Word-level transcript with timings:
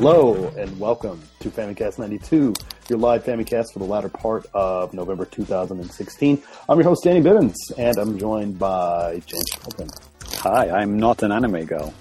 Hello 0.00 0.50
and 0.56 0.80
welcome 0.80 1.20
to 1.40 1.50
Famicast 1.50 1.98
92, 1.98 2.54
your 2.88 2.98
live 2.98 3.22
Famicast 3.22 3.74
for 3.74 3.80
the 3.80 3.84
latter 3.84 4.08
part 4.08 4.46
of 4.54 4.94
November 4.94 5.26
2016. 5.26 6.42
I'm 6.70 6.78
your 6.78 6.88
host, 6.88 7.04
Danny 7.04 7.20
Bivens, 7.20 7.56
and 7.76 7.98
I'm 7.98 8.18
joined 8.18 8.58
by 8.58 9.20
James 9.26 9.44
Charlton. 9.50 9.90
Hi, 10.38 10.70
I'm 10.70 10.98
not 10.98 11.22
an 11.22 11.32
anime 11.32 11.66
girl. 11.66 11.92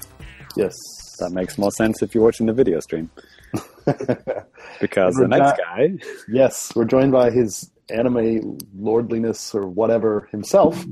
Yes. 0.56 0.74
That 1.20 1.32
makes 1.32 1.58
more 1.58 1.72
sense 1.72 2.02
if 2.02 2.16
you're 2.16 2.24
watching 2.24 2.46
the 2.46 2.54
video 2.54 2.80
stream. 2.80 3.10
because 4.80 5.16
the 5.16 5.28
next 5.28 5.60
guy. 5.60 5.98
Yes, 6.30 6.74
we're 6.78 6.86
joined 6.86 7.12
by 7.12 7.32
his 7.32 7.70
anime 7.90 8.60
lordliness 8.78 9.54
or 9.54 9.68
whatever 9.68 10.30
himself, 10.32 10.86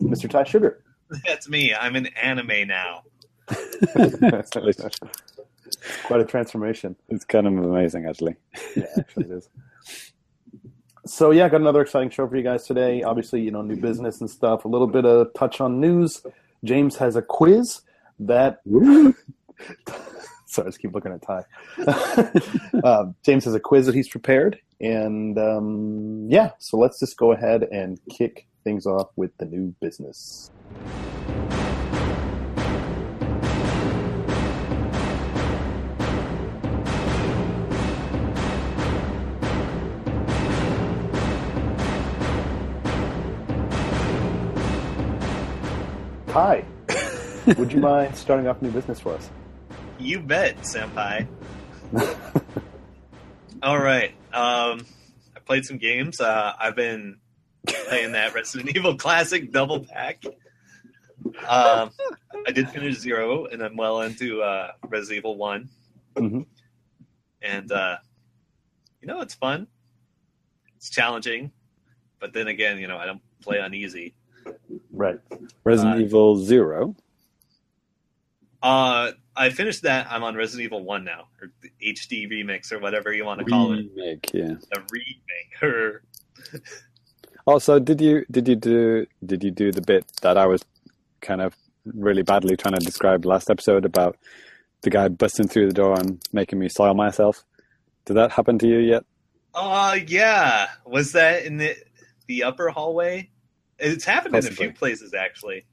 Mr. 0.00 0.30
Ty 0.30 0.44
Sugar. 0.44 0.82
That's 1.26 1.46
me. 1.46 1.74
I'm 1.74 1.94
an 1.94 2.06
anime 2.16 2.68
now. 2.68 3.02
Quite 6.04 6.20
a 6.20 6.24
transformation. 6.24 6.96
It's 7.08 7.24
kind 7.24 7.46
of 7.46 7.52
amazing, 7.52 8.06
actually. 8.06 8.36
Yeah, 8.76 8.86
actually, 8.98 9.24
it 9.24 9.30
is. 9.30 9.48
So 11.06 11.32
yeah, 11.32 11.48
got 11.48 11.60
another 11.60 11.82
exciting 11.82 12.10
show 12.10 12.26
for 12.26 12.36
you 12.36 12.42
guys 12.42 12.66
today. 12.66 13.02
Obviously, 13.02 13.42
you 13.42 13.50
know, 13.50 13.60
new 13.60 13.76
business 13.76 14.20
and 14.20 14.30
stuff. 14.30 14.64
A 14.64 14.68
little 14.68 14.86
bit 14.86 15.04
of 15.04 15.32
touch 15.34 15.60
on 15.60 15.78
news. 15.78 16.22
James 16.64 16.96
has 16.96 17.14
a 17.16 17.22
quiz 17.22 17.82
that. 18.18 18.60
Sorry, 20.46 20.66
I 20.66 20.68
just 20.68 20.78
keep 20.78 20.94
looking 20.94 21.12
at 21.12 21.20
Ty. 21.20 21.44
uh, 22.84 23.06
James 23.24 23.44
has 23.44 23.54
a 23.54 23.60
quiz 23.60 23.86
that 23.86 23.94
he's 23.94 24.08
prepared, 24.08 24.58
and 24.80 25.36
um, 25.36 26.28
yeah, 26.30 26.50
so 26.58 26.78
let's 26.78 27.00
just 27.00 27.16
go 27.16 27.32
ahead 27.32 27.64
and 27.64 27.98
kick 28.08 28.46
things 28.62 28.86
off 28.86 29.08
with 29.16 29.36
the 29.38 29.46
new 29.46 29.74
business. 29.80 30.50
Hi. 46.34 46.64
Would 47.46 47.72
you 47.72 47.78
mind 47.78 48.16
starting 48.16 48.48
off 48.48 48.60
a 48.60 48.64
new 48.64 48.72
business 48.72 48.98
for 48.98 49.14
us? 49.14 49.30
You 50.00 50.18
bet, 50.18 50.56
senpai. 50.62 51.28
All 53.62 53.78
right. 53.78 54.10
Um, 54.32 54.84
I 55.36 55.38
played 55.46 55.64
some 55.64 55.78
games. 55.78 56.20
Uh, 56.20 56.52
I've 56.58 56.74
been 56.74 57.18
playing 57.64 58.10
that 58.12 58.34
Resident 58.34 58.76
Evil 58.76 58.96
Classic 58.96 59.52
double 59.52 59.84
pack. 59.84 60.24
Um, 61.46 61.92
I 62.44 62.50
did 62.52 62.68
finish 62.68 62.98
zero, 62.98 63.44
and 63.46 63.62
I'm 63.62 63.76
well 63.76 64.00
into 64.00 64.42
uh, 64.42 64.72
Resident 64.88 65.18
Evil 65.18 65.36
One. 65.36 65.68
Mm-hmm. 66.16 66.40
And 67.42 67.70
uh, 67.70 67.98
you 69.00 69.06
know, 69.06 69.20
it's 69.20 69.34
fun. 69.34 69.68
It's 70.78 70.90
challenging, 70.90 71.52
but 72.18 72.32
then 72.32 72.48
again, 72.48 72.78
you 72.78 72.88
know, 72.88 72.96
I 72.96 73.06
don't 73.06 73.22
play 73.40 73.60
on 73.60 73.72
easy. 73.72 74.16
Right. 74.92 75.18
Resident 75.64 75.96
Uh, 75.96 76.04
Evil 76.04 76.36
Zero. 76.36 76.94
Uh, 78.62 79.12
I 79.36 79.50
finished 79.50 79.82
that. 79.82 80.06
I'm 80.10 80.22
on 80.22 80.36
Resident 80.36 80.64
Evil 80.64 80.84
One 80.84 81.04
now, 81.04 81.26
or 81.42 81.50
the 81.60 81.70
HD 81.84 82.30
remix, 82.30 82.72
or 82.72 82.78
whatever 82.78 83.12
you 83.12 83.24
want 83.24 83.40
to 83.40 83.44
call 83.44 83.72
it. 83.72 83.86
Remake, 83.94 84.30
yeah. 84.32 84.54
A 84.76 84.80
remake. 84.90 85.62
Or 85.62 86.02
Also, 87.46 87.78
did 87.78 88.00
you 88.00 88.24
did 88.30 88.48
you 88.48 88.56
do 88.56 89.06
did 89.26 89.44
you 89.44 89.50
do 89.50 89.70
the 89.70 89.82
bit 89.82 90.04
that 90.22 90.38
I 90.38 90.46
was 90.46 90.64
kind 91.20 91.42
of 91.42 91.54
really 91.84 92.22
badly 92.22 92.56
trying 92.56 92.74
to 92.74 92.80
describe 92.84 93.26
last 93.26 93.50
episode 93.50 93.84
about 93.84 94.16
the 94.82 94.88
guy 94.90 95.08
busting 95.08 95.48
through 95.48 95.66
the 95.66 95.74
door 95.74 95.98
and 95.98 96.22
making 96.32 96.58
me 96.58 96.68
soil 96.70 96.94
myself? 96.94 97.44
Did 98.06 98.14
that 98.14 98.32
happen 98.32 98.58
to 98.60 98.66
you 98.66 98.78
yet? 98.78 99.04
Uh 99.52 99.98
yeah. 100.06 100.68
Was 100.86 101.12
that 101.12 101.44
in 101.44 101.58
the 101.58 101.76
the 102.28 102.44
upper 102.44 102.70
hallway? 102.70 103.28
It's 103.78 104.04
happened 104.04 104.36
in 104.36 104.46
a 104.46 104.50
few 104.50 104.72
places 104.72 105.14
actually. 105.14 105.64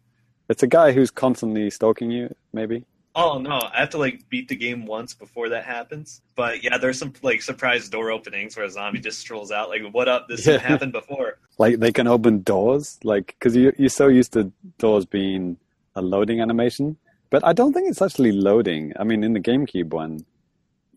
It's 0.50 0.63
a 0.63 0.67
guy 0.67 0.91
who's 0.91 1.12
constantly 1.12 1.69
stalking 1.69 2.12
you, 2.12 2.34
maybe. 2.53 2.85
Oh 3.13 3.39
no, 3.39 3.59
I 3.73 3.79
have 3.81 3.89
to 3.91 3.97
like 3.97 4.28
beat 4.29 4.47
the 4.47 4.56
game 4.56 4.85
once 4.85 5.13
before 5.13 5.50
that 5.50 5.66
happens. 5.66 6.22
But 6.35 6.63
yeah, 6.63 6.78
there's 6.78 6.97
some 6.97 7.13
like 7.22 7.41
surprise 7.41 7.89
door 7.89 8.09
openings 8.12 8.56
where 8.56 8.66
a 8.66 8.69
zombie 8.69 9.00
just 9.00 9.19
strolls 9.19 9.51
out 9.51 9.69
like, 9.69 9.81
"What 9.91 10.07
up? 10.07 10.28
This 10.29 10.44
didn't 10.45 10.62
Yeah. 10.62 10.67
happen 10.73 10.91
before." 10.91 11.38
Like 11.57 11.79
they 11.79 11.91
can 11.91 12.07
open 12.07 12.41
doors, 12.41 12.97
like 13.03 13.35
because 13.39 13.56
you 13.56 13.73
you're 13.78 13.89
so 13.89 14.07
used 14.07 14.33
to 14.33 14.51
doors 14.78 15.06
being 15.06 15.57
a 15.95 16.01
loading 16.01 16.39
animation, 16.41 16.97
but 17.29 17.45
I 17.45 17.51
don't 17.53 17.73
think 17.73 17.89
it's 17.89 18.01
actually 18.01 18.31
loading. 18.31 18.94
I 18.97 19.03
mean, 19.03 19.23
in 19.25 19.33
the 19.33 19.41
GameCube 19.41 19.89
one, 19.89 20.25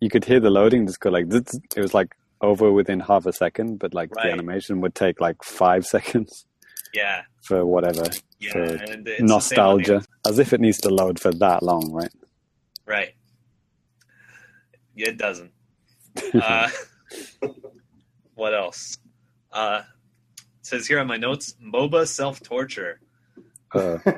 you 0.00 0.09
could 0.09 0.25
hear 0.25 0.38
the 0.38 0.50
loading 0.50 0.86
just 0.86 1.00
go 1.00 1.10
like. 1.10 1.26
It 1.32 1.81
was 1.81 1.94
like 1.94 2.15
over 2.41 2.71
within 2.71 3.00
half 3.00 3.26
a 3.26 3.32
second, 3.32 3.78
but 3.81 3.92
like 3.92 4.15
Right. 4.15 4.26
the 4.26 4.32
animation 4.32 4.81
would 4.82 4.94
take 4.94 5.21
like 5.21 5.42
five 5.42 5.84
seconds 5.94 6.47
Yeah, 6.94 7.22
for 7.43 7.66
whatever 7.66 8.05
yeah, 8.38 8.53
For 8.53 8.62
and 8.62 8.71
it's 8.71 8.81
the 8.81 8.87
same 8.87 8.97
on 8.99 9.05
the- 9.05 9.22
nostalgia, 9.22 10.03
as 10.27 10.38
if 10.38 10.53
it 10.53 10.60
needs 10.60 10.78
to 10.78 10.88
load 10.88 11.19
for 11.19 11.32
that 11.32 11.62
long, 11.62 11.93
right? 11.93 12.12
Right. 12.87 13.15
It 14.97 15.19
doesn't. 15.19 15.50
Uh, 16.34 16.69
what 18.34 18.54
else? 18.54 18.99
Uh, 19.53 19.83
it 20.38 20.44
says 20.66 20.87
here 20.87 21.00
on 21.00 21.06
my 21.09 21.16
notes, 21.16 21.56
MOBA 21.60 22.06
self 22.06 22.41
torture. 22.41 23.00
Uh, 23.72 23.99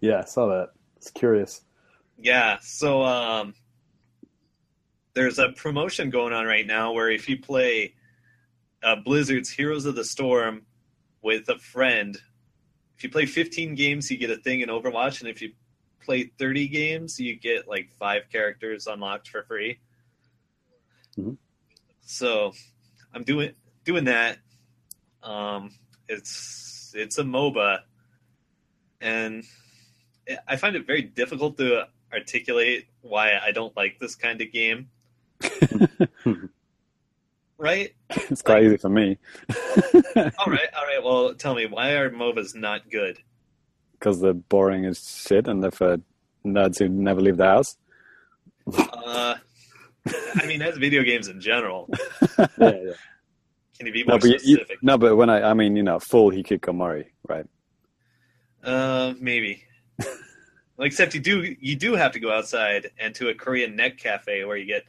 Yeah, 0.00 0.20
I 0.20 0.24
saw 0.26 0.48
that. 0.48 0.70
It's 0.98 1.10
curious. 1.10 1.62
Yeah, 2.18 2.58
so 2.60 3.02
um, 3.02 3.54
there's 5.14 5.38
a 5.38 5.48
promotion 5.50 6.10
going 6.10 6.34
on 6.34 6.44
right 6.44 6.66
now 6.66 6.92
where 6.92 7.10
if 7.10 7.26
you 7.28 7.38
play 7.38 7.94
uh, 8.82 8.96
Blizzard's 8.96 9.48
Heroes 9.48 9.86
of 9.86 9.94
the 9.94 10.04
Storm 10.04 10.66
with 11.24 11.48
a 11.48 11.58
friend, 11.58 12.16
if 12.96 13.02
you 13.02 13.08
play 13.08 13.26
15 13.26 13.74
games, 13.74 14.10
you 14.10 14.18
get 14.18 14.30
a 14.30 14.36
thing 14.36 14.60
in 14.60 14.68
Overwatch, 14.68 15.20
and 15.20 15.28
if 15.28 15.40
you 15.42 15.52
play 16.00 16.30
30 16.38 16.68
games, 16.68 17.18
you 17.18 17.34
get 17.34 17.66
like 17.66 17.90
five 17.98 18.24
characters 18.30 18.86
unlocked 18.86 19.28
for 19.28 19.42
free. 19.42 19.80
Mhm. 21.18 21.38
So 22.02 22.52
I'm 23.14 23.24
doing 23.24 23.54
doing 23.84 24.04
that. 24.04 24.38
Um, 25.22 25.74
it's 26.08 26.92
it's 26.94 27.18
a 27.18 27.22
MOBA, 27.22 27.80
and 29.00 29.44
I 30.46 30.56
find 30.56 30.76
it 30.76 30.86
very 30.86 31.02
difficult 31.02 31.56
to 31.58 31.88
articulate 32.12 32.88
why 33.00 33.38
I 33.38 33.50
don't 33.52 33.74
like 33.76 33.98
this 33.98 34.14
kind 34.14 34.40
of 34.42 34.52
game. 34.52 34.90
right? 37.64 37.90
it's 38.30 38.42
quite 38.42 38.62
easy 38.64 38.76
for 38.76 38.90
me 38.90 39.18
All 40.16 40.50
right, 40.56 40.70
all 40.76 40.86
right. 40.90 41.02
Well, 41.02 41.34
tell 41.34 41.54
me 41.54 41.66
why 41.66 41.92
are 41.92 42.10
MOBAs 42.10 42.54
not 42.54 42.88
good? 42.90 43.18
because 43.98 44.20
they're 44.20 44.34
boring 44.34 44.84
as 44.84 44.98
shit 45.26 45.48
and 45.48 45.62
they're 45.62 45.70
for 45.70 45.96
nerds 46.44 46.78
who 46.78 46.88
never 46.90 47.22
leave 47.22 47.38
the 47.38 47.46
house. 47.46 47.78
Uh, 48.76 49.36
I 50.40 50.46
mean, 50.46 50.60
as 50.60 50.76
video 50.76 51.02
games 51.02 51.28
in 51.28 51.40
general, 51.40 51.88
Yeah, 52.38 52.46
yeah. 52.58 52.92
can 53.78 53.86
you 53.86 53.92
be 53.92 54.04
No, 54.04 54.12
more 54.12 54.18
but 54.18 54.28
you, 54.28 54.38
you- 54.44 54.56
specific? 54.56 54.78
no, 54.82 54.98
but 54.98 55.16
when 55.16 55.30
I, 55.30 55.50
I 55.50 55.54
mean, 55.54 55.74
you 55.74 55.82
know, 55.82 55.98
full 55.98 56.30
Hikikomori, 56.30 57.06
right? 57.28 57.46
Uh, 58.62 59.14
maybe. 59.20 59.62
Except 60.78 61.14
you 61.14 61.20
do 61.20 61.54
you 61.60 61.76
do 61.76 61.94
have 61.94 62.12
to 62.12 62.20
go 62.20 62.30
outside 62.32 62.90
and 62.98 63.14
to 63.14 63.28
a 63.28 63.34
Korean 63.34 63.76
neck 63.76 63.96
cafe 63.96 64.44
where 64.44 64.56
you 64.56 64.66
get 64.66 64.82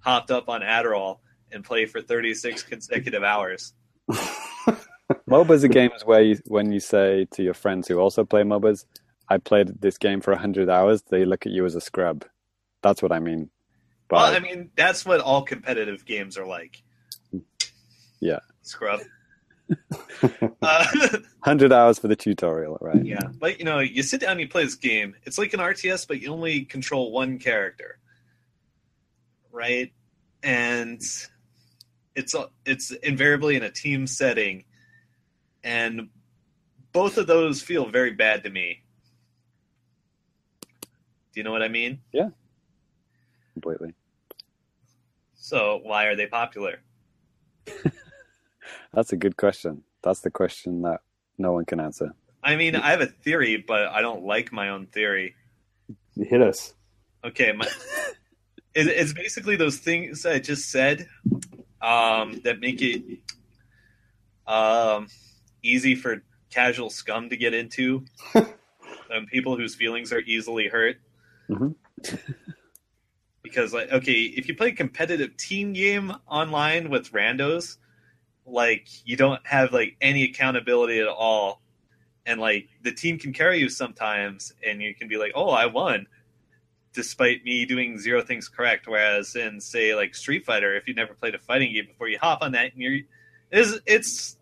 hopped 0.00 0.30
up 0.30 0.48
on 0.48 0.62
Adderall 0.62 1.18
and 1.52 1.64
play 1.64 1.86
for 1.86 2.00
36 2.00 2.62
consecutive 2.64 3.22
hours. 3.22 3.72
MOBAs 5.30 5.64
are 5.64 5.68
games 5.68 6.02
where 6.04 6.22
you, 6.22 6.38
when 6.46 6.72
you 6.72 6.80
say 6.80 7.26
to 7.32 7.42
your 7.42 7.54
friends 7.54 7.88
who 7.88 7.98
also 7.98 8.24
play 8.24 8.42
MOBAs, 8.42 8.84
I 9.28 9.38
played 9.38 9.80
this 9.80 9.98
game 9.98 10.20
for 10.20 10.32
100 10.32 10.68
hours, 10.68 11.02
they 11.02 11.24
look 11.24 11.46
at 11.46 11.52
you 11.52 11.64
as 11.64 11.74
a 11.74 11.80
scrub. 11.80 12.24
That's 12.82 13.02
what 13.02 13.12
I 13.12 13.18
mean. 13.18 13.50
But 14.08 14.16
Well, 14.16 14.34
I 14.34 14.38
mean, 14.38 14.70
that's 14.76 15.04
what 15.04 15.20
all 15.20 15.42
competitive 15.42 16.04
games 16.04 16.38
are 16.38 16.46
like. 16.46 16.82
Yeah. 18.20 18.38
Scrub. 18.62 19.00
uh, 20.62 20.86
100 21.42 21.72
hours 21.72 21.98
for 21.98 22.08
the 22.08 22.16
tutorial, 22.16 22.78
right? 22.80 23.04
yeah, 23.04 23.26
but 23.40 23.58
you 23.58 23.64
know, 23.64 23.80
you 23.80 24.02
sit 24.02 24.20
down, 24.20 24.32
and 24.32 24.40
you 24.40 24.48
play 24.48 24.64
this 24.64 24.76
game. 24.76 25.14
It's 25.24 25.38
like 25.38 25.54
an 25.54 25.60
RTS, 25.60 26.06
but 26.06 26.20
you 26.20 26.32
only 26.32 26.64
control 26.64 27.10
one 27.10 27.38
character, 27.38 27.98
right? 29.50 29.92
And 30.42 31.02
it's 32.16 32.34
it's 32.64 32.90
invariably 32.90 33.56
in 33.56 33.62
a 33.62 33.70
team 33.70 34.06
setting, 34.06 34.64
and 35.62 36.08
both 36.92 37.18
of 37.18 37.26
those 37.26 37.62
feel 37.62 37.86
very 37.86 38.12
bad 38.12 38.42
to 38.44 38.50
me. 38.50 38.82
Do 41.32 41.40
you 41.40 41.44
know 41.44 41.52
what 41.52 41.62
I 41.62 41.68
mean? 41.68 42.00
Yeah, 42.12 42.30
completely. 43.52 43.92
So 45.34 45.80
why 45.82 46.06
are 46.06 46.16
they 46.16 46.26
popular? 46.26 46.80
That's 48.92 49.12
a 49.12 49.16
good 49.16 49.36
question. 49.36 49.82
That's 50.02 50.20
the 50.20 50.30
question 50.30 50.82
that 50.82 51.02
no 51.38 51.52
one 51.52 51.66
can 51.66 51.78
answer. 51.78 52.14
I 52.42 52.56
mean, 52.56 52.76
I 52.76 52.90
have 52.90 53.00
a 53.00 53.06
theory, 53.06 53.56
but 53.56 53.88
I 53.88 54.00
don't 54.00 54.24
like 54.24 54.52
my 54.52 54.70
own 54.70 54.86
theory. 54.86 55.34
You 56.14 56.24
hit 56.24 56.40
us. 56.40 56.74
Okay, 57.24 57.52
my 57.52 57.66
it, 58.74 58.86
it's 58.86 59.12
basically 59.12 59.56
those 59.56 59.78
things 59.78 60.24
I 60.24 60.38
just 60.38 60.70
said 60.70 61.08
um, 61.86 62.40
that 62.42 62.58
make 62.58 62.82
it 62.82 63.02
um, 64.46 65.06
easy 65.62 65.94
for 65.94 66.22
casual 66.50 66.90
scum 66.90 67.30
to 67.30 67.36
get 67.36 67.54
into, 67.54 68.04
and 68.34 69.28
people 69.28 69.56
whose 69.56 69.74
feelings 69.74 70.12
are 70.12 70.20
easily 70.20 70.66
hurt. 70.66 70.96
Mhm. 71.48 71.76
because, 73.42 73.72
like, 73.72 73.92
okay, 73.92 74.22
if 74.22 74.48
you 74.48 74.56
play 74.56 74.68
a 74.68 74.72
competitive 74.72 75.36
team 75.36 75.72
game 75.72 76.12
online 76.26 76.90
with 76.90 77.12
randos, 77.12 77.76
like 78.44 78.88
you 79.04 79.16
don't 79.16 79.44
have 79.46 79.72
like 79.72 79.96
any 80.00 80.24
accountability 80.24 80.98
at 81.00 81.08
all, 81.08 81.62
and 82.26 82.40
like 82.40 82.68
the 82.82 82.92
team 82.92 83.16
can 83.16 83.32
carry 83.32 83.60
you 83.60 83.68
sometimes, 83.68 84.52
and 84.66 84.82
you 84.82 84.92
can 84.92 85.06
be 85.06 85.16
like, 85.16 85.32
"Oh, 85.36 85.50
I 85.50 85.66
won." 85.66 86.08
Despite 86.96 87.44
me 87.44 87.66
doing 87.66 87.98
zero 87.98 88.22
things 88.22 88.48
correct, 88.48 88.88
whereas 88.88 89.36
in 89.36 89.60
say 89.60 89.94
like 89.94 90.14
Street 90.14 90.46
Fighter, 90.46 90.74
if 90.74 90.88
you 90.88 90.94
never 90.94 91.12
played 91.12 91.34
a 91.34 91.38
fighting 91.38 91.74
game 91.74 91.86
before, 91.86 92.08
you 92.08 92.18
hop 92.18 92.38
on 92.40 92.52
that 92.52 92.72
and 92.72 92.80
you're 92.80 93.00
is 93.50 93.80
it's 93.84 94.38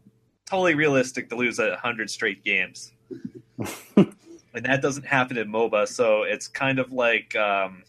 totally 0.47 0.77
realistic 0.77 1.29
to 1.31 1.37
lose 1.37 1.59
a 1.59 1.77
hundred 1.77 2.11
straight 2.11 2.45
games, 2.45 2.93
and 3.97 4.15
that 4.55 4.81
doesn't 4.83 5.05
happen 5.05 5.37
in 5.37 5.51
MOBA. 5.51 5.89
So 5.89 6.23
it's 6.23 6.47
kind 6.47 6.79
of 6.79 6.93
like 6.93 7.35
um, 7.35 7.83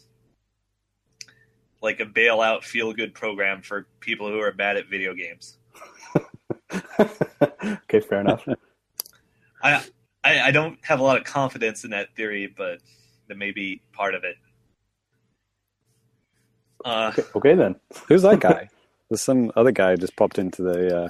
like 1.79 1.99
a 1.99 2.05
bailout 2.05 2.63
feel 2.63 2.91
good 2.91 3.13
program 3.13 3.61
for 3.61 3.85
people 3.99 4.29
who 4.29 4.39
are 4.39 4.51
bad 4.51 4.77
at 4.77 4.89
video 4.89 5.13
games. 5.13 5.59
okay, 6.99 7.99
fair 7.99 8.21
enough. 8.21 8.47
I, 9.61 9.83
I 10.23 10.41
I 10.41 10.51
don't 10.51 10.79
have 10.81 10.99
a 10.99 11.03
lot 11.03 11.17
of 11.17 11.23
confidence 11.23 11.83
in 11.83 11.91
that 11.91 12.15
theory, 12.15 12.47
but 12.47 12.79
that 13.27 13.37
may 13.37 13.51
be 13.51 13.81
part 13.93 14.15
of 14.15 14.23
it. 14.23 14.37
Uh, 16.85 17.11
Okay, 17.11 17.23
okay 17.35 17.55
then. 17.55 17.75
Who's 18.07 18.21
that 18.21 18.39
guy? 18.39 18.69
There's 19.09 19.21
some 19.21 19.51
other 19.55 19.71
guy 19.71 19.95
just 19.95 20.15
popped 20.15 20.39
into 20.39 20.61
the 20.61 20.97
uh, 20.97 21.09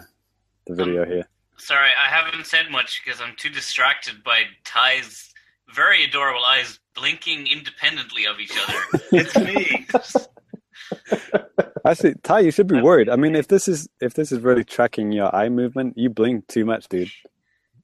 the 0.67 0.73
video 0.73 1.05
here. 1.05 1.27
Sorry, 1.57 1.89
I 1.97 2.09
haven't 2.09 2.45
said 2.45 2.69
much 2.69 3.01
because 3.03 3.21
I'm 3.21 3.35
too 3.37 3.49
distracted 3.49 4.23
by 4.23 4.43
Ty's 4.65 5.33
very 5.73 6.03
adorable 6.03 6.43
eyes 6.43 6.79
blinking 6.95 7.47
independently 7.47 8.25
of 8.25 8.39
each 8.39 8.51
other. 8.57 8.79
it's 9.11 9.35
me. 9.37 9.87
Actually, 11.85 12.15
Ty, 12.23 12.39
you 12.39 12.51
should 12.51 12.67
be 12.67 12.81
worried. 12.81 13.09
I 13.09 13.15
mean, 13.15 13.35
if 13.35 13.47
this 13.47 13.67
is 13.67 13.87
if 14.01 14.15
this 14.15 14.31
is 14.31 14.39
really 14.39 14.63
tracking 14.63 15.11
your 15.11 15.33
eye 15.35 15.49
movement, 15.49 15.97
you 15.97 16.09
blink 16.09 16.47
too 16.47 16.65
much, 16.65 16.89
dude. 16.89 17.11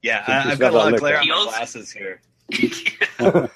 Yeah, 0.02 0.24
I, 0.26 0.50
I've 0.50 0.58
got 0.58 0.72
got 0.72 0.72
a 0.72 0.76
lot 0.76 0.94
of 0.94 1.00
glare 1.00 1.20
on 1.20 1.28
my 1.28 1.44
glasses 1.44 1.92
here. 1.92 2.20
Yeah, 2.50 3.46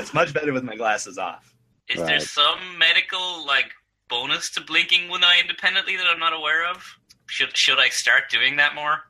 it's 0.00 0.12
much 0.12 0.34
better 0.34 0.52
with 0.52 0.64
my 0.64 0.74
glasses 0.76 1.16
off. 1.18 1.54
Is 1.88 2.00
there 2.04 2.20
some 2.20 2.78
medical 2.78 3.46
like 3.46 3.70
bonus 4.08 4.50
to 4.50 4.60
blinking 4.60 5.08
one 5.08 5.24
eye 5.24 5.38
independently 5.40 5.96
that 5.96 6.06
I'm 6.06 6.18
not 6.18 6.32
aware 6.32 6.70
of? 6.70 6.84
Should 7.26 7.56
should 7.56 7.78
I 7.78 7.88
start 7.88 8.24
doing 8.30 8.56
that 8.56 8.74
more? 8.74 9.00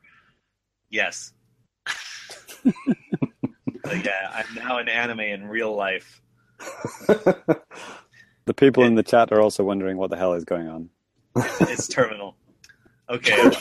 Yes. 0.89 1.33
But 2.63 4.05
yeah, 4.05 4.31
I'm 4.33 4.55
now 4.55 4.77
an 4.77 4.89
anime 4.89 5.21
in 5.21 5.47
real 5.47 5.75
life. 5.75 6.21
The 8.49 8.55
people 8.55 8.83
in 8.83 8.95
the 8.95 9.03
chat 9.03 9.31
are 9.31 9.39
also 9.39 9.63
wondering 9.63 9.97
what 9.97 10.09
the 10.09 10.17
hell 10.17 10.33
is 10.33 10.43
going 10.43 10.67
on. 10.67 10.89
It's 11.35 11.87
terminal. 11.87 12.35
Okay. 13.07 13.37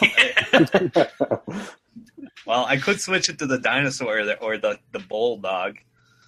well, 2.46 2.64
I 2.64 2.78
could 2.78 2.98
switch 2.98 3.28
it 3.28 3.38
to 3.40 3.46
the 3.46 3.58
dinosaur 3.58 4.20
or 4.20 4.24
the, 4.24 4.38
or 4.38 4.56
the, 4.56 4.78
the 4.92 5.00
bulldog 5.00 5.76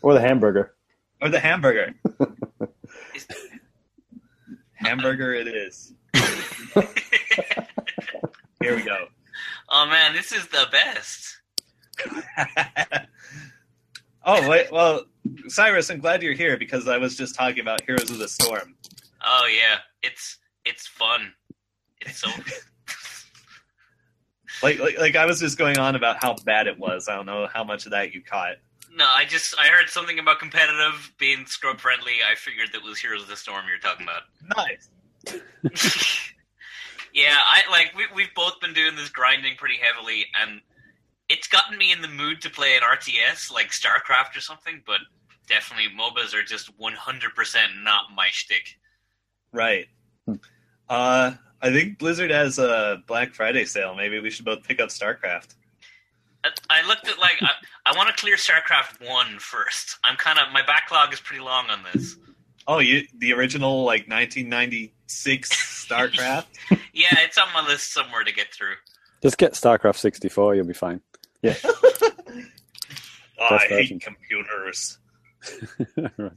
or 0.02 0.12
the 0.12 0.20
hamburger. 0.20 0.75
or 1.22 1.31
the 1.31 1.40
hamburger. 1.40 1.94
hamburger 4.75 5.34
it 5.34 5.49
is. 5.49 5.93
Here 8.62 8.76
we 8.76 8.82
go. 8.82 9.06
Oh 9.69 9.87
man, 9.87 10.14
this 10.14 10.32
is 10.32 10.46
the 10.49 10.67
best. 10.70 11.38
oh 14.25 14.49
wait, 14.49 14.70
well, 14.72 15.05
Cyrus, 15.49 15.90
I'm 15.90 16.00
glad 16.00 16.22
you're 16.22 16.34
here 16.34 16.56
because 16.56 16.88
I 16.88 16.96
was 16.99 17.17
just 17.17 17.34
talking 17.34 17.61
about 17.61 17.82
Heroes 17.82 18.11
of 18.11 18.19
the 18.19 18.28
Storm. 18.28 18.75
Oh 19.25 19.49
yeah, 19.50 19.78
it's 20.02 20.38
it's 20.64 20.87
fun. 20.87 21.32
It's 22.00 22.19
so 22.19 22.31
Like, 24.62 24.78
like, 24.78 24.99
like 24.99 25.17
I 25.17 25.25
was 25.26 25.40
just 25.40 25.56
going 25.56 25.78
on 25.78 25.94
about 25.94 26.22
how 26.22 26.37
bad 26.44 26.67
it 26.67 26.78
was. 26.78 27.08
I 27.08 27.17
don't 27.17 27.26
know 27.26 27.49
how 27.52 27.64
much 27.64 27.87
of 27.87 27.93
that 27.93 28.12
you 28.12 28.22
caught. 28.22 28.56
No. 28.94 29.06
I 29.06 29.25
just 29.25 29.54
I 29.58 29.66
heard 29.69 29.88
something 29.88 30.19
about 30.19 30.38
competitive 30.38 31.12
being 31.19 31.46
scrub 31.46 31.81
friendly. 31.81 32.14
I 32.31 32.34
figured 32.34 32.69
that 32.72 32.82
was 32.82 32.98
Heroes 32.98 33.22
of 33.22 33.28
the 33.28 33.37
Storm 33.37 33.64
you're 33.69 33.78
talking 33.78 34.06
about. 34.06 34.22
Nice. 34.56 34.88
yeah, 37.14 37.37
I 37.38 37.62
like 37.70 37.92
we 37.96 38.04
we've 38.14 38.34
both 38.34 38.60
been 38.60 38.72
doing 38.72 38.96
this 38.96 39.08
grinding 39.08 39.56
pretty 39.56 39.76
heavily, 39.81 40.26
and 40.40 40.60
it's 41.28 41.46
gotten 41.48 41.76
me 41.78 41.92
in 41.92 42.02
the 42.02 42.08
mood 42.08 42.40
to 42.42 42.50
play 42.50 42.76
an 42.76 42.82
RTS 42.82 43.52
like 43.52 43.70
StarCraft 43.70 44.37
or 44.37 44.40
something. 44.40 44.82
But 44.87 45.00
definitely, 45.48 45.88
MOBAs 45.96 46.34
are 46.34 46.43
just 46.43 46.70
one 46.78 46.94
hundred 46.94 47.34
percent 47.34 47.72
not 47.82 48.04
my 48.14 48.28
shtick. 48.31 48.78
Right. 49.52 49.88
Uh, 50.88 51.32
I 51.62 51.70
think 51.70 51.98
Blizzard 51.98 52.31
has 52.31 52.58
a 52.58 53.02
Black 53.06 53.34
Friday 53.34 53.64
sale. 53.64 53.94
Maybe 53.94 54.20
we 54.20 54.31
should 54.31 54.44
both 54.44 54.62
pick 54.62 54.81
up 54.81 54.88
StarCraft. 54.88 55.54
I 56.70 56.86
looked 56.86 57.06
at 57.08 57.19
like 57.19 57.38
I, 57.90 57.94
I 57.94 57.96
want 57.96 58.14
to 58.14 58.20
clear 58.20 58.37
StarCraft 58.37 59.06
one 59.08 59.38
first. 59.38 59.98
I'm 60.04 60.16
kind 60.16 60.38
of 60.38 60.52
my 60.52 60.62
backlog 60.66 61.12
is 61.12 61.20
pretty 61.20 61.42
long 61.42 61.66
on 61.70 61.81
this. 61.92 62.16
Oh, 62.66 62.78
you 62.78 63.02
the 63.19 63.32
original 63.32 63.84
like 63.84 64.08
1996 64.08 65.87
StarCraft? 65.88 66.46
Yeah, 66.92 67.06
it's 67.20 67.38
on 67.38 67.46
my 67.54 67.66
list 67.66 67.92
somewhere 67.92 68.25
to 68.25 68.32
get 68.32 68.52
through. 68.52 68.75
Just 69.22 69.38
get 69.38 69.52
StarCraft 69.52 69.96
64, 69.96 70.56
you'll 70.56 70.66
be 70.66 70.72
fine. 70.72 71.00
Yeah. 71.43 71.55
oh, 71.65 72.10
I 73.41 73.58
Best 73.58 73.65
hate 73.69 74.00
computers. 74.03 74.98
Right. 76.17 76.32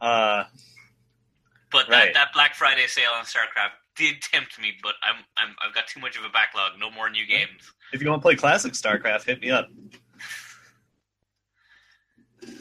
Uh, 0.00 0.44
But 1.70 1.88
Right. 1.88 2.06
that, 2.06 2.14
that 2.14 2.32
Black 2.34 2.54
Friday 2.54 2.86
sale 2.86 3.10
on 3.16 3.24
StarCraft 3.24 3.72
did 4.02 4.20
tempt 4.20 4.60
me, 4.60 4.72
but 4.82 4.94
I'm, 5.02 5.22
I'm 5.36 5.54
I've 5.66 5.74
got 5.74 5.86
too 5.86 6.00
much 6.00 6.16
of 6.16 6.24
a 6.24 6.28
backlog. 6.30 6.72
No 6.78 6.90
more 6.90 7.08
new 7.08 7.24
games. 7.26 7.72
if 7.92 8.02
you 8.02 8.08
want 8.10 8.20
to 8.20 8.24
play 8.24 8.34
classic 8.34 8.72
StarCraft, 8.72 9.24
hit 9.24 9.40
me 9.40 9.50
up. 9.50 9.68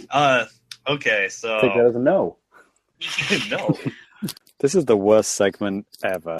Uh, 0.09 0.45
okay, 0.87 1.27
so 1.29 1.59
Take 1.61 1.73
that 1.75 1.85
as 1.85 1.95
a 1.95 1.99
no. 1.99 2.37
no, 3.49 3.77
This 4.59 4.75
is 4.75 4.85
the 4.85 4.95
worst 4.97 5.31
segment 5.31 5.87
ever. 6.03 6.39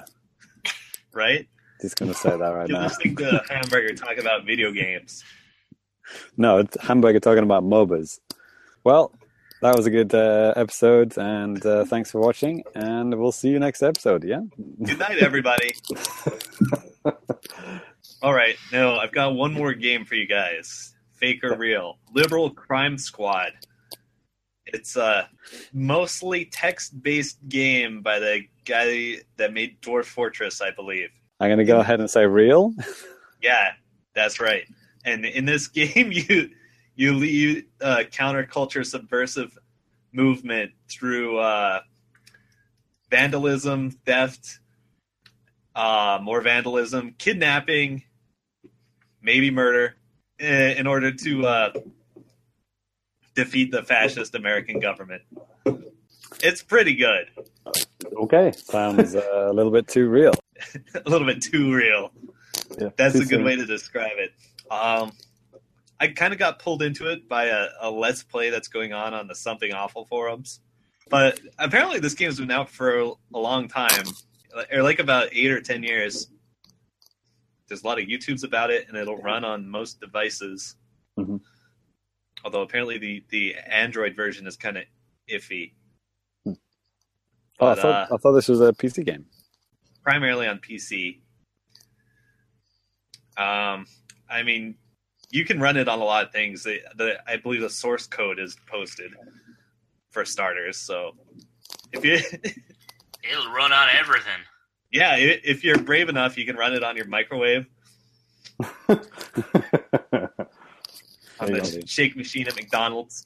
right? 1.13 1.47
Just 1.81 1.95
gonna 1.95 2.13
say 2.13 2.29
that 2.29 2.37
right 2.39 2.69
You're 2.69 2.77
now. 2.77 2.83
listening 2.83 3.15
to 3.15 3.43
Hamburger 3.49 3.95
talk 3.95 4.17
about 4.17 4.45
video 4.45 4.71
games. 4.71 5.23
No, 6.37 6.59
it's 6.59 6.77
Hamburger 6.81 7.19
talking 7.19 7.43
about 7.43 7.63
MOBAs. 7.63 8.19
Well, 8.83 9.11
that 9.61 9.75
was 9.75 9.85
a 9.85 9.89
good 9.89 10.13
uh, 10.13 10.53
episode, 10.55 11.17
and 11.17 11.63
uh, 11.65 11.85
thanks 11.85 12.11
for 12.11 12.19
watching. 12.19 12.63
And 12.75 13.17
we'll 13.17 13.31
see 13.31 13.49
you 13.49 13.59
next 13.59 13.83
episode. 13.83 14.23
Yeah. 14.23 14.41
Good 14.83 14.99
night, 14.99 15.19
everybody. 15.19 15.75
All 18.21 18.33
right, 18.33 18.55
now 18.71 18.97
I've 18.99 19.11
got 19.11 19.33
one 19.33 19.53
more 19.53 19.73
game 19.73 20.05
for 20.05 20.15
you 20.15 20.27
guys. 20.27 20.93
Fake 21.13 21.43
or 21.43 21.55
real? 21.55 21.99
Liberal 22.13 22.49
Crime 22.49 22.97
Squad. 22.97 23.51
It's 24.65 24.95
a 24.95 25.29
mostly 25.73 26.45
text-based 26.45 27.47
game 27.49 28.01
by 28.01 28.19
the 28.19 28.43
guy 28.65 29.17
that 29.37 29.53
made 29.53 29.81
Dwarf 29.81 30.05
Fortress, 30.05 30.61
I 30.61 30.71
believe. 30.71 31.09
I'm 31.39 31.49
gonna 31.49 31.65
go 31.65 31.79
ahead 31.79 31.99
and 31.99 32.09
say 32.09 32.25
real. 32.25 32.73
Yeah, 33.41 33.71
that's 34.13 34.39
right. 34.39 34.65
And 35.03 35.25
in 35.25 35.45
this 35.45 35.67
game, 35.67 36.11
you 36.11 36.51
you 37.01 37.13
lead 37.15 37.65
a 37.79 38.03
counterculture 38.03 38.85
subversive 38.85 39.57
movement 40.13 40.71
through 40.87 41.39
uh, 41.39 41.79
vandalism, 43.09 43.89
theft, 43.89 44.59
uh, 45.73 46.19
more 46.21 46.41
vandalism, 46.41 47.15
kidnapping, 47.17 48.03
maybe 49.19 49.49
murder, 49.49 49.95
eh, 50.39 50.75
in 50.77 50.85
order 50.85 51.11
to 51.11 51.47
uh, 51.47 51.73
defeat 53.33 53.71
the 53.71 53.81
fascist 53.81 54.35
American 54.35 54.79
government. 54.79 55.23
It's 56.43 56.61
pretty 56.61 56.93
good. 56.93 57.25
Okay. 58.15 58.51
Sounds 58.51 59.15
uh, 59.15 59.47
a 59.49 59.53
little 59.53 59.71
bit 59.71 59.87
too 59.87 60.07
real. 60.07 60.33
a 60.93 61.09
little 61.09 61.25
bit 61.25 61.41
too 61.41 61.73
real. 61.73 62.11
Yeah, 62.79 62.89
That's 62.95 63.15
too 63.15 63.21
a 63.21 63.25
good 63.25 63.29
soon. 63.37 63.43
way 63.43 63.55
to 63.55 63.65
describe 63.65 64.17
it. 64.17 64.33
Um, 64.69 65.13
I 66.01 66.07
kind 66.07 66.33
of 66.33 66.39
got 66.39 66.57
pulled 66.57 66.81
into 66.81 67.11
it 67.11 67.29
by 67.29 67.45
a, 67.45 67.67
a 67.79 67.91
let's 67.91 68.23
play 68.23 68.49
that's 68.49 68.67
going 68.67 68.91
on 68.91 69.13
on 69.13 69.27
the 69.27 69.35
Something 69.35 69.71
Awful 69.71 70.05
forums. 70.05 70.59
But 71.11 71.39
apparently, 71.59 71.99
this 71.99 72.15
game's 72.15 72.39
been 72.39 72.49
out 72.49 72.71
for 72.71 72.99
a, 72.99 73.13
long 73.31 73.67
time, 73.67 74.05
or 74.73 74.81
like 74.81 74.97
about 74.97 75.29
eight 75.31 75.51
or 75.51 75.61
ten 75.61 75.83
years. 75.83 76.27
There's 77.67 77.83
a 77.83 77.87
lot 77.87 77.99
of 77.99 78.05
YouTubes 78.05 78.43
about 78.43 78.71
it, 78.71 78.87
and 78.87 78.97
it'll 78.97 79.17
run 79.17 79.45
on 79.45 79.69
most 79.69 80.01
devices. 80.01 80.75
Mhm. 81.19 81.39
Although 82.43 82.63
apparently 82.63 82.97
the 82.97 83.23
the 83.29 83.55
Android 83.67 84.15
version 84.15 84.47
is 84.47 84.57
kind 84.57 84.77
of 84.77 84.85
iffy. 85.29 85.73
Oh, 86.47 87.67
I 87.67 87.75
thought 87.75 88.11
uh, 88.11 88.15
I 88.15 88.17
thought 88.17 88.31
this 88.31 88.47
was 88.47 88.59
a 88.59 88.73
PC 88.73 89.05
game. 89.05 89.27
primarily 90.01 90.47
on 90.47 90.57
PC. 90.57 91.19
Um, 93.37 93.85
I 94.27 94.41
mean, 94.43 94.75
you 95.31 95.45
can 95.45 95.59
run 95.59 95.77
it 95.77 95.87
on 95.87 95.99
a 95.99 96.03
lot 96.03 96.25
of 96.25 96.31
things. 96.31 96.63
The, 96.63 96.81
the, 96.97 97.17
I 97.27 97.37
believe 97.37 97.61
the 97.61 97.69
source 97.69 98.05
code 98.07 98.39
is 98.39 98.55
posted 98.67 99.11
for 100.09 100.25
starters. 100.25 100.77
So 100.77 101.11
if 101.93 102.03
you, 102.05 102.15
It'll 103.23 103.51
run 103.53 103.71
on 103.71 103.87
everything. 103.97 104.41
yeah, 104.91 105.11
i- 105.11 105.39
if 105.43 105.63
you're 105.63 105.77
brave 105.77 106.09
enough, 106.09 106.37
you 106.37 106.45
can 106.45 106.55
run 106.55 106.73
it 106.73 106.83
on 106.83 106.95
your 106.97 107.05
microwave, 107.07 107.65
on 108.89 108.99
There 111.39 111.55
you 111.55 111.61
the 111.61 111.79
go. 111.81 111.85
shake 111.85 112.15
machine 112.15 112.47
at 112.47 112.55
McDonald's. 112.55 113.25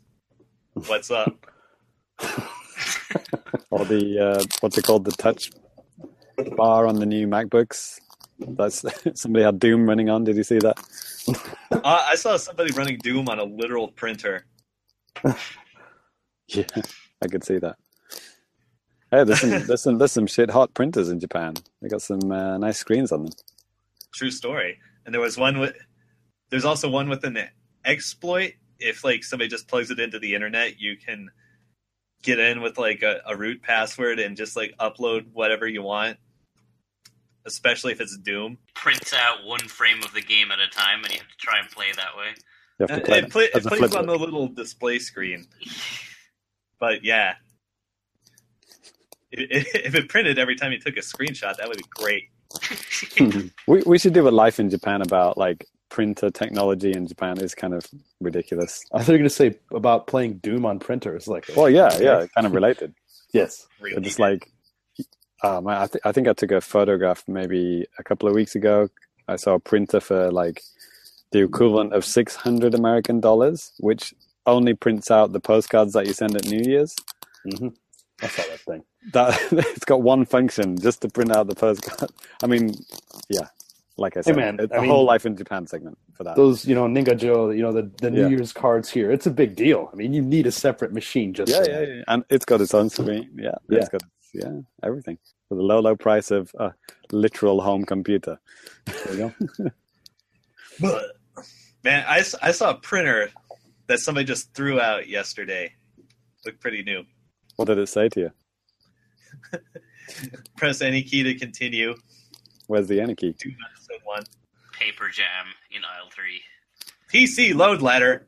What's 0.74 1.10
up? 1.12 1.48
or 3.72 3.86
the 3.86 4.20
uh, 4.40 4.44
what's 4.62 4.78
it 4.78 4.84
called? 4.86 5.06
The 5.06 5.12
touch 5.14 5.52
bar 6.58 6.88
on 6.88 6.96
the 7.00 7.06
new 7.06 7.28
MacBooks. 7.28 8.00
That's 8.40 8.86
somebody 9.20 9.46
had 9.46 9.60
Doom 9.60 9.88
running 9.88 10.10
on. 10.10 10.24
Did 10.24 10.38
you 10.38 10.44
see 10.44 10.60
that? 10.60 10.78
Uh, 11.72 12.06
I 12.08 12.16
saw 12.16 12.38
somebody 12.38 12.72
running 12.74 13.00
Doom 13.00 13.28
on 13.28 13.40
a 13.40 13.44
literal 13.44 13.90
printer. 13.90 14.46
Yeah, 16.48 16.66
I 17.24 17.28
could 17.28 17.44
see 17.44 17.58
that. 17.58 17.78
Hey, 19.10 19.24
there's 19.24 19.42
some 19.42 19.50
there's 19.66 19.82
some 19.82 19.98
there's 19.98 20.12
some 20.12 20.28
shit 20.28 20.52
hot 20.52 20.74
printers 20.76 21.10
in 21.10 21.20
Japan. 21.20 21.56
They 21.82 21.88
got 21.88 22.04
some 22.04 22.32
uh, 22.32 22.58
nice 22.60 22.78
screens 22.78 23.12
on 23.12 23.26
them. 23.26 23.34
True 24.14 24.30
story. 24.30 24.78
And 25.06 25.14
there 25.14 25.22
was 25.22 25.38
one 25.38 25.60
with. 25.60 25.76
There's 26.52 26.66
also 26.66 26.90
one 26.90 27.10
with 27.10 27.24
an 27.24 27.40
exploit. 27.84 28.54
If 28.80 29.04
like 29.04 29.24
somebody 29.24 29.50
just 29.50 29.68
plugs 29.68 29.90
it 29.90 30.00
into 30.00 30.20
the 30.20 30.36
internet, 30.36 30.80
you 30.80 30.98
can 30.98 31.30
get 32.24 32.40
in 32.40 32.62
with 32.62 32.78
like 32.78 33.04
a, 33.04 33.22
a 33.26 33.36
root 33.36 33.62
password 33.62 34.20
and 34.20 34.36
just 34.38 34.56
like 34.56 34.74
upload 34.80 35.26
whatever 35.34 35.68
you 35.68 35.82
want. 35.82 36.18
Especially 37.46 37.92
if 37.92 38.02
it's 38.02 38.18
Doom. 38.18 38.58
Prints 38.74 39.14
out 39.14 39.46
one 39.46 39.60
frame 39.68 40.02
of 40.04 40.14
the 40.14 40.22
game 40.22 40.52
at 40.52 40.60
a 40.60 40.68
time, 40.70 41.04
and 41.04 41.12
you 41.14 41.20
have 41.20 41.28
to 41.28 41.38
try 41.38 41.60
and 41.60 41.70
play 41.70 41.88
that 41.96 42.18
way. 42.18 42.34
You 42.80 42.88
have 42.88 42.90
to 42.90 42.96
uh, 42.96 42.98
It, 42.98 43.06
play 43.06 43.18
it, 43.20 43.30
play, 43.32 43.44
it 43.54 43.64
plays 43.64 43.96
on 43.96 44.08
the 44.08 44.18
little 44.18 44.48
display 44.48 45.00
screen. 45.00 45.48
But 46.78 47.06
yeah, 47.06 47.36
if, 49.32 49.74
if 49.76 49.96
it 49.96 50.10
printed 50.10 50.38
every 50.38 50.56
time 50.56 50.74
you 50.74 50.80
took 50.80 50.98
a 50.98 51.02
screenshot, 51.02 51.56
that 51.58 51.68
would 51.70 51.78
be 51.78 51.84
great. 51.90 52.24
we 53.68 53.82
we 53.86 53.98
should 53.98 54.14
do 54.14 54.28
a 54.28 54.30
life 54.30 54.60
in 54.60 54.70
Japan 54.70 55.02
about 55.02 55.38
like 55.38 55.66
printer 55.90 56.30
technology 56.30 56.92
in 56.92 57.08
Japan 57.08 57.40
is 57.40 57.56
kind 57.56 57.74
of 57.74 57.86
ridiculous. 58.20 58.84
I 58.92 59.00
thought 59.00 59.08
you 59.08 59.14
were 59.14 59.18
going 59.20 59.30
to 59.30 59.36
say 59.36 59.56
about 59.74 60.08
playing 60.08 60.40
Doom 60.40 60.66
on 60.66 60.80
printers. 60.80 61.28
Like, 61.28 61.46
Well, 61.56 61.70
yeah, 61.70 61.98
yeah, 62.00 62.26
kind 62.36 62.46
of 62.46 62.54
related. 62.54 62.94
yes. 63.32 63.66
Really. 63.80 64.02
Just 64.02 64.20
like, 64.20 64.52
um, 65.46 65.68
I, 65.68 65.88
th- 65.88 66.02
I 66.06 66.12
think 66.12 66.28
I 66.28 66.34
took 66.34 66.52
a 66.52 66.62
photograph 66.62 67.24
maybe 67.28 67.86
a 68.00 68.04
couple 68.04 68.28
of 68.28 68.36
weeks 68.36 68.56
ago. 68.56 68.90
I 69.28 69.36
saw 69.38 69.54
a 69.56 69.60
printer 69.60 70.00
for 70.00 70.32
like 70.32 70.62
the 71.32 71.42
equivalent 71.44 71.94
of 71.94 72.06
six 72.06 72.36
hundred 72.36 72.74
American 72.74 73.20
dollars, 73.20 73.72
which 73.80 74.14
only 74.46 74.74
prints 74.74 75.10
out 75.10 75.34
the 75.34 75.40
postcards 75.40 75.94
that 75.94 76.06
you 76.08 76.14
send 76.14 76.36
at 76.36 76.46
New 76.46 76.62
Year's. 76.70 76.96
hmm 77.44 77.70
I 78.22 78.28
saw 78.28 78.44
that 78.44 78.60
thing. 78.62 78.84
That 79.14 79.40
it's 79.52 79.86
got 79.86 80.02
one 80.02 80.26
function 80.26 80.78
just 80.78 81.02
to 81.02 81.10
print 81.10 81.36
out 81.36 81.48
the 81.48 81.56
postcard. 81.56 82.10
I 82.44 82.48
mean, 82.48 82.74
yeah, 83.30 83.48
like 83.98 84.16
I 84.18 84.22
said, 84.22 84.36
man, 84.38 84.58
it's 84.60 84.72
I 84.72 84.78
a 84.78 84.82
mean- 84.82 84.90
whole 84.90 85.04
life 85.06 85.26
in 85.26 85.36
Japan 85.36 85.68
segment 85.68 85.98
for 86.14 86.24
that. 86.24 86.36
Those, 86.38 86.66
you 86.66 86.76
know, 86.76 86.86
nengajo, 86.86 87.56
you 87.56 87.62
know, 87.62 87.74
the, 87.74 87.92
the 88.02 88.10
New 88.12 88.22
Yeah. 88.22 88.28
Year's 88.30 88.54
cards 88.54 88.90
here. 88.90 89.12
It's 89.12 89.26
a 89.28 89.32
big 89.32 89.56
deal. 89.56 89.90
I 89.92 89.96
mean, 89.98 90.14
you 90.14 90.22
need 90.22 90.48
a 90.48 90.52
separate 90.52 90.94
machine 90.94 91.34
just 91.34 91.52
yeah, 91.52 91.66
yeah, 91.68 91.82
yeah, 91.82 92.04
and 92.08 92.24
it's 92.30 92.46
got 92.46 92.62
its 92.62 92.74
own 92.74 92.90
screen. 92.90 93.30
Yeah, 93.36 93.52
Yeah. 93.70 93.80
it's 93.80 93.90
got 93.90 94.02
yeah 94.42 94.60
everything 94.84 95.18
for 95.48 95.56
the 95.56 95.62
low, 95.62 95.80
low 95.80 95.96
price 95.96 96.32
of 96.32 96.54
a 96.60 96.74
literal 97.12 97.62
home 97.62 97.86
computer. 97.86 98.40
There 98.86 99.14
you 99.14 99.34
go. 99.60 99.70
But 100.78 101.04
man, 101.86 102.04
I, 102.06 102.18
I 102.42 102.52
saw 102.52 102.72
a 102.72 102.76
printer 102.76 103.30
that 103.88 104.00
somebody 104.00 104.26
just 104.26 104.54
threw 104.54 104.82
out 104.82 105.08
yesterday. 105.08 105.74
Looked 106.46 106.60
pretty 106.60 106.84
new. 106.84 107.06
What 107.56 107.70
did 107.70 107.78
it 107.78 107.88
say 107.88 108.10
to 108.10 108.20
you? 108.20 108.32
Press 110.58 110.82
any 110.82 111.02
key 111.02 111.24
to 111.24 111.34
continue. 111.36 111.96
Where's 112.68 112.90
the 112.90 113.00
any 113.00 113.16
key? 113.16 113.34
Do 113.40 113.52
episode 113.72 114.02
one. 114.04 114.24
Paper 114.74 115.08
Jam 115.08 115.46
in 115.72 115.82
aisle 115.86 116.10
three. 116.14 116.42
PC 117.14 117.56
load 117.56 117.82
letter. 117.82 118.28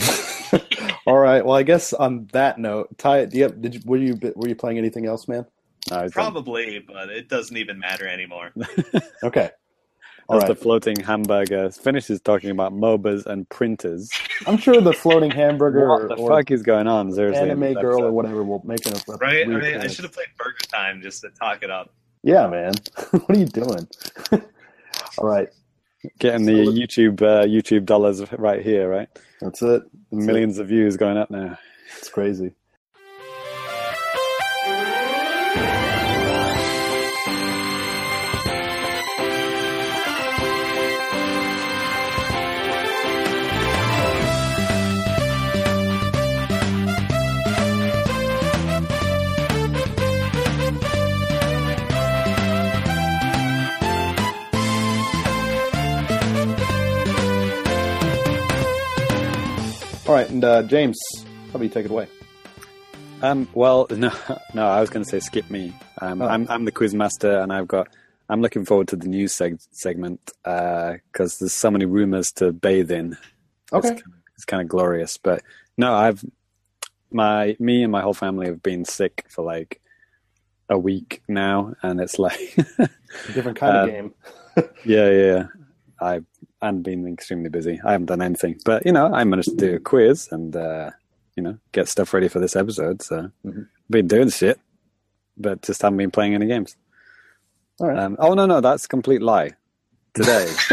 All 1.06 1.18
right. 1.18 1.44
Well, 1.44 1.56
I 1.56 1.62
guess 1.62 1.92
on 1.92 2.28
that 2.32 2.58
note, 2.58 2.96
Ty, 2.98 3.26
do 3.26 3.36
you 3.36 3.42
have, 3.44 3.60
did 3.60 3.74
you, 3.74 3.80
were 3.84 3.96
you 3.96 4.18
were 4.36 4.48
you 4.48 4.54
playing 4.54 4.78
anything 4.78 5.06
else, 5.06 5.28
man? 5.28 5.46
Uh, 5.90 5.96
no, 5.96 6.04
it's 6.04 6.14
done. 6.14 6.32
Probably, 6.32 6.78
but 6.78 7.10
it 7.10 7.28
doesn't 7.28 7.56
even 7.56 7.78
matter 7.78 8.06
anymore. 8.06 8.52
Okay. 9.24 9.50
All 10.28 10.38
That's 10.38 10.48
right. 10.48 10.56
the 10.56 10.62
floating 10.62 10.96
hamburger. 11.00 11.70
Finishes 11.70 12.20
talking 12.20 12.50
about 12.50 12.72
MOBAs 12.72 13.26
and 13.26 13.48
printers. 13.48 14.10
I'm 14.46 14.56
sure 14.56 14.80
the 14.80 14.92
floating 14.92 15.30
hamburger 15.30 15.88
what 15.88 16.08
the 16.08 16.14
or 16.14 16.30
fuck 16.30 16.50
is 16.50 16.62
going 16.62 16.86
on? 16.86 17.12
Seriously, 17.12 17.42
in 17.42 17.50
anime 17.50 17.74
this 17.74 17.82
girl 17.82 18.04
or 18.04 18.12
whatever 18.12 18.42
will 18.42 18.62
make 18.64 18.84
an 18.86 18.94
a 18.94 19.16
Right? 19.16 19.44
I 19.44 19.48
mean, 19.48 19.62
I 19.62 19.86
should 19.88 20.04
have 20.04 20.12
played 20.12 20.28
Burger 20.38 20.56
Time 20.72 21.02
just 21.02 21.20
to 21.22 21.30
talk 21.30 21.62
it 21.62 21.70
up. 21.70 21.92
Yeah, 22.22 22.46
man. 22.46 22.72
what 23.10 23.30
are 23.30 23.38
you 23.38 23.46
doing? 23.46 23.86
All 25.18 25.26
right. 25.26 25.48
Getting 26.18 26.46
the 26.46 26.52
YouTube 26.52 27.22
uh, 27.22 27.44
YouTube 27.44 27.84
dollars 27.84 28.22
right 28.32 28.62
here, 28.62 28.88
right? 28.88 29.08
That's 29.40 29.62
it. 29.62 29.82
Millions 30.10 30.58
of 30.58 30.68
views 30.68 30.96
going 30.96 31.16
up 31.16 31.30
now. 31.30 31.58
It's 31.98 32.08
crazy. 32.08 32.52
All 60.12 60.18
right, 60.18 60.28
and 60.28 60.44
uh, 60.44 60.62
James, 60.64 60.98
how 61.24 61.52
about 61.54 61.62
you 61.62 61.70
take 61.70 61.86
it 61.86 61.90
away? 61.90 62.06
Um, 63.22 63.48
well, 63.54 63.86
no, 63.90 64.12
no, 64.52 64.66
I 64.66 64.78
was 64.78 64.90
going 64.90 65.02
to 65.02 65.08
say 65.08 65.20
skip 65.20 65.48
me. 65.48 65.72
Um, 66.02 66.20
Oh. 66.20 66.26
I'm 66.26 66.46
I'm 66.50 66.66
the 66.66 66.70
quiz 66.70 66.92
master, 66.94 67.38
and 67.40 67.50
I've 67.50 67.66
got. 67.66 67.88
I'm 68.28 68.42
looking 68.42 68.66
forward 68.66 68.88
to 68.88 68.96
the 68.96 69.08
news 69.08 69.32
seg- 69.32 69.66
segment 69.70 70.20
because 70.44 71.38
there's 71.38 71.54
so 71.54 71.70
many 71.70 71.86
rumors 71.86 72.30
to 72.32 72.52
bathe 72.52 72.90
in. 72.90 73.16
Okay. 73.72 73.88
it's 73.88 74.02
kind, 74.02 74.02
of, 74.14 74.20
it's 74.34 74.44
kind 74.44 74.60
of 74.60 74.68
glorious. 74.68 75.16
But 75.16 75.42
no, 75.78 75.94
I've 75.94 76.22
my 77.10 77.56
me 77.58 77.82
and 77.82 77.90
my 77.90 78.02
whole 78.02 78.12
family 78.12 78.48
have 78.48 78.62
been 78.62 78.84
sick 78.84 79.24
for 79.30 79.42
like 79.42 79.80
a 80.68 80.76
week 80.78 81.22
now, 81.26 81.72
and 81.82 82.02
it's 82.02 82.18
like 82.18 82.38
a 82.78 82.90
Different 83.32 83.56
kind 83.56 83.76
of 83.78 83.82
Um, 83.84 83.90
game. 83.90 84.14
yeah, 84.84 85.08
yeah. 85.08 85.46
I've 86.02 86.26
and 86.60 86.82
been 86.84 87.08
extremely 87.08 87.48
busy. 87.48 87.80
I 87.84 87.92
haven't 87.92 88.06
done 88.06 88.22
anything, 88.22 88.60
but 88.64 88.84
you 88.86 88.92
know, 88.92 89.06
I 89.12 89.24
managed 89.24 89.50
to 89.50 89.56
do 89.56 89.74
a 89.76 89.80
quiz 89.80 90.28
and 90.32 90.54
uh, 90.56 90.90
you 91.36 91.42
know 91.42 91.58
get 91.72 91.88
stuff 91.88 92.12
ready 92.14 92.28
for 92.28 92.40
this 92.40 92.56
episode. 92.56 93.02
So 93.02 93.30
Mhm. 93.46 93.68
been 93.90 94.06
doing 94.08 94.30
shit, 94.30 94.60
but 95.36 95.62
just 95.62 95.82
haven't 95.82 95.98
been 95.98 96.10
playing 96.10 96.34
any 96.34 96.46
games. 96.46 96.76
All 97.80 97.88
right. 97.88 97.98
Um, 97.98 98.16
oh 98.18 98.34
no, 98.34 98.46
no, 98.46 98.60
that's 98.60 98.84
a 98.84 98.88
complete 98.88 99.22
lie. 99.22 99.52
Today, 100.14 100.46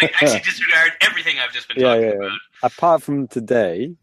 Wait, 0.00 0.10
actually, 0.14 0.40
disregard 0.40 0.92
everything 1.02 1.36
I've 1.38 1.52
just 1.52 1.68
been 1.68 1.76
Yeah, 1.76 1.88
talking 1.94 2.02
yeah, 2.08 2.14
about. 2.14 2.38
apart 2.62 3.02
from 3.02 3.28
today, 3.28 3.94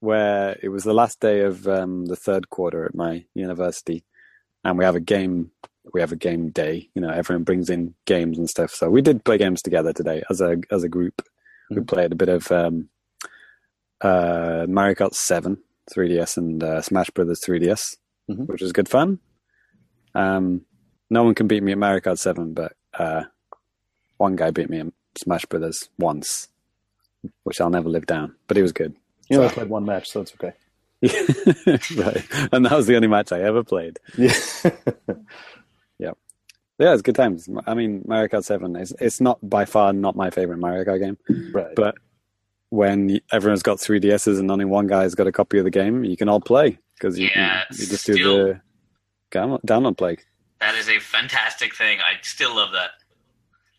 where 0.00 0.58
it 0.62 0.68
was 0.68 0.84
the 0.84 0.92
last 0.92 1.18
day 1.20 1.40
of 1.40 1.66
um, 1.66 2.04
the 2.04 2.16
third 2.16 2.50
quarter 2.50 2.84
at 2.84 2.94
my 2.94 3.24
university, 3.34 4.04
and 4.64 4.76
we 4.76 4.84
have 4.84 4.96
a 4.96 5.00
game. 5.00 5.50
We 5.92 6.00
have 6.00 6.12
a 6.12 6.16
game 6.16 6.50
day. 6.50 6.88
You 6.94 7.02
know, 7.02 7.10
everyone 7.10 7.44
brings 7.44 7.70
in 7.70 7.94
games 8.04 8.38
and 8.38 8.48
stuff. 8.48 8.70
So 8.70 8.90
we 8.90 9.02
did 9.02 9.24
play 9.24 9.38
games 9.38 9.62
together 9.62 9.92
today 9.92 10.22
as 10.30 10.40
a 10.40 10.58
as 10.70 10.84
a 10.84 10.88
group. 10.88 11.22
We 11.70 11.76
Mhm. 11.76 11.88
played 11.88 12.12
a 12.12 12.16
bit 12.16 12.28
of 12.28 12.50
um, 12.52 12.88
uh, 14.00 14.66
Mario 14.68 14.94
Kart 14.94 15.14
Seven 15.14 15.58
3DS 15.94 16.36
and 16.36 16.62
uh, 16.62 16.80
Smash 16.82 17.10
Brothers 17.10 17.40
3DS, 17.44 17.96
Mhm. 18.30 18.46
which 18.46 18.60
was 18.62 18.72
good 18.72 18.88
fun. 18.88 19.18
Um, 20.14 20.62
no 21.10 21.22
one 21.24 21.34
can 21.34 21.46
beat 21.48 21.62
me 21.62 21.72
at 21.72 21.78
Mario 21.78 22.00
Kart 22.00 22.18
Seven, 22.18 22.52
but 22.54 22.72
uh, 22.98 23.24
one 24.18 24.36
guy 24.36 24.50
beat 24.50 24.68
me 24.70 24.80
at 24.80 24.86
Smash 25.18 25.46
Brothers 25.46 25.88
once, 25.98 26.48
which 27.44 27.60
I'll 27.60 27.70
never 27.70 27.88
live 27.88 28.06
down. 28.06 28.34
But 28.48 28.56
he 28.56 28.62
was 28.62 28.72
good. 28.72 28.94
You 29.28 29.38
only 29.38 29.48
So- 29.48 29.54
played 29.54 29.68
one 29.68 29.84
match, 29.84 30.08
so 30.10 30.20
it's 30.20 30.34
okay. 30.34 30.52
right, 31.02 32.24
and 32.52 32.66
that 32.66 32.72
was 32.76 32.86
the 32.86 32.94
only 32.96 33.08
match 33.08 33.32
I 33.32 33.40
ever 33.42 33.64
played. 33.64 33.98
Yeah. 34.18 34.34
Yeah, 36.80 36.92
it's 36.94 37.02
good 37.02 37.14
times. 37.14 37.48
I 37.66 37.74
mean, 37.74 38.02
Mario 38.06 38.26
Kart 38.28 38.42
Seven 38.44 38.74
is 38.74 38.92
it's 39.00 39.20
not 39.20 39.38
by 39.48 39.64
far 39.66 39.92
not 39.92 40.16
my 40.16 40.30
favorite 40.30 40.58
Mario 40.58 40.82
Kart 40.84 40.98
game, 41.00 41.18
right. 41.52 41.74
but 41.76 41.94
when 42.70 43.20
everyone's 43.32 43.62
got 43.62 43.78
3DSs 43.78 44.38
and 44.38 44.50
only 44.50 44.64
one 44.64 44.86
guy's 44.86 45.14
got 45.14 45.26
a 45.26 45.32
copy 45.32 45.58
of 45.58 45.64
the 45.64 45.70
game, 45.70 46.04
you 46.04 46.16
can 46.16 46.28
all 46.28 46.40
play 46.40 46.78
because 46.94 47.18
you, 47.18 47.26
you- 47.26 47.32
Yeah, 47.36 47.64
you, 47.72 47.86
just 47.86 48.06
do 48.06 48.14
the 48.14 48.60
download, 49.30 49.96
play. 49.98 50.16
That 50.60 50.74
is 50.74 50.88
a 50.88 50.98
fantastic 51.00 51.74
thing. 51.74 51.98
I 52.00 52.14
still 52.22 52.54
love 52.56 52.70
that. 52.72 52.90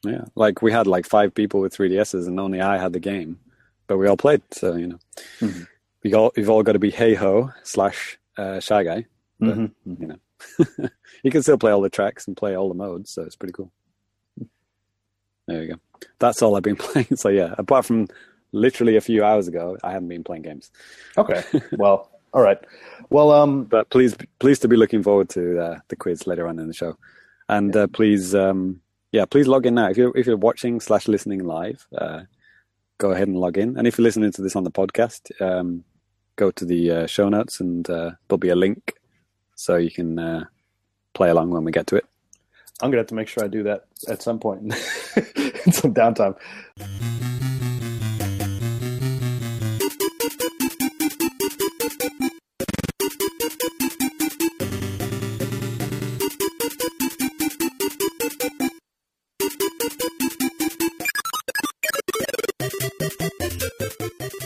Yeah, 0.03 0.25
like 0.35 0.61
we 0.61 0.71
had 0.71 0.87
like 0.87 1.05
five 1.05 1.33
people 1.33 1.59
with 1.59 1.75
3DSs, 1.75 2.27
and 2.27 2.39
only 2.39 2.59
I 2.61 2.77
had 2.77 2.93
the 2.93 2.99
game, 2.99 3.39
but 3.87 3.97
we 3.97 4.07
all 4.07 4.17
played. 4.17 4.41
So 4.51 4.75
you 4.75 4.87
know, 4.87 4.99
Mhm. 5.39 5.67
we 6.03 6.13
all 6.13 6.31
you've 6.35 6.49
all 6.49 6.63
got 6.63 6.73
to 6.73 6.79
be 6.79 6.91
Heiho 6.91 7.53
slash 7.63 8.17
uh, 8.37 8.59
shy 8.59 8.83
guy. 8.83 9.05
But, 9.39 9.57
Mhm. 9.57 9.71
You 9.85 10.07
know, 10.07 10.15
you 11.23 11.31
can 11.31 11.41
still 11.41 11.57
play 11.57 11.71
all 11.71 11.81
the 11.81 11.89
tracks 11.89 12.27
and 12.27 12.35
play 12.35 12.55
all 12.55 12.67
the 12.67 12.75
modes, 12.75 13.11
so 13.11 13.23
it's 13.23 13.35
pretty 13.35 13.53
cool. 13.53 13.71
There 15.47 15.63
you 15.63 15.69
go. 15.73 15.79
That's 16.19 16.41
all 16.41 16.55
I've 16.55 16.63
been 16.63 16.75
playing. 16.87 17.15
So 17.15 17.29
yeah, 17.29 17.55
apart 17.57 17.85
from 17.85 18.07
literally 18.51 18.95
a 18.95 19.01
few 19.01 19.23
hours 19.23 19.47
ago, 19.47 19.77
I 19.83 19.91
haven't 19.91 20.09
been 20.09 20.23
playing 20.23 20.43
games. 20.43 20.71
Okay. 21.17 21.43
Well, 21.73 22.09
all 22.33 22.41
right. 22.41 22.57
Well, 23.09 23.31
um, 23.31 23.65
But 23.65 23.89
please, 23.89 24.15
please 24.39 24.59
to 24.59 24.67
be 24.67 24.77
looking 24.77 25.03
forward 25.03 25.29
to 25.29 25.59
uh, 25.59 25.79
the 25.89 25.95
quiz 25.95 26.27
later 26.27 26.47
on 26.47 26.59
in 26.59 26.67
the 26.67 26.73
show, 26.73 26.97
and 27.49 27.75
uh, 27.75 27.87
please, 27.87 28.33
um, 28.35 28.81
yeah, 29.11 29.25
please 29.25 29.47
log 29.47 29.65
in 29.65 29.75
now. 29.75 29.89
If 29.89 29.97
you're 29.97 30.15
if 30.15 30.25
you're 30.25 30.37
watching 30.37 30.79
slash 30.79 31.07
listening 31.07 31.43
live, 31.43 31.85
uh, 31.97 32.21
go 32.97 33.11
ahead 33.11 33.27
and 33.27 33.37
log 33.37 33.57
in. 33.57 33.77
And 33.77 33.87
if 33.87 33.97
you're 33.97 34.03
listening 34.03 34.31
to 34.33 34.41
this 34.41 34.55
on 34.55 34.63
the 34.63 34.71
podcast, 34.71 35.29
um, 35.41 35.83
go 36.37 36.51
to 36.51 36.65
the 36.65 36.91
uh, 36.91 37.07
show 37.07 37.27
notes, 37.27 37.59
and 37.59 37.89
uh, 37.89 38.11
there'll 38.27 38.37
be 38.37 38.49
a 38.49 38.55
link 38.55 38.93
so 39.61 39.75
you 39.75 39.91
can 39.91 40.17
uh, 40.17 40.45
play 41.13 41.29
along 41.29 41.51
when 41.51 41.63
we 41.63 41.71
get 41.71 41.85
to 41.87 41.95
it. 41.95 42.05
I'm 42.81 42.89
gonna 42.89 43.01
have 43.01 43.07
to 43.07 43.15
make 43.15 43.27
sure 43.27 43.43
I 43.43 43.47
do 43.47 43.61
that 43.63 43.85
at 44.07 44.23
some 44.23 44.39
point 44.39 44.63
in 45.65 45.71
some 45.71 45.93
downtime. 45.93 46.35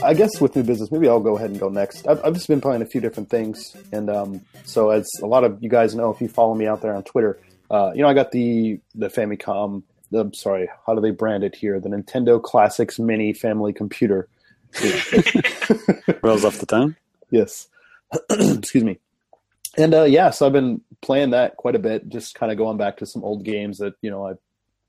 I 0.05 0.13
guess 0.13 0.39
with 0.39 0.55
new 0.55 0.63
business, 0.63 0.91
maybe 0.91 1.09
I'll 1.09 1.19
go 1.19 1.35
ahead 1.37 1.49
and 1.49 1.59
go 1.59 1.69
next. 1.69 2.07
I've, 2.07 2.23
I've 2.23 2.33
just 2.33 2.47
been 2.47 2.61
playing 2.61 2.81
a 2.81 2.85
few 2.85 3.01
different 3.01 3.29
things, 3.29 3.75
and 3.91 4.09
um, 4.09 4.41
so 4.63 4.91
as 4.91 5.09
a 5.21 5.25
lot 5.25 5.43
of 5.43 5.61
you 5.61 5.69
guys 5.69 5.95
know, 5.95 6.11
if 6.11 6.21
you 6.21 6.27
follow 6.27 6.55
me 6.55 6.67
out 6.67 6.81
there 6.81 6.95
on 6.95 7.03
Twitter, 7.03 7.39
uh, 7.71 7.91
you 7.95 8.01
know 8.01 8.07
I 8.07 8.13
got 8.13 8.31
the 8.31 8.79
the 8.93 9.07
Famicom. 9.07 9.83
The, 10.11 10.29
sorry, 10.33 10.69
how 10.85 10.93
do 10.93 11.01
they 11.01 11.11
brand 11.11 11.43
it 11.43 11.55
here? 11.55 11.79
The 11.79 11.89
Nintendo 11.89 12.41
Classics 12.41 12.99
Mini 12.99 13.33
Family 13.33 13.73
Computer. 13.73 14.27
Rolls 16.21 16.45
off 16.45 16.59
the 16.59 16.65
tongue. 16.67 16.95
Yes, 17.31 17.67
excuse 18.29 18.83
me. 18.83 18.99
And 19.77 19.93
uh, 19.93 20.03
yeah, 20.03 20.29
so 20.29 20.45
I've 20.45 20.53
been 20.53 20.81
playing 21.01 21.31
that 21.31 21.57
quite 21.57 21.75
a 21.75 21.79
bit, 21.79 22.07
just 22.07 22.35
kind 22.35 22.51
of 22.51 22.57
going 22.57 22.77
back 22.77 22.97
to 22.97 23.05
some 23.05 23.23
old 23.23 23.43
games 23.43 23.79
that 23.79 23.95
you 24.01 24.11
know 24.11 24.27
I've 24.27 24.37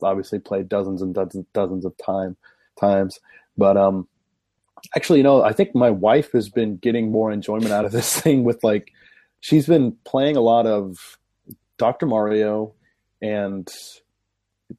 obviously 0.03 0.39
played 0.39 0.69
dozens 0.69 1.03
and 1.03 1.15
dozens 1.15 1.47
dozens 1.55 1.85
of 1.85 1.97
time 1.97 2.37
times. 2.79 3.19
But 3.57 3.77
um, 3.77 4.07
actually, 4.95 5.19
you 5.19 5.25
know, 5.25 5.43
I 5.43 5.53
think 5.53 5.75
my 5.75 5.91
wife 5.91 6.33
has 6.33 6.49
been 6.49 6.77
getting 6.77 7.11
more 7.11 7.33
enjoyment 7.33 7.73
out 7.73 7.85
of 7.85 7.93
this 7.93 8.21
thing 8.21 8.45
with 8.45 8.63
like 8.63 8.93
she's 9.41 9.67
been 9.67 9.97
playing 10.05 10.37
a 10.37 10.41
lot 10.41 10.67
of 10.67 11.19
Dr. 11.79 12.07
Mario 12.07 12.75
and 13.23 13.69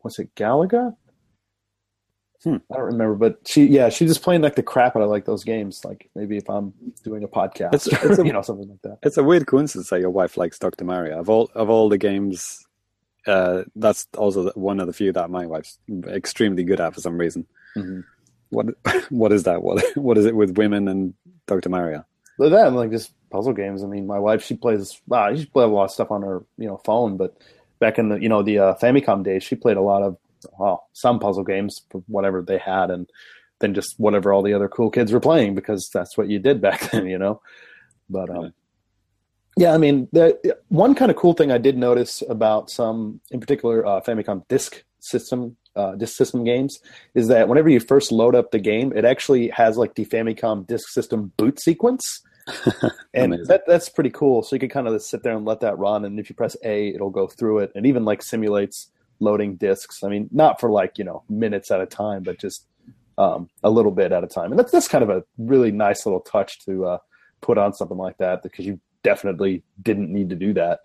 what's 0.02 0.20
it, 0.20 0.34
Galaga? 0.36 0.96
Hmm. 2.44 2.58
I 2.72 2.76
don't 2.76 2.86
remember, 2.86 3.16
but 3.16 3.40
she 3.48 3.66
yeah, 3.66 3.90
she's 3.90 4.10
just 4.12 4.22
playing 4.22 4.42
like 4.44 4.56
the 4.56 4.62
crap 4.64 4.96
out 4.96 5.02
of 5.02 5.10
like 5.10 5.26
those 5.26 5.44
games. 5.44 5.84
Like 5.84 6.10
maybe 6.16 6.38
if 6.38 6.48
I'm 6.50 6.72
doing 7.04 7.24
a 7.24 7.28
podcast 7.28 7.74
It's- 7.74 7.88
or 8.04 8.12
it's 8.12 8.20
a- 8.20 8.26
you 8.26 8.32
know 8.34 8.44
something 8.44 8.70
like 8.70 8.82
that. 8.84 9.00
It's 9.04 9.18
a 9.18 9.24
weird 9.24 9.48
coincidence 9.48 9.90
that 9.90 10.02
your 10.02 10.12
wife 10.12 10.38
likes 10.38 10.60
Doctor 10.60 10.86
Mario. 10.86 11.20
Of 11.20 11.30
all 11.30 11.50
of 11.56 11.70
all 11.70 11.90
the 11.90 11.98
games, 11.98 12.64
uh, 13.26 13.64
that's 13.76 14.08
also 14.18 14.52
one 14.52 14.80
of 14.80 14.86
the 14.86 14.94
few 14.94 15.12
that 15.14 15.32
my 15.32 15.48
wife's 15.48 15.80
extremely 16.08 16.64
good 16.64 16.80
at 16.80 16.94
for 16.94 17.02
some 17.02 17.18
reason. 17.18 17.48
Mhm. 17.76 18.04
What 18.50 18.68
what 19.10 19.32
is 19.32 19.44
that? 19.44 19.62
What 19.62 19.84
what 19.96 20.18
is 20.18 20.26
it 20.26 20.36
with 20.36 20.58
women 20.58 20.88
and 20.88 21.14
Doctor 21.48 21.70
Mario? 21.70 22.06
But 22.38 22.50
then 22.50 22.76
like 22.76 22.92
just 22.92 23.12
puzzle 23.30 23.54
games. 23.54 23.84
I 23.84 23.88
mean, 23.88 24.08
my 24.08 24.20
wife 24.20 24.44
she 24.44 24.56
plays 24.56 25.02
wow, 25.08 25.36
she 25.36 25.46
plays 25.46 25.66
a 25.66 25.68
lot 25.68 25.86
of 25.86 25.92
stuff 25.92 26.12
on 26.12 26.22
her 26.22 26.44
you 26.58 26.68
know 26.68 26.78
phone, 26.86 27.18
but 27.18 27.38
back 27.80 28.00
in 28.00 28.10
the 28.10 28.18
you 28.18 28.30
know 28.30 28.44
the 28.44 28.60
uh, 28.60 28.76
Famicom 28.76 29.24
days, 29.24 29.44
she 29.44 29.56
played 29.56 29.78
a 29.78 29.82
lot 29.82 30.04
of 30.04 30.18
well, 30.58 30.88
some 30.94 31.20
puzzle 31.20 31.44
games 31.44 31.82
for 31.90 32.04
whatever 32.08 32.42
they 32.42 32.58
had, 32.58 32.90
and 32.92 33.10
then 33.60 33.74
just 33.74 34.00
whatever 34.00 34.34
all 34.34 34.44
the 34.44 34.54
other 34.54 34.68
cool 34.68 34.90
kids 34.90 35.12
were 35.12 35.20
playing 35.20 35.56
because 35.56 35.90
that's 35.94 36.18
what 36.18 36.30
you 36.30 36.40
did 36.40 36.62
back 36.68 36.92
then, 36.92 37.08
you 37.08 37.18
know. 37.18 37.42
But 38.10 38.30
um, 38.30 38.54
yeah, 39.58 39.74
I 39.74 39.78
mean, 39.78 40.08
the 40.12 40.58
one 40.70 40.96
kind 40.96 41.12
of 41.12 41.18
cool 41.18 41.34
thing 41.34 41.52
I 41.52 41.58
did 41.58 41.78
notice 41.78 42.24
about 42.30 42.70
some, 42.70 43.22
in 43.32 43.40
particular, 43.40 43.86
uh, 43.86 44.02
Famicom 44.02 44.48
disk 44.48 44.84
system. 45.00 45.58
Uh, 45.78 45.96
disk 45.96 46.18
system 46.18 46.44
games 46.44 46.80
is 47.14 47.28
that 47.28 47.48
whenever 47.48 47.70
you 47.70 47.80
first 47.80 48.12
load 48.12 48.34
up 48.34 48.52
the 48.52 48.60
game, 48.60 48.92
it 48.96 49.06
actually 49.06 49.48
has 49.50 49.78
like 49.78 49.94
the 49.96 50.06
Famicom 50.06 50.66
disk 50.66 50.90
system 50.90 51.32
boot 51.38 51.60
sequence, 51.60 52.22
and 53.14 53.34
that 53.48 53.64
that's 53.68 53.88
pretty 53.88 54.10
cool. 54.10 54.42
So 54.42 54.56
you 54.56 54.60
can 54.60 54.70
kind 54.70 54.88
of 54.88 55.02
sit 55.02 55.22
there 55.22 55.36
and 55.36 55.46
let 55.46 55.60
that 55.60 55.78
run, 55.78 56.04
and 56.06 56.20
if 56.20 56.30
you 56.30 56.36
press 56.36 56.58
A, 56.64 56.90
it'll 56.90 57.12
go 57.12 57.28
through 57.28 57.60
it, 57.60 57.72
and 57.76 57.86
even 57.86 58.06
like 58.06 58.24
simulates 58.24 58.90
loading 59.20 59.56
disks. 59.56 60.04
I 60.04 60.10
mean, 60.10 60.30
not 60.32 60.60
for 60.60 60.72
like 60.72 60.98
you 60.98 61.04
know 61.04 61.24
minutes 61.30 61.70
at 61.70 61.80
a 61.80 61.86
time, 61.86 62.24
but 62.24 62.40
just 62.40 62.66
um, 63.18 63.50
a 63.64 63.70
little 63.70 63.92
bit 63.92 64.12
at 64.12 64.24
a 64.24 64.28
time, 64.28 64.52
and 64.52 64.60
that's 64.60 64.72
that's 64.72 64.88
kind 64.88 65.04
of 65.04 65.10
a 65.10 65.24
really 65.38 65.72
nice 65.72 66.06
little 66.06 66.22
touch 66.22 66.66
to 66.66 66.86
uh, 66.86 66.98
put 67.42 67.58
on 67.58 67.74
something 67.74 67.98
like 67.98 68.18
that 68.18 68.44
because 68.44 68.66
you 68.66 68.80
definitely 69.04 69.64
didn't 69.82 70.12
need 70.12 70.30
to 70.30 70.36
do 70.36 70.54
that. 70.54 70.80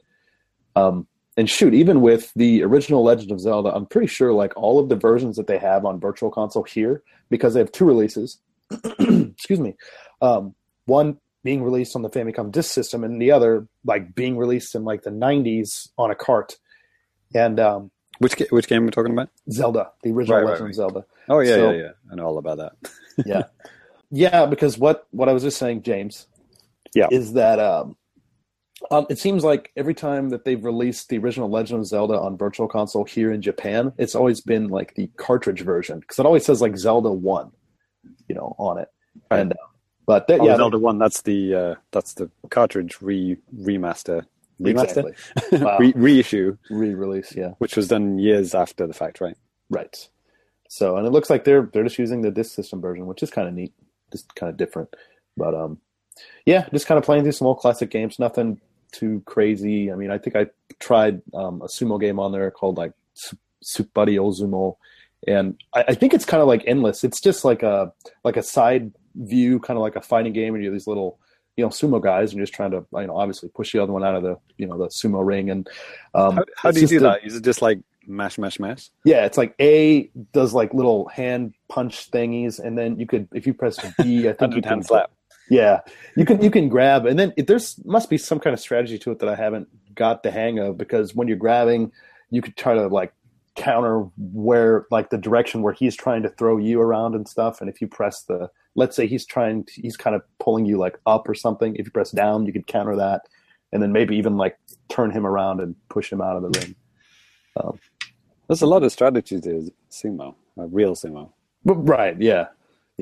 Um, 0.77 1.07
and 1.37 1.49
shoot, 1.49 1.75
even 1.75 2.01
with 2.01 2.33
the 2.37 2.63
original 2.63 3.03
Legend 3.03 3.31
of 3.33 3.41
Zelda, 3.41 3.75
I'm 3.75 3.87
pretty 3.87 4.07
sure 4.09 4.33
like 4.33 4.53
all 4.57 4.79
of 4.79 4.89
the 4.89 4.97
versions 4.97 5.37
that 5.37 5.47
they 5.47 5.59
have 5.59 5.85
on 5.85 5.99
Virtual 6.01 6.31
Console 6.31 6.63
here, 6.65 7.03
because 7.31 7.55
they 7.55 7.61
have 7.61 7.73
two 7.73 7.85
releases. 7.87 8.39
excuse 8.99 9.61
me, 9.61 9.75
um, 10.21 10.55
one 10.87 11.19
being 11.45 11.63
released 11.63 11.97
on 11.97 12.03
the 12.03 12.11
Famicom 12.11 12.51
Disk 12.53 12.71
System, 12.73 13.03
and 13.05 13.21
the 13.21 13.31
other 13.31 13.67
like 13.85 14.15
being 14.15 14.37
released 14.37 14.75
in 14.75 14.85
like 14.85 15.03
the 15.03 15.11
'90s 15.11 15.89
on 15.99 16.11
a 16.11 16.15
cart. 16.15 16.57
And 17.35 17.59
um, 17.59 17.91
Which 18.19 18.37
ga- 18.37 18.49
which 18.51 18.67
game 18.69 18.83
are 18.83 18.87
we 18.87 18.91
talking 18.91 19.13
about? 19.13 19.31
Zelda, 19.51 19.91
the 20.03 20.11
original 20.13 20.39
Right, 20.39 20.45
right, 20.45 20.53
Legend 20.53 20.69
of 20.71 20.75
Zelda. 20.75 21.05
Oh 21.29 21.41
yeah, 21.41 21.55
So- 21.55 21.71
yeah, 21.73 21.79
yeah. 21.79 21.91
I 22.11 22.15
know 22.15 22.25
all 22.27 22.39
about 22.39 22.59
that. 22.59 22.73
yeah 23.27 23.43
yeah 24.11 24.45
because 24.47 24.77
what 24.79 25.07
what 25.11 25.29
i 25.29 25.33
was 25.33 25.43
just 25.43 25.59
saying 25.59 25.83
james 25.83 26.27
Yeah. 26.95 27.09
is 27.11 27.33
that 27.35 27.59
um, 27.59 27.97
um 28.91 29.07
it 29.11 29.19
seems 29.19 29.45
like 29.45 29.71
every 29.77 29.95
time 29.95 30.31
that 30.31 30.45
they've 30.45 30.65
released 30.65 31.09
the 31.09 31.19
original 31.19 31.49
legend 31.51 31.81
of 31.81 31.87
zelda 31.87 32.19
on 32.19 32.37
virtual 32.37 32.69
console 32.69 33.05
here 33.05 33.33
in 33.33 33.41
japan 33.43 33.93
it's 33.99 34.15
always 34.15 34.41
been 34.41 34.69
like 34.69 34.95
the 34.95 35.09
cartridge 35.17 35.61
version 35.63 36.01
because 36.01 36.19
it 36.19 36.27
always 36.27 36.45
says 36.45 36.61
like 36.61 36.77
zelda 36.77 37.11
1 37.11 37.51
you 38.29 38.35
know 38.35 38.55
on 38.59 38.79
it 38.79 38.89
Right. 39.31 39.41
and 39.41 39.53
uh, 39.53 39.57
but 40.07 40.27
that, 40.29 40.41
Oh, 40.41 40.47
yeah 40.47 40.57
Zelda 40.57 40.79
One. 40.79 40.99
That's 40.99 41.23
the 41.23 41.55
uh, 41.55 41.75
that's 41.93 42.15
the 42.15 42.31
cartridge 42.51 43.01
re 43.03 43.37
remaster 43.57 44.25
remaster 44.61 45.05
exactly 45.05 45.13
Wow. 45.61 45.79
re- 45.79 45.93
reissue, 45.95 46.57
re-release 46.71 47.35
yeah 47.37 47.51
which 47.59 47.77
was 47.77 47.89
done 47.89 48.19
years 48.19 48.55
after 48.55 48.87
the 48.87 48.95
fact, 48.95 49.21
right? 49.21 49.37
right 49.71 50.09
so 50.69 50.97
and 50.97 51.07
it 51.07 51.11
looks 51.11 51.29
like 51.31 51.45
they're 51.45 51.69
they're 51.73 51.85
just 51.85 51.99
using 51.99 52.23
the 52.23 52.31
disk 52.31 52.55
system 52.55 52.81
version 52.81 53.07
which 53.07 53.23
is 53.23 53.31
kind 53.31 53.47
of 53.49 53.55
neat 53.55 53.73
just 54.11 54.35
kind 54.35 54.51
of 54.51 54.57
different 54.57 54.89
but 55.37 55.55
um 55.55 55.79
yeah 56.47 56.67
just 56.73 56.87
kind 56.87 56.99
of 56.99 57.05
playing 57.05 57.23
through 57.23 57.33
some 57.33 57.47
old 57.47 57.59
classic 57.59 57.91
games 57.91 58.19
nothing 58.19 58.61
too 58.93 59.23
crazy 59.27 59.91
i 59.91 59.95
mean 59.95 60.11
i 60.11 60.19
think 60.19 60.37
i 60.37 60.47
tried 60.79 61.21
um, 61.35 61.61
a 61.63 61.67
sumo 61.67 62.01
game 62.01 62.19
on 62.19 62.33
there 62.33 62.51
called 62.51 62.77
like 62.77 62.93
Su- 63.15 63.37
Soup 63.63 63.93
Ozumo 63.95 64.77
and 65.29 65.57
I, 65.75 65.85
I 65.89 65.95
think 65.95 66.15
it's 66.15 66.25
kind 66.25 66.41
of 66.41 66.49
like 66.49 66.63
endless 66.67 67.05
it's 67.05 67.21
just 67.21 67.45
like 67.45 67.63
a 67.63 67.93
like 68.25 68.37
a 68.37 68.43
side 68.43 68.93
view 69.15 69.61
kind 69.61 69.77
of 69.77 69.83
like 69.83 69.97
a 69.97 70.01
fighting 70.01 70.33
game 70.33 70.55
and 70.55 70.63
you're 70.63 70.73
these 70.73 70.87
little 70.87 71.19
you 71.57 71.65
know 71.65 71.69
sumo 71.69 72.03
guys 72.03 72.31
and 72.31 72.39
you're 72.39 72.47
just 72.47 72.55
trying 72.55 72.71
to 72.71 72.85
you 72.95 73.07
know 73.07 73.17
obviously 73.17 73.49
push 73.51 73.73
the 73.73 73.83
other 73.83 73.93
one 73.93 74.05
out 74.05 74.15
of 74.15 74.23
the 74.23 74.37
you 74.57 74.67
know 74.67 74.79
the 74.79 74.89
sumo 74.89 75.25
ring 75.25 75.51
and 75.51 75.69
um 76.15 76.37
How, 76.37 76.45
how 76.57 76.71
do 76.71 76.81
you 76.81 76.87
do 76.87 76.97
a- 76.99 77.01
that? 77.01 77.25
Is 77.25 77.37
it 77.37 77.45
just 77.45 77.63
like 77.63 77.79
mash, 78.07 78.37
mash, 78.39 78.59
mash? 78.59 78.89
yeah, 79.05 79.27
it's 79.27 79.39
like 79.39 79.55
A 79.61 80.11
does 80.33 80.55
like 80.55 80.75
little 80.75 81.07
hand 81.09 81.55
punch 81.69 82.11
thingies, 82.11 82.59
and 82.59 82.77
then 82.77 82.99
you 82.99 83.07
could 83.07 83.29
if 83.33 83.47
you 83.47 83.55
press 83.55 83.79
B, 84.03 84.29
I 84.29 84.33
think 84.39 84.55
you 84.57 84.63
can 84.63 84.71
hand 84.71 84.87
slap. 84.87 85.13
Yeah, 85.51 85.81
you 86.17 86.25
can 86.25 86.43
you 86.43 86.51
can 86.51 86.69
grab, 86.69 87.05
and 87.07 87.19
then 87.19 87.33
there's 87.37 87.79
must 87.85 88.09
be 88.09 88.19
some 88.19 88.39
kind 88.41 88.55
of 88.55 88.61
strategy 88.61 88.99
to 89.01 89.11
it 89.11 89.19
that 89.19 89.29
I 89.29 89.35
haven't 89.35 89.69
got 89.95 90.23
the 90.23 90.31
hang 90.31 90.59
of 90.59 90.79
because 90.79 91.15
when 91.15 91.29
you're 91.29 91.37
grabbing, 91.37 91.93
you 92.31 92.41
could 92.41 92.57
try 92.57 92.75
to 92.75 92.87
like 92.87 93.13
counter 93.55 94.07
where 94.17 94.87
like 94.91 95.11
the 95.11 95.19
direction 95.19 95.63
where 95.63 95.75
he's 95.75 95.95
trying 95.95 96.23
to 96.23 96.31
throw 96.31 96.57
you 96.57 96.81
around 96.81 97.15
and 97.15 97.29
stuff, 97.29 97.61
and 97.61 97.69
if 97.69 97.81
you 97.81 97.87
press 97.89 98.23
the 98.23 98.51
let's 98.75 98.97
say 98.97 99.07
he's 99.07 99.27
trying 99.27 99.65
to, 99.65 99.73
he's 99.83 99.97
kind 99.97 100.17
of 100.17 100.23
pulling 100.41 100.65
you 100.65 100.79
like 100.79 100.99
up 101.07 101.29
or 101.29 101.35
something, 101.35 101.77
if 101.77 101.87
you 101.87 101.91
press 101.93 102.11
down, 102.11 102.47
you 102.47 102.53
could 102.53 102.67
counter 102.67 102.97
that, 102.97 103.23
and 103.73 103.83
then 103.83 103.93
maybe 103.93 104.17
even 104.17 104.37
like 104.37 104.59
turn 104.89 105.11
him 105.11 105.27
around 105.27 105.61
and 105.61 105.75
push 105.91 106.11
him 106.11 106.23
out 106.23 106.37
of 106.37 106.43
the 106.43 106.61
ring. 106.61 106.75
There's 108.49 108.63
a 108.63 108.67
lot 108.67 108.83
of 108.83 108.93
strategies 108.93 109.43
to 109.43 109.73
sumo, 109.91 110.35
uh, 110.59 110.65
real 110.69 110.95
sumo, 110.95 111.31
But, 111.65 111.77
right? 111.77 112.21
Yeah. 112.21 112.47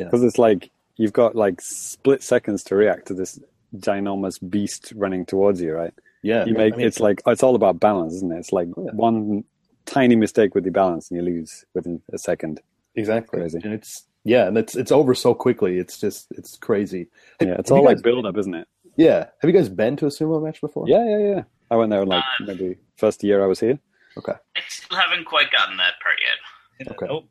because 0.07 0.23
it's 0.25 0.39
like 0.39 0.71
you've 1.01 1.13
got 1.13 1.35
like 1.45 1.61
split 1.61 2.23
seconds 2.23 2.63
to 2.65 2.77
react 2.77 3.07
to 3.09 3.15
this 3.15 3.39
ginormous 3.77 4.37
beast 4.51 4.93
running 4.97 5.25
towards 5.25 5.61
you, 5.61 5.73
right? 5.73 5.95
Yeah, 6.23 6.45
You 6.45 6.55
make 6.55 6.75
I 6.75 6.77
mean, 6.77 6.87
it's 6.87 7.01
like 7.01 7.23
it's 7.27 7.43
all 7.43 7.55
about 7.55 7.81
balance, 7.81 8.13
isn't 8.15 8.33
it? 8.33 8.39
It's 8.39 8.53
like 8.53 8.69
Yeah. 8.77 8.93
one 8.93 9.45
tiny 9.87 10.17
mistake 10.17 10.55
with 10.55 10.65
the 10.65 10.71
balance 10.71 11.11
and 11.11 11.17
you 11.19 11.25
lose 11.25 11.65
within 11.75 12.03
a 12.13 12.19
second. 12.19 12.61
exactly, 12.95 13.39
crazy. 13.41 13.61
and 13.65 13.73
it's 13.73 14.05
yeah, 14.25 14.47
and 14.49 14.59
it's 14.59 14.77
it's 14.77 14.93
over 14.93 15.15
so 15.15 15.33
quickly. 15.35 15.79
It's 15.79 15.99
just 15.99 16.27
it's 16.33 16.59
crazy. 16.59 17.09
Yeah, 17.41 17.57
it's 17.61 17.71
Have 17.71 17.77
all 17.79 17.83
you 17.83 17.89
like 17.89 17.97
guys- 17.99 18.03
build 18.03 18.27
up, 18.27 18.37
isn't 18.37 18.55
it? 18.55 18.69
Yeah, 18.97 19.21
have 19.41 19.49
you 19.51 19.53
guys 19.53 19.69
been 19.71 19.97
to 19.97 20.07
a 20.07 20.11
sumo 20.11 20.43
match 20.45 20.61
before? 20.61 20.85
Yeah, 20.87 21.05
yeah, 21.09 21.19
yeah. 21.35 21.43
I 21.71 21.77
went 21.77 21.91
there 21.91 22.05
like 22.05 22.23
Uh, 22.41 22.45
maybe 22.49 22.77
first 22.99 23.23
year 23.25 23.43
I 23.43 23.47
was 23.47 23.61
here. 23.61 23.79
Okay. 24.19 24.35
I 24.57 24.61
still 24.69 24.99
haven't 24.99 25.25
quite 25.25 25.51
gotten 25.53 25.77
that 25.79 25.95
part 26.03 26.19
yet. 26.29 26.93
Okay. 26.93 27.07
Nope. 27.07 27.25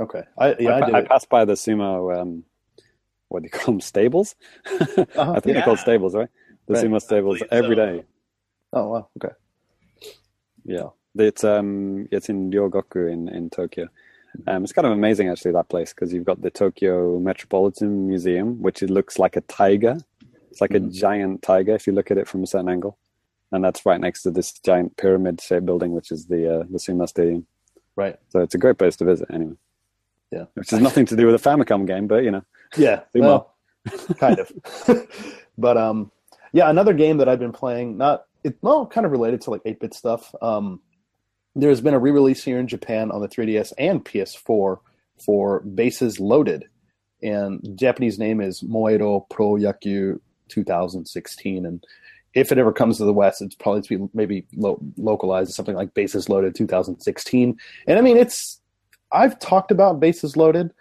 Okay. 0.00 0.22
I 0.38 0.56
yeah, 0.58 0.70
I, 0.70 0.76
I, 0.78 0.86
did 0.86 0.94
I 0.96 1.02
passed 1.02 1.28
by 1.28 1.44
the 1.44 1.52
sumo. 1.54 2.18
Um, 2.20 2.44
what 3.28 3.42
do 3.42 3.46
you 3.46 3.50
call 3.50 3.74
them? 3.74 3.80
Stables. 3.80 4.34
Uh-huh, 4.70 5.32
I 5.32 5.40
think 5.40 5.46
yeah. 5.46 5.52
they're 5.54 5.62
called 5.62 5.78
stables, 5.78 6.14
right? 6.14 6.28
The 6.66 6.74
Right. 6.74 6.84
sumo 6.84 7.00
stables 7.00 7.42
every 7.50 7.76
so. 7.76 7.86
day. 7.86 8.04
Oh 8.72 8.88
wow. 8.88 9.08
Okay. 9.22 9.34
Yeah, 10.64 10.88
it's 11.14 11.44
um, 11.44 12.08
it's 12.10 12.28
in 12.28 12.50
Ryogoku 12.50 13.10
in 13.10 13.28
in 13.28 13.48
Tokyo. 13.50 13.88
Um, 14.46 14.62
it's 14.64 14.72
kind 14.72 14.86
of 14.86 14.92
amazing 14.92 15.28
actually 15.30 15.52
that 15.52 15.68
place 15.70 15.94
because 15.94 16.12
you've 16.12 16.26
got 16.26 16.42
the 16.42 16.50
Tokyo 16.50 17.18
Metropolitan 17.18 18.06
Museum, 18.06 18.60
which 18.60 18.82
it 18.82 18.90
looks 18.90 19.18
like 19.18 19.36
a 19.36 19.40
tiger. 19.42 19.96
It's 20.50 20.60
like 20.60 20.70
Mhm. 20.70 20.88
a 20.88 20.90
giant 20.90 21.42
tiger 21.42 21.74
if 21.74 21.86
you 21.86 21.92
look 21.94 22.10
at 22.10 22.18
it 22.18 22.28
from 22.28 22.42
a 22.42 22.46
certain 22.46 22.68
angle, 22.68 22.98
and 23.52 23.64
that's 23.64 23.86
right 23.86 24.00
next 24.00 24.22
to 24.24 24.30
this 24.30 24.52
giant 24.52 24.96
pyramid-shaped 24.98 25.64
building, 25.64 25.92
which 25.92 26.10
is 26.12 26.26
the 26.26 26.60
uh, 26.60 26.64
the 26.70 26.78
sumo 26.78 27.08
stadium. 27.08 27.46
Right. 27.96 28.16
So 28.28 28.40
it's 28.40 28.54
a 28.54 28.58
great 28.58 28.76
place 28.78 28.96
to 28.96 29.04
visit 29.04 29.28
anyway. 29.32 29.54
Yeah. 30.30 30.44
Which 30.54 30.70
has 30.70 30.80
nothing 30.80 31.06
to 31.06 31.16
do 31.16 31.24
with 31.26 31.34
a 31.34 31.48
Famicom 31.48 31.86
game, 31.86 32.06
but 32.06 32.22
you 32.24 32.30
know. 32.30 32.42
Yeah. 32.76 33.00
Well, 33.14 33.54
kind 34.18 34.38
of. 34.38 34.52
but 35.58 35.76
um, 35.76 36.10
yeah, 36.52 36.70
another 36.70 36.92
game 36.92 37.18
that 37.18 37.28
I've 37.28 37.38
been 37.38 37.52
playing, 37.52 37.96
not 37.96 38.24
it, 38.44 38.56
well, 38.62 38.86
kind 38.86 39.06
of 39.06 39.12
related 39.12 39.40
to 39.42 39.50
like 39.50 39.62
eight 39.64 39.80
bit 39.80 39.94
stuff. 39.94 40.34
Um, 40.40 40.80
there's 41.54 41.80
been 41.80 41.94
a 41.94 41.98
re-release 41.98 42.44
here 42.44 42.58
in 42.58 42.68
Japan 42.68 43.10
on 43.10 43.20
the 43.20 43.28
3DS 43.28 43.72
and 43.78 44.04
PS4 44.04 44.78
for 45.24 45.60
Bases 45.60 46.20
Loaded, 46.20 46.66
and 47.22 47.60
Japanese 47.74 48.18
name 48.18 48.40
is 48.40 48.62
Moero 48.62 49.28
Pro 49.28 49.54
Yakyu 49.54 50.20
2016. 50.48 51.66
And 51.66 51.84
if 52.34 52.52
it 52.52 52.58
ever 52.58 52.72
comes 52.72 52.98
to 52.98 53.04
the 53.04 53.12
West, 53.12 53.42
it's 53.42 53.56
probably 53.56 53.82
to 53.82 53.98
be 53.98 54.08
maybe 54.14 54.46
lo- 54.54 54.80
localized 54.96 55.48
as 55.48 55.56
something 55.56 55.74
like 55.74 55.94
Bases 55.94 56.28
Loaded 56.28 56.54
2016. 56.54 57.58
And 57.86 57.98
I 57.98 58.02
mean, 58.02 58.16
it's 58.16 58.60
I've 59.10 59.38
talked 59.40 59.70
about 59.70 60.00
Bases 60.00 60.36
Loaded 60.36 60.72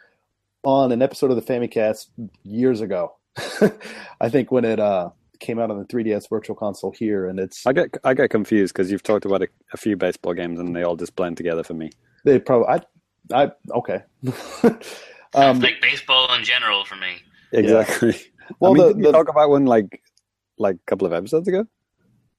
on 0.67 0.91
an 0.91 1.01
episode 1.01 1.31
of 1.31 1.37
the 1.37 1.41
Famicast 1.53 2.07
years 2.43 2.81
ago. 2.81 3.15
I 4.19 4.27
think 4.27 4.51
when 4.51 4.65
it 4.65 4.81
uh, 4.81 5.11
came 5.39 5.59
out 5.59 5.71
on 5.71 5.79
the 5.79 5.85
3DS 5.85 6.29
Virtual 6.29 6.57
Console 6.57 6.91
here, 6.91 7.27
and 7.27 7.39
it's 7.39 7.65
I 7.65 7.71
get 7.71 7.95
I 8.03 8.13
get 8.13 8.29
confused 8.31 8.73
because 8.73 8.91
you've 8.91 9.01
talked 9.01 9.23
about 9.23 9.41
a, 9.43 9.47
a 9.73 9.77
few 9.77 9.95
baseball 9.95 10.33
games 10.33 10.59
and 10.59 10.75
they 10.75 10.83
all 10.83 10.97
just 10.97 11.15
blend 11.15 11.37
together 11.37 11.63
for 11.63 11.73
me. 11.73 11.91
they 12.25 12.37
probably 12.37 12.67
I 12.67 13.45
I 13.45 13.51
okay. 13.75 14.03
Sounds 14.61 15.05
um, 15.35 15.59
like 15.61 15.79
baseball 15.81 16.33
in 16.33 16.43
general 16.43 16.83
for 16.83 16.97
me. 16.97 17.21
Exactly. 17.51 18.15
Well, 18.61 18.71
I 18.71 18.75
mean, 18.75 18.83
the- 18.83 18.93
didn't 18.93 19.03
you 19.03 19.11
talk 19.11 19.27
about 19.27 19.49
one 19.49 19.65
like 19.65 20.01
like 20.57 20.75
a 20.75 20.85
couple 20.85 21.05
of 21.05 21.11
episodes 21.11 21.49
ago? 21.49 21.67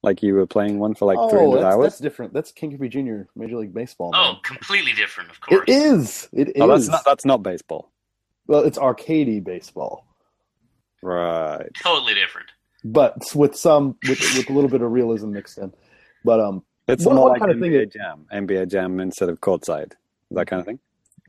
Like 0.03 0.23
you 0.23 0.33
were 0.33 0.47
playing 0.47 0.79
one 0.79 0.95
for 0.95 1.05
like 1.05 1.19
oh, 1.19 1.29
300 1.29 1.57
that's, 1.57 1.65
hours? 1.65 1.85
that's 1.85 1.99
different. 1.99 2.33
That's 2.33 2.51
Ken 2.51 2.71
Griffey 2.71 2.89
Jr. 2.89 3.29
Major 3.37 3.59
League 3.59 3.75
Baseball. 3.75 4.13
Oh, 4.15 4.37
completely 4.43 4.95
different, 4.95 5.31
of 5.31 5.39
course. 5.43 5.65
it 5.69 5.71
is. 5.71 6.29
It 6.33 6.49
is. 6.49 6.63
Oh, 6.63 6.67
that's 6.67 6.89
not 6.89 7.05
that's 7.05 7.27
not 7.27 7.43
baseball. 7.43 7.93
Well, 8.49 8.65
it's 8.65 8.79
arcadey 8.79 9.43
baseball, 9.43 10.05
Right. 11.03 11.69
Totally 11.83 12.15
different. 12.15 12.49
but 12.85 13.17
with 13.35 13.55
some 13.57 13.97
with 14.09 14.19
with 14.37 14.51
a 14.51 14.53
little 14.53 14.71
bit 14.71 14.83
of 14.83 14.91
realism 14.91 15.31
mixed 15.33 15.59
in. 15.59 15.73
But 16.25 16.41
um, 16.41 16.65
It's 16.89 17.05
What- 17.05 17.15
more 17.15 17.25
what 17.25 17.33
like 17.33 17.41
kind 17.41 17.53
of 17.53 17.61
thing 17.61 17.73
NBA 17.73 17.87
is- 17.87 17.93
Jam. 17.93 18.27
NBA 18.33 18.67
Jam 18.67 18.99
instead 19.01 19.29
of 19.29 19.41
courtside. 19.41 19.93
That 20.33 20.47
kind 20.47 20.61
of 20.61 20.67
thing. 20.67 20.79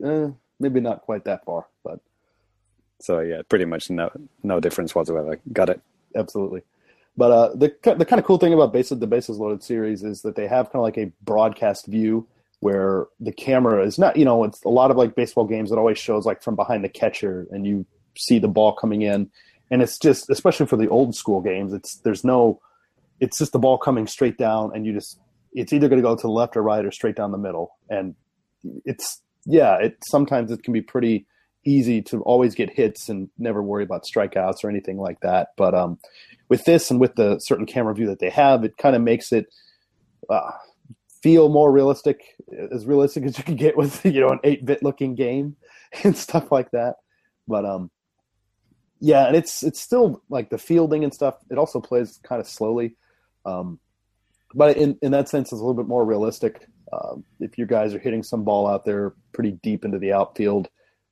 eh, 0.04 0.30
maybe 0.58 0.80
not 0.80 1.02
quite 1.02 1.24
that 1.24 1.44
far, 1.44 1.66
but 1.84 2.00
So 3.00 3.20
yeah, 3.20 3.42
pretty 3.48 3.64
much 3.66 3.90
no 3.90 4.10
no 4.42 4.58
difference 4.60 4.94
whatsoever. 4.94 5.38
Got 5.52 5.70
it. 5.70 5.80
absolutely. 6.16 6.62
But 7.16 7.30
uh, 7.32 7.48
the 7.54 7.68
the 7.96 8.04
kind 8.06 8.18
of 8.18 8.24
cool 8.24 8.38
thing 8.38 8.54
about 8.54 8.72
bases 8.72 8.98
the 8.98 9.06
bases 9.06 9.38
loaded 9.38 9.62
series 9.62 10.02
is 10.02 10.22
that 10.22 10.34
they 10.36 10.46
have 10.48 10.66
kind 10.72 10.76
of 10.76 10.82
like 10.82 10.98
a 10.98 11.12
broadcast 11.22 11.86
view 11.86 12.26
where 12.60 13.06
the 13.18 13.32
camera 13.32 13.84
is 13.84 13.98
not 13.98 14.16
you 14.16 14.24
know 14.24 14.44
it's 14.44 14.62
a 14.64 14.68
lot 14.68 14.90
of 14.90 14.96
like 14.96 15.14
baseball 15.14 15.46
games 15.46 15.70
that 15.70 15.78
always 15.78 15.98
shows 15.98 16.24
like 16.26 16.42
from 16.42 16.54
behind 16.54 16.84
the 16.84 16.88
catcher 16.88 17.46
and 17.50 17.66
you 17.66 17.84
see 18.16 18.38
the 18.38 18.48
ball 18.48 18.74
coming 18.74 19.02
in. 19.02 19.30
And 19.70 19.82
it's 19.82 19.98
just 19.98 20.28
especially 20.30 20.66
for 20.66 20.76
the 20.76 20.88
old 20.88 21.14
school 21.14 21.40
games 21.40 21.72
it's 21.72 21.96
there's 21.98 22.24
no 22.24 22.60
it's 23.18 23.38
just 23.38 23.52
the 23.52 23.58
ball 23.58 23.78
coming 23.78 24.06
straight 24.06 24.38
down 24.38 24.72
and 24.74 24.84
you 24.86 24.92
just 24.92 25.18
it's 25.52 25.72
either 25.72 25.88
going 25.88 26.00
to 26.00 26.06
go 26.06 26.14
to 26.14 26.22
the 26.22 26.30
left 26.30 26.56
or 26.56 26.62
right 26.62 26.84
or 26.84 26.90
straight 26.90 27.16
down 27.16 27.32
the 27.32 27.38
middle. 27.38 27.76
And 27.88 28.14
it's 28.84 29.22
yeah 29.46 29.76
it 29.76 29.96
sometimes 30.04 30.50
it 30.50 30.62
can 30.62 30.72
be 30.72 30.82
pretty 30.82 31.26
easy 31.64 32.02
to 32.02 32.22
always 32.22 32.54
get 32.54 32.70
hits 32.70 33.08
and 33.08 33.28
never 33.38 33.62
worry 33.62 33.84
about 33.84 34.04
strikeouts 34.04 34.64
or 34.64 34.70
anything 34.70 34.98
like 34.98 35.20
that. 35.20 35.48
But 35.56 35.74
um 35.74 35.98
with 36.48 36.64
this 36.64 36.90
and 36.90 37.00
with 37.00 37.14
the 37.14 37.38
certain 37.38 37.66
camera 37.66 37.94
view 37.94 38.08
that 38.08 38.18
they 38.18 38.30
have 38.30 38.64
it 38.64 38.76
kind 38.76 38.96
of 38.96 39.02
makes 39.02 39.32
it 39.32 39.46
uh, 40.28 40.50
feel 41.22 41.48
more 41.48 41.70
realistic 41.70 42.36
as 42.72 42.86
realistic 42.86 43.24
as 43.24 43.36
you 43.36 43.44
can 43.44 43.56
get 43.56 43.76
with 43.76 44.04
you 44.04 44.20
know 44.20 44.30
an 44.30 44.40
8-bit 44.44 44.82
looking 44.82 45.14
game 45.14 45.56
and 46.04 46.16
stuff 46.16 46.50
like 46.50 46.70
that. 46.72 46.96
But 47.48 47.64
um 47.64 47.90
yeah 49.00 49.26
and 49.26 49.36
it's 49.36 49.62
it's 49.62 49.80
still 49.80 50.22
like 50.28 50.50
the 50.50 50.58
fielding 50.58 51.04
and 51.04 51.14
stuff 51.14 51.36
it 51.50 51.58
also 51.58 51.80
plays 51.80 52.18
kind 52.22 52.40
of 52.40 52.46
slowly. 52.46 52.96
Um 53.44 53.78
but 54.54 54.76
in 54.76 54.98
in 55.02 55.12
that 55.12 55.28
sense 55.28 55.52
it's 55.52 55.60
a 55.60 55.64
little 55.64 55.74
bit 55.74 55.88
more 55.88 56.04
realistic. 56.04 56.66
Um, 56.92 57.22
if 57.38 57.56
you 57.56 57.66
guys 57.66 57.94
are 57.94 58.00
hitting 58.00 58.24
some 58.24 58.42
ball 58.42 58.66
out 58.66 58.84
there 58.84 59.12
pretty 59.32 59.52
deep 59.62 59.84
into 59.84 59.98
the 59.98 60.12
outfield 60.12 60.68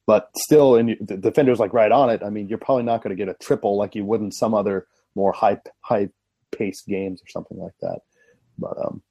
but 0.06 0.28
still 0.36 0.74
and 0.74 0.96
the 1.00 1.16
defender's 1.16 1.60
like 1.60 1.72
right 1.72 1.92
on 1.92 2.10
it 2.10 2.20
i 2.24 2.30
mean 2.30 2.48
you're 2.48 2.58
probably 2.58 2.82
not 2.82 3.00
going 3.00 3.16
to 3.16 3.24
get 3.24 3.32
a 3.32 3.38
triple 3.40 3.76
like 3.76 3.94
you 3.94 4.04
would 4.04 4.20
in 4.20 4.32
some 4.32 4.54
other 4.54 4.88
more 5.14 5.32
high 5.32 5.56
high 5.82 6.08
paced 6.50 6.86
games 6.86 7.20
or 7.22 7.28
something 7.28 7.58
like 7.58 7.74
that. 7.80 8.00
But 8.58 8.76
um 8.78 9.02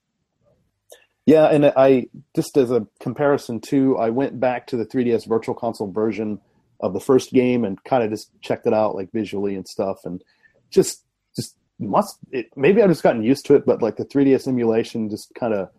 yeah 1.27 1.45
and 1.47 1.65
i 1.77 2.07
just 2.35 2.57
as 2.57 2.71
a 2.71 2.87
comparison 2.99 3.59
too 3.59 3.95
i 3.97 4.09
went 4.09 4.39
back 4.39 4.65
to 4.65 4.75
the 4.75 4.85
3ds 4.85 5.27
virtual 5.27 5.53
console 5.53 5.91
version 5.91 6.39
of 6.79 6.93
the 6.93 6.99
first 6.99 7.31
game 7.31 7.63
and 7.63 7.83
kind 7.83 8.03
of 8.03 8.09
just 8.09 8.31
checked 8.41 8.65
it 8.65 8.73
out 8.73 8.95
like 8.95 9.11
visually 9.11 9.53
and 9.55 9.67
stuff 9.67 9.99
and 10.05 10.23
just 10.71 11.03
just 11.35 11.55
must 11.79 12.17
it 12.31 12.47
maybe 12.55 12.81
i've 12.81 12.89
just 12.89 13.03
gotten 13.03 13.21
used 13.21 13.45
to 13.45 13.53
it 13.53 13.65
but 13.65 13.83
like 13.83 13.97
the 13.97 14.05
3ds 14.05 14.47
emulation 14.47 15.09
just 15.09 15.31
kind 15.35 15.53
of 15.53 15.69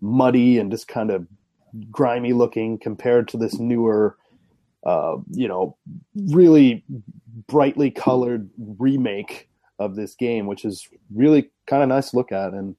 muddy 0.00 0.58
and 0.58 0.70
just 0.70 0.88
kind 0.88 1.10
of 1.10 1.26
grimy 1.90 2.32
looking 2.32 2.78
compared 2.78 3.28
to 3.28 3.36
this 3.36 3.58
newer 3.58 4.16
uh, 4.86 5.16
you 5.30 5.48
know 5.48 5.76
really 6.14 6.84
brightly 7.48 7.90
colored 7.90 8.48
remake 8.78 9.48
of 9.78 9.96
this 9.96 10.14
game 10.14 10.46
which 10.46 10.64
is 10.64 10.86
really 11.12 11.50
kind 11.66 11.82
of 11.82 11.88
nice 11.88 12.10
to 12.10 12.16
look 12.16 12.30
at 12.30 12.52
and 12.52 12.76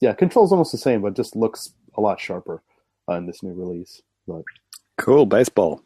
yeah 0.00 0.12
controls 0.12 0.52
almost 0.52 0.72
the 0.72 0.78
same 0.78 1.02
but 1.02 1.14
just 1.14 1.34
looks 1.36 1.72
a 1.96 2.00
lot 2.00 2.20
sharper 2.20 2.62
uh, 3.08 3.14
in 3.14 3.26
this 3.26 3.42
new 3.42 3.52
release 3.52 4.02
but 4.26 4.42
Cool 4.98 5.26
baseball. 5.26 5.80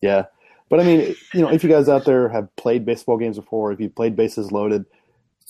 yeah. 0.00 0.24
But 0.70 0.80
I 0.80 0.84
mean, 0.84 1.14
you 1.34 1.42
know, 1.42 1.50
if 1.50 1.62
you 1.62 1.68
guys 1.68 1.88
out 1.88 2.06
there 2.06 2.30
have 2.30 2.48
played 2.56 2.86
baseball 2.86 3.18
games 3.18 3.36
before, 3.36 3.70
if 3.70 3.78
you 3.78 3.90
played 3.90 4.16
Bases 4.16 4.50
Loaded, 4.50 4.86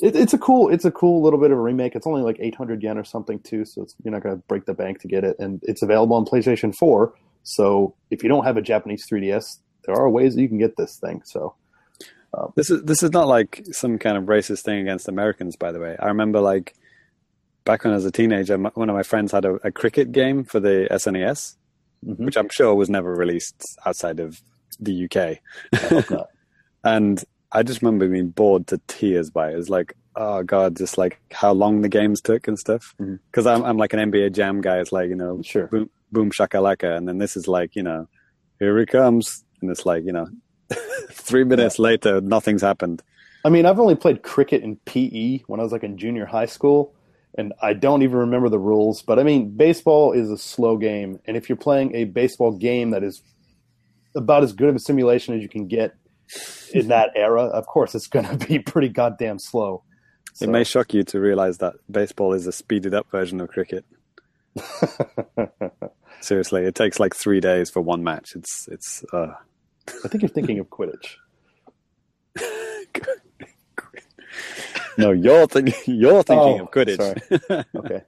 it, 0.01 0.17
it's 0.17 0.35
a 0.35 0.39
cool, 0.39 0.69
it's 0.69 0.85
a 0.85 0.91
cool 0.91 1.23
little 1.23 1.39
bit 1.39 1.53
of 1.53 1.57
a 1.57 1.61
remake. 1.61 1.95
It's 1.95 2.07
only 2.09 2.23
like 2.23 2.37
800 2.41 2.83
yen 2.83 2.99
or 2.99 3.05
something 3.05 3.39
too, 3.39 3.65
so 3.65 3.83
it's, 3.83 3.95
you're 4.03 4.13
not 4.13 4.25
going 4.25 4.37
to 4.37 4.43
break 4.49 4.67
the 4.67 4.75
bank 4.75 5.01
to 5.01 5.09
get 5.09 5.23
it. 5.23 5.37
And 5.39 5.61
it's 5.63 5.83
available 5.83 6.17
on 6.17 6.25
PlayStation 6.25 6.75
4. 6.75 7.15
So 7.45 7.95
if 8.11 8.25
you 8.25 8.29
don't 8.29 8.45
have 8.45 8.57
a 8.57 8.63
Japanese 8.63 9.07
3DS, 9.11 9.59
there 9.87 9.95
are 9.95 10.11
ways 10.11 10.35
that 10.35 10.43
you 10.43 10.49
can 10.49 10.59
get 10.59 10.77
this 10.77 10.99
thing. 10.99 11.23
So 11.25 11.55
This 12.57 12.69
is 12.71 12.83
this 12.83 13.03
is 13.05 13.13
not 13.13 13.29
like 13.29 13.65
some 13.71 13.99
kind 13.99 14.17
of 14.17 14.25
racist 14.25 14.63
thing 14.65 14.81
against 14.81 15.09
Americans, 15.09 15.55
by 15.55 15.71
the 15.71 15.79
way. 15.79 15.97
I 16.01 16.09
remember 16.09 16.41
like 16.41 16.75
back 17.65 17.85
when 17.85 17.93
I 17.93 17.97
was 17.97 18.05
a 18.05 18.13
teenager, 18.13 18.57
one 18.59 18.89
of 18.89 18.95
my 18.95 19.03
friends 19.03 19.33
had 19.33 19.45
a, 19.45 19.55
a 19.65 19.73
cricket 19.73 20.13
game 20.13 20.45
for 20.45 20.61
the 20.61 20.87
SNES, 20.91 21.57
mhm. 22.05 22.19
which 22.19 22.37
I'm 22.37 22.49
sure 22.51 22.75
was 22.75 22.91
never 22.91 23.15
released 23.15 23.65
outside 23.87 24.21
of 24.21 24.41
the 24.81 25.05
UK. 25.05 25.39
I. 25.73 26.25
And 26.87 27.25
I 27.51 27.63
just 27.63 27.81
remember 27.81 28.07
being 28.09 28.29
bored 28.29 28.67
to 28.67 28.81
tears 28.89 29.31
by 29.31 29.49
it. 29.49 29.55
It 29.55 29.57
was 29.57 29.71
like, 29.71 29.97
oh 30.17 30.43
god, 30.43 30.77
just 30.77 30.99
like 30.99 31.19
how 31.33 31.53
long 31.53 31.81
the 31.81 31.89
games 31.89 32.21
took 32.21 32.47
and 32.47 32.59
stuff. 32.59 32.95
Because 32.99 33.47
I'm 33.47 33.65
I'm 33.65 33.79
like 33.79 33.95
an 33.95 34.11
NBA 34.11 34.33
Jam 34.33 34.61
guy. 34.61 34.79
It's 34.81 34.93
like 34.93 35.09
you 35.09 35.15
know, 35.15 35.41
Sure. 35.43 35.67
boom, 35.69 35.91
boom 36.13 36.31
shakalaka, 36.31 36.95
and 36.97 37.09
then 37.09 37.19
this 37.19 37.37
is 37.37 37.49
like 37.49 37.75
you 37.75 37.83
know, 37.83 38.07
here 38.59 38.79
he 38.79 38.85
comes, 38.87 39.45
and 39.63 39.71
it's 39.71 39.87
like 39.87 40.05
you 40.05 40.13
know, 40.13 40.29
three 41.11 41.45
minutes 41.45 41.79
later, 41.79 42.21
nothing's 42.21 42.63
happened. 42.63 43.03
I 43.47 43.51
mean, 43.51 43.67
I've 43.67 43.81
only 43.81 43.95
played 43.95 44.23
cricket 44.23 44.63
in 44.63 44.77
PE 44.85 45.41
when 45.47 45.61
I 45.61 45.63
was 45.63 45.73
like 45.73 45.85
in 45.85 45.97
junior 45.99 46.27
high 46.27 46.47
school, 46.47 46.94
and 47.37 47.53
I 47.61 47.73
don't 47.73 48.03
even 48.03 48.19
remember 48.19 48.49
the 48.49 48.59
rules. 48.59 49.03
But 49.03 49.19
I 49.19 49.23
mean, 49.23 49.57
baseball 49.57 50.13
is 50.13 50.31
a 50.31 50.39
slow 50.39 50.77
game, 50.77 51.19
and 51.27 51.37
if 51.37 51.49
you're 51.49 51.57
playing 51.57 51.95
a 51.95 52.05
baseball 52.05 52.53
game 52.53 52.91
that 52.91 53.03
is 53.03 53.23
about 54.15 54.43
as 54.43 54.53
good 54.53 54.69
of 54.69 54.77
a 54.77 54.81
simulation 54.81 55.35
as 55.35 55.43
you 55.43 55.49
can 55.49 55.67
get 55.67 55.95
in 56.73 56.89
that 56.89 57.11
era, 57.17 57.45
of 57.45 57.67
course, 57.67 57.95
it's 57.95 58.07
going 58.07 58.27
to 58.27 58.47
be 58.47 58.59
pretty 58.59 58.89
goddamn 58.89 59.39
slow. 59.39 59.83
It 60.41 60.49
may 60.49 60.65
shock 60.65 60.93
you 60.93 61.05
to 61.05 61.21
realize 61.21 61.59
that 61.59 61.75
baseball 61.89 62.33
is 62.33 62.47
a 62.47 62.53
speeded 62.53 62.93
up 62.93 63.09
version 63.11 63.41
of 63.41 63.49
cricket. 63.49 63.85
Seriously, 66.21 66.65
it 66.65 66.75
takes 66.75 66.99
like 66.99 67.15
three 67.15 67.41
days 67.41 67.71
for 67.71 67.81
one 67.81 68.03
match. 68.03 68.35
It's 68.35 68.69
it's. 68.69 69.05
Uh... 69.13 69.35
I 70.05 70.09
think 70.09 70.23
you're 70.23 70.31
thinking 70.31 70.59
of 70.59 70.71
Quidditch. 70.71 71.17
no, 74.99 75.13
you're 75.13 75.47
thinking 75.47 75.75
you're 76.01 76.23
thinking 76.23 76.61
Oh, 76.61 76.65
of 76.65 76.71
Quidditch. 76.71 77.65
Okay. 77.77 78.03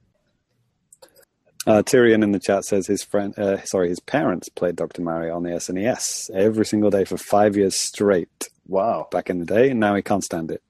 Uh, 1.66 1.82
Tyrion 1.82 2.22
in 2.22 2.30
the 2.30 2.38
chat 2.38 2.64
says 2.64 2.86
his 2.86 3.02
friend, 3.02 3.36
uh, 3.36 3.60
sorry, 3.64 3.88
his 3.88 3.98
parents 3.98 4.48
played 4.48 4.76
Dr. 4.76 5.02
Mario 5.02 5.34
on 5.34 5.42
the 5.42 5.50
SNES 5.50 6.30
every 6.30 6.64
single 6.64 6.90
day 6.90 7.04
for 7.04 7.16
five 7.16 7.56
years 7.56 7.74
straight 7.74 8.48
Wow. 8.68 9.08
back 9.10 9.30
in 9.30 9.40
the 9.40 9.44
day, 9.44 9.70
and 9.70 9.80
now 9.80 9.96
he 9.96 10.02
can't 10.02 10.22
stand 10.22 10.52
it. 10.52 10.62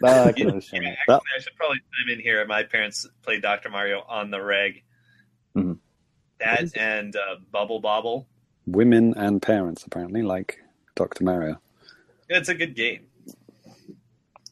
Nah, 0.00 0.26
I 0.26 0.32
can 0.32 0.44
Yeah, 0.44 0.50
understand 0.50 0.84
that. 1.08 1.22
I 1.36 1.40
should 1.40 1.56
probably 1.56 1.78
chime 1.78 2.12
in 2.12 2.20
here. 2.20 2.44
My 2.46 2.62
parents 2.62 3.06
played 3.22 3.40
Dr. 3.40 3.70
Mario 3.70 4.02
on 4.06 4.30
the 4.30 4.42
reg. 4.42 4.82
Mhm. 5.56 5.78
That 6.40 6.76
and 6.76 7.16
uh, 7.16 7.36
Bubble 7.50 7.80
Bobble. 7.80 8.26
Women 8.66 9.14
and 9.16 9.40
parents 9.40 9.84
apparently 9.84 10.20
like 10.22 10.58
Dr. 10.94 11.24
Mario. 11.24 11.58
It's 12.28 12.48
a 12.50 12.54
good 12.54 12.74
game. 12.74 13.06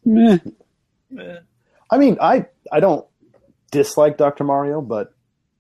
Meh. 0.05 0.39
Eh. 1.19 1.39
I 1.91 1.99
mean, 1.99 2.17
I 2.21 2.47
I 2.71 2.81
don't 2.81 3.07
dislike 3.71 4.17
Dr. 4.19 4.45
Mario, 4.45 4.81
but 4.81 5.15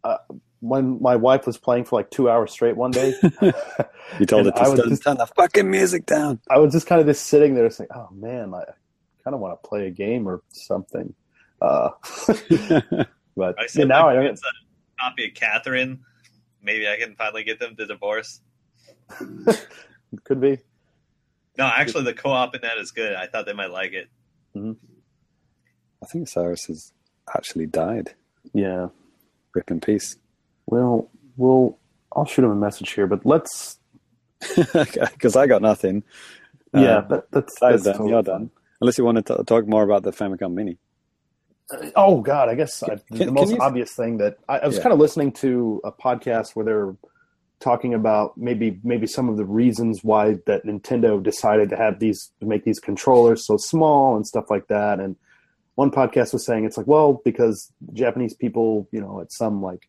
uh, 0.05 0.19
when 0.61 1.01
my 1.03 1.17
wife 1.17 1.47
was 1.47 1.59
playing 1.59 1.85
for 1.85 1.99
like 1.99 2.11
two 2.11 2.29
hours 2.31 2.53
straight 2.53 2.77
one 2.77 2.91
day, 2.91 3.15
You 3.41 4.27
told 4.27 4.47
And 4.47 4.49
it 4.49 4.55
I 4.57 4.69
was 4.69 4.81
just- 4.81 5.03
turn 5.03 5.17
the 5.19 5.27
fucking 5.27 5.71
music 5.71 6.07
down. 6.07 6.41
I 6.51 6.59
was 6.59 6.73
just 6.73 6.87
kind 6.87 7.01
of 7.01 7.07
just 7.07 7.27
sitting 7.27 7.55
there 7.55 7.69
saying, 7.71 7.88
"Oh 7.95 8.09
man, 8.12 8.55
I 8.55 8.65
kind 9.25 9.35
of 9.35 9.41
want 9.41 9.61
to 9.62 9.69
play 9.69 9.87
a 9.87 9.91
game 9.91 10.27
or 10.29 10.43
something." 10.53 11.15
Uh, 11.61 11.91
but 13.37 13.59
I 13.59 13.62
yeah, 13.62 13.67
sent 13.69 13.88
now 13.88 14.09
I 14.09 14.15
don't. 14.15 14.23
parents 14.23 14.43
a 14.43 15.01
copy 15.03 15.27
of 15.29 15.35
Catherine. 15.35 16.01
Maybe 16.62 16.88
I 16.88 16.97
can 16.97 17.15
finally 17.17 17.45
get 17.45 17.59
them 17.59 17.75
to 17.77 17.87
divorce. 17.87 18.41
Could 20.25 20.41
be. 20.41 20.59
No, 21.59 21.65
actually, 21.67 22.05
the 22.05 22.15
co-op 22.15 22.55
in 22.55 22.62
that 22.62 22.79
is 22.79 22.91
good. 22.93 23.15
I 23.15 23.27
thought 23.27 23.47
they 23.47 23.53
might 23.53 23.71
like 23.71 23.93
it. 23.93 24.09
I 26.03 26.07
think 26.07 26.29
Cyrus 26.29 26.67
has 26.67 26.93
actually 27.35 27.67
died. 27.67 28.15
Yeah. 28.53 28.88
Rip 29.55 29.71
in 29.71 29.81
peace. 29.81 30.17
Well, 30.67 31.11
we'll. 31.37 31.79
I'll 32.15 32.25
shoot 32.27 32.45
him 32.45 32.51
a 32.51 32.55
message 32.57 32.93
here, 32.93 33.07
but 33.07 33.25
let's. 33.25 33.79
Because 34.73 35.37
I 35.37 35.47
got 35.47 35.62
nothing. 35.62 36.03
yeah, 36.75 36.99
Um, 36.99 37.09
that, 37.11 37.31
that's, 37.31 37.55
that's 37.61 37.83
that, 37.85 37.93
totally 37.93 38.11
you're 38.11 38.23
done. 38.23 38.51
Unless 38.81 38.99
you 38.99 39.05
want 39.05 39.25
to 39.25 39.37
t- 39.37 39.45
talk 39.45 39.67
more 39.69 39.85
about 39.85 40.03
the 40.03 40.11
Famicom 40.11 40.53
Mini. 40.55 40.79
Oh 41.95 42.21
God, 42.21 42.49
I 42.49 42.55
guess 42.57 42.83
I, 42.83 42.97
the 43.11 43.19
can 43.27 43.35
most 43.35 43.51
you- 43.53 43.59
obvious 43.61 43.95
thing 43.95 44.19
that 44.19 44.37
I, 44.49 44.59
I 44.59 44.67
was 44.67 44.77
Yeah. 44.77 44.83
kind 44.83 44.93
of 44.93 44.99
listening 44.99 45.33
to 45.35 45.81
a 45.85 45.93
podcast 45.93 46.55
where 46.57 46.65
they're 46.65 46.97
talking 47.61 47.95
about 47.95 48.37
maybe 48.37 48.81
maybe 48.83 49.07
some 49.07 49.29
of 49.29 49.37
the 49.37 49.45
reasons 49.45 50.01
why 50.03 50.37
that 50.47 50.65
Nintendo 50.67 51.23
decided 51.23 51.71
to 51.71 51.77
have 51.77 52.01
these 52.01 52.33
to 52.41 52.47
make 52.47 52.65
these 52.65 52.81
controllers 52.81 53.47
so 53.47 53.57
small 53.57 54.17
and 54.17 54.27
stuff 54.27 54.47
like 54.51 54.67
that. 54.67 54.99
And 54.99 55.15
one 55.75 55.91
podcast 55.91 56.33
was 56.33 56.45
saying 56.45 56.65
it's 56.65 56.77
like, 56.77 56.87
well, 56.87 57.21
because 57.25 57.73
Japanese 57.93 58.35
people, 58.35 58.89
you 58.93 59.01
know, 59.01 59.21
at 59.21 59.33
some 59.33 59.63
like 59.63 59.89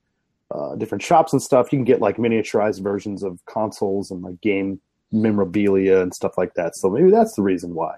uh, 0.51 0.75
different 0.75 1.01
shops 1.01 1.33
and 1.33 1.41
stuff, 1.41 1.71
you 1.71 1.77
can 1.77 1.85
get 1.85 2.01
like 2.01 2.17
miniaturized 2.17 2.81
versions 2.81 3.23
of 3.23 3.43
consoles 3.45 4.11
and 4.11 4.21
like 4.21 4.39
game 4.41 4.79
memorabilia 5.11 6.01
and 6.01 6.13
stuff 6.13 6.37
like 6.37 6.53
that. 6.55 6.75
So 6.75 6.89
maybe 6.89 7.11
that's 7.11 7.35
the 7.35 7.41
reason 7.41 7.73
why. 7.73 7.97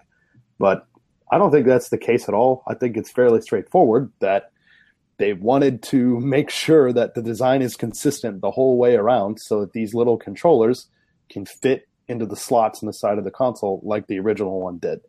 But 0.57 0.87
I 1.31 1.37
don't 1.37 1.51
think 1.51 1.65
that's 1.65 1.89
the 1.89 1.97
case 1.97 2.27
at 2.27 2.35
all. 2.35 2.63
I 2.67 2.73
think 2.73 2.97
it's 2.97 3.11
fairly 3.11 3.41
straightforward 3.41 4.11
that 4.19 4.51
they 5.17 5.33
wanted 5.33 5.81
to 5.83 6.19
make 6.19 6.49
sure 6.49 6.91
that 6.91 7.13
the 7.13 7.21
design 7.21 7.61
is 7.61 7.75
consistent 7.75 8.41
the 8.41 8.51
whole 8.51 8.77
way 8.77 8.95
around 8.95 9.39
so 9.39 9.61
that 9.61 9.73
these 9.73 9.93
little 9.93 10.17
controllers 10.17 10.87
can 11.29 11.45
fit 11.45 11.87
into 12.07 12.25
the 12.25 12.35
slots 12.35 12.81
in 12.81 12.85
the 12.85 12.93
side 12.93 13.17
of 13.17 13.23
the 13.23 13.31
console 13.31 13.81
like 13.83 14.07
the 14.07 14.19
original 14.19 14.61
one 14.61 14.77
did. 14.77 15.01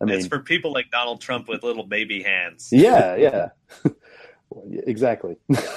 I 0.00 0.04
mean, 0.04 0.16
it's 0.16 0.26
for 0.26 0.40
people 0.40 0.72
like 0.72 0.90
Donald 0.90 1.20
Trump 1.20 1.48
with 1.48 1.62
little 1.62 1.84
baby 1.86 2.22
hands. 2.22 2.68
yeah, 2.72 3.16
yeah. 3.16 3.48
exactly. 4.86 5.36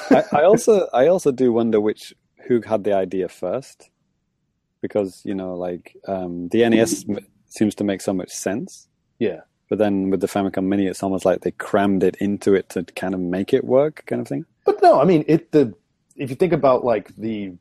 I, 0.10 0.24
I 0.32 0.44
also 0.44 0.88
I 0.94 1.08
also 1.08 1.32
do 1.32 1.52
wonder 1.52 1.80
which 1.80 2.14
who 2.48 2.62
had 2.62 2.84
the 2.84 2.94
idea 2.94 3.30
first, 3.30 3.90
because 4.82 5.22
you 5.24 5.36
know 5.36 5.56
like 5.56 5.96
um, 6.08 6.50
the 6.50 6.68
NES 6.68 7.06
m- 7.08 7.20
seems 7.48 7.76
to 7.76 7.84
make 7.84 8.02
so 8.02 8.14
much 8.14 8.30
sense, 8.32 8.88
yeah. 9.20 9.42
but 9.70 9.78
then 9.78 10.10
with 10.10 10.22
the 10.22 10.28
Famicom 10.28 10.66
Mini, 10.66 10.88
it's 10.88 11.04
almost 11.04 11.24
like 11.26 11.42
they 11.42 11.52
crammed 11.52 12.04
it 12.04 12.16
into 12.20 12.54
it 12.54 12.70
to 12.70 12.84
kind 12.84 13.14
of 13.14 13.20
make 13.20 13.54
it 13.54 13.64
work, 13.64 14.04
kind 14.08 14.22
of 14.22 14.28
thing. 14.28 14.46
But 14.66 14.82
no, 14.82 15.00
I 15.02 15.06
mean, 15.06 15.24
it 15.28 15.52
the 15.52 15.74
if 16.16 16.30
you 16.30 16.36
think 16.36 16.54
about 16.54 16.84
like 16.84 17.16
the 17.16 17.54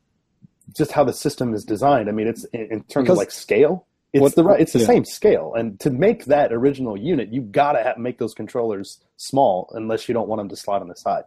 just 0.75 0.91
how 0.91 1.03
the 1.03 1.13
system 1.13 1.53
is 1.53 1.63
designed, 1.63 2.09
I 2.09 2.11
mean, 2.13 2.27
it's 2.27 2.45
in, 2.45 2.61
in 2.61 2.69
terms 2.83 3.05
Because- 3.05 3.09
of 3.11 3.17
like 3.17 3.31
scale, 3.31 3.85
it's 4.13 4.21
What- 4.21 4.35
the 4.35 4.43
right, 4.43 4.59
it's 4.61 4.73
the 4.73 4.79
yeah. 4.79 4.85
same 4.85 5.05
scale. 5.05 5.53
And 5.55 5.79
to 5.81 5.89
make 5.89 6.25
that 6.25 6.53
original 6.53 6.95
unit, 6.97 7.33
you've 7.33 7.51
got 7.51 7.73
to 7.73 7.83
have, 7.83 7.97
make 7.97 8.19
those 8.19 8.33
controllers 8.33 8.99
small, 9.17 9.69
unless 9.73 10.07
you 10.07 10.13
don't 10.13 10.27
want 10.27 10.39
them 10.39 10.49
to 10.49 10.55
slide 10.55 10.81
on 10.81 10.87
the 10.87 10.95
side. 10.95 11.23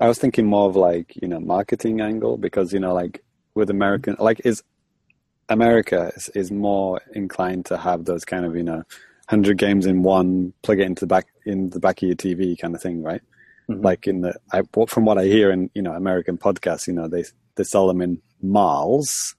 I 0.00 0.08
was 0.08 0.18
thinking 0.18 0.46
more 0.46 0.68
of 0.68 0.76
like 0.76 1.14
you 1.20 1.28
know 1.28 1.40
marketing 1.40 2.00
angle 2.00 2.36
because 2.38 2.72
you 2.72 2.78
know 2.80 2.94
like 2.94 3.22
with 3.54 3.70
American 3.70 4.16
like 4.20 4.40
is 4.44 4.62
America 5.48 6.12
is, 6.16 6.28
is 6.30 6.52
more 6.52 7.00
inclined 7.14 7.66
to 7.66 7.76
have 7.76 8.04
those 8.04 8.24
kind 8.24 8.44
of 8.44 8.54
you 8.56 8.62
know 8.62 8.84
hundred 9.28 9.58
games 9.58 9.86
in 9.86 10.02
one 10.04 10.52
plug 10.62 10.78
it 10.78 10.84
into 10.86 11.00
the 11.00 11.06
back 11.08 11.26
in 11.44 11.70
the 11.70 11.80
back 11.80 12.00
of 12.02 12.06
your 12.06 12.14
TV 12.16 12.56
kind 12.56 12.74
of 12.76 12.80
thing 12.80 13.02
right 13.02 13.20
Mhm. 13.68 13.82
like 13.84 14.06
in 14.06 14.20
the 14.20 14.34
I, 14.52 14.62
from 14.88 15.04
what 15.04 15.18
I 15.18 15.24
hear 15.24 15.50
in 15.50 15.70
you 15.74 15.82
know 15.82 15.92
American 15.92 16.38
podcasts 16.38 16.86
you 16.86 16.92
know 16.92 17.08
they 17.08 17.24
they 17.56 17.64
sell 17.64 17.88
them 17.88 18.00
in 18.00 18.22
malls 18.40 19.34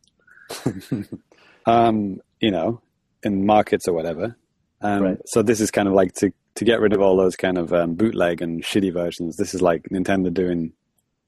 um 1.65 2.19
you 2.41 2.51
know 2.51 2.81
in 3.23 3.45
markets 3.45 3.87
or 3.87 3.93
whatever 3.93 4.35
um, 4.81 5.03
Right. 5.03 5.17
so 5.25 5.41
this 5.43 5.61
is 5.61 5.71
kind 5.71 5.87
of 5.87 5.93
like 5.93 6.13
to 6.15 6.33
to 6.55 6.65
get 6.65 6.81
rid 6.81 6.93
of 6.93 7.01
all 7.01 7.15
those 7.15 7.35
kind 7.35 7.57
of 7.57 7.71
um, 7.71 7.93
bootleg 7.95 8.41
and 8.41 8.63
shitty 8.63 8.91
versions. 8.91 9.37
This 9.37 9.53
is 9.53 9.61
like 9.61 9.83
Nintendo 9.89 10.33
doing, 10.33 10.73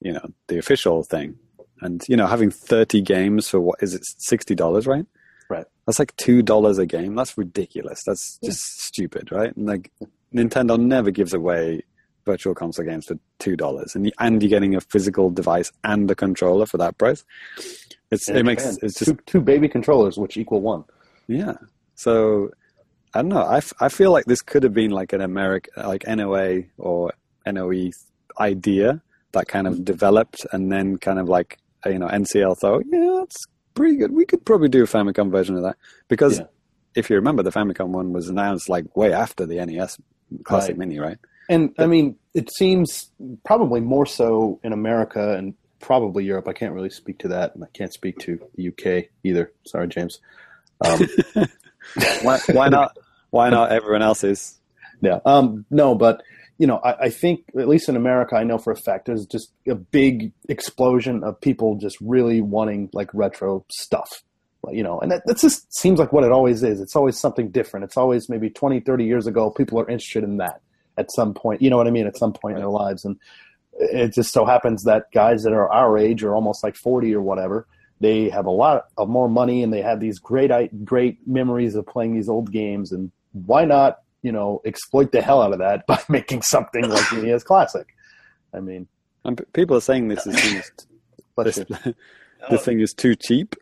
you 0.02 0.12
know, 0.12 0.28
the 0.47 0.58
official 0.58 1.04
thing, 1.04 1.38
and 1.82 2.02
you 2.10 2.17
know, 2.17 2.28
having 2.28 2.52
thirty 2.52 2.99
games 3.02 3.47
for 3.47 3.60
what 3.60 3.78
is 3.82 3.93
it, 3.93 4.02
sixty 4.17 4.56
dollars, 4.56 4.86
right? 4.88 5.06
Right. 5.49 5.65
That's 5.86 5.99
like 5.99 6.15
two 6.17 6.41
dollars 6.41 6.78
a 6.80 6.86
game. 6.86 7.15
That's 7.15 7.38
ridiculous. 7.38 8.02
That's 8.06 8.39
just 8.43 8.82
stupid, 8.82 9.32
right? 9.32 9.56
And 9.56 9.67
like 9.67 9.91
Nintendo 10.34 10.80
never 10.80 11.12
gives 11.12 11.34
away 11.34 11.84
virtual 12.26 12.56
console 12.56 12.86
games 12.86 13.06
for 13.06 13.17
two 13.39 13.56
dollars, 13.56 13.95
and 13.95 14.08
you, 14.08 14.12
and 14.19 14.41
you're 14.41 14.49
getting 14.49 14.76
a 14.76 14.82
physical 14.82 15.30
device 15.30 15.71
and 15.84 16.10
a 16.10 16.15
controller 16.15 16.65
for 16.65 16.80
that 16.80 16.97
price. 16.97 17.23
It's 18.12 18.28
And 18.28 18.39
it 18.39 18.43
makes 18.45 18.65
it's 18.82 18.97
just 18.97 19.12
two, 19.12 19.17
two 19.28 19.41
baby 19.41 19.69
controllers, 19.69 20.17
which 20.17 20.38
equal 20.38 20.62
one. 20.62 20.86
Yeah. 21.27 21.53
So 21.95 22.51
I 23.13 23.21
don't 23.21 23.29
know. 23.29 23.43
I, 23.43 23.57
f- 23.57 23.73
I 23.79 23.89
feel 23.89 24.12
like 24.12 24.25
this 24.25 24.41
could 24.41 24.63
have 24.63 24.73
been 24.73 24.91
like 24.91 25.13
an 25.13 25.21
American, 25.21 25.71
like 25.86 26.07
NOA 26.07 26.63
or 26.77 27.13
NOE 27.45 27.91
idea 28.39 29.01
that 29.33 29.47
kind 29.47 29.67
of 29.67 29.73
mm-hmm. 29.75 29.83
developed 29.83 30.45
and 30.51 30.71
then 30.71 30.97
kind 30.97 31.19
of 31.19 31.29
like, 31.29 31.59
you 31.86 31.99
know, 31.99 32.07
NCL 32.07 32.57
thought, 32.57 32.83
yeah, 32.91 33.17
that's 33.19 33.45
pretty 33.73 33.97
good. 33.97 34.12
We 34.12 34.25
could 34.25 34.45
probably 34.45 34.69
do 34.69 34.83
a 34.83 34.88
Famicom 34.88 35.31
version 35.31 35.55
of 35.57 35.63
that. 35.63 35.77
Because 36.07 36.39
Yeah. 36.39 36.45
if 36.95 37.09
you 37.09 37.15
remember, 37.15 37.43
the 37.43 37.51
Famicom 37.51 37.89
one 37.89 38.13
was 38.13 38.29
announced 38.29 38.69
like 38.69 38.95
way 38.95 39.13
after 39.13 39.45
the 39.45 39.63
NES 39.63 39.99
Classic 40.43 40.69
Right. 40.69 40.77
Mini, 40.77 40.99
right? 40.99 41.17
And 41.49 41.73
I 41.77 41.88
mean, 41.88 42.15
it 42.33 42.49
seems 42.53 43.12
probably 43.43 43.81
more 43.81 44.05
so 44.05 44.59
in 44.63 44.73
America 44.73 45.36
and 45.38 45.53
probably 45.79 46.23
Europe. 46.23 46.47
I 46.47 46.53
can't 46.53 46.73
really 46.73 46.89
speak 46.89 47.19
to 47.19 47.27
that, 47.27 47.53
and 47.53 47.63
I 47.63 47.67
can't 47.73 47.93
speak 47.93 48.17
to 48.19 48.39
the 48.55 48.69
UK 48.69 49.09
either. 49.23 49.51
Sorry, 49.67 49.88
James. 49.88 50.19
Um, 50.84 51.08
Why, 52.22 52.39
why 52.52 52.69
not? 52.69 52.98
Why 53.30 53.50
not 53.50 53.72
everyone 53.72 54.02
else's? 54.02 54.60
Yeah. 55.02 55.19
Um, 55.26 55.65
no, 55.69 55.96
but 55.96 56.24
you 56.58 56.67
know, 56.67 56.78
I, 56.78 57.06
I 57.06 57.10
think 57.10 57.43
at 57.60 57.67
least 57.67 57.89
in 57.89 57.96
America, 57.96 58.36
I 58.36 58.43
know 58.43 58.58
for 58.58 58.72
a 58.72 58.76
fact 58.76 59.06
there's 59.06 59.26
just 59.26 59.52
a 59.67 59.76
big 59.76 60.32
explosion 60.50 61.24
of 61.24 61.39
people 61.41 61.76
just 61.76 61.98
really 62.00 62.41
wanting 62.41 62.89
like 62.93 63.13
retro 63.13 63.65
stuff. 63.69 64.24
You 64.72 64.82
know, 64.82 64.98
and 65.02 65.12
that, 65.12 65.24
that 65.26 65.39
just 65.39 65.74
seems 65.76 66.00
like 66.00 66.13
what 66.13 66.24
it 66.24 66.32
always 66.32 66.63
is. 66.63 66.80
It's 66.80 66.96
always 66.96 67.19
something 67.19 67.50
different. 67.50 67.84
It's 67.84 67.98
always 67.98 68.30
maybe 68.30 68.50
20, 68.50 68.80
30 68.80 69.04
years 69.04 69.28
ago, 69.28 69.52
people 69.52 69.78
are 69.78 69.89
interested 69.89 70.24
in 70.24 70.38
that 70.38 70.62
at 70.98 71.12
some 71.12 71.34
point. 71.34 71.62
You 71.62 71.69
know 71.69 71.76
what 71.76 71.88
I 71.88 71.91
mean? 71.91 72.08
At 72.08 72.17
some 72.17 72.32
point 72.32 72.56
in 72.56 72.62
their 72.62 72.69
lives. 72.69 73.04
And 73.04 73.19
it 73.74 74.13
just 74.13 74.32
so 74.32 74.46
happens 74.46 74.84
that 74.84 75.12
guys 75.13 75.43
that 75.43 75.52
are 75.52 75.69
our 75.69 75.98
age 75.98 76.24
or 76.24 76.34
almost 76.34 76.63
like 76.63 76.78
40 76.78 77.13
or 77.13 77.22
whatever, 77.22 77.67
they 78.04 78.30
have 78.30 78.46
a 78.46 78.52
lot 78.52 78.88
of 78.98 79.08
more 79.08 79.30
money 79.30 79.63
and 79.63 79.72
they 79.74 79.82
have 79.82 80.00
these 80.00 80.20
great, 80.20 80.52
great 80.84 81.26
memories 81.26 81.74
of 81.76 81.88
playing 81.88 82.13
these 82.13 82.28
old 82.30 82.52
games. 82.52 82.92
And 82.92 83.12
why 83.32 83.63
not, 83.66 84.00
you 84.22 84.32
know, 84.32 84.62
exploit 84.66 85.12
the 85.13 85.22
hell 85.22 85.42
out 85.42 85.54
of 85.54 85.60
that 85.60 85.88
by 85.92 86.00
making 86.10 86.42
something 86.42 86.88
like 86.89 87.10
the 87.10 87.22
NES 87.24 87.44
Classic? 87.44 87.88
I 88.54 88.60
mean, 88.60 88.88
And 89.24 89.42
people 89.54 89.78
are 89.78 89.82
saying 89.82 90.10
this 90.10 90.28
is 90.28 90.72
bless 91.36 91.56
this, 91.56 91.66
this 92.50 92.66
thing 92.66 92.80
is 92.82 92.94
too 92.94 93.16
cheap. 93.16 93.56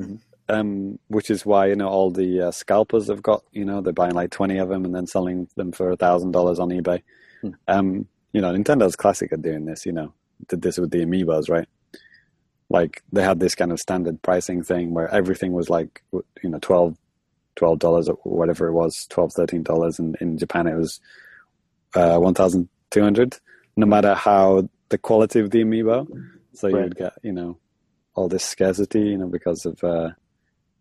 Mhm. 0.00 0.20
um, 0.48 0.98
which 1.08 1.28
is 1.30 1.44
why 1.44 1.66
you 1.66 1.76
know 1.76 1.88
all 1.88 2.10
the 2.10 2.40
uh, 2.40 2.50
scalpers 2.50 3.08
have 3.08 3.22
got 3.22 3.44
you 3.52 3.66
know 3.66 3.82
they're 3.82 3.92
buying 3.92 4.14
like 4.14 4.30
twenty 4.30 4.56
of 4.56 4.70
them 4.70 4.86
and 4.86 4.94
then 4.94 5.06
selling 5.06 5.46
them 5.56 5.72
for 5.72 5.90
a 5.90 5.96
thousand 5.96 6.30
dollars 6.32 6.58
on 6.58 6.70
eBay. 6.70 7.02
Hmm. 7.42 7.50
Um, 7.68 8.08
you 8.32 8.40
know, 8.40 8.50
Nintendo's 8.50 8.96
classic 8.96 9.30
at 9.32 9.42
doing 9.42 9.66
this. 9.66 9.84
You 9.84 9.92
know, 9.92 10.14
did 10.48 10.62
this 10.62 10.78
with 10.78 10.90
the 10.90 11.04
amiibos, 11.04 11.50
right? 11.50 11.68
Like 12.70 13.02
they 13.12 13.22
had 13.22 13.40
this 13.40 13.54
kind 13.54 13.72
of 13.72 13.80
standard 13.80 14.22
pricing 14.22 14.62
thing 14.62 14.94
where 14.94 15.12
everything 15.12 15.52
was 15.52 15.68
like 15.68 16.02
you 16.42 16.48
know 16.50 16.58
12 16.60 16.96
dollars 17.78 18.08
or 18.08 18.14
whatever 18.22 18.68
it 18.68 18.72
was, 18.72 19.06
12 19.10 19.32
13 19.34 19.62
dollars, 19.62 19.98
and 19.98 20.16
in 20.20 20.38
Japan 20.38 20.66
it 20.66 20.76
was 20.76 21.00
uh, 21.94 22.18
one 22.18 22.34
thousand 22.34 22.68
two 22.90 23.02
hundred. 23.02 23.38
No 23.76 23.86
matter 23.86 24.14
how 24.14 24.68
the 24.88 24.98
quality 24.98 25.40
of 25.40 25.50
the 25.50 25.62
amiibo, 25.64 26.06
so 26.54 26.68
you'd 26.84 26.96
get 26.96 27.12
you 27.22 27.32
know 27.32 27.58
all 28.14 28.28
this 28.28 28.44
scarcity, 28.44 29.00
you 29.00 29.18
know, 29.18 29.26
because 29.28 29.66
of 29.66 29.82
uh, 29.84 30.10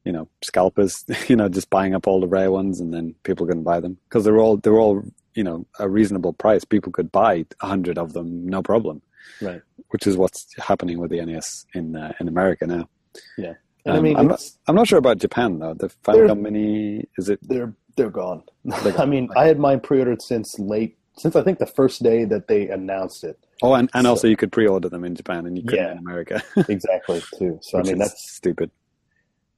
you 0.05 0.11
know 0.11 0.27
scalpers, 0.43 1.05
you 1.27 1.35
know, 1.35 1.49
just 1.49 1.69
buying 1.69 1.95
up 1.95 2.07
all 2.07 2.19
the 2.19 2.27
rare 2.27 2.51
ones, 2.51 2.79
and 2.79 2.93
then 2.93 3.15
people 3.23 3.45
couldn't 3.45 3.63
buy 3.63 3.79
them 3.79 3.97
because 4.07 4.23
they're 4.23 4.39
all 4.39 4.57
they're 4.57 4.79
all 4.79 5.03
you 5.33 5.43
know 5.43 5.65
a 5.79 5.89
reasonable 5.89 6.33
price. 6.33 6.63
People 6.63 6.91
could 6.91 7.11
buy 7.11 7.45
a 7.61 7.67
hundred 7.67 7.97
of 7.97 8.13
them, 8.13 8.47
no 8.47 8.61
problem. 8.61 9.01
Right. 9.41 9.61
Which 9.89 10.05
is 10.07 10.17
what's 10.17 10.45
happening 10.57 10.99
with 10.99 11.11
the 11.11 11.23
NES 11.25 11.65
in 11.73 11.95
uh, 11.95 12.13
in 12.19 12.27
America 12.27 12.65
now. 12.67 12.87
I 13.39 13.55
Um, 13.91 14.03
mean, 14.03 14.17
I'm 14.17 14.25
it's- 14.27 14.57
I'm 14.67 14.75
not 14.75 14.87
sure 14.87 14.99
about 14.99 15.17
Japan 15.17 15.59
though. 15.59 15.73
The 15.73 15.89
Famicom 16.03 16.41
Mini 16.41 17.07
is 17.17 17.29
it? 17.29 17.39
they're 17.41 17.73
they're 17.95 18.09
gone. 18.09 18.43
They're 18.83 18.99
I 19.01 19.05
mean, 19.05 19.29
I 19.35 19.45
had 19.47 19.57
mine 19.59 19.79
pre-ordered 19.79 20.21
since 20.21 20.57
late, 20.59 20.97
since 21.17 21.35
I 21.35 21.41
think 21.43 21.59
the 21.59 21.65
first 21.65 22.03
day 22.03 22.23
that 22.25 22.47
they 22.47 22.67
announced 22.69 23.23
it. 23.23 23.39
Oh, 23.61 23.73
and, 23.73 23.89
and 23.93 24.05
So- 24.05 24.09
also 24.11 24.27
you 24.27 24.37
could 24.37 24.51
pre-order 24.51 24.89
them 24.89 25.03
in 25.03 25.15
Japan 25.15 25.45
and 25.45 25.57
you 25.57 25.63
couldn't 25.63 25.83
Yeah. 25.85 25.91
in 25.93 25.97
America. 25.97 26.41
Exactly, 26.69 27.21
too. 27.37 27.59
So 27.61 27.79
I 27.79 27.83
mean, 27.83 27.97
that's 27.97 28.31
stupid. 28.35 28.69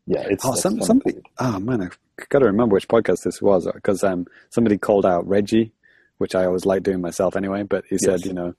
yeah. 0.08 0.22
It's 0.30 0.46
Oh, 0.46 0.56
some, 0.56 0.82
somebody. 0.82 1.18
Oh 1.40 1.60
man, 1.60 1.82
I 1.84 1.90
got 2.30 2.40
to 2.40 2.46
remember 2.46 2.74
which 2.76 2.88
podcast 2.88 3.24
this 3.24 3.42
was 3.42 3.68
because 3.74 4.04
um, 4.04 4.26
somebody 4.50 4.78
called 4.78 5.06
out 5.06 5.28
Reggie, 5.28 5.72
which 6.20 6.34
I 6.36 6.46
always 6.46 6.66
like 6.66 6.84
doing 6.84 7.02
myself 7.02 7.36
anyway. 7.36 7.64
But 7.64 7.86
he 7.90 7.98
said, 7.98 8.26
you 8.26 8.34
know, 8.34 8.54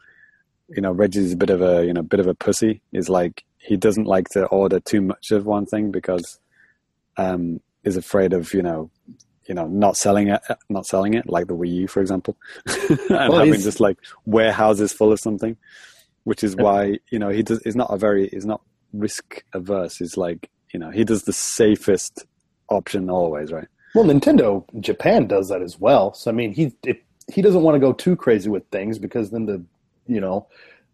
you 0.75 0.83
know, 0.83 0.93
Reggie's 0.93 1.33
a 1.33 1.37
bit 1.37 1.51
of 1.51 1.63
a 1.63 1.85
you 1.85 1.93
know 1.93 2.03
bit 2.03 2.21
of 2.21 2.27
a 2.27 2.35
pussy. 2.35 2.83
Is 2.93 3.09
like 3.09 3.45
he 3.59 3.77
doesn't 3.77 4.07
like 4.07 4.29
to 4.31 4.47
order 4.47 4.81
too 4.81 5.01
much 5.01 5.31
of 5.31 5.47
one 5.47 5.67
thing 5.67 5.91
because 5.91 6.39
um, 7.17 7.61
is 7.85 7.97
afraid 7.97 8.33
of 8.33 8.53
you 8.55 8.63
know. 8.63 8.91
You 9.49 9.57
know, 9.57 9.67
not 9.67 9.97
selling 9.97 10.29
it, 10.29 10.41
not 10.69 10.87
selling 10.87 11.15
it, 11.15 11.29
like 11.29 11.49
the 11.49 11.57
Wii 11.57 11.75
U, 11.75 11.89
for 11.89 12.01
example, 12.01 12.37
and 12.67 13.01
Well, 13.11 13.39
having 13.39 13.61
just 13.61 13.81
like 13.81 13.99
warehouses 14.25 14.93
full 14.93 15.11
of 15.11 15.19
something, 15.19 15.57
which 16.23 16.45
is 16.45 16.55
why 16.55 17.01
you 17.11 17.19
know 17.19 17.29
he 17.29 17.43
does. 17.43 17.59
Is 17.63 17.75
not 17.75 17.93
a 17.93 17.97
very, 17.97 18.29
is 18.29 18.47
not 18.47 18.63
risk 18.93 19.43
averse. 19.53 19.97
He's 19.97 20.17
like, 20.17 20.49
you 20.73 20.79
know, 20.79 20.91
he 20.91 21.03
does 21.03 21.25
the 21.25 21.33
safest 21.33 22.25
option 22.69 23.11
always, 23.11 23.53
right? 23.53 23.67
Well, 23.97 24.05
Nintendo 24.05 24.65
Japan 24.81 25.27
does 25.27 25.49
that 25.49 25.61
as 25.61 25.79
well. 25.79 26.15
So 26.15 26.31
I 26.31 26.35
mean, 26.35 26.53
he 26.53 26.73
it, 26.85 27.03
he 27.33 27.43
doesn't 27.43 27.63
want 27.63 27.75
to 27.75 27.81
go 27.81 27.93
too 27.93 28.17
crazy 28.17 28.49
with 28.49 28.67
things 28.69 28.99
because 28.99 29.31
then 29.31 29.47
the 29.47 29.65
you 30.07 30.21
know 30.21 30.47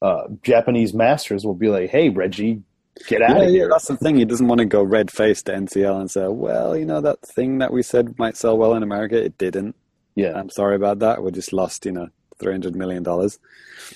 uh, 0.02 0.24
Japanese 0.42 0.94
masters 0.94 1.44
will 1.44 1.54
be 1.54 1.68
like, 1.68 1.90
"Hey, 1.90 2.08
Reggie, 2.08 2.62
get 3.06 3.22
out 3.22 3.38
yeah, 3.38 3.42
of 3.42 3.50
yeah, 3.50 3.50
here." 3.50 3.68
that's 3.68 3.88
the 3.88 3.96
thing. 3.96 4.16
He 4.16 4.24
doesn't 4.24 4.46
want 4.46 4.60
to 4.60 4.64
go 4.64 4.82
red 4.82 5.10
faced 5.10 5.46
to 5.46 5.52
NCL 5.52 6.00
and 6.00 6.10
say, 6.10 6.26
well, 6.28 6.76
you 6.76 6.84
know, 6.84 7.00
that 7.00 7.20
thing 7.22 7.58
that 7.58 7.72
we 7.72 7.82
said 7.82 8.18
might 8.18 8.36
sell 8.36 8.56
well 8.56 8.74
in 8.74 8.82
America, 8.82 9.22
it 9.22 9.38
didn't. 9.38 9.74
Yeah, 10.14 10.32
I'm 10.34 10.50
sorry 10.50 10.76
about 10.76 11.00
that. 11.00 11.22
We 11.22 11.30
just 11.32 11.52
lost, 11.52 11.84
you 11.84 11.92
know, 11.92 12.08
three 12.38 12.52
hundred 12.52 12.76
million 12.76 13.02
dollars. 13.02 13.38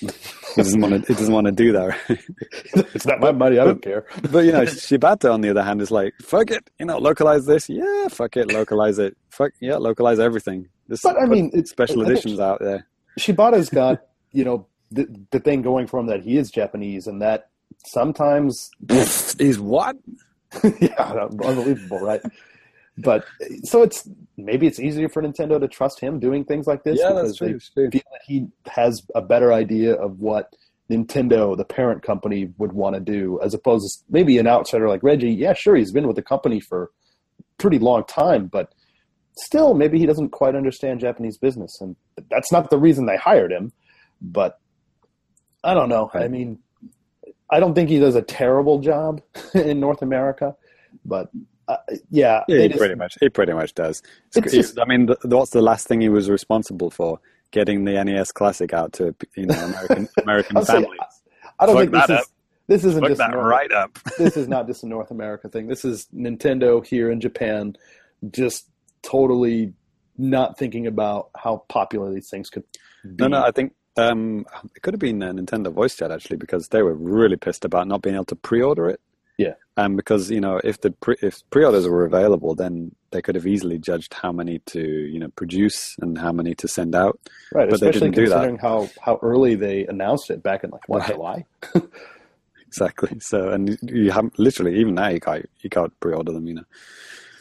He 0.00 0.08
doesn't 0.56 0.80
want 0.80 0.94
to. 0.94 1.12
He 1.12 1.14
doesn't 1.14 1.32
want 1.32 1.46
to 1.46 1.52
do 1.52 1.72
that. 1.72 1.86
Right? 2.08 2.18
it's 2.94 3.06
not 3.06 3.20
my 3.20 3.32
money. 3.32 3.58
I 3.58 3.64
don't 3.64 3.82
care. 3.82 4.06
But 4.30 4.44
you 4.44 4.52
know, 4.52 4.62
Shibata 4.62 5.32
on 5.32 5.40
the 5.40 5.50
other 5.50 5.62
hand 5.62 5.80
is 5.80 5.90
like, 5.90 6.14
fuck 6.20 6.50
it, 6.50 6.68
you 6.78 6.86
know, 6.86 6.98
localize 6.98 7.46
this. 7.46 7.68
Yeah, 7.68 8.08
fuck 8.08 8.36
it, 8.36 8.52
localize 8.52 8.98
it. 8.98 9.16
Fuck 9.30 9.52
yeah, 9.60 9.76
localize 9.76 10.18
everything. 10.18 10.68
Just 10.88 11.04
But 11.04 11.20
I 11.20 11.26
mean, 11.26 11.50
it's 11.54 11.70
special 11.70 12.02
editions 12.02 12.40
out 12.40 12.58
there. 12.60 12.86
Shibata's 13.18 13.68
got 13.68 14.02
you 14.32 14.44
know 14.44 14.66
the 14.92 15.06
the 15.30 15.40
thing 15.40 15.62
going 15.62 15.86
for 15.86 16.00
him 16.00 16.06
that 16.06 16.22
he 16.22 16.36
is 16.36 16.50
Japanese 16.50 17.06
and 17.06 17.20
that 17.22 17.48
sometimes 17.86 18.70
he's 19.38 19.58
what? 19.58 19.96
yeah, 20.80 21.28
unbelievable, 21.42 22.00
right? 22.00 22.20
But 22.98 23.24
so 23.64 23.82
it's 23.82 24.06
maybe 24.36 24.66
it's 24.66 24.78
easier 24.78 25.08
for 25.08 25.22
Nintendo 25.22 25.58
to 25.58 25.66
trust 25.66 26.00
him 26.00 26.20
doing 26.20 26.44
things 26.44 26.66
like 26.66 26.84
this 26.84 26.98
Yeah, 27.00 27.08
because 27.08 27.38
that's 27.38 27.70
true. 27.70 27.88
they 27.90 27.98
feel 27.98 28.02
that 28.12 28.20
he 28.26 28.46
has 28.66 29.02
a 29.14 29.22
better 29.22 29.52
idea 29.52 29.94
of 29.94 30.20
what 30.20 30.54
Nintendo, 30.90 31.56
the 31.56 31.64
parent 31.64 32.02
company, 32.02 32.52
would 32.58 32.72
want 32.72 32.94
to 32.94 33.00
do, 33.00 33.40
as 33.42 33.54
opposed 33.54 33.88
to 33.88 34.04
maybe 34.10 34.36
an 34.36 34.46
outsider 34.46 34.88
like 34.88 35.02
Reggie. 35.02 35.30
Yeah, 35.32 35.54
sure, 35.54 35.74
he's 35.74 35.92
been 35.92 36.06
with 36.06 36.16
the 36.16 36.22
company 36.22 36.60
for 36.60 36.90
a 37.40 37.42
pretty 37.56 37.78
long 37.78 38.04
time, 38.04 38.46
but 38.46 38.74
still, 39.38 39.72
maybe 39.72 39.98
he 39.98 40.04
doesn't 40.04 40.30
quite 40.30 40.54
understand 40.54 41.00
Japanese 41.00 41.38
business, 41.38 41.80
and 41.80 41.96
that's 42.30 42.52
not 42.52 42.68
the 42.68 42.78
reason 42.78 43.06
they 43.06 43.16
hired 43.16 43.52
him. 43.52 43.72
But 44.20 44.58
I 45.64 45.74
don't 45.74 45.88
know. 45.88 46.10
I 46.14 46.28
mean, 46.28 46.58
I 47.50 47.60
don't 47.60 47.74
think 47.74 47.88
he 47.88 47.98
does 47.98 48.14
a 48.14 48.22
terrible 48.22 48.78
job 48.80 49.20
in 49.54 49.80
North 49.80 50.02
America, 50.02 50.56
but 51.04 51.30
uh, 51.68 51.76
yeah, 52.10 52.42
Yeah, 52.48 52.62
he 52.62 52.68
just- 52.68 52.78
pretty 52.78 52.94
much. 52.94 53.16
He 53.20 53.28
pretty 53.28 53.52
much 53.52 53.74
does. 53.74 54.02
Just- 54.34 54.78
I 54.78 54.84
mean, 54.84 55.06
the, 55.06 55.16
what's 55.24 55.50
the 55.52 55.62
last 55.62 55.86
thing 55.86 56.00
he 56.00 56.08
was 56.08 56.28
responsible 56.30 56.90
for? 56.90 57.20
Getting 57.50 57.84
the 57.84 58.02
NES 58.02 58.32
Classic 58.32 58.72
out 58.72 58.94
to 58.94 59.14
you 59.36 59.44
know 59.46 59.54
American 59.54 60.08
American 60.22 60.64
families. 60.64 60.98
I 61.60 61.66
don't 61.66 61.76
think 61.76 61.92
this 61.92 62.08
is 62.08 62.26
this 62.66 62.84
isn't 62.84 63.04
just 63.06 63.18
that 63.18 63.30
North- 63.32 63.44
right 63.44 63.70
up. 63.70 63.98
this 64.18 64.38
is 64.38 64.48
not 64.48 64.66
just 64.66 64.82
a 64.84 64.86
North 64.86 65.10
America 65.10 65.50
thing. 65.50 65.66
This 65.66 65.84
is 65.84 66.06
Nintendo 66.14 66.84
here 66.84 67.10
in 67.10 67.20
Japan, 67.20 67.76
just 68.30 68.70
totally 69.02 69.74
not 70.16 70.58
thinking 70.58 70.86
about 70.86 71.28
how 71.36 71.64
popular 71.68 72.10
these 72.10 72.30
things 72.30 72.48
could 72.48 72.64
be. 73.04 73.10
No, 73.18 73.28
no, 73.28 73.42
I 73.44 73.50
think 73.50 73.74
um, 73.96 74.46
it 74.74 74.82
could 74.82 74.94
have 74.94 75.00
been 75.00 75.22
uh, 75.22 75.32
Nintendo 75.32 75.72
Voice 75.72 75.96
Chat 75.96 76.10
actually 76.10 76.36
because 76.38 76.68
they 76.68 76.82
were 76.82 76.94
really 76.94 77.36
pissed 77.36 77.64
about 77.64 77.86
not 77.88 78.02
being 78.02 78.14
able 78.14 78.24
to 78.26 78.36
pre-order 78.36 78.88
it. 78.88 79.00
Yeah. 79.38 79.54
and 79.78 79.96
because 79.96 80.30
you 80.30 80.40
know 80.42 80.60
if 80.62 80.80
the 80.82 80.90
pre- 80.90 81.16
if 81.22 81.40
pre-orders 81.50 81.88
were 81.88 82.04
available, 82.04 82.54
then 82.54 82.94
they 83.12 83.22
could 83.22 83.34
have 83.34 83.46
easily 83.46 83.78
judged 83.78 84.12
how 84.14 84.30
many 84.30 84.58
to 84.66 84.80
you 84.80 85.18
know 85.18 85.28
produce 85.30 85.96
and 86.00 86.18
how 86.18 86.32
many 86.32 86.54
to 86.56 86.68
send 86.68 86.94
out. 86.94 87.18
right, 87.52 87.68
but 87.70 87.80
they 87.80 87.88
especially 87.88 88.10
didn't 88.10 88.14
do 88.24 88.28
that. 88.28 88.34
considering 88.34 88.58
how 88.58 88.88
how 89.00 89.18
early 89.22 89.54
they 89.54 89.86
announced 89.86 90.30
it 90.30 90.42
back 90.42 90.64
in 90.64 90.70
like 90.70 90.86
what 90.88 91.00
Right. 91.00 91.10
July. 91.12 91.46
Exactly. 92.66 93.20
So, 93.20 93.50
and 93.50 93.78
you 93.82 94.10
have 94.12 94.30
literally 94.38 94.78
even 94.80 94.94
now 94.94 95.08
you 95.08 95.20
can't 95.20 95.44
you 95.60 95.68
can't 95.68 95.92
pre-order 96.00 96.32
them, 96.32 96.46
you 96.46 96.54
know. 96.54 96.64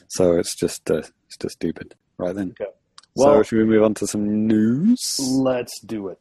So 0.10 0.38
it's 0.38 0.56
just 0.56 0.92
uh, 0.92 1.04
it's 1.28 1.38
just 1.40 1.54
stupid, 1.56 1.96
right 2.18 2.36
then. 2.36 2.54
Okay. 2.60 2.70
So 3.18 3.26
Well- 3.26 3.44
should 3.44 3.58
we 3.60 3.66
move 3.66 3.84
on 3.84 3.94
to 3.96 4.08
some 4.08 4.48
news? 4.48 5.00
Let's 5.20 5.80
do 5.82 6.08
it. 6.08 6.20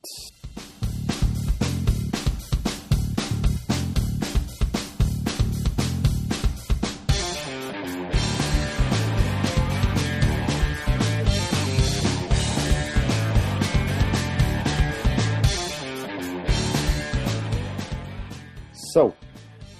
So, 18.92 19.14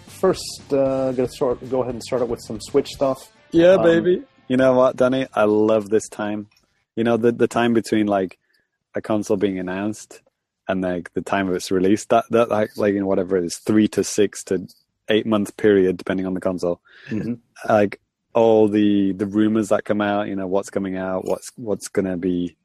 first, 0.07 0.43
uh, 0.73 1.13
gonna 1.13 1.29
start. 1.29 1.69
Go 1.69 1.83
ahead 1.83 1.95
and 1.95 2.03
start 2.03 2.23
out 2.23 2.29
with 2.29 2.41
some 2.47 2.61
Switch 2.61 2.89
stuff. 2.89 3.31
Yeah, 3.51 3.73
Um, 3.75 3.83
baby. 3.83 4.23
You 4.49 4.57
know 4.57 4.73
what, 4.75 4.97
Danny? 4.97 5.27
I 5.35 5.45
love 5.45 5.89
this 5.91 6.09
time. 6.09 6.49
You 6.97 7.05
know 7.05 7.16
the 7.16 7.32
the 7.32 7.49
time 7.49 7.72
between 7.74 8.07
like 8.07 8.38
a 8.95 9.01
console 9.01 9.36
being 9.36 9.59
announced 9.59 10.22
and 10.68 10.82
like 10.82 11.12
the 11.14 11.22
time 11.22 11.49
of 11.49 11.55
its 11.55 11.70
release. 11.70 12.05
That 12.07 12.24
that 12.30 12.49
like 12.51 12.76
like 12.76 12.95
in 12.95 13.07
whatever 13.07 13.36
it 13.36 13.45
is, 13.45 13.57
three 13.59 13.88
to 13.88 14.05
six 14.05 14.43
to 14.45 14.66
eight 15.09 15.26
month 15.26 15.57
period, 15.57 15.97
depending 15.97 16.26
on 16.26 16.34
the 16.34 16.41
console. 16.41 16.80
Mhm. 17.09 17.38
Like 17.68 18.01
all 18.34 18.68
the 18.68 19.12
the 19.12 19.26
rumors 19.26 19.68
that 19.70 19.84
come 19.84 20.01
out. 20.01 20.28
You 20.28 20.36
know 20.36 20.47
what's 20.47 20.70
coming 20.70 20.97
out, 20.97 21.24
what's 21.24 21.51
what's 21.57 21.88
gonna 21.88 22.16
be, 22.16 22.57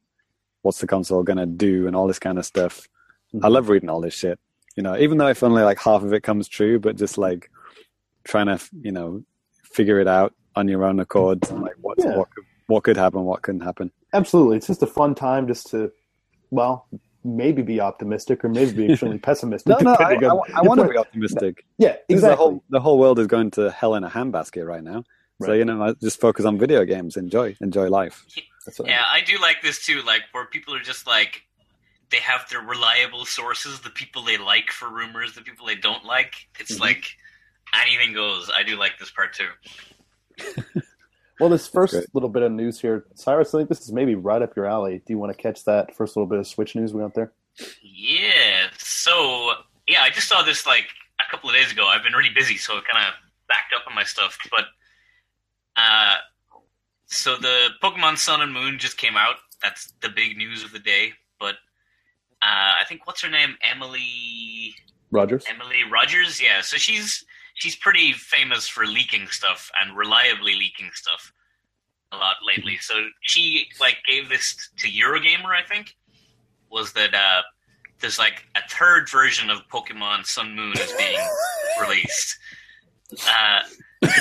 what's 0.63 0.79
the 0.79 0.87
console 0.87 1.23
gonna 1.23 1.45
do, 1.45 1.87
and 1.87 1.95
all 1.95 2.07
this 2.07 2.19
kind 2.19 2.37
of 2.37 2.45
stuff. 2.45 2.87
I 3.33 3.37
Mhm. 3.47 3.51
love 3.51 3.69
reading 3.69 3.89
all 3.89 4.01
this 4.01 4.13
shit. 4.15 4.39
You 4.75 4.83
know, 4.83 4.97
even 4.97 5.17
though 5.17 5.27
if 5.27 5.41
only 5.43 5.63
like 5.63 5.79
half 5.79 6.03
of 6.03 6.13
it 6.13 6.21
comes 6.21 6.47
true, 6.47 6.79
but 6.79 6.97
just 6.97 7.17
like 7.17 7.49
trying 8.23 8.47
to 8.47 8.59
you 8.81 8.91
know 8.91 9.23
figure 9.63 9.99
it 9.99 10.07
out 10.07 10.33
on 10.55 10.67
your 10.67 10.83
own 10.85 10.99
accord. 10.99 11.49
Like 11.51 11.75
what's, 11.81 12.03
Yeah. 12.03 12.17
what 12.17 12.29
could, 12.31 12.43
what 12.67 12.83
could 12.83 12.97
happen, 12.97 13.23
what 13.23 13.41
couldn't 13.41 13.61
happen. 13.61 13.91
Absolutely, 14.15 14.57
it's 14.57 14.67
just 14.67 14.81
a 14.83 14.87
fun 14.87 15.13
time 15.15 15.47
just 15.47 15.67
to, 15.71 15.91
well, 16.51 16.87
maybe 17.23 17.61
be 17.61 17.79
optimistic 17.81 18.45
or 18.45 18.49
maybe 18.49 18.71
be 18.71 18.85
extremely 18.93 19.17
pessimistic. 19.19 19.67
No, 19.69 19.77
no, 19.79 19.91
I, 19.99 20.13
depending 20.13 20.29
on 20.29 20.41
your 20.47 20.63
want 20.63 20.79
to 20.81 20.87
be 20.87 20.97
optimistic. 20.97 21.65
Yeah, 21.77 21.93
This 22.07 22.17
exactly. 22.17 22.29
The 22.29 22.35
whole, 22.37 22.63
the 22.69 22.79
whole 22.79 22.97
world 22.99 23.19
is 23.19 23.27
going 23.27 23.51
to 23.51 23.71
hell 23.71 23.95
in 23.95 24.03
a 24.03 24.09
handbasket 24.09 24.65
right 24.65 24.83
now. 24.83 25.03
So 25.43 25.51
you 25.51 25.65
know, 25.65 25.83
I 25.83 25.91
just 25.93 26.21
focus 26.21 26.45
on 26.45 26.57
video 26.57 26.85
games. 26.85 27.17
Enjoy, 27.17 27.57
enjoy 27.59 27.89
life. 27.89 28.25
That's 28.65 28.79
what- 28.79 28.87
Yeah, 28.87 29.03
I 29.11 29.19
do 29.21 29.37
like 29.41 29.61
this 29.61 29.85
too, 29.85 30.01
like 30.03 30.21
where 30.31 30.45
people 30.45 30.73
are 30.75 30.79
just 30.81 31.05
like 31.07 31.41
they 32.09 32.17
have 32.17 32.47
their 32.49 32.61
reliable 32.61 33.25
sources, 33.25 33.81
the 33.81 33.89
people 33.89 34.23
they 34.23 34.37
like 34.37 34.69
for 34.71 34.87
rumors, 34.89 35.33
the 35.33 35.41
people 35.41 35.65
they 35.67 35.75
don't 35.75 36.05
like. 36.05 36.47
It's 36.59 36.77
Mhm. 36.77 36.81
like 36.81 37.05
anything 37.83 38.13
goes. 38.13 38.49
I 38.55 38.63
do 38.63 38.77
like 38.77 38.93
this 38.97 39.11
part 39.11 39.33
too. 39.33 39.49
Well, 41.39 41.49
this 41.49 41.67
first 41.67 41.95
little 42.13 42.29
bit 42.29 42.43
of 42.43 42.51
news 42.51 42.79
here, 42.79 43.05
Cyrus, 43.15 43.53
I 43.53 43.59
think 43.59 43.69
this 43.69 43.81
is 43.81 43.91
maybe 43.91 44.15
right 44.15 44.41
up 44.41 44.55
your 44.55 44.65
alley. 44.65 45.01
Do 45.05 45.13
you 45.13 45.17
want 45.17 45.35
to 45.35 45.41
catch 45.41 45.65
that 45.65 45.93
first 45.93 46.15
little 46.15 46.27
bit 46.27 46.39
of 46.39 46.47
Switch 46.47 46.75
news 46.75 46.93
we 46.93 47.01
got 47.01 47.13
there? 47.13 47.33
Yeah. 47.81 48.67
So 48.77 49.51
yeah, 49.87 50.01
I 50.01 50.09
just 50.09 50.27
saw 50.27 50.43
this 50.43 50.65
like 50.65 50.87
a 51.19 51.29
couple 51.29 51.49
of 51.49 51.55
days 51.55 51.71
ago. 51.71 51.85
I've 51.87 52.03
been 52.03 52.13
really 52.13 52.33
busy, 52.33 52.57
so 52.57 52.73
I 52.73 52.81
kind 52.89 53.05
of 53.07 53.13
backed 53.47 53.73
up 53.73 53.87
on 53.87 53.95
my 53.95 54.03
stuff. 54.03 54.37
But 54.49 54.65
uh, 55.75 56.15
so 57.05 57.35
the 57.35 57.69
Pokemon 57.83 58.17
Sun 58.17 58.41
and 58.41 58.53
Moon 58.53 58.79
just 58.79 58.97
came 58.97 59.17
out. 59.17 59.35
That's 59.61 59.93
the 60.01 60.09
big 60.09 60.37
news 60.37 60.63
of 60.63 60.71
the 60.71 60.79
day. 60.79 61.13
But 61.39 61.55
uh, 62.41 62.79
I 62.79 62.83
think 62.87 63.07
what's 63.07 63.21
her 63.21 63.29
name, 63.29 63.55
Emily 63.61 64.73
Rogers? 65.11 65.45
Emily 65.49 65.83
Rogers. 65.91 66.41
Yeah. 66.41 66.61
So 66.61 66.77
she's 66.77 67.25
she's 67.55 67.75
pretty 67.75 68.13
famous 68.13 68.67
for 68.67 68.85
leaking 68.85 69.27
stuff 69.27 69.69
and 69.81 69.97
reliably 69.97 70.55
leaking 70.55 70.91
stuff 70.93 71.31
a 72.11 72.17
lot 72.17 72.35
lately. 72.45 72.77
So 72.79 72.93
she 73.21 73.67
like 73.81 73.97
gave 74.07 74.29
this 74.29 74.55
to 74.77 74.87
Eurogamer, 74.87 75.47
I 75.55 75.63
think, 75.67 75.95
was 76.69 76.93
that 76.93 77.13
uh, 77.13 77.41
there's 77.99 78.19
like 78.19 78.45
a 78.55 78.61
third 78.69 79.09
version 79.09 79.49
of 79.49 79.67
Pokemon 79.69 80.25
Sun 80.25 80.55
Moon 80.55 80.73
is 80.77 80.91
being 80.93 81.19
released. 81.81 82.37
Uh, 83.27 83.61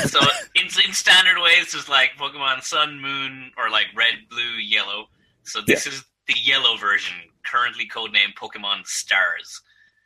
so 0.06 0.20
in, 0.54 0.64
in 0.86 0.92
standard 0.92 1.40
ways, 1.42 1.72
there's 1.72 1.88
like 1.88 2.10
Pokemon 2.18 2.62
Sun 2.62 3.00
Moon 3.00 3.50
or 3.58 3.70
like 3.70 3.86
Red, 3.94 4.14
Blue, 4.30 4.56
Yellow. 4.60 5.06
So 5.44 5.60
this 5.66 5.86
is 5.86 6.02
the 6.26 6.34
yellow 6.42 6.76
version, 6.78 7.14
currently 7.44 7.86
codenamed 7.86 8.34
Pokemon 8.40 8.86
Stars, 8.86 9.60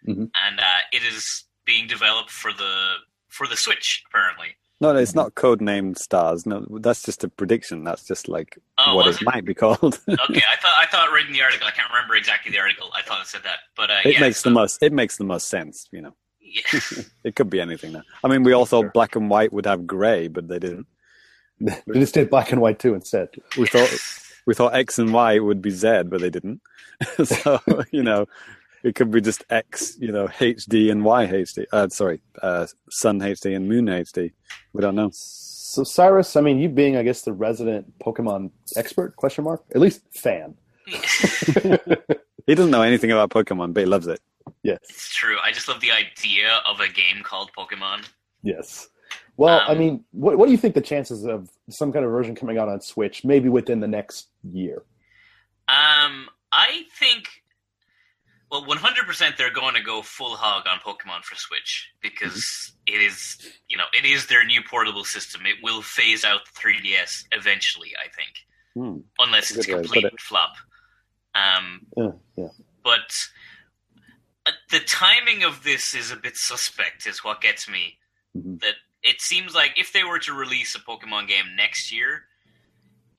Mhm. 0.06 0.30
and 0.46 0.58
uh, 0.60 0.78
it 0.92 1.02
is 1.04 1.44
being 1.64 1.86
developed 1.86 2.30
for 2.30 2.52
the 2.52 2.94
for 3.28 3.46
the 3.46 3.56
Switch 3.56 4.02
apparently. 4.08 4.48
No, 4.80 4.92
no, 4.92 4.98
it's 5.00 5.14
not 5.14 5.34
code 5.34 5.60
named 5.60 5.98
stars. 5.98 6.46
No, 6.46 6.64
that's 6.80 7.02
just 7.02 7.24
a 7.24 7.28
prediction. 7.28 7.82
That's 7.82 8.04
just 8.04 8.28
like 8.28 8.58
Oh, 8.78 8.94
what 8.94 9.08
it 9.08 9.16
it? 9.20 9.24
might 9.24 9.44
be 9.44 9.52
called. 9.54 9.82
okay, 10.08 10.08
I 10.08 10.56
thought 10.60 10.72
I 10.80 10.86
thought 10.88 11.10
reading 11.12 11.32
the 11.32 11.42
article. 11.42 11.66
I 11.66 11.72
can't 11.72 11.90
remember 11.92 12.14
exactly 12.14 12.52
the 12.52 12.60
article. 12.60 12.88
I 12.96 13.02
thought 13.02 13.20
it 13.22 13.26
said 13.26 13.42
that, 13.42 13.58
but 13.76 13.90
uh, 13.90 13.96
it 14.04 14.14
yeah, 14.14 14.20
makes 14.20 14.38
so- 14.40 14.50
the 14.50 14.54
most. 14.54 14.80
It 14.82 14.92
makes 14.92 15.16
the 15.16 15.24
most 15.24 15.48
sense. 15.48 15.88
You 15.90 16.02
know, 16.02 16.14
Yeah. 16.40 16.80
it 17.24 17.34
could 17.34 17.50
be 17.50 17.60
anything. 17.60 17.90
Now. 17.92 18.02
I 18.22 18.28
mean, 18.28 18.44
we 18.44 18.52
all 18.52 18.66
thought 18.66 18.82
Sure. 18.84 18.90
black 18.94 19.16
and 19.16 19.28
white 19.28 19.52
would 19.52 19.66
have 19.66 19.84
grey, 19.86 20.28
but 20.28 20.46
they 20.46 20.60
didn't. 20.60 20.86
they 21.60 21.74
just 21.94 22.14
did 22.14 22.30
black 22.30 22.52
and 22.52 22.60
white 22.60 22.78
too 22.78 22.94
instead. 22.94 23.30
We 23.58 23.66
thought 23.66 23.92
we 24.46 24.54
thought 24.54 24.74
X 24.76 24.96
and 25.00 25.12
Y 25.12 25.40
would 25.40 25.60
be 25.60 25.70
Z, 25.70 26.04
but 26.06 26.20
they 26.20 26.30
didn't. 26.30 26.60
so 27.24 27.60
you 27.90 28.04
know, 28.04 28.26
it 28.84 28.94
could 28.94 29.10
be 29.10 29.20
just 29.20 29.44
X, 29.50 29.96
you 30.00 30.12
know, 30.12 30.28
HD 30.28 30.90
and 30.90 31.04
Y 31.04 31.26
HD. 31.26 31.64
Uh, 31.72 31.88
sorry, 31.88 32.20
uh, 32.42 32.66
Sun 32.90 33.20
HD 33.20 33.54
and 33.56 33.68
Moon 33.68 33.86
HD. 33.86 34.32
We 34.72 34.80
don't 34.82 34.94
know. 34.94 35.10
So 35.12 35.84
Cyrus, 35.84 36.34
I 36.36 36.40
mean, 36.40 36.58
you 36.58 36.68
being, 36.68 36.96
I 36.96 37.02
guess, 37.02 37.22
the 37.22 37.32
resident 37.32 37.98
Pokemon 37.98 38.50
expert? 38.76 39.16
Question 39.16 39.44
mark. 39.44 39.64
At 39.74 39.80
least 39.80 40.02
fan. 40.12 40.54
He 42.46 42.54
doesn't 42.54 42.70
know 42.70 42.80
anything 42.80 43.12
about 43.12 43.28
Pokemon, 43.28 43.74
but 43.74 43.80
he 43.80 43.86
loves 43.86 44.06
it. 44.06 44.20
Yes. 44.62 44.78
It's 44.88 45.14
true. 45.14 45.36
I 45.44 45.52
just 45.52 45.68
love 45.68 45.82
the 45.82 45.92
idea 45.92 46.60
of 46.66 46.80
a 46.80 46.88
game 46.88 47.22
called 47.22 47.50
Pokemon. 47.52 48.08
Yes. 48.42 48.88
Well, 49.36 49.60
I 49.68 49.72
Um, 49.72 49.78
mean, 49.78 50.04
what, 50.12 50.38
what 50.38 50.46
do 50.46 50.52
you 50.52 50.56
think 50.56 50.74
the 50.74 50.80
chances 50.80 51.24
of 51.26 51.50
some 51.68 51.92
kind 51.92 52.06
of 52.06 52.10
version 52.10 52.34
coming 52.34 52.56
out 52.56 52.70
on 52.70 52.80
Switch, 52.80 53.22
maybe 53.22 53.50
within 53.50 53.80
the 53.80 53.86
next 53.86 54.28
year? 54.50 54.76
Um, 55.68 56.28
I 56.50 56.84
think, 56.98 57.26
well, 58.50 58.64
100% 58.64 59.36
they're 59.36 59.52
going 59.52 59.74
to 59.74 59.82
go 59.82 60.02
full 60.02 60.36
hog 60.36 60.64
on 60.66 60.78
Pokemon 60.80 61.22
for 61.24 61.34
Switch 61.36 61.90
because 62.00 62.72
it 62.86 63.00
is, 63.02 63.36
you 63.68 63.76
know, 63.76 63.84
it 63.98 64.04
is 64.06 64.26
their 64.26 64.44
new 64.44 64.62
portable 64.62 65.04
system. 65.04 65.42
It 65.46 65.56
will 65.62 65.82
phase 65.82 66.24
out 66.24 66.40
the 66.46 66.60
3DS 66.60 67.24
eventually, 67.32 67.90
I 67.96 68.08
think, 68.08 68.30
Hmm. 68.74 69.00
unless 69.18 69.50
it's 69.50 69.66
a 69.66 69.70
Good 69.70 69.76
way 69.76 69.82
to 69.82 69.88
put 69.88 69.92
complete 69.94 70.12
it. 70.14 70.20
flop. 70.20 70.54
Um, 71.34 71.86
Yeah, 71.96 72.10
yeah. 72.36 72.48
but 72.82 73.12
uh, 74.46 74.52
the 74.70 74.80
timing 74.80 75.42
of 75.44 75.62
this 75.62 75.94
is 75.94 76.10
a 76.10 76.16
bit 76.16 76.36
suspect, 76.36 77.06
is 77.06 77.22
what 77.22 77.40
gets 77.42 77.68
me. 77.68 77.98
Mhm. 78.36 78.60
That 78.60 78.76
it 79.02 79.20
seems 79.20 79.54
like 79.54 79.78
if 79.78 79.92
they 79.92 80.04
were 80.04 80.18
to 80.20 80.32
release 80.32 80.74
a 80.74 80.78
Pokemon 80.80 81.28
game 81.28 81.54
next 81.54 81.92
year, 81.92 82.26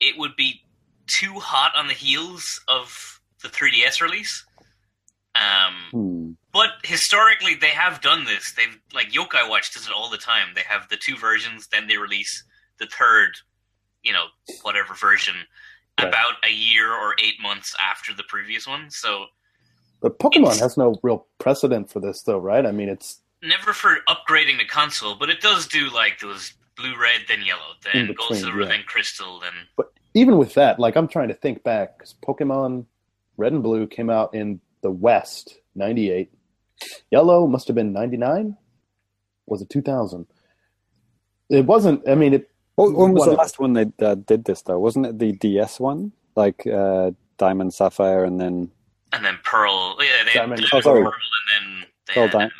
it 0.00 0.16
would 0.18 0.34
be 0.36 0.64
too 1.06 1.38
hot 1.40 1.74
on 1.76 1.86
the 1.88 1.94
heels 1.94 2.60
of 2.68 3.20
the 3.42 3.48
3DS 3.48 4.00
release. 4.00 4.44
Um, 5.34 5.74
Hmm. 5.92 6.32
but 6.52 6.70
historically, 6.84 7.54
they 7.54 7.68
have 7.68 8.00
done 8.00 8.24
this. 8.24 8.52
They've 8.52 8.78
like 8.92 9.10
Yokai 9.12 9.48
Watch 9.48 9.72
does 9.72 9.86
it 9.86 9.92
all 9.92 10.10
the 10.10 10.18
time. 10.18 10.48
They 10.54 10.62
have 10.62 10.88
the 10.88 10.96
two 10.96 11.16
versions, 11.16 11.68
then 11.68 11.86
they 11.86 11.96
release 11.96 12.42
the 12.78 12.86
third, 12.86 13.36
you 14.02 14.12
know, 14.12 14.26
whatever 14.62 14.94
version, 14.94 15.34
Right. 15.98 16.08
about 16.08 16.34
a 16.44 16.50
year 16.52 16.92
or 16.92 17.14
eight 17.22 17.40
months 17.40 17.76
after 17.80 18.12
the 18.14 18.24
previous 18.24 18.66
one. 18.66 18.90
So 18.90 19.26
But 20.00 20.18
Pokemon 20.18 20.58
has 20.60 20.76
no 20.78 20.98
real 21.02 21.26
precedent 21.38 21.90
for 21.90 22.00
this, 22.00 22.22
though, 22.22 22.38
right? 22.38 22.64
I 22.64 22.72
mean, 22.72 22.88
it's 22.88 23.20
never 23.42 23.72
for 23.74 23.98
upgrading 24.08 24.56
the 24.58 24.64
console, 24.64 25.14
but 25.14 25.28
it 25.30 25.40
does 25.42 25.66
do 25.68 25.90
like 25.90 26.18
those 26.20 26.54
blue, 26.76 26.96
red, 26.98 27.22
then 27.28 27.42
yellow, 27.42 27.74
then 27.84 28.06
between, 28.06 28.16
gold, 28.16 28.36
silver, 28.38 28.62
yeah. 28.62 28.68
then 28.68 28.82
crystal, 28.86 29.38
then 29.40 29.52
But 29.76 29.92
even 30.14 30.38
with 30.38 30.54
that. 30.54 30.78
Like, 30.80 30.96
I'm 30.96 31.06
trying 31.06 31.28
to 31.28 31.34
think 31.34 31.62
back 31.62 31.98
because 31.98 32.14
Pokemon 32.26 32.86
Red 33.36 33.52
and 33.52 33.62
Blue 33.62 33.86
came 33.86 34.08
out 34.10 34.34
in 34.34 34.60
the 34.82 34.90
West 34.90 35.58
'98. 35.74 36.32
Yellow 37.10 37.46
must 37.46 37.66
have 37.68 37.74
been 37.76 37.92
'99. 37.92 38.56
Was 39.46 39.62
it 39.62 39.68
2000? 39.70 40.26
It 41.50 41.66
wasn't. 41.66 42.08
I 42.08 42.14
mean, 42.14 42.34
it. 42.34 42.50
What, 42.76 42.94
when 42.94 43.12
was 43.12 43.24
the 43.26 43.32
last 43.32 43.58
one 43.58 43.72
they 43.74 43.86
uh, 44.00 44.14
did 44.14 44.44
this 44.44 44.62
though? 44.62 44.78
Wasn't 44.78 45.04
it 45.06 45.18
the 45.18 45.32
DS 45.32 45.80
one, 45.80 46.12
like 46.36 46.66
uh, 46.66 47.10
Diamond, 47.36 47.74
Sapphire, 47.74 48.24
and 48.24 48.40
then 48.40 48.70
and 49.12 49.24
then 49.24 49.38
pearl. 49.44 49.96
Yeah, 50.00 50.24
they 50.24 50.30
had 50.30 50.38
Diamond, 50.40 50.60
blue, 50.60 50.68
oh, 50.72 50.80
sorry. 50.80 51.02
pearl, 51.02 51.12
and 51.12 51.82
then 51.82 51.86
they 52.06 52.20
Oh, 52.20 52.26
had 52.40 52.50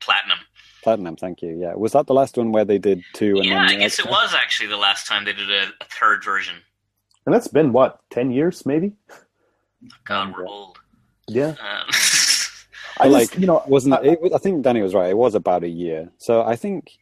platinum. 0.00 0.38
Platinum? 0.82 1.16
Thank 1.16 1.42
you. 1.42 1.58
Yeah, 1.60 1.74
was 1.74 1.92
that 1.92 2.06
the 2.06 2.14
last 2.14 2.38
one 2.38 2.52
where 2.52 2.64
they 2.64 2.78
did 2.78 3.02
two? 3.12 3.36
And 3.36 3.44
Yeah, 3.44 3.66
then 3.66 3.76
I 3.76 3.80
guess 3.80 3.98
it 3.98 4.06
was 4.06 4.34
actually 4.34 4.68
the 4.70 4.78
last 4.78 5.06
time 5.06 5.26
they 5.26 5.34
did 5.34 5.50
a, 5.50 5.64
a 5.80 5.84
third 5.84 6.24
version. 6.24 6.56
And 7.26 7.34
that's 7.34 7.48
been 7.48 7.72
what 7.74 8.00
10 8.10 8.30
years, 8.30 8.64
maybe. 8.64 8.94
God, 10.06 10.32
we're 10.32 10.44
Yeah. 10.44 10.48
old. 10.50 10.79
Yeah. 11.34 11.48
Um, 11.48 11.56
I 13.00 13.04
But, 13.04 13.10
like 13.12 13.30
like, 13.30 13.38
you 13.40 13.46
know. 13.46 13.62
Wasn't 13.66 13.94
I- 13.94 14.02
it, 14.02 14.18
I 14.34 14.38
think 14.38 14.62
Danny 14.62 14.82
was 14.82 14.94
right. 14.94 15.10
It 15.10 15.16
was 15.16 15.34
about 15.34 15.64
a 15.64 15.68
year. 15.68 16.10
So 16.18 16.42
I 16.42 16.56
think 16.56 16.98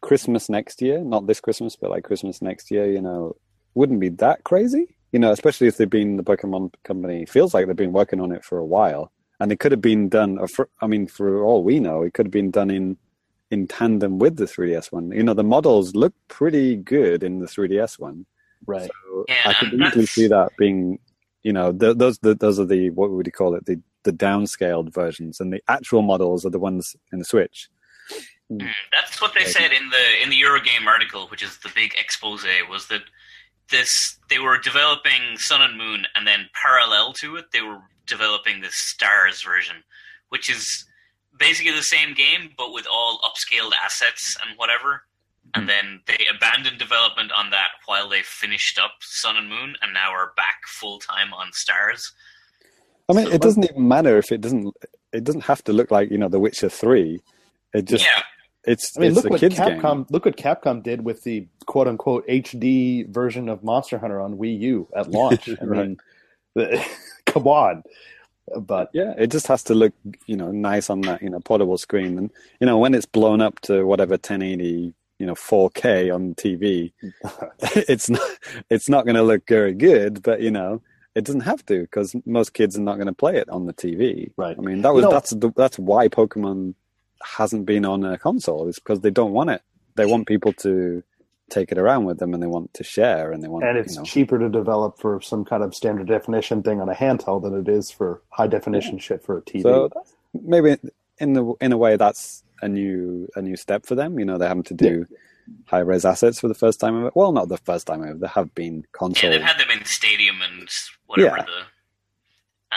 Christmas 0.00 0.48
next 0.48 0.80
year, 0.80 0.98
not 1.00 1.26
this 1.26 1.40
Christmas, 1.40 1.76
but 1.76 1.90
like 1.90 2.04
Christmas 2.04 2.40
next 2.40 2.70
year, 2.70 2.86
you 2.90 3.00
know, 3.02 3.36
wouldn't 3.74 4.00
be 4.00 4.08
that 4.10 4.44
crazy. 4.44 4.96
You 5.12 5.18
know, 5.18 5.32
especially 5.32 5.66
if 5.66 5.76
they've 5.76 5.90
been 5.90 6.16
the 6.16 6.22
Pokemon 6.22 6.72
company 6.84 7.26
feels 7.26 7.52
like 7.52 7.66
they've 7.66 7.74
been 7.84 7.92
working 7.92 8.20
on 8.20 8.30
it 8.30 8.44
for 8.44 8.58
a 8.58 8.64
while, 8.64 9.10
and 9.40 9.50
it 9.50 9.58
could 9.58 9.72
have 9.72 9.80
been 9.80 10.08
done. 10.08 10.46
For, 10.46 10.68
I 10.80 10.86
mean, 10.86 11.08
for 11.08 11.42
all 11.42 11.64
we 11.64 11.80
know, 11.80 12.02
it 12.04 12.14
could 12.14 12.26
have 12.26 12.32
been 12.32 12.52
done 12.52 12.70
in 12.70 12.96
in 13.50 13.66
tandem 13.66 14.20
with 14.20 14.36
the 14.36 14.44
3DS 14.44 14.92
one. 14.92 15.10
You 15.10 15.24
know, 15.24 15.34
the 15.34 15.42
models 15.42 15.96
look 15.96 16.14
pretty 16.28 16.76
good 16.76 17.24
in 17.24 17.40
the 17.40 17.46
3DS 17.46 17.98
one. 17.98 18.24
Right. 18.64 18.88
So 18.88 19.24
Yeah, 19.28 19.42
I 19.46 19.54
could 19.54 19.74
easily 19.74 20.06
see 20.06 20.28
that 20.28 20.50
being, 20.56 21.00
you 21.42 21.52
know, 21.52 21.72
th- 21.72 21.96
those 21.96 22.18
the, 22.18 22.34
those 22.34 22.58
are 22.60 22.64
the 22.64 22.90
what 22.90 23.10
would 23.10 23.26
you 23.26 23.32
call 23.32 23.54
it 23.54 23.66
the 23.66 23.80
the 24.02 24.12
downscaled 24.12 24.92
versions, 24.92 25.40
and 25.40 25.52
the 25.52 25.62
actual 25.68 26.02
models 26.02 26.44
are 26.46 26.50
the 26.50 26.58
ones 26.58 26.96
in 27.12 27.18
the 27.18 27.24
Switch. 27.24 27.68
Mm, 28.50 28.68
That's 28.92 29.20
what 29.20 29.34
they 29.34 29.44
said 29.44 29.72
in 29.72 29.90
the 29.90 30.22
in 30.22 30.30
the 30.30 30.40
Eurogamer 30.40 30.86
article, 30.88 31.28
which 31.28 31.42
is 31.42 31.58
the 31.58 31.70
big 31.74 31.92
expose, 31.98 32.44
was 32.68 32.88
that 32.88 33.02
this 33.70 34.18
they 34.28 34.38
were 34.38 34.58
developing 34.58 35.36
Sun 35.36 35.62
and 35.62 35.78
Moon, 35.78 36.06
and 36.14 36.26
then 36.26 36.48
parallel 36.60 37.12
to 37.14 37.36
it, 37.36 37.46
they 37.52 37.60
were 37.60 37.80
developing 38.06 38.60
the 38.60 38.70
Stars 38.70 39.42
version, 39.42 39.76
which 40.30 40.50
is 40.50 40.84
basically 41.38 41.72
the 41.72 41.82
same 41.82 42.12
game 42.14 42.50
but 42.58 42.72
with 42.72 42.86
all 42.92 43.20
upscaled 43.20 43.72
assets 43.82 44.36
and 44.44 44.58
whatever. 44.58 45.04
And 45.54 45.68
then 45.68 46.00
they 46.06 46.26
abandoned 46.34 46.78
development 46.78 47.32
on 47.32 47.50
that 47.50 47.70
while 47.86 48.08
they 48.08 48.22
finished 48.22 48.78
up 48.78 48.92
Sun 49.00 49.36
and 49.36 49.48
Moon, 49.48 49.74
and 49.82 49.92
now 49.92 50.10
are 50.12 50.32
back 50.36 50.62
full 50.66 50.98
time 51.00 51.32
on 51.34 51.52
Stars. 51.52 52.12
I 53.08 53.14
mean, 53.14 53.26
So- 53.26 53.32
it 53.32 53.40
doesn't 53.40 53.64
even 53.64 53.88
matter 53.88 54.16
if 54.18 54.30
it 54.30 54.40
doesn't. 54.40 54.72
It 55.12 55.24
doesn't 55.24 55.40
have 55.42 55.64
to 55.64 55.72
look 55.72 55.90
like 55.90 56.10
you 56.10 56.18
know 56.18 56.28
The 56.28 56.38
Witcher 56.38 56.68
Three. 56.68 57.20
It 57.74 57.86
just 57.86 58.04
yeah, 58.04 58.22
it's 58.64 58.96
I 58.96 59.00
mean, 59.00 59.08
it's 59.10 59.16
look 59.16 59.24
a 59.26 59.28
what 59.30 59.40
kids 59.40 59.56
Capcom 59.56 59.80
game. 59.82 60.06
look 60.10 60.24
what 60.24 60.36
Capcom 60.36 60.82
did 60.84 61.04
with 61.04 61.24
the 61.24 61.48
quote 61.66 61.88
unquote 61.88 62.26
HD 62.28 63.08
version 63.08 63.48
of 63.48 63.64
Monster 63.64 63.98
Hunter 63.98 64.20
on 64.20 64.36
Wii 64.38 64.56
U 64.60 64.88
at 64.94 65.10
launch. 65.10 65.48
I 65.60 65.64
mean, 65.64 65.96
the, 66.54 66.84
come 67.26 67.48
on. 67.48 67.82
But 68.56 68.90
Yeah, 68.92 69.14
it 69.18 69.28
just 69.32 69.46
has 69.48 69.64
to 69.64 69.74
look 69.74 69.92
you 70.26 70.36
know 70.36 70.52
nice 70.52 70.90
on 70.90 71.00
that 71.02 71.22
you 71.22 71.30
know 71.30 71.40
portable 71.40 71.78
screen, 71.78 72.16
and 72.18 72.30
you 72.60 72.66
know 72.68 72.78
when 72.78 72.94
it's 72.94 73.06
blown 73.06 73.40
up 73.40 73.58
to 73.62 73.84
whatever 73.84 74.12
1080 74.12 74.94
you 75.20 75.26
know 75.26 75.34
4K 75.34 76.12
on 76.12 76.34
TV, 76.34 76.92
it's 77.60 78.08
not 78.08 78.28
it's 78.70 78.88
not 78.88 79.04
going 79.04 79.16
to 79.16 79.22
look 79.22 79.46
very 79.46 79.74
good, 79.74 80.22
but 80.22 80.40
you 80.40 80.50
know 80.50 80.82
it 81.14 81.24
doesn't 81.24 81.42
have 81.42 81.64
to 81.66 81.82
because 81.82 82.16
most 82.24 82.54
kids 82.54 82.76
are 82.76 82.82
not 82.82 82.94
going 82.94 83.06
to 83.06 83.12
play 83.12 83.36
it 83.36 83.48
on 83.50 83.66
the 83.66 83.74
TV. 83.74 84.32
Right. 84.36 84.56
I 84.58 84.62
mean 84.62 84.82
that 84.82 84.94
was 84.94 85.04
know- 85.04 85.12
that's 85.12 85.30
the, 85.30 85.52
that's 85.54 85.78
why 85.78 86.08
Pokemon 86.08 86.74
hasn't 87.22 87.66
been 87.66 87.84
on 87.84 88.02
a 88.02 88.16
console 88.18 88.66
is 88.66 88.76
because 88.76 89.00
they 89.00 89.10
don't 89.10 89.32
want 89.32 89.50
it. 89.50 89.62
They 89.96 90.06
want 90.06 90.26
people 90.26 90.54
to 90.54 91.02
take 91.50 91.70
it 91.70 91.78
around 91.78 92.04
with 92.04 92.18
them 92.18 92.32
and 92.32 92.42
they 92.42 92.46
want 92.46 92.72
to 92.72 92.84
share 92.84 93.32
and 93.32 93.42
they 93.42 93.48
want 93.48 93.64
and 93.64 93.76
it's 93.76 93.94
you 93.94 93.98
know, 93.98 94.04
cheaper 94.04 94.38
to 94.38 94.48
develop 94.48 94.98
for 95.00 95.20
some 95.20 95.44
kind 95.44 95.64
of 95.64 95.74
standard 95.74 96.06
definition 96.06 96.62
thing 96.62 96.80
on 96.80 96.88
a 96.88 96.94
handheld 96.94 97.42
than 97.42 97.54
it 97.54 97.68
is 97.68 97.90
for 97.90 98.22
high 98.30 98.46
definition 98.46 98.98
shit 98.98 99.22
for 99.22 99.38
a 99.38 99.42
TV. 99.42 99.62
so 99.62 99.90
maybe 100.32 100.76
in 101.18 101.32
the 101.34 101.52
in 101.60 101.72
a 101.72 101.76
way 101.76 101.96
that's 101.96 102.44
a 102.62 102.68
new 102.68 103.28
a 103.36 103.42
new 103.42 103.56
step 103.56 103.86
for 103.86 103.94
them. 103.94 104.18
You 104.18 104.24
know, 104.24 104.38
they're 104.38 104.48
having 104.48 104.62
to 104.64 104.74
do 104.74 105.06
high 105.66 105.80
res 105.80 106.04
assets 106.04 106.40
for 106.40 106.48
the 106.48 106.54
first 106.54 106.80
time 106.80 106.98
ever. 106.98 107.10
Well, 107.14 107.32
not 107.32 107.48
the 107.48 107.58
first 107.58 107.86
time 107.86 108.02
ever. 108.04 108.18
There 108.18 108.28
have 108.28 108.54
been 108.54 108.84
console 108.92 109.30
Yeah, 109.30 109.38
they've 109.38 109.46
had 109.46 109.58
them 109.58 109.70
in 109.70 109.84
stadium 109.84 110.36
and 110.42 110.68
whatever 111.06 111.36
Yeah. 111.38 111.44
the. 111.44 111.62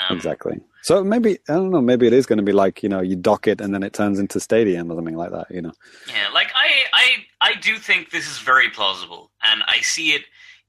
Um, 0.09 0.17
exactly. 0.17 0.59
So 0.81 1.03
maybe 1.03 1.37
I 1.47 1.53
don't 1.53 1.69
know. 1.69 1.81
Maybe 1.81 2.07
it 2.07 2.13
is 2.13 2.25
going 2.25 2.37
to 2.37 2.43
be 2.43 2.51
like 2.51 2.83
you 2.83 2.89
know 2.89 3.01
you 3.01 3.15
dock 3.15 3.47
it 3.47 3.61
and 3.61 3.73
then 3.73 3.83
it 3.83 3.93
turns 3.93 4.19
into 4.19 4.39
stadium 4.39 4.91
or 4.91 4.95
something 4.95 5.15
like 5.15 5.31
that. 5.31 5.47
You 5.51 5.61
know. 5.61 5.71
Yeah, 6.07 6.29
like 6.33 6.51
I, 6.55 6.83
I, 6.93 7.51
I 7.51 7.55
do 7.55 7.77
think 7.77 8.09
this 8.09 8.29
is 8.29 8.39
very 8.39 8.69
plausible, 8.69 9.31
and 9.43 9.61
I 9.67 9.81
see 9.81 10.09
it. 10.13 10.23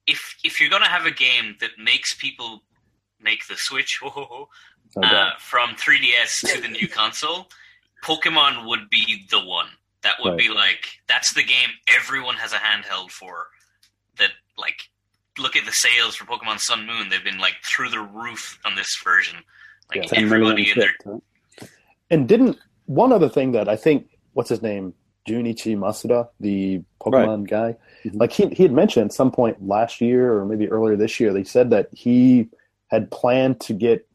If 0.06 0.36
if 0.44 0.60
you're 0.60 0.70
gonna 0.70 0.88
have 0.88 1.06
a 1.06 1.10
game 1.10 1.56
that 1.60 1.70
makes 1.78 2.14
people 2.14 2.62
make 3.20 3.46
the 3.46 3.56
switch 3.56 3.98
ho, 4.02 4.10
ho, 4.10 4.24
ho, 4.28 4.48
No 4.96 5.08
uh, 5.08 5.30
from 5.38 5.70
3DS 5.70 6.52
to 6.54 6.60
the 6.60 6.68
new 6.68 6.86
console, 6.86 7.48
Pokemon 8.04 8.66
would 8.68 8.90
be 8.90 9.26
the 9.30 9.40
one. 9.44 9.66
That 10.02 10.16
would 10.22 10.30
Right. 10.30 10.38
be 10.38 10.48
like 10.50 11.00
that's 11.08 11.32
the 11.32 11.42
game 11.42 11.70
everyone 11.96 12.36
has 12.36 12.52
a 12.52 12.56
handheld 12.56 13.10
for. 13.10 13.48
That 14.18 14.30
like 14.58 14.76
look 15.38 15.56
at 15.56 15.64
the 15.64 15.72
sales 15.72 16.14
for 16.14 16.24
Pokemon 16.26 16.60
Sun 16.60 16.86
Moon; 16.86 17.08
they've 17.08 17.24
been 17.24 17.38
like 17.38 17.54
through 17.64 17.88
the 17.88 18.00
roof 18.00 18.58
on 18.64 18.74
this 18.76 18.94
version. 19.02 19.36
Like 19.94 20.10
Yeah. 20.12 20.18
everybody 20.20 20.70
in 20.70 20.78
their 20.78 20.88
shipped, 20.88 21.02
right? 21.06 21.22
And 22.10 22.28
didn't 22.28 22.58
one 22.86 23.12
other 23.12 23.28
thing 23.30 23.52
that 23.52 23.68
I 23.68 23.76
think 23.76 24.08
what's 24.34 24.50
his 24.50 24.60
name 24.62 24.94
Junichi 25.26 25.74
Masuda, 25.76 26.28
the 26.38 26.82
Pokemon 27.00 27.48
guy, 27.48 27.74
Mhm. 28.04 28.20
like 28.20 28.32
he 28.32 28.46
he 28.50 28.62
had 28.62 28.72
mentioned 28.72 29.06
at 29.06 29.14
some 29.14 29.30
point 29.32 29.66
last 29.66 30.02
year 30.02 30.34
or 30.34 30.44
maybe 30.44 30.68
earlier 30.70 30.96
this 30.96 31.18
year, 31.18 31.32
they 31.32 31.44
said 31.44 31.70
that 31.70 31.88
he 31.92 32.48
had 32.88 33.10
planned 33.10 33.60
to 33.62 33.72
get 33.72 34.06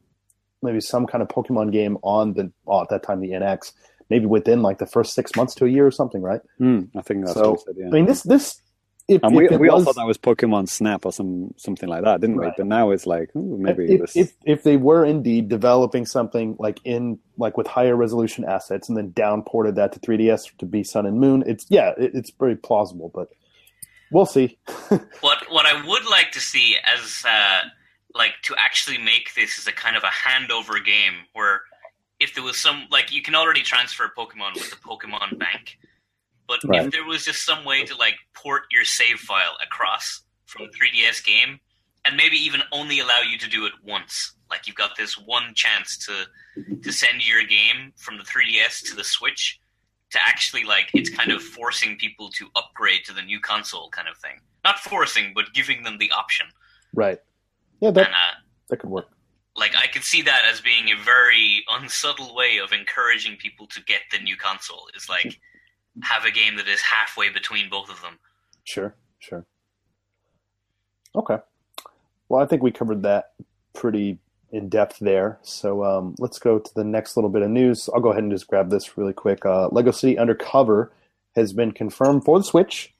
maybe 0.62 0.80
some 0.80 1.06
kind 1.06 1.22
of 1.22 1.28
Pokemon 1.28 1.72
game 1.72 1.96
on 2.02 2.34
the 2.34 2.52
oh, 2.66 2.82
at 2.82 2.88
that 2.90 3.02
time 3.02 3.20
the 3.20 3.30
NX, 3.30 3.72
maybe 4.08 4.26
within 4.26 4.62
like 4.62 4.78
the 4.78 4.86
first 4.86 5.14
six 5.14 5.34
months 5.36 5.54
to 5.56 5.64
a 5.64 5.68
year 5.68 5.86
or 5.86 5.90
something, 5.90 6.22
right? 6.22 6.40
Hmm, 6.58 6.82
I 6.96 7.02
think 7.02 7.24
that's 7.24 7.34
So, 7.34 7.56
said, 7.64 7.74
yeah. 7.78 7.86
I 7.86 7.90
mean 7.90 8.06
this 8.06 8.22
this 8.22 8.60
if, 9.08 9.24
and 9.24 9.34
we, 9.34 9.46
if 9.46 9.52
it 9.52 9.58
we 9.60 9.68
all 9.68 9.82
thought 9.82 9.96
that 9.96 10.06
was 10.06 10.18
Pokemon 10.18 10.68
Snap 10.68 11.04
or 11.04 11.12
some 11.12 11.52
something 11.56 11.88
like 11.88 12.04
that, 12.04 12.20
didn't 12.20 12.36
Right. 12.36 12.52
we? 12.56 12.62
But 12.62 12.66
now 12.68 12.90
it's 12.92 13.06
like 13.06 13.30
ooh, 13.34 13.58
maybe 13.58 13.94
if, 13.94 14.00
this. 14.02 14.16
if 14.16 14.32
if 14.44 14.62
they 14.62 14.76
were 14.76 15.04
indeed 15.04 15.48
developing 15.48 16.06
something 16.06 16.54
like 16.60 16.78
in 16.84 17.18
like 17.36 17.56
with 17.56 17.66
higher 17.66 17.96
resolution 17.96 18.44
assets 18.44 18.88
and 18.88 18.96
then 18.96 19.10
downported 19.10 19.74
that 19.74 19.92
to 19.94 19.98
3ds 20.00 20.56
to 20.58 20.66
be 20.66 20.84
Sun 20.84 21.06
and 21.06 21.18
Moon, 21.18 21.42
it's 21.44 21.66
yeah, 21.68 21.90
it, 21.98 22.12
it's 22.14 22.30
very 22.38 22.54
plausible, 22.54 23.10
but 23.12 23.28
we'll 24.12 24.26
see. 24.26 24.58
What 25.22 25.38
what 25.50 25.66
I 25.66 25.84
would 25.84 26.06
like 26.06 26.30
to 26.32 26.40
see 26.40 26.76
as 26.96 27.24
uh, 27.26 27.60
like 28.14 28.32
to 28.42 28.54
actually 28.58 28.98
make 28.98 29.34
this 29.34 29.58
as 29.58 29.66
a 29.66 29.72
kind 29.72 29.96
of 29.96 30.02
a 30.02 30.08
handover 30.08 30.84
game 30.84 31.14
where 31.32 31.62
if 32.18 32.34
there 32.34 32.44
was 32.44 32.60
some 32.60 32.86
like 32.90 33.12
you 33.12 33.22
can 33.22 33.34
already 33.34 33.62
transfer 33.62 34.10
Pokemon 34.16 34.54
with 34.54 34.70
the 34.70 34.76
Pokemon 34.76 35.38
Bank, 35.38 35.78
but 36.46 36.58
Right. 36.64 36.84
if 36.84 36.92
there 36.92 37.04
was 37.04 37.24
just 37.24 37.44
some 37.44 37.64
way 37.64 37.84
to 37.84 37.96
like 37.96 38.16
port 38.34 38.62
your 38.70 38.84
save 38.84 39.18
file 39.20 39.56
across 39.62 40.22
from 40.46 40.66
the 40.66 40.72
3DS 40.72 41.24
game 41.24 41.60
and 42.04 42.16
maybe 42.16 42.36
even 42.36 42.62
only 42.72 42.98
allow 43.00 43.20
you 43.20 43.38
to 43.38 43.48
do 43.48 43.64
it 43.66 43.72
once, 43.84 44.34
like 44.50 44.66
you've 44.66 44.76
got 44.76 44.96
this 44.96 45.14
one 45.16 45.52
chance 45.54 45.96
to 46.06 46.26
to 46.82 46.92
send 46.92 47.26
your 47.26 47.44
game 47.44 47.92
from 47.96 48.18
the 48.18 48.24
3DS 48.24 48.82
to 48.90 48.96
the 48.96 49.04
Switch 49.04 49.58
to 50.10 50.18
actually 50.26 50.64
like 50.64 50.90
it's 50.92 51.08
kind 51.10 51.30
of 51.30 51.40
forcing 51.40 51.96
people 51.96 52.28
to 52.30 52.48
upgrade 52.56 53.04
to 53.04 53.12
the 53.14 53.22
new 53.22 53.38
console 53.40 53.88
kind 53.90 54.08
of 54.08 54.16
thing. 54.18 54.40
Not 54.64 54.78
forcing, 54.80 55.32
but 55.34 55.44
giving 55.54 55.84
them 55.84 55.96
the 55.98 56.10
option. 56.10 56.46
right. 56.94 57.18
Yeah, 57.80 57.90
that 57.90 58.06
and 58.06 58.14
uh, 58.14 58.38
that 58.68 58.78
could 58.78 58.90
work. 58.90 59.08
like 59.56 59.72
I 59.76 59.86
could 59.86 60.04
see 60.04 60.22
that 60.22 60.42
as 60.50 60.60
being 60.60 60.90
a 60.90 61.02
very 61.02 61.64
unsubtle 61.70 62.34
way 62.34 62.58
of 62.58 62.72
encouraging 62.72 63.36
people 63.36 63.66
to 63.68 63.82
get 63.84 64.00
the 64.12 64.18
new 64.18 64.36
console. 64.36 64.88
Is 64.94 65.08
like 65.08 65.40
have 66.02 66.24
a 66.24 66.30
game 66.30 66.56
that 66.56 66.68
is 66.68 66.80
halfway 66.80 67.30
between 67.30 67.68
both 67.68 67.90
of 67.90 68.00
them. 68.02 68.18
Sure, 68.64 68.94
sure. 69.18 69.44
Okay. 71.14 71.38
Well, 72.28 72.40
I 72.40 72.46
think 72.46 72.62
we 72.62 72.70
covered 72.70 73.02
that 73.02 73.32
pretty 73.74 74.18
in 74.52 74.68
depth 74.68 74.98
there. 75.00 75.38
So 75.42 75.84
um, 75.84 76.14
let's 76.18 76.38
go 76.38 76.58
to 76.58 76.74
the 76.74 76.84
next 76.84 77.16
little 77.16 77.30
bit 77.30 77.42
of 77.42 77.50
news. 77.50 77.88
I'll 77.92 78.00
go 78.00 78.10
ahead 78.10 78.22
and 78.22 78.32
just 78.32 78.46
grab 78.46 78.70
this 78.70 78.96
really 78.96 79.12
quick. 79.12 79.44
Uh, 79.44 79.68
Lego 79.68 79.90
City 79.90 80.18
Undercover 80.18 80.92
has 81.34 81.52
been 81.52 81.72
confirmed 81.72 82.24
for 82.24 82.38
the 82.38 82.44
Switch, 82.44 82.92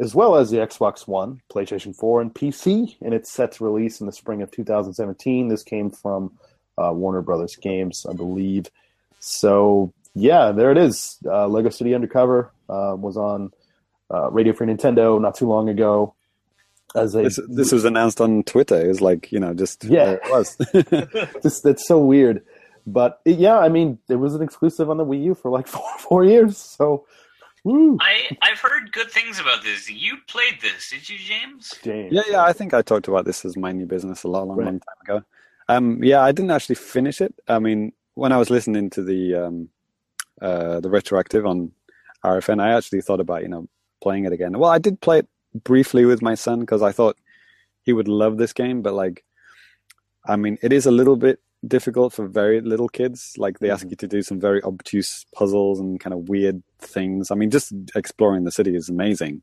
as 0.00 0.14
well 0.14 0.36
as 0.36 0.50
the 0.50 0.56
Xbox 0.56 1.06
One, 1.06 1.40
PlayStation 1.52 1.94
4, 1.94 2.22
and 2.22 2.34
PC, 2.34 2.96
and 3.02 3.12
it's 3.14 3.30
set 3.30 3.52
to 3.52 3.64
release 3.64 4.00
in 4.00 4.06
the 4.06 4.12
spring 4.12 4.42
of 4.42 4.50
2017. 4.50 5.48
This 5.48 5.62
came 5.62 5.90
from 5.90 6.32
uh, 6.82 6.92
Warner 6.92 7.20
Brothers 7.22 7.54
Games, 7.56 8.06
I 8.08 8.14
believe. 8.14 8.66
So 9.20 9.92
yeah, 10.14 10.52
there 10.52 10.72
it 10.72 10.78
is. 10.78 11.18
Uh, 11.24 11.46
Lego 11.46 11.68
City 11.70 11.94
Undercover 11.94 12.50
uh, 12.68 12.96
was 12.98 13.16
on 13.16 13.52
uh, 14.12 14.30
Radio 14.30 14.52
Free 14.52 14.66
Nintendo 14.66 15.20
not 15.20 15.34
too 15.36 15.46
long 15.48 15.68
ago. 15.68 16.14
As 16.96 17.14
a 17.14 17.22
this, 17.22 17.38
this 17.48 17.70
was 17.72 17.84
announced 17.84 18.20
on 18.20 18.42
Twitter. 18.42 18.80
It 18.84 18.88
was 18.88 19.00
like 19.00 19.30
you 19.30 19.38
know 19.38 19.54
just 19.54 19.84
Yeah. 19.84 20.04
there 20.06 20.20
it 20.24 20.30
was. 20.30 20.56
just 21.42 21.62
that's 21.62 21.86
so 21.86 22.00
weird. 22.00 22.42
But 22.86 23.20
it- 23.24 23.38
yeah, 23.38 23.58
I 23.58 23.68
mean, 23.68 23.98
it 24.08 24.16
was 24.16 24.34
an 24.34 24.42
exclusive 24.42 24.90
on 24.90 24.96
the 24.96 25.04
Wii 25.04 25.22
U 25.24 25.34
for 25.34 25.50
like 25.52 25.66
four 25.74 25.86
four 25.98 26.24
years. 26.24 26.56
So, 26.56 27.04
woo, 27.64 27.98
I 28.00 28.36
I've 28.42 28.60
heard 28.60 28.92
good 28.92 29.10
things 29.10 29.38
about 29.40 29.62
this. 29.62 29.90
You 29.90 30.14
played 30.28 30.60
this, 30.62 30.90
did 30.90 31.08
you, 31.08 31.18
James? 31.18 31.74
James. 31.82 32.12
Yeah, 32.12 32.22
yeah. 32.30 32.42
I 32.44 32.52
think 32.52 32.74
I 32.74 32.82
talked 32.82 33.08
about 33.08 33.24
this 33.24 33.44
as 33.44 33.56
my 33.56 33.72
new 33.72 33.86
business 33.86 34.24
a 34.24 34.28
long, 34.28 34.48
long, 34.48 34.58
Right. 34.58 34.64
long 34.64 34.80
time 34.80 34.96
ago. 35.18 35.24
Um, 35.68 36.02
yeah, 36.02 36.22
I 36.22 36.32
didn't 36.32 36.50
actually 36.52 36.76
finish 36.76 37.20
it. 37.20 37.34
I 37.48 37.58
mean, 37.58 37.92
when 38.14 38.32
I 38.32 38.38
was 38.38 38.50
listening 38.50 38.90
to 38.90 39.02
the 39.02 39.34
um, 39.34 39.68
uh, 40.42 40.80
the 40.80 40.90
retroactive 40.90 41.46
on 41.46 41.72
RFN, 42.24 42.60
I 42.60 42.74
actually 42.76 43.02
thought 43.02 43.20
about 43.20 43.42
you 43.42 43.48
know 43.48 43.68
playing 44.02 44.24
it 44.26 44.32
again. 44.32 44.58
Well, 44.58 44.70
I 44.70 44.78
did 44.78 45.00
play 45.00 45.20
it 45.20 45.28
briefly 45.64 46.04
with 46.04 46.22
my 46.22 46.34
son 46.34 46.60
because 46.60 46.82
I 46.82 46.92
thought 46.92 47.16
he 47.82 47.92
would 47.92 48.08
love 48.08 48.38
this 48.38 48.52
game, 48.52 48.82
but 48.82 48.94
like, 48.94 49.24
I 50.26 50.36
mean, 50.36 50.58
it 50.62 50.72
is 50.72 50.86
a 50.86 50.90
little 50.90 51.16
bit 51.16 51.40
difficult 51.66 52.12
for 52.12 52.26
very 52.26 52.60
little 52.60 52.88
kids. 52.88 53.34
Like, 53.36 53.58
they 53.58 53.70
ask 53.70 53.88
you 53.88 53.96
to 53.96 54.08
do 54.08 54.22
some 54.22 54.40
very 54.40 54.62
obtuse 54.62 55.26
puzzles 55.34 55.80
and 55.80 56.00
kind 56.00 56.14
of 56.14 56.28
weird 56.28 56.62
things. 56.78 57.30
I 57.30 57.34
mean, 57.34 57.50
just 57.50 57.72
exploring 57.94 58.44
the 58.44 58.52
city 58.52 58.74
is 58.74 58.88
amazing. 58.88 59.42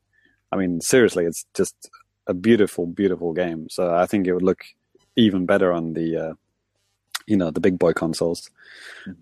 I 0.52 0.56
mean, 0.56 0.80
seriously, 0.80 1.24
it's 1.24 1.44
just 1.54 1.90
a 2.26 2.34
beautiful, 2.34 2.86
beautiful 2.86 3.32
game. 3.32 3.68
So 3.70 3.94
I 3.94 4.06
think 4.06 4.26
it 4.26 4.32
would 4.32 4.42
look 4.42 4.64
even 5.16 5.46
better 5.46 5.72
on 5.72 5.94
the, 5.94 6.16
uh, 6.16 6.34
you 7.26 7.36
know, 7.36 7.50
the 7.50 7.60
big 7.60 7.78
boy 7.78 7.92
consoles, 7.92 8.50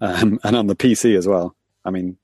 um, 0.01 0.39
and 0.45 0.57
on 0.57 0.67
the 0.67 0.77
PC 0.77 1.17
as 1.17 1.27
well. 1.27 1.57
I 1.85 1.91
mean, 1.91 2.17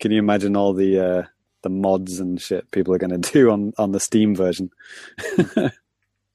can 0.00 0.12
you 0.12 0.18
imagine 0.18 0.56
all 0.56 0.72
the 0.72 0.98
uh, 0.98 1.22
the 1.62 1.70
mods 1.70 2.20
and 2.20 2.40
shit 2.40 2.70
people 2.70 2.94
are 2.94 2.98
going 2.98 3.20
to 3.20 3.32
do 3.32 3.50
on 3.50 3.72
on 3.78 3.92
the 3.92 4.00
Steam 4.00 4.34
version? 4.34 4.70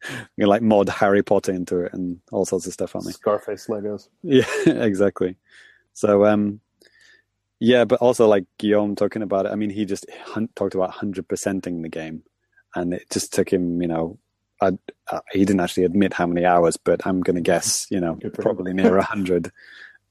you 0.38 0.43
know, 0.45 0.47
like 0.49 0.62
mod 0.62 0.89
Harry 0.89 1.24
Potter 1.24 1.52
into 1.52 1.80
it 1.82 1.93
and 1.93 2.20
all 2.32 2.45
sorts 2.45 2.68
of 2.68 2.74
stuff, 2.74 2.95
on 2.95 3.08
it. 3.08 3.14
Scarface 3.14 3.68
Legos. 3.68 4.10
Yeah, 4.24 4.45
exactly. 4.66 5.36
So, 5.93 6.26
um, 6.26 6.60
yeah, 7.60 7.86
but 7.86 7.99
also 7.99 8.28
like 8.28 8.45
Guillaume 8.58 8.95
talking 8.95 9.22
about 9.22 9.45
it. 9.45 9.52
I 9.52 9.56
mean, 9.56 9.70
he 9.70 9.86
just 9.86 10.06
hun- 10.26 10.49
talked 10.56 10.76
about 10.76 10.91
hundred 10.91 11.28
percenting 11.28 11.82
the 11.82 11.89
game, 11.89 12.24
and 12.76 12.93
it 12.93 13.10
just 13.12 13.34
took 13.34 13.52
him, 13.52 13.82
you 13.82 13.88
know, 13.88 14.18
I, 14.62 14.72
uh, 15.10 15.20
he 15.32 15.45
didn't 15.45 15.60
actually 15.60 15.86
admit 15.86 16.14
how 16.14 16.28
many 16.28 16.45
hours, 16.45 16.78
but 16.78 17.06
I'm 17.06 17.22
going 17.22 17.36
to 17.36 17.41
guess, 17.41 17.88
you 17.89 17.99
know, 17.99 18.16
Good 18.16 18.36
for 18.36 18.41
him. 18.41 18.43
probably 18.43 18.74
near 18.74 18.97
a 18.97 19.04
hundred 19.04 19.52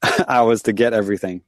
hours 0.27 0.61
to 0.63 0.73
get 0.73 0.93
everything. 0.93 1.41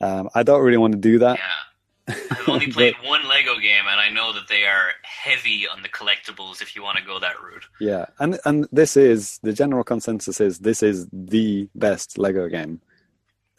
Um, 0.00 0.28
I 0.34 0.42
don't 0.42 0.62
really 0.62 0.78
want 0.78 0.92
to 0.92 0.98
do 0.98 1.18
that. 1.20 1.38
Yeah. 1.38 2.14
I've 2.30 2.48
only 2.48 2.72
played 2.72 2.94
one 3.04 3.28
Lego 3.28 3.58
game, 3.58 3.84
and 3.86 4.00
I 4.00 4.08
know 4.10 4.32
that 4.32 4.48
they 4.48 4.64
are 4.64 4.90
heavy 5.28 5.66
on 5.68 5.82
the 5.82 5.88
collectibles. 5.88 6.62
If 6.62 6.74
you 6.74 6.82
want 6.82 6.98
to 6.98 7.04
go 7.04 7.18
that 7.18 7.40
route, 7.42 7.66
Yeah, 7.80 8.06
and 8.18 8.38
and 8.44 8.66
this 8.72 8.96
is 8.96 9.38
the 9.42 9.52
general 9.52 9.84
consensus 9.84 10.40
is 10.40 10.58
this 10.58 10.82
is 10.82 11.06
the 11.12 11.68
best 11.74 12.18
Lego 12.18 12.48
game 12.48 12.80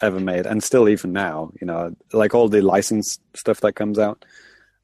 ever 0.00 0.20
made, 0.20 0.46
and 0.46 0.62
still 0.62 0.88
even 0.88 1.12
now, 1.12 1.50
you 1.60 1.66
know, 1.66 1.94
like 2.12 2.34
all 2.34 2.48
the 2.48 2.62
licensed 2.62 3.20
stuff 3.34 3.60
that 3.60 3.74
comes 3.74 3.98
out 3.98 4.24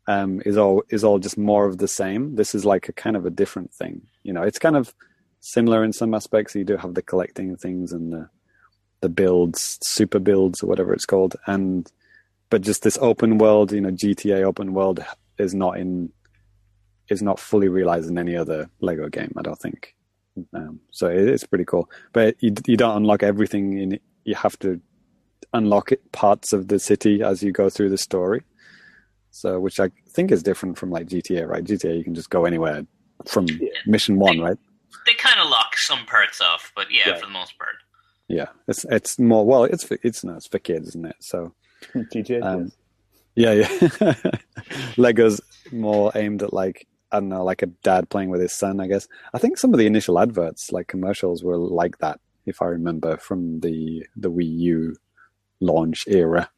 um, 0.07 0.43
is 0.45 0.57
all 0.57 0.83
is 0.89 1.05
all 1.05 1.19
just 1.19 1.39
more 1.39 1.67
of 1.67 1.79
the 1.79 1.89
same. 1.89 2.37
This 2.37 2.55
is 2.55 2.65
like 2.65 2.89
a 2.89 2.93
kind 2.93 3.17
of 3.17 3.27
a 3.27 3.31
different 3.31 3.73
thing, 3.73 4.03
you 4.23 4.33
know. 4.33 4.43
It's 4.43 4.59
kind 4.59 4.77
of 4.77 4.95
similar 5.41 5.85
in 5.85 5.93
some 5.93 6.15
aspects. 6.15 6.55
You 6.55 6.65
do 6.65 6.77
have 6.77 6.95
the 6.95 7.03
collecting 7.03 7.57
things 7.57 7.93
and 7.93 8.13
the 8.13 8.29
the 9.01 9.09
builds, 9.09 9.79
super 9.83 10.19
builds 10.19 10.63
or 10.63 10.67
whatever 10.67 10.93
it's 10.93 11.07
called, 11.07 11.37
and 11.47 11.91
but 12.49 12.63
just 12.63 12.83
this 12.83 12.99
open 13.01 13.39
world, 13.39 13.73
you 13.73 13.81
know, 13.81 13.91
GTA 13.91 14.45
open 14.45 14.73
world 14.73 15.05
is 15.39 15.55
not 15.55 15.79
in 15.79 16.13
is 17.09 17.23
not 17.23 17.39
fully 17.39 17.69
realized 17.69 18.09
in 18.11 18.19
any 18.19 18.37
other 18.37 18.69
Lego 18.81 19.09
game. 19.09 19.33
I 19.37 19.43
don't 19.43 19.59
think. 19.59 19.95
Um, 20.53 20.81
so 20.91 21.07
it, 21.09 21.29
it's 21.29 21.47
pretty 21.47 21.65
cool, 21.65 21.89
but 22.13 22.37
you 22.41 22.53
you 22.67 22.77
don't 22.77 22.97
unlock 22.97 23.23
everything 23.23 23.79
in 23.79 23.93
it. 23.93 24.03
You 24.25 24.35
have 24.35 24.59
to 24.61 24.81
unlock 25.53 25.93
it, 25.93 26.13
parts 26.13 26.53
of 26.53 26.69
the 26.69 26.79
city 26.79 27.23
as 27.23 27.43
you 27.43 27.53
go 27.53 27.71
through 27.71 27.89
the 27.91 27.97
story. 27.99 28.43
So, 29.31 29.61
which 29.61 29.81
I 29.81 29.91
think 30.11 30.31
is 30.33 30.43
different 30.43 30.77
from 30.79 30.91
like 30.91 31.07
GTA, 31.07 31.47
right? 31.47 31.63
GTA, 31.65 31.97
you 31.97 32.05
can 32.05 32.15
just 32.15 32.31
go 32.31 32.45
anywhere 32.45 32.85
from 33.27 33.47
mission 33.87 34.19
one, 34.19 34.41
right? 34.41 34.57
They 35.07 35.15
kind 35.15 35.39
of 35.41 35.49
lock 35.49 35.77
some 35.77 36.05
parts 36.07 36.41
off, 36.41 36.73
but 36.75 36.87
yeah, 36.91 37.09
Yeah. 37.11 37.15
for 37.17 37.27
the 37.27 37.33
most 37.33 37.57
part. 37.59 37.77
Yeah, 38.29 38.47
it's 38.67 38.85
it's 38.91 39.19
more 39.19 39.47
well, 39.47 39.65
it's 39.65 39.85
for, 39.85 39.99
it's 40.03 40.25
no, 40.25 40.35
it's 40.35 40.47
for 40.49 40.59
kids, 40.59 40.89
isn't 40.89 41.07
it? 41.07 41.17
So, 41.21 41.55
GTA. 41.95 42.43
Um, 42.43 42.73
yes. 43.37 43.81
yeah, 44.01 44.11
yeah. 44.13 44.31
Lego's 44.97 45.41
more 45.73 46.11
aimed 46.15 46.43
at 46.43 46.53
like 46.53 46.87
I 47.13 47.21
don't 47.21 47.29
know, 47.29 47.45
like 47.45 47.63
a 47.63 47.67
dad 47.67 48.09
playing 48.11 48.31
with 48.31 48.41
his 48.41 48.53
son. 48.53 48.81
I 48.81 48.87
guess 48.89 49.07
I 49.33 49.39
think 49.39 49.59
some 49.59 49.73
of 49.73 49.79
the 49.79 49.87
initial 49.87 50.19
adverts, 50.19 50.73
like 50.73 50.89
commercials, 50.89 51.45
were 51.45 51.57
like 51.57 51.99
that, 51.99 52.21
if 52.47 52.61
I 52.63 52.67
remember 52.67 53.17
from 53.17 53.61
the 53.61 54.05
the 54.17 54.31
Wii 54.31 54.59
U 54.59 54.97
launch 55.61 56.05
era. 56.09 56.51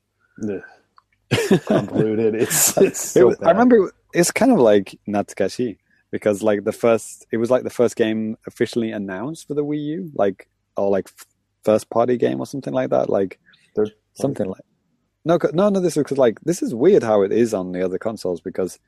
Convoluted. 1.66 2.34
It's 2.42 2.76
it's 2.78 3.16
It 3.16 3.20
so 3.20 3.26
was- 3.28 3.40
I 3.42 3.50
remember 3.50 3.92
it's 4.14 4.30
kind 4.30 4.52
of 4.52 4.58
like 4.58 4.98
Natsukashi 5.06 5.76
because 6.10 6.42
like 6.42 6.64
the 6.64 6.72
first, 6.72 7.26
it 7.30 7.36
was 7.36 7.50
like 7.50 7.64
the 7.64 7.70
first 7.70 7.96
game 7.96 8.36
officially 8.46 8.90
announced 8.92 9.46
for 9.46 9.54
the 9.54 9.64
Wii 9.64 9.84
U, 9.96 10.10
like 10.14 10.48
or 10.76 10.88
like 10.90 11.08
first 11.64 11.90
party 11.90 12.16
game 12.16 12.40
or 12.40 12.46
something 12.46 12.72
like 12.72 12.90
that, 12.90 13.10
like 13.10 13.38
Third 13.76 13.92
something 14.14 14.46
like. 14.48 14.62
No, 15.24 15.38
no, 15.52 15.68
no. 15.68 15.80
This 15.80 15.96
is 15.96 16.02
because 16.04 16.16
like 16.18 16.40
this 16.40 16.62
is 16.62 16.74
weird 16.74 17.02
how 17.02 17.22
it 17.22 17.32
is 17.32 17.52
on 17.52 17.72
the 17.72 17.84
other 17.84 17.98
consoles 17.98 18.40
because 18.40 18.78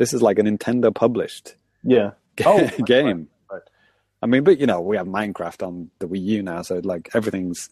this 0.00 0.14
is 0.14 0.22
like 0.22 0.38
a 0.38 0.42
Nintendo 0.42 0.92
published 0.94 1.56
Yeah. 1.84 2.12
Oh, 2.46 2.66
game. 2.86 3.28
right, 3.50 3.58
right. 3.58 3.62
I 4.22 4.26
mean, 4.26 4.44
but 4.44 4.58
you 4.58 4.66
know, 4.66 4.80
we 4.80 4.96
have 4.96 5.06
Minecraft 5.06 5.66
on 5.66 5.90
the 5.98 6.08
Wii 6.08 6.22
U 6.22 6.42
now, 6.42 6.62
so 6.62 6.80
like 6.82 7.10
everything's 7.14 7.68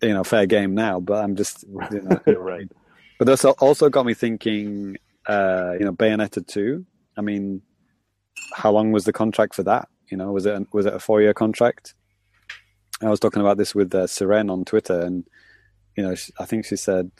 you 0.00 0.14
know 0.14 0.24
fair 0.24 0.46
game 0.46 0.74
now. 0.74 0.98
But 0.98 1.22
I'm 1.22 1.36
just 1.36 1.64
you 1.64 2.00
know, 2.00 2.20
right. 2.38 2.72
but 3.18 3.26
that's 3.26 3.44
also 3.44 3.90
got 3.90 4.06
me 4.06 4.14
thinking, 4.14 4.96
uh, 5.28 5.72
you 5.78 5.84
know, 5.84 5.92
Bayonetta 5.92 6.46
2. 6.46 6.86
I 7.18 7.20
mean, 7.20 7.60
how 8.54 8.72
long 8.72 8.90
was 8.90 9.04
the 9.04 9.12
contract 9.12 9.54
for 9.54 9.62
that? 9.64 9.88
You 10.10 10.16
know, 10.16 10.32
was 10.32 10.46
it 10.46 10.54
a, 10.54 10.66
was 10.72 10.86
it 10.86 10.94
a 10.94 10.98
four 10.98 11.20
year 11.20 11.34
contract? 11.34 11.94
I 13.02 13.10
was 13.10 13.20
talking 13.20 13.42
about 13.42 13.58
this 13.58 13.74
with 13.74 13.94
uh, 13.94 14.06
Seren 14.06 14.50
on 14.50 14.64
Twitter, 14.64 14.98
and 15.00 15.24
you 15.98 16.02
know, 16.02 16.14
sh 16.14 16.30
I 16.40 16.46
think 16.46 16.64
she 16.64 16.76
said 16.76 17.10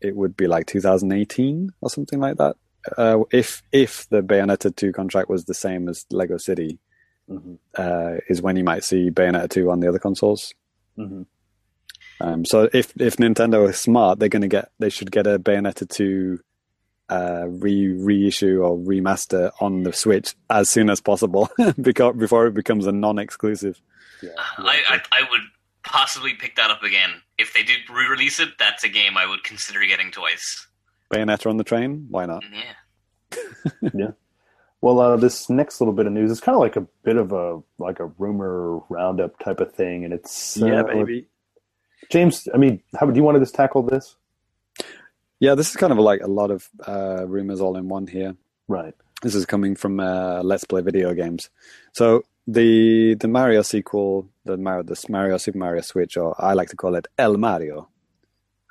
it 0.00 0.14
would 0.14 0.36
be 0.36 0.46
like 0.46 0.66
2018 0.66 1.70
or 1.80 1.90
something 1.90 2.20
like 2.20 2.36
that. 2.36 2.54
Uh, 2.96 3.20
if 3.30 3.62
if 3.72 4.08
the 4.08 4.22
Bayonetta 4.22 4.74
2 4.74 4.92
contract 4.92 5.28
was 5.28 5.44
the 5.44 5.54
same 5.54 5.88
as 5.88 6.04
Lego 6.10 6.36
City, 6.36 6.78
Mhm. 7.30 7.58
uh, 7.78 8.18
is 8.28 8.42
when 8.42 8.56
you 8.56 8.64
might 8.64 8.84
see 8.84 9.10
Bayonetta 9.10 9.48
2 9.50 9.70
on 9.70 9.80
the 9.80 9.88
other 9.88 9.98
consoles. 10.00 10.52
Mhm. 10.98 11.26
Um, 12.20 12.44
so 12.44 12.68
if 12.72 12.92
if 13.00 13.16
Nintendo 13.16 13.68
is 13.68 13.78
smart, 13.78 14.18
they're 14.18 14.28
going 14.28 14.42
to 14.42 14.48
get 14.48 14.70
they 14.78 14.90
should 14.90 15.10
get 15.10 15.26
a 15.26 15.38
Bayonetta 15.38 15.88
two 15.88 16.40
uh, 17.08 17.44
re 17.48 17.88
reissue 17.92 18.62
or 18.62 18.76
remaster 18.78 19.50
on 19.60 19.82
the 19.82 19.92
Switch 19.92 20.34
as 20.48 20.70
soon 20.70 20.88
as 20.88 21.00
possible, 21.00 21.50
because 21.80 22.16
before 22.16 22.46
it 22.46 22.54
becomes 22.54 22.86
a 22.86 22.92
non-exclusive. 22.92 23.80
Yeah. 24.22 24.30
I, 24.58 24.80
I 24.88 25.00
I 25.12 25.30
would 25.30 25.40
possibly 25.84 26.34
pick 26.34 26.54
that 26.56 26.70
up 26.70 26.82
again 26.82 27.10
if 27.38 27.52
they 27.54 27.62
did 27.64 27.78
re-release 27.92 28.38
it. 28.40 28.50
That's 28.58 28.84
a 28.84 28.88
game 28.88 29.16
I 29.18 29.26
would 29.26 29.42
consider 29.44 29.84
getting 29.84 30.10
twice. 30.12 30.66
Bayonetta 31.12 31.48
on 31.48 31.58
the 31.58 31.64
train, 31.64 32.06
why 32.08 32.26
not? 32.26 32.42
Yeah. 32.52 33.38
yeah. 33.94 34.10
Well, 34.80 34.98
uh, 34.98 35.16
this 35.16 35.48
next 35.48 35.80
little 35.80 35.94
bit 35.94 36.06
of 36.06 36.12
news 36.12 36.30
is 36.30 36.40
kind 36.40 36.56
of 36.56 36.60
like 36.60 36.74
a 36.76 36.86
bit 37.04 37.16
of 37.16 37.32
a 37.32 37.60
like 37.78 38.00
a 38.00 38.06
rumor 38.18 38.80
roundup 38.88 39.38
type 39.38 39.60
of 39.60 39.72
thing, 39.72 40.04
and 40.04 40.12
it's 40.12 40.60
uh, 40.60 41.04
James. 42.10 42.48
I 42.52 42.56
mean, 42.56 42.82
how 42.98 43.06
do 43.06 43.14
you 43.14 43.22
want 43.22 43.36
to 43.36 43.40
just 43.40 43.54
tackle 43.54 43.82
this? 43.82 44.16
Yeah, 45.38 45.54
this 45.54 45.70
is 45.70 45.76
kind 45.76 45.92
of 45.92 45.98
like 45.98 46.20
a 46.20 46.26
lot 46.26 46.50
of 46.50 46.68
uh, 46.86 47.26
rumors 47.28 47.60
all 47.60 47.76
in 47.76 47.88
one 47.88 48.06
here. 48.06 48.34
Right. 48.66 48.94
This 49.22 49.36
is 49.36 49.46
coming 49.46 49.76
from 49.76 50.00
uh, 50.00 50.42
Let's 50.42 50.64
Play 50.64 50.82
Video 50.82 51.14
Games. 51.14 51.48
So 51.92 52.24
the 52.48 53.14
the 53.14 53.28
Mario 53.28 53.62
sequel, 53.62 54.28
the 54.44 54.56
Mario, 54.56 54.82
this 54.82 55.08
Mario 55.08 55.36
Super 55.36 55.58
Mario 55.58 55.80
Switch, 55.82 56.16
or 56.16 56.34
I 56.42 56.54
like 56.54 56.70
to 56.70 56.76
call 56.76 56.96
it 56.96 57.06
El 57.18 57.36
Mario, 57.36 57.88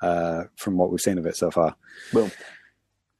uh, 0.02 0.44
from 0.56 0.76
what 0.76 0.90
we've 0.90 1.00
seen 1.00 1.18
of 1.18 1.26
it 1.26 1.36
so 1.36 1.50
far. 1.50 1.74
Boom. 2.12 2.30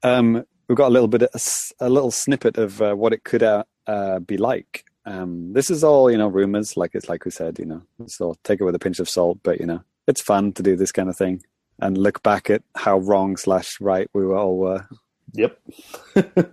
Um, 0.03 0.45
we've 0.69 0.77
got 0.77 0.89
a 0.89 0.91
little 0.91 1.09
bit, 1.09 1.23
of, 1.23 1.73
a 1.81 1.89
little 1.89 2.11
snippet 2.11 2.59
of 2.59 2.83
uh, 2.83 2.95
what 2.95 3.13
it 3.13 3.25
could 3.25 3.43
uh, 3.43 3.65
uh, 3.87 4.19
be 4.19 4.37
like. 4.37 4.85
Um, 5.05 5.53
this 5.53 5.71
is 5.71 5.83
all 5.83 6.11
you 6.11 6.19
know, 6.19 6.29
rumors. 6.29 6.77
Like 6.77 6.95
it's 6.95 7.09
like 7.09 7.25
we 7.25 7.31
said, 7.31 7.59
you 7.59 7.67
know, 7.67 7.83
so 8.07 8.35
take 8.45 8.61
it 8.61 8.65
with 8.65 8.75
a 8.75 8.81
pinch 8.81 8.99
of 9.01 9.09
salt. 9.09 9.39
But 9.43 9.61
you 9.61 9.67
know, 9.67 9.83
it's 10.07 10.21
fun 10.21 10.53
to 10.53 10.63
do 10.63 10.77
this 10.77 10.93
kind 10.93 11.09
of 11.09 11.17
thing 11.17 11.43
and 11.81 11.99
look 11.99 12.23
back 12.23 12.51
at 12.51 12.63
how 12.77 12.99
wrong 12.99 13.37
slash 13.37 13.81
right 13.81 14.09
we 14.13 14.25
were 14.25 14.37
all 14.37 14.57
were. 14.57 14.87
Yep. 15.33 15.59
I 16.17 16.45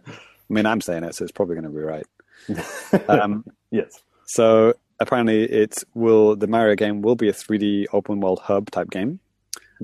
mean, 0.50 0.66
I'm 0.66 0.82
saying 0.82 1.04
it, 1.04 1.16
so 1.16 1.24
it's 1.24 1.32
probably 1.32 1.56
going 1.56 1.66
to 1.66 1.70
be 1.70 1.84
right. 1.84 2.06
Um, 3.10 3.46
yes. 3.70 4.02
so 4.26 4.74
apparently, 5.00 5.44
it 5.44 5.84
will 5.94 6.36
the 6.36 6.48
Mario 6.48 6.76
game 6.76 7.02
will 7.02 7.16
be 7.16 7.30
a 7.30 7.34
3D 7.34 7.88
open 7.94 8.20
world 8.22 8.40
hub 8.40 8.72
type 8.72 8.90
game, 8.90 9.20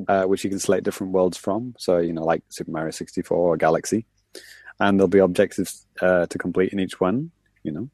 uh, 0.07 0.23
which 0.25 0.43
you 0.43 0.49
can 0.49 0.59
select 0.59 0.83
different 0.83 1.13
worlds 1.13 1.37
from. 1.37 1.73
So 1.77 1.97
you 1.97 2.13
know, 2.13 2.23
like 2.23 2.43
Super 2.49 2.71
Mario 2.71 2.91
64 2.91 3.37
or 3.37 3.57
Galaxy, 3.57 4.05
and 4.79 4.99
there'll 4.99 5.07
be 5.07 5.19
objectives 5.19 5.85
uh, 6.01 6.25
to 6.27 6.37
complete 6.37 6.73
in 6.73 6.79
each 6.79 6.99
one. 6.99 7.31
You 7.63 7.71
know, 7.71 7.89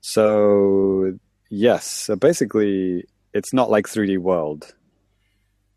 so 0.00 1.12
yes, 1.50 1.84
so 1.86 2.16
basically, 2.16 3.04
it's 3.32 3.52
not 3.52 3.70
like 3.70 3.86
3D 3.86 4.18
World. 4.18 4.74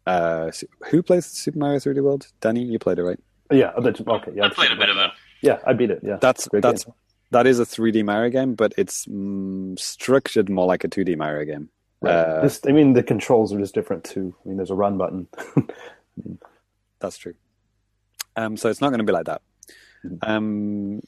Uh, 0.06 0.52
su- 0.52 0.68
who 0.90 1.02
plays 1.04 1.26
Super 1.26 1.60
Mario 1.60 1.80
3D 1.80 2.02
World? 2.02 2.28
Danny, 2.40 2.64
you 2.64 2.80
played 2.80 3.00
it, 3.00 3.04
right? 3.04 3.20
Yeah. 3.52 3.72
I 3.78 3.82
bet 3.82 4.00
you- 4.00 4.06
Okay. 4.08 4.32
Yeah. 4.36 4.46
I 4.46 4.50
played 4.50 4.72
a 4.72 4.76
bit 4.76 4.90
of 4.90 4.98
it. 4.98 5.12
Yeah, 5.42 5.60
I 5.66 5.74
beat 5.74 5.92
it. 5.92 6.00
Yeah. 6.04 6.18
That's 6.20 6.48
that's 6.52 6.86
game. 6.86 6.94
that 7.32 7.46
is 7.48 7.60
a 7.60 7.66
3D 7.66 8.04
Mario 8.06 8.30
game, 8.30 8.56
but 8.56 8.74
it's 8.78 9.06
mm, 9.06 9.78
structured 9.78 10.50
more 10.50 10.66
like 10.66 10.84
a 10.84 10.88
2D 10.88 11.18
Mario 11.18 11.46
game. 11.46 11.70
Right. 12.02 12.14
Uh, 12.14 12.42
just, 12.44 12.68
I 12.68 12.72
mean, 12.72 12.94
the 12.94 13.04
controls 13.04 13.52
are 13.54 13.60
just 13.60 13.74
different 13.74 14.04
too. 14.04 14.36
I 14.46 14.48
mean, 14.48 14.58
there's 14.58 14.70
a 14.70 14.76
run 14.76 14.98
button. 14.98 15.28
That's 17.00 17.18
true. 17.18 17.34
Um, 18.36 18.58
so 18.58 18.70
it's 18.70 18.82
not 18.82 18.90
going 18.90 19.00
to 19.00 19.06
be 19.06 19.14
like 19.14 19.26
that. 19.26 19.42
Mhm. 20.06 20.18
Um, 20.28 21.02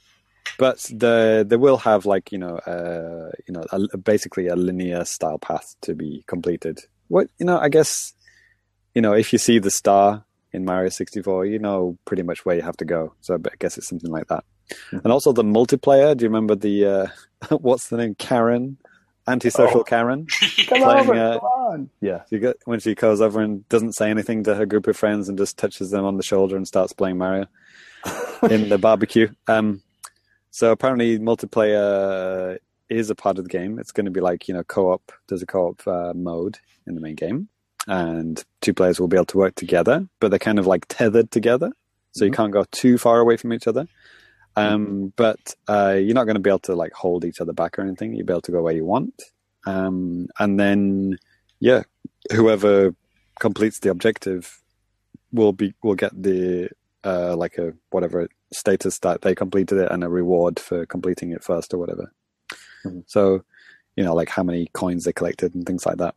but 0.58 0.80
the 0.92 1.46
they 1.48 1.56
will 1.56 1.78
have 1.78 2.06
like 2.06 2.32
you 2.32 2.38
know 2.38 2.58
uh, 2.58 3.32
you 3.48 3.54
know 3.54 3.64
a, 3.72 3.98
basically 3.98 4.48
a 4.48 4.56
linear 4.56 5.06
style 5.06 5.38
path 5.38 5.76
to 5.82 5.94
be 5.96 6.24
completed. 6.28 6.80
What 7.08 7.28
you 7.38 7.46
know, 7.46 7.58
I 7.60 7.70
guess 7.70 8.14
you 8.96 9.02
know 9.02 9.14
if 9.14 9.32
you 9.32 9.40
see 9.40 9.60
the 9.60 9.72
star 9.72 10.26
in 10.52 10.66
Mario 10.66 10.90
64, 10.90 11.46
you 11.46 11.60
know 11.60 11.98
pretty 12.06 12.24
much 12.24 12.46
where 12.46 12.56
you 12.56 12.64
have 12.64 12.78
to 12.78 12.86
go. 12.86 13.14
So 13.22 13.36
I 13.36 13.38
guess 13.60 13.78
it's 13.78 13.88
something 13.88 14.12
like 14.12 14.28
that. 14.28 14.44
Mhm. 14.92 15.04
And 15.04 15.14
also 15.14 15.32
the 15.32 15.44
multiplayer. 15.44 16.18
Do 16.18 16.24
you 16.24 16.30
remember 16.30 16.56
the 16.56 16.86
uh, 16.86 17.08
what's 17.58 17.90
the 17.90 17.98
name? 17.98 18.16
Karen, 18.16 18.78
antisocial 19.30 19.82
Oh. 19.82 19.84
Karen. 19.84 20.26
Come 20.68 20.82
Playing, 20.82 21.00
over, 21.00 21.14
uh, 21.14 21.34
come 21.40 21.44
on. 21.50 21.90
Yeah. 22.02 22.24
She 22.30 22.42
when 22.66 22.80
she 22.80 22.96
goes 22.96 23.22
over 23.22 23.42
and 23.42 23.68
doesn't 23.70 23.94
say 23.94 24.10
anything 24.10 24.44
to 24.46 24.56
her 24.56 24.66
group 24.66 24.88
of 24.88 24.98
friends 24.98 25.30
and 25.30 25.38
just 25.38 25.58
touches 25.58 25.92
them 25.92 26.04
on 26.06 26.18
the 26.18 26.24
shoulder 26.24 26.56
and 26.58 26.68
starts 26.68 26.94
playing 26.94 27.18
Mario 27.18 27.46
in 28.50 28.70
the 28.70 28.78
barbecue. 28.78 29.30
Um, 29.48 29.82
so 30.52 30.72
apparently, 30.72 31.20
multiplayer 31.20 32.58
is 32.90 33.10
a 33.10 33.16
part 33.16 33.38
of 33.38 33.44
the 33.46 33.50
game. 33.50 33.78
It's 33.80 33.92
going 33.92 34.06
to 34.06 34.12
be 34.12 34.20
like 34.22 34.48
you 34.48 34.54
know 34.54 34.64
co-op. 34.64 35.12
There's 35.28 35.42
a 35.44 35.46
co-op 35.46 35.88
uh, 35.88 36.14
mode 36.16 36.58
in 36.88 36.96
the 36.96 37.02
main 37.02 37.16
game, 37.16 37.50
and 37.88 38.44
two 38.62 38.74
players 38.74 39.00
will 39.00 39.08
be 39.08 39.18
able 39.18 39.26
to 39.26 39.38
work 39.38 39.56
together, 39.56 40.08
but 40.20 40.30
they're 40.30 40.40
kind 40.40 40.58
of 40.60 40.66
like 40.68 40.86
tethered 40.90 41.30
together, 41.32 41.72
so 42.14 42.26
you 42.26 42.32
Mhm. 42.32 42.36
can't 42.36 42.52
go 42.54 42.66
too 42.72 42.98
far 42.98 43.20
away 43.20 43.38
from 43.38 43.54
each 43.54 43.68
other. 43.68 43.86
Um, 44.56 45.14
but 45.16 45.56
uh, 45.68 45.95
you're 45.97 46.16
not 46.16 46.26
going 46.26 46.36
to 46.36 46.41
be 46.41 46.50
able 46.50 46.60
to 46.60 46.76
like 46.76 46.91
hold 46.93 47.24
each 47.24 47.39
other 47.39 47.54
back 47.54 47.80
or 47.80 47.82
anything. 47.82 48.14
You'll 48.14 48.26
be 48.26 48.34
able 48.34 48.41
to 48.41 48.52
go 48.52 48.62
where 48.62 48.74
you 48.74 48.86
want, 48.86 49.22
um, 49.66 50.28
and 50.38 50.60
then 50.60 51.18
yeah, 51.60 51.84
whoever 52.32 52.93
completes 53.39 53.80
the 53.80 53.89
objective 53.89 54.62
will 55.32 55.54
be 55.54 55.74
will 55.84 55.95
get 55.95 56.12
the 56.22 56.70
uh, 57.04 57.36
like 57.36 57.58
a 57.58 57.74
whatever 57.91 58.28
status 58.52 59.00
that 59.00 59.22
they 59.22 59.36
completed 59.36 59.78
it 59.78 59.91
and 59.91 60.04
a 60.04 60.10
reward 60.10 60.60
for 60.60 60.86
completing 60.86 61.32
it 61.32 61.43
first 61.43 61.74
or 61.74 61.78
whatever. 61.78 62.12
Mhm. 62.86 63.04
So, 63.08 63.43
you 63.95 64.04
know, 64.04 64.14
like 64.14 64.30
how 64.30 64.43
many 64.43 64.68
coins 64.74 65.04
they 65.04 65.14
collected 65.14 65.56
and 65.56 65.66
things 65.66 65.86
like 65.86 65.97
that. 65.97 66.16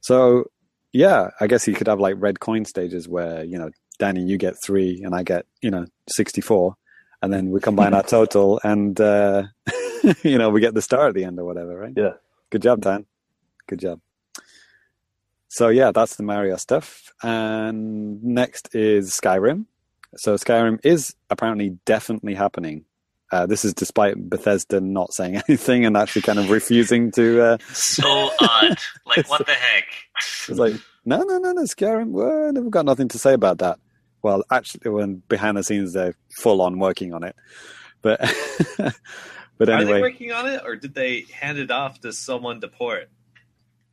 So, 0.00 0.50
yeah, 0.92 1.30
I 1.40 1.46
guess 1.46 1.68
you 1.68 1.74
could 1.74 1.86
have 1.88 2.00
like 2.00 2.14
red 2.18 2.40
coin 2.40 2.64
stages 2.64 3.08
where 3.08 3.44
you 3.44 3.58
know, 3.58 3.70
Danny, 3.98 4.22
you 4.22 4.38
get 4.38 4.60
three 4.62 5.02
and 5.04 5.14
I 5.14 5.22
get 5.22 5.46
you 5.62 5.70
know 5.70 5.86
sixty 6.08 6.40
four, 6.40 6.76
and 7.26 7.34
then 7.34 7.50
we 7.50 7.60
combine 7.60 7.92
our 7.98 8.04
total 8.04 8.60
and 8.62 8.98
uh, 9.00 9.42
you 10.22 10.38
know 10.38 10.48
we 10.48 10.60
get 10.60 10.74
the 10.74 10.80
star 10.80 11.08
at 11.08 11.14
the 11.14 11.24
end 11.24 11.38
or 11.38 11.44
whatever, 11.44 11.76
right? 11.76 11.92
Yeah. 11.94 12.14
Good 12.50 12.62
job, 12.62 12.80
Dan. 12.80 13.06
Good 13.66 13.80
job. 13.80 14.00
So 15.48 15.68
yeah, 15.68 15.90
that's 15.90 16.16
the 16.16 16.22
Mario 16.22 16.56
stuff. 16.56 17.12
And 17.22 18.22
next 18.22 18.74
is 18.74 19.10
Skyrim. 19.10 19.66
So 20.16 20.34
Skyrim 20.36 20.78
is 20.84 21.14
apparently 21.28 21.70
definitely 21.84 22.34
happening. 22.34 22.84
Uh, 23.32 23.44
this 23.46 23.64
is 23.64 23.74
despite 23.74 24.30
Bethesda 24.30 24.80
not 24.80 25.12
saying 25.12 25.42
anything 25.48 25.84
and 25.84 25.96
actually 25.96 26.22
kind 26.22 26.38
of 26.38 26.50
refusing 26.50 27.10
to. 27.12 27.42
Uh, 27.42 27.58
so 27.72 28.30
odd. 28.40 28.78
Like, 29.04 29.28
what 29.28 29.44
the 29.46 29.52
heck? 29.52 29.84
it's 30.48 30.50
like, 30.50 30.74
no, 31.04 31.22
no, 31.22 31.38
no, 31.38 31.52
no, 31.52 31.62
Skyrim. 31.62 32.10
Well, 32.10 32.52
we've 32.52 32.70
got 32.70 32.84
nothing 32.84 33.08
to 33.08 33.18
say 33.18 33.32
about 33.32 33.58
that. 33.58 33.80
Well, 34.26 34.42
actually, 34.50 34.90
when 34.90 35.22
behind 35.28 35.56
the 35.56 35.62
scenes 35.62 35.92
they're 35.92 36.16
full 36.42 36.60
on 36.60 36.80
working 36.80 37.14
on 37.14 37.22
it. 37.22 37.36
But 38.02 38.18
but 38.76 38.88
Are 39.60 39.66
they 39.66 39.72
anyway, 39.72 40.00
working 40.00 40.32
on 40.32 40.48
it, 40.48 40.62
or 40.64 40.74
did 40.74 40.94
they 40.94 41.24
hand 41.32 41.58
it 41.58 41.70
off 41.70 42.00
to 42.00 42.12
someone 42.12 42.60
to 42.60 42.68
port? 42.68 43.08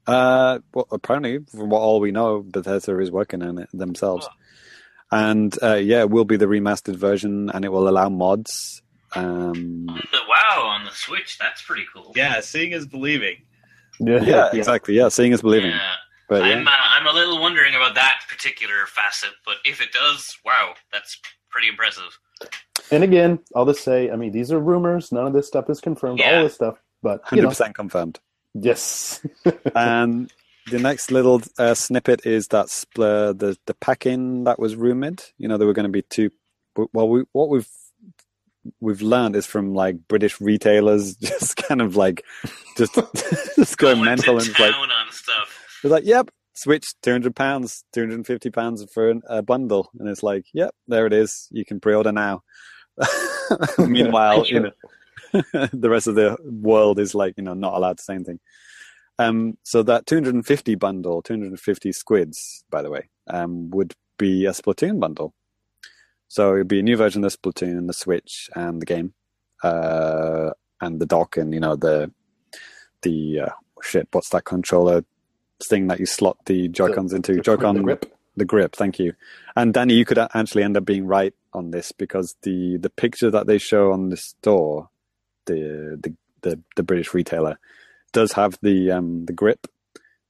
uh, 0.07 0.59
well, 0.73 0.87
apparently, 0.91 1.37
from 1.51 1.69
what 1.69 1.81
all 1.81 1.99
we 1.99 2.11
know, 2.11 2.41
Bethesda 2.41 2.99
is 2.99 3.11
working 3.11 3.43
on 3.43 3.59
it 3.59 3.69
themselves. 3.73 4.27
Oh. 4.29 4.35
And 5.11 5.55
uh, 5.61 5.75
yeah, 5.75 5.99
it 6.01 6.09
will 6.09 6.25
be 6.25 6.37
the 6.37 6.47
remastered 6.47 6.95
version, 6.95 7.51
and 7.51 7.63
it 7.63 7.71
will 7.71 7.87
allow 7.87 8.09
mods. 8.09 8.81
Um, 9.15 9.85
the 9.85 10.19
wow 10.27 10.63
on 10.65 10.85
the 10.85 10.91
Switch, 10.91 11.37
that's 11.37 11.61
pretty 11.61 11.85
cool. 11.93 12.11
Yeah, 12.15 12.41
seeing 12.41 12.71
is 12.71 12.87
believing. 12.87 13.37
Yeah, 13.99 14.23
yeah, 14.23 14.49
exactly. 14.51 14.95
Yeah, 14.95 15.09
seeing 15.09 15.31
is 15.31 15.43
believing. 15.43 15.69
Yeah. 15.69 15.95
But 16.29 16.43
yeah. 16.45 16.55
I'm 16.55 16.67
uh, 16.67 16.71
I'm 16.71 17.07
a 17.07 17.13
little 17.13 17.39
wondering 17.39 17.75
about 17.75 17.95
that 17.95 18.21
particular 18.29 18.85
facet, 18.87 19.31
but 19.45 19.55
if 19.65 19.81
it 19.81 19.91
does, 19.91 20.37
wow, 20.45 20.73
that's 20.91 21.19
pretty 21.49 21.67
impressive. 21.67 22.17
And 22.91 23.03
again, 23.03 23.39
I'll 23.55 23.65
just 23.65 23.83
say, 23.83 24.09
I 24.09 24.15
mean, 24.15 24.31
these 24.31 24.51
are 24.51 24.59
rumors. 24.59 25.11
None 25.11 25.27
of 25.27 25.33
this 25.33 25.47
stuff 25.47 25.69
is 25.69 25.79
confirmed. 25.81 26.19
Yeah. 26.19 26.37
All 26.37 26.43
this 26.43 26.55
stuff, 26.55 26.81
but 27.01 27.19
you 27.19 27.25
Hundred 27.25 27.41
know, 27.43 27.49
percent 27.49 27.75
confirmed. 27.75 28.19
yes. 28.53 29.25
and 29.75 30.31
the 30.71 30.79
next 30.79 31.11
little 31.11 31.41
uh, 31.57 31.73
snippet 31.73 32.25
is 32.25 32.47
that 32.49 32.67
spl- 32.67 33.37
the 33.37 33.57
the 33.65 33.73
pack-in 33.75 34.45
that 34.45 34.59
was 34.59 34.75
rumored. 34.75 35.23
You 35.37 35.47
know, 35.47 35.57
there 35.57 35.67
were 35.67 35.73
going 35.73 35.85
to 35.85 35.89
be 35.89 36.03
two. 36.03 36.31
Well, 36.93 37.09
we, 37.09 37.23
what 37.33 37.49
we've 37.49 37.67
we've 38.79 39.01
learned 39.01 39.35
is 39.35 39.45
from 39.45 39.73
like 39.73 40.07
British 40.07 40.39
retailers, 40.39 41.15
just 41.21 41.57
kind 41.57 41.81
of 41.81 41.95
like 41.95 42.23
just 42.77 42.93
just 43.55 43.77
going 43.77 43.95
Going 43.95 44.05
mental 44.05 44.37
and 44.39 44.59
like 44.59 44.73
on 44.73 45.11
stuff. 45.11 45.59
It's 45.83 45.91
like, 45.91 46.05
yep, 46.05 46.29
Switch, 46.55 46.93
two 47.01 47.11
hundred 47.11 47.35
pounds, 47.35 47.83
two 47.91 48.01
hundred 48.01 48.15
and 48.15 48.27
fifty 48.27 48.49
pounds 48.49 48.85
for 48.93 49.13
a 49.27 49.41
bundle, 49.41 49.89
and 49.99 50.07
it's 50.07 50.23
like, 50.23 50.45
yep, 50.53 50.73
there 50.87 51.05
it 51.05 51.13
is. 51.13 51.47
You 51.51 51.65
can 51.65 51.79
pre-order 51.79 52.11
now. 52.11 52.43
Meanwhile, 53.77 54.45
you 54.47 54.59
know, 54.59 54.71
the 55.73 55.89
rest 55.89 56.07
of 56.07 56.15
the 56.15 56.37
world 56.43 56.99
is 56.99 57.15
like, 57.15 57.33
you 57.37 57.43
know, 57.43 57.53
not 57.53 57.73
allowed 57.73 57.97
to 57.97 58.03
say 58.03 58.15
anything. 58.15 58.39
Um, 59.19 59.57
so 59.63 59.83
that 59.83 60.05
250 60.05 60.75
bundle, 60.75 61.21
250 61.21 61.91
squids, 61.91 62.63
by 62.69 62.81
the 62.81 62.89
way, 62.89 63.09
um, 63.27 63.69
would 63.71 63.93
be 64.17 64.45
a 64.45 64.51
Splatoon 64.51 64.99
bundle. 64.99 65.33
So 66.27 66.55
it'd 66.55 66.67
be 66.67 66.79
a 66.79 66.83
new 66.83 66.97
version 66.97 67.23
of 67.23 67.35
Splatoon, 67.35 67.87
the 67.87 67.93
Switch, 67.93 68.49
and 68.55 68.81
the 68.81 68.85
game, 68.85 69.13
uh, 69.63 70.51
and 70.81 70.99
the 70.99 71.05
dock, 71.05 71.37
and 71.37 71.53
you 71.53 71.59
know 71.59 71.75
the 71.75 72.11
the 73.01 73.41
uh, 73.41 73.49
shit. 73.81 74.07
What's 74.11 74.29
that 74.29 74.45
controller 74.45 75.03
thing 75.69 75.87
that 75.87 75.99
you 75.99 76.05
slot 76.05 76.37
the 76.45 76.67
Joy 76.67 76.93
Cons 76.93 77.13
into? 77.13 77.39
Joy-Con 77.41 77.75
The 77.77 77.83
grip. 77.83 78.17
the 78.35 78.45
grip 78.45 78.75
thank 78.75 78.97
you 78.99 79.13
and 79.55 79.73
danny 79.73 79.93
you 79.93 80.05
could 80.05 80.17
actually 80.17 80.63
end 80.63 80.75
up 80.75 80.85
being 80.85 81.05
right 81.05 81.33
on 81.53 81.69
this 81.71 81.91
because 81.91 82.35
the 82.41 82.77
the 82.77 82.89
picture 82.89 83.29
that 83.29 83.45
they 83.47 83.57
show 83.59 83.91
on 83.91 84.09
the 84.09 84.17
store 84.17 84.89
the 85.45 85.99
the 86.01 86.15
the, 86.41 86.59
the 86.75 86.83
british 86.83 87.13
retailer 87.13 87.57
does 88.11 88.31
have 88.33 88.57
the 88.61 88.89
um 88.91 89.25
the 89.25 89.33
grip 89.33 89.67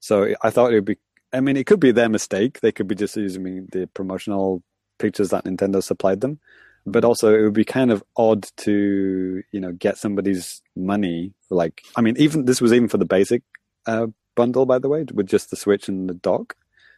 so 0.01 0.33
i 0.43 0.49
thought 0.49 0.71
it 0.71 0.75
would 0.75 0.85
be 0.85 0.97
i 1.31 1.39
mean 1.39 1.55
it 1.57 1.65
could 1.65 1.79
be 1.79 1.91
their 1.91 2.09
mistake 2.09 2.59
they 2.59 2.71
could 2.73 2.87
be 2.87 2.95
just 2.95 3.15
using 3.15 3.67
the 3.71 3.87
promotional 3.93 4.61
pictures 4.99 5.29
that 5.29 5.45
nintendo 5.45 5.81
supplied 5.81 6.19
them 6.21 6.39
but 6.85 7.05
also 7.05 7.33
it 7.33 7.41
would 7.41 7.53
be 7.53 7.63
kind 7.65 7.89
of 7.91 8.03
odd 8.17 8.45
to 8.57 9.41
you 9.53 9.59
know 9.61 9.71
get 9.71 9.97
somebody's 9.97 10.61
money 10.75 11.31
like 11.49 11.81
i 11.95 12.01
mean 12.01 12.15
even 12.17 12.43
this 12.45 12.59
was 12.59 12.73
even 12.73 12.89
for 12.89 12.97
the 12.97 13.05
basic 13.05 13.43
uh, 13.85 14.07
bundle 14.35 14.65
by 14.65 14.79
the 14.79 14.89
way 14.89 15.05
with 15.13 15.27
just 15.27 15.49
the 15.49 15.55
switch 15.55 15.87
and 15.89 16.09
the 16.09 16.13
dock. 16.15 16.55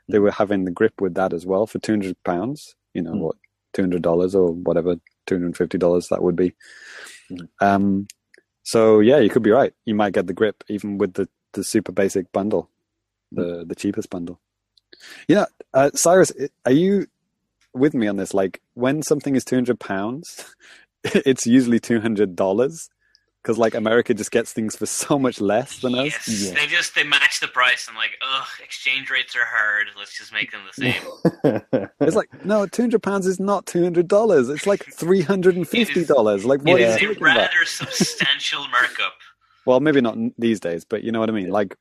They 0.08 0.20
were 0.20 0.32
having 0.32 0.66
the 0.66 0.72
grip 0.72 1.02
with 1.02 1.16
that 1.16 1.34
as 1.34 1.46
well 1.46 1.66
for 1.68 1.80
200 1.80 2.16
pounds 2.24 2.76
you 2.94 3.02
know 3.02 3.14
Mm. 3.14 3.20
what 3.20 3.36
200 3.74 4.02
dollars 4.02 4.36
or 4.36 4.52
whatever 4.54 4.96
250 5.28 5.78
dollars 5.78 6.08
that 6.10 6.22
would 6.24 6.36
be. 6.36 6.54
Mm. 7.32 7.48
um 7.62 8.08
so 8.64 9.00
yeah 9.00 9.18
you 9.20 9.30
could 9.30 9.44
be 9.44 9.52
right. 9.52 9.74
You 9.86 9.96
might 9.96 10.14
get 10.14 10.28
the 10.28 10.34
grip 10.34 10.64
even 10.70 10.98
with 10.98 11.14
the 11.16 11.28
the 11.54 11.64
super 11.64 11.92
basic 11.92 12.32
bundle 12.32 12.70
the 13.32 13.66
the 13.68 13.76
cheapest 13.76 14.10
bundle. 14.10 14.40
Yeah 15.28 15.46
uh, 15.74 15.92
cyrus 15.96 16.32
are 16.66 16.72
you 16.72 17.08
with 17.74 17.94
me 17.94 18.08
on 18.08 18.18
this? 18.18 18.34
Like 18.34 18.62
when 18.76 19.02
something 19.04 19.36
is 19.36 19.44
200 19.46 19.80
pounds 19.80 20.46
it's 21.04 21.46
usually 21.46 21.80
200 21.80 22.36
dollars 22.36 22.90
because 23.46 23.60
like 23.60 23.76
america 23.76 24.12
just 24.12 24.32
gets 24.32 24.52
things 24.52 24.76
for 24.76 24.88
so 24.88 25.20
much 25.20 25.40
less 25.40 25.80
than 25.82 25.94
us 25.94 26.06
Yes, 26.28 26.28
Yeah. 26.48 26.54
they 26.60 26.66
just 26.66 26.96
they 26.96 27.04
match 27.04 27.40
the 27.40 27.48
price 27.48 27.88
and 27.88 27.96
like, 27.96 28.18
ugh, 28.28 28.48
exchange 28.64 29.12
rates 29.12 29.36
are 29.36 29.46
hard. 29.46 29.88
Let's 29.98 30.18
just 30.18 30.34
make 30.34 30.52
them 30.52 30.62
the 30.66 30.74
same. 30.74 31.90
It's 32.02 32.16
like 32.16 32.30
no, 32.44 32.66
two 32.66 32.82
hundred 32.82 33.04
pounds 33.04 33.28
is 33.28 33.40
not 33.40 33.66
two 33.68 33.84
hundred 33.84 34.08
dollars. 34.08 34.50
It's 34.50 34.66
like 34.66 34.84
three 34.94 35.22
hundred 35.22 35.56
and 35.58 35.68
fifty 35.68 36.04
dollars. 36.06 36.44
Like 36.46 36.62
what 36.64 36.80
it 36.82 36.86
are 36.86 36.88
a 36.88 37.00
talking 37.00 37.10
about? 37.18 37.22
rather 37.38 37.66
substantial 37.66 38.68
markup. 38.72 39.14
Well, 39.66 39.80
maybe 39.80 40.02
not 40.02 40.18
these 40.38 40.60
days, 40.60 40.86
but 40.86 41.04
you 41.04 41.12
know 41.12 41.20
what 41.20 41.30
I 41.30 41.34
mean. 41.34 41.50
Like, 41.50 41.76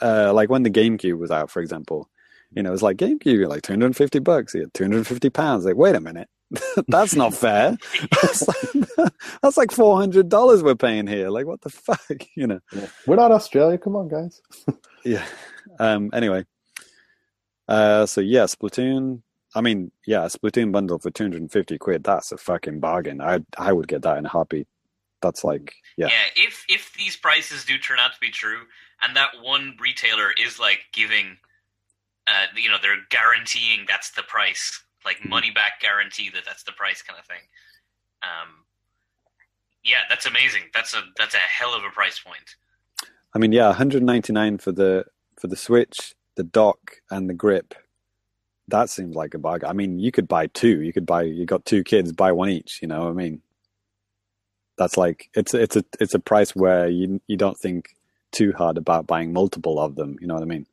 uh, 0.00 0.32
like 0.32 0.50
when 0.50 0.62
the 0.62 0.70
GameCube 0.70 1.18
was 1.18 1.30
out, 1.30 1.50
for 1.50 1.60
example, 1.62 2.08
you 2.52 2.62
know, 2.62 2.72
it's 2.72 2.82
like 2.82 2.96
GameCube, 2.96 3.48
like 3.48 3.62
two 3.62 3.72
hundred 3.72 3.86
and 3.86 3.96
fifty 3.96 4.18
bucks, 4.18 4.54
yeah, 4.54 4.64
two 4.74 4.84
hundred 4.84 4.98
and 4.98 5.06
fifty 5.06 5.30
pounds. 5.30 5.64
Like, 5.64 5.76
wait 5.76 5.94
a 5.96 6.00
minute, 6.00 6.28
that's 6.88 7.14
not 7.14 7.34
fair. 7.34 7.76
that's 8.22 8.46
like, 8.46 9.12
that's 9.42 9.56
like 9.56 9.70
four 9.70 9.96
hundred 9.96 10.28
dollars 10.28 10.62
we're 10.62 10.74
paying 10.74 11.06
here. 11.06 11.28
Like, 11.30 11.46
what 11.46 11.60
the 11.60 11.70
fuck, 11.70 12.26
you 12.34 12.46
know? 12.46 12.60
We're 13.06 13.16
not 13.16 13.32
Australia. 13.32 13.78
Come 13.78 13.96
on, 13.96 14.08
guys. 14.08 14.40
Yeah. 15.04 15.24
Um. 15.78 16.10
Anyway. 16.12 16.44
Uh. 17.68 18.06
So 18.06 18.20
yeah, 18.20 18.44
Splatoon. 18.44 19.22
I 19.54 19.60
mean, 19.60 19.92
yeah, 20.06 20.20
Splatoon 20.26 20.72
bundle 20.72 20.98
for 20.98 21.10
two 21.10 21.24
hundred 21.24 21.42
and 21.42 21.52
fifty 21.52 21.78
quid. 21.78 22.04
That's 22.04 22.32
a 22.32 22.38
fucking 22.38 22.80
bargain. 22.80 23.20
I 23.20 23.40
I 23.56 23.72
would 23.72 23.88
get 23.88 24.02
that 24.02 24.18
in 24.18 24.26
a 24.26 24.28
heartbeat. 24.28 24.66
That's 25.20 25.44
like 25.44 25.74
yeah. 25.96 26.08
Yeah, 26.08 26.44
if 26.44 26.64
if 26.68 26.92
these 26.98 27.16
prices 27.16 27.64
do 27.64 27.78
turn 27.78 27.98
out 27.98 28.12
to 28.12 28.20
be 28.20 28.30
true, 28.30 28.62
and 29.02 29.16
that 29.16 29.30
one 29.42 29.76
retailer 29.80 30.32
is 30.32 30.58
like 30.58 30.80
giving, 30.92 31.38
uh, 32.26 32.46
you 32.56 32.68
know, 32.68 32.76
they're 32.82 32.96
guaranteeing 33.10 33.84
that's 33.86 34.10
the 34.10 34.22
price, 34.22 34.82
like 35.04 35.24
money 35.28 35.50
back 35.50 35.80
guarantee 35.80 36.30
that 36.30 36.44
that's 36.44 36.62
the 36.62 36.72
price 36.72 37.02
kind 37.02 37.18
of 37.18 37.26
thing. 37.26 37.42
Um, 38.22 38.64
yeah, 39.84 40.00
that's 40.08 40.26
amazing. 40.26 40.62
That's 40.74 40.94
a 40.94 41.02
that's 41.16 41.34
a 41.34 41.38
hell 41.38 41.74
of 41.74 41.84
a 41.84 41.90
price 41.90 42.18
point. 42.18 42.56
I 43.34 43.38
mean, 43.38 43.52
yeah, 43.52 43.66
199 43.66 44.58
for 44.58 44.72
the 44.72 45.04
for 45.40 45.48
the 45.48 45.56
Switch, 45.56 46.14
the 46.36 46.44
dock, 46.44 46.96
and 47.10 47.28
the 47.28 47.34
grip. 47.34 47.74
That 48.68 48.90
seems 48.90 49.16
like 49.16 49.34
a 49.34 49.38
bargain. 49.38 49.68
I 49.68 49.72
mean, 49.72 49.98
you 49.98 50.12
could 50.12 50.28
buy 50.28 50.46
two. 50.48 50.82
You 50.82 50.92
could 50.92 51.06
buy. 51.06 51.22
You 51.22 51.46
got 51.46 51.64
two 51.64 51.82
kids, 51.82 52.12
buy 52.12 52.32
one 52.32 52.48
each. 52.48 52.80
You 52.80 52.88
know, 52.88 53.00
what 53.00 53.10
I 53.10 53.12
mean, 53.12 53.42
that's 54.78 54.96
like 54.96 55.28
it's 55.34 55.52
it's 55.54 55.76
a 55.76 55.84
it's 56.00 56.14
a 56.14 56.20
price 56.20 56.54
where 56.54 56.88
you 56.88 57.20
you 57.26 57.36
don't 57.36 57.58
think 57.58 57.96
too 58.30 58.52
hard 58.52 58.78
about 58.78 59.06
buying 59.06 59.32
multiple 59.32 59.78
of 59.78 59.96
them. 59.96 60.16
You 60.20 60.26
know 60.26 60.34
what 60.34 60.42
I 60.42 60.46
mean? 60.46 60.66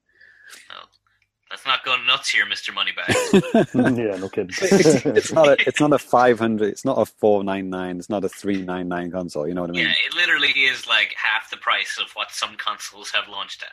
Let's 1.50 1.66
not 1.66 1.84
go 1.84 1.96
nuts 2.06 2.30
here, 2.30 2.46
Mister 2.46 2.72
Moneybags. 2.72 3.16
yeah, 3.74 4.18
no 4.18 4.30
kidding. 4.30 4.52
it's, 4.62 5.06
it's 5.06 5.34
not 5.34 5.48
a 5.48 5.68
it's 5.68 5.80
not 5.80 5.94
a 5.94 5.98
500. 5.98 6.68
It's 6.70 6.86
not 6.86 7.00
a 7.00 7.06
499. 7.06 7.98
It's 7.98 8.10
not 8.10 8.24
a 8.24 8.30
399 8.30 9.12
console. 9.12 9.48
You 9.48 9.56
know 9.56 9.62
what 9.62 9.72
I 9.72 9.74
mean? 9.74 9.86
yeah, 9.86 9.94
it 10.06 10.16
literally 10.16 10.50
is 10.50 10.86
like 10.88 11.16
half 11.18 11.50
the 11.50 11.58
price 11.58 12.00
of 12.00 12.12
what 12.12 12.32
some 12.32 12.56
consoles 12.58 13.10
have 13.12 13.28
launched 13.28 13.64
at. 13.64 13.70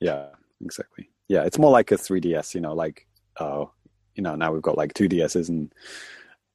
Yeah, 0.00 0.26
exactly. 0.64 1.08
Yeah, 1.28 1.44
it's 1.44 1.58
more 1.58 1.70
like 1.70 1.92
a 1.92 1.96
3DS, 1.96 2.54
you 2.54 2.60
know, 2.60 2.74
like 2.74 3.06
oh, 3.38 3.70
you 4.16 4.22
know, 4.24 4.34
now 4.34 4.52
we've 4.52 4.62
got 4.62 4.76
like 4.76 4.94
2DSs 4.94 5.48
and 5.48 5.72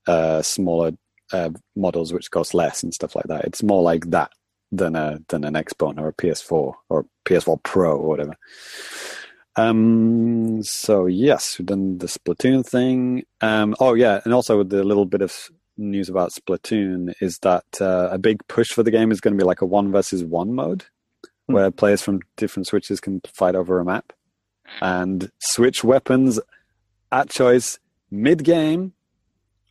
uh 0.08 0.42
smaller 0.42 0.92
uh 1.32 1.52
models 1.76 2.12
which 2.12 2.32
cost 2.32 2.54
less 2.54 2.84
and 2.84 2.94
stuff 2.94 3.16
like 3.16 3.28
that. 3.28 3.46
It's 3.46 3.64
more 3.64 3.82
like 3.82 4.10
that 4.10 4.32
than 4.72 4.98
a 4.98 5.20
than 5.30 5.46
an 5.46 5.54
Xbox 5.54 5.98
or 5.98 6.10
a 6.10 6.14
PS4 6.14 6.74
or 6.90 7.06
PS4 7.26 7.64
Pro 7.64 7.92
or 7.96 8.08
whatever. 8.08 8.36
Um 9.56 10.64
so 10.64 11.06
yes, 11.08 11.58
we've 11.60 11.66
done 11.66 11.98
the 11.98 12.08
Splatoon 12.08 12.66
thing. 12.66 13.24
Um 13.42 13.76
oh 13.80 13.94
yeah, 13.94 14.22
and 14.24 14.34
also 14.34 14.58
with 14.60 14.70
the 14.70 14.84
little 14.84 15.06
bit 15.06 15.22
of 15.22 15.52
news 15.78 16.10
about 16.10 16.32
Splatoon 16.32 17.14
is 17.22 17.40
that 17.40 17.66
uh, 17.82 18.10
a 18.12 18.18
big 18.18 18.46
push 18.48 18.68
for 18.70 18.84
the 18.84 18.92
game 18.92 19.12
is 19.12 19.20
going 19.22 19.34
to 19.34 19.38
be 19.42 19.48
like 19.48 19.62
a 19.62 19.66
one 19.66 19.92
versus 19.92 20.24
one 20.24 20.54
mode 20.54 20.86
Hmm. 21.48 21.54
where 21.54 21.72
players 21.72 22.04
from 22.04 22.20
different 22.38 22.68
switches 22.68 23.00
can 23.00 23.20
fight 23.34 23.56
over 23.56 23.80
a 23.80 23.86
map 23.86 24.14
and 24.80 25.32
switch 25.40 25.84
weapons 25.84 26.40
at 27.12 27.30
choice 27.30 27.80
mid 28.12 28.44
game. 28.44 28.94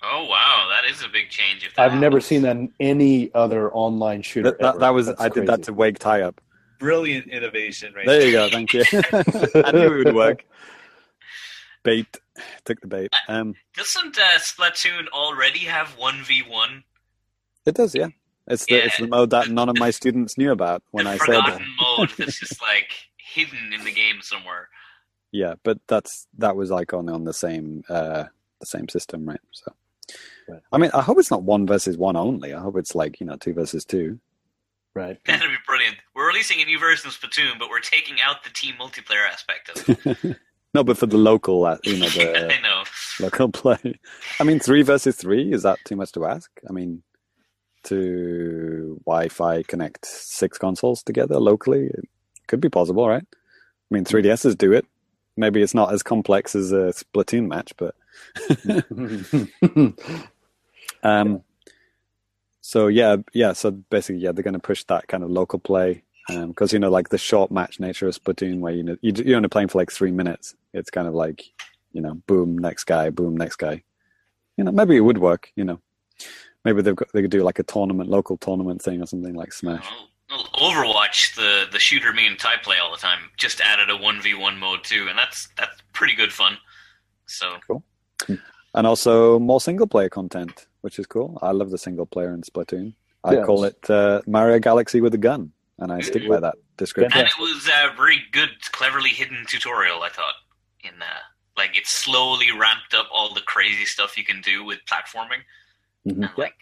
Oh 0.02 0.24
wow, 0.24 0.68
that 0.70 0.90
is 0.90 1.02
a 1.02 1.08
big 1.08 1.28
change. 1.28 1.64
If 1.64 1.76
that 1.76 1.92
I've 1.92 2.00
never 2.00 2.20
seen 2.20 2.42
that 2.42 2.56
in 2.56 2.72
any 2.80 3.32
other 3.34 3.72
online 3.72 4.22
shooter. 4.22 4.50
That, 4.50 4.58
that, 4.60 4.68
ever. 4.70 4.78
that 4.80 4.88
was 4.90 5.06
That's 5.06 5.20
I 5.20 5.28
did 5.28 5.46
that 5.46 5.62
to 5.64 5.72
wake 5.72 5.98
Ty 6.00 6.22
up. 6.22 6.40
Brilliant 6.80 7.28
innovation, 7.28 7.92
right 7.94 8.06
There 8.06 8.26
you 8.26 8.32
go. 8.32 8.48
Thank 8.50 8.72
you. 8.72 8.84
I 9.62 9.70
knew 9.72 10.00
it 10.00 10.04
would 10.06 10.14
work. 10.14 10.44
Bait 11.82 12.06
took 12.64 12.80
the 12.80 12.86
bait. 12.86 13.12
Um, 13.28 13.54
Doesn't 13.76 14.18
uh, 14.18 14.38
Splatoon 14.38 15.06
already 15.12 15.60
have 15.60 15.90
one 15.98 16.22
v 16.24 16.42
one? 16.42 16.82
it 17.66 17.74
does, 17.74 17.94
yeah. 17.94 18.08
It's 18.46 18.64
the 18.66 18.86
it's 18.86 18.98
the 18.98 19.06
mode 19.06 19.30
that 19.30 19.48
none 19.48 19.68
of 19.68 19.78
my 19.78 19.90
students 19.90 20.36
knew 20.36 20.50
about 20.50 20.82
when 20.90 21.04
the 21.04 21.12
I 21.12 21.16
said 21.18 21.26
forgotten 21.26 21.66
mode 21.80 22.10
that's 22.18 22.40
just 22.40 22.60
like 22.60 22.90
hidden 23.16 23.72
in 23.72 23.84
the 23.84 23.92
game 23.92 24.16
somewhere. 24.22 24.68
yeah. 25.30 25.54
But 25.62 25.78
that's 25.86 26.26
that 26.38 26.56
was 26.56 26.70
like 26.70 26.92
on 26.92 27.08
on 27.08 27.24
the 27.24 27.34
same 27.34 27.84
uh, 27.88 28.24
the 28.58 28.66
same 28.66 28.88
system, 28.88 29.28
right? 29.28 29.40
So, 29.52 29.72
Right. 30.48 30.62
I 30.72 30.78
mean, 30.78 30.90
I 30.92 31.02
hope 31.02 31.18
it's 31.20 31.30
not 31.30 31.44
one 31.44 31.66
versus 31.66 31.96
one 31.96 32.16
only. 32.16 32.52
I 32.52 32.60
hope 32.60 32.76
it's 32.76 32.94
like 32.96 33.20
you 33.20 33.26
know 33.26 33.36
two 33.36 33.52
versus 33.52 33.84
two. 33.84 34.18
Right. 34.94 35.18
That'd 35.24 35.48
be 35.48 35.56
brilliant. 35.80 35.98
We're 36.14 36.28
releasing 36.28 36.60
a 36.60 36.64
new 36.64 36.78
version 36.78 37.08
of 37.08 37.14
Splatoon, 37.14 37.58
but 37.58 37.70
we're 37.70 37.80
taking 37.80 38.16
out 38.22 38.44
the 38.44 38.50
team 38.50 38.74
multiplayer 38.78 39.26
aspect 39.26 39.70
of 39.70 40.06
it. 40.24 40.36
no, 40.74 40.84
but 40.84 40.98
for 40.98 41.06
the 41.06 41.16
local, 41.16 41.64
uh, 41.64 41.78
you 41.84 41.98
know, 41.98 42.08
the 42.08 42.54
I 42.58 42.60
know. 42.60 42.84
local 43.18 43.48
play. 43.50 43.98
I 44.38 44.44
mean, 44.44 44.58
three 44.60 44.82
versus 44.82 45.16
three 45.16 45.52
is 45.52 45.62
that 45.62 45.78
too 45.86 45.96
much 45.96 46.12
to 46.12 46.26
ask? 46.26 46.50
I 46.68 46.72
mean, 46.72 47.02
to 47.84 49.00
Wi-Fi 49.06 49.62
connect 49.62 50.04
six 50.04 50.58
consoles 50.58 51.02
together 51.02 51.38
locally, 51.38 51.86
it 51.86 52.04
could 52.46 52.60
be 52.60 52.68
possible, 52.68 53.08
right? 53.08 53.24
I 53.32 53.94
mean, 53.94 54.04
3DSs 54.04 54.58
do 54.58 54.72
it. 54.72 54.84
Maybe 55.36 55.62
it's 55.62 55.74
not 55.74 55.94
as 55.94 56.02
complex 56.02 56.54
as 56.54 56.72
a 56.72 56.92
Splatoon 56.92 57.48
match, 57.48 57.72
but 57.78 57.94
um, 61.02 61.42
so 62.70 62.86
yeah, 62.86 63.16
yeah. 63.32 63.52
So 63.52 63.72
basically, 63.72 64.20
yeah, 64.22 64.30
they're 64.32 64.44
going 64.44 64.54
to 64.62 64.68
push 64.70 64.84
that 64.84 65.08
kind 65.08 65.24
of 65.24 65.30
local 65.30 65.58
play 65.58 66.04
um, 66.28 66.48
because 66.50 66.72
you 66.72 66.78
know, 66.78 66.88
like 66.90 67.08
the 67.08 67.18
short 67.18 67.50
match 67.50 67.80
nature 67.80 68.06
of 68.06 68.14
Splatoon, 68.14 68.60
where 68.60 68.72
you 68.72 68.84
know 68.84 68.96
you- 69.02 69.24
you're 69.26 69.36
only 69.36 69.48
playing 69.48 69.68
for 69.68 69.78
like 69.78 69.90
three 69.90 70.12
minutes. 70.12 70.54
It's 70.72 70.90
kind 70.90 71.08
of 71.08 71.14
like 71.14 71.42
you 71.92 72.00
know, 72.00 72.14
boom, 72.28 72.56
next 72.56 72.84
guy, 72.84 73.10
boom, 73.10 73.36
next 73.36 73.56
guy. 73.56 73.82
You 74.56 74.62
know, 74.62 74.70
maybe 74.70 74.94
it 74.96 75.00
would 75.00 75.18
work. 75.18 75.50
You 75.56 75.64
know, 75.64 75.80
maybe 76.64 76.80
they've 76.82 76.94
got 76.94 77.08
they 77.12 77.22
could 77.22 77.32
do 77.32 77.42
like 77.42 77.58
a 77.58 77.64
tournament, 77.64 78.08
local 78.08 78.36
tournament 78.36 78.80
thing 78.82 79.02
or 79.02 79.06
something 79.06 79.34
like 79.34 79.52
Smash. 79.52 79.84
Well, 80.30 80.46
Overwatch, 80.54 81.34
the 81.34 81.64
the 81.72 81.80
shooter 81.80 82.12
me 82.12 82.28
and 82.28 82.38
Ty 82.38 82.58
play 82.62 82.76
all 82.80 82.92
the 82.92 82.98
time, 82.98 83.18
just 83.36 83.60
added 83.60 83.90
a 83.90 83.96
one 83.96 84.22
v 84.22 84.34
one 84.34 84.56
mode 84.60 84.84
too, 84.84 85.06
and 85.08 85.18
that's 85.18 85.48
that's 85.58 85.82
pretty 85.92 86.14
good 86.14 86.32
fun. 86.32 86.56
So 87.26 87.46
cool. 87.66 87.82
and 88.76 88.86
also 88.86 89.40
more 89.40 89.60
single 89.60 89.88
player 89.88 90.08
content, 90.08 90.66
which 90.82 90.98
is 90.98 91.06
cool. 91.06 91.38
I 91.42 91.52
love 91.52 91.70
the 91.70 91.78
single 91.78 92.06
player 92.06 92.32
in 92.34 92.42
Splatoon. 92.42 92.94
I 93.24 93.34
Yeah. 93.34 93.44
call 93.44 93.64
it 93.64 93.88
uh, 93.90 94.22
Mario 94.26 94.58
Galaxy 94.58 95.00
with 95.00 95.14
a 95.14 95.18
gun, 95.18 95.52
and 95.78 95.92
I 95.92 96.00
stick 96.00 96.26
by 96.28 96.40
that 96.40 96.56
description. 96.76 97.18
and 97.20 97.28
it 97.28 97.38
was 97.38 97.68
a 97.68 97.94
very 97.96 98.22
good, 98.32 98.50
cleverly 98.72 99.10
hidden 99.10 99.44
tutorial. 99.48 100.02
I 100.02 100.08
thought 100.08 100.34
in 100.82 101.00
uh, 101.02 101.04
like 101.56 101.76
it 101.76 101.86
slowly 101.86 102.46
ramped 102.58 102.94
up 102.94 103.08
all 103.12 103.34
the 103.34 103.42
crazy 103.42 103.84
stuff 103.84 104.16
you 104.16 104.24
can 104.24 104.40
do 104.40 104.64
with 104.64 104.78
platforming, 104.90 105.42
Mhm. 106.06 106.24
and 106.28 106.38
like 106.38 106.54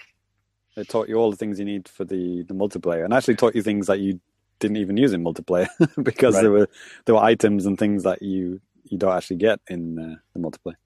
It 0.76 0.88
taught 0.88 1.08
you 1.08 1.16
all 1.16 1.30
the 1.30 1.36
things 1.36 1.58
you 1.58 1.64
need 1.64 1.88
for 1.88 2.04
the, 2.04 2.42
the 2.44 2.54
multiplayer, 2.54 3.04
and 3.04 3.12
actually 3.12 3.34
taught 3.36 3.54
you 3.56 3.62
things 3.62 3.86
that 3.88 3.98
you 4.00 4.20
didn't 4.60 4.76
even 4.78 4.96
use 4.96 5.12
in 5.12 5.22
multiplayer 5.22 5.68
because 6.02 6.34
Right. 6.34 6.42
there 6.42 6.50
were 6.50 6.68
there 7.04 7.14
were 7.14 7.22
items 7.22 7.66
and 7.66 7.78
things 7.78 8.02
that 8.02 8.22
you 8.22 8.60
you 8.84 8.96
don't 8.98 9.12
actually 9.16 9.36
get 9.36 9.60
in 9.68 9.98
uh, 9.98 10.16
the 10.34 10.40
multiplayer. 10.40 10.76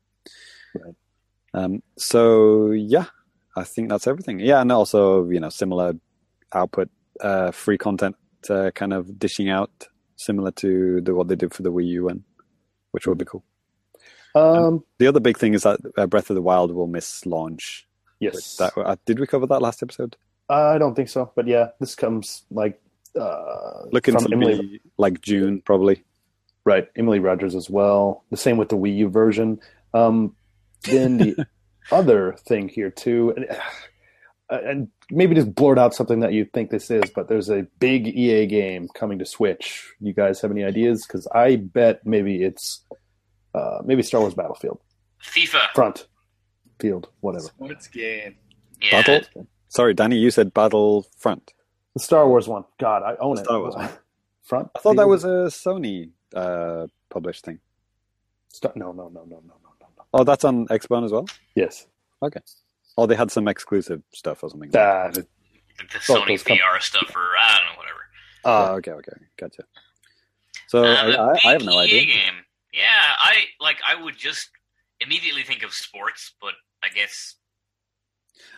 Right. 0.74 0.94
Um, 1.54 1.82
so 1.98 2.70
yeah, 2.72 3.06
I 3.56 3.64
think 3.64 3.88
that's 3.88 4.06
everything. 4.06 4.38
Yeah, 4.40 4.60
and 4.60 4.70
also 4.72 5.28
you 5.28 5.40
know 5.40 5.48
similar 5.50 5.94
output, 6.52 6.88
uh, 7.20 7.50
free 7.50 7.78
content, 7.78 8.16
uh, 8.48 8.70
kind 8.74 8.92
of 8.92 9.18
dishing 9.18 9.48
out 9.50 9.88
similar 10.16 10.50
to 10.52 11.00
the, 11.00 11.14
what 11.14 11.28
they 11.28 11.34
did 11.36 11.52
for 11.52 11.62
the 11.62 11.72
Wii 11.72 11.86
U 11.88 12.04
one, 12.04 12.24
which 12.92 13.06
would 13.06 13.18
be 13.18 13.24
cool. 13.24 13.44
Um, 14.34 14.84
The 14.98 15.06
other 15.06 15.20
big 15.20 15.36
thing 15.36 15.54
is 15.54 15.62
that 15.64 15.80
uh, 15.96 16.06
Breath 16.06 16.30
of 16.30 16.36
the 16.36 16.42
Wild 16.42 16.72
will 16.72 16.86
miss 16.86 17.26
launch. 17.26 17.86
yes. 18.20 18.56
That 18.56 18.72
uh, 18.78 18.96
did 19.04 19.18
we 19.18 19.26
cover 19.26 19.46
that 19.46 19.60
last 19.60 19.82
episode? 19.82 20.16
I 20.48 20.78
don't 20.78 20.94
think 20.94 21.08
so, 21.08 21.32
but 21.34 21.46
yeah, 21.46 21.68
this 21.80 21.94
comes 21.94 22.44
like 22.50 22.80
uh, 23.18 23.82
Looking 23.90 24.16
to 24.16 24.28
Emily, 24.32 24.60
be 24.60 24.80
like 24.96 25.20
June 25.20 25.60
probably. 25.64 26.02
right? 26.64 26.88
Emily 26.96 27.18
Rogers 27.20 27.54
as 27.54 27.68
well. 27.68 28.24
The 28.30 28.36
same 28.36 28.56
with 28.56 28.68
the 28.70 28.76
Wii 28.76 28.96
U 28.98 29.08
version. 29.08 29.60
Um, 29.94 30.34
then 30.84 31.18
the 31.18 31.46
other 31.90 32.36
thing 32.46 32.68
here 32.68 32.90
too, 32.90 33.34
and, 33.36 33.46
uh, 34.50 34.58
and 34.64 34.88
maybe 35.10 35.34
just 35.34 35.54
blurt 35.54 35.78
out 35.78 35.94
something 35.94 36.20
that 36.20 36.32
you 36.32 36.44
think 36.44 36.70
this 36.70 36.90
is, 36.90 37.10
but 37.14 37.28
there's 37.28 37.50
a 37.50 37.62
big 37.80 38.06
EA 38.08 38.46
game 38.46 38.88
coming 38.94 39.18
to 39.18 39.26
Switch. 39.26 39.92
You 40.00 40.12
guys 40.12 40.40
have 40.40 40.50
any 40.50 40.64
ideas? 40.64 41.06
Because 41.06 41.26
I 41.34 41.56
bet 41.56 42.06
maybe 42.06 42.42
it's 42.42 42.82
uh, 43.54 43.78
maybe 43.84 44.02
Star 44.02 44.20
Wars 44.20 44.34
Battlefield 44.34 44.80
FIFA. 45.22 45.72
front 45.74 46.06
field, 46.78 47.08
whatever. 47.20 47.44
Sports 47.44 47.86
game. 47.88 48.36
Yeah, 48.80 49.02
Battle. 49.02 49.46
Sorry, 49.68 49.94
Danny, 49.94 50.18
you 50.18 50.30
said 50.30 50.52
Battlefront. 50.52 51.54
The 51.94 52.00
Star 52.00 52.28
Wars 52.28 52.48
one. 52.48 52.64
God, 52.78 53.02
I 53.02 53.16
own 53.20 53.38
it. 53.38 53.44
Star 53.44 53.60
Wars 53.60 53.74
one. 53.74 53.88
front. 54.42 54.70
I 54.74 54.80
thought 54.80 54.96
that 54.96 55.08
was 55.08 55.24
a 55.24 55.48
Sony 55.48 56.10
uh, 56.34 56.86
published 57.10 57.44
thing. 57.44 57.58
Star- 58.52 58.72
no, 58.74 58.92
no, 58.92 59.08
no, 59.08 59.24
no, 59.24 59.42
no. 59.46 59.54
Oh, 60.12 60.24
that's 60.24 60.44
on 60.44 60.66
Xbox 60.68 61.06
as 61.06 61.12
well. 61.12 61.26
Yes. 61.54 61.86
Okay. 62.22 62.40
Oh, 62.98 63.06
they 63.06 63.14
had 63.14 63.30
some 63.30 63.48
exclusive 63.48 64.02
stuff 64.12 64.42
or 64.42 64.50
something. 64.50 64.70
Ah, 64.76 65.08
the 65.12 65.26
Oh, 65.80 65.84
Sony 66.20 66.28
those 66.28 66.42
com- 66.42 66.58
VR 66.58 66.80
stuff, 66.80 67.10
or 67.16 67.20
I 67.38 67.58
don't 67.58 67.72
know, 67.72 67.78
whatever. 67.78 67.98
Oh, 68.44 68.74
okay, 68.76 68.90
okay, 68.92 69.12
gotcha. 69.38 69.62
So 70.68 70.84
Uh, 70.84 70.94
I, 70.94 71.32
I, 71.32 71.38
I 71.48 71.52
have 71.52 71.64
no 71.64 71.78
idea. 71.78 72.04
Game. 72.04 72.44
Yeah, 72.72 72.82
I 73.18 73.44
like. 73.60 73.78
I 73.88 74.00
would 74.02 74.16
just 74.16 74.50
immediately 75.00 75.42
think 75.42 75.62
of 75.62 75.72
sports, 75.72 76.34
but 76.40 76.52
I 76.84 76.88
guess 76.88 77.36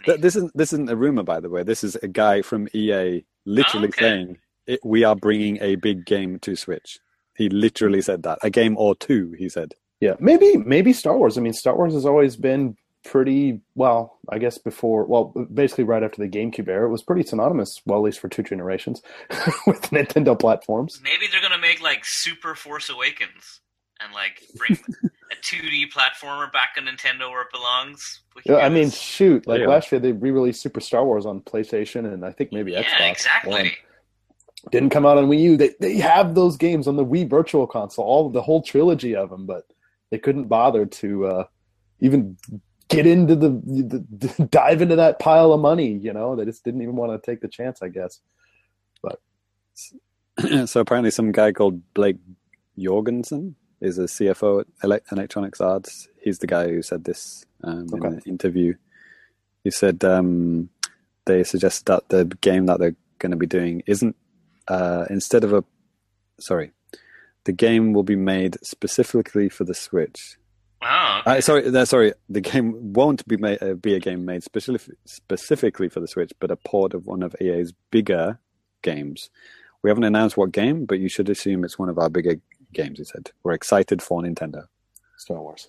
Th- 0.04 0.20
This 0.20 0.36
isn't 0.36 0.56
this 0.56 0.72
isn't 0.72 0.90
a 0.90 0.96
rumor, 0.96 1.22
by 1.22 1.40
the 1.40 1.48
way. 1.50 1.62
This 1.62 1.82
is 1.84 1.96
a 1.96 2.08
guy 2.08 2.42
from 2.42 2.68
EA 2.74 3.24
literally 3.46 3.88
okay. 3.88 4.00
saying 4.00 4.38
it, 4.66 4.80
we 4.84 5.04
are 5.04 5.16
bringing 5.16 5.58
a 5.62 5.76
big 5.76 6.04
game 6.04 6.38
to 6.40 6.56
Switch. 6.56 6.98
He 7.36 7.48
literally 7.48 8.02
said 8.02 8.22
that 8.24 8.38
a 8.42 8.50
game 8.50 8.76
or 8.76 8.94
two. 8.96 9.32
He 9.38 9.48
said. 9.48 9.74
Yeah, 10.04 10.14
maybe 10.20 10.56
maybe 10.56 10.92
Star 10.92 11.16
Wars. 11.16 11.38
I 11.38 11.40
mean, 11.40 11.52
Star 11.54 11.76
Wars 11.76 11.94
has 11.94 12.04
always 12.06 12.36
been 12.36 12.76
pretty 13.04 13.60
well. 13.74 14.18
I 14.28 14.38
guess 14.38 14.58
before, 14.58 15.04
well, 15.04 15.24
basically 15.52 15.84
right 15.84 16.02
after 16.02 16.22
the 16.22 16.28
GameCube 16.28 16.68
era, 16.68 16.86
it 16.88 16.90
was 16.92 17.02
pretty 17.02 17.22
synonymous. 17.22 17.70
Well, 17.86 17.98
at 18.00 18.02
least 18.04 18.20
for 18.20 18.28
two 18.28 18.42
generations 18.42 19.02
with 19.66 19.82
Nintendo 19.90 20.38
platforms. 20.38 21.00
maybe 21.02 21.26
they're 21.30 21.40
gonna 21.42 21.60
make 21.60 21.80
like 21.82 22.02
Super 22.04 22.54
Force 22.54 22.88
Awakens 22.90 23.60
and 24.00 24.12
like 24.12 24.42
bring 24.56 24.72
a 25.32 25.36
2D 25.42 25.92
platformer 25.92 26.50
back 26.52 26.70
on 26.78 26.84
Nintendo 26.86 27.30
where 27.30 27.42
it 27.42 27.48
belongs. 27.52 28.22
Yeah, 28.44 28.56
I 28.56 28.68
mean, 28.68 28.90
shoot! 28.90 29.46
Like 29.46 29.60
Yeah. 29.60 29.68
last 29.68 29.90
year, 29.92 30.00
they 30.00 30.12
re-released 30.12 30.60
Super 30.60 30.80
Star 30.80 31.04
Wars 31.04 31.24
on 31.26 31.40
PlayStation 31.40 32.12
and 32.12 32.24
I 32.26 32.32
think 32.32 32.52
maybe 32.52 32.72
yeah, 32.72 32.82
Xbox. 32.82 33.10
exactly. 33.12 33.52
One. 33.52 33.70
Didn't 34.72 34.90
come 34.90 35.04
out 35.04 35.18
on 35.18 35.26
Wii 35.28 35.40
U. 35.42 35.56
They 35.58 35.70
they 35.78 35.96
have 35.98 36.34
those 36.34 36.56
games 36.56 36.88
on 36.88 36.96
the 36.96 37.04
Wii 37.04 37.28
Virtual 37.28 37.66
Console, 37.66 38.04
all 38.06 38.30
the 38.30 38.40
whole 38.42 38.62
trilogy 38.62 39.14
of 39.14 39.28
them, 39.30 39.44
but 39.46 39.64
they 40.14 40.18
couldn't 40.20 40.44
bother 40.44 40.86
to 40.86 41.26
uh, 41.26 41.44
even 41.98 42.36
get 42.88 43.04
into 43.04 43.34
the, 43.34 43.48
the 43.48 44.44
dive 44.50 44.80
into 44.80 44.94
that 44.94 45.18
pile 45.18 45.52
of 45.52 45.60
money. 45.60 45.90
You 45.90 46.12
know, 46.12 46.36
they 46.36 46.44
just 46.44 46.62
didn't 46.62 46.82
even 46.82 46.94
want 46.94 47.10
to 47.20 47.30
take 47.30 47.40
the 47.40 47.48
chance. 47.48 47.82
I 47.82 47.88
guess. 47.88 48.20
But 49.02 49.20
so 50.68 50.80
apparently, 50.80 51.10
some 51.10 51.32
guy 51.32 51.50
called 51.50 51.82
Blake 51.94 52.18
Jorgensen 52.78 53.56
is 53.80 53.98
a 53.98 54.02
CFO 54.04 54.60
at 54.60 54.66
Ele- 54.84 55.00
Electronics 55.10 55.60
Arts. 55.60 56.08
He's 56.22 56.38
the 56.38 56.46
guy 56.46 56.68
who 56.68 56.80
said 56.80 57.02
this 57.04 57.44
um, 57.64 57.88
in 57.92 57.98
Okay. 57.98 58.08
an 58.08 58.22
interview. 58.24 58.74
He 59.64 59.72
said 59.72 60.04
um, 60.04 60.68
they 61.24 61.42
suggest 61.42 61.86
that 61.86 62.08
the 62.08 62.24
game 62.40 62.66
that 62.66 62.78
they're 62.78 62.94
going 63.18 63.32
to 63.32 63.36
be 63.36 63.46
doing 63.46 63.82
isn't 63.88 64.14
uh, 64.68 65.06
instead 65.10 65.42
of 65.42 65.52
a 65.52 65.64
sorry, 66.38 66.70
the 67.44 67.52
game 67.52 67.92
will 67.92 68.02
be 68.02 68.16
made 68.16 68.56
specifically 68.62 69.48
for 69.48 69.64
the 69.64 69.74
Switch. 69.74 70.36
Oh, 70.82 71.20
Uh, 71.26 71.40
sorry, 71.40 71.66
uh, 71.66 71.84
sorry. 71.86 72.12
The 72.28 72.40
game 72.40 72.92
won't 72.92 73.26
be 73.26 73.36
made, 73.38 73.62
uh, 73.62 73.74
be 73.74 73.94
a 73.94 74.00
game 74.00 74.24
made 74.24 74.42
specific, 74.42 74.96
specifically 75.06 75.88
for 75.88 76.00
the 76.00 76.08
Switch, 76.08 76.32
but 76.40 76.50
a 76.50 76.56
port 76.56 76.92
of 76.94 77.06
one 77.06 77.22
of 77.22 77.34
EA's 77.40 77.72
bigger 77.90 78.38
games. 78.82 79.30
We 79.82 79.88
haven't 79.90 80.04
announced 80.04 80.36
what 80.36 80.52
game, 80.52 80.84
but 80.84 80.98
you 80.98 81.08
should 81.08 81.28
assume 81.30 81.64
it's 81.64 81.78
one 81.78 81.88
of 81.88 81.98
our 81.98 82.10
bigger 82.10 82.36
games. 82.72 82.98
He 82.98 83.04
said, 83.04 83.30
"We're 83.42 83.52
excited 83.52 84.02
for 84.02 84.20
Nintendo." 84.22 84.64
Star 85.16 85.40
Wars. 85.40 85.68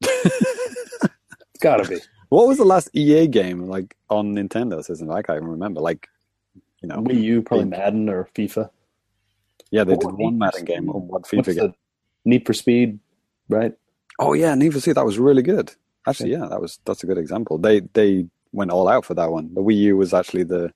it's 0.00 1.60
got 1.60 1.76
to 1.82 1.88
be. 1.88 1.98
What 2.28 2.46
was 2.46 2.58
the 2.58 2.64
last 2.64 2.90
EA 2.94 3.26
game 3.26 3.64
like 3.66 3.96
on 4.10 4.34
Nintendo 4.34 4.84
system? 4.84 5.10
I 5.10 5.22
can't 5.22 5.38
even 5.38 5.48
remember. 5.48 5.80
Like, 5.80 6.08
you 6.82 6.88
know, 6.88 6.96
Wii 6.96 7.20
U, 7.22 7.42
probably 7.42 7.64
big- 7.64 7.78
Madden 7.78 8.08
or 8.08 8.28
FIFA. 8.34 8.70
Yeah, 9.70 9.84
they 9.84 9.94
What 9.94 10.00
did 10.00 10.24
one 10.24 10.38
Madden 10.38 10.64
game 10.64 10.88
or 10.88 11.00
one 11.00 11.22
FIFA 11.22 11.54
game. 11.54 11.74
Need 12.24 12.46
for 12.46 12.52
Speed, 12.52 12.98
right? 13.48 13.72
Oh 14.18 14.32
yeah, 14.32 14.54
Need 14.54 14.72
for 14.72 14.80
Speed. 14.80 14.96
That 14.96 15.04
was 15.04 15.18
really 15.18 15.42
good. 15.42 15.74
Actually, 16.06 16.32
yeah, 16.32 16.46
that 16.48 16.60
was 16.60 16.78
that's 16.84 17.02
a 17.02 17.06
good 17.06 17.18
example. 17.18 17.58
They 17.58 17.80
they 17.80 18.26
went 18.52 18.70
all 18.70 18.88
out 18.88 19.04
for 19.04 19.14
that 19.14 19.30
one. 19.30 19.52
The 19.54 19.62
Wii 19.62 19.76
U 19.76 19.96
was 19.96 20.14
actually 20.14 20.44
the 20.44 20.72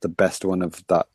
the 0.00 0.08
best 0.08 0.44
one 0.44 0.62
of 0.62 0.84
that 0.88 1.06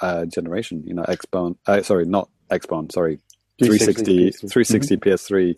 uh, 0.00 0.26
generation. 0.26 0.82
You 0.86 0.94
know, 0.94 1.04
Xbone. 1.04 1.56
Uh, 1.66 1.82
sorry, 1.82 2.06
not 2.06 2.28
Xbone. 2.50 2.90
Sorry, 2.92 3.20
360, 3.58 4.30
360 4.30 4.96
PS3, 4.96 5.54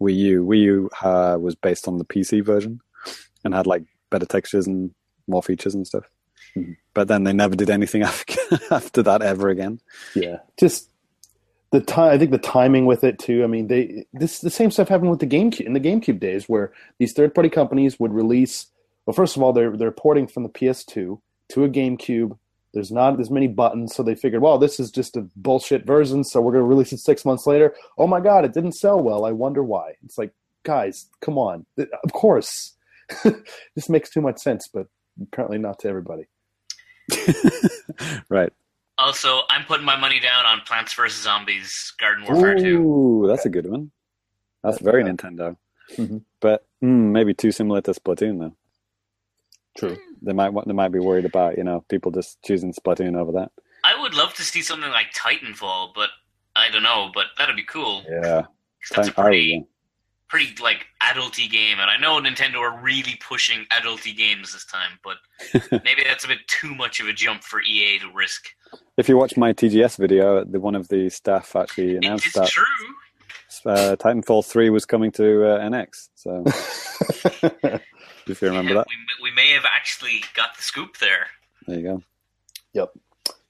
Wii 0.00 0.16
U. 0.16 0.44
Wii 0.44 0.60
U 0.60 0.90
uh, 1.02 1.36
was 1.40 1.54
based 1.54 1.88
on 1.88 1.98
the 1.98 2.04
PC 2.04 2.44
version 2.44 2.80
and 3.44 3.54
had 3.54 3.66
like 3.66 3.84
better 4.10 4.26
textures 4.26 4.66
and 4.66 4.90
more 5.26 5.42
features 5.42 5.74
and 5.74 5.86
stuff. 5.86 6.04
Mhm. 6.56 6.76
But 6.94 7.08
then 7.08 7.24
they 7.24 7.32
never 7.32 7.54
did 7.56 7.70
anything 7.70 8.02
after, 8.12 8.36
after 8.70 9.02
that 9.02 9.22
ever 9.22 9.48
again. 9.48 9.80
Yeah, 10.14 10.38
just 10.58 10.90
the 11.70 11.80
time 11.80 12.12
I 12.12 12.18
think 12.18 12.30
the 12.30 12.38
timing 12.38 12.86
with 12.86 13.02
it 13.04 13.18
too. 13.18 13.42
I 13.44 13.46
mean, 13.46 13.68
they 13.68 14.06
this 14.12 14.40
the 14.40 14.50
same 14.50 14.70
stuff 14.70 14.88
happened 14.88 15.10
with 15.10 15.20
the 15.20 15.26
GameCube 15.26 15.62
in 15.66 15.72
the 15.72 15.80
GameCube 15.80 16.20
days, 16.20 16.48
where 16.48 16.72
these 16.98 17.12
third 17.14 17.34
party 17.34 17.48
companies 17.48 17.98
would 17.98 18.12
release. 18.12 18.66
Well, 19.06 19.14
first 19.14 19.36
of 19.36 19.42
all, 19.42 19.52
they're 19.52 19.76
they're 19.76 19.90
porting 19.90 20.26
from 20.26 20.42
the 20.42 20.48
PS2 20.50 21.18
to 21.48 21.64
a 21.64 21.68
GameCube. 21.68 22.36
There's 22.74 22.90
not 22.92 23.20
as 23.20 23.30
many 23.30 23.48
buttons, 23.48 23.94
so 23.94 24.02
they 24.02 24.14
figured, 24.14 24.40
well, 24.40 24.56
this 24.56 24.80
is 24.80 24.90
just 24.90 25.14
a 25.16 25.28
bullshit 25.36 25.84
version, 25.84 26.24
so 26.24 26.40
we're 26.40 26.52
going 26.52 26.64
to 26.64 26.68
release 26.68 26.90
it 26.92 27.00
six 27.00 27.22
months 27.22 27.46
later. 27.46 27.74
Oh 27.98 28.06
my 28.06 28.18
god, 28.18 28.46
it 28.46 28.54
didn't 28.54 28.72
sell 28.72 28.98
well. 28.98 29.26
I 29.26 29.32
wonder 29.32 29.62
why. 29.62 29.92
It's 30.02 30.16
like, 30.16 30.32
guys, 30.62 31.06
come 31.20 31.36
on. 31.36 31.66
Of 31.78 32.12
course, 32.14 32.74
this 33.74 33.90
makes 33.90 34.08
too 34.08 34.22
much 34.22 34.38
sense, 34.38 34.68
but 34.72 34.86
apparently 35.20 35.58
not 35.58 35.80
to 35.80 35.88
everybody. 35.88 36.28
right. 38.28 38.52
Also, 38.98 39.40
I'm 39.50 39.64
putting 39.64 39.84
my 39.86 39.96
money 39.96 40.20
down 40.20 40.44
on 40.46 40.60
Plants 40.60 40.94
vs 40.94 41.22
Zombies 41.22 41.92
Garden 41.98 42.24
Warfare 42.24 42.56
2. 42.58 42.78
Ooh, 42.78 43.26
that's 43.28 43.46
a 43.46 43.50
good 43.50 43.66
one. 43.68 43.90
That's 44.62 44.78
very 44.80 45.02
Yeah. 45.02 45.10
Nintendo. 45.12 45.56
Mhm. 45.96 46.22
But 46.40 46.66
mm, 46.82 47.10
maybe 47.12 47.34
too 47.34 47.50
similar 47.52 47.80
to 47.82 47.92
Splatoon 47.92 48.38
though. 48.38 48.56
True. 49.76 49.96
They 50.20 50.32
might 50.32 50.50
wa- 50.50 50.64
they 50.66 50.72
might 50.74 50.92
be 50.92 50.98
worried 51.00 51.24
about 51.24 51.56
you 51.58 51.64
know 51.64 51.84
people 51.88 52.12
just 52.12 52.40
choosing 52.42 52.72
Splatoon 52.72 53.16
over 53.16 53.32
that. 53.32 53.50
I 53.84 54.00
would 54.00 54.14
love 54.14 54.34
to 54.34 54.42
see 54.42 54.62
something 54.62 54.90
like 54.90 55.12
Titanfall, 55.12 55.94
but 55.94 56.10
I 56.54 56.70
don't 56.70 56.82
know, 56.84 57.10
but 57.12 57.26
that'd 57.38 57.56
be 57.56 57.64
cool. 57.64 58.04
Yeah. 58.08 58.42
'Cause 58.42 58.90
That's 58.90 59.08
a 59.08 59.10
Titan- 59.12 59.14
oh, 59.16 59.22
pretty, 59.22 59.42
yeah. 59.44 59.60
Pretty 60.32 60.54
like 60.62 60.86
adulty 61.02 61.48
game, 61.48 61.78
and 61.78 61.90
I 61.90 61.98
know 61.98 62.18
Nintendo 62.18 62.56
are 62.60 62.80
really 62.82 63.16
pushing 63.20 63.66
adulty 63.70 64.16
games 64.16 64.54
this 64.54 64.64
time, 64.64 64.98
but 65.04 65.18
maybe 65.84 66.02
that's 66.04 66.24
a 66.24 66.28
bit 66.28 66.38
too 66.48 66.74
much 66.74 67.00
of 67.00 67.06
a 67.06 67.12
jump 67.12 67.44
for 67.44 67.60
EA 67.60 67.98
to 67.98 68.10
risk. 68.14 68.46
If 68.96 69.10
you 69.10 69.18
watch 69.18 69.36
my 69.36 69.52
TGS 69.52 69.98
video, 69.98 70.42
the 70.42 70.58
one 70.58 70.74
of 70.74 70.88
the 70.88 71.10
staff 71.10 71.54
actually 71.54 71.98
announced 71.98 72.28
is 72.28 72.32
that 72.32 72.48
true. 72.48 72.64
uh, 73.66 73.94
Titanfall 73.96 74.46
three 74.46 74.70
was 74.70 74.86
coming 74.86 75.12
to 75.12 75.44
uh, 75.44 75.60
NX. 75.60 76.08
So 76.14 76.42
if 78.26 78.40
you 78.40 78.48
remember 78.48 78.70
Yeah, 78.70 78.78
that, 78.78 78.86
we, 79.20 79.30
we 79.30 79.36
may 79.36 79.50
have 79.50 79.66
actually 79.66 80.24
got 80.34 80.56
the 80.56 80.62
scoop 80.62 80.96
there. 80.96 81.26
there 81.66 81.76
you 81.78 81.82
go. 81.82 82.02
Yep. 82.72 82.94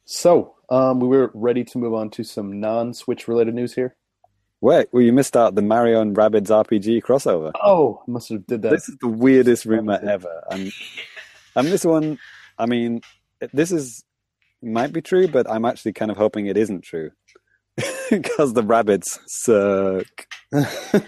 So 0.04 0.56
um, 0.68 0.98
we 0.98 1.06
were 1.06 1.30
ready 1.32 1.62
to 1.62 1.78
move 1.78 1.94
on 1.94 2.10
to 2.10 2.24
some 2.24 2.58
non-Switch 2.58 3.28
related 3.28 3.54
news 3.54 3.72
here. 3.72 3.94
Wait, 4.62 4.86
well, 4.92 5.02
you 5.02 5.12
missed 5.12 5.36
out 5.36 5.56
the 5.56 5.60
Mario 5.60 6.00
and 6.00 6.16
Rabbids 6.16 6.46
RPG 6.46 7.02
crossover. 7.02 7.50
Oh, 7.60 8.00
I 8.06 8.10
must 8.10 8.28
have 8.28 8.46
did 8.46 8.62
that. 8.62 8.70
This 8.70 8.88
is 8.88 8.96
the 9.00 9.08
weirdest 9.08 9.64
rumor 9.66 9.98
ever, 10.00 10.44
and 10.50 10.72
and 11.56 11.66
this 11.66 11.84
one, 11.84 12.18
I 12.58 12.66
mean, 12.66 13.02
this 13.52 13.72
is 13.72 14.04
might 14.62 14.92
be 14.92 15.02
true, 15.02 15.26
but 15.26 15.50
I'm 15.50 15.64
actually 15.64 15.94
kind 15.94 16.12
of 16.12 16.16
hoping 16.16 16.46
it 16.46 16.56
isn't 16.56 16.82
true 16.82 17.10
because 18.10 18.52
the 18.54 18.62
Rabbids 18.62 19.18
suck. 19.26 20.26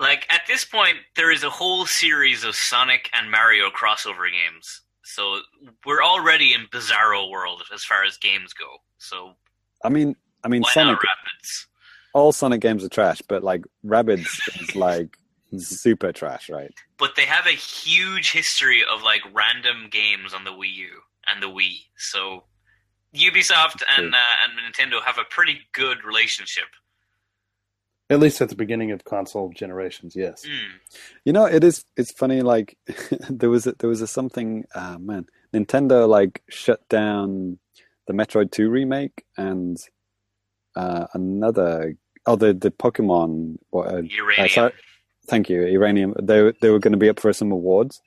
Like 0.00 0.26
at 0.28 0.42
this 0.46 0.64
point, 0.64 0.96
there 1.16 1.30
is 1.30 1.44
a 1.44 1.48
whole 1.48 1.86
series 1.86 2.44
of 2.44 2.56
Sonic 2.56 3.08
and 3.14 3.30
Mario 3.30 3.70
crossover 3.70 4.26
games. 4.30 4.82
So 5.04 5.38
we're 5.86 6.02
already 6.02 6.52
in 6.52 6.66
Bizarro 6.66 7.30
world 7.30 7.62
as 7.72 7.84
far 7.84 8.04
as 8.04 8.18
games 8.18 8.52
go. 8.52 8.66
So 8.98 9.34
I 9.82 9.88
mean, 9.88 10.16
I 10.42 10.48
mean, 10.48 10.62
why 10.62 10.72
Sonic. 10.72 10.98
Not 12.14 12.20
Rabbids? 12.20 12.22
All 12.22 12.32
Sonic 12.32 12.60
games 12.60 12.84
are 12.84 12.88
trash, 12.88 13.22
but 13.28 13.42
like 13.42 13.64
Rabbids 13.84 14.62
is 14.62 14.76
like 14.76 15.18
super 15.58 16.12
trash, 16.12 16.48
right? 16.48 16.72
But 16.98 17.16
they 17.16 17.26
have 17.26 17.46
a 17.46 17.50
huge 17.50 18.32
history 18.32 18.82
of 18.82 19.02
like 19.02 19.22
random 19.32 19.88
games 19.90 20.34
on 20.34 20.44
the 20.44 20.50
Wii 20.50 20.74
U 20.74 20.90
and 21.26 21.42
the 21.42 21.48
Wii. 21.48 21.84
So 21.96 22.44
Ubisoft 23.14 23.82
and 23.96 24.14
uh, 24.14 24.18
and 24.44 24.74
Nintendo 24.74 25.02
have 25.02 25.18
a 25.18 25.24
pretty 25.28 25.60
good 25.72 26.04
relationship. 26.04 26.66
At 28.10 28.20
least 28.20 28.42
at 28.42 28.50
the 28.50 28.56
beginning 28.56 28.90
of 28.90 29.04
console 29.04 29.50
generations, 29.50 30.14
yes. 30.14 30.44
Mm. 30.44 31.00
You 31.24 31.32
know, 31.32 31.46
it 31.46 31.64
is. 31.64 31.84
It's 31.96 32.12
funny. 32.12 32.42
Like 32.42 32.76
there 33.30 33.50
was 33.50 33.66
a, 33.66 33.72
there 33.78 33.88
was 33.88 34.02
a 34.02 34.06
something. 34.06 34.64
Uh, 34.74 34.98
man, 35.00 35.26
Nintendo 35.54 36.08
like 36.08 36.42
shut 36.50 36.86
down 36.88 37.58
the 38.06 38.12
Metroid 38.12 38.50
Two 38.50 38.68
remake 38.68 39.24
and 39.36 39.78
uh, 40.76 41.06
another. 41.14 41.96
Oh, 42.26 42.36
the 42.36 42.54
the 42.54 42.70
Pokemon. 42.70 43.56
What? 43.70 43.88
Uh, 43.88 43.96
uh, 43.98 44.02
Uranium. 44.02 44.48
sorry, 44.48 44.72
thank 45.28 45.48
you, 45.48 45.66
Uranium. 45.66 46.14
They 46.22 46.52
they 46.60 46.70
were 46.70 46.78
going 46.78 46.92
to 46.92 46.98
be 46.98 47.08
up 47.08 47.20
for 47.20 47.32
some 47.32 47.52
awards, 47.52 48.00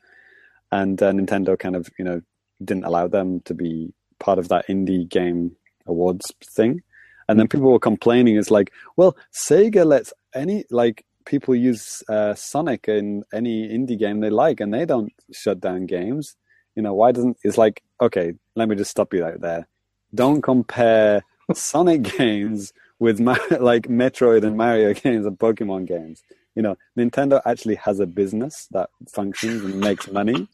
and 0.71 1.01
uh, 1.01 1.11
Nintendo 1.11 1.57
kind 1.57 1.75
of 1.75 1.89
you 1.99 2.05
know 2.05 2.21
didn't 2.63 2.85
allow 2.85 3.07
them 3.07 3.41
to 3.41 3.53
be 3.53 3.93
part 4.19 4.39
of 4.39 4.49
that 4.49 4.67
indie 4.67 5.07
game 5.07 5.55
awards 5.85 6.25
thing. 6.55 6.81
And 7.29 7.39
then 7.39 7.47
people 7.47 7.71
were 7.71 7.79
complaining. 7.79 8.37
It's 8.37 8.49
like, 8.51 8.71
well, 8.95 9.17
Sega 9.47 9.85
lets 9.85 10.13
any 10.33 10.63
like 10.71 11.05
people 11.25 11.53
use 11.53 12.01
uh, 12.09 12.33
Sonic 12.33 12.87
in 12.87 13.23
any 13.33 13.67
indie 13.67 13.99
game 13.99 14.21
they 14.21 14.29
like, 14.29 14.59
and 14.59 14.73
they 14.73 14.85
don't 14.85 15.11
shut 15.33 15.59
down 15.59 15.85
games. 15.85 16.35
You 16.75 16.81
know, 16.81 16.93
why 16.93 17.11
doesn't? 17.11 17.37
It's 17.43 17.57
like, 17.57 17.83
okay, 18.01 18.33
let 18.55 18.69
me 18.69 18.75
just 18.75 18.91
stop 18.91 19.13
you 19.13 19.23
right 19.23 19.39
there. 19.39 19.67
Don't 20.15 20.41
compare 20.41 21.23
Sonic 21.53 22.03
games 22.17 22.71
with 22.99 23.19
like 23.59 23.87
Metroid 23.87 24.43
and 24.43 24.57
Mario 24.57 24.93
games 25.03 25.25
and 25.25 25.37
Pokemon 25.37 25.87
games. 25.87 26.23
You 26.55 26.63
know, 26.63 26.75
Nintendo 26.97 27.41
actually 27.45 27.75
has 27.75 27.99
a 27.99 28.07
business 28.07 28.67
that 28.71 28.89
functions 29.09 29.63
and 29.63 29.79
makes 29.79 30.09
money. 30.11 30.47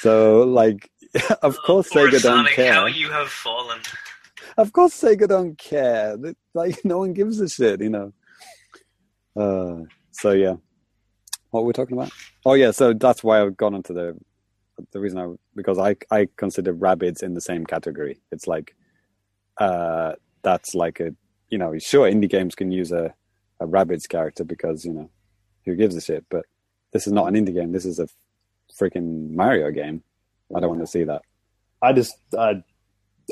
So, 0.00 0.42
like, 0.42 0.90
of 1.42 1.56
course, 1.64 1.88
Poor 1.88 2.08
Sega 2.08 2.22
don't 2.22 2.48
care. 2.48 2.72
how 2.72 2.86
you 2.86 3.10
have 3.10 3.28
fallen. 3.28 3.80
Of 4.56 4.72
course, 4.72 5.00
Sega 5.00 5.28
don't 5.28 5.56
care. 5.56 6.16
Like, 6.52 6.84
no 6.84 6.98
one 6.98 7.12
gives 7.12 7.40
a 7.40 7.48
shit, 7.48 7.80
you 7.80 7.90
know. 7.90 8.12
Uh, 9.36 9.84
so 10.12 10.30
yeah, 10.32 10.54
what 11.50 11.62
were 11.62 11.68
we 11.68 11.72
talking 11.72 11.96
about? 11.96 12.12
Oh 12.46 12.54
yeah, 12.54 12.70
so 12.70 12.92
that's 12.92 13.24
why 13.24 13.40
I've 13.42 13.56
gone 13.56 13.74
into 13.74 13.92
the 13.92 14.16
the 14.92 15.00
reason 15.00 15.18
I 15.18 15.34
because 15.54 15.78
I 15.78 15.96
I 16.10 16.28
consider 16.36 16.74
Rabbids 16.74 17.22
in 17.22 17.34
the 17.34 17.40
same 17.40 17.64
category. 17.66 18.20
It's 18.30 18.46
like, 18.46 18.74
uh, 19.58 20.12
that's 20.42 20.74
like 20.74 21.00
a 21.00 21.14
you 21.54 21.58
know 21.58 21.78
sure 21.78 22.10
indie 22.10 22.28
games 22.28 22.56
can 22.56 22.72
use 22.72 22.90
a 22.90 23.14
a 23.60 23.66
Rabbids 23.66 24.08
character 24.08 24.42
because 24.42 24.84
you 24.84 24.92
know 24.92 25.08
who 25.64 25.76
gives 25.76 25.94
a 25.94 26.00
shit, 26.00 26.24
but 26.28 26.44
this 26.90 27.06
is 27.06 27.12
not 27.12 27.28
an 27.28 27.34
indie 27.34 27.54
game. 27.54 27.70
This 27.70 27.84
is 27.84 28.00
a 28.00 28.08
freaking 28.76 29.30
Mario 29.30 29.70
game. 29.70 30.02
I 30.54 30.58
don't 30.58 30.70
want 30.70 30.80
to 30.80 30.86
see 30.88 31.04
that. 31.04 31.22
I 31.80 31.92
just, 31.92 32.16
I, 32.36 32.64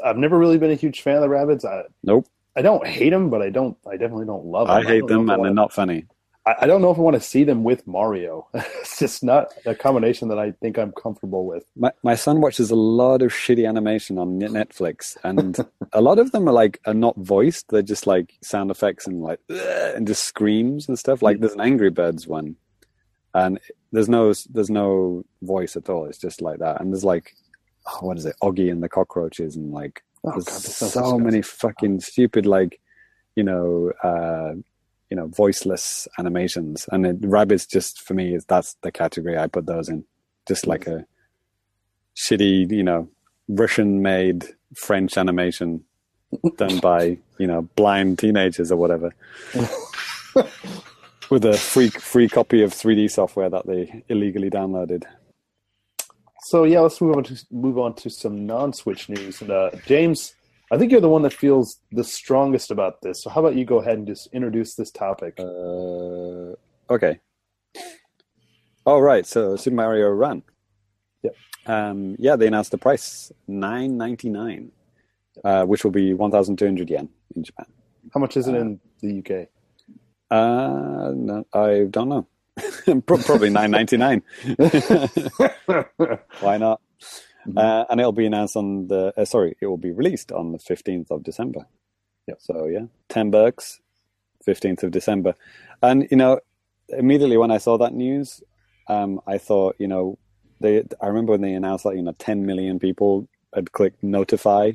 I've 0.04 0.16
never 0.16 0.38
really 0.38 0.56
been 0.56 0.70
a 0.70 0.76
huge 0.76 1.02
fan 1.02 1.16
of 1.16 1.22
the 1.22 1.28
Rabbids. 1.28 1.64
I, 1.64 1.82
Nope, 2.04 2.28
I 2.54 2.62
don't 2.62 2.86
hate 2.86 3.10
them, 3.10 3.28
but 3.28 3.42
I 3.42 3.50
don't, 3.50 3.76
I 3.84 3.96
definitely 3.96 4.26
don't 4.26 4.46
love 4.46 4.68
them. 4.68 4.76
I 4.76 4.82
hate 4.82 5.00
don't 5.00 5.26
them 5.26 5.30
and 5.30 5.44
they're 5.44 5.52
not 5.52 5.72
funny. 5.72 6.06
I, 6.47 6.55
I 6.62 6.66
don't 6.66 6.82
know 6.82 6.90
if 6.90 6.99
I 6.99 7.01
want 7.03 7.14
to 7.14 7.20
see 7.20 7.45
them 7.45 7.64
with 7.64 7.86
Mario. 7.86 8.49
it's 8.55 8.99
just 8.99 9.22
not 9.22 9.49
a 9.64 9.74
combination 9.74 10.28
that 10.28 10.38
I 10.38 10.53
think 10.53 10.78
I'm 10.78 10.93
comfortable 10.93 11.47
with. 11.47 11.64
My 11.76 11.93
my 12.03 12.14
son 12.14 12.40
watches 12.40 12.70
a 12.70 12.76
lot 12.76 13.22
of 13.22 13.32
shitty 13.32 13.68
animation 13.68 14.18
on 14.18 14.38
Netflix, 14.40 15.16
and 15.24 15.59
a 15.93 16.01
lot 16.01 16.18
of 16.18 16.32
them 16.32 16.49
are 16.49 16.53
like 16.53 16.80
are 16.86 16.95
not 16.95 17.16
voiced. 17.16 17.68
They're 17.68 17.82
just 17.82 18.07
like 18.07 18.34
sound 18.43 18.70
effects 18.70 19.07
and 19.07 19.22
like 19.22 19.40
and 19.49 20.07
just 20.07 20.24
screams 20.24 20.88
and 20.88 20.99
stuff. 20.99 21.22
Like 21.22 21.40
there's 21.40 21.55
an 21.55 21.61
Angry 21.61 21.90
Birds 21.90 22.26
one, 22.26 22.57
and 23.34 23.59
there's 23.93 24.09
no 24.09 24.32
there's 24.51 24.70
no 24.70 25.24
voice 25.43 25.76
at 25.76 25.88
all. 25.88 26.07
It's 26.07 26.18
just 26.18 26.43
like 26.43 26.59
that. 26.59 26.80
And 26.80 26.93
there's 26.93 27.05
like 27.05 27.34
oh, 27.86 28.07
what 28.07 28.16
is 28.18 28.26
it, 28.26 28.36
Oggy 28.43 28.70
and 28.70 28.82
the 28.82 28.88
cockroaches, 28.88 29.57
and 29.57 29.72
like 29.72 30.03
Oh, 30.24 30.30
there's 30.30 30.45
God, 30.45 30.55
so 30.55 30.86
disgusting. 30.86 31.22
many 31.24 31.43
fucking 31.43 32.01
stupid 32.01 32.47
like 32.47 32.80
you 33.34 33.43
know 33.43 33.90
uh 34.05 34.55
you 35.12 35.16
know 35.16 35.26
voiceless 35.26 36.08
animations. 36.18 36.88
And 36.90 37.04
it, 37.04 37.20
Rabbids 37.20 37.68
just 37.68 38.00
for 38.00 38.14
me 38.14 38.34
is 38.34 38.46
that's 38.46 38.76
the 38.80 38.90
category 38.90 39.36
I 39.36 39.46
put 39.46 39.66
those 39.66 39.90
in. 39.90 40.06
Just 40.48 40.66
like 40.66 40.86
a 40.86 41.04
shitty, 42.16 42.70
you 42.70 42.82
know, 42.82 43.10
Russian 43.46 44.00
made 44.00 44.46
French 44.74 45.18
animation 45.18 45.84
done 46.56 46.78
by, 46.78 47.18
you 47.38 47.46
know, 47.46 47.68
blind 47.76 48.20
teenagers 48.20 48.72
or 48.72 48.76
whatever. 48.76 49.14
With 51.28 51.44
a 51.44 51.58
free 51.58 51.90
free 51.90 52.28
copy 52.30 52.62
of 52.62 52.72
3D 52.72 53.10
software 53.10 53.50
that 53.50 53.66
they 53.66 54.04
illegally 54.08 54.48
downloaded. 54.48 55.04
So 56.44 56.64
yeah, 56.64 56.80
let's 56.80 57.02
move 57.02 57.18
on 57.18 57.24
to 57.24 57.46
move 57.50 57.78
on 57.78 57.94
to 57.96 58.08
some 58.08 58.46
non-Switch 58.46 59.10
news. 59.10 59.42
And 59.42 59.50
uh, 59.50 59.72
James, 59.84 60.34
I 60.72 60.78
think 60.78 60.90
you're 60.90 61.02
the 61.02 61.08
one 61.08 61.20
that 61.22 61.34
feels 61.34 61.80
the 61.92 62.02
strongest 62.02 62.70
about 62.70 63.02
this. 63.02 63.22
So 63.22 63.28
how 63.28 63.42
about 63.42 63.56
you 63.56 63.66
go 63.66 63.80
ahead 63.80 63.98
and 63.98 64.06
just 64.06 64.28
introduce 64.32 64.74
this 64.74 64.90
topic? 64.90 65.34
Uh, 65.38 66.54
okay. 66.88 67.20
All 68.86 69.02
right. 69.02 69.26
So 69.26 69.54
Super 69.56 69.76
Mario 69.76 70.08
Run. 70.08 70.42
Yep. 71.22 71.36
Um, 71.66 72.16
yeah, 72.18 72.36
they 72.36 72.46
announced 72.46 72.70
the 72.70 72.78
price 72.78 73.30
nine 73.46 73.98
ninety 73.98 74.30
nine, 74.30 74.72
uh, 75.44 75.66
which 75.66 75.84
will 75.84 75.90
be 75.90 76.14
one 76.14 76.30
thousand 76.30 76.58
two 76.58 76.64
hundred 76.64 76.88
yen 76.88 77.10
in 77.36 77.44
Japan. 77.44 77.66
How 78.14 78.20
much 78.20 78.38
is 78.38 78.48
it 78.48 78.54
in 78.54 78.80
the 79.02 79.18
UK? 79.18 79.48
Uh, 80.30 81.12
no, 81.14 81.44
I 81.52 81.86
don't 81.90 82.08
know. 82.08 82.26
Probably 83.06 83.50
nine 83.50 83.70
ninety 83.70 83.98
nine. 83.98 84.22
Why 86.40 86.56
not? 86.56 86.80
Mhm. 87.47 87.59
Uh, 87.59 87.84
and 87.90 88.01
it'll 88.01 88.12
be 88.12 88.26
announced 88.26 88.57
on 88.57 88.88
the. 88.88 89.12
Uh, 89.16 89.24
sorry, 89.24 89.57
it 89.61 89.66
will 89.66 89.76
be 89.78 89.90
released 89.90 90.30
on 90.32 90.53
the 90.53 90.59
fifteenth 90.59 91.11
of 91.11 91.22
December. 91.22 91.66
Yep. 92.28 92.38
So 92.40 92.66
yeah, 92.66 92.86
ten 93.09 93.30
bucks, 93.30 93.80
fifteenth 94.45 94.82
of 94.82 94.93
December, 94.93 95.34
and 95.82 96.07
you 96.11 96.16
know, 96.16 96.40
immediately 96.88 97.36
when 97.36 97.51
I 97.51 97.59
saw 97.59 97.78
that 97.78 97.95
news, 97.95 98.43
um, 98.88 99.20
I 99.26 99.38
thought, 99.38 99.76
you 99.78 99.88
know, 99.88 100.18
they. 100.61 100.84
I 101.01 101.07
remember 101.09 101.32
when 101.32 101.40
they 101.40 101.55
announced 101.55 101.84
that 101.84 101.97
you 101.97 102.03
know, 102.03 102.14
ten 102.18 102.47
million 102.47 102.78
people 102.78 103.28
had 103.55 103.72
clicked 103.72 104.03
notify, 104.03 104.72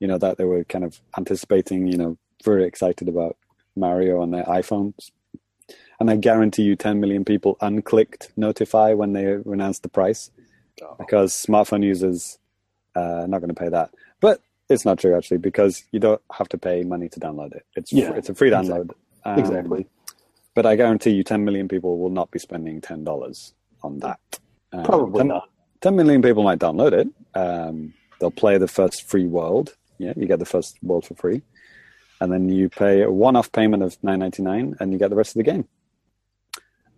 you 0.00 0.08
know, 0.08 0.18
that 0.18 0.38
they 0.38 0.44
were 0.44 0.64
kind 0.64 0.84
of 0.84 1.00
anticipating, 1.16 1.86
you 1.86 1.98
know, 1.98 2.18
very 2.44 2.64
excited 2.64 3.08
about 3.08 3.36
Mario 3.76 4.20
on 4.20 4.30
their 4.30 4.44
iPhones. 4.44 5.10
And 6.00 6.10
I 6.10 6.16
guarantee 6.16 6.62
you, 6.62 6.76
10 6.76 7.00
million 7.00 7.24
people 7.24 7.56
unclicked 7.60 8.28
notify 8.36 8.92
when 8.92 9.12
they 9.12 9.24
announced 9.32 9.82
the 9.82 9.88
price 9.88 10.30
because 10.98 11.32
smartphone 11.32 11.84
users 11.84 12.38
uh, 12.94 13.26
not 13.28 13.38
going 13.38 13.54
to 13.54 13.54
pay 13.54 13.68
that. 13.68 13.90
But 14.20 14.40
it's 14.68 14.84
not 14.84 14.98
true 14.98 15.16
actually 15.16 15.38
because 15.38 15.84
you 15.92 16.00
don't 16.00 16.20
have 16.32 16.48
to 16.50 16.58
pay 16.58 16.82
money 16.82 17.08
to 17.08 17.20
download 17.20 17.54
it. 17.54 17.64
It's 17.76 17.92
Yeah, 17.92 18.12
it's 18.14 18.28
a 18.28 18.34
free 18.34 18.50
download. 18.50 18.90
Um, 19.24 19.38
exactly. 19.38 19.86
But 20.54 20.66
I 20.66 20.76
guarantee 20.76 21.10
you, 21.10 21.22
10 21.22 21.44
million 21.44 21.68
people 21.68 21.98
will 21.98 22.10
not 22.10 22.30
be 22.30 22.38
spending 22.38 22.80
ten 22.80 23.04
dollars 23.04 23.54
on 23.82 24.00
that. 24.00 24.18
Um, 24.72 24.84
Probably 24.84 25.20
10 25.20 25.28
not. 25.28 25.48
10 25.80 25.94
million 25.94 26.22
people 26.22 26.42
might 26.42 26.58
download 26.58 26.92
it. 26.92 27.08
Um, 27.34 27.94
they'll 28.20 28.30
play 28.30 28.58
the 28.58 28.66
first 28.68 29.08
free 29.08 29.26
world. 29.26 29.76
Yeah, 29.98 30.14
you 30.16 30.26
get 30.26 30.38
the 30.38 30.44
first 30.44 30.76
world 30.82 31.06
for 31.06 31.14
free, 31.14 31.42
and 32.20 32.32
then 32.32 32.48
you 32.48 32.68
pay 32.68 33.02
a 33.02 33.10
one-off 33.10 33.50
payment 33.52 33.82
of 33.82 33.96
nine 34.02 34.20
ninety 34.20 34.42
nine, 34.42 34.76
and 34.78 34.92
you 34.92 34.98
get 34.98 35.10
the 35.10 35.16
rest 35.16 35.30
of 35.30 35.44
the 35.44 35.50
game. 35.50 35.66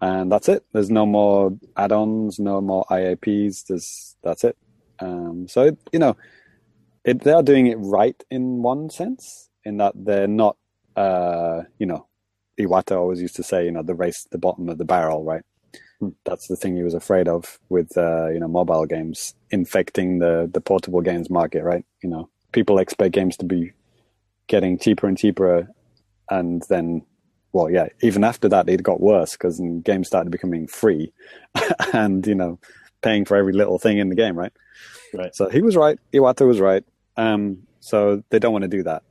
And 0.00 0.32
that's 0.32 0.48
it. 0.48 0.64
There's 0.72 0.90
no 0.90 1.04
more 1.04 1.52
add-ons, 1.76 2.38
no 2.38 2.60
more 2.60 2.84
IAPs. 2.90 3.66
There's 3.66 4.16
that's 4.22 4.44
it. 4.44 4.56
Um, 4.98 5.46
so 5.48 5.64
it, 5.64 5.78
you 5.92 5.98
know, 5.98 6.16
it, 7.04 7.22
they 7.22 7.32
are 7.32 7.42
doing 7.42 7.66
it 7.66 7.76
right 7.76 8.20
in 8.30 8.62
one 8.62 8.90
sense, 8.90 9.48
in 9.64 9.78
that 9.78 9.92
they're 9.96 10.26
not, 10.28 10.56
uh, 10.96 11.62
you 11.78 11.86
know, 11.86 12.06
Iwata 12.58 12.96
always 12.96 13.20
used 13.20 13.36
to 13.36 13.42
say, 13.42 13.64
you 13.64 13.70
know, 13.70 13.82
the 13.82 13.94
race 13.94 14.26
the 14.30 14.38
bottom 14.38 14.68
of 14.68 14.78
the 14.78 14.84
barrel, 14.84 15.24
right? 15.24 15.42
That's 16.24 16.48
the 16.48 16.56
thing 16.56 16.76
he 16.76 16.82
was 16.82 16.94
afraid 16.94 17.28
of 17.28 17.58
with, 17.68 17.96
uh, 17.96 18.28
you 18.28 18.40
know, 18.40 18.48
mobile 18.48 18.86
games 18.86 19.34
infecting 19.50 20.18
the 20.18 20.48
the 20.52 20.60
portable 20.60 21.02
games 21.02 21.28
market, 21.30 21.62
right? 21.62 21.84
You 22.02 22.10
know, 22.10 22.30
people 22.52 22.78
expect 22.78 23.14
games 23.14 23.36
to 23.38 23.44
be 23.44 23.72
getting 24.46 24.78
cheaper 24.78 25.06
and 25.06 25.16
cheaper, 25.18 25.68
and 26.30 26.62
then, 26.68 27.02
well, 27.52 27.70
yeah, 27.70 27.88
even 28.02 28.24
after 28.24 28.48
that, 28.48 28.68
it 28.68 28.82
got 28.82 29.00
worse 29.00 29.32
because 29.32 29.60
games 29.82 30.06
started 30.06 30.30
becoming 30.30 30.66
free, 30.66 31.12
and 31.92 32.26
you 32.26 32.34
know, 32.34 32.58
paying 33.02 33.24
for 33.24 33.36
every 33.36 33.52
little 33.52 33.78
thing 33.78 33.98
in 33.98 34.08
the 34.08 34.14
game, 34.14 34.38
right? 34.38 34.52
Right. 35.12 35.34
So 35.34 35.48
he 35.48 35.60
was 35.62 35.76
right. 35.76 35.98
Iwata 36.12 36.46
was 36.46 36.60
right. 36.60 36.84
Um, 37.16 37.66
so 37.80 38.22
they 38.30 38.38
don't 38.38 38.52
want 38.52 38.62
to 38.62 38.68
do 38.68 38.82
that. 38.84 39.02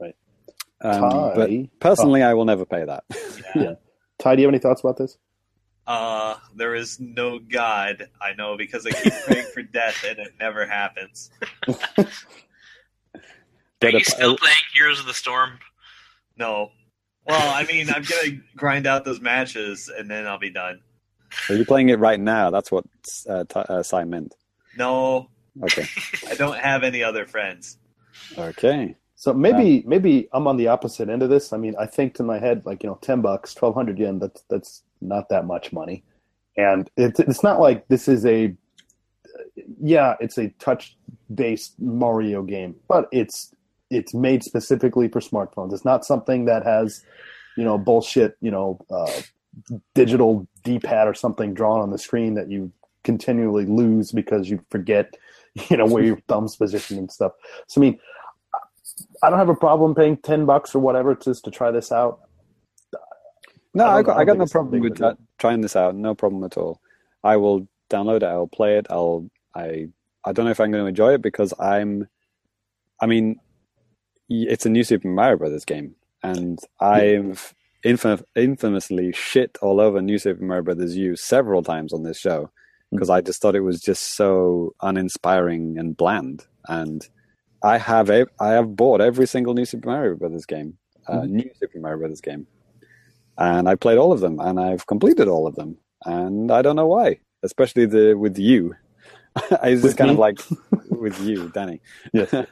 Right. 0.00 0.14
Um, 0.80 1.00
Ty- 1.00 1.32
but 1.34 1.50
personally, 1.80 2.22
I 2.22 2.34
will 2.34 2.44
never 2.44 2.64
pay 2.64 2.84
that. 2.84 3.04
Yeah. 3.52 3.74
Ty, 4.20 4.36
do 4.36 4.42
you 4.42 4.46
have 4.46 4.52
any 4.54 4.60
thoughts 4.60 4.80
about 4.80 4.96
this? 4.96 5.18
Uh, 5.84 6.36
there 6.54 6.76
is 6.76 7.00
no 7.00 7.40
God, 7.40 8.08
I 8.22 8.32
know, 8.34 8.56
because 8.56 8.86
I 8.86 8.90
keep 8.92 9.12
praying 9.24 9.46
for 9.52 9.62
death 9.72 10.04
and 10.08 10.20
it 10.20 10.34
never 10.38 10.66
happens. 10.66 11.30
Are 11.66 12.06
Get 13.80 13.94
you 13.94 14.04
still 14.04 14.36
playing 14.36 14.56
Heroes 14.72 15.00
of 15.00 15.06
the 15.06 15.14
Storm? 15.14 15.58
No. 16.36 16.70
Well, 17.26 17.54
I 17.54 17.64
mean, 17.64 17.88
I'm 17.90 18.02
gonna 18.02 18.38
grind 18.56 18.86
out 18.86 19.04
those 19.04 19.20
matches 19.20 19.90
and 19.96 20.10
then 20.10 20.26
I'll 20.26 20.38
be 20.38 20.50
done. 20.50 20.80
Are 21.48 21.54
you 21.54 21.64
playing 21.64 21.90
it 21.90 21.98
right 21.98 22.18
now? 22.18 22.50
That's 22.50 22.72
what 22.72 22.84
uh, 23.28 23.44
Ty- 23.44 23.66
uh, 23.68 23.82
Sai 23.82 24.04
meant. 24.04 24.34
No, 24.76 25.28
Okay. 25.62 25.86
I 26.28 26.34
don't 26.34 26.58
have 26.58 26.82
any 26.84 27.02
other 27.02 27.26
friends. 27.26 27.78
Okay. 28.38 28.96
So 29.16 29.34
maybe 29.34 29.84
maybe 29.86 30.28
I'm 30.32 30.46
on 30.46 30.56
the 30.56 30.68
opposite 30.68 31.10
end 31.10 31.22
of 31.22 31.28
this. 31.28 31.52
I 31.52 31.58
mean, 31.58 31.74
I 31.78 31.86
think 31.86 32.14
to 32.14 32.22
my 32.22 32.38
head 32.38 32.62
like 32.64 32.82
you 32.82 32.88
know, 32.88 32.98
ten 33.02 33.20
bucks, 33.20 33.52
twelve 33.52 33.74
hundred 33.74 33.98
yen. 33.98 34.18
That's 34.18 34.42
that's 34.48 34.82
not 35.02 35.28
that 35.28 35.44
much 35.44 35.72
money, 35.72 36.04
and 36.56 36.88
it's 36.96 37.20
it's 37.20 37.42
not 37.42 37.60
like 37.60 37.86
this 37.88 38.08
is 38.08 38.24
a 38.24 38.54
yeah, 39.78 40.14
it's 40.20 40.38
a 40.38 40.48
touch 40.58 40.96
based 41.34 41.78
Mario 41.78 42.42
game, 42.42 42.74
but 42.88 43.08
it's 43.12 43.54
it's 43.90 44.14
made 44.14 44.42
specifically 44.42 45.08
for 45.08 45.20
smartphones. 45.20 45.72
It's 45.72 45.84
not 45.84 46.04
something 46.04 46.44
that 46.46 46.64
has 46.64 47.04
you 47.56 47.64
know 47.64 47.78
bullshit 47.78 48.36
you 48.40 48.50
know 48.50 48.78
uh, 48.90 49.22
digital 49.94 50.46
D-pad 50.64 51.08
or 51.08 51.14
something 51.14 51.54
drawn 51.54 51.80
on 51.80 51.90
the 51.90 51.98
screen 51.98 52.34
that 52.34 52.50
you 52.50 52.72
continually 53.02 53.66
lose 53.66 54.12
because 54.12 54.48
you 54.48 54.64
forget 54.70 55.16
you 55.68 55.76
know 55.76 55.86
where 55.86 56.04
your 56.04 56.18
thumb's 56.28 56.56
positioned 56.56 56.98
and 56.98 57.10
stuff. 57.10 57.32
So 57.66 57.80
I 57.80 57.82
mean. 57.82 57.98
I 59.22 59.30
don't 59.30 59.38
have 59.38 59.48
a 59.48 59.54
problem 59.54 59.94
paying 59.94 60.18
ten 60.18 60.44
bucks 60.44 60.74
or 60.74 60.78
whatever 60.78 61.14
just 61.14 61.44
to 61.44 61.50
try 61.50 61.70
this 61.70 61.90
out. 61.90 62.20
No, 63.74 63.84
I 63.84 63.98
I, 63.98 64.02
got, 64.02 64.18
I 64.18 64.24
got 64.24 64.38
no 64.38 64.46
problem 64.46 64.80
with 64.80 64.92
of 64.92 64.96
a 64.96 64.98
deal. 64.98 65.08
that, 65.10 65.18
trying 65.38 65.60
this 65.60 65.76
out. 65.76 65.94
No 65.94 66.14
problem 66.14 66.42
at 66.44 66.56
all. 66.56 66.80
I 67.22 67.36
will 67.36 67.68
download 67.88 68.16
it. 68.16 68.24
I'll 68.24 68.46
play 68.46 68.78
it. 68.78 68.86
I'll. 68.90 69.30
I. 69.54 69.88
I 70.24 70.32
don't 70.32 70.44
know 70.44 70.50
if 70.50 70.60
I'm 70.60 70.70
going 70.70 70.84
to 70.84 70.88
enjoy 70.88 71.14
it 71.14 71.22
because 71.22 71.54
I'm. 71.58 72.08
I 73.00 73.06
mean, 73.06 73.40
it's 74.30 74.64
a 74.66 74.70
new 74.70 74.84
Super 74.84 75.08
Mario 75.08 75.36
Brothers 75.36 75.64
game, 75.64 75.94
and 76.22 76.58
I've 76.80 77.54
infam- 77.84 78.22
infamously 78.36 79.12
shit 79.12 79.58
all 79.60 79.80
over 79.80 80.00
New 80.00 80.18
Super 80.18 80.42
Mario 80.44 80.62
Brothers 80.64 80.96
U 80.96 81.16
several 81.16 81.62
times 81.62 81.92
on 81.92 82.02
this 82.04 82.18
show 82.18 82.50
because 82.90 83.10
I 83.10 83.20
just 83.20 83.40
thought 83.42 83.54
it 83.54 83.60
was 83.60 83.80
just 83.80 84.16
so 84.16 84.74
uninspiring 84.82 85.78
and 85.78 85.96
bland. 85.96 86.44
And 86.68 87.06
I 87.62 87.78
have 87.78 88.10
ev- 88.10 88.30
I 88.40 88.50
have 88.50 88.74
bought 88.76 89.00
every 89.00 89.26
single 89.26 89.54
New 89.54 89.64
Super 89.64 89.88
Mario 89.88 90.14
Brothers 90.16 90.46
game, 90.46 90.76
uh, 91.08 91.24
new 91.26 91.50
Super 91.58 91.78
Mario 91.80 91.98
Brothers 91.98 92.20
game, 92.20 92.46
and 93.38 93.68
I 93.68 93.74
played 93.74 93.98
all 93.98 94.12
of 94.12 94.20
them, 94.20 94.38
and 94.40 94.58
I've 94.60 94.86
completed 94.86 95.28
all 95.28 95.46
of 95.46 95.56
them, 95.56 95.76
and 96.04 96.50
I 96.50 96.62
don't 96.62 96.76
know 96.76 96.86
why, 96.86 97.18
especially 97.42 97.86
the 97.86 98.14
with 98.14 98.38
you. 98.38 98.74
it's 99.62 99.82
With 99.82 99.82
just 99.82 99.96
kind 99.96 100.08
me? 100.08 100.14
of 100.14 100.18
like 100.18 100.40
with 100.90 101.20
you, 101.20 101.48
Danny. 101.50 101.80
Yes. 102.12 102.34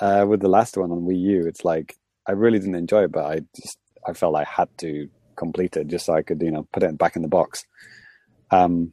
uh, 0.00 0.24
with 0.28 0.40
the 0.40 0.48
last 0.48 0.76
one 0.76 0.90
on 0.90 1.00
Wii 1.02 1.20
U, 1.20 1.46
it's 1.46 1.64
like 1.64 1.96
I 2.26 2.32
really 2.32 2.58
didn't 2.58 2.74
enjoy 2.76 3.04
it, 3.04 3.12
but 3.12 3.24
I 3.24 3.40
just 3.56 3.78
I 4.06 4.12
felt 4.12 4.36
I 4.36 4.44
had 4.44 4.68
to 4.78 5.08
complete 5.36 5.76
it 5.76 5.88
just 5.88 6.06
so 6.06 6.14
I 6.14 6.22
could 6.22 6.40
you 6.42 6.50
know 6.50 6.66
put 6.72 6.82
it 6.82 6.96
back 6.98 7.16
in 7.16 7.22
the 7.22 7.28
box. 7.28 7.64
Um, 8.50 8.92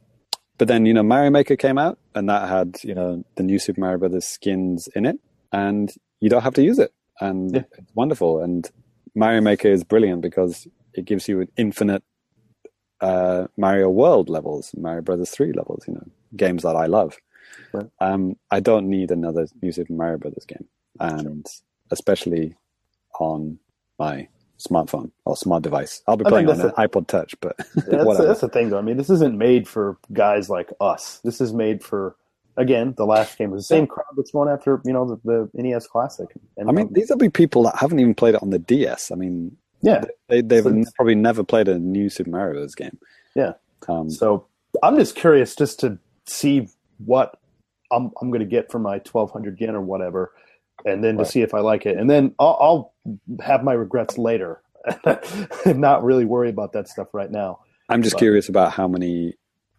but 0.58 0.68
then 0.68 0.86
you 0.86 0.94
know 0.94 1.02
Mario 1.02 1.30
Maker 1.30 1.56
came 1.56 1.78
out, 1.78 1.98
and 2.14 2.28
that 2.28 2.48
had 2.48 2.76
you 2.84 2.94
know 2.94 3.24
the 3.36 3.42
new 3.42 3.58
Super 3.58 3.80
Mario 3.80 3.98
Brothers 3.98 4.26
skins 4.26 4.88
in 4.94 5.06
it, 5.06 5.16
and 5.52 5.92
you 6.20 6.28
don't 6.30 6.42
have 6.42 6.54
to 6.54 6.62
use 6.62 6.78
it, 6.78 6.92
and 7.20 7.54
Yeah. 7.54 7.62
it's 7.78 7.92
wonderful. 7.94 8.40
And 8.42 8.68
Mario 9.14 9.40
Maker 9.40 9.68
is 9.68 9.84
brilliant 9.84 10.22
because 10.22 10.66
it 10.94 11.04
gives 11.04 11.28
you 11.28 11.40
an 11.40 11.48
infinite 11.56 12.02
uh, 13.00 13.46
Mario 13.56 13.88
World 13.90 14.28
levels, 14.28 14.72
Mario 14.76 15.02
Brothers 15.02 15.30
three 15.30 15.52
levels. 15.52 15.84
You 15.88 15.94
know, 15.94 16.06
games 16.36 16.62
that 16.62 16.76
I 16.76 16.86
love. 16.86 17.16
Right. 17.72 17.86
Um, 18.00 18.36
I 18.50 18.60
don't 18.60 18.88
need 18.88 19.10
another 19.10 19.46
new 19.62 19.72
Super 19.72 19.92
Mario 19.92 20.18
Brothers 20.18 20.44
game, 20.46 20.68
and 21.00 21.46
especially 21.90 22.56
on 23.20 23.58
my 23.98 24.28
smartphone 24.58 25.10
or 25.24 25.36
smart 25.36 25.62
device. 25.62 26.02
I'll 26.06 26.16
be 26.16 26.24
I 26.26 26.28
playing 26.28 26.48
on 26.48 26.60
an 26.60 26.66
that's 26.66 26.78
iPod 26.78 27.06
Touch, 27.08 27.34
but 27.40 27.56
That's, 27.74 28.18
that's 28.18 28.40
the 28.40 28.48
thing, 28.48 28.70
though. 28.70 28.78
I 28.78 28.82
mean, 28.82 28.96
this 28.96 29.10
isn't 29.10 29.36
made 29.36 29.68
for 29.68 29.98
guys 30.12 30.48
like 30.48 30.70
us. 30.80 31.20
This 31.24 31.40
is 31.40 31.52
made 31.52 31.82
for, 31.82 32.16
again, 32.56 32.94
the 32.96 33.04
last 33.04 33.36
game 33.36 33.50
was 33.50 33.66
the 33.66 33.74
same 33.74 33.86
crowd 33.86 34.06
that's 34.16 34.30
going 34.30 34.48
after, 34.48 34.80
you 34.84 34.92
know, 34.92 35.18
the, 35.24 35.48
the 35.54 35.62
NES 35.62 35.86
Classic. 35.86 36.28
And 36.56 36.68
I 36.68 36.72
mean, 36.72 36.92
these 36.92 37.10
will 37.10 37.16
be 37.16 37.28
people 37.28 37.64
that 37.64 37.76
haven't 37.76 37.98
even 37.98 38.14
played 38.14 38.34
it 38.36 38.42
on 38.42 38.50
the 38.50 38.58
DS. 38.58 39.10
I 39.10 39.16
mean, 39.16 39.56
yeah. 39.82 40.04
they, 40.28 40.42
they've 40.42 40.62
So 40.62 40.84
probably 40.96 41.16
never 41.16 41.42
played 41.42 41.68
a 41.68 41.78
new 41.78 42.08
Super 42.08 42.30
Mario 42.30 42.54
Bros. 42.54 42.74
game. 42.74 42.98
Yeah. 43.34 43.52
Um, 43.88 44.10
So 44.10 44.46
I'm 44.82 44.96
just 44.96 45.16
curious 45.16 45.56
just 45.56 45.80
to 45.80 45.98
see 46.26 46.68
what 46.98 47.38
I'm, 47.90 48.10
I'm 48.20 48.30
going 48.30 48.40
to 48.40 48.46
get 48.46 48.70
for 48.70 48.78
my 48.78 48.98
1200 48.98 49.60
yen 49.60 49.74
or 49.74 49.80
whatever, 49.80 50.32
and 50.84 51.02
then 51.02 51.16
to 51.18 51.24
see 51.24 51.42
if 51.42 51.54
I 51.54 51.60
like 51.60 51.86
it. 51.86 51.96
And 51.96 52.08
then 52.10 52.34
I'll, 52.38 52.58
I'll 52.60 52.94
have 53.44 53.62
my 53.62 53.72
regrets 53.72 54.18
later 54.18 54.62
and 55.64 55.78
not 55.80 56.02
really 56.04 56.24
worry 56.24 56.48
about 56.50 56.72
that 56.72 56.88
stuff 56.88 57.08
right 57.12 57.30
now. 57.30 57.60
I'm 57.88 58.02
just 58.02 58.14
But- 58.14 58.20
curious 58.20 58.48
about 58.48 58.72
how 58.72 58.88
many 58.88 59.34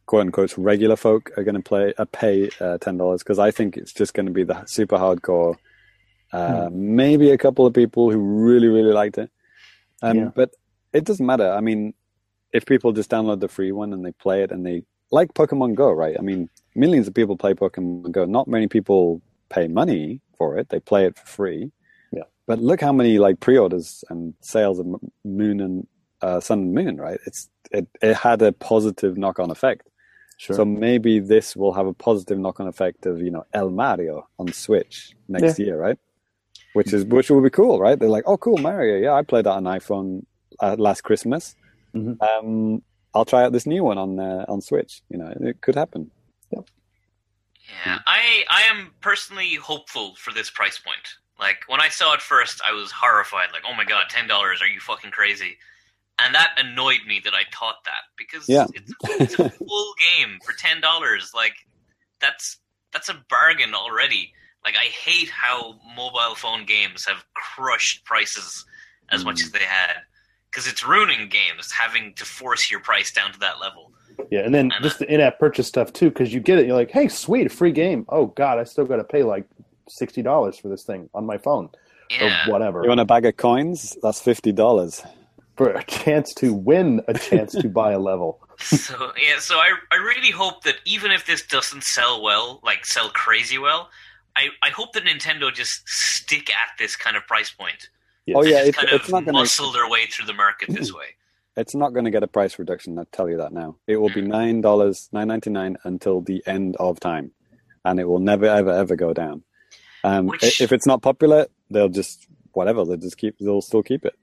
quote 0.05 0.21
unquote 0.21 0.57
regular 0.57 0.95
folk 0.97 1.31
are 1.37 1.43
going 1.43 1.55
to 1.55 1.61
play 1.61 1.93
uh, 1.97 2.05
pay 2.11 2.49
uh, 2.59 2.77
ten 2.79 2.97
dollars 2.97 3.23
because 3.23 3.39
I 3.39 3.51
think 3.51 3.77
it's 3.77 3.93
just 3.93 4.13
going 4.13 4.25
to 4.25 4.31
be 4.33 4.43
the 4.43 4.65
super 4.65 4.97
hardcore. 4.97 5.55
Uh, 6.31 6.67
Hmm. 6.69 6.95
Maybe 6.95 7.29
a 7.31 7.37
couple 7.37 7.65
of 7.65 7.73
people 7.73 8.09
who 8.11 8.17
really 8.19 8.67
really 8.67 8.91
liked 8.93 9.17
it, 9.17 9.29
um, 10.01 10.17
Yeah. 10.17 10.29
but 10.35 10.49
it 10.91 11.03
doesn't 11.05 11.25
matter. 11.25 11.49
I 11.49 11.61
mean, 11.61 11.93
if 12.51 12.65
people 12.65 12.91
just 12.91 13.09
download 13.11 13.39
the 13.39 13.47
free 13.47 13.71
one 13.71 13.93
and 13.93 14.03
they 14.05 14.11
play 14.13 14.41
it 14.43 14.51
and 14.51 14.65
they 14.65 14.83
like 15.11 15.33
Pokemon 15.35 15.75
Go, 15.75 15.91
right? 15.91 16.15
I 16.17 16.21
mean, 16.21 16.49
millions 16.75 17.07
of 17.07 17.13
people 17.13 17.37
play 17.37 17.53
Pokemon 17.53 18.11
Go. 18.11 18.25
Not 18.25 18.47
many 18.47 18.67
people 18.67 19.21
pay 19.53 19.67
money 19.67 20.21
for 20.37 20.57
it; 20.57 20.69
they 20.69 20.79
play 20.79 21.05
it 21.05 21.17
for 21.17 21.25
free. 21.25 21.71
Yeah. 22.11 22.23
But 22.47 22.59
look 22.59 22.81
how 22.81 22.93
many 22.93 23.19
like 23.19 23.39
pre-orders 23.39 24.03
and 24.09 24.33
sales 24.41 24.79
of 24.79 24.85
Moon 25.23 25.61
and 25.61 25.87
uh, 26.21 26.39
Sun 26.39 26.59
and 26.59 26.73
Moon, 26.73 26.97
right? 26.97 27.19
It's 27.25 27.49
it, 27.71 27.87
it 28.01 28.15
had 28.15 28.41
a 28.41 28.51
positive 28.51 29.17
knock-on 29.17 29.51
effect. 29.51 29.89
Sure. 30.37 30.55
So 30.55 30.65
maybe 30.65 31.19
this 31.19 31.55
will 31.55 31.73
have 31.73 31.87
a 31.87 31.93
positive 31.93 32.37
knock-on 32.39 32.67
effect 32.67 33.05
of 33.05 33.21
you 33.21 33.31
know 33.31 33.45
El 33.53 33.69
Mario 33.69 34.27
on 34.39 34.51
Switch 34.51 35.15
next 35.27 35.59
year, 35.59 35.77
right? 35.79 35.99
which 36.73 36.91
is 36.91 37.05
which 37.05 37.29
will 37.29 37.41
be 37.41 37.49
cool, 37.49 37.79
right? 37.79 37.97
They're 37.97 38.09
like, 38.09 38.25
oh, 38.27 38.37
cool, 38.37 38.57
Mario. 38.57 38.97
Yeah, 38.97 39.13
I 39.13 39.21
played 39.21 39.45
that 39.45 39.51
on 39.53 39.63
iPhone 39.63 40.25
uh, 40.59 40.75
last 40.77 41.01
Christmas. 41.01 41.55
Mhm. 41.95 42.21
Um, 42.21 42.83
I'll 43.13 43.25
try 43.25 43.43
out 43.43 43.51
this 43.51 43.67
new 43.67 43.83
one 43.83 43.97
on 43.97 44.19
uh, 44.19 44.45
on 44.47 44.61
Switch. 44.61 45.01
You 45.09 45.19
know, 45.19 45.33
it 45.39 45.61
could 45.61 45.75
happen. 45.75 46.11
Yeah, 47.85 47.99
I 48.05 48.43
I 48.49 48.61
am 48.63 48.91
personally 49.01 49.55
hopeful 49.55 50.15
for 50.15 50.33
this 50.33 50.49
price 50.49 50.77
point. 50.79 51.07
Like 51.39 51.57
when 51.67 51.81
I 51.81 51.89
saw 51.89 52.13
it 52.13 52.21
first, 52.21 52.61
I 52.65 52.73
was 52.73 52.91
horrified. 52.91 53.49
Like, 53.53 53.63
oh 53.67 53.73
my 53.73 53.85
god, 53.85 54.05
ten 54.09 54.27
dollars? 54.27 54.61
Are 54.61 54.67
you 54.67 54.79
fucking 54.79 55.11
crazy? 55.11 55.57
And 56.19 56.35
that 56.35 56.51
annoyed 56.57 57.01
me 57.07 57.21
that 57.23 57.33
I 57.33 57.43
thought 57.57 57.83
that 57.85 58.03
because 58.17 58.47
Yeah. 58.47 58.65
it's, 58.75 58.93
it's 59.03 59.39
a 59.39 59.49
full 59.67 59.93
game 60.17 60.37
for 60.45 60.53
ten 60.53 60.81
dollars. 60.81 61.31
Like 61.33 61.55
that's 62.19 62.57
that's 62.91 63.09
a 63.09 63.23
bargain 63.29 63.73
already. 63.73 64.33
Like 64.63 64.75
I 64.75 64.85
hate 64.85 65.29
how 65.29 65.79
mobile 65.95 66.35
phone 66.35 66.65
games 66.65 67.05
have 67.05 67.23
crushed 67.33 68.05
prices 68.05 68.65
as 69.09 69.25
much 69.25 69.37
Mm. 69.37 69.45
as 69.45 69.51
they 69.51 69.59
had 69.63 69.95
because 70.51 70.67
it's 70.67 70.85
ruining 70.85 71.29
games 71.29 71.71
having 71.71 72.13
to 72.15 72.25
force 72.25 72.69
your 72.69 72.79
price 72.81 73.11
down 73.11 73.31
to 73.33 73.39
that 73.39 73.59
level. 73.59 73.92
Yeah, 74.31 74.41
and 74.41 74.53
then 74.53 74.71
And, 74.71 74.83
just 74.83 74.99
the 74.99 75.11
in-app 75.13 75.39
purchase 75.39 75.67
stuff 75.67 75.93
too, 75.93 76.09
because 76.09 76.33
you 76.33 76.39
get 76.39 76.59
it, 76.59 76.65
you're 76.67 76.75
like, 76.75 76.91
"Hey, 76.91 77.07
sweet, 77.07 77.51
free 77.51 77.71
game." 77.71 78.05
Oh 78.09 78.27
God, 78.27 78.57
I 78.59 78.63
still 78.63 78.85
got 78.85 78.97
to 78.97 79.03
pay 79.03 79.23
like 79.23 79.45
sixty 79.87 80.21
dollars 80.21 80.57
for 80.57 80.69
this 80.69 80.83
thing 80.83 81.09
on 81.13 81.25
my 81.25 81.37
phone 81.37 81.69
Yeah. 82.09 82.47
or 82.47 82.51
whatever 82.51 82.81
You 82.83 82.89
want 82.89 82.99
a 83.01 83.05
bag 83.05 83.25
of 83.25 83.37
coins? 83.37 83.97
That's 84.01 84.19
fifty 84.21 84.51
dollars. 84.51 85.01
for 85.55 85.69
a 85.69 85.83
chance 85.83 86.33
to 86.35 86.51
win 86.53 87.01
a 87.07 87.13
chance 87.13 87.51
to 87.53 87.69
buy 87.69 87.91
a 87.91 87.99
level. 87.99 88.39
so 88.59 89.11
yeah, 89.21 89.39
so 89.39 89.55
I 89.57 89.73
I 89.91 89.95
really 89.97 90.31
hope 90.31 90.63
that 90.63 90.75
even 90.85 91.11
if 91.11 91.25
this 91.25 91.45
doesn't 91.45 91.83
sell 91.83 92.21
well, 92.23 92.59
like 92.63 92.85
sell 92.85 93.09
crazy 93.09 93.57
well, 93.57 93.89
I, 94.35 94.47
I 94.63 94.69
hope 94.69 94.93
that 94.93 95.03
Nintendo 95.03 95.53
just 95.53 95.87
stick 95.87 96.49
at 96.49 96.69
this 96.79 96.95
kind 96.95 97.15
of 97.17 97.27
price 97.27 97.51
point. 97.51 97.89
Yes. 98.25 98.35
Oh 98.39 98.43
yeah, 98.43 98.63
it's, 98.63 98.77
kind 98.77 98.89
it's 98.91 99.05
of 99.05 99.11
not 99.11 99.25
gonna 99.25 99.37
muscle 99.39 99.71
their 99.71 99.87
way 99.89 100.05
through 100.07 100.25
the 100.25 100.33
market 100.33 100.69
this 100.69 100.91
way. 100.99 101.15
It's 101.55 101.75
not 101.75 101.93
gonna 101.93 102.11
get 102.11 102.23
a 102.23 102.27
price 102.27 102.57
reduction. 102.59 102.97
I 102.99 103.03
tell 103.11 103.29
you 103.29 103.37
that 103.37 103.53
now. 103.53 103.77
It 103.87 103.97
will 103.97 104.09
be 104.13 104.21
nine 104.21 104.61
dollars, 104.61 105.09
nine 105.11 105.27
ninety 105.27 105.49
nine 105.49 105.77
until 105.83 106.21
the 106.21 106.43
end 106.47 106.75
of 106.79 106.99
time, 106.99 107.31
and 107.85 107.99
it 107.99 108.05
will 108.07 108.19
never 108.19 108.45
ever 108.45 108.71
ever 108.71 108.95
go 108.95 109.13
down. 109.13 109.43
Um, 110.03 110.27
Which- 110.27 110.59
if 110.61 110.71
it's 110.71 110.85
not 110.85 111.01
popular, 111.01 111.47
they'll 111.69 111.89
just 111.89 112.27
whatever. 112.53 112.83
They'll 112.85 112.97
just 112.97 113.17
keep. 113.17 113.37
They'll 113.39 113.61
still 113.61 113.83
keep 113.83 114.05
it. 114.05 114.13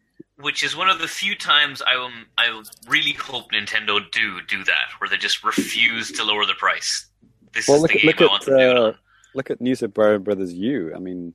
Which 0.40 0.62
is 0.62 0.74
one 0.74 0.88
of 0.88 0.98
the 1.00 1.08
few 1.08 1.34
times 1.36 1.82
I 1.82 1.96
will 1.96 2.10
I 2.38 2.50
will 2.50 2.62
really 2.88 3.12
hope 3.12 3.52
Nintendo 3.52 4.00
do 4.10 4.40
do 4.48 4.64
that, 4.64 4.88
where 4.98 5.08
they 5.10 5.16
just 5.18 5.44
refuse 5.44 6.10
to 6.12 6.24
lower 6.24 6.46
the 6.46 6.54
price. 6.54 7.06
This 7.52 7.68
Well, 7.68 7.76
is 7.76 7.82
look 7.82 7.90
the 7.92 7.96
at- 7.98 8.02
game 8.02 8.06
look 8.08 8.20
I 8.20 8.24
at, 8.24 8.30
want 8.30 8.44
them 8.46 8.58
to 8.58 8.64
do 8.64 8.70
it 8.70 8.76
uh, 8.76 8.92
look 9.34 9.50
at 9.50 9.60
New 9.60 9.74
Super 9.74 10.18
Brothers 10.18 10.52
U. 10.54 10.92
I 10.94 10.98
mean, 10.98 11.34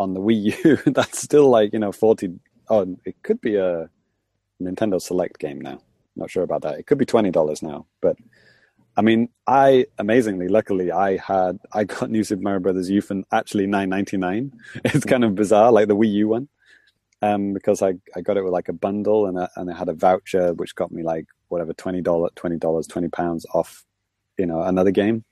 on 0.00 0.14
the 0.14 0.20
Wii 0.20 0.64
U, 0.64 0.76
that's 0.92 1.20
still 1.22 1.48
like 1.50 1.72
you 1.72 1.78
know 1.78 1.92
forty. 1.92 2.38
Oh, 2.70 2.96
it 3.04 3.16
could 3.22 3.40
be 3.40 3.56
a 3.56 3.90
Nintendo 4.60 5.00
Select 5.00 5.38
game 5.38 5.60
now. 5.60 5.80
Not 6.16 6.30
sure 6.30 6.42
about 6.42 6.62
that. 6.62 6.78
It 6.78 6.86
could 6.86 6.98
be 6.98 7.04
twenty 7.06 7.30
dollars 7.30 7.62
now, 7.62 7.86
but 8.00 8.16
I 8.96 9.00
mean, 9.02 9.28
I 9.46 9.86
amazingly, 9.98 10.48
luckily, 10.48 10.90
I 10.90 11.18
had 11.18 11.58
I 11.72 11.84
got 11.84 12.10
New 12.10 12.24
Super 12.24 12.42
Mario 12.42 12.60
Brothers 12.60 12.90
U 12.90 13.00
for 13.00 13.22
actually 13.30 13.66
nine 13.66 13.88
ninety 13.88 14.16
nine. 14.16 14.52
It's 14.84 15.04
kind 15.04 15.24
of 15.24 15.36
bizarre, 15.36 15.70
like 15.70 15.86
the 15.86 15.96
Wii 15.96 16.12
U 16.14 16.28
one, 16.28 16.48
um, 17.22 17.54
because 17.54 17.80
I 17.80 17.94
I 18.16 18.20
got 18.22 18.36
it 18.36 18.42
with 18.42 18.52
like 18.52 18.68
a 18.68 18.72
bundle 18.72 19.26
and 19.26 19.38
a, 19.38 19.48
and 19.54 19.70
I 19.70 19.76
had 19.78 19.88
a 19.88 19.94
voucher 19.94 20.52
which 20.54 20.74
got 20.74 20.90
me 20.90 21.04
like 21.04 21.26
whatever 21.46 21.72
twenty 21.72 22.00
dollar 22.00 22.30
twenty 22.34 22.56
dollars 22.56 22.88
twenty 22.88 23.08
pounds 23.08 23.46
off, 23.54 23.84
you 24.36 24.46
know, 24.46 24.62
another 24.62 24.90
game. 24.90 25.24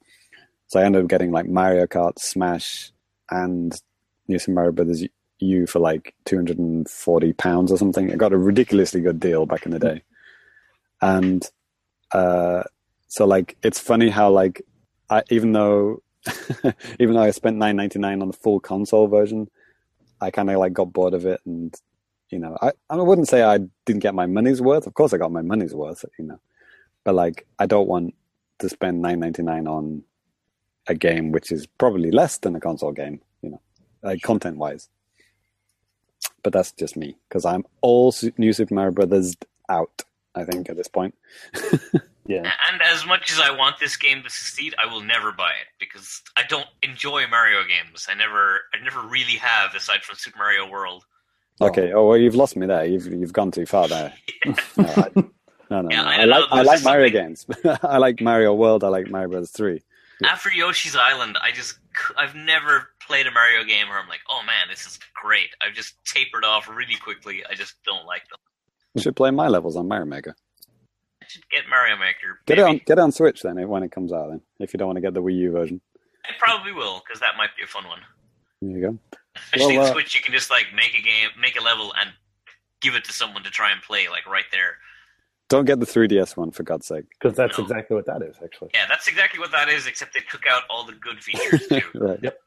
So 0.68 0.78
I 0.78 0.84
ended 0.84 1.02
up 1.02 1.08
getting 1.08 1.32
like 1.32 1.48
Mario 1.48 1.86
Kart, 1.86 2.20
Smash, 2.20 2.92
and 3.30 3.80
New 4.28 4.38
Super 4.38 4.54
Mario 4.54 4.72
Brothers 4.72 5.04
U 5.38 5.66
for 5.66 5.78
like 5.78 6.14
two 6.24 6.36
hundred 6.36 6.58
and 6.58 6.88
forty 6.88 7.32
pounds 7.32 7.70
or 7.70 7.78
something. 7.78 8.12
I 8.12 8.16
got 8.16 8.32
a 8.32 8.38
ridiculously 8.38 9.00
good 9.00 9.20
deal 9.20 9.46
back 9.46 9.66
in 9.66 9.72
the 9.72 9.78
day, 9.78 10.02
and 11.00 11.48
uh, 12.12 12.62
so 13.08 13.26
like 13.26 13.56
it's 13.62 13.78
funny 13.78 14.08
how 14.08 14.30
like 14.30 14.62
I 15.10 15.22
even 15.30 15.52
though 15.52 16.02
even 17.00 17.14
though 17.14 17.22
I 17.22 17.30
spent 17.30 17.56
nine 17.56 17.76
ninety 17.76 17.98
nine 17.98 18.22
on 18.22 18.28
the 18.28 18.36
full 18.36 18.60
console 18.60 19.08
version, 19.08 19.48
I 20.20 20.30
kind 20.30 20.50
of 20.50 20.58
like 20.58 20.72
got 20.72 20.92
bored 20.92 21.14
of 21.14 21.26
it, 21.26 21.40
and 21.44 21.74
you 22.30 22.38
know 22.38 22.56
I 22.60 22.72
I 22.90 22.96
wouldn't 22.96 23.28
say 23.28 23.42
I 23.42 23.58
didn't 23.84 24.02
get 24.02 24.14
my 24.14 24.26
money's 24.26 24.62
worth. 24.62 24.86
Of 24.86 24.94
course, 24.94 25.12
I 25.12 25.18
got 25.18 25.32
my 25.32 25.42
money's 25.42 25.74
worth, 25.74 26.04
you 26.18 26.24
know, 26.24 26.40
but 27.04 27.14
like 27.14 27.46
I 27.58 27.66
don't 27.66 27.88
want 27.88 28.14
to 28.58 28.68
spend 28.68 29.02
nine 29.02 29.20
ninety 29.20 29.42
nine 29.42 29.66
on 29.66 30.02
a 30.88 30.94
game 30.94 31.32
which 31.32 31.50
is 31.50 31.66
probably 31.66 32.10
less 32.10 32.38
than 32.38 32.54
a 32.54 32.60
console 32.60 32.92
game, 32.92 33.20
you 33.42 33.50
know, 33.50 33.60
like 34.02 34.22
content 34.22 34.56
wise. 34.56 34.88
But 36.46 36.52
that's 36.52 36.70
just 36.70 36.96
me 36.96 37.16
because 37.28 37.44
I'm 37.44 37.64
all 37.80 38.14
New 38.38 38.52
Super 38.52 38.72
Mario 38.72 38.92
Brothers 38.92 39.34
out. 39.68 40.02
I 40.32 40.44
think 40.44 40.70
at 40.70 40.76
this 40.76 40.86
point. 40.86 41.12
Yeah, 42.28 42.50
And 42.72 42.82
as 42.82 43.04
much 43.06 43.30
as 43.32 43.38
I 43.40 43.50
want 43.52 43.78
this 43.78 43.96
game 43.96 44.22
to 44.24 44.30
succeed, 44.30 44.74
I 44.82 44.86
will 44.92 45.00
never 45.00 45.30
buy 45.30 45.50
it 45.50 45.68
because 45.78 46.22
I 46.36 46.42
don't 46.48 46.66
enjoy 46.82 47.24
Mario 47.28 47.62
games. 47.62 48.06
I 48.08 48.14
never, 48.14 48.62
I 48.74 48.82
never 48.82 49.00
really 49.02 49.34
have, 49.36 49.74
aside 49.76 50.02
from 50.02 50.16
Super 50.16 50.38
Mario 50.38 50.68
World. 50.68 51.04
Okay. 51.60 51.92
Oh 51.92 52.08
well, 52.08 52.16
you've 52.16 52.34
lost 52.36 52.56
me 52.56 52.66
there. 52.66 52.84
You've 52.84 53.06
you've 53.06 53.32
gone 53.32 53.50
too 53.50 53.66
far 53.66 53.88
there. 53.88 54.12
No, 54.76 54.84
I, 54.86 55.10
no, 55.70 55.82
no. 55.82 55.88
Yeah, 55.90 56.02
no. 56.02 56.08
I 56.08 56.14
I, 56.22 56.24
like 56.24 56.44
I 56.52 56.62
like 56.62 56.84
Mario 56.84 57.06
something- 57.06 57.22
games. 57.62 57.80
I 57.82 57.98
like 57.98 58.20
Mario 58.20 58.54
World. 58.54 58.84
I 58.84 58.88
like 58.88 59.08
Mario 59.10 59.28
Brothers 59.30 59.50
Three. 59.50 59.82
After 60.24 60.50
Yoshi's 60.50 60.94
Island, 60.96 61.38
I 61.42 61.50
just, 61.52 61.78
I've 62.16 62.34
never 62.36 62.88
played 63.06 63.26
a 63.26 63.30
Mario 63.30 63.64
game 63.64 63.88
where 63.88 63.98
I'm 63.98 64.08
like, 64.08 64.20
oh 64.28 64.42
man, 64.46 64.66
this 64.68 64.86
is 64.86 64.98
great. 65.22 65.48
I've 65.60 65.74
just 65.74 65.94
tapered 66.04 66.44
off 66.44 66.68
really 66.68 66.96
quickly. 66.96 67.42
I 67.48 67.54
just 67.54 67.74
don't 67.84 68.06
like 68.06 68.22
them. 68.28 68.38
You 68.94 69.02
should 69.02 69.16
play 69.16 69.30
my 69.30 69.48
levels 69.48 69.76
on 69.76 69.88
Mario 69.88 70.06
Maker. 70.06 70.34
I 71.22 71.26
should 71.28 71.48
get 71.50 71.64
Mario 71.68 71.96
Maker. 71.96 72.40
Get 72.46 72.58
it 72.58 72.64
on 72.64 72.76
get 72.86 72.98
it 72.98 72.98
on 72.98 73.12
Switch 73.12 73.42
then 73.42 73.56
when 73.68 73.82
it 73.82 73.92
comes 73.92 74.12
out. 74.12 74.28
Then 74.30 74.40
if 74.60 74.72
you 74.72 74.78
don't 74.78 74.86
want 74.88 74.96
to 74.96 75.00
get 75.02 75.14
the 75.14 75.22
Wii 75.22 75.36
U 75.38 75.52
version, 75.52 75.80
I 76.24 76.30
probably 76.38 76.72
will 76.72 77.02
because 77.06 77.20
that 77.20 77.36
might 77.36 77.50
be 77.56 77.62
a 77.64 77.66
fun 77.66 77.86
one. 77.86 78.00
there 78.62 78.70
you 78.70 78.80
go. 78.80 78.98
Especially 79.36 79.76
Well, 79.76 79.86
in 79.86 79.90
uh, 79.90 79.92
Switch, 79.92 80.14
you 80.14 80.20
can 80.22 80.32
just 80.32 80.50
like 80.50 80.66
make 80.74 80.94
a 80.98 81.02
game, 81.02 81.28
make 81.40 81.58
a 81.60 81.62
level, 81.62 81.92
and 82.00 82.10
give 82.80 82.94
it 82.94 83.04
to 83.04 83.12
someone 83.12 83.42
to 83.42 83.50
try 83.50 83.70
and 83.72 83.82
play, 83.82 84.08
like 84.08 84.26
right 84.26 84.44
there. 84.50 84.78
Don't 85.48 85.64
get 85.64 85.78
the 85.78 85.86
3DS 85.86 86.36
one 86.36 86.50
for 86.50 86.62
God's 86.64 86.86
sake. 86.88 87.04
because 87.20 87.36
that's 87.36 87.56
No. 87.58 87.64
exactly 87.64 87.94
what 87.94 88.06
that 88.06 88.20
is 88.22 88.36
actually. 88.42 88.70
Yeah, 88.74 88.86
that's 88.88 89.06
exactly 89.06 89.38
what 89.38 89.52
that 89.52 89.68
is. 89.68 89.86
Except 89.86 90.12
they 90.14 90.20
took 90.30 90.44
out 90.50 90.62
all 90.70 90.84
the 90.86 90.92
good 90.94 91.22
features 91.22 91.66
too. 91.68 91.80
right. 91.94 92.18
Yep. 92.22 92.38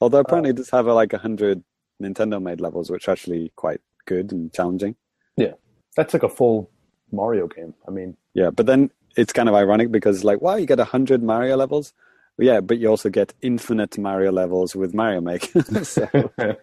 Although 0.00 0.20
apparently 0.20 0.50
it 0.50 0.56
does 0.56 0.70
have 0.70 0.88
uh, 0.88 0.94
like 0.94 1.12
a 1.12 1.18
hundred 1.18 1.62
Nintendo 2.02 2.40
made 2.42 2.60
levels, 2.60 2.90
which 2.90 3.08
are 3.08 3.12
actually 3.12 3.52
quite 3.56 3.80
good 4.06 4.32
and 4.32 4.52
challenging. 4.52 4.96
Yeah, 5.36 5.52
that's 5.96 6.12
like 6.14 6.22
a 6.22 6.28
full 6.28 6.70
Mario 7.12 7.46
game. 7.46 7.74
I 7.86 7.90
mean, 7.90 8.16
Yeah, 8.34 8.50
but 8.50 8.66
then 8.66 8.90
it's 9.16 9.32
kind 9.32 9.48
of 9.48 9.54
ironic 9.54 9.90
because 9.90 10.24
like, 10.24 10.40
wow, 10.40 10.56
you 10.56 10.66
get 10.66 10.80
a 10.80 10.84
hundred 10.84 11.22
Mario 11.22 11.56
levels. 11.56 11.92
Yeah, 12.38 12.60
but 12.60 12.78
you 12.78 12.88
also 12.88 13.08
get 13.08 13.32
infinite 13.40 13.96
Mario 13.96 14.30
levels 14.30 14.76
with 14.76 14.92
Mario 14.92 15.22
Maker. 15.22 15.62
so 15.84 16.06
it 16.38 16.60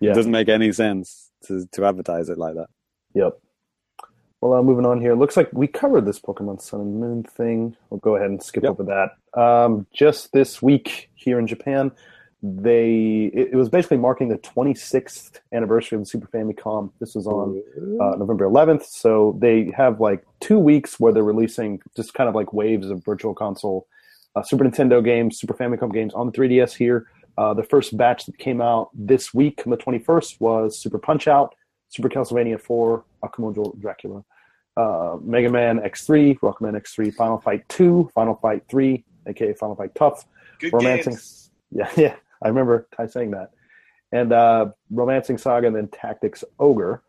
yeah, 0.00 0.12
doesn't 0.12 0.32
make 0.32 0.48
any 0.50 0.72
sense 0.72 1.30
to, 1.46 1.66
to 1.72 1.86
advertise 1.86 2.28
it 2.28 2.36
like 2.36 2.54
that. 2.54 2.66
Yep. 3.14 3.38
Well, 4.42 4.54
uh, 4.54 4.62
moving 4.62 4.86
on 4.86 5.00
here. 5.00 5.14
Looks 5.14 5.36
like 5.36 5.50
we 5.52 5.66
covered 5.66 6.06
this 6.06 6.20
Pokemon 6.20 6.60
Sun 6.62 6.80
and 6.80 7.00
Moon 7.00 7.22
thing. 7.22 7.76
We'll 7.90 8.00
go 8.00 8.16
ahead 8.16 8.30
and 8.30 8.42
skip 8.42 8.62
Yep. 8.64 8.72
over 8.72 8.84
that. 8.84 9.40
Um, 9.40 9.86
just 9.92 10.32
this 10.32 10.62
week 10.62 11.10
here 11.14 11.38
in 11.38 11.46
Japan, 11.46 11.92
they 12.42 13.30
it, 13.34 13.50
it 13.52 13.56
was 13.56 13.68
basically 13.68 13.98
marking 13.98 14.28
the 14.28 14.38
26th 14.38 15.40
anniversary 15.52 15.96
of 15.96 16.02
the 16.02 16.06
Super 16.06 16.26
Famicom. 16.28 16.90
This 16.98 17.14
was 17.14 17.26
on 17.26 17.62
uh, 18.00 18.16
November 18.16 18.48
11th. 18.48 18.84
So 18.84 19.36
they 19.40 19.70
have 19.76 20.00
like 20.00 20.24
two 20.40 20.58
weeks 20.58 20.98
where 20.98 21.12
they're 21.12 21.22
releasing 21.22 21.80
just 21.96 22.14
kind 22.14 22.28
of 22.28 22.34
like 22.34 22.52
waves 22.52 22.88
of 22.88 23.04
Virtual 23.04 23.34
Console, 23.34 23.86
uh, 24.36 24.42
Super 24.42 24.64
Nintendo 24.64 25.04
games, 25.04 25.38
Super 25.38 25.54
Famicom 25.54 25.92
games 25.92 26.14
on 26.14 26.26
the 26.26 26.32
3DS 26.32 26.74
here. 26.76 27.06
Uh, 27.36 27.54
the 27.54 27.62
first 27.62 27.96
batch 27.96 28.26
that 28.26 28.38
came 28.38 28.60
out 28.60 28.90
this 28.94 29.32
week 29.32 29.62
on 29.66 29.70
the 29.70 29.76
21st 29.76 30.40
was 30.40 30.78
Super 30.78 30.98
Punch 30.98 31.28
Out, 31.28 31.54
Super 31.88 32.08
Castlevania 32.08 32.60
4, 32.60 33.04
Akumajo 33.24 33.78
Dracula, 33.80 34.24
uh, 34.76 35.16
Mega 35.22 35.48
Man 35.50 35.78
X3, 35.80 36.38
Rockman 36.40 36.78
X3, 36.80 37.14
Final 37.14 37.38
Fight 37.38 37.68
2, 37.68 38.10
Final 38.14 38.34
Fight 38.36 38.62
3, 38.68 39.04
aka 39.26 39.54
Final 39.54 39.76
Fight 39.76 39.94
Tough, 39.94 40.26
Good 40.58 40.72
Romancing. 40.72 41.12
games. 41.12 41.36
Yeah, 41.72 41.88
yeah, 41.96 42.16
I 42.42 42.48
remember 42.48 42.88
Ty 42.96 43.06
saying 43.06 43.32
that. 43.32 43.50
And 44.12 44.32
uh, 44.32 44.70
Romancing 44.90 45.38
Saga 45.38 45.68
and 45.68 45.76
then 45.76 45.88
Tactics 45.88 46.44
Ogre. 46.58 47.02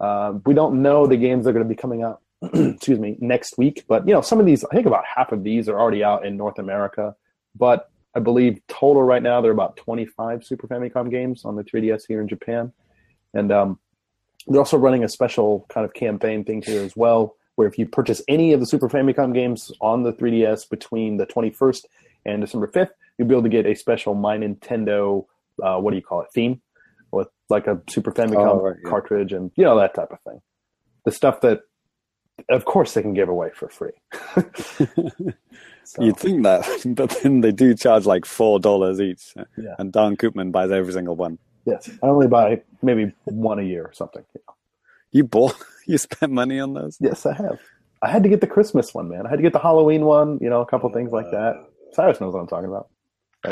Uh, 0.00 0.34
we 0.46 0.54
don't 0.54 0.82
know 0.82 1.06
the 1.06 1.16
games 1.16 1.44
that 1.44 1.50
are 1.50 1.52
going 1.54 1.64
to 1.64 1.68
be 1.68 1.80
coming 1.80 2.02
out. 2.02 2.20
excuse 2.54 2.98
me, 2.98 3.16
next 3.20 3.58
week. 3.58 3.84
But 3.88 4.06
you 4.06 4.14
know, 4.14 4.20
some 4.20 4.38
of 4.38 4.46
these, 4.46 4.64
I 4.64 4.74
think 4.74 4.86
about 4.86 5.04
half 5.04 5.32
of 5.32 5.42
these 5.42 5.68
are 5.68 5.78
already 5.78 6.04
out 6.04 6.24
in 6.24 6.36
North 6.36 6.58
America. 6.58 7.16
But 7.56 7.90
I 8.14 8.20
believe 8.20 8.60
total 8.68 9.02
right 9.02 9.22
now 9.22 9.40
there 9.40 9.50
are 9.50 9.54
about 9.54 9.76
25 9.76 10.44
Super 10.44 10.66
Famicom 10.68 11.10
games 11.10 11.44
on 11.44 11.56
the 11.56 11.64
3DS 11.64 12.02
here 12.06 12.20
in 12.20 12.28
Japan, 12.28 12.72
and 13.34 13.52
um, 13.52 13.78
they're 14.46 14.60
also 14.60 14.78
running 14.78 15.04
a 15.04 15.08
special 15.08 15.66
kind 15.68 15.84
of 15.84 15.94
campaign 15.94 16.44
thing 16.44 16.62
here 16.62 16.82
as 16.82 16.96
well, 16.96 17.36
where 17.56 17.68
if 17.68 17.78
you 17.78 17.86
purchase 17.86 18.22
any 18.28 18.52
of 18.52 18.60
the 18.60 18.66
Super 18.66 18.88
Famicom 18.88 19.34
games 19.34 19.72
on 19.80 20.02
the 20.04 20.12
3DS 20.12 20.70
between 20.70 21.16
the 21.16 21.26
21st 21.26 21.84
and 22.24 22.40
December 22.40 22.68
5th, 22.68 22.90
you'll 23.18 23.28
be 23.28 23.34
able 23.34 23.42
to 23.42 23.48
get 23.48 23.66
a 23.66 23.74
special 23.74 24.14
My 24.14 24.38
Nintendo 24.38 25.26
uh, 25.62 25.78
what 25.78 25.90
do 25.90 25.96
you 25.96 26.02
call 26.02 26.20
it 26.22 26.28
theme 26.32 26.60
with 27.10 27.28
like 27.50 27.66
a 27.66 27.80
Super 27.90 28.12
Famicom 28.12 28.36
Oh, 28.48 28.60
right, 28.62 28.76
yeah. 28.82 28.88
cartridge 28.88 29.32
and 29.32 29.50
you 29.56 29.64
know 29.64 29.76
that 29.78 29.94
type 29.94 30.12
of 30.12 30.20
thing. 30.20 30.40
The 31.04 31.10
stuff 31.12 31.40
that, 31.40 31.60
of 32.50 32.64
course, 32.64 32.94
they 32.94 33.02
can 33.02 33.14
give 33.14 33.28
away 33.28 33.50
for 33.54 33.68
free. 33.68 33.92
So, 35.84 36.02
You'd 36.04 36.18
think 36.18 36.42
that, 36.42 36.66
but 36.94 37.08
then 37.22 37.40
they 37.40 37.50
do 37.50 37.74
charge 37.74 38.04
like 38.04 38.26
four 38.26 38.60
dollars 38.60 39.00
each, 39.00 39.32
Yeah. 39.56 39.74
and 39.78 39.90
Don 39.90 40.18
Koopman 40.18 40.52
buys 40.52 40.70
every 40.70 40.92
single 40.92 41.16
one. 41.16 41.38
yes, 41.64 41.88
I 42.02 42.08
only 42.08 42.28
buy 42.28 42.60
maybe 42.82 43.14
one 43.24 43.58
a 43.58 43.62
year 43.62 43.84
or 43.86 43.92
something. 43.94 44.22
You 45.12 45.24
bought, 45.24 45.54
you 45.86 45.96
spent 45.96 46.30
money 46.30 46.60
on 46.60 46.74
those. 46.74 46.98
Yes, 47.00 47.24
I 47.24 47.32
have. 47.32 47.58
I 48.02 48.10
had 48.10 48.22
to 48.24 48.28
get 48.28 48.42
the 48.42 48.46
Christmas 48.46 48.92
one, 48.92 49.08
man. 49.08 49.26
I 49.26 49.30
had 49.30 49.36
to 49.36 49.42
get 49.42 49.54
the 49.54 49.58
Halloween 49.58 50.04
one. 50.04 50.38
You 50.42 50.50
know, 50.50 50.60
a 50.60 50.66
couple 50.66 50.90
things 50.92 51.10
like 51.10 51.30
that. 51.30 51.54
Cyrus 51.94 52.20
knows 52.20 52.34
what 52.34 52.40
I'm 52.40 52.48
talking 52.48 52.68
about. 52.68 52.88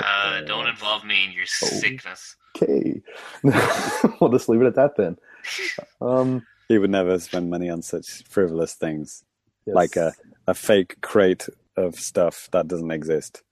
Uh, 0.04 0.40
don't 0.42 0.66
involve 0.68 1.04
me 1.04 1.24
in 1.26 1.32
your 1.32 1.44
Oh. 1.62 1.66
sickness. 1.66 2.36
Okay, 2.56 3.02
we'll 4.20 4.30
just 4.30 4.48
leave 4.48 4.62
it 4.62 4.66
at 4.66 4.74
that 4.76 4.96
then. 4.96 5.16
Um, 6.00 6.44
He 6.68 6.78
would 6.78 6.90
never 6.90 7.18
spend 7.20 7.48
money 7.50 7.68
on 7.70 7.82
such 7.82 8.24
frivolous 8.28 8.74
things, 8.74 9.22
yes. 9.66 9.74
like 9.76 9.96
a, 9.96 10.12
a 10.46 10.54
fake 10.54 11.00
crate 11.00 11.48
of 11.76 11.94
stuff 12.00 12.48
that 12.52 12.66
doesn't 12.66 12.90
exist. 12.90 13.42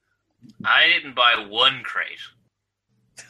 I 0.65 0.87
didn't 0.87 1.15
buy 1.15 1.45
one 1.49 1.81
crate. 1.83 2.19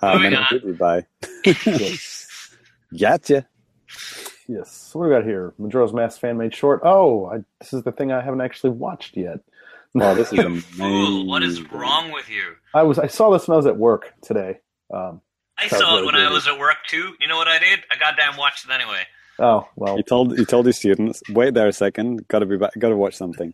How 0.00 0.14
Moving 0.14 0.22
many 0.32 0.36
on. 0.36 0.46
did 0.50 0.62
you 0.64 0.74
buy? 0.74 1.06
yes. 1.44 2.54
Gotcha. 2.98 3.46
yes. 4.46 4.90
What 4.92 5.04
do 5.04 5.08
we 5.10 5.14
got 5.16 5.24
here? 5.24 5.54
Majora's 5.58 5.92
Mask 5.92 6.20
fan 6.20 6.36
made 6.36 6.54
short. 6.54 6.80
Oh, 6.84 7.26
I, 7.26 7.38
this 7.60 7.72
is 7.72 7.82
the 7.82 7.92
thing 7.92 8.12
I 8.12 8.20
haven't 8.20 8.40
actually 8.42 8.70
watched 8.70 9.16
yet. 9.16 9.40
Oh, 10.00 10.14
this 10.14 10.28
is 10.28 10.34
You 10.38 10.46
amazing. 10.46 10.60
fool! 10.62 11.26
What 11.26 11.42
is 11.42 11.62
wrong 11.72 12.12
with 12.12 12.28
you? 12.28 12.54
I 12.74 12.82
was 12.82 12.98
I 12.98 13.06
saw 13.06 13.30
this 13.30 13.48
when 13.48 13.54
I 13.54 13.56
was 13.56 13.66
at 13.66 13.76
work 13.76 14.12
today. 14.22 14.58
Um, 14.92 15.20
I 15.56 15.66
Sounds 15.68 15.82
saw 15.82 15.92
it 15.96 16.00
really 16.00 16.06
when 16.06 16.14
I 16.16 16.30
was 16.30 16.46
at 16.46 16.58
work 16.58 16.76
too. 16.88 17.14
You 17.20 17.26
know 17.26 17.36
what 17.36 17.48
I 17.48 17.58
did? 17.58 17.80
I 17.90 17.98
goddamn 17.98 18.36
watched 18.36 18.64
it 18.66 18.70
anyway. 18.70 19.02
oh 19.38 19.66
well, 19.76 19.96
You 19.96 20.02
told 20.02 20.38
you 20.38 20.44
told 20.44 20.66
your 20.66 20.72
students, 20.74 21.22
"Wait 21.30 21.54
there 21.54 21.66
a 21.68 21.72
second. 21.72 22.28
Got 22.28 22.40
to 22.40 22.46
be 22.46 22.56
back. 22.58 22.72
Got 22.78 22.90
to 22.90 22.96
watch 22.96 23.16
something." 23.16 23.52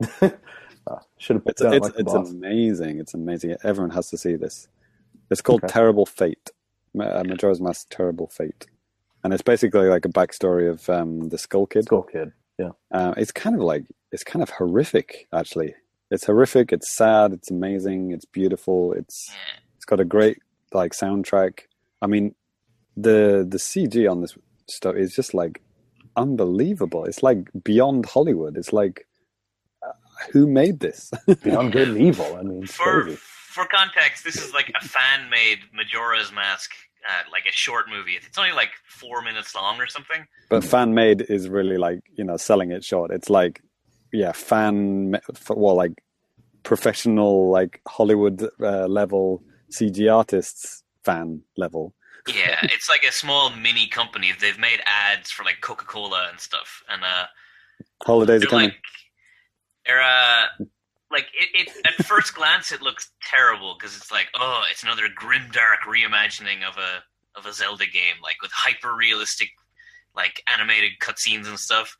uh, 0.22 0.30
should 1.18 1.36
have 1.36 1.42
It's 1.46 1.60
done 1.62 1.72
it 1.74 1.76
it's 1.78 1.86
like 1.86 1.94
it's 1.98 2.12
amazing. 2.14 3.00
It's 3.00 3.14
amazing. 3.14 3.56
Everyone 3.64 3.90
has 3.90 4.10
to 4.10 4.16
see 4.18 4.36
this. 4.36 4.68
It's 5.30 5.40
called 5.42 5.64
Okay. 5.64 5.72
Terrible 5.72 6.06
Fate. 6.06 6.50
Ma- 6.94 7.04
uh, 7.06 7.24
Majora's 7.26 7.60
Mask 7.60 7.88
Terrible 7.90 8.28
Fate, 8.28 8.66
and 9.24 9.32
it's 9.32 9.42
basically 9.42 9.88
like 9.88 10.04
a 10.04 10.08
backstory 10.08 10.70
of 10.70 10.88
um, 10.88 11.28
the 11.30 11.38
Skull 11.38 11.66
Kid. 11.66 11.84
Skull 11.86 12.02
Kid. 12.04 12.30
Yeah. 12.58 12.70
Uh, 12.92 13.14
it's 13.16 13.32
kind 13.32 13.56
of 13.56 13.62
like 13.62 13.84
it's 14.14 14.24
kind 14.24 14.42
of 14.42 14.50
horrific, 14.50 15.26
actually. 15.32 15.74
It's 16.10 16.24
horrific. 16.26 16.72
It's 16.72 16.90
sad. 16.92 17.32
It's 17.32 17.50
amazing. 17.50 18.12
It's 18.12 18.24
beautiful. 18.40 18.92
It's 18.92 19.16
it's 19.76 19.84
got 19.84 20.00
a 20.00 20.04
great 20.04 20.38
like 20.72 20.92
soundtrack. 20.92 21.60
I 22.00 22.06
mean, 22.06 22.34
the 22.96 23.44
the 23.54 23.58
CG 23.58 24.08
on 24.10 24.20
this 24.22 24.34
stuff 24.68 24.94
is 24.96 25.14
just 25.14 25.34
like 25.34 25.60
unbelievable. 26.16 27.04
It's 27.04 27.22
like 27.22 27.48
beyond 27.64 28.06
Hollywood. 28.06 28.56
It's 28.56 28.72
like 28.72 29.06
uh, 29.86 29.92
who 30.32 30.46
made 30.46 30.80
this? 30.80 31.10
Beyond 31.42 31.72
Good 31.72 31.88
and 31.88 31.98
Evil. 31.98 32.36
I 32.36 32.42
mean, 32.42 32.62
it's 32.64 32.74
For 32.74 33.02
crazy. 33.02 33.18
for 33.56 33.66
context, 33.66 34.24
this 34.24 34.36
is 34.36 34.52
like 34.54 34.70
a 34.80 34.86
fan 34.86 35.28
made 35.30 35.58
Majora's 35.74 36.30
Mask, 36.32 36.70
uh, 37.08 37.22
like 37.32 37.44
a 37.48 37.52
short 37.52 37.86
movie. 37.90 38.16
It's 38.24 38.38
only 38.38 38.52
like 38.52 38.70
four 38.86 39.22
minutes 39.22 39.54
long 39.54 39.80
or 39.80 39.86
something. 39.88 40.26
but 40.50 40.62
fan 40.64 40.94
made 40.94 41.22
is 41.22 41.48
really 41.48 41.78
like 41.78 42.00
you 42.16 42.24
know 42.24 42.36
selling 42.36 42.70
it 42.70 42.84
short. 42.84 43.10
It's 43.10 43.30
like 43.30 43.60
yeah, 44.14 44.32
fan 44.32 45.18
well 45.50 45.74
like 45.74 46.02
professional 46.62 47.50
like 47.50 47.80
Hollywood 47.86 48.48
uh, 48.60 48.86
level 48.86 49.42
CG 49.70 50.12
artists 50.12 50.82
fan 51.02 51.42
level. 51.56 51.94
Yeah, 52.28 52.58
it's 52.62 52.88
like 52.88 53.04
a 53.06 53.12
small 53.12 53.50
mini 53.50 53.86
company. 53.86 54.32
They've 54.38 54.58
made 54.58 54.80
ads 54.86 55.30
for 55.30 55.44
like 55.44 55.60
Coca 55.60 55.84
Cola 55.84 56.28
and 56.30 56.40
stuff, 56.40 56.82
and 56.88 57.02
uh, 57.02 57.26
Holidays 58.04 58.44
are 58.44 58.46
coming. 58.46 58.66
like, 58.66 58.76
they're 59.84 60.00
uh, 60.02 60.46
like 61.10 61.26
it, 61.34 61.68
it. 61.68 61.86
At 61.86 62.06
first 62.06 62.34
glance, 62.34 62.72
it 62.72 62.82
looks 62.82 63.10
terrible 63.22 63.76
because 63.78 63.96
it's 63.96 64.10
like, 64.10 64.28
oh, 64.38 64.62
it's 64.70 64.82
another 64.82 65.08
grimdark 65.08 65.82
reimagining 65.86 66.66
of 66.66 66.76
a 66.78 67.02
of 67.36 67.46
a 67.46 67.52
Zelda 67.52 67.86
game, 67.86 68.16
like 68.22 68.40
with 68.42 68.52
hyper 68.52 68.94
realistic, 68.94 69.50
like 70.14 70.40
animated 70.52 70.92
cutscenes 71.00 71.48
and 71.48 71.58
stuff. 71.58 71.96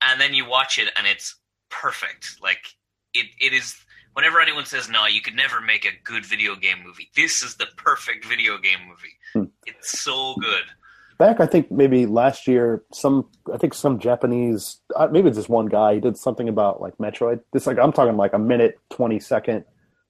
And 0.00 0.20
then 0.20 0.34
you 0.34 0.48
watch 0.48 0.80
it, 0.80 0.88
and 0.96 1.06
it's 1.06 1.36
perfect. 1.72 2.36
Like 2.42 2.74
it, 3.14 3.26
it 3.40 3.52
is. 3.52 3.76
Whenever 4.14 4.40
anyone 4.40 4.66
says 4.66 4.90
no, 4.90 5.06
you 5.06 5.22
could 5.22 5.34
never 5.34 5.60
make 5.60 5.86
a 5.86 5.90
good 6.04 6.26
video 6.26 6.54
game 6.54 6.84
movie. 6.84 7.08
This 7.16 7.42
is 7.42 7.56
the 7.56 7.66
perfect 7.76 8.26
video 8.26 8.58
game 8.58 8.80
movie. 8.86 9.14
Hmm. 9.32 9.50
It's 9.66 10.00
so 10.02 10.34
good. 10.38 10.64
Back, 11.18 11.40
I 11.40 11.46
think 11.46 11.70
maybe 11.70 12.04
last 12.04 12.46
year, 12.46 12.82
some 12.92 13.28
I 13.52 13.56
think 13.56 13.74
some 13.74 13.98
Japanese, 13.98 14.80
uh, 14.96 15.08
maybe 15.10 15.28
it's 15.28 15.38
just 15.38 15.48
one 15.48 15.66
guy. 15.66 15.94
He 15.94 16.00
did 16.00 16.16
something 16.16 16.48
about 16.48 16.80
like 16.80 16.96
Metroid. 16.98 17.40
This 17.52 17.66
like 17.66 17.78
I'm 17.78 17.92
talking 17.92 18.16
like 18.16 18.34
a 18.34 18.38
minute 18.38 18.78
twenty 18.90 19.18
second, 19.18 19.64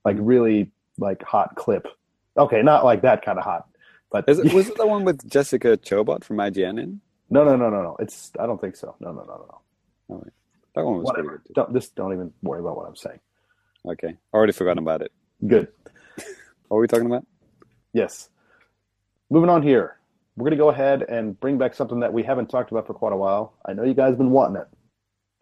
like 0.04 0.16
really 0.18 0.72
like 0.98 1.22
hot 1.22 1.54
clip. 1.54 1.86
Okay, 2.36 2.62
not 2.62 2.84
like 2.84 3.02
that 3.02 3.24
kind 3.24 3.38
of 3.38 3.44
hot, 3.44 3.68
but 4.10 4.24
Is 4.26 4.38
it, 4.38 4.52
was 4.52 4.68
it 4.68 4.76
the 4.78 4.86
one 4.86 5.04
with 5.04 5.28
Jessica 5.28 5.76
Chobot 5.76 6.24
from 6.24 6.38
IGN 6.38 6.80
in? 6.82 7.00
no, 7.30 7.44
no, 7.44 7.56
no, 7.56 7.70
no, 7.70 7.82
no. 7.82 7.96
It's 8.00 8.32
I 8.40 8.46
don't 8.46 8.60
think 8.60 8.76
so. 8.76 8.96
No, 9.00 9.12
no, 9.12 9.22
no, 9.24 9.60
no. 10.08 10.24
That 10.74 10.84
one 10.84 10.96
was 10.98 11.04
Whatever. 11.04 11.28
pretty 11.28 11.44
good. 11.48 11.54
Don't 11.54 11.72
just 11.74 11.94
don't 11.94 12.12
even 12.12 12.32
worry 12.42 12.60
about 12.60 12.76
what 12.76 12.88
I'm 12.88 12.96
saying. 12.96 13.20
too. 13.84 13.90
Okay, 13.92 14.16
already 14.32 14.52
forgotten 14.52 14.78
about 14.82 15.02
it. 15.02 15.12
Good. 15.46 15.68
What 16.68 16.76
were 16.76 16.80
we 16.82 16.88
talking 16.88 17.06
about? 17.06 17.26
Yes. 17.92 18.30
Moving 19.28 19.50
on 19.50 19.62
here. 19.62 19.98
We're 20.36 20.44
going 20.44 20.52
to 20.52 20.56
go 20.56 20.70
ahead 20.70 21.02
and 21.02 21.38
bring 21.38 21.58
back 21.58 21.74
something 21.74 22.00
that 22.00 22.10
we 22.10 22.22
haven't 22.22 22.48
talked 22.48 22.70
about 22.70 22.86
for 22.86 22.94
quite 22.94 23.12
a 23.12 23.16
while. 23.16 23.52
I 23.66 23.74
know 23.74 23.82
you 23.84 23.92
guys 23.92 24.12
have 24.12 24.18
been 24.18 24.30
wanting 24.30 24.62
it. 24.62 24.68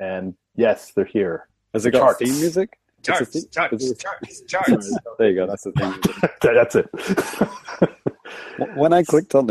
And 0.01 0.35
yes, 0.57 0.90
they're 0.93 1.05
here. 1.05 1.47
Has 1.73 1.86
it 1.86 1.93
got 1.93 2.01
Charts. 2.01 2.19
theme 2.19 2.40
music? 2.40 2.81
It's 2.98 3.09
a 3.09 3.12
Charts, 3.12 3.31
theme- 3.31 3.44
charts, 3.52 3.93
charts, 3.93 4.43
charts. 4.48 4.98
There 5.20 5.28
you 5.31 5.36
go. 5.36 5.47
That's 5.47 5.62
the 5.62 5.70
thing. 5.70 5.94
That's 6.43 6.74
it. 6.74 6.89
when 8.77 8.93
I 8.93 9.05
clicked 9.05 9.36
on 9.36 9.51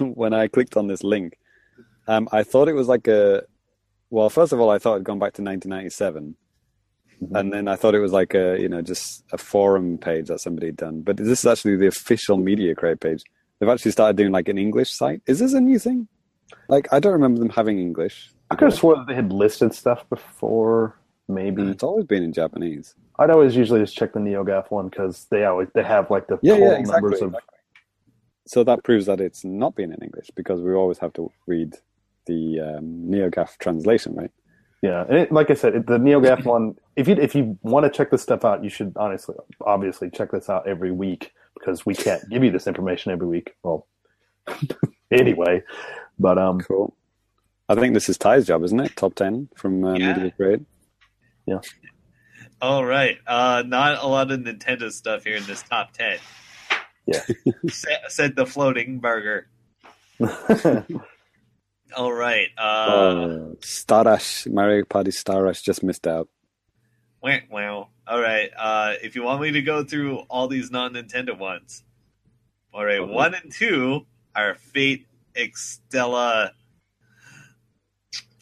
when 0.00 0.34
I 0.34 0.48
clicked 0.48 0.76
on 0.76 0.88
this 0.88 1.04
link, 1.04 1.38
um, 2.08 2.28
I 2.32 2.42
thought 2.42 2.66
it 2.66 2.74
was 2.74 2.88
like 2.88 3.06
a. 3.06 3.44
Well, 4.12 4.28
first 4.28 4.52
of 4.52 4.60
all, 4.60 4.68
I 4.68 4.78
thought 4.78 4.96
it'd 4.96 5.04
gone 5.06 5.18
back 5.18 5.32
to 5.34 5.42
1997, 5.42 6.36
Mhm. 7.22 7.40
and 7.40 7.50
then 7.50 7.66
I 7.66 7.76
thought 7.76 7.94
it 7.94 8.00
was 8.00 8.12
like 8.12 8.34
a 8.34 8.58
you 8.60 8.68
know 8.68 8.82
just 8.82 9.24
a 9.32 9.38
forum 9.38 9.96
page 9.96 10.26
that 10.28 10.38
somebody 10.40 10.66
had 10.66 10.76
done. 10.76 11.00
But 11.00 11.16
this 11.16 11.28
is 11.40 11.46
actually 11.46 11.76
the 11.76 11.86
official 11.86 12.36
Media 12.36 12.74
Create 12.74 13.00
page. 13.00 13.22
They've 13.58 13.70
actually 13.70 13.92
started 13.92 14.16
doing 14.18 14.30
like 14.30 14.48
an 14.48 14.58
English 14.58 14.90
site. 14.92 15.22
Is 15.26 15.38
this 15.38 15.54
a 15.54 15.60
new 15.62 15.78
thing? 15.78 16.08
Like 16.68 16.92
I 16.92 17.00
don't 17.00 17.14
remember 17.14 17.38
them 17.40 17.48
having 17.48 17.78
English. 17.78 18.30
I 18.50 18.54
could 18.56 18.66
have 18.66 18.74
sworn 18.74 18.98
that 18.98 19.06
they 19.08 19.14
had 19.14 19.32
listed 19.32 19.72
stuff 19.72 20.06
before. 20.10 20.98
Maybe 21.26 21.62
It's 21.62 21.82
always 21.82 22.04
been 22.04 22.22
in 22.22 22.34
Japanese. 22.34 22.94
I'd 23.18 23.30
always 23.30 23.56
usually 23.56 23.80
just 23.80 23.96
check 23.96 24.12
the 24.12 24.20
NeoGAF 24.20 24.70
one 24.70 24.88
because 24.90 25.24
they 25.30 25.44
always 25.46 25.68
they 25.74 25.84
have 25.84 26.10
like 26.10 26.26
the 26.26 26.38
Yeah, 26.42 26.56
yeah, 26.56 26.72
exactly. 26.72 27.00
numbers 27.02 27.22
of 27.22 27.28
exactly. 27.28 27.58
So 28.46 28.62
that 28.64 28.84
proves 28.84 29.06
that 29.06 29.20
it's 29.22 29.42
not 29.42 29.74
been 29.74 29.90
in 29.90 30.00
English 30.02 30.28
because 30.34 30.60
we 30.60 30.74
always 30.74 30.98
have 30.98 31.14
to 31.14 31.30
read 31.46 31.78
the 32.26 32.60
um, 32.60 32.84
NeoGAF 33.08 33.58
translation, 33.58 34.14
right? 34.14 34.30
yeah. 34.82 35.04
And 35.08 35.16
it, 35.18 35.32
like 35.32 35.50
I 35.50 35.54
said, 35.54 35.74
it, 35.74 35.86
the 35.86 35.98
NeoGAF 35.98 36.44
one. 36.56 36.74
If 36.96 37.08
you 37.08 37.14
if 37.14 37.34
you 37.34 37.58
want 37.62 37.84
to 37.84 37.90
check 37.90 38.10
this 38.10 38.22
stuff 38.22 38.44
out, 38.44 38.62
you 38.62 38.70
should 38.70 38.92
honestly, 38.96 39.34
obviously, 39.64 40.10
check 40.10 40.30
this 40.32 40.48
out 40.50 40.66
every 40.68 40.90
week 40.92 41.32
because 41.54 41.86
we 41.86 41.94
can't 41.94 42.22
give 42.30 42.42
you 42.44 42.50
this 42.50 42.66
information 42.66 43.12
every 43.12 43.26
week. 43.26 43.54
Well, 43.62 43.86
anyway, 45.10 45.62
but 46.18 46.38
um, 46.38 46.60
Cool. 46.60 46.94
I 47.68 47.74
think 47.76 47.94
this 47.94 48.08
is 48.08 48.18
Ty's 48.18 48.46
job, 48.46 48.62
isn't 48.64 48.78
it? 48.80 48.94
Top 48.96 49.14
ten 49.14 49.48
from 49.56 49.84
uh, 49.84 49.94
Yeah. 49.94 50.14
Media 50.14 50.30
Create. 50.32 50.60
Yeah. 51.46 51.60
All 52.60 52.84
right. 52.84 53.16
Uh, 53.26 53.62
not 53.66 54.02
a 54.02 54.06
lot 54.06 54.30
of 54.30 54.40
Nintendo 54.40 54.92
stuff 54.92 55.24
here 55.24 55.36
in 55.36 55.44
this 55.46 55.62
top 55.62 55.92
ten. 55.92 56.18
Yeah. 57.06 57.24
Sa- 57.68 57.88
said 58.08 58.36
the 58.36 58.44
floating 58.46 58.98
burger. 59.00 59.48
All 61.96 62.12
right. 62.12 62.48
Uh, 62.58 62.60
Uh, 62.62 63.54
Star 63.60 64.04
Rush, 64.04 64.46
Mario 64.46 64.84
Party 64.84 65.10
Star 65.10 65.42
Rush 65.42 65.62
just 65.62 65.82
missed 65.82 66.06
out. 66.06 66.28
Wow. 67.22 67.38
wow. 67.50 67.88
All 68.06 68.20
right. 68.20 68.50
Uh, 68.56 68.94
if 69.02 69.14
you 69.14 69.22
want 69.22 69.40
me 69.40 69.52
to 69.52 69.62
go 69.62 69.84
through 69.84 70.18
all 70.28 70.48
these 70.48 70.70
non 70.70 70.94
Nintendo 70.94 71.38
ones, 71.38 71.84
all 72.74 72.84
right. 72.84 72.98
Okay. 72.98 73.12
One 73.12 73.34
and 73.34 73.52
two 73.52 74.06
are 74.34 74.54
Fate 74.54 75.06
Extella 75.34 76.50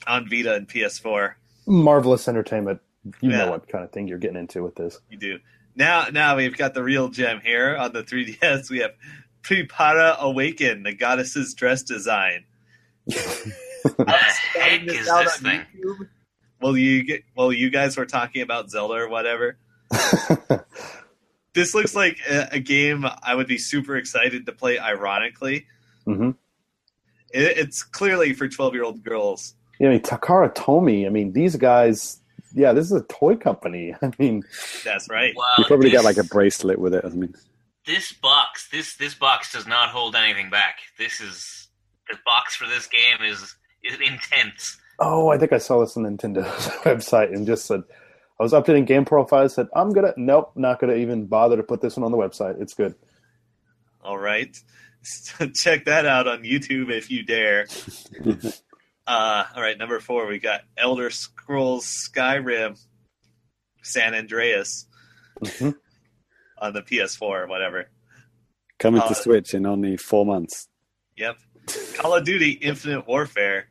on 0.06 0.28
Vita 0.28 0.54
and 0.54 0.68
PS4. 0.68 1.34
marvelous 1.66 2.26
entertainment. 2.26 2.80
You 3.20 3.30
Yeah. 3.30 3.44
know 3.44 3.50
what 3.52 3.68
kind 3.68 3.84
of 3.84 3.92
thing 3.92 4.08
you're 4.08 4.18
getting 4.18 4.36
into 4.38 4.62
with 4.62 4.74
this. 4.76 4.98
You 5.10 5.18
do. 5.18 5.38
Now, 5.76 6.06
now 6.12 6.36
we've 6.36 6.56
got 6.56 6.74
the 6.74 6.82
real 6.82 7.08
gem 7.08 7.40
here 7.44 7.76
on 7.76 7.92
the 7.92 8.02
3DS. 8.10 8.70
We 8.70 8.78
have 8.78 8.92
Prepara 9.42 10.18
Awaken, 10.18 10.82
the 10.82 10.92
goddess's 10.94 11.54
dress 11.54 11.82
design. 11.82 12.44
What 13.82 13.96
the 14.06 14.60
heck 14.60 14.82
is 14.84 15.06
this 15.06 15.36
thing? 15.38 15.62
Well, 16.60 16.76
you 16.76 17.02
get 17.02 17.24
well. 17.34 17.52
You 17.52 17.70
guys 17.70 17.96
were 17.96 18.06
talking 18.06 18.42
about 18.42 18.70
Zelda 18.70 18.94
or 18.94 19.08
whatever. 19.08 19.56
this 21.54 21.74
looks 21.74 21.94
like 21.94 22.18
a, 22.28 22.48
a 22.52 22.60
game 22.60 23.06
I 23.22 23.34
would 23.34 23.46
be 23.46 23.58
super 23.58 23.96
excited 23.96 24.46
to 24.46 24.52
play. 24.52 24.78
Ironically, 24.78 25.66
hmm 26.04 26.30
it, 27.32 27.58
it's 27.58 27.82
clearly 27.82 28.34
for 28.34 28.48
twelve-year-old 28.48 29.02
girls. 29.02 29.54
Yeah, 29.78 29.88
I 29.88 29.92
mean 29.92 30.00
Takara 30.00 30.54
Tomy. 30.54 31.06
I 31.06 31.08
mean 31.08 31.32
these 31.32 31.56
guys. 31.56 32.18
Yeah, 32.52 32.72
this 32.72 32.86
is 32.86 32.92
a 32.92 33.02
toy 33.02 33.36
company. 33.36 33.94
I 34.02 34.10
mean, 34.18 34.42
That's 34.84 35.08
right. 35.08 35.32
Wow, 35.36 35.44
You 35.58 35.64
probably 35.66 35.90
this, 35.90 35.98
get 35.98 36.04
like 36.04 36.18
a 36.18 36.24
bracelet 36.24 36.80
with 36.80 36.94
it. 36.94 37.04
I 37.04 37.08
mean, 37.08 37.32
this 37.86 38.12
box. 38.12 38.68
This 38.70 38.96
this 38.96 39.14
box 39.14 39.52
does 39.52 39.66
not 39.66 39.90
hold 39.90 40.16
anything 40.16 40.50
back. 40.50 40.78
This 40.98 41.20
is 41.20 41.59
the 42.10 42.18
box 42.24 42.56
for 42.56 42.66
this 42.66 42.86
game 42.86 43.22
is 43.24 43.56
is 43.84 43.98
intense. 44.00 44.78
oh, 44.98 45.28
I 45.30 45.38
think 45.38 45.52
I 45.52 45.58
saw 45.58 45.80
this 45.80 45.96
on 45.96 46.04
Nintendo's 46.04 46.66
website 46.84 47.32
and 47.34 47.46
just 47.46 47.66
said 47.66 47.82
I 48.38 48.42
was 48.42 48.52
updating 48.52 48.86
game 48.86 49.04
profiles. 49.04 49.54
Said 49.54 49.68
I'm 49.74 49.90
gonna 49.92 50.12
nope, 50.16 50.52
not 50.56 50.80
gonna 50.80 50.94
even 50.94 51.26
bother 51.26 51.56
to 51.56 51.62
put 51.62 51.80
this 51.80 51.96
one 51.96 52.04
on 52.04 52.12
the 52.12 52.18
website. 52.18 52.60
It's 52.60 52.74
good. 52.74 52.94
All 54.02 54.18
right, 54.18 54.54
check 55.54 55.84
that 55.86 56.06
out 56.06 56.26
on 56.28 56.42
YouTube 56.42 56.90
if 56.90 57.10
you 57.10 57.22
dare. 57.22 57.66
Uh, 59.06 59.44
all 59.56 59.62
right, 59.62 59.76
number 59.76 59.98
four, 59.98 60.28
we 60.28 60.38
got 60.38 60.60
Elder 60.76 61.10
Scrolls 61.10 61.84
Skyrim, 62.14 62.78
San 63.82 64.14
Andreas 64.14 64.86
Mhm. 65.40 65.74
on 66.58 66.72
the 66.74 66.82
PS4 66.82 67.20
or 67.22 67.46
whatever. 67.48 67.88
coming 68.78 69.00
Uh, 69.02 69.08
to 69.08 69.14
Switch 69.16 69.52
in 69.52 69.66
only 69.66 69.96
four 69.96 70.24
months. 70.24 70.68
Yep. 71.16 71.38
Call 71.96 72.14
of 72.16 72.24
Duty 72.24 72.50
Infinite 72.52 73.06
Warfare. 73.06 73.66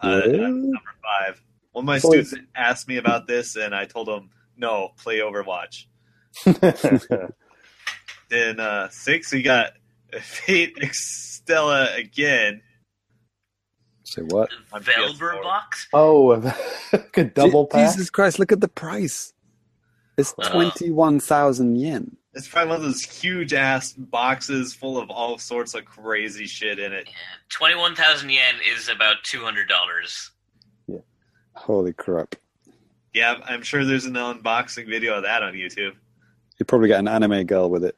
Uh, 0.00 0.20
number 0.26 0.78
five. 1.02 1.42
One 1.72 1.82
of 1.84 1.86
my 1.86 1.98
So 1.98 2.08
students 2.10 2.34
asked 2.54 2.86
me 2.88 2.96
about 2.98 3.26
this, 3.26 3.56
and 3.56 3.74
I 3.74 3.84
told 3.86 4.08
him, 4.08 4.30
no, 4.56 4.90
play 4.98 5.18
Overwatch. 5.18 5.86
Then 8.30 8.58
uh, 8.58 8.88
six, 8.88 9.32
we 9.32 9.42
got 9.42 9.72
Fate 10.20 10.76
Extella 10.76 11.96
again. 11.98 12.62
Say 14.04 14.22
what? 14.22 14.50
The 14.72 14.80
Velber 14.80 15.42
box. 15.42 15.86
oh, 15.92 16.32
a 16.92 17.24
double 17.24 17.64
Je- 17.64 17.70
pack. 17.70 17.90
Jesus 17.92 18.10
Christ! 18.10 18.38
Look 18.38 18.50
at 18.50 18.60
the 18.60 18.68
price. 18.68 19.32
It's 20.16 20.34
Wow. 20.38 20.48
twenty-one 20.50 21.20
thousand 21.20 21.76
yen. 21.76 22.16
It's 22.34 22.48
probably 22.48 22.70
one 22.70 22.76
of 22.78 22.82
those 22.82 23.02
huge 23.02 23.52
ass 23.54 23.92
boxes 23.92 24.74
full 24.74 24.98
of 24.98 25.08
all 25.10 25.38
sorts 25.38 25.74
of 25.74 25.84
crazy 25.84 26.46
shit 26.46 26.78
in 26.78 26.92
it. 26.92 27.08
Twenty 27.48 27.76
one 27.76 27.94
thousand 27.94 28.30
yen 28.30 28.54
is 28.76 28.88
about 28.88 29.16
two 29.22 29.42
hundred 29.44 29.68
dollars. 29.68 30.30
Yeah. 30.88 30.98
Holy 31.54 31.92
crap! 31.92 32.34
Yeah, 33.12 33.36
I'm 33.44 33.62
sure 33.62 33.84
there's 33.84 34.06
an 34.06 34.14
unboxing 34.14 34.88
video 34.88 35.14
of 35.14 35.22
that 35.22 35.42
on 35.44 35.52
YouTube, 35.52 35.92
You 36.58 36.66
probably 36.66 36.88
got 36.88 36.98
an 36.98 37.06
anime 37.08 37.44
girl 37.46 37.70
with 37.70 37.84
it. 37.84 37.96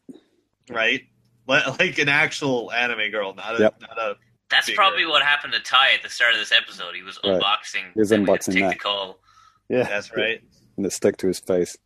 right? 0.70 1.02
Like 1.48 1.98
an 1.98 2.08
actual 2.08 2.72
anime 2.72 3.12
girl, 3.12 3.32
not 3.32 3.54
a, 3.54 3.62
Yep. 3.62 3.80
not 3.80 3.96
a 3.98 4.16
That's 4.50 4.66
Bigger. 4.66 4.74
probably 4.76 5.06
what 5.06 5.22
happened 5.22 5.52
to 5.52 5.60
Ty 5.60 5.92
at 5.94 6.02
the 6.02 6.08
start 6.10 6.32
of 6.34 6.40
this 6.40 6.50
episode. 6.50 6.96
He 6.96 7.04
was 7.04 7.20
Right. 7.24 7.40
unboxing. 7.40 7.92
He 7.94 8.00
was 8.00 8.10
and 8.10 8.26
we 8.26 8.32
had 8.32 8.40
to 8.40 8.50
unboxing 8.50 8.60
that. 8.62 8.68
the 8.72 8.78
call. 8.80 9.20
yeah, 9.68 9.84
That's 9.84 10.14
right. 10.16 10.42
and 10.76 10.84
it 10.84 10.90
stuck 10.92 11.16
to 11.18 11.28
his 11.28 11.38
face. 11.38 11.76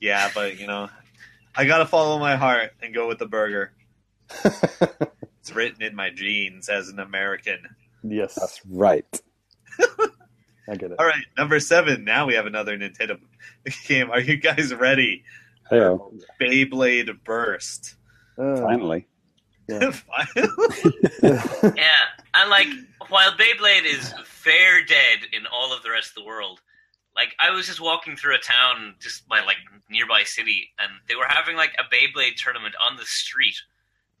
Yeah, 0.00 0.30
but 0.34 0.58
you 0.58 0.66
know, 0.66 0.88
I 1.58 1.64
gotta 1.64 1.86
follow 1.86 2.18
my 2.18 2.36
heart 2.36 2.70
and 2.80 2.94
go 2.94 3.08
with 3.08 3.18
the 3.18 3.26
burger. 3.26 3.72
It's 5.48 5.56
written 5.56 5.82
in 5.82 5.94
my 5.94 6.10
genes 6.10 6.68
as 6.68 6.90
an 6.90 6.98
American. 6.98 7.60
yes, 8.02 8.34
That's 8.34 8.60
right. 8.68 9.22
I 10.68 10.76
get 10.76 10.92
it. 10.92 10.98
All 10.98 11.06
right, 11.06 11.24
number 11.38 11.58
seven. 11.58 12.04
Now 12.04 12.26
we 12.26 12.34
have 12.34 12.44
another 12.44 12.76
Nintendo 12.76 13.18
game. 13.86 14.10
Are 14.10 14.20
you 14.20 14.36
guys 14.36 14.74
ready? 14.74 15.24
Hey, 15.70 15.78
Beyblade 16.38 17.24
Burst. 17.24 17.96
Uh, 18.36 18.56
finally. 18.56 19.06
Yeah, 19.68 19.92
and 21.22 22.50
like 22.50 22.68
while 23.08 23.32
Beyblade 23.32 23.86
is 23.86 24.12
fair 24.26 24.84
dead 24.84 25.20
in 25.32 25.46
all 25.46 25.74
of 25.74 25.82
the 25.82 25.90
rest 25.90 26.10
of 26.10 26.16
the 26.16 26.24
world, 26.24 26.60
like 27.18 27.34
I 27.40 27.50
was 27.50 27.66
just 27.66 27.80
walking 27.80 28.16
through 28.16 28.36
a 28.36 28.38
town 28.38 28.94
just 29.00 29.26
by 29.28 29.40
like 29.40 29.56
nearby 29.90 30.22
city, 30.24 30.70
and 30.78 30.92
they 31.08 31.16
were 31.16 31.26
having 31.28 31.56
like 31.56 31.72
a 31.78 31.94
Beyblade 31.94 32.36
tournament 32.36 32.76
on 32.80 32.96
the 32.96 33.04
street. 33.04 33.56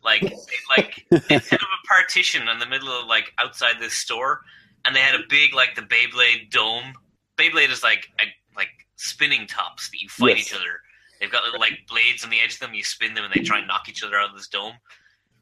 Like, 0.04 0.20
they, 0.20 0.36
like 0.76 1.06
set 1.42 1.62
up 1.62 1.68
a 1.68 1.86
partition 1.86 2.48
in 2.48 2.58
the 2.58 2.66
middle 2.66 2.88
of 2.88 3.06
like 3.06 3.32
outside 3.38 3.76
this 3.80 3.94
store, 3.94 4.40
and 4.84 4.94
they 4.94 5.00
had 5.00 5.14
a 5.14 5.22
big 5.28 5.54
like 5.54 5.76
the 5.76 5.82
Beyblade 5.82 6.50
dome. 6.50 6.92
Beyblade 7.38 7.70
is 7.70 7.82
like 7.84 8.08
a, 8.20 8.24
like 8.56 8.68
spinning 8.96 9.46
tops 9.46 9.90
that 9.90 10.00
you 10.00 10.08
fight 10.08 10.36
Yes. 10.36 10.46
each 10.48 10.54
other. 10.54 10.80
They've 11.20 11.30
got 11.30 11.44
little 11.44 11.60
like 11.60 11.80
blades 11.88 12.24
on 12.24 12.30
the 12.30 12.40
edge 12.40 12.54
of 12.54 12.60
them. 12.60 12.74
You 12.74 12.82
spin 12.82 13.14
them, 13.14 13.24
and 13.24 13.32
they 13.32 13.40
try 13.40 13.58
and 13.58 13.66
knock 13.68 13.88
each 13.88 14.02
other 14.02 14.16
out 14.16 14.30
of 14.30 14.36
this 14.36 14.48
dome. 14.48 14.74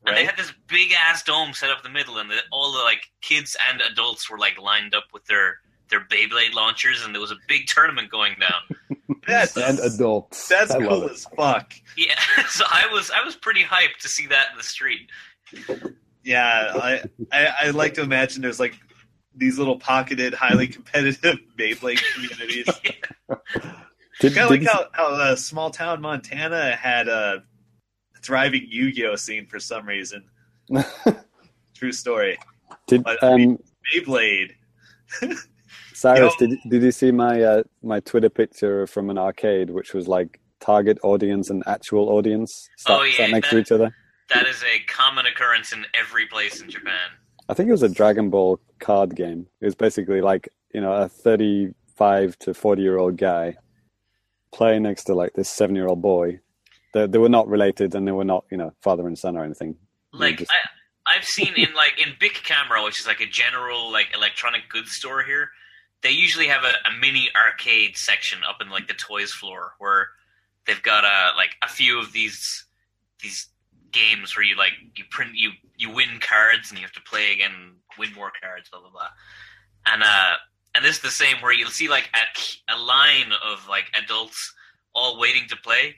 And 0.06 0.16
they 0.16 0.24
had 0.24 0.36
this 0.36 0.52
big 0.68 0.92
ass 0.92 1.24
dome 1.24 1.52
set 1.52 1.70
up 1.70 1.78
in 1.84 1.92
the 1.92 1.98
middle, 1.98 2.18
and 2.18 2.30
the, 2.30 2.36
all 2.52 2.70
the 2.72 2.78
like 2.78 3.10
kids 3.22 3.56
and 3.70 3.80
adults 3.80 4.30
were 4.30 4.38
like 4.38 4.60
lined 4.60 4.94
up 4.94 5.04
with 5.12 5.24
their 5.24 5.58
their 5.90 6.00
Beyblade 6.00 6.54
launchers, 6.54 7.04
and 7.04 7.14
there 7.14 7.20
was 7.20 7.30
a 7.30 7.36
big 7.48 7.66
tournament 7.66 8.10
going 8.10 8.34
down. 8.40 9.08
That's 9.26 9.56
and 9.56 9.78
adults. 9.80 10.48
That's 10.48 10.70
I 10.70 10.78
love 10.78 10.88
cool 10.88 11.10
as 11.10 11.26
fuck. 11.36 11.72
yeah, 11.96 12.18
so 12.48 12.64
I 12.68 12.88
was 12.92 13.10
I 13.10 13.24
was 13.24 13.36
pretty 13.36 13.62
hyped 13.62 13.98
to 14.00 14.08
see 14.08 14.26
that 14.28 14.48
in 14.52 14.56
the 14.56 14.62
street. 14.62 15.10
Yeah, 16.22 16.72
I, 16.74 17.02
I 17.32 17.46
I 17.62 17.70
like 17.70 17.94
to 17.94 18.02
imagine 18.02 18.42
there's 18.42 18.60
like 18.60 18.74
these 19.36 19.58
little 19.58 19.78
pocketed, 19.78 20.34
highly 20.34 20.66
competitive 20.66 21.38
Beyblade 21.58 22.02
communities. 22.14 22.66
Did, 24.20 24.34
Kind 24.34 24.44
of 24.44 24.50
like 24.50 24.64
how, 24.64 24.86
how 24.92 25.14
uh, 25.14 25.36
small 25.36 25.70
town 25.70 26.00
Montana 26.00 26.74
had 26.74 27.06
a 27.06 27.44
thriving 28.22 28.66
Yu-Gi-Oh 28.66 29.16
scene 29.16 29.46
for 29.46 29.60
some 29.60 29.86
reason. 29.86 30.24
True 31.74 31.92
story. 31.92 32.38
did, 32.86 33.04
but, 33.04 33.22
I 33.22 33.34
um, 33.34 33.58
Beyblade. 33.94 34.52
Cyrus, 35.96 36.34
Yo. 36.38 36.46
did, 36.46 36.58
did 36.68 36.82
you 36.82 36.92
see 36.92 37.10
my 37.10 37.42
uh, 37.42 37.62
my 37.82 38.00
Twitter 38.00 38.28
picture 38.28 38.86
from 38.86 39.08
an 39.08 39.16
arcade, 39.16 39.70
which 39.70 39.94
was 39.94 40.06
like 40.06 40.40
target 40.60 40.98
audience 41.02 41.48
and 41.48 41.62
actual 41.66 42.10
audience 42.10 42.68
sat, 42.76 42.98
Oh, 42.98 43.02
yeah, 43.02 43.16
sat 43.16 43.30
next 43.30 43.48
to 43.48 43.58
each 43.58 43.72
other? 43.72 43.96
That 44.28 44.46
is 44.46 44.62
a 44.62 44.80
common 44.92 45.24
occurrence 45.24 45.72
in 45.72 45.86
every 45.98 46.26
place 46.26 46.60
in 46.60 46.68
Japan. 46.68 47.08
I 47.48 47.54
think 47.54 47.70
it 47.70 47.72
was 47.72 47.82
a 47.82 47.88
Dragon 47.88 48.28
Ball 48.28 48.60
card 48.78 49.16
game. 49.16 49.46
It 49.62 49.64
was 49.64 49.74
basically 49.74 50.20
like 50.20 50.50
you 50.74 50.82
know 50.82 50.92
a 50.92 51.08
thirty-five 51.08 52.38
to 52.40 52.52
forty-year-old 52.52 53.16
guy 53.16 53.56
playing 54.52 54.82
next 54.82 55.04
to 55.04 55.14
like 55.14 55.32
this 55.32 55.48
seven-year-old 55.48 56.02
boy. 56.02 56.40
They, 56.92 57.06
they 57.06 57.18
were 57.18 57.30
not 57.30 57.48
related, 57.48 57.94
and 57.94 58.06
they 58.06 58.12
were 58.12 58.24
not 58.24 58.44
you 58.50 58.58
know 58.58 58.74
father 58.82 59.06
and 59.06 59.18
son 59.18 59.34
or 59.34 59.44
anything. 59.44 59.76
Like 60.12 60.38
just- 60.38 60.50
I, 60.50 61.14
I've 61.16 61.24
seen 61.24 61.54
in 61.56 61.72
like 61.74 61.98
in 62.04 62.14
Bic 62.20 62.34
Camera, 62.44 62.84
which 62.84 63.00
is 63.00 63.06
like 63.06 63.20
a 63.20 63.26
general 63.26 63.90
like 63.90 64.08
electronic 64.14 64.68
goods 64.68 64.92
store 64.92 65.22
here. 65.22 65.48
They 66.02 66.10
usually 66.10 66.46
have 66.48 66.64
a, 66.64 66.88
a 66.88 66.98
mini 67.00 67.28
arcade 67.34 67.96
section 67.96 68.38
up 68.48 68.60
in 68.60 68.70
like 68.70 68.86
the 68.86 68.94
toys 68.94 69.32
floor 69.32 69.74
where 69.78 70.08
they've 70.66 70.82
got 70.82 71.04
a 71.04 71.36
like 71.36 71.56
a 71.62 71.68
few 71.68 71.98
of 71.98 72.12
these 72.12 72.64
these 73.22 73.48
games 73.92 74.36
where 74.36 74.44
you 74.44 74.56
like 74.56 74.72
you 74.94 75.04
print 75.10 75.32
you 75.34 75.50
you 75.76 75.90
win 75.90 76.20
cards 76.20 76.70
and 76.70 76.78
you 76.78 76.84
have 76.84 76.92
to 76.92 77.02
play 77.02 77.32
again, 77.32 77.74
win 77.98 78.12
more 78.14 78.32
cards, 78.40 78.68
blah 78.68 78.80
blah 78.80 78.90
blah. 78.90 79.08
And 79.86 80.02
uh 80.02 80.34
and 80.74 80.84
this 80.84 80.96
is 80.96 81.02
the 81.02 81.10
same 81.10 81.36
where 81.40 81.52
you'll 81.52 81.70
see 81.70 81.88
like 81.88 82.10
a, 82.14 82.74
a 82.74 82.78
line 82.78 83.32
of 83.44 83.66
like 83.68 83.86
adults 84.00 84.54
all 84.94 85.18
waiting 85.18 85.48
to 85.48 85.56
play, 85.56 85.96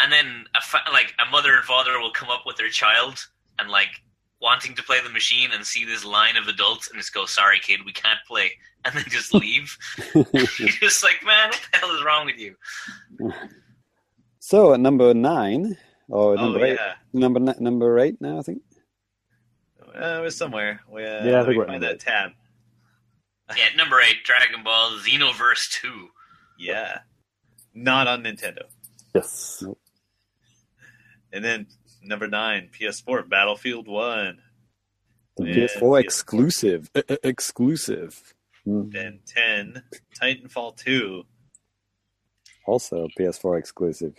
and 0.00 0.12
then 0.12 0.44
a 0.54 0.60
fa- 0.60 0.90
like 0.92 1.14
a 1.26 1.30
mother 1.30 1.54
and 1.54 1.64
father 1.64 1.98
will 1.98 2.12
come 2.12 2.28
up 2.28 2.42
with 2.46 2.56
their 2.56 2.68
child 2.68 3.18
and 3.58 3.70
like 3.70 4.02
wanting 4.40 4.74
to 4.76 4.82
play 4.82 5.00
the 5.02 5.10
machine 5.10 5.50
and 5.52 5.64
see 5.64 5.84
this 5.84 6.04
line 6.04 6.36
of 6.36 6.46
adults 6.48 6.88
and 6.90 6.98
just 6.98 7.12
go, 7.14 7.26
"Sorry, 7.26 7.58
kid, 7.58 7.80
we 7.84 7.92
can't 7.92 8.18
play," 8.26 8.52
and 8.84 8.94
then 8.94 9.04
just 9.08 9.34
leave. 9.34 9.76
You're 10.14 10.68
just 10.68 11.02
like, 11.02 11.20
man, 11.24 11.48
what 11.50 11.60
the 11.72 11.78
hell 11.78 11.94
is 11.96 12.04
wrong 12.04 12.26
with 12.26 12.38
you? 12.38 12.54
so 14.38 14.72
at 14.74 14.80
number 14.80 15.12
nine 15.14 15.76
or 16.08 16.32
Oh 16.38 16.42
number 16.42 16.64
eight, 16.64 16.78
yeah, 16.80 16.94
number 17.12 17.40
number 17.40 17.98
eight 17.98 18.20
now 18.20 18.38
I 18.38 18.42
think. 18.42 18.62
uh, 19.94 20.18
it 20.20 20.22
was 20.22 20.36
somewhere. 20.36 20.80
Uh, 20.92 20.98
Yeah, 20.98 21.42
I 21.42 21.44
think 21.44 21.56
we're 21.56 21.64
at 21.64 21.68
find 21.68 21.82
number 21.82 21.86
that 21.88 22.00
tab. 22.00 22.30
Yeah, 23.56 23.68
number 23.76 23.98
eight, 24.00 24.24
Dragon 24.24 24.62
Ball 24.62 24.92
Xenoverse 24.98 25.70
Two. 25.70 26.08
Yeah, 26.58 26.98
not 27.74 28.06
on 28.06 28.22
Nintendo. 28.22 28.62
yes. 29.14 29.62
And 31.32 31.44
then 31.44 31.66
number 32.08 32.26
nine, 32.26 32.70
PS4, 32.78 33.28
Battlefield 33.28 33.86
One. 33.86 34.38
The 35.36 35.44
Yeah, 35.46 35.54
PS4 35.66 36.00
exclusive, 36.00 36.90
Uh, 36.94 37.02
uh, 37.08 37.16
exclusive. 37.22 38.34
Mm. 38.66 38.90
Then 38.92 39.20
ten, 39.26 39.82
Titanfall 40.20 40.76
Two. 40.76 41.24
Also 42.66 43.08
PS4 43.18 43.58
exclusive. 43.58 44.14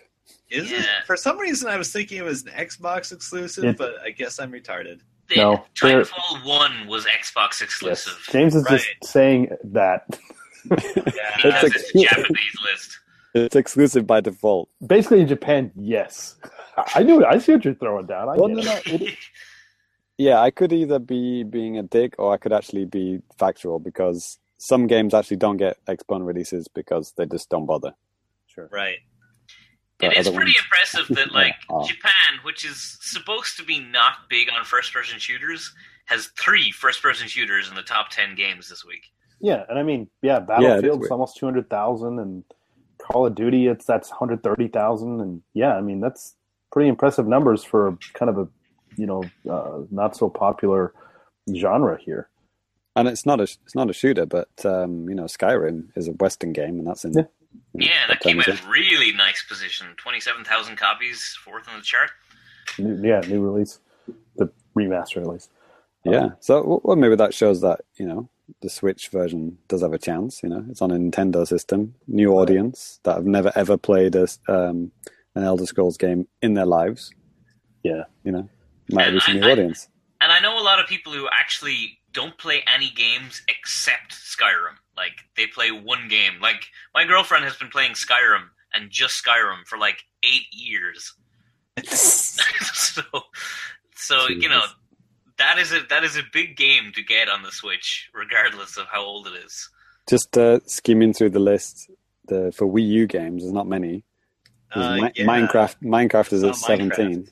Is 0.50 0.72
Yeah. 0.72 0.80
it? 0.80 0.86
For 1.06 1.18
some 1.18 1.38
reason, 1.38 1.68
I 1.70 1.78
was 1.78 1.92
thinking 1.92 2.18
it 2.20 2.24
was 2.24 2.44
an 2.46 2.52
Xbox 2.54 3.12
exclusive, 3.12 3.64
It- 3.66 3.78
but 3.78 4.00
I 4.04 4.12
guess 4.12 4.40
I'm 4.40 4.52
retarded. 4.52 5.02
The- 5.28 5.36
No, 5.36 5.66
Titanfall 5.76 6.44
One 6.46 6.88
was 6.88 7.06
Xbox 7.06 7.60
Yes. 7.60 7.62
exclusive. 7.62 8.28
James 8.32 8.56
is 8.56 8.64
Right. 8.64 8.80
just 8.80 9.12
saying 9.12 9.50
that. 9.66 10.06
Yeah, 10.10 10.76
Because 10.76 11.64
It's 11.64 11.76
it's 11.76 11.96
a- 11.96 12.00
a 12.00 12.04
Japanese 12.06 12.56
list. 12.64 13.00
It's 13.36 13.56
exclusive 13.56 14.08
by 14.08 14.22
default. 14.22 14.70
Basically, 14.86 15.22
in 15.22 15.28
Japan, 15.28 15.72
yes. 15.76 16.36
I 16.96 17.04
knew 17.04 17.22
it. 17.22 17.26
I 17.26 17.38
see 17.38 17.52
what 17.54 17.64
you're 17.66 17.76
throwing 17.76 18.06
down. 18.08 18.30
I 18.30 18.36
Well, 18.36 18.48
no, 18.50 18.62
no, 18.62 18.80
it- 18.86 19.18
Yeah, 20.18 20.40
I 20.42 20.52
could 20.52 20.74
either 20.74 21.00
be 21.00 21.44
being 21.44 21.78
a 21.78 21.84
dick 21.84 22.16
or 22.18 22.34
I 22.34 22.38
could 22.38 22.52
actually 22.54 22.86
be 22.86 23.20
factual 23.38 23.80
because 23.80 24.38
some 24.58 24.88
games 24.88 25.14
actually 25.14 25.38
don't 25.38 25.58
get 25.58 25.78
Xbone 25.86 26.26
releases 26.26 26.68
because 26.68 27.14
they 27.18 27.26
just 27.26 27.50
don't 27.50 27.66
bother. 27.66 27.94
Sure. 28.48 28.68
Right. 28.72 28.98
But 30.00 30.14
It 30.14 30.18
is 30.18 30.30
pretty 30.30 30.54
ones- 30.54 30.58
impressive 30.64 31.16
that 31.16 31.32
like 31.34 31.56
Oh. 31.70 31.86
Japan, 31.88 32.40
which 32.44 32.66
is 32.66 32.98
supposed 33.02 33.58
to 33.58 33.64
be 33.64 33.80
not 33.80 34.14
big 34.30 34.50
on 34.50 34.66
first-person 34.66 35.20
shooters, 35.20 35.74
has 36.06 36.28
three 36.40 36.72
first-person 36.72 37.28
shooters 37.28 37.70
in 37.70 37.76
the 37.76 37.84
top 37.84 38.10
ten 38.10 38.36
games 38.36 38.68
this 38.70 38.84
week. 38.86 39.04
Yeah, 39.42 39.64
and 39.70 39.78
I 39.78 39.84
mean, 39.84 40.10
yeah, 40.22 40.32
Yeah, 40.32 40.38
it 40.38 40.42
is 40.42 40.48
Battlefield's 40.48 41.00
weird. 41.02 41.12
almost 41.12 41.38
two 41.38 41.46
hundred 41.46 41.70
thousand, 41.70 42.20
and 42.20 42.44
Call 43.12 43.26
of 43.26 43.36
Duty, 43.36 43.68
it's 43.68 43.86
that's 43.86 44.10
hundred 44.10 44.44
thirty 44.44 44.68
thousand, 44.68 45.22
and 45.22 45.42
yeah, 45.54 45.76
I 45.76 45.82
mean 45.82 46.00
that's 46.00 46.36
pretty 46.72 46.90
impressive 46.90 47.28
numbers 47.28 47.64
for 47.64 47.98
kind 48.14 48.30
of 48.30 48.38
a 48.38 48.48
you 48.96 49.06
know 49.06 49.24
uh, 49.50 49.80
not 49.92 50.16
so 50.16 50.30
popular 50.30 50.94
genre 51.56 51.98
here. 52.00 52.30
And 52.96 53.08
it's 53.08 53.26
not 53.26 53.40
a 53.40 53.44
it's 53.44 53.76
not 53.76 53.90
a 53.90 53.94
shooter, 53.94 54.26
but 54.26 54.50
um, 54.66 55.08
you 55.08 55.16
know, 55.16 55.24
Skyrim 55.24 55.88
is 55.96 56.08
a 56.08 56.12
Western 56.14 56.54
game, 56.54 56.80
and 56.80 56.88
that's 56.88 57.06
in. 57.06 57.14
Yeah. 57.14 57.24
you 57.74 57.80
know, 57.80 57.86
Yeah, 57.88 58.08
that 58.08 58.22
top 58.22 58.24
came 58.24 58.42
10 58.42 58.54
out 58.54 58.68
really 58.68 59.12
nice 59.14 59.44
position. 59.44 59.88
Twenty-seven 59.98 60.44
thousand 60.44 60.76
copies, 60.76 61.38
fourth 61.44 61.68
on 61.70 61.78
the 61.78 61.84
chart. 61.84 62.12
New, 62.78 63.02
yeah, 63.08 63.22
new 63.22 63.42
release, 63.42 63.80
the 64.36 64.52
remaster 64.76 65.18
release. 65.18 65.50
least. 65.50 65.50
Yeah. 66.06 66.30
So 66.40 66.82
well, 66.84 66.96
maybe 66.96 67.16
that 67.16 67.34
shows 67.34 67.62
that 67.62 67.82
you 67.96 68.06
know 68.06 68.30
the 68.62 68.70
Switch 68.70 69.10
version 69.10 69.58
does 69.68 69.82
have 69.82 69.94
a 69.94 69.98
chance. 70.00 70.42
You 70.44 70.50
know, 70.50 70.66
it's 70.70 70.82
on 70.82 70.92
a 70.92 70.96
Nintendo 70.96 71.48
system, 71.48 71.96
new 72.08 72.32
audience 72.34 73.00
that 73.04 73.16
have 73.16 73.26
never 73.26 73.52
ever 73.56 73.78
played 73.78 74.16
a, 74.16 74.28
um, 74.48 74.92
an 75.36 75.44
Elder 75.44 75.66
Scrolls 75.66 75.98
game 75.98 76.28
in 76.42 76.54
their 76.54 76.66
lives. 76.66 77.12
Yeah, 77.84 78.04
You 78.24 78.32
know, 78.34 78.50
might 78.92 79.08
And 79.08 79.16
be 79.16 79.20
some 79.22 79.36
I- 79.38 79.40
new 79.40 79.48
I- 79.48 79.52
audience. 79.52 79.88
And 80.22 80.34
I 80.34 80.42
know 80.42 80.60
a 80.60 80.64
lot 80.64 80.80
of 80.80 80.88
people 80.88 81.14
who 81.14 81.30
actually 81.32 81.98
don't 82.12 82.38
play 82.38 82.62
any 82.68 82.90
games 82.90 83.42
except 83.48 84.12
Skyrim. 84.12 84.76
Like 84.98 85.14
they 85.38 85.48
play 85.48 85.72
one 85.72 86.10
game. 86.10 86.42
Like 86.42 86.66
my 86.94 87.06
girlfriend 87.06 87.46
has 87.46 87.56
been 87.56 87.70
playing 87.70 87.94
Skyrim 87.94 88.50
and 88.74 88.90
just 88.92 89.24
Skyrim 89.24 89.66
for 89.66 89.78
like 89.78 90.04
eight 90.24 90.48
years. 90.52 91.14
so, 91.86 93.02
so 93.96 94.28
you 94.28 94.50
know 94.50 94.60
Jesus. 94.62 94.76
That 95.40 95.58
is 95.58 95.72
a 95.74 95.80
that 95.90 96.04
is 96.04 96.16
a 96.18 96.22
big 96.32 96.56
game 96.56 96.92
to 96.96 97.04
get 97.04 97.28
on 97.30 97.42
the 97.44 97.52
Switch, 97.52 98.10
regardless 98.14 98.78
of 98.78 98.86
how 98.92 99.04
old 99.04 99.28
it 99.28 99.34
is. 99.46 99.70
Just 100.08 100.38
uh, 100.38 100.60
skimming 100.66 101.14
through 101.14 101.32
the 101.32 101.40
list 101.40 101.90
the 102.28 102.52
for 102.56 102.68
Wii 102.68 102.88
U 102.88 103.08
games, 103.08 103.42
there's 103.44 103.54
not 103.54 103.68
many. 103.68 104.04
Uh, 104.72 104.96
Mi- 104.98 105.12
yeah. 105.16 105.26
Minecraft. 105.26 105.76
Minecraft 105.84 106.34
is 106.34 106.44
Oh, 106.44 106.50
at 106.50 106.56
seventeen. 106.56 107.28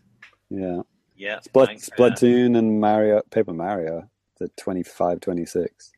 Yeah, 0.49 0.81
Yeah. 1.15 1.39
Splat, 1.41 1.69
Splatoon 1.77 2.57
and 2.57 2.79
Mario, 2.81 3.21
Paper 3.29 3.53
Mario, 3.53 4.09
the 4.39 4.47
25, 4.57 5.19
26. 5.19 5.91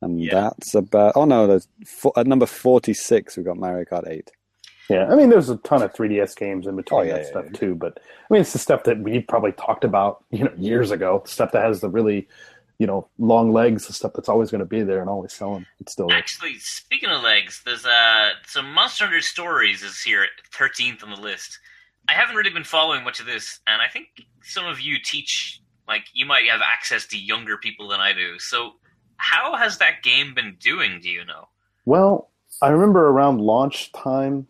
And 0.00 0.20
Yeah. 0.20 0.32
that's 0.50 0.74
about. 0.74 1.12
Oh 1.16 1.24
no, 1.26 1.46
there's 1.46 1.68
at 2.16 2.26
number 2.26 2.46
forty-six. 2.46 3.36
We've 3.36 3.44
got 3.46 3.56
Mario 3.58 3.84
Kart 3.84 4.08
Eight. 4.08 4.30
Yeah. 4.90 5.06
I 5.10 5.14
mean, 5.16 5.30
there's 5.30 5.48
a 5.50 5.56
ton 5.58 5.82
of 5.82 5.92
3DS 5.92 6.36
games 6.36 6.66
in 6.66 6.76
between 6.76 7.00
Oh, 7.00 7.02
yeah, 7.04 7.14
that 7.14 7.22
yeah, 7.22 7.28
stuff 7.28 7.44
yeah. 7.52 7.58
too. 7.58 7.74
But 7.74 7.98
I 7.98 8.32
mean, 8.34 8.40
it's 8.42 8.52
the 8.52 8.58
stuff 8.58 8.84
that 8.84 9.00
we 9.00 9.20
probably 9.20 9.52
talked 9.52 9.84
about, 9.84 10.24
you 10.30 10.44
know, 10.44 10.52
years 10.56 10.90
ago. 10.90 11.22
Stuff 11.26 11.52
that 11.52 11.64
has 11.64 11.80
the 11.80 11.88
really, 11.88 12.28
you 12.78 12.86
know, 12.86 13.08
long 13.18 13.52
legs. 13.52 13.86
The 13.86 13.92
stuff 13.92 14.12
that's 14.14 14.28
always 14.28 14.50
going 14.50 14.60
to 14.60 14.64
be 14.66 14.82
there 14.82 15.00
and 15.00 15.08
always 15.10 15.32
selling. 15.32 15.66
It's 15.80 15.92
still 15.92 16.08
there. 16.08 16.16
Actually, 16.18 16.58
speaking 16.58 17.10
of 17.10 17.22
legs, 17.22 17.62
there's 17.64 17.84
uh 17.86 18.30
some 18.46 18.72
Monster 18.72 19.04
Hunter 19.04 19.20
Stories 19.20 19.82
is 19.82 20.00
here 20.02 20.22
at 20.22 20.30
thirteenth 20.52 21.02
on 21.02 21.10
the 21.10 21.20
list. 21.20 21.58
I 22.08 22.14
haven't 22.14 22.34
really 22.34 22.50
been 22.50 22.64
following 22.64 23.04
much 23.04 23.20
of 23.20 23.26
this, 23.26 23.60
and 23.68 23.80
I 23.80 23.86
think 23.88 24.08
some 24.42 24.66
of 24.66 24.80
you 24.80 24.96
teach 25.02 25.60
like 25.86 26.02
you 26.12 26.26
might 26.26 26.46
have 26.50 26.60
access 26.64 27.06
to 27.08 27.18
younger 27.18 27.56
people 27.56 27.88
than 27.88 28.00
I 28.00 28.12
do. 28.12 28.38
So, 28.38 28.72
how 29.18 29.56
has 29.56 29.78
that 29.78 30.02
game 30.02 30.34
been 30.34 30.56
doing? 30.60 30.98
Do 31.00 31.08
you 31.08 31.24
know? 31.24 31.48
Well, 31.84 32.30
I 32.60 32.68
remember 32.68 33.08
around 33.08 33.40
launch 33.40 33.92
time, 33.92 34.46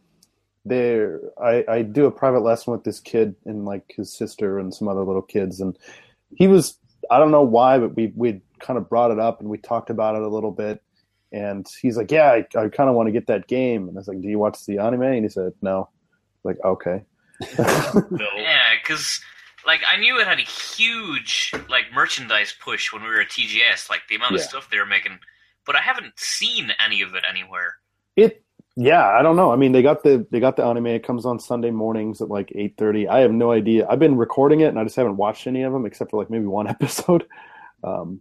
there 0.64 1.20
I, 1.43 1.64
I 1.68 1.82
do 1.82 2.06
a 2.06 2.10
private 2.10 2.40
lesson 2.40 2.72
with 2.72 2.84
this 2.84 3.01
kid 3.01 3.34
and 3.44 3.64
like 3.64 3.93
his 3.97 4.12
sister 4.12 4.59
and 4.59 4.72
some 4.72 4.89
other 4.89 5.02
little 5.02 5.22
kids, 5.22 5.60
and 5.60 5.76
he 6.34 6.47
was 6.47 6.78
I 7.10 7.18
don't 7.18 7.30
know 7.30 7.43
why, 7.43 7.78
but 7.78 7.97
we 7.97 8.12
we 8.14 8.40
kind 8.60 8.78
of 8.78 8.89
brought 8.89 9.10
it 9.10 9.18
up 9.18 9.40
and 9.40 9.48
we 9.48 9.59
talked 9.59 9.90
about 9.90 10.16
it 10.16 10.22
a 10.22 10.28
little 10.28 10.52
bit, 10.52 10.82
and 11.32 11.66
he's 11.80 11.97
like, 11.97 12.10
yeah, 12.10 12.30
I, 12.30 12.39
I 12.59 12.68
kind 12.68 12.89
of 12.89 12.94
want 12.94 13.09
to 13.09 13.12
get 13.12 13.26
that 13.26 13.48
game, 13.48 13.89
and 13.89 13.97
I 13.97 14.01
was 14.01 14.09
like, 14.09 14.20
do 14.20 14.28
you 14.28 14.39
watch 14.39 14.64
the 14.66 14.78
anime? 14.78 15.02
And 15.02 15.24
he 15.24 15.28
said, 15.28 15.52
no. 15.62 15.89
Like 16.44 16.59
okay, 16.64 17.05
Yeah, 17.59 18.74
because 18.82 19.20
like 19.66 19.80
I 19.86 19.97
knew 19.97 20.18
it 20.20 20.26
had 20.26 20.39
a 20.39 20.43
huge 20.43 21.52
like 21.68 21.86
merchandise 21.94 22.55
push 22.60 22.93
when 22.93 23.02
we 23.02 23.09
were 23.09 23.20
at 23.20 23.28
TGS, 23.28 23.90
like 23.90 24.02
the 24.09 24.16
amount 24.16 24.34
of 24.34 24.40
stuff 24.40 24.68
they 24.70 24.78
were 24.78 24.86
making, 24.86 25.18
but 25.66 25.76
I 25.76 25.80
haven't 25.80 26.18
seen 26.18 26.72
any 26.84 27.02
of 27.02 27.14
it 27.14 27.24
anywhere. 27.28 27.76
it 28.16 28.44
yeah 28.77 29.09
i 29.11 29.23
don't 29.23 29.36
know 29.36 29.53
i 29.53 29.57
mean 29.57 29.73
they 29.73 29.82
got 29.82 30.03
the 30.03 30.27
they 30.31 30.40
got 30.40 30.57
the 30.57 30.65
anime 30.65 30.86
it 30.86 31.07
comes 31.07 31.27
on 31.27 31.39
sunday 31.39 31.70
mornings 31.70 32.20
at 32.23 32.28
like 32.28 32.49
8.30 32.49 33.09
i 33.09 33.19
have 33.20 33.32
no 33.32 33.53
idea 33.53 33.86
i've 33.89 33.99
been 33.99 34.16
recording 34.16 34.61
it 34.61 34.69
and 34.69 34.78
i 34.78 34.85
just 34.85 34.97
haven't 34.97 35.16
watched 35.19 35.47
any 35.47 35.62
of 35.62 35.73
them 35.73 35.85
except 35.85 36.11
for 36.11 36.16
like 36.20 36.31
maybe 36.31 36.47
one 36.47 36.66
episode 36.77 37.27
um 37.85 38.20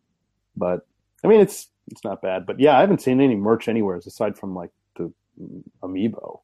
but 0.58 0.86
i 1.24 1.28
mean 1.28 1.40
it's 1.40 1.70
it's 1.90 2.04
not 2.04 2.22
bad 2.22 2.46
but 2.46 2.60
yeah 2.60 2.78
i 2.78 2.82
haven't 2.82 3.02
seen 3.02 3.22
any 3.22 3.36
merch 3.36 3.68
anywhere 3.68 3.96
aside 3.98 4.38
from 4.38 4.54
like 4.54 4.72
the 4.98 5.12
mm, 5.42 5.64
amiibo 5.84 6.42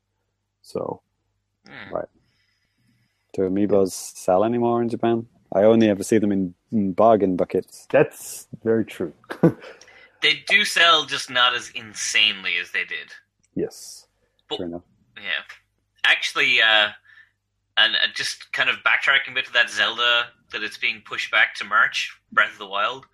so 0.61 1.01
Hmm. 1.67 1.93
Right. 1.93 2.07
Do 3.33 3.41
amiibos 3.43 3.91
sell 3.91 4.43
anymore 4.43 4.81
in 4.81 4.89
Japan? 4.89 5.27
I 5.53 5.63
only 5.63 5.89
ever 5.89 6.03
see 6.03 6.17
them 6.17 6.31
in, 6.31 6.53
in 6.71 6.93
bargain 6.93 7.35
buckets. 7.35 7.87
that's 7.89 8.47
very 8.63 8.85
true 8.85 9.13
They 10.21 10.43
do 10.47 10.65
sell, 10.65 11.05
just 11.05 11.29
not 11.29 11.53
as 11.53 11.69
insanely 11.75 12.53
as 12.59 12.71
they 12.71 12.83
did. 12.85 13.13
Yes 13.57 14.05
True 14.51 14.65
enough. 14.65 14.83
Yeah, 15.17 15.43
actually, 16.05 16.61
uh, 16.61 16.89
and 17.75 17.95
uh, 17.95 18.07
just 18.13 18.51
kind 18.53 18.69
of 18.69 18.77
backtracking 18.77 19.31
a 19.31 19.33
bit 19.33 19.45
to 19.47 19.53
that 19.53 19.69
Zelda 19.69 20.27
that 20.51 20.63
it's 20.63 20.77
being 20.77 21.01
pushed 21.05 21.31
back 21.31 21.53
to 21.55 21.65
March, 21.65 22.17
Breath 22.31 22.53
of 22.53 22.59
the 22.59 22.67
Wild. 22.67 23.05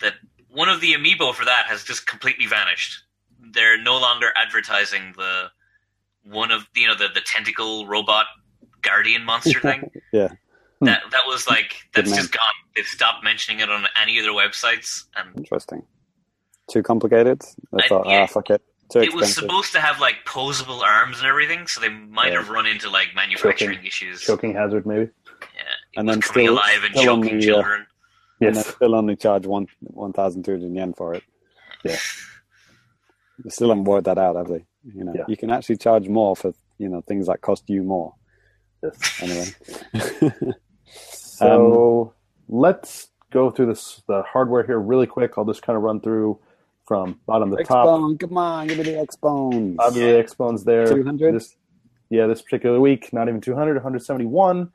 That 0.00 0.14
one 0.48 0.68
of 0.70 0.80
the 0.80 0.94
amiibo 0.94 1.34
for 1.34 1.44
that 1.44 1.66
has 1.66 1.84
just 1.84 2.06
completely 2.06 2.46
vanished. 2.46 3.02
They're 3.52 3.76
no 3.82 3.98
longer 3.98 4.28
advertising 4.36 5.12
the 5.18 5.50
one 6.24 6.50
of 6.50 6.66
you 6.74 6.86
know 6.86 6.94
the 6.94 7.08
the 7.12 7.20
tentacle 7.20 7.86
robot 7.86 8.24
guardian 8.80 9.24
monster 9.24 9.60
thing. 9.60 9.90
Yeah. 10.12 10.28
That 10.80 11.02
that 11.10 11.22
was 11.26 11.46
like 11.48 11.74
that's 11.94 12.14
just 12.14 12.32
gone. 12.32 12.54
They've 12.76 12.86
stopped 12.86 13.22
mentioning 13.24 13.60
it 13.60 13.68
on 13.68 13.86
any 14.00 14.18
of 14.18 14.24
their 14.24 14.32
websites, 14.32 15.04
and 15.16 15.36
Interesting. 15.36 15.82
Too 16.70 16.82
complicated? 16.82 17.42
I 17.74 17.82
I- 17.84 17.88
thought, 17.88 18.06
yeah. 18.08 18.22
ah, 18.22 18.26
fuck 18.26 18.48
it. 18.50 18.62
Too 18.90 19.00
it 19.00 19.12
was 19.14 19.34
supposed 19.34 19.72
to 19.72 19.80
have 19.80 20.00
like 20.00 20.16
posable 20.26 20.80
arms 20.82 21.18
and 21.18 21.26
everything, 21.26 21.66
so 21.66 21.80
they 21.80 21.88
might 21.90 22.32
Yeah. 22.32 22.38
have 22.40 22.48
run 22.48 22.66
into 22.66 22.88
like 22.88 23.08
manufacturing 23.14 23.76
Choking. 23.76 23.86
issues. 23.86 24.20
choking 24.22 24.54
hazard 24.54 24.86
maybe 24.86 25.10
Yeah, 25.54 25.60
it 25.92 25.98
And 25.98 26.06
was 26.06 26.16
then 26.16 26.22
still- 26.22 26.54
alive 26.54 26.84
and 26.84 26.94
still 26.96 27.16
choking 27.16 27.38
the, 27.38 27.44
uh, 27.44 27.48
children. 27.48 27.86
And 28.40 28.54
they 28.54 28.58
yes 28.60 28.74
still 28.74 28.94
only 28.94 29.16
charge 29.16 29.46
one 29.46 29.66
one 29.80 30.12
thousand 30.12 30.44
two 30.44 30.52
hundred 30.52 30.72
yen 30.74 30.94
for 30.94 31.12
it. 31.14 31.22
Yeah. 31.84 31.96
They 33.44 33.50
still 33.50 33.68
haven't 33.68 33.84
worked 33.84 34.04
that 34.06 34.16
out, 34.18 34.36
have 34.36 34.48
they? 34.48 34.64
You 34.84 35.04
know, 35.04 35.12
Yeah. 35.14 35.24
you 35.28 35.36
can 35.36 35.50
actually 35.50 35.76
charge 35.76 36.08
more 36.08 36.34
for 36.34 36.52
you 36.78 36.88
know 36.88 37.00
things 37.02 37.26
that 37.26 37.40
cost 37.40 37.68
you 37.68 37.82
more. 37.82 38.14
yes 38.82 39.22
Anyway, 39.22 40.54
So 40.86 42.14
let's 42.48 43.08
go 43.30 43.50
through 43.50 43.66
this 43.66 44.02
the 44.08 44.22
hardware 44.22 44.64
here 44.64 44.78
really 44.78 45.06
quick. 45.06 45.32
I'll 45.36 45.44
just 45.44 45.62
kind 45.62 45.76
of 45.76 45.82
run 45.82 46.00
through 46.00 46.38
from 46.88 47.20
bottom 47.26 47.54
to 47.54 47.62
top. 47.62 47.86
Xbone, 47.86 48.18
come 48.18 48.38
on, 48.38 48.66
give 48.66 48.78
me 48.78 48.84
the 48.84 48.92
Xbones. 48.92 49.76
Obviously, 49.78 50.10
the 50.10 50.24
Xbone's 50.24 50.64
there. 50.64 50.86
200? 50.86 51.34
This, 51.34 51.54
yeah, 52.08 52.26
this 52.26 52.40
particular 52.40 52.80
week, 52.80 53.12
not 53.12 53.28
even 53.28 53.42
200, 53.42 53.74
171. 53.74 54.72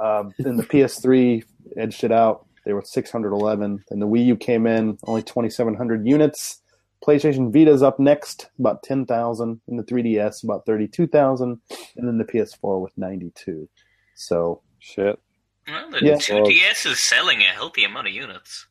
Uh, 0.00 0.24
then 0.40 0.56
the 0.56 0.64
PS3 0.64 1.44
edged 1.76 2.02
it 2.02 2.10
out. 2.10 2.46
They 2.64 2.72
were 2.72 2.82
611. 2.82 3.84
And 3.90 4.02
the 4.02 4.06
Wii 4.08 4.26
U 4.26 4.36
came 4.36 4.66
in, 4.66 4.98
only 5.04 5.22
2,700 5.22 6.04
units. 6.04 6.60
PlayStation 7.06 7.52
Vita's 7.52 7.82
up 7.82 8.00
next, 8.00 8.50
about 8.58 8.82
10,000. 8.82 9.60
And 9.68 9.78
the 9.78 9.84
3DS, 9.84 10.42
about 10.42 10.66
32,000. 10.66 11.60
And 11.96 12.08
then 12.08 12.18
the 12.18 12.24
PS4 12.24 12.82
with 12.82 12.92
92. 12.98 13.68
So, 14.16 14.62
Shit. 14.80 15.18
Well, 15.66 15.90
the 15.90 16.04
Yeah. 16.04 16.14
2DS 16.16 16.86
is 16.86 17.00
selling 17.00 17.40
a 17.40 17.52
healthy 17.52 17.84
amount 17.84 18.06
of 18.06 18.12
units. 18.14 18.67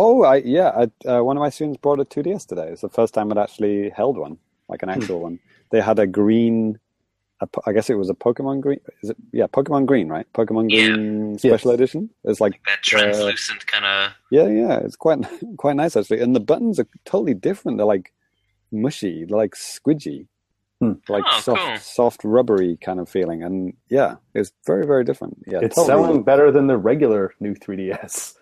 Oh, 0.00 0.22
I 0.22 0.36
yeah. 0.36 0.70
I, 1.04 1.08
uh, 1.08 1.24
one 1.24 1.36
of 1.36 1.40
my 1.40 1.50
students 1.50 1.78
brought 1.78 1.98
a 1.98 2.04
2DS 2.04 2.46
today. 2.46 2.68
It's 2.68 2.82
the 2.82 2.88
first 2.88 3.14
time 3.14 3.32
I'd 3.32 3.38
actually 3.38 3.90
held 3.90 4.16
one, 4.16 4.38
like 4.68 4.82
an 4.84 4.88
hmm. 4.88 5.00
actual 5.00 5.20
one. 5.20 5.40
They 5.70 5.80
had 5.80 5.98
a 5.98 6.06
green. 6.06 6.78
A, 7.40 7.46
po- 7.46 7.62
I 7.66 7.72
guess 7.72 7.88
it 7.90 7.94
was 7.94 8.10
a 8.10 8.14
Pokemon 8.14 8.60
Green. 8.60 8.80
Is 9.02 9.10
it? 9.10 9.16
Yeah, 9.32 9.46
Pokemon 9.46 9.86
Green, 9.86 10.08
right? 10.08 10.26
Pokemon 10.32 10.70
Yeah. 10.70 10.88
Green 10.88 11.38
Special 11.38 11.72
Edition. 11.72 12.10
It's 12.24 12.40
like 12.40 12.60
That 12.66 12.82
translucent 12.82 13.62
uh, 13.62 13.72
kind 13.72 13.84
of. 13.84 14.12
yeah, 14.30 14.46
yeah. 14.46 14.78
It's 14.78 14.96
quite 14.96 15.18
quite 15.56 15.76
nice 15.76 15.96
actually. 15.96 16.20
And 16.20 16.34
the 16.34 16.40
buttons 16.40 16.78
are 16.80 16.86
totally 17.04 17.34
different. 17.34 17.78
They're 17.78 17.86
like 17.86 18.12
mushy. 18.72 19.24
They're 19.24 19.36
like 19.36 19.54
squidgy. 19.54 20.26
Hmm. 20.80 20.92
like 21.08 21.24
Oh, 21.26 21.40
soft, 21.40 21.60
cool. 21.60 21.76
soft, 21.78 22.20
rubbery 22.22 22.76
kind 22.76 23.00
of 23.00 23.08
feeling, 23.08 23.42
and 23.42 23.72
yeah, 23.88 24.14
it's 24.32 24.52
very, 24.64 24.86
very 24.86 25.02
different. 25.02 25.42
Yeah, 25.44 25.58
it's 25.60 25.74
totally. 25.74 26.04
selling 26.04 26.22
better 26.22 26.52
than 26.52 26.68
the 26.68 26.76
regular 26.78 27.34
new 27.40 27.54
3DS, 27.54 28.34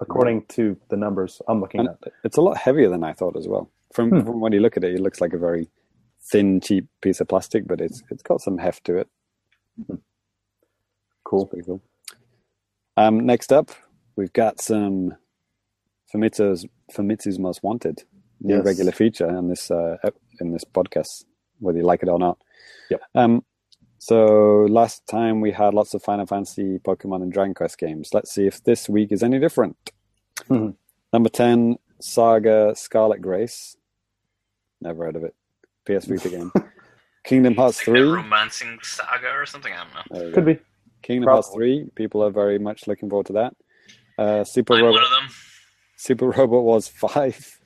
according 0.00 0.44
to 0.46 0.76
the 0.90 0.96
numbers 0.96 1.40
I'm 1.48 1.60
looking 1.60 1.80
And 1.80 1.88
at. 1.90 2.12
it's 2.24 2.36
a 2.36 2.40
lot 2.42 2.56
heavier 2.56 2.88
than 2.90 3.04
I 3.04 3.12
thought 3.12 3.36
as 3.36 3.46
well. 3.48 3.70
From, 3.92 4.10
Hmm. 4.10 4.20
from 4.26 4.40
when 4.40 4.52
you 4.52 4.60
look 4.60 4.76
at 4.76 4.84
it, 4.84 4.94
it 4.94 5.00
looks 5.00 5.20
like 5.20 5.32
a 5.32 5.38
very 5.38 5.68
thin, 6.20 6.60
cheap 6.60 6.86
piece 7.00 7.20
of 7.20 7.28
plastic, 7.28 7.66
but 7.66 7.80
it's 7.80 8.02
it's 8.10 8.22
got 8.22 8.40
some 8.40 8.58
heft 8.58 8.84
to 8.84 8.96
it. 8.98 9.08
Cool. 11.24 11.42
It's 11.42 11.50
pretty 11.50 11.66
cool. 11.66 11.80
Um, 12.96 13.26
next 13.26 13.52
up, 13.52 13.70
we've 14.16 14.32
got 14.32 14.60
some 14.60 15.14
Famitsu's 16.12 16.66
Famitsu's 16.92 17.38
Most 17.38 17.62
Wanted 17.62 18.04
new 18.40 18.56
Yes. 18.56 18.64
regular 18.66 18.92
feature 18.92 19.28
in 19.28 19.48
this 19.48 19.70
uh, 19.70 19.96
in 20.40 20.52
this 20.52 20.64
podcast, 20.64 21.24
whether 21.60 21.78
you 21.78 21.84
like 21.84 22.02
it 22.02 22.08
or 22.08 22.18
not. 22.18 22.38
Yep. 22.90 23.00
Um, 23.14 23.44
so 24.04 24.66
last 24.68 25.06
time 25.06 25.40
we 25.40 25.50
had 25.50 25.72
lots 25.72 25.94
of 25.94 26.02
Final 26.02 26.26
Fantasy, 26.26 26.78
Pokemon, 26.78 27.22
and 27.22 27.32
Dragon 27.32 27.54
Quest 27.54 27.78
games. 27.78 28.10
Let's 28.12 28.30
see 28.32 28.46
if 28.46 28.62
this 28.64 28.86
week 28.88 29.10
is 29.12 29.22
any 29.22 29.38
different. 29.38 29.76
Mhm. 30.50 30.76
Number 31.12 31.30
ten, 31.30 31.78
Saga 32.00 32.74
Scarlet 32.76 33.22
Grace. 33.22 33.76
Never 34.82 35.04
heard 35.06 35.16
of 35.16 35.24
it. 35.24 35.34
PS 35.86 36.04
Vita 36.06 36.28
game. 36.36 36.52
Kingdom 37.24 37.54
Hearts 37.54 37.78
like 37.78 37.84
three. 37.86 38.02
romancing 38.02 38.78
saga 38.82 39.30
or 39.30 39.46
something. 39.46 39.72
I 39.72 39.84
don't 39.84 39.94
know. 39.94 40.32
Could 40.32 40.44
go. 40.46 40.52
be. 40.54 40.58
Kingdom 41.02 41.30
Hearts 41.30 41.48
three. 41.54 41.86
People 41.94 42.22
are 42.22 42.30
very 42.30 42.58
much 42.58 42.86
looking 42.86 43.08
forward 43.08 43.26
to 43.26 43.32
that. 43.34 43.56
Uh, 44.18 44.44
Super 44.44 44.74
I'm 44.74 44.84
Robot. 44.84 44.94
one 45.02 45.04
of 45.04 45.10
them. 45.10 45.28
Super 45.96 46.28
Robot 46.28 46.62
Wars 46.64 46.86
5, 46.88 47.60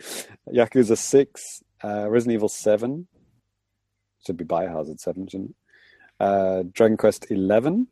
Yakuza 0.52 0.98
6, 0.98 1.62
uh, 1.84 2.10
Resident 2.10 2.34
Evil 2.34 2.48
7, 2.48 3.06
should 4.26 4.36
be 4.36 4.44
Biohazard 4.44 4.98
7, 4.98 5.28
shouldn't 5.28 5.50
it? 5.50 5.56
Uh, 6.20 6.64
Dragon 6.72 6.96
Quest 6.96 7.30
11, 7.30 7.86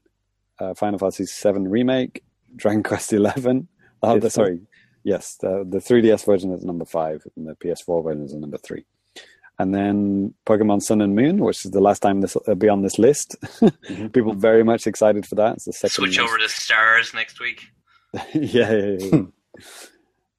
uh, 0.59 0.75
Final 0.75 0.99
Fantasy 0.99 1.27
7 1.27 1.69
Remake, 1.69 2.25
Dragon 2.57 2.83
Quest 2.83 3.13
11. 3.13 3.69
Oh, 4.03 4.19
the, 4.19 4.31
sorry, 4.31 4.61
yes, 5.05 5.37
the, 5.37 5.65
the 5.69 5.79
3DS 5.79 6.25
version 6.27 6.53
is 6.53 6.65
number 6.65 6.85
5, 6.85 7.27
and 7.37 7.49
the 7.49 7.55
PS4 7.55 8.05
version 8.05 8.25
is 8.25 8.35
number 8.35 8.59
3. 8.59 8.85
And 9.59 9.75
then 9.75 10.35
Pokemon 10.45 10.83
Sun 10.83 11.01
and 11.01 11.15
Moon, 11.15 11.39
which 11.39 11.65
is 11.65 11.71
the 11.71 11.81
last 11.81 12.01
time 12.01 12.21
this 12.21 12.37
will 12.47 12.55
be 12.57 12.69
on 12.69 12.83
this 12.83 12.99
list. 12.99 13.37
People 14.13 14.35
very 14.35 14.63
much 14.63 14.87
excited 14.87 15.25
for 15.25 15.35
that. 15.37 15.55
It's 15.55 15.65
the 15.65 15.73
second 15.73 15.93
Switch 15.93 16.19
most- 16.19 16.29
over 16.29 16.39
to 16.39 16.49
stars 16.49 17.15
next 17.15 17.41
week. 17.41 17.69
yeah, 18.35 18.73
yeah, 18.73 18.97
yeah, 18.99 19.09
yeah. 19.13 19.23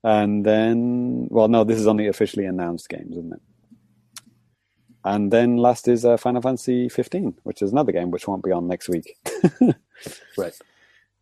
and 0.04 0.46
then, 0.46 1.28
well, 1.32 1.48
no, 1.48 1.64
this 1.64 1.80
is 1.80 1.88
only 1.88 2.08
officially 2.08 2.46
announced 2.46 2.90
games, 2.90 3.12
isn't 3.18 3.34
it? 3.34 3.42
And 5.14 5.32
then 5.32 5.58
last 5.58 5.88
is 5.88 6.04
uh, 6.06 6.18
Final 6.18 6.42
Fantasy 6.42 6.90
15, 6.90 7.36
which 7.44 7.62
is 7.62 7.72
another 7.72 7.92
game 7.94 8.12
which 8.12 8.28
won't 8.28 8.44
be 8.44 8.52
on 8.52 8.68
next 8.68 8.90
week. 8.90 9.16
Right. 10.38 10.54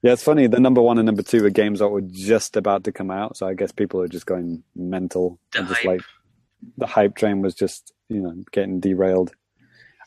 Yeah, 0.02 0.14
it's 0.14 0.24
funny. 0.24 0.48
The 0.48 0.60
number 0.60 0.82
one 0.82 0.98
and 0.98 1.06
number 1.06 1.24
two 1.24 1.44
are 1.46 1.50
games 1.50 1.80
that 1.80 1.88
were 1.88 2.02
just 2.02 2.58
about 2.58 2.84
to 2.84 2.92
come 2.92 3.10
out, 3.10 3.38
so 3.38 3.48
I 3.48 3.54
guess 3.54 3.72
people 3.72 4.02
are 4.02 4.08
just 4.08 4.26
going 4.26 4.64
mental 4.76 5.40
The 5.54 5.60
and 5.60 5.68
just 5.70 5.80
hype. 5.82 5.88
like 5.88 6.02
the 6.78 6.86
hype 6.86 7.16
train 7.16 7.42
was 7.42 7.56
just 7.56 7.94
you 8.10 8.20
know 8.22 8.34
getting 8.52 8.80
derailed. 8.82 9.32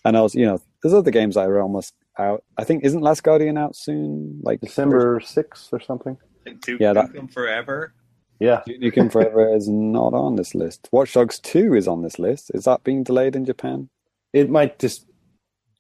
And 0.05 0.17
I 0.17 0.21
was, 0.21 0.35
you 0.35 0.45
know, 0.47 0.61
there's 0.83 0.95
other 0.95 1.11
games 1.11 1.35
that 1.35 1.49
are 1.49 1.61
almost 1.61 1.95
out. 2.19 2.45
I 2.57 2.65
think 2.65 2.85
isn't 2.85 3.01
Last 3.01 3.23
Guardian 3.23 3.57
out 3.59 3.75
soon? 3.75 4.41
Like 4.43 4.61
December 4.61 5.19
6th 5.21 5.73
or 5.73 5.81
something. 5.81 6.17
Duke 6.61 6.81
Yeah, 6.81 6.93
that- 6.93 7.13
Nukem 7.13 7.33
Forever. 7.33 7.95
Yeah. 8.41 8.63
Duke 8.67 8.81
Nukem 8.81 9.11
Forever 9.11 9.55
is 9.55 9.69
not 9.69 10.15
on 10.15 10.37
this 10.37 10.55
list. 10.55 10.89
Watch 10.93 11.15
Dogs 11.15 11.41
2 11.41 11.75
is 11.75 11.89
on 11.89 12.03
this 12.03 12.19
list. 12.19 12.51
Is 12.55 12.65
that 12.65 12.85
being 12.85 13.03
delayed 13.03 13.35
in 13.35 13.45
Japan? 13.45 13.89
It 14.33 14.51
might 14.51 14.79
just 14.79 15.07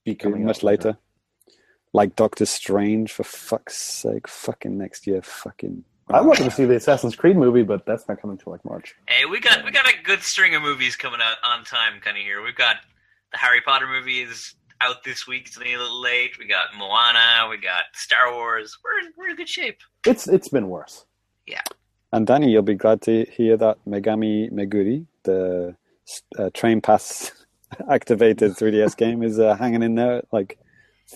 be 0.05 0.15
coming 0.15 0.45
much 0.45 0.59
out 0.59 0.65
later. 0.65 0.99
Like 1.93 2.17
Doctor 2.17 2.47
Strange, 2.47 3.13
for 3.13 3.25
fuck's 3.25 3.77
sake. 3.77 4.29
Fucking 4.29 4.77
next 4.77 5.07
year. 5.07 5.23
Fucking. 5.23 5.85
I 6.11 6.21
wanted 6.23 6.45
to 6.45 6.51
see 6.51 6.65
the 6.65 6.77
Assassin's 6.77 7.17
Creed 7.17 7.37
movie, 7.37 7.63
but 7.63 7.85
that's 7.85 8.09
not 8.09 8.21
coming 8.21 8.39
till 8.39 8.53
like 8.53 8.65
March. 8.65 8.95
Hey, 9.09 9.25
we 9.27 9.41
got 9.41 9.65
we 9.65 9.71
got 9.71 9.87
a 9.87 10.03
good 10.03 10.23
string 10.23 10.55
of 10.55 10.63
movies 10.63 10.97
coming 10.97 11.21
out 11.23 11.37
on 11.45 11.65
time, 11.65 12.01
kind 12.01 12.17
of 12.17 12.23
here. 12.23 12.43
We've 12.43 12.57
got 12.57 12.77
the 13.33 13.39
Harry 13.39 13.61
Potter 13.61 13.87
movie 13.87 14.23
is 14.23 14.55
out 14.81 15.05
this 15.05 15.27
week. 15.27 15.49
It's 15.49 15.59
only 15.59 15.75
a 15.75 15.79
little 15.79 16.01
late. 16.01 16.39
We 16.39 16.47
got 16.47 16.75
Moana. 16.77 17.49
We 17.51 17.59
got 17.59 17.85
Star 17.95 18.33
Wars. 18.33 18.79
We're 18.83 19.11
we're 19.17 19.31
in 19.31 19.37
good 19.37 19.49
shape. 19.49 19.81
It's 20.07 20.29
it's 20.29 20.49
been 20.49 20.69
worse. 20.69 21.05
And 22.13 22.27
Danny, 22.27 22.51
you'll 22.51 22.63
be 22.63 22.75
glad 22.75 23.03
to 23.03 23.27
hear 23.31 23.57
that 23.59 23.79
Megami 23.87 24.51
Meguri, 24.51 25.07
the 25.25 25.77
uh, 26.39 26.51
train 26.55 26.81
pass 26.81 27.31
activated 27.91 28.53
3DS 28.57 28.97
game, 28.97 29.23
is 29.23 29.39
uh, 29.39 29.57
hanging 29.57 29.83
in 29.83 29.95
there 29.95 30.19
at 30.19 30.25
like 30.33 30.59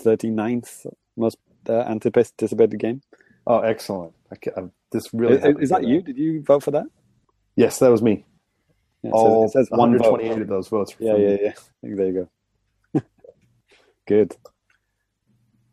39th 0.04 0.86
most 1.16 1.38
uh, 1.68 1.72
anticipated 1.82 2.78
game. 2.78 3.02
Oh, 3.46 3.58
excellent! 3.60 4.14
I 4.30 4.36
I'm 4.56 4.72
just 4.92 5.10
really. 5.12 5.36
is, 5.36 5.56
is 5.62 5.70
that 5.70 5.82
hear 5.82 5.94
you? 5.96 6.02
Did 6.02 6.16
you 6.16 6.42
vote 6.42 6.62
for 6.62 6.70
that? 6.72 6.86
Yes, 7.56 7.78
that 7.80 7.90
was 7.90 8.02
me. 8.02 8.24
Yeah, 9.02 9.10
it 9.10 9.12
All 9.14 9.48
says, 9.48 9.68
says 9.68 9.78
one 9.78 9.98
vote. 9.98 10.12
128 10.12 10.42
of 10.42 10.48
those 10.48 10.68
votes. 10.68 10.94
Yeah, 10.98 11.16
yeah, 11.16 11.36
yeah. 11.42 11.52
There 11.82 12.06
you 12.06 12.28
go. 12.94 13.02
Good. 14.06 14.36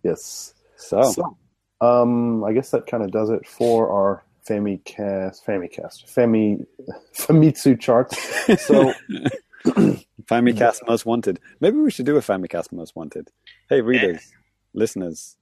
Yes. 0.03 0.53
So, 0.77 1.01
So, 1.03 1.37
um, 1.81 2.43
I 2.43 2.53
guess 2.53 2.71
that 2.71 2.87
kind 2.87 3.03
of 3.03 3.11
does 3.11 3.29
it 3.29 3.47
for 3.47 3.91
our 3.91 4.23
Famicast, 4.49 5.45
Famicast, 5.45 6.05
Fami, 6.13 6.65
Famitsu 7.15 7.79
charts. 7.79 8.17
So, 8.65 8.93
Famicast 10.25 10.79
Most 10.87 11.05
Wanted. 11.05 11.39
Maybe 11.59 11.77
we 11.77 11.91
should 11.91 12.05
do 12.05 12.17
a 12.17 12.21
Famicast 12.21 12.71
Most 12.71 12.95
Wanted. 12.95 13.29
Hey, 13.69 13.81
readers, 13.81 14.31
listeners, 14.73 15.37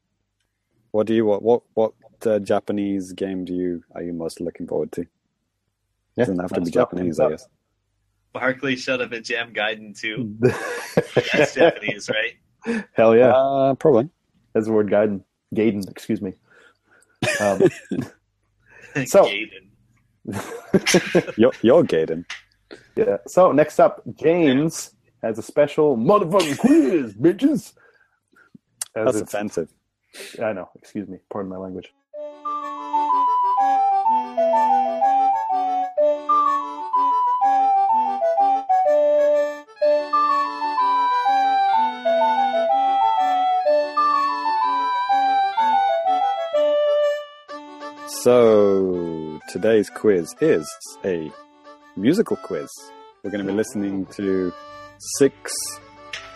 what 0.91 1.07
do 1.07 1.13
you 1.13 1.25
what 1.25 1.41
what 1.43 1.61
what 1.73 1.93
uh, 2.25 2.39
Japanese 2.39 3.13
game 3.13 3.45
do 3.45 3.53
you 3.53 3.83
are 3.95 4.01
you 4.03 4.13
most 4.13 4.41
looking 4.41 4.67
forward 4.67 4.91
to? 4.93 5.01
yeah, 6.15 6.25
Doesn't 6.25 6.39
have 6.39 6.51
to 6.53 6.61
be 6.61 6.71
Japanese, 6.71 7.19
I 7.19 7.29
guess. 7.29 7.47
Barkley 8.33 8.75
shut 8.75 9.01
up 9.01 9.11
and 9.13 9.23
Jam 9.25 9.53
Gaiden 9.53 9.97
too. 9.99 10.35
That's 11.33 11.55
Japanese, 11.55 12.09
right? 12.09 12.83
Hell 12.93 13.15
yeah, 13.15 13.31
Uh, 13.33 13.73
probably. 13.75 14.09
that's 14.53 14.65
the 14.67 14.73
word 14.73 14.89
Gaiden. 14.89 15.23
Gaiden, 15.55 15.89
excuse 15.89 16.21
me. 16.21 16.33
Um, 17.39 17.61
So- 19.07 19.25
Gaiden. 19.25 19.63
You're, 21.37 21.53
you're 21.61 21.83
Gaiden. 21.83 22.25
yeah. 22.97 23.17
So 23.27 23.51
next 23.53 23.79
up, 23.79 24.01
James 24.15 24.91
has 25.23 25.37
a 25.39 25.41
special 25.41 25.95
motherfucking 25.95 26.57
quiz, 26.59 27.13
bitches. 27.13 27.73
As 28.95 29.05
That's 29.05 29.21
offensive. 29.21 29.69
I 30.43 30.51
know. 30.53 30.69
Excuse 30.75 31.07
me. 31.07 31.19
Pardon 31.31 31.49
my 31.51 31.57
language. 31.57 31.93
So 48.27 49.39
today's 49.47 49.89
quiz 49.89 50.35
is 50.41 50.69
a 51.05 51.31
musical 51.95 52.35
quiz. 52.35 52.67
We're 53.23 53.31
going 53.31 53.45
to 53.45 53.49
be 53.49 53.55
listening 53.55 54.05
to 54.17 54.51
six 55.17 55.53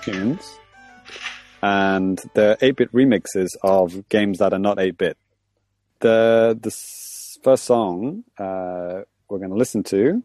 tunes, 0.02 0.58
and 1.62 2.18
they're 2.34 2.56
8-bit 2.56 2.94
remixes 2.94 3.50
of 3.62 4.08
games 4.08 4.38
that 4.38 4.54
are 4.54 4.58
not 4.58 4.78
8-bit. 4.78 5.18
The 6.00 6.58
the 6.62 6.74
first 7.44 7.66
song 7.66 8.24
uh, 8.40 9.02
we're 9.28 9.40
going 9.40 9.50
to 9.50 9.58
listen 9.58 9.84
to. 9.84 10.24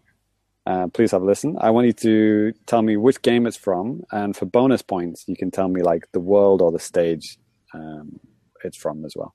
Uh, 0.66 0.86
please 0.86 1.10
have 1.10 1.22
a 1.22 1.26
listen. 1.26 1.56
I 1.60 1.70
want 1.70 1.88
you 1.88 1.94
to 1.94 2.52
tell 2.66 2.82
me 2.82 2.96
which 2.96 3.22
game 3.22 3.44
it's 3.44 3.56
from, 3.56 4.04
and 4.12 4.36
for 4.36 4.46
bonus 4.46 4.82
points, 4.82 5.24
you 5.26 5.34
can 5.34 5.50
tell 5.50 5.66
me 5.66 5.82
like 5.82 6.04
the 6.12 6.20
world 6.20 6.62
or 6.62 6.70
the 6.70 6.78
stage 6.78 7.38
um, 7.74 8.20
it's 8.62 8.78
from 8.78 9.04
as 9.04 9.14
well. 9.16 9.34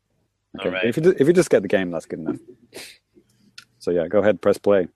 Okay. 0.60 0.68
All 0.68 0.74
right. 0.76 0.86
If 0.86 0.98
you 0.98 1.16
if 1.18 1.28
you 1.28 1.34
just 1.34 1.50
get 1.50 1.62
the 1.62 1.68
game, 1.68 1.92
that's 1.92 2.06
good 2.06 2.20
enough. 2.20 2.38
So 3.80 3.92
yeah, 3.92 4.08
go 4.08 4.20
ahead, 4.20 4.42
press 4.42 4.58
play. 4.58 4.88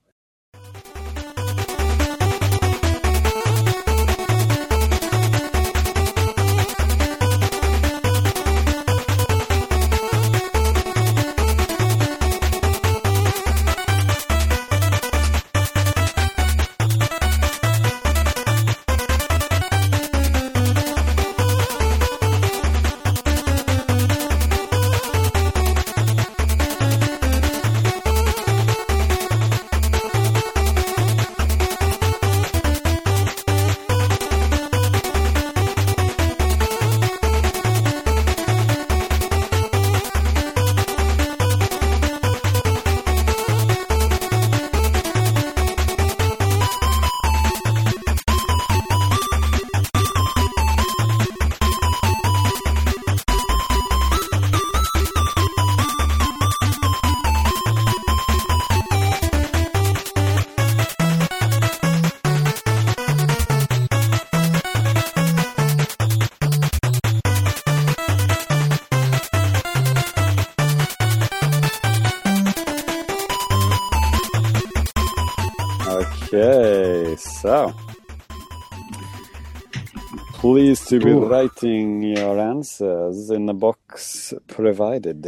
To 80.87 80.99
be 80.99 81.11
writing 81.11 82.03
your 82.03 82.39
answers 82.39 83.29
in 83.29 83.45
the 83.45 83.53
box 83.53 84.33
provided. 84.47 85.23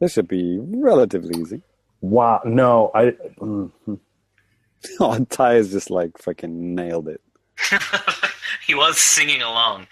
This 0.00 0.12
should 0.12 0.28
be 0.28 0.58
relatively 0.60 1.40
easy. 1.40 1.62
Wow. 2.00 2.40
No, 2.44 2.90
I. 2.94 3.12
mm, 3.38 3.70
Oh, 5.00 5.18
Ty 5.24 5.54
has 5.54 5.72
just 5.72 5.90
like 5.90 6.16
fucking 6.18 6.74
nailed 6.74 7.08
it. 7.08 7.20
he 8.66 8.74
was 8.74 8.98
singing 8.98 9.42
along. 9.42 9.86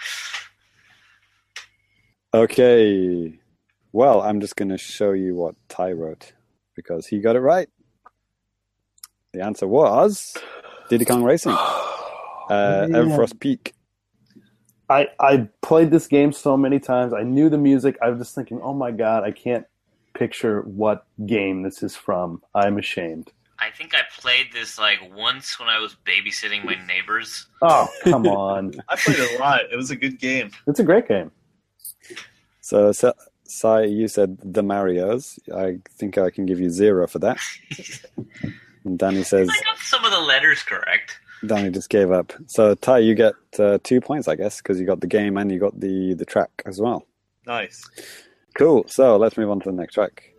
Okay. 2.32 3.38
Well, 3.92 4.20
I'm 4.20 4.40
just 4.40 4.56
going 4.56 4.68
to 4.68 4.78
show 4.78 5.12
you 5.12 5.34
what 5.34 5.54
Ty 5.68 5.92
wrote 5.92 6.32
because 6.76 7.06
he 7.06 7.18
got 7.20 7.36
it 7.36 7.40
right. 7.40 7.68
The 9.32 9.42
answer 9.42 9.66
was 9.66 10.36
Diddy 10.88 11.04
Kong 11.04 11.22
Racing, 11.24 11.52
uh, 12.48 12.86
Man. 12.88 12.92
Everfrost 12.92 13.40
Peak. 13.40 13.74
I 14.94 15.08
I 15.18 15.48
played 15.60 15.90
this 15.90 16.06
game 16.06 16.32
so 16.32 16.56
many 16.56 16.78
times. 16.78 17.12
I 17.12 17.22
knew 17.22 17.48
the 17.48 17.58
music. 17.58 17.96
I 18.00 18.10
was 18.10 18.18
just 18.18 18.34
thinking, 18.34 18.60
oh 18.62 18.74
my 18.74 18.90
god, 18.92 19.24
I 19.24 19.32
can't 19.32 19.66
picture 20.14 20.60
what 20.62 21.06
game 21.26 21.62
this 21.62 21.82
is 21.82 21.96
from. 21.96 22.42
I'm 22.54 22.78
ashamed. 22.78 23.32
I 23.58 23.70
think 23.70 23.94
I 23.94 24.02
played 24.20 24.52
this 24.52 24.78
like 24.78 25.00
once 25.14 25.58
when 25.58 25.68
I 25.68 25.78
was 25.78 25.96
babysitting 26.06 26.64
my 26.64 26.76
neighbors. 26.86 27.46
Oh 27.60 27.88
come 28.04 28.26
on, 28.26 28.74
I 28.88 28.96
played 28.96 29.18
it 29.18 29.38
a 29.38 29.42
lot. 29.42 29.62
It 29.72 29.76
was 29.76 29.90
a 29.90 29.96
good 29.96 30.20
game. 30.20 30.50
it's 30.68 30.80
a 30.80 30.84
great 30.84 31.08
game. 31.08 31.30
So, 32.60 32.92
Sa- 32.92 33.12
Sai, 33.44 33.84
you 33.84 34.08
said 34.08 34.38
the 34.42 34.62
Marios. 34.62 35.38
I 35.54 35.80
think 35.98 36.18
I 36.18 36.30
can 36.30 36.46
give 36.46 36.60
you 36.60 36.70
zero 36.70 37.06
for 37.06 37.18
that. 37.18 37.38
And 38.84 38.98
Danny 38.98 39.22
says 39.22 39.48
I 39.50 39.64
got 39.64 39.78
some 39.78 40.04
of 40.04 40.12
the 40.12 40.20
letters 40.20 40.62
correct. 40.62 41.18
Danny 41.46 41.70
just 41.70 41.88
gave 41.88 42.10
up. 42.10 42.32
So 42.46 42.74
Ty, 42.74 42.98
you 42.98 43.14
get 43.14 43.34
uh, 43.58 43.78
two 43.82 44.00
points, 44.00 44.28
I 44.28 44.36
guess, 44.36 44.58
because 44.58 44.78
you 44.80 44.86
got 44.86 45.00
the 45.00 45.06
game 45.06 45.36
and 45.36 45.50
you 45.50 45.58
got 45.58 45.78
the 45.78 46.14
the 46.14 46.24
track 46.24 46.50
as 46.66 46.80
well. 46.80 47.06
Nice. 47.46 47.82
Cool. 48.56 48.84
So 48.88 49.16
let's 49.16 49.36
move 49.36 49.50
on 49.50 49.60
to 49.60 49.70
the 49.70 49.76
next 49.76 49.94
track. 49.94 50.33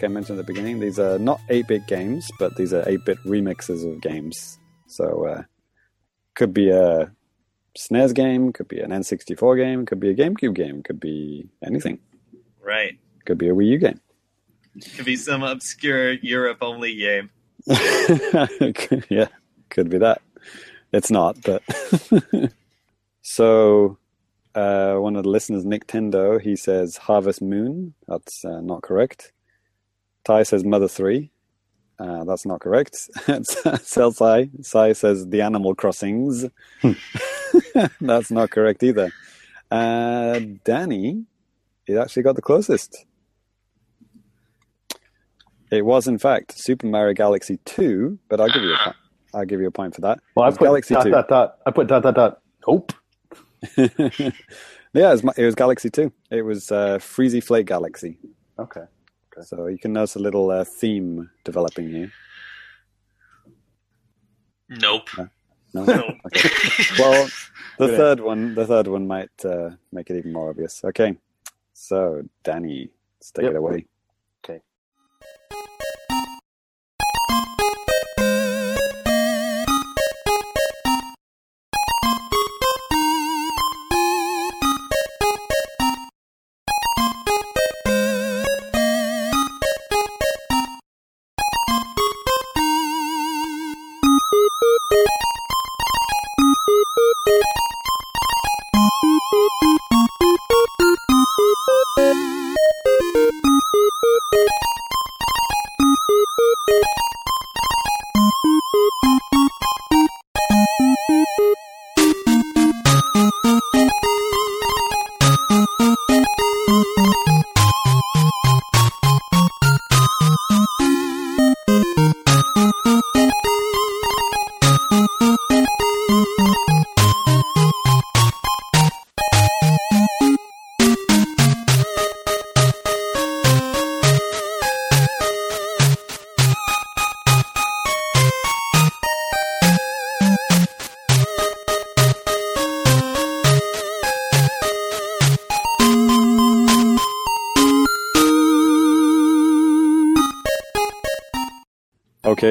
Like 0.00 0.10
I 0.10 0.12
mentioned 0.14 0.38
at 0.38 0.46
the 0.46 0.50
beginning, 0.50 0.80
these 0.80 0.98
are 0.98 1.18
not 1.18 1.42
8 1.50 1.66
bit 1.68 1.86
games, 1.86 2.30
but 2.38 2.56
these 2.56 2.72
are 2.72 2.88
8 2.88 3.04
bit 3.04 3.18
remixes 3.24 3.86
of 3.86 4.00
games. 4.00 4.58
So, 4.86 5.26
uh, 5.26 5.42
could 6.34 6.54
be 6.54 6.70
a 6.70 7.12
SNES 7.76 8.14
game, 8.14 8.52
could 8.54 8.66
be 8.66 8.80
an 8.80 8.92
N64 8.92 9.58
game, 9.58 9.84
could 9.84 10.00
be 10.00 10.08
a 10.08 10.14
GameCube 10.14 10.54
game, 10.54 10.82
could 10.82 11.00
be 11.00 11.50
anything. 11.62 11.98
Right. 12.62 12.98
Could 13.26 13.36
be 13.36 13.50
a 13.50 13.52
Wii 13.52 13.66
U 13.66 13.78
game. 13.78 14.00
Could 14.96 15.04
be 15.04 15.16
some 15.16 15.42
obscure 15.42 16.12
Europe 16.12 16.58
only 16.62 16.96
game. 16.96 17.28
yeah, 19.10 19.28
could 19.68 19.90
be 19.90 19.98
that. 19.98 20.22
It's 20.94 21.10
not, 21.10 21.36
but. 21.42 21.62
so, 23.20 23.98
uh, 24.54 24.94
one 24.94 25.16
of 25.16 25.24
the 25.24 25.28
listeners, 25.28 25.66
Nick 25.66 25.86
Tendo, 25.86 26.40
he 26.40 26.56
says 26.56 26.96
Harvest 26.96 27.42
Moon. 27.42 27.92
That's 28.08 28.46
uh, 28.46 28.62
not 28.62 28.80
correct. 28.80 29.32
Ty 30.24 30.42
says 30.44 30.64
Mother 30.64 30.88
3. 30.88 31.30
Uh, 31.98 32.24
that's 32.24 32.46
not 32.46 32.60
correct. 32.60 32.96
Sel 33.82 34.12
Sai. 34.12 34.48
Sai 34.62 34.92
says 34.92 35.28
The 35.28 35.42
Animal 35.42 35.74
Crossings. 35.74 36.46
that's 38.00 38.30
not 38.30 38.50
correct 38.50 38.82
either. 38.82 39.12
Uh, 39.70 40.40
Danny, 40.64 41.24
he 41.84 41.96
actually 41.96 42.22
got 42.22 42.36
the 42.36 42.42
closest. 42.42 43.04
It 45.70 45.84
was, 45.84 46.08
in 46.08 46.18
fact, 46.18 46.58
Super 46.58 46.86
Mario 46.86 47.14
Galaxy 47.14 47.58
2, 47.64 48.18
but 48.28 48.40
I'll 48.40 48.48
give 48.48 48.62
you 48.62 48.74
a 48.74 48.78
point. 48.82 48.96
I'll 49.32 49.44
give 49.44 49.60
you 49.60 49.68
a 49.68 49.70
point 49.70 49.94
for 49.94 50.00
that. 50.00 50.18
Well, 50.34 50.46
I 50.46 50.50
put 50.50 50.60
Galaxy 50.60 50.94
dot 50.94 51.04
2. 51.04 51.10
dot 51.10 51.28
dot. 51.28 51.58
I 51.64 51.70
put 51.70 51.86
dot 51.86 52.02
dot 52.02 52.14
dot. 52.14 52.40
Nope. 52.66 52.92
yeah, 53.76 53.92
it 55.12 55.22
was, 55.22 55.24
it 55.36 55.44
was 55.44 55.54
Galaxy 55.54 55.90
2. 55.90 56.12
It 56.30 56.42
was 56.42 56.72
uh, 56.72 56.98
Freezy 56.98 57.42
Flake 57.42 57.66
Galaxy. 57.66 58.18
Okay. 58.58 58.82
So 59.42 59.66
you 59.66 59.78
can 59.78 59.92
notice 59.92 60.16
a 60.16 60.20
little 60.20 60.50
uh, 60.50 60.64
theme 60.64 61.30
developing 61.44 61.88
here. 61.90 62.12
Nope. 64.68 65.08
No? 65.18 65.84
No. 65.84 66.14
Okay. 66.26 66.48
Well, 66.98 67.28
the 67.78 67.86
Good 67.86 67.96
third 67.96 68.20
one, 68.20 68.54
the 68.54 68.66
third 68.66 68.86
one 68.88 69.06
might 69.06 69.30
uh, 69.44 69.70
make 69.92 70.10
it 70.10 70.16
even 70.18 70.32
more 70.32 70.50
obvious. 70.50 70.84
Okay, 70.84 71.16
so 71.72 72.22
Danny, 72.44 72.90
let's 73.18 73.30
take 73.30 73.44
Yep. 73.44 73.52
it 73.52 73.56
away. 73.56 73.86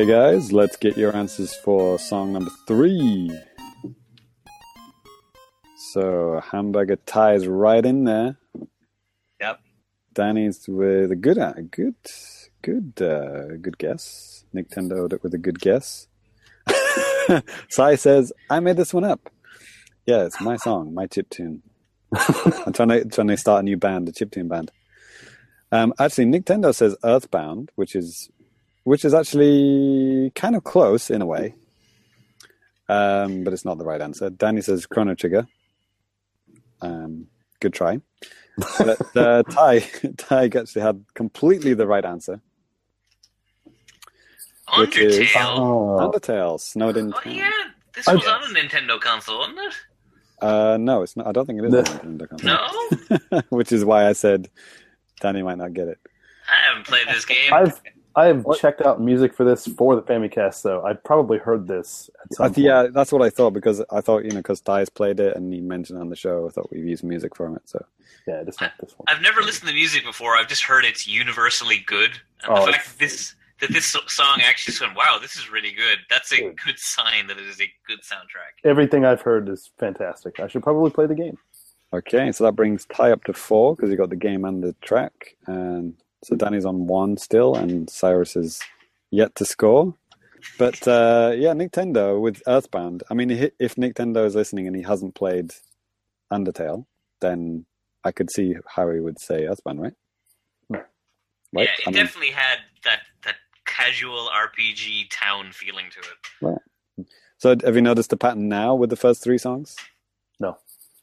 Guys, 0.10 0.52
let's 0.52 0.76
get 0.76 0.98
your 0.98 1.16
answers 1.16 1.54
for 1.54 2.00
song 2.00 2.34
number 2.34 2.50
three. 2.66 3.32
So, 5.92 6.42
Hamburger 6.52 6.96
ties 7.06 7.46
right 7.46 7.86
in 7.86 8.06
there. 8.06 8.40
Yep. 9.40 9.60
Danny's 10.14 10.68
with 10.68 11.12
a 11.12 11.16
good, 11.16 11.38
a 11.38 11.62
good, 11.62 11.94
good, 12.64 13.00
uh, 13.00 13.58
good 13.62 13.78
guess. 13.78 14.46
Nintendo 14.52 15.22
with 15.22 15.36
a 15.36 15.38
good 15.38 15.60
guess. 15.60 16.08
Sai 17.70 17.94
says, 17.94 18.34
"I 18.50 18.60
made 18.62 18.78
this 18.78 18.96
one 18.96 19.04
up." 19.04 19.30
Yeah, 20.08 20.24
it's 20.24 20.42
my 20.42 20.58
song, 20.58 20.92
my 20.92 21.06
chip 21.06 21.30
tune. 21.30 21.62
I'm 22.66 22.74
trying 22.74 22.90
to 22.90 23.06
trying 23.06 23.28
to 23.28 23.38
start 23.38 23.60
a 23.60 23.64
new 23.64 23.78
band, 23.78 24.10
a 24.10 24.12
chiptune 24.12 24.48
band. 24.48 24.72
Um, 25.72 25.94
actually, 26.00 26.26
Nintendo 26.26 26.74
says 26.74 26.96
Earthbound, 27.04 27.70
which 27.76 27.96
is 27.96 28.32
which 28.84 29.06
is 29.06 29.14
actually 29.14 30.32
kind 30.36 30.56
of 30.56 30.64
close 30.64 31.10
in 31.10 31.22
a 31.22 31.26
way, 31.26 31.56
um, 32.88 33.44
but 33.44 33.54
it's 33.54 33.66
not 33.66 33.78
the 33.78 33.86
right 33.86 34.02
answer. 34.02 34.30
Danny 34.30 34.62
says 34.62 34.86
Chrono 34.86 35.16
Trigger. 35.16 35.48
Um, 36.82 37.28
good 37.60 37.74
try. 37.74 38.00
but 38.78 39.16
uh, 39.18 39.44
Ty 39.50 39.80
Ty 40.18 40.46
actually 40.46 40.82
had 40.82 41.04
completely 41.14 41.74
the 41.74 41.88
right 41.88 42.04
answer. 42.06 42.42
Which 44.78 44.98
is- 44.98 45.18
Undertale. 45.18 45.58
Oh, 45.58 46.12
Undertale, 46.12 46.60
Snowdin. 46.60 47.12
Oh 47.16 47.30
yeah, 47.30 47.50
this 47.96 48.08
I- 48.08 48.16
was 48.16 48.26
on 48.28 48.44
a 48.44 48.60
Nintendo 48.60 49.00
console, 49.00 49.40
wasn't 49.40 49.60
it? 49.60 49.74
Uh, 50.42 50.78
no, 50.80 51.02
it's 51.02 51.18
not. 51.18 51.28
I 51.28 51.32
don't 51.34 51.46
think 51.46 51.60
it 51.60 51.66
is. 51.66 51.72
No. 51.72 51.82
Nintendo 51.84 52.30
console. 52.30 53.20
No, 53.32 53.42
which 53.50 53.72
is 53.72 53.84
why 53.84 54.08
I 54.08 54.14
said 54.14 54.50
Danny 55.22 55.42
might 55.44 55.58
not 55.58 55.74
get 55.74 55.88
it. 55.90 55.98
I 56.50 56.70
haven't 56.70 56.86
played 56.88 57.08
this 57.08 57.26
game. 57.34 57.52
I've 57.52 57.82
I've 58.20 58.46
checked 58.58 58.82
out 58.82 59.00
music 59.02 59.34
for 59.34 59.44
this 59.44 59.66
for 59.68 59.96
the 59.96 60.02
Famicast, 60.02 60.62
though. 60.64 60.84
I've 60.84 61.04
probably 61.04 61.38
heard 61.38 61.68
this 61.68 62.10
at 62.24 62.34
some 62.34 62.44
I 62.44 62.48
point. 62.48 62.56
th- 62.56 62.66
yeah, 62.66 62.88
that's 62.92 63.12
what 63.12 63.22
I 63.22 63.30
thought 63.30 63.52
because 63.52 63.82
I 63.92 64.02
thought 64.02 64.24
you 64.26 64.32
know 64.32 64.38
because 64.38 64.62
Ty's 64.62 64.90
played 64.90 65.20
it 65.20 65.36
and 65.36 65.54
he 65.54 65.62
mentioned 65.62 65.98
it 66.00 66.02
on 66.02 66.10
the 66.10 66.16
show. 66.16 66.48
I 66.48 66.52
thought 66.52 66.72
we've 66.72 66.86
used 66.86 67.04
music 67.04 67.36
from 67.36 67.56
it. 67.56 67.62
So 67.66 67.84
yeah, 68.28 68.44
just 68.44 68.60
not 68.62 68.74
this 68.80 68.94
one. 68.98 69.06
I've 69.08 69.22
never 69.22 69.42
listened 69.42 69.70
to 69.70 69.74
music 69.74 70.04
before. 70.04 70.36
I've 70.36 70.48
just 70.50 70.64
heard 70.64 70.86
it's 70.86 71.08
universally 71.08 71.84
good, 71.86 72.12
and 72.44 72.52
Oh, 72.52 72.56
the 72.64 72.70
it's- 72.70 72.76
fact 72.76 72.90
that 72.90 73.00
this 73.00 73.36
that 73.62 73.72
this 73.72 73.88
song 74.08 74.40
actually 74.42 74.74
said, 74.74 74.96
"Wow, 74.96 75.18
this 75.22 75.36
is 75.36 75.50
really 75.52 75.72
good." 75.74 76.00
That's 76.10 76.32
a 76.32 76.38
Good. 76.38 76.56
good 76.66 76.80
sign 76.80 77.28
that 77.28 77.38
it 77.38 77.46
is 77.46 77.60
a 77.60 77.70
good 77.88 78.00
soundtrack. 78.02 78.64
Everything 78.64 79.04
I've 79.06 79.22
heard 79.22 79.50
is 79.50 79.70
fantastic. 79.78 80.40
I 80.40 80.48
should 80.48 80.64
probably 80.64 80.92
play 80.92 81.08
the 81.08 81.16
game. 81.16 81.38
okay, 81.94 82.32
so 82.32 82.44
that 82.46 82.54
brings 82.54 82.86
Ty 82.86 83.12
up 83.12 83.24
to 83.26 83.34
four 83.34 83.76
because 83.76 83.90
he 83.90 83.96
got 83.96 84.10
the 84.12 84.16
game 84.16 84.46
and 84.46 84.64
the 84.64 84.74
track, 84.82 85.36
and 85.48 85.96
so 86.24 86.36
Danny's 86.36 86.66
on 86.66 86.88
one 86.88 87.18
still, 87.18 87.56
and 87.56 87.90
Cyrus 87.90 88.36
is 88.36 88.62
yet 89.12 89.36
to 89.36 89.46
score. 89.46 89.96
But 90.58 90.88
uh, 90.88 91.34
yeah, 91.36 91.54
Nintendo 91.54 92.20
with 92.20 92.42
Earthbound. 92.48 93.04
I 93.10 93.14
mean, 93.14 93.32
i- 93.32 93.52
if 93.60 93.76
Nintendo 93.76 94.26
is 94.26 94.36
listening 94.36 94.68
and 94.68 94.76
he 94.76 94.82
hasn't 94.84 95.16
played 95.16 95.54
Undertale, 96.32 96.86
then 97.22 97.66
I 98.04 98.12
could 98.12 98.32
see 98.32 98.56
how 98.76 98.90
he 98.92 99.00
would 99.00 99.20
say 99.20 99.46
Earthbound, 99.48 99.82
right? 99.82 99.94
Right. 100.70 100.84
Yeah, 101.54 101.62
it 101.64 101.70
I 101.88 101.90
mean, 101.92 102.06
definitely 102.06 102.32
had 102.32 102.60
that 102.86 103.00
that 103.26 103.36
casual 103.66 104.30
RPG 104.34 105.10
town 105.12 105.52
feeling 105.52 105.86
to 105.92 106.00
it. 106.00 106.18
Right. 106.42 107.08
so 107.38 107.56
have 107.66 107.76
you 107.76 107.82
noticed 107.82 108.12
the 108.12 108.18
pattern 108.18 108.48
now 108.48 108.76
with 108.76 108.90
the 108.92 108.96
first 108.96 109.24
three 109.24 109.38
songs? 109.40 109.76
No. 110.40 110.58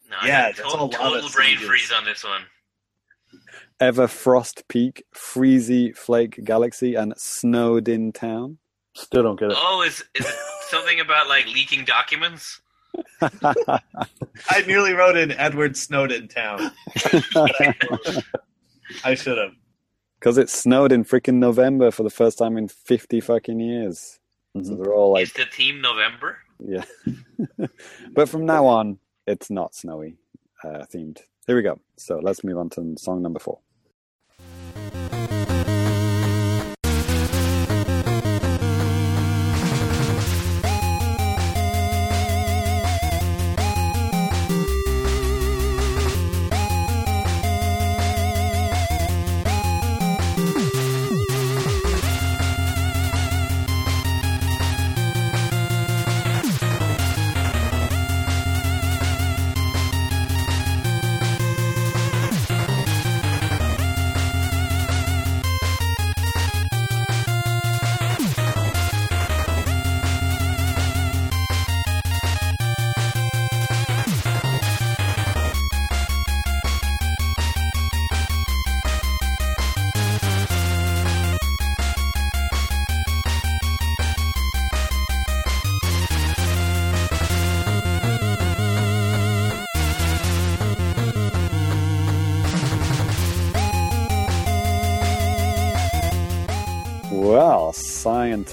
No, 0.09 0.17
Yeah, 0.25 0.39
I 0.39 0.53
that's 0.53 0.61
total, 0.61 0.87
a 0.87 0.87
lot 0.87 0.93
total 0.93 1.29
brain 1.31 1.57
freeze 1.59 1.91
on 1.93 2.05
this 2.05 2.23
one. 2.23 2.43
Everfrost 3.81 4.63
Peak, 4.69 5.05
Freezy 5.15 5.95
Flake 5.97 6.43
Galaxy, 6.45 6.95
and 6.95 7.13
Snowdin 7.17 8.13
Town. 8.15 8.59
Still 8.95 9.23
don't 9.23 9.39
get 9.39 9.51
it. 9.51 9.57
Oh, 9.61 9.83
is 9.83 10.03
is 10.15 10.27
it 10.27 10.35
something 10.69 11.01
about 11.01 11.29
like 11.29 11.47
leaking 11.47 11.85
documents? 11.85 12.61
I 13.21 14.63
nearly 14.67 14.93
wrote 14.95 15.17
in 15.19 15.33
Edward 15.33 15.77
Snowden 15.77 16.29
town. 16.29 16.73
I 19.05 19.15
should 19.15 19.37
have. 19.37 19.53
Because 20.19 20.39
it 20.39 20.49
snowed 20.49 20.93
in 20.93 21.05
freaking 21.05 21.35
November 21.35 21.91
for 21.91 22.03
the 22.03 22.11
first 22.11 22.39
time 22.39 22.57
in 22.57 22.69
50 22.69 23.21
fucking 23.21 23.61
years. 23.61 24.19
So 24.55 24.61
Mhm. 24.73 24.83
they're 24.83 24.95
all 24.95 25.13
like, 25.13 25.25
is 25.25 25.33
the 25.35 25.45
theme 25.45 25.83
November? 25.83 26.39
yeah. 26.59 26.85
but 28.15 28.29
from 28.31 28.47
now 28.47 28.65
on, 28.65 28.99
it's 29.27 29.51
not 29.51 29.75
snowy 29.75 30.17
uh, 30.65 30.85
themed. 30.91 31.21
Here 31.47 31.57
we 31.57 31.63
go. 31.63 31.79
So 31.99 32.19
let's 32.23 32.43
move 32.43 32.57
on 32.57 32.71
to 32.71 32.95
song 32.97 33.21
number 33.21 33.39
four. 33.39 33.59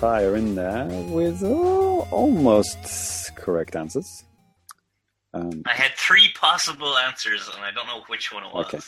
Are 0.04 0.36
in 0.36 0.56
there 0.56 0.86
with 1.08 1.42
oh, 1.46 2.06
almost 2.12 3.34
correct 3.38 3.74
answers. 3.74 4.26
Um, 5.34 5.64
I 5.66 5.72
had 5.72 5.92
three 5.96 6.30
possible 6.36 6.98
answers, 6.98 7.50
and 7.56 7.64
I 7.64 7.72
don't 7.72 7.88
know 7.88 8.04
which 8.08 8.34
one 8.34 8.44
it 8.44 8.54
was. 8.54 8.66
Okay. 8.66 8.80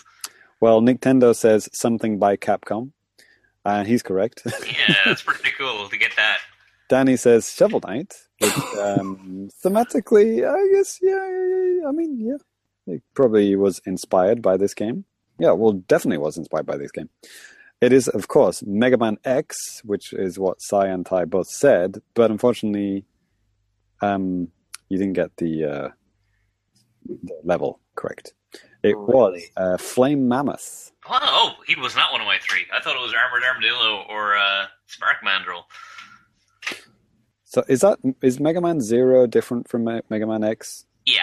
well, 0.59 0.81
Nintendo 0.81 1.33
says 1.33 1.69
something 1.71 2.19
by 2.19 2.35
Capcom, 2.35 2.91
and 3.63 3.87
he's 3.87 4.03
correct. 4.03 4.43
Yeah, 4.65 4.95
that's 5.05 5.21
pretty 5.21 5.51
cool 5.57 5.87
to 5.87 5.97
get 5.97 6.11
that. 6.17 6.39
Danny 6.89 7.15
says 7.15 7.49
Shovel 7.49 7.79
Knight, 7.87 8.13
which 8.39 8.51
um, 8.77 9.49
thematically, 9.63 10.45
I 10.45 10.75
guess, 10.75 10.99
yeah, 11.01 11.87
I 11.87 11.93
mean, 11.93 12.19
yeah, 12.19 12.93
it 12.93 13.01
probably 13.13 13.55
was 13.55 13.79
inspired 13.85 14.41
by 14.41 14.57
this 14.57 14.73
game. 14.73 15.05
Yeah, 15.39 15.51
well, 15.51 15.71
definitely 15.71 16.17
was 16.17 16.37
inspired 16.37 16.65
by 16.65 16.75
this 16.75 16.91
game. 16.91 17.09
It 17.81 17.91
is, 17.91 18.07
of 18.07 18.27
course, 18.27 18.63
Mega 18.65 18.97
Man 18.97 19.17
X, 19.25 19.81
which 19.83 20.13
is 20.13 20.39
what 20.39 20.61
Sai 20.61 20.87
and 20.87 21.05
Ty 21.05 21.25
both 21.25 21.47
said, 21.47 22.01
but 22.13 22.31
unfortunately, 22.31 23.05
um, 24.01 24.47
you 24.89 24.97
didn't 24.97 25.13
get 25.13 25.35
the, 25.37 25.65
uh, 25.65 25.89
the 27.05 27.39
level 27.43 27.79
correct. 27.95 28.33
It 28.81 28.97
was 28.97 29.41
uh, 29.57 29.77
Flame 29.77 30.27
Mammoth. 30.27 30.91
Oh, 31.09 31.17
oh, 31.21 31.53
he 31.67 31.75
was 31.79 31.95
not 31.95 32.11
one 32.11 32.21
of 32.21 32.27
my 32.27 32.37
three. 32.41 32.65
I 32.73 32.81
thought 32.81 32.95
it 32.95 33.01
was 33.01 33.13
Armored 33.13 33.43
Armadillo 33.43 34.05
or 34.09 34.37
uh, 34.37 34.65
Spark 34.85 35.17
Mandrill. 35.23 35.65
So 37.43 37.63
is 37.67 37.81
that 37.81 37.99
is 38.21 38.39
Mega 38.39 38.61
Man 38.61 38.79
Zero 38.81 39.27
different 39.27 39.67
from 39.67 39.85
Me- 39.85 40.01
Mega 40.09 40.27
Man 40.27 40.43
X? 40.43 40.85
Yeah. 41.05 41.21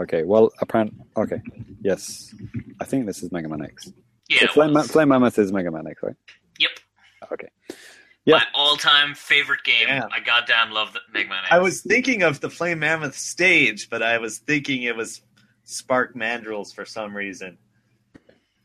Okay, 0.00 0.24
well, 0.24 0.50
apparent. 0.60 0.94
Okay, 1.16 1.40
yes, 1.80 2.34
I 2.80 2.84
think 2.84 3.06
this 3.06 3.22
is 3.22 3.32
Mega 3.32 3.48
Man 3.48 3.62
X. 3.62 3.92
Yeah. 4.28 4.40
So 4.40 4.46
Flame, 4.48 4.72
Ma- 4.72 4.82
Flame 4.82 5.08
Mammoth 5.08 5.38
is 5.38 5.52
Mega 5.52 5.70
Man 5.70 5.86
X, 5.86 6.02
right? 6.02 6.16
Yep. 6.58 6.70
Okay. 7.32 7.48
yeah. 8.24 8.36
My 8.36 8.44
all-time 8.54 9.14
favorite 9.14 9.62
game. 9.64 9.86
Yeah. 9.88 10.06
I 10.12 10.20
goddamn 10.20 10.70
love 10.72 10.92
the 10.92 11.00
Mega 11.12 11.28
Man 11.28 11.38
X. 11.44 11.48
I 11.52 11.58
was 11.58 11.80
thinking 11.82 12.22
of 12.22 12.40
the 12.40 12.50
Flame 12.50 12.80
Mammoth 12.80 13.16
stage, 13.16 13.88
but 13.90 14.02
I 14.02 14.18
was 14.18 14.38
thinking 14.38 14.82
it 14.82 14.96
was 14.96 15.22
Spark 15.64 16.14
Mandrills 16.14 16.74
for 16.74 16.84
some 16.84 17.16
reason. 17.16 17.58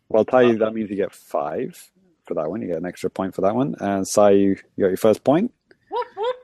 Well, 0.10 0.26
Ty, 0.26 0.56
that 0.56 0.74
means 0.74 0.90
you 0.90 0.96
get 0.98 1.14
five 1.14 1.90
for 2.28 2.34
that 2.34 2.50
one. 2.50 2.62
You 2.62 2.68
get 2.68 2.78
an 2.78 2.86
extra 2.86 3.10
point 3.10 3.34
for 3.34 3.42
that 3.42 3.56
one. 3.56 3.76
And 3.80 4.08
Sai, 4.08 4.32
you 4.32 4.50
you 4.76 4.84
got 4.84 4.88
your 4.90 4.98
first 4.98 5.24
point. 5.24 5.54
Whoop, 5.90 6.08
whoop. 6.18 6.36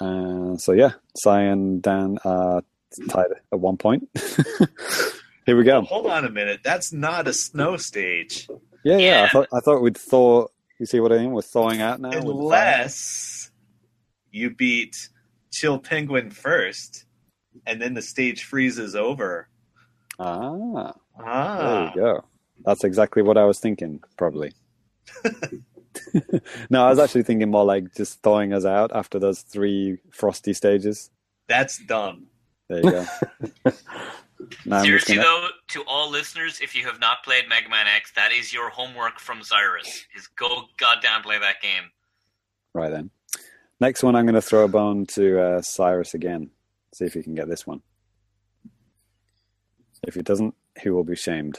Uh, 0.00 0.56
so 0.56 0.72
yeah, 0.72 0.92
Sai 1.16 1.42
and 1.42 1.82
Dan 1.82 2.18
are 2.24 2.62
tied 3.08 3.30
at 3.52 3.58
one 3.60 3.76
point. 3.76 4.08
Here 5.50 5.56
we 5.56 5.64
go. 5.64 5.82
Hold 5.82 6.06
on 6.06 6.24
a 6.24 6.30
minute. 6.30 6.60
That's 6.62 6.92
not 6.92 7.26
a 7.26 7.32
snow 7.32 7.76
stage. 7.76 8.46
Yeah, 8.84 8.98
yeah. 8.98 9.24
I 9.24 9.28
thought 9.30 9.48
I 9.52 9.58
thought 9.58 9.82
we'd 9.82 9.96
thought 9.98 10.52
You 10.78 10.86
see 10.86 11.00
what 11.00 11.10
I 11.12 11.18
mean? 11.18 11.32
We're 11.32 11.42
thawing 11.42 11.80
out 11.80 12.00
now. 12.00 12.10
with 12.10 12.18
the 12.24 12.32
fire. 12.32 12.34
Unless 12.38 13.50
you 14.30 14.50
beat 14.54 15.08
Chill 15.50 15.80
Penguin 15.80 16.30
first, 16.30 17.04
and 17.66 17.82
then 17.82 17.94
the 17.94 18.00
stage 18.02 18.44
freezes 18.44 18.94
over. 18.94 19.48
Ah, 20.20 20.92
Ah. 21.18 21.58
there 21.64 21.84
you 22.06 22.12
go. 22.12 22.24
That's 22.64 22.84
exactly 22.84 23.22
what 23.24 23.36
I 23.36 23.44
was 23.44 23.58
thinking, 23.58 24.00
probably. 24.16 24.52
no, 26.70 26.84
I 26.86 26.90
was 26.90 27.00
actually 27.00 27.24
thinking 27.24 27.50
more 27.50 27.64
like 27.64 27.92
just 27.96 28.22
thawing 28.22 28.52
us 28.52 28.64
out 28.64 28.92
after 28.94 29.18
those 29.18 29.40
three 29.40 29.98
frosty 30.12 30.52
stages. 30.52 31.10
that's 31.48 31.78
dumb. 31.78 32.28
There 32.68 32.78
you 32.84 32.90
go. 32.92 33.06
Now 34.64 34.82
Seriously 34.82 35.16
gonna- 35.16 35.26
though, 35.26 35.48
to 35.68 35.82
all 35.86 36.10
listeners, 36.10 36.60
if 36.60 36.74
you 36.74 36.84
have 36.86 37.00
not 37.00 37.22
played 37.24 37.48
Mega 37.48 37.68
Man 37.68 37.86
X, 37.86 38.12
that 38.16 38.32
is 38.32 38.52
your 38.52 38.70
homework 38.70 39.18
from 39.20 39.42
Cyrus. 39.42 40.04
Is 40.16 40.26
go 40.28 40.64
goddamn 40.76 41.22
play 41.22 41.38
that 41.38 41.60
game. 41.60 41.90
Right 42.74 42.90
then. 42.90 43.10
Next 43.80 44.02
one, 44.02 44.14
I'm 44.14 44.26
going 44.26 44.34
to 44.34 44.42
throw 44.42 44.64
a 44.64 44.68
bone 44.68 45.06
to 45.14 45.40
uh, 45.40 45.62
Cyrus 45.62 46.14
again. 46.14 46.50
See 46.92 47.04
if 47.06 47.14
he 47.14 47.22
can 47.22 47.34
get 47.34 47.48
this 47.48 47.66
one. 47.66 47.80
If 50.06 50.14
he 50.14 50.22
doesn't, 50.22 50.54
he 50.80 50.90
will 50.90 51.04
be 51.04 51.16
shamed. 51.16 51.58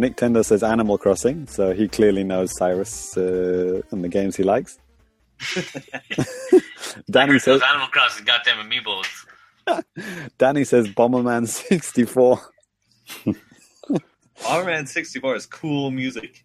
Nick 0.00 0.16
Tendo 0.16 0.44
says 0.44 0.62
Animal 0.62 0.98
Crossing, 0.98 1.46
so 1.46 1.72
he 1.72 1.88
clearly 1.88 2.24
knows 2.24 2.56
Cyrus 2.56 3.16
uh, 3.16 3.80
and 3.90 4.04
the 4.04 4.08
games 4.08 4.36
he 4.36 4.42
likes. 4.42 4.78
Danny 7.10 7.32
Those 7.32 7.44
says 7.44 7.62
Animal 7.62 7.88
Crossing 7.88 8.24
goddamn 8.24 8.68
amiibos. 8.68 9.26
Danny 10.38 10.64
says 10.64 10.88
Bomberman 10.88 11.48
64. 11.48 12.40
Bomberman 14.40 14.88
64 14.88 15.36
is 15.36 15.46
cool 15.46 15.90
music. 15.90 16.44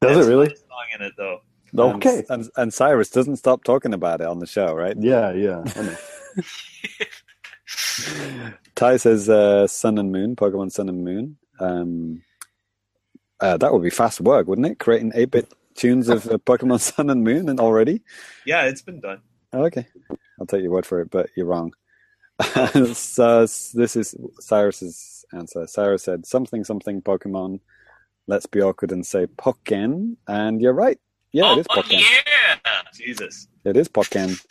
Does 0.00 0.16
That's 0.16 0.26
it 0.26 0.30
really? 0.30 0.48
song 0.48 0.86
in 0.94 1.02
it 1.02 1.12
though. 1.16 1.40
Okay. 1.78 2.24
And, 2.28 2.42
and, 2.42 2.50
and 2.56 2.74
Cyrus 2.74 3.10
doesn't 3.10 3.36
stop 3.36 3.64
talking 3.64 3.92
about 3.92 4.20
it 4.20 4.26
on 4.26 4.38
the 4.38 4.46
show, 4.46 4.72
right? 4.74 4.96
Yeah, 4.98 5.32
yeah. 5.32 5.64
Ty 8.74 8.96
says 8.98 9.28
uh, 9.28 9.66
Sun 9.66 9.98
and 9.98 10.12
Moon, 10.12 10.36
Pokemon 10.36 10.72
Sun 10.72 10.88
and 10.88 11.04
Moon. 11.04 11.36
Um, 11.58 12.22
uh, 13.40 13.56
that 13.58 13.72
would 13.72 13.82
be 13.82 13.90
fast 13.90 14.20
work, 14.20 14.46
wouldn't 14.46 14.66
it? 14.66 14.78
Creating 14.78 15.12
8 15.14 15.30
bit 15.30 15.52
tunes 15.74 16.08
of 16.08 16.26
uh, 16.26 16.38
Pokemon 16.38 16.80
Sun 16.94 17.10
and 17.10 17.22
Moon 17.24 17.48
and 17.48 17.60
already? 17.60 18.02
Yeah, 18.44 18.64
it's 18.64 18.82
been 18.82 19.00
done. 19.00 19.20
Oh, 19.52 19.64
okay. 19.66 19.86
I'll 20.40 20.46
take 20.46 20.62
your 20.62 20.70
word 20.72 20.86
for 20.86 21.00
it, 21.00 21.10
but 21.10 21.30
you're 21.36 21.46
wrong. 21.46 21.72
so 22.94 23.40
this 23.42 23.96
is 23.96 24.14
Cyrus's 24.40 25.24
answer. 25.32 25.66
Cyrus 25.66 26.02
said 26.02 26.26
something 26.26 26.64
something 26.64 27.00
Pokemon. 27.00 27.60
Let's 28.26 28.46
be 28.46 28.60
awkward 28.60 28.92
and 28.92 29.06
say 29.06 29.26
Pokken, 29.26 30.16
and 30.26 30.60
you're 30.60 30.72
right. 30.74 30.98
Yeah, 31.32 31.44
oh, 31.46 31.52
it 31.52 31.60
is 31.60 31.66
fuck 31.74 31.86
Pokken. 31.86 32.00
yeah! 32.02 32.82
Jesus. 32.92 33.48
It 33.64 33.76
is 33.76 33.88
Pokken. 33.88 34.44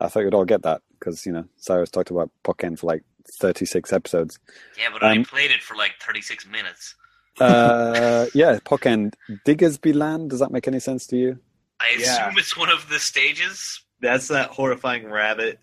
I 0.00 0.08
thought 0.08 0.20
you'd 0.20 0.34
all 0.34 0.44
get 0.44 0.62
that 0.62 0.80
because 0.98 1.26
you 1.26 1.32
know 1.32 1.44
Cyrus 1.56 1.90
talked 1.90 2.10
about 2.10 2.30
Pokken 2.44 2.78
for 2.78 2.86
like 2.86 3.02
36 3.28 3.92
episodes. 3.92 4.38
Yeah, 4.78 4.88
but 4.92 5.02
I 5.02 5.16
Um, 5.16 5.24
played 5.24 5.50
it 5.50 5.62
for 5.62 5.76
like 5.76 5.92
36 6.00 6.46
minutes. 6.46 6.94
Uh, 7.40 8.26
yeah, 8.34 8.58
Pokken 8.64 9.12
Diggersby 9.44 9.94
Land. 9.94 10.30
Does 10.30 10.40
that 10.40 10.52
make 10.52 10.68
any 10.68 10.80
sense 10.80 11.06
to 11.08 11.16
you? 11.16 11.38
I 11.80 11.96
Yeah. 11.98 12.28
assume 12.28 12.38
it's 12.38 12.56
one 12.56 12.70
of 12.70 12.88
the 12.88 12.98
stages. 12.98 13.80
That's 14.00 14.28
that 14.28 14.50
horrifying 14.50 15.10
rabbit. 15.10 15.58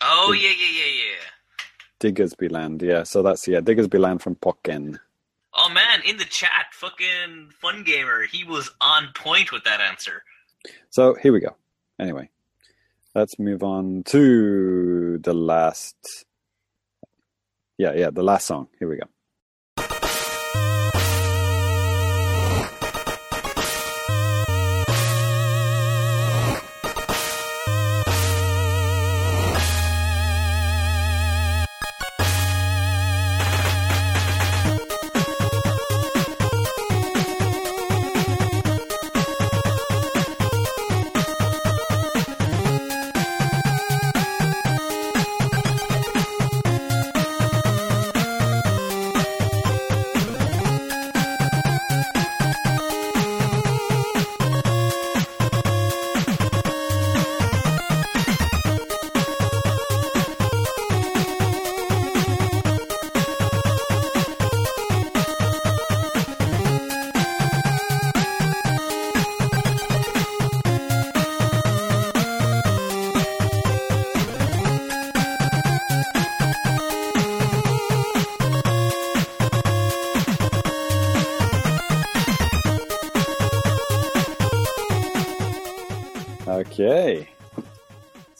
Oh, 0.00 0.32
Dig- 0.32 0.42
yeah, 0.42 0.50
yeah, 0.50 0.84
yeah, 0.84 0.92
yeah. 1.10 1.24
Diggersby 2.00 2.50
Land. 2.50 2.82
Yeah, 2.82 3.02
so 3.02 3.22
that's 3.22 3.48
yeah 3.48 3.60
Diggersby 3.60 3.98
Land 3.98 4.22
from 4.22 4.36
Pokken. 4.36 4.98
Oh 5.54 5.68
man, 5.70 6.02
in 6.06 6.18
the 6.18 6.24
chat, 6.24 6.66
fucking 6.72 7.50
Fun 7.60 7.82
Gamer, 7.84 8.24
he 8.24 8.44
was 8.44 8.70
on 8.80 9.08
point 9.14 9.50
with 9.52 9.64
that 9.64 9.80
answer. 9.80 10.22
So 10.90 11.14
here 11.14 11.32
we 11.32 11.40
go. 11.40 11.56
Anyway, 11.98 12.30
let's 13.14 13.38
move 13.38 13.62
on 13.62 14.04
to 14.06 15.18
the 15.18 15.34
last. 15.34 15.96
Yeah, 17.78 17.92
yeah, 17.94 18.10
the 18.10 18.22
last 18.22 18.46
song. 18.46 18.68
Here 18.78 18.88
we 18.88 18.96
go. 18.96 19.06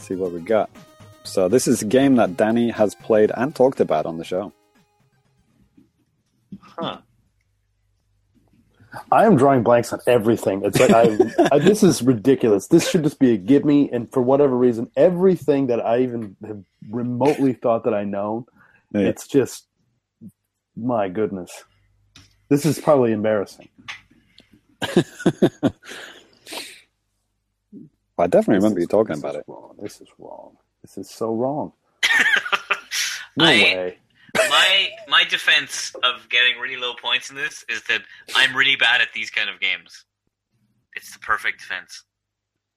See 0.08 0.16
what 0.16 0.32
we 0.32 0.40
got. 0.40 0.70
So 1.24 1.48
this 1.48 1.68
is 1.68 1.82
a 1.82 1.84
game 1.84 2.16
that 2.16 2.36
Danny 2.36 2.70
has 2.70 2.94
played 2.94 3.30
and 3.36 3.54
talked 3.54 3.80
about 3.80 4.06
on 4.06 4.16
the 4.16 4.24
show. 4.24 4.52
Huh. 6.60 6.98
I 9.12 9.26
am 9.26 9.36
drawing 9.36 9.62
blanks 9.62 9.92
on 9.92 10.00
everything. 10.06 10.62
It's 10.64 10.80
like 10.80 10.90
I, 10.90 11.18
I 11.52 11.58
this 11.58 11.82
is 11.82 12.02
ridiculous. 12.02 12.68
This 12.68 12.88
should 12.88 13.02
just 13.04 13.18
be 13.18 13.34
a 13.34 13.36
give 13.36 13.64
me. 13.64 13.90
And 13.92 14.10
for 14.10 14.22
whatever 14.22 14.56
reason, 14.56 14.90
everything 14.96 15.66
that 15.66 15.84
I 15.84 16.00
even 16.00 16.36
have 16.46 16.62
remotely 16.90 17.52
thought 17.52 17.84
that 17.84 17.92
I 17.94 18.04
know, 18.04 18.46
Yeah. 18.92 19.02
it's 19.02 19.28
just 19.28 19.66
my 20.74 21.08
goodness. 21.10 21.64
This 22.48 22.64
is 22.64 22.78
probably 22.80 23.12
embarrassing. 23.12 23.68
I 28.18 28.26
definitely 28.26 28.56
This 28.56 28.62
remember 28.64 28.78
is- 28.80 28.82
you 28.84 28.88
talking 28.88 29.18
about 29.18 29.34
it. 29.36 29.44
Wrong. 29.46 29.74
This 29.80 30.00
is 30.00 30.08
wrong. 30.18 30.56
This 30.82 30.98
is 30.98 31.10
so 31.10 31.34
wrong. 31.34 31.72
No 33.36 33.44
I- 33.44 33.48
way. 33.50 33.98
my 34.34 34.88
my 35.08 35.24
defense 35.24 35.94
of 36.02 36.28
getting 36.28 36.58
really 36.60 36.76
low 36.76 36.94
points 37.00 37.30
in 37.30 37.36
this 37.36 37.64
is 37.68 37.82
that 37.84 38.00
I'm 38.34 38.56
really 38.56 38.74
bad 38.74 39.00
at 39.00 39.12
these 39.14 39.30
kind 39.30 39.48
of 39.48 39.60
games. 39.60 40.04
It's 40.96 41.12
the 41.12 41.20
perfect 41.20 41.60
defense. 41.60 42.02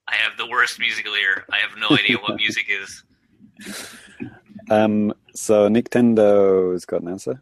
I 0.08 0.16
have 0.16 0.38
the 0.38 0.46
worst 0.48 0.80
musical 0.80 1.14
ear. 1.16 1.46
I 1.52 1.58
have 1.58 1.78
no 1.80 1.96
idea 1.98 2.18
what 2.18 2.36
music 2.46 2.66
is. 2.70 3.04
Um, 4.70 5.14
so 5.34 5.68
Nintendo's 5.68 6.86
got 6.86 7.02
an 7.02 7.08
answer. 7.08 7.42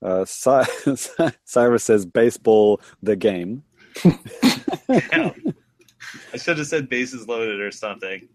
Uh, 0.00 0.24
Cy- 0.24 0.66
Cyrus 1.44 1.82
says 1.84 2.06
baseball 2.06 2.80
the 3.02 3.16
game. 3.16 3.64
Yeah. 6.14 6.20
I 6.34 6.36
should 6.36 6.58
have 6.58 6.66
said 6.66 6.88
bases 6.88 7.26
loaded 7.28 7.60
or 7.60 7.70
something. 7.70 8.28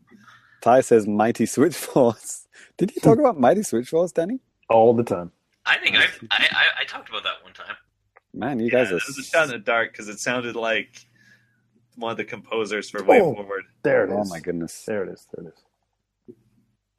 Ty 0.61 0.81
says 0.81 1.07
Mighty 1.07 1.45
Switch 1.45 1.75
Force. 1.75 2.47
Did 2.77 2.93
you 2.95 3.01
talk 3.01 3.19
about 3.19 3.39
Mighty 3.39 3.63
Switch 3.63 3.89
Force, 3.89 4.11
Danny? 4.11 4.39
All 4.69 4.93
the 4.93 5.03
time. 5.03 5.31
I 5.65 5.77
think 5.79 5.95
I've, 5.97 6.19
I, 6.31 6.47
I 6.51 6.65
I 6.81 6.83
talked 6.85 7.09
about 7.09 7.23
that 7.23 7.43
one 7.43 7.53
time. 7.53 7.75
Man, 8.33 8.59
you 8.59 8.65
Yeah, 8.65 8.71
guys 8.83 8.87
it 8.91 8.93
are. 8.93 9.01
was 9.07 9.17
a 9.17 9.23
shot 9.23 9.45
in 9.45 9.49
the 9.51 9.57
dark 9.59 9.91
because 9.91 10.07
it 10.09 10.19
sounded 10.19 10.55
like 10.55 11.05
one 11.95 12.11
of 12.11 12.17
the 12.17 12.23
composers 12.25 12.89
for 12.89 13.03
Way 13.03 13.19
Oh. 13.21 13.33
Forward. 13.33 13.63
There 13.83 14.03
it 14.05 14.09
is. 14.11 14.15
Oh 14.17 14.29
my 14.29 14.39
goodness, 14.39 14.83
There 14.85 15.03
it 15.03 15.09
is. 15.13 15.27
There 15.33 15.45
it 15.47 15.53
is. 15.53 16.35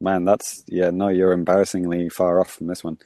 man, 0.01 0.25
that's 0.25 0.65
yeah. 0.69 0.91
No, 0.91 1.09
you're 1.09 1.33
embarrassingly 1.33 2.09
far 2.09 2.41
off 2.41 2.51
from 2.53 2.67
this 2.67 2.85
one. 2.85 2.99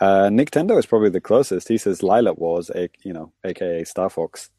Uh, 0.00 0.28
Nintendo 0.30 0.78
is 0.78 0.86
probably 0.86 1.10
the 1.10 1.20
closest. 1.20 1.68
He 1.68 1.76
says 1.76 2.00
Lylat 2.00 2.38
Wars, 2.38 2.70
a, 2.70 2.88
you 3.02 3.12
know, 3.12 3.32
aka 3.44 3.84
Star 3.84 4.08
Fox, 4.10 4.50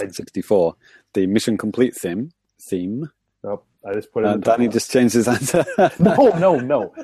I- 0.00 0.08
64, 0.08 0.74
the 1.14 1.26
Mission 1.26 1.56
Complete 1.58 1.94
theme. 1.94 2.32
Theme. 2.60 3.10
Nope. 3.42 3.66
I 3.84 3.94
just 3.94 4.12
put 4.12 4.24
it. 4.24 4.28
in 4.28 4.40
Danny 4.40 4.68
just 4.68 4.90
changed 4.90 5.14
his 5.14 5.26
answer. 5.28 5.64
No, 5.98 6.28
no, 6.38 6.56
no. 6.60 6.94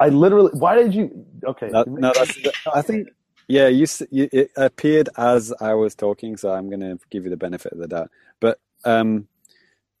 I 0.00 0.08
literally. 0.10 0.50
Why 0.52 0.76
did 0.76 0.94
you? 0.94 1.26
Okay. 1.44 1.68
No, 1.68 1.84
no, 1.86 2.12
that's. 2.14 2.38
I 2.72 2.82
think. 2.82 3.08
Yeah, 3.48 3.68
you, 3.68 3.86
you. 4.10 4.28
It 4.30 4.50
appeared 4.56 5.08
as 5.16 5.52
I 5.60 5.74
was 5.74 5.94
talking, 5.94 6.36
so 6.36 6.52
I'm 6.52 6.68
going 6.68 6.80
to 6.80 6.98
give 7.10 7.24
you 7.24 7.30
the 7.30 7.36
benefit 7.36 7.72
of 7.72 7.78
the 7.78 7.88
doubt. 7.88 8.10
But 8.40 8.58
um, 8.84 9.26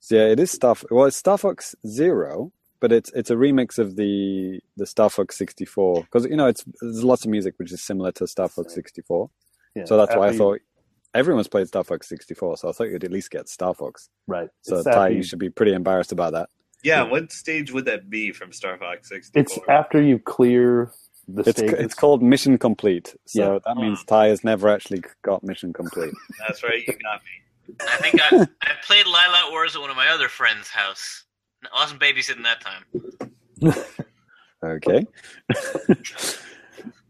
so 0.00 0.16
yeah, 0.16 0.26
it 0.26 0.38
is 0.38 0.50
stuff. 0.50 0.84
Well, 0.90 1.06
it's 1.06 1.16
Star 1.16 1.38
Fox 1.38 1.74
Zero, 1.86 2.52
but 2.80 2.92
it's 2.92 3.10
it's 3.14 3.30
a 3.30 3.34
remix 3.34 3.78
of 3.78 3.96
the 3.96 4.60
the 4.76 4.86
Star 4.86 5.10
Fox 5.10 5.36
64 5.38 6.02
because 6.02 6.26
you 6.26 6.36
know 6.36 6.46
it's 6.46 6.64
there's 6.80 7.02
lots 7.02 7.24
of 7.24 7.30
music 7.30 7.54
which 7.56 7.72
is 7.72 7.82
similar 7.82 8.12
to 8.12 8.26
Star 8.26 8.48
Fox 8.48 8.74
64. 8.74 9.30
Yeah, 9.74 9.84
So 9.86 9.96
that's 9.96 10.14
why 10.14 10.28
I 10.28 10.36
thought 10.36 10.60
everyone's 11.14 11.48
played 11.48 11.68
Star 11.68 11.84
Fox 11.84 12.08
64. 12.08 12.56
So 12.58 12.68
I 12.68 12.72
thought 12.72 12.84
you'd 12.88 13.04
at 13.04 13.10
least 13.10 13.30
get 13.30 13.48
Star 13.48 13.74
Fox. 13.74 14.08
Right. 14.26 14.48
So 14.62 14.82
Ty, 14.82 15.08
you 15.08 15.16
you- 15.18 15.22
should 15.22 15.38
be 15.38 15.50
pretty 15.50 15.72
embarrassed 15.72 16.12
about 16.12 16.32
that. 16.34 16.48
Yeah, 16.84 17.02
Yeah. 17.04 17.10
what 17.10 17.32
stage 17.32 17.72
would 17.72 17.86
that 17.86 18.08
be 18.08 18.30
from 18.32 18.52
Star 18.52 18.78
Fox 18.78 19.08
64? 19.08 19.42
It's 19.42 19.58
after 19.68 20.00
you 20.00 20.18
clear 20.18 20.92
the 21.26 21.42
It's 21.42 21.58
stage. 21.58 21.72
it's 21.72 21.94
called 21.94 22.22
Mission 22.22 22.56
Complete. 22.56 23.14
So 23.26 23.54
Yeah. 23.54 23.58
that 23.66 23.76
means 23.76 24.04
Ty 24.04 24.28
has 24.28 24.44
never 24.44 24.68
actually 24.68 25.02
got 25.22 25.42
Mission 25.42 25.72
Complete. 25.72 26.14
That's 26.46 26.62
right, 26.62 26.86
you 26.86 26.94
got 27.02 27.20
me. 27.22 27.76
I 27.86 27.96
think 27.96 28.20
I, 28.22 28.46
I 28.62 28.72
played 28.86 29.06
Lylat 29.06 29.50
Wars 29.50 29.74
at 29.76 29.80
one 29.82 29.90
of 29.90 29.96
my 29.96 30.08
other 30.08 30.28
friends' 30.28 30.68
house. 30.70 31.24
I 31.64 31.80
wasn't 31.82 32.00
babysitting 32.00 32.44
that 32.44 32.60
time. 32.60 32.84
Okay. 34.64 35.06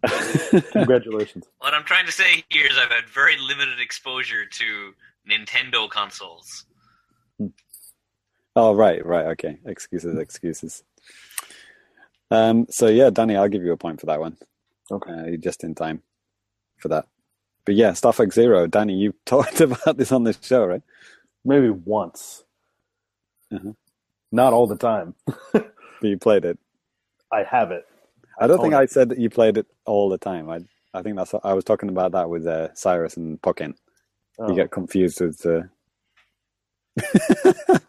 Congratulations. 0.72 1.46
What 1.58 1.74
I'm 1.74 1.84
trying 1.84 2.06
to 2.06 2.12
say 2.12 2.44
here 2.50 2.66
is 2.66 2.78
I've 2.78 2.90
had 2.90 3.08
very 3.08 3.36
limited 3.38 3.80
exposure 3.80 4.46
to 4.46 4.94
Nintendo 5.28 5.88
consoles. 5.90 6.66
oh, 8.56 8.74
right, 8.74 9.04
right. 9.04 9.26
Okay. 9.26 9.58
Excuses, 9.66 10.18
excuses. 10.18 10.82
Um, 12.30 12.66
so, 12.70 12.88
yeah, 12.88 13.10
Danny, 13.10 13.36
I'll 13.36 13.48
give 13.48 13.64
you 13.64 13.72
a 13.72 13.76
point 13.76 14.00
for 14.00 14.06
that 14.06 14.20
one. 14.20 14.36
Okay. 14.90 15.10
Uh, 15.10 15.24
you're 15.26 15.36
just 15.36 15.64
in 15.64 15.74
time 15.74 16.02
for 16.78 16.88
that. 16.88 17.06
But 17.64 17.74
yeah, 17.74 17.92
Star 17.92 18.12
Fox 18.12 18.34
Zero. 18.34 18.66
Danny, 18.66 18.94
you 18.94 19.14
talked 19.26 19.60
about 19.60 19.96
this 19.96 20.12
on 20.12 20.24
this 20.24 20.38
show, 20.42 20.64
right? 20.64 20.82
Maybe 21.44 21.70
once. 21.70 22.44
Uh-huh. 23.52 23.72
Not 24.30 24.52
all 24.52 24.66
the 24.66 24.76
time. 24.76 25.14
But 26.00 26.08
you 26.08 26.16
played 26.18 26.44
it. 26.44 26.58
I 27.32 27.42
have 27.42 27.72
it. 27.72 27.84
I 28.40 28.46
don't 28.46 28.60
think 28.60 28.74
I 28.74 28.86
said 28.86 29.08
that 29.08 29.18
you 29.18 29.30
played 29.30 29.58
it 29.58 29.66
all 29.84 30.08
the 30.08 30.18
time. 30.18 30.48
I 30.48 30.60
I 30.94 31.02
think 31.02 31.16
that's 31.16 31.34
I 31.44 31.52
was 31.52 31.64
talking 31.64 31.88
about 31.88 32.12
that 32.12 32.30
with 32.30 32.46
uh, 32.46 32.74
Cyrus 32.74 33.16
and 33.16 33.40
Pokken. 33.42 33.74
Oh. 34.38 34.48
You 34.48 34.54
get 34.54 34.70
confused 34.70 35.20
with 35.20 35.38
the. 35.38 35.68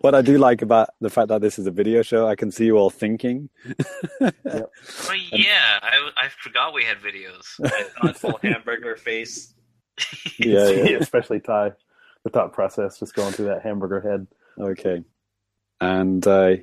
what 0.00 0.14
I 0.14 0.22
do 0.22 0.38
like 0.38 0.62
about 0.62 0.90
the 1.00 1.10
fact 1.10 1.28
that 1.28 1.42
this 1.42 1.58
is 1.58 1.66
a 1.66 1.70
video 1.70 2.00
show, 2.00 2.26
I 2.26 2.34
can 2.34 2.50
see 2.50 2.64
you 2.64 2.78
all 2.78 2.88
thinking. 2.88 3.50
Oh 4.20 4.30
yeah, 5.32 5.78
I, 5.82 6.10
I 6.16 6.28
forgot 6.28 6.72
we 6.72 6.84
had 6.84 6.98
videos. 6.98 7.60
My 7.60 7.84
thoughtful 8.00 8.38
hamburger 8.42 8.96
face. 8.96 9.52
yeah, 10.38 10.68
yeah. 10.68 10.96
Especially 10.98 11.40
Ty. 11.40 11.72
The 12.24 12.30
thought 12.30 12.54
process 12.54 12.98
just 12.98 13.14
going 13.14 13.32
through 13.32 13.46
that 13.46 13.62
hamburger 13.62 14.00
head. 14.00 14.26
Okay. 14.58 15.02
And 15.82 16.26
uh, 16.26 16.56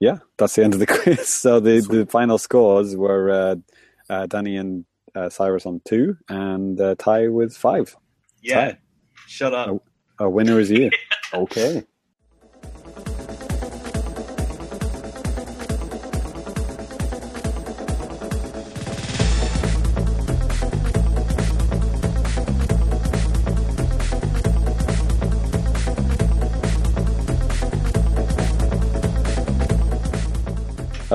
yeah, 0.00 0.18
that's 0.36 0.54
the 0.56 0.64
end 0.64 0.74
of 0.74 0.80
the 0.80 0.86
quiz. 1.02 1.28
So 1.28 1.60
the, 1.60 1.80
the 1.80 2.06
final 2.06 2.38
scores 2.38 2.96
were 2.96 3.30
uh, 3.30 3.56
uh, 4.08 4.26
Danny 4.26 4.56
and 4.56 4.84
uh, 5.14 5.28
Cyrus 5.28 5.66
on 5.66 5.80
two, 5.84 6.16
and 6.28 6.80
uh, 6.80 6.94
Ty 6.98 7.28
with 7.28 7.56
five. 7.56 7.96
Yeah. 8.42 8.72
Ty. 8.72 8.78
Shut 9.26 9.54
up. 9.54 9.68
Oh. 9.68 9.82
Our 10.18 10.30
winner 10.30 10.58
is 10.60 10.70
you. 10.70 10.90
Okay. 11.34 11.82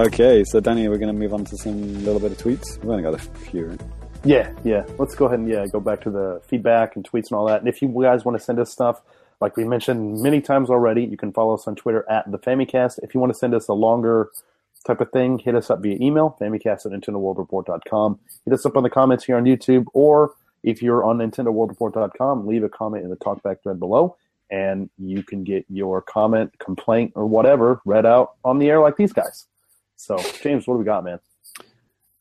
Okay, 0.01 0.43
so 0.43 0.59
Danny, 0.59 0.89
we're 0.89 0.97
going 0.97 1.13
to 1.13 1.19
move 1.19 1.31
on 1.31 1.45
to 1.45 1.55
some 1.55 2.03
little 2.03 2.19
bit 2.19 2.31
of 2.31 2.39
tweets. 2.39 2.79
We've 2.79 2.89
only 2.89 3.03
got 3.03 3.13
a 3.13 3.19
few. 3.19 3.67
Right? 3.67 3.81
Yeah, 4.23 4.51
yeah. 4.63 4.83
Let's 4.97 5.13
go 5.13 5.27
ahead 5.27 5.37
and 5.37 5.47
yeah, 5.47 5.67
go 5.67 5.79
back 5.79 6.01
to 6.01 6.09
the 6.09 6.41
feedback 6.47 6.95
and 6.95 7.07
tweets 7.07 7.29
and 7.29 7.33
all 7.33 7.45
that. 7.45 7.59
And 7.59 7.69
if 7.69 7.83
you 7.83 7.87
guys 8.01 8.25
want 8.25 8.35
to 8.35 8.43
send 8.43 8.57
us 8.57 8.71
stuff, 8.71 9.03
like 9.41 9.57
we 9.57 9.63
mentioned 9.63 10.19
many 10.19 10.41
times 10.41 10.71
already, 10.71 11.03
you 11.03 11.17
can 11.17 11.31
follow 11.31 11.53
us 11.53 11.67
on 11.67 11.75
Twitter 11.75 12.03
at 12.09 12.31
the 12.31 12.39
Famicast. 12.39 12.97
If 13.03 13.13
you 13.13 13.19
want 13.19 13.31
to 13.31 13.37
send 13.37 13.53
us 13.53 13.67
a 13.67 13.73
longer 13.73 14.31
type 14.87 15.01
of 15.01 15.11
thing, 15.11 15.37
hit 15.37 15.53
us 15.53 15.69
up 15.69 15.83
via 15.83 15.99
email, 16.01 16.35
famicast 16.41 16.87
at 16.87 16.93
NintendoWorldReport.com. 16.93 18.19
Hit 18.45 18.53
us 18.55 18.65
up 18.65 18.75
on 18.75 18.81
the 18.81 18.89
comments 18.89 19.25
here 19.25 19.37
on 19.37 19.43
YouTube, 19.43 19.85
or 19.93 20.33
if 20.63 20.81
you're 20.81 21.03
on 21.03 21.19
NintendoWorldReport.com, 21.19 22.47
leave 22.47 22.63
a 22.63 22.69
comment 22.69 23.03
in 23.03 23.11
the 23.11 23.17
talkback 23.17 23.61
thread 23.61 23.79
below, 23.79 24.17
and 24.49 24.89
you 24.97 25.21
can 25.21 25.43
get 25.43 25.63
your 25.69 26.01
comment, 26.01 26.57
complaint, 26.57 27.11
or 27.13 27.27
whatever 27.27 27.81
read 27.85 28.07
out 28.07 28.31
on 28.43 28.57
the 28.57 28.67
air 28.67 28.79
like 28.79 28.97
these 28.97 29.13
guys. 29.13 29.45
So, 30.01 30.17
James, 30.41 30.65
what 30.65 30.73
do 30.73 30.79
we 30.79 30.83
got, 30.85 31.03
man? 31.03 31.19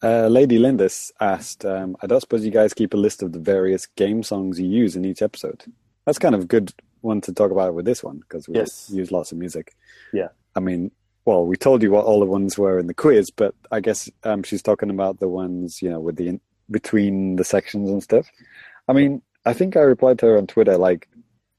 Uh, 0.02 0.26
Lady 0.28 0.58
Lindis 0.58 1.10
asked, 1.18 1.64
um, 1.64 1.96
I 2.02 2.06
don't 2.06 2.20
suppose 2.20 2.44
you 2.44 2.50
guys 2.50 2.74
keep 2.74 2.92
a 2.92 2.98
list 2.98 3.22
of 3.22 3.32
the 3.32 3.38
various 3.38 3.86
game 3.96 4.22
songs 4.22 4.60
you 4.60 4.68
use 4.68 4.96
in 4.96 5.06
each 5.06 5.22
episode. 5.22 5.64
That's 6.04 6.18
kind 6.18 6.34
of 6.34 6.42
a 6.42 6.46
good 6.46 6.74
one 7.00 7.22
to 7.22 7.32
talk 7.32 7.50
about 7.50 7.72
with 7.72 7.86
this 7.86 8.04
one 8.04 8.18
because 8.18 8.46
we 8.46 8.56
Yes. 8.56 8.90
use 8.92 9.10
lots 9.10 9.32
of 9.32 9.38
music. 9.38 9.74
Yeah. 10.12 10.28
I 10.54 10.60
mean, 10.60 10.90
well, 11.24 11.46
we 11.46 11.56
told 11.56 11.82
you 11.82 11.90
what 11.90 12.04
all 12.04 12.20
the 12.20 12.26
ones 12.26 12.58
were 12.58 12.78
in 12.78 12.86
the 12.86 12.92
quiz, 12.92 13.30
but 13.30 13.54
I 13.72 13.80
guess 13.80 14.10
um, 14.24 14.42
she's 14.42 14.62
talking 14.62 14.90
about 14.90 15.18
the 15.18 15.28
ones, 15.28 15.80
you 15.80 15.88
know, 15.88 16.00
with 16.00 16.16
the 16.16 16.28
in- 16.28 16.40
between 16.70 17.36
the 17.36 17.44
sections 17.44 17.88
and 17.88 18.02
stuff. 18.02 18.26
I 18.88 18.92
mean, 18.92 19.22
I 19.46 19.54
think 19.54 19.74
I 19.74 19.80
replied 19.80 20.18
to 20.18 20.26
her 20.26 20.36
on 20.36 20.46
Twitter, 20.46 20.76
like, 20.76 21.08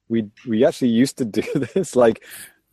we 0.08 0.30
we 0.48 0.66
actually 0.66 0.90
used 0.90 1.18
to 1.18 1.26
do 1.26 1.42
this. 1.74 1.96
Like, 1.96 2.24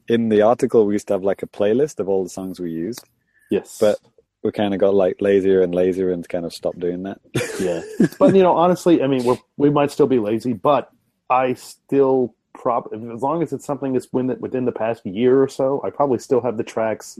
in 0.06 0.28
the 0.28 0.42
article, 0.42 0.84
we 0.84 0.94
used 0.96 1.06
to 1.06 1.14
have 1.14 1.24
like 1.24 1.42
a 1.42 1.46
playlist 1.46 1.98
of 1.98 2.10
all 2.10 2.22
the 2.24 2.28
songs 2.30 2.60
we 2.60 2.72
used 2.72 3.04
Yes. 3.50 3.78
But- 3.80 3.98
we 4.44 4.52
kind 4.52 4.72
of 4.72 4.78
got 4.78 4.94
like 4.94 5.16
lazier 5.20 5.62
and 5.62 5.74
lazier 5.74 6.10
and 6.12 6.26
kind 6.28 6.46
of 6.46 6.54
stopped 6.54 6.78
doing 6.78 7.02
that. 7.02 7.20
yeah 7.60 7.82
but 8.20 8.36
you 8.36 8.42
know 8.42 8.56
honestly 8.56 9.02
i 9.02 9.06
mean 9.08 9.24
we're, 9.24 9.36
we 9.56 9.68
might 9.68 9.90
still 9.90 10.06
be 10.06 10.20
lazy 10.20 10.52
but 10.52 10.90
i 11.28 11.54
still 11.54 12.32
prob 12.54 12.84
as 13.14 13.20
long 13.20 13.42
as 13.42 13.52
it's 13.52 13.64
something 13.66 13.92
that's 13.92 14.06
within 14.12 14.28
the, 14.28 14.34
within 14.36 14.64
the 14.64 14.70
past 14.72 15.04
year 15.04 15.42
or 15.42 15.48
so 15.48 15.82
i 15.84 15.90
probably 15.90 16.20
still 16.20 16.40
have 16.40 16.56
the 16.56 16.62
tracks 16.62 17.18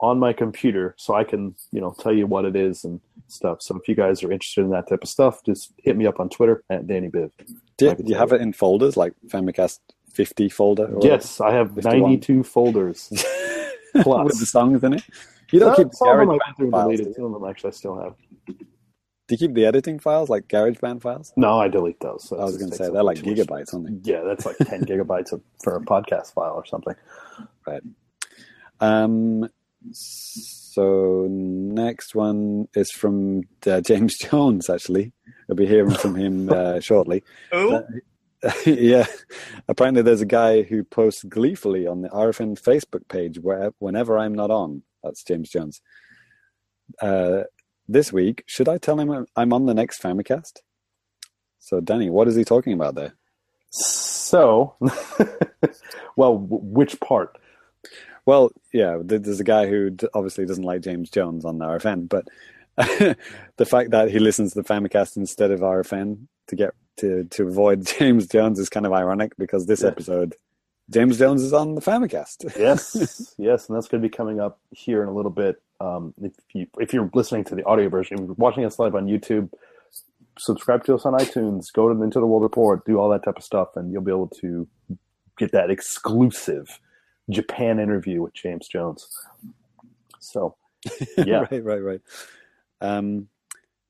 on 0.00 0.18
my 0.18 0.32
computer 0.32 0.94
so 0.96 1.12
I 1.14 1.24
can, 1.24 1.54
you 1.72 1.80
know, 1.80 1.92
tell 1.98 2.12
you 2.14 2.24
what 2.28 2.44
it 2.44 2.54
is 2.54 2.84
and 2.84 3.00
stuff. 3.26 3.60
So 3.62 3.74
if 3.76 3.88
you 3.88 3.96
guys 3.96 4.22
are 4.22 4.30
interested 4.30 4.60
in 4.62 4.70
that 4.70 4.88
type 4.88 5.02
of 5.02 5.08
stuff, 5.08 5.42
just 5.44 5.72
hit 5.76 5.96
me 5.96 6.06
up 6.06 6.20
on 6.20 6.28
Twitter 6.28 6.62
at 6.70 6.86
Danny 6.86 7.08
Biv. 7.08 7.32
Do 7.76 7.86
you, 7.86 7.94
do 7.96 8.04
you 8.06 8.14
have 8.14 8.30
it 8.32 8.40
in 8.40 8.52
folders 8.52 8.96
like 8.96 9.12
Famicast 9.26 9.80
50 10.12 10.50
folder? 10.50 10.86
or- 10.94 11.00
Yes, 11.02 11.40
I 11.40 11.52
have 11.52 11.74
51. 11.74 12.00
92 12.00 12.44
folders. 12.44 13.08
Plus. 14.02 14.24
with 14.24 14.38
the 14.38 14.46
songs 14.46 14.84
in 14.84 14.92
it. 14.94 15.02
You 15.50 15.60
don't 15.60 15.74
Some, 15.76 15.84
keep 15.84 15.90
the 15.92 15.96
some 15.96 16.08
of 16.08 16.18
them 16.18 16.28
I 16.30 16.32
went 16.58 16.72
files. 16.72 16.84
deleted. 16.96 17.14
Some 17.14 17.24
of 17.24 17.32
them 17.40 17.48
actually 17.48 17.68
I 17.68 17.72
still 17.72 18.00
have. 18.00 18.14
Do 18.46 19.34
you 19.34 19.36
keep 19.36 19.54
the 19.54 19.66
editing 19.66 19.98
files 19.98 20.28
like 20.30 20.48
GarageBand 20.48 21.02
files? 21.02 21.32
No, 21.36 21.58
I 21.60 21.68
delete 21.68 22.00
those. 22.00 22.26
So 22.26 22.38
I 22.38 22.44
was 22.44 22.56
going 22.56 22.70
to 22.70 22.76
say 22.76 22.90
they're 22.90 23.02
like 23.02 23.18
gigabytes, 23.18 23.74
aren't 23.74 24.02
they? 24.04 24.12
Yeah, 24.12 24.22
that's 24.22 24.46
like 24.46 24.56
10 24.56 24.84
gigabytes 24.86 25.32
of, 25.32 25.42
for 25.62 25.76
a 25.76 25.80
podcast 25.80 26.32
file 26.32 26.54
or 26.54 26.64
something. 26.64 26.94
Right. 27.66 27.82
Um, 28.80 29.50
so 29.92 31.26
next 31.28 32.14
one 32.14 32.68
is 32.74 32.90
from 32.90 33.42
uh, 33.66 33.80
James 33.82 34.16
Jones. 34.22 34.70
Actually, 34.70 35.12
we'll 35.46 35.56
be 35.56 35.66
hearing 35.66 35.94
from 35.94 36.14
him 36.14 36.48
uh, 36.50 36.80
shortly. 36.80 37.22
Who? 37.52 37.82
yeah, 38.64 39.06
apparently 39.66 40.02
there's 40.02 40.20
a 40.20 40.26
guy 40.26 40.62
who 40.62 40.84
posts 40.84 41.24
gleefully 41.24 41.86
on 41.86 42.02
the 42.02 42.08
RFN 42.08 42.58
Facebook 42.60 43.08
page 43.08 43.38
where 43.40 43.72
whenever 43.78 44.18
I'm 44.18 44.34
not 44.34 44.50
on. 44.50 44.82
That's 45.08 45.24
James 45.24 45.48
Jones. 45.50 45.80
Uh, 47.00 47.44
this 47.88 48.12
week, 48.12 48.44
should 48.46 48.68
I 48.68 48.76
tell 48.78 49.00
him 49.00 49.10
I'm- 49.36 49.52
on 49.52 49.64
the 49.66 49.74
next 49.74 50.02
Famicast? 50.02 50.58
So, 51.58 51.80
Danny, 51.80 52.10
what 52.10 52.28
is 52.28 52.36
he 52.36 52.44
talking 52.44 52.72
about 52.74 52.94
there? 52.94 53.14
So, 53.70 54.74
well, 56.16 56.38
w- 56.38 56.62
which 56.62 56.98
part? 57.00 57.38
Well, 58.26 58.50
yeah, 58.72 58.98
there's 59.02 59.40
a 59.40 59.44
guy 59.44 59.66
who 59.66 59.90
d- 59.90 60.06
obviously 60.14 60.44
doesn't 60.46 60.64
like 60.64 60.82
James 60.82 61.10
Jones 61.10 61.44
on 61.44 61.58
RFN, 61.58 62.08
but 62.08 62.26
the 62.76 63.66
fact 63.66 63.90
that 63.90 64.10
he 64.10 64.18
listens 64.18 64.52
to 64.52 64.62
the 64.62 64.68
Famicast 64.68 65.16
instead 65.16 65.50
of 65.50 65.60
RFN 65.60 66.26
to 66.48 66.56
get 66.56 66.70
to 66.98 67.24
to 67.24 67.46
avoid 67.48 67.86
James 67.98 68.26
Jones 68.26 68.58
is 68.58 68.68
kind 68.68 68.86
of 68.86 68.92
ironic 68.92 69.32
because 69.38 69.66
this 69.66 69.82
Yeah. 69.82 69.88
episode, 69.88 70.34
James 70.90 71.18
Jones 71.18 71.42
is 71.42 71.52
on 71.52 71.74
the 71.74 71.80
Famicast. 71.80 72.50
Yes, 72.58 73.34
yes, 73.38 73.68
and 73.68 73.76
that's 73.76 73.88
going 73.88 74.02
to 74.02 74.08
be 74.08 74.14
coming 74.14 74.40
up 74.40 74.58
here 74.70 75.02
in 75.02 75.08
a 75.08 75.12
little 75.12 75.30
bit. 75.30 75.60
Um, 75.80 76.14
if 76.22 76.32
you 76.54 76.66
if 76.78 76.92
you're 76.92 77.10
listening 77.14 77.44
to 77.44 77.54
the 77.54 77.64
audio 77.64 77.88
version, 77.88 78.18
if 78.18 78.26
you're 78.26 78.34
watching 78.34 78.64
us 78.64 78.78
live 78.78 78.94
on 78.94 79.06
YouTube, 79.06 79.50
subscribe 80.38 80.84
to 80.84 80.94
us 80.94 81.04
on 81.04 81.12
iTunes, 81.12 81.72
go 81.72 81.88
to 81.88 81.94
Nintendo 81.94 82.26
World 82.26 82.42
Report, 82.42 82.84
do 82.84 82.98
all 82.98 83.08
that 83.10 83.22
type 83.24 83.36
of 83.36 83.44
stuff, 83.44 83.76
and 83.76 83.92
you'll 83.92 84.02
be 84.02 84.10
able 84.10 84.28
to 84.28 84.66
get 85.38 85.52
that 85.52 85.70
exclusive 85.70 86.80
Japan 87.30 87.78
interview 87.78 88.22
with 88.22 88.34
James 88.34 88.66
Jones. 88.66 89.08
So, 90.18 90.56
yeah, 91.18 91.46
right, 91.50 91.64
right, 91.64 91.82
right. 91.82 92.00
Um, 92.80 93.28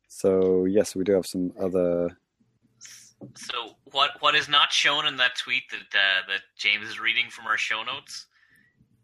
so 0.09 0.65
yes, 0.65 0.97
we 0.97 1.05
do 1.05 1.13
have 1.13 1.27
some 1.27 1.53
other. 1.61 2.19
So 3.37 3.77
what 3.93 4.11
what 4.21 4.35
is 4.35 4.49
not 4.49 4.73
shown 4.73 5.07
in 5.07 5.17
that 5.17 5.37
tweet 5.37 5.65
that 5.71 5.99
uh, 5.99 6.27
that 6.29 6.41
James 6.57 6.89
is 6.89 7.01
reading 7.01 7.31
from 7.31 7.47
our 7.47 7.59
show 7.59 7.83
notes 7.83 8.27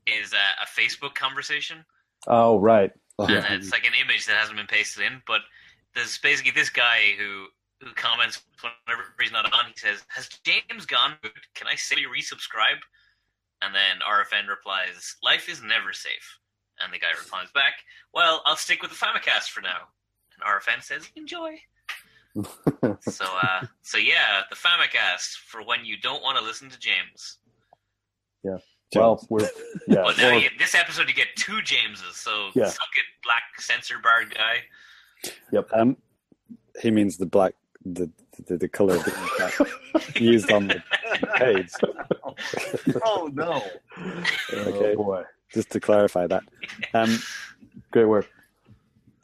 is 0.07 0.33
uh, 0.33 0.37
a 0.63 0.81
Facebook 0.81 1.15
conversation, 1.15 1.85
oh 2.27 2.59
right, 2.59 2.91
Oh, 3.19 3.27
and 3.27 3.55
it's 3.55 3.71
like 3.71 3.87
an 3.87 3.93
image 4.01 4.27
that 4.27 4.37
hasn't 4.37 4.57
been 4.57 4.67
pasted 4.67 5.05
in. 5.05 5.23
But 5.27 5.43
there's 5.95 6.19
basically 6.19 6.51
this 6.51 6.71
guy 6.71 7.15
who 7.19 7.47
who 7.81 7.93
comments 7.95 8.43
whenever 8.61 9.05
he's 9.21 9.33
not 9.33 9.47
on. 9.47 9.67
He 9.67 9.79
says, 9.79 10.05
"Has 10.09 10.29
James 10.45 10.87
gone? 10.87 11.17
Can 11.55 11.69
I 11.69 11.77
say 11.77 11.97
resubscribe?" 11.97 12.83
And 13.63 13.75
then 13.75 14.01
RFN 14.07 14.49
replies, 14.49 15.17
"Life 15.23 15.49
is 15.49 15.63
never 15.63 15.93
safe." 15.93 16.39
And 16.81 16.93
the 16.93 16.99
guy 16.99 17.13
replies 17.17 17.51
back, 17.53 17.75
"Well, 18.13 18.43
I'll 18.45 18.57
stick 18.57 18.83
with 18.83 18.91
the 18.91 18.97
Famicast 18.97 19.51
for 19.51 19.61
now." 19.61 19.89
And 20.35 20.43
RFN 20.43 20.83
says, 20.83 21.09
"Enjoy." 21.15 21.61
so 23.01 23.25
uh 23.43 23.65
so 23.83 23.99
yeah, 23.99 24.43
the 24.51 24.57
Famicast 24.57 25.37
for 25.47 25.63
when 25.63 25.85
you 25.85 25.97
don't 25.97 26.23
want 26.23 26.37
to 26.39 26.45
listen 26.45 26.69
to 26.71 26.79
James. 26.79 27.39
Yeah. 28.43 28.59
Well, 28.95 29.25
we're 29.29 29.41
yeah, 29.89 30.03
But 30.03 30.19
now 30.19 30.31
well, 30.31 30.39
you, 30.41 30.49
this 30.59 30.75
episode 30.75 31.09
you 31.09 31.15
get 31.15 31.29
two 31.37 31.61
Jameses, 31.63 32.17
so 32.17 32.51
Yeah. 32.55 32.67
suck 32.69 32.89
it, 32.97 33.05
black 33.25 33.43
censor 33.59 33.97
bar 34.03 34.25
guy. 34.25 34.59
Yep. 35.53 35.69
Um, 35.73 35.97
he 36.81 36.91
means 36.91 37.17
the 37.17 37.27
black, 37.27 37.55
the 37.85 38.11
the, 38.47 38.57
the 38.57 38.69
color 38.69 38.95
of 38.97 39.05
the 39.05 40.03
used 40.21 40.51
on 40.51 40.69
the 40.69 40.83
page. 41.37 41.71
oh 43.05 43.31
no! 43.33 43.63
Okay. 44.53 44.95
oh 44.95 44.97
boy, 44.97 45.23
Just 45.53 45.71
to 45.71 45.81
clarify 45.81 46.27
that. 46.27 46.43
Um, 46.93 47.19
great 47.93 48.07
work. 48.07 48.29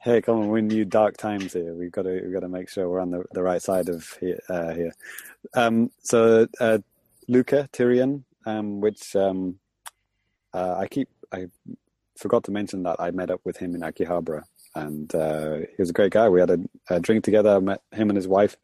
Hey, 0.02 0.20
come 0.22 0.38
on, 0.40 0.48
we're 0.48 0.58
in 0.58 0.68
new 0.68 0.84
dark 0.84 1.16
times 1.16 1.52
here. 1.52 1.74
We've 1.74 1.92
got 1.92 2.02
to 2.02 2.20
we've 2.24 2.32
got 2.32 2.40
to 2.40 2.48
make 2.48 2.68
sure 2.68 2.88
we're 2.88 3.00
on 3.00 3.10
the, 3.10 3.24
the 3.32 3.42
right 3.42 3.62
side 3.62 3.88
of 3.88 4.16
here. 4.20 4.40
Uh, 4.48 4.74
here. 4.74 4.92
Um, 5.54 5.90
so 6.02 6.46
uh, 6.60 6.78
Luca 7.28 7.68
Tyrion, 7.72 8.24
um, 8.46 8.80
which 8.80 9.14
um, 9.16 9.58
uh, 10.54 10.76
I 10.78 10.86
keep 10.88 11.08
I 11.32 11.46
forgot 12.16 12.44
to 12.44 12.50
mention 12.50 12.82
that 12.84 12.96
I 12.98 13.10
met 13.10 13.30
up 13.30 13.40
with 13.44 13.56
him 13.56 13.74
in 13.74 13.80
Akihabara, 13.82 14.42
and 14.74 15.14
uh, 15.14 15.56
he 15.58 15.76
was 15.78 15.90
a 15.90 15.94
great 15.94 16.12
guy. 16.12 16.28
We 16.28 16.40
had 16.40 16.50
a, 16.50 16.58
a 16.88 17.00
drink 17.00 17.24
together. 17.24 17.50
I 17.56 17.58
met 17.60 17.82
him 17.92 18.10
and 18.10 18.16
his 18.16 18.28
wife. 18.28 18.56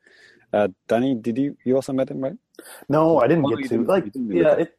Uh, 0.52 0.68
Danny, 0.88 1.14
did 1.14 1.36
you 1.38 1.56
you 1.64 1.74
also 1.76 1.92
met 1.92 2.10
him, 2.10 2.20
right? 2.20 2.36
No, 2.88 3.20
I 3.20 3.26
didn't 3.26 3.44
Oh, 3.44 3.48
get 3.50 3.62
to 3.64 3.68
didn't- 3.68 3.86
like. 3.86 4.04
didn't 4.12 4.32
Yeah, 4.34 4.54
it 4.54 4.78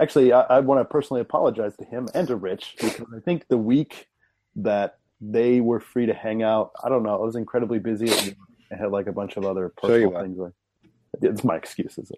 actually. 0.00 0.32
I, 0.32 0.42
I 0.42 0.60
want 0.60 0.80
to 0.80 0.84
personally 0.84 1.20
apologize 1.20 1.76
to 1.78 1.84
him 1.84 2.08
and 2.14 2.28
to 2.28 2.36
Rich 2.36 2.76
because 2.80 3.06
I 3.16 3.20
think 3.20 3.48
the 3.48 3.58
week 3.58 4.06
that 4.56 4.97
they 5.20 5.60
were 5.60 5.80
free 5.80 6.06
to 6.06 6.14
hang 6.14 6.42
out, 6.42 6.72
I 6.82 6.88
don't 6.88 7.02
know. 7.02 7.14
I 7.14 7.24
was 7.24 7.36
incredibly 7.36 7.78
busy. 7.78 8.08
and 8.08 8.36
I 8.72 8.76
had 8.76 8.90
like 8.90 9.06
a 9.06 9.12
bunch 9.12 9.36
of 9.36 9.44
other 9.44 9.72
personal 9.76 10.12
were. 10.12 10.22
things. 10.22 10.38
Like, 10.38 10.52
it's 11.22 11.44
my 11.44 11.56
excuses. 11.56 12.12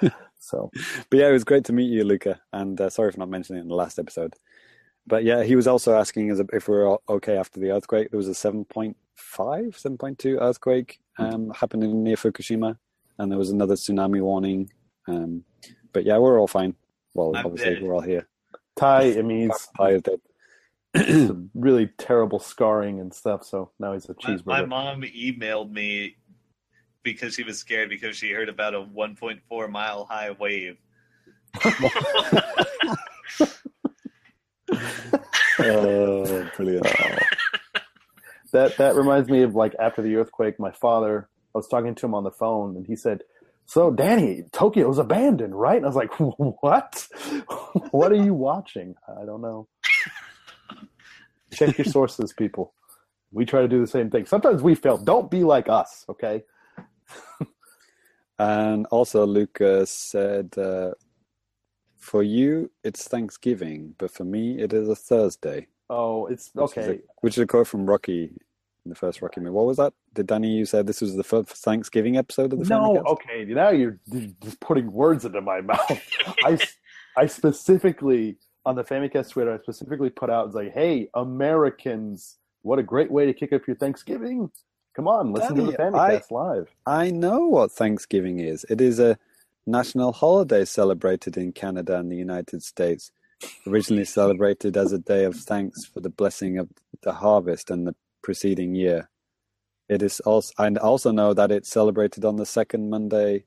so 0.38 0.70
But 1.10 1.18
yeah, 1.18 1.28
it 1.28 1.32
was 1.32 1.44
great 1.44 1.64
to 1.64 1.72
meet 1.72 1.90
you, 1.90 2.04
Luca. 2.04 2.40
And 2.52 2.80
uh, 2.80 2.90
sorry 2.90 3.12
for 3.12 3.18
not 3.18 3.28
mentioning 3.28 3.58
it 3.58 3.62
in 3.62 3.68
the 3.68 3.74
last 3.74 3.98
episode. 3.98 4.34
But 5.06 5.24
yeah, 5.24 5.42
he 5.42 5.56
was 5.56 5.66
also 5.66 5.94
asking 5.94 6.30
us 6.30 6.40
if 6.52 6.68
we 6.68 6.76
were 6.76 6.86
all 6.86 7.02
okay 7.08 7.36
after 7.36 7.58
the 7.58 7.70
earthquake. 7.72 8.10
There 8.10 8.18
was 8.18 8.28
a 8.28 8.32
7.5, 8.32 8.94
7.2 9.36 10.40
earthquake 10.40 11.00
um, 11.18 11.50
happening 11.50 12.02
near 12.04 12.16
Fukushima, 12.16 12.76
and 13.18 13.30
there 13.30 13.38
was 13.38 13.50
another 13.50 13.74
tsunami 13.74 14.20
warning. 14.20 14.70
Um, 15.08 15.44
but 15.92 16.04
yeah, 16.04 16.18
we're 16.18 16.38
all 16.38 16.46
fine. 16.46 16.76
Well, 17.14 17.34
I'm 17.34 17.46
obviously, 17.46 17.74
dead. 17.74 17.82
we're 17.82 17.94
all 17.94 18.00
here. 18.00 18.28
Ty, 18.76 19.18
I 19.18 19.22
mean, 19.22 19.50
he's 19.50 19.68
Ty 19.76 19.90
is 19.90 20.02
dead. 20.02 20.20
Some 20.96 21.50
really 21.54 21.90
terrible 21.98 22.38
scarring 22.38 23.00
and 23.00 23.12
stuff. 23.14 23.44
So 23.44 23.70
now 23.78 23.92
he's 23.92 24.08
a 24.08 24.14
My, 24.22 24.34
cheeseburger. 24.34 24.46
my 24.46 24.64
mom 24.64 25.02
emailed 25.02 25.70
me 25.70 26.16
because 27.02 27.34
she 27.34 27.42
was 27.44 27.58
scared 27.58 27.88
because 27.88 28.16
she 28.16 28.30
heard 28.32 28.48
about 28.48 28.74
a 28.74 28.80
1.4 28.80 29.70
mile 29.70 30.04
high 30.04 30.30
wave. 30.32 30.76
Oh, 35.62 36.48
brilliant. 36.56 36.86
that 38.52 38.76
that 38.78 38.94
reminds 38.94 39.28
me 39.28 39.42
of 39.42 39.54
like 39.54 39.74
after 39.78 40.00
the 40.02 40.16
earthquake, 40.16 40.58
my 40.58 40.70
father. 40.72 41.28
I 41.54 41.58
was 41.58 41.68
talking 41.68 41.94
to 41.96 42.06
him 42.06 42.14
on 42.14 42.24
the 42.24 42.30
phone, 42.30 42.76
and 42.76 42.86
he 42.86 42.96
said, 42.96 43.22
"So, 43.66 43.90
Danny, 43.90 44.44
Tokyo's 44.52 44.98
abandoned, 44.98 45.54
right?" 45.58 45.76
And 45.76 45.84
I 45.84 45.88
was 45.88 45.96
like, 45.96 46.12
"What? 46.18 47.08
what 47.90 48.12
are 48.12 48.22
you 48.24 48.32
watching? 48.34 48.94
I 49.08 49.24
don't 49.26 49.42
know." 49.42 49.68
Check 51.52 51.78
your 51.78 51.84
sources, 51.84 52.32
people. 52.32 52.74
We 53.32 53.44
try 53.44 53.60
to 53.62 53.68
do 53.68 53.80
the 53.80 53.86
same 53.86 54.10
thing. 54.10 54.26
Sometimes 54.26 54.62
we 54.62 54.74
fail. 54.74 54.98
Don't 54.98 55.30
be 55.30 55.44
like 55.44 55.68
us, 55.68 56.04
okay? 56.08 56.42
And 58.40 58.86
also, 58.86 59.26
Lucas 59.26 59.90
said, 59.90 60.56
uh, 60.56 60.92
for 61.98 62.22
you, 62.22 62.70
it's 62.82 63.06
Thanksgiving, 63.06 63.94
but 63.98 64.10
for 64.10 64.24
me, 64.24 64.58
it 64.58 64.72
is 64.72 64.88
a 64.88 64.96
Thursday. 64.96 65.66
Oh, 65.90 66.24
it's 66.24 66.50
Which 66.54 66.70
is 66.70 66.78
okay. 66.78 66.92
a, 66.94 66.98
which 67.20 67.36
is 67.36 67.42
a 67.42 67.46
quote 67.46 67.66
from 67.66 67.84
Rocky, 67.84 68.32
in 68.86 68.88
the 68.88 68.94
first 68.94 69.20
Rocky 69.20 69.40
movie. 69.40 69.50
What 69.50 69.66
was 69.66 69.76
that? 69.76 69.92
Did 70.14 70.26
Danny, 70.26 70.56
you 70.56 70.64
said 70.64 70.86
this 70.86 71.02
was 71.02 71.16
the 71.16 71.22
first 71.22 71.50
Thanksgiving 71.50 72.16
episode 72.16 72.54
of 72.54 72.60
the 72.60 72.64
No, 72.64 73.02
okay. 73.08 73.44
Now 73.44 73.68
you're 73.68 73.98
you're 74.06 74.30
just 74.42 74.58
putting 74.60 74.90
words 74.90 75.26
into 75.26 75.42
my 75.42 75.60
mouth. 75.72 76.00
I, 76.42 76.58
I 77.18 77.26
specifically 77.26 78.38
on 78.70 78.76
the 78.76 78.84
Famicast 78.84 79.30
Twitter, 79.30 79.52
I 79.52 79.58
specifically 79.58 80.10
put 80.10 80.30
out 80.30 80.46
it's 80.46 80.54
like, 80.54 80.72
"Hey, 80.72 81.10
Americans, 81.14 82.38
what 82.62 82.78
a 82.78 82.84
great 82.84 83.10
way 83.10 83.26
to 83.26 83.34
kick 83.34 83.52
up 83.52 83.66
your 83.66 83.76
Thanksgiving! 83.76 84.50
Come 84.94 85.08
on, 85.08 85.32
listen 85.32 85.56
to 85.56 85.62
the 85.62 85.72
Famicast 85.72 86.30
live." 86.30 86.68
I 86.86 87.10
know 87.10 87.46
what 87.48 87.72
Thanksgiving 87.72 88.38
is. 88.38 88.64
It 88.70 88.80
is 88.80 89.00
a 89.00 89.18
national 89.66 90.12
holiday 90.12 90.64
celebrated 90.64 91.36
in 91.36 91.52
Canada 91.52 91.98
and 91.98 92.10
the 92.10 92.16
United 92.16 92.62
States. 92.62 93.10
Originally 93.66 94.04
celebrated 94.04 94.76
as 94.76 94.92
a 94.92 94.98
day 94.98 95.24
of 95.24 95.34
thanks 95.34 95.84
for 95.84 96.00
the 96.00 96.10
blessing 96.10 96.58
of 96.58 96.68
the 97.02 97.14
harvest 97.14 97.70
and 97.70 97.86
the 97.86 97.96
preceding 98.22 98.74
year. 98.74 99.08
It 99.88 100.02
is 100.02 100.20
also, 100.20 100.52
I 100.58 100.68
also 100.74 101.10
know 101.10 101.34
that 101.34 101.50
it's 101.50 101.70
celebrated 101.70 102.24
on 102.24 102.36
the 102.36 102.46
second 102.46 102.90
Monday 102.90 103.44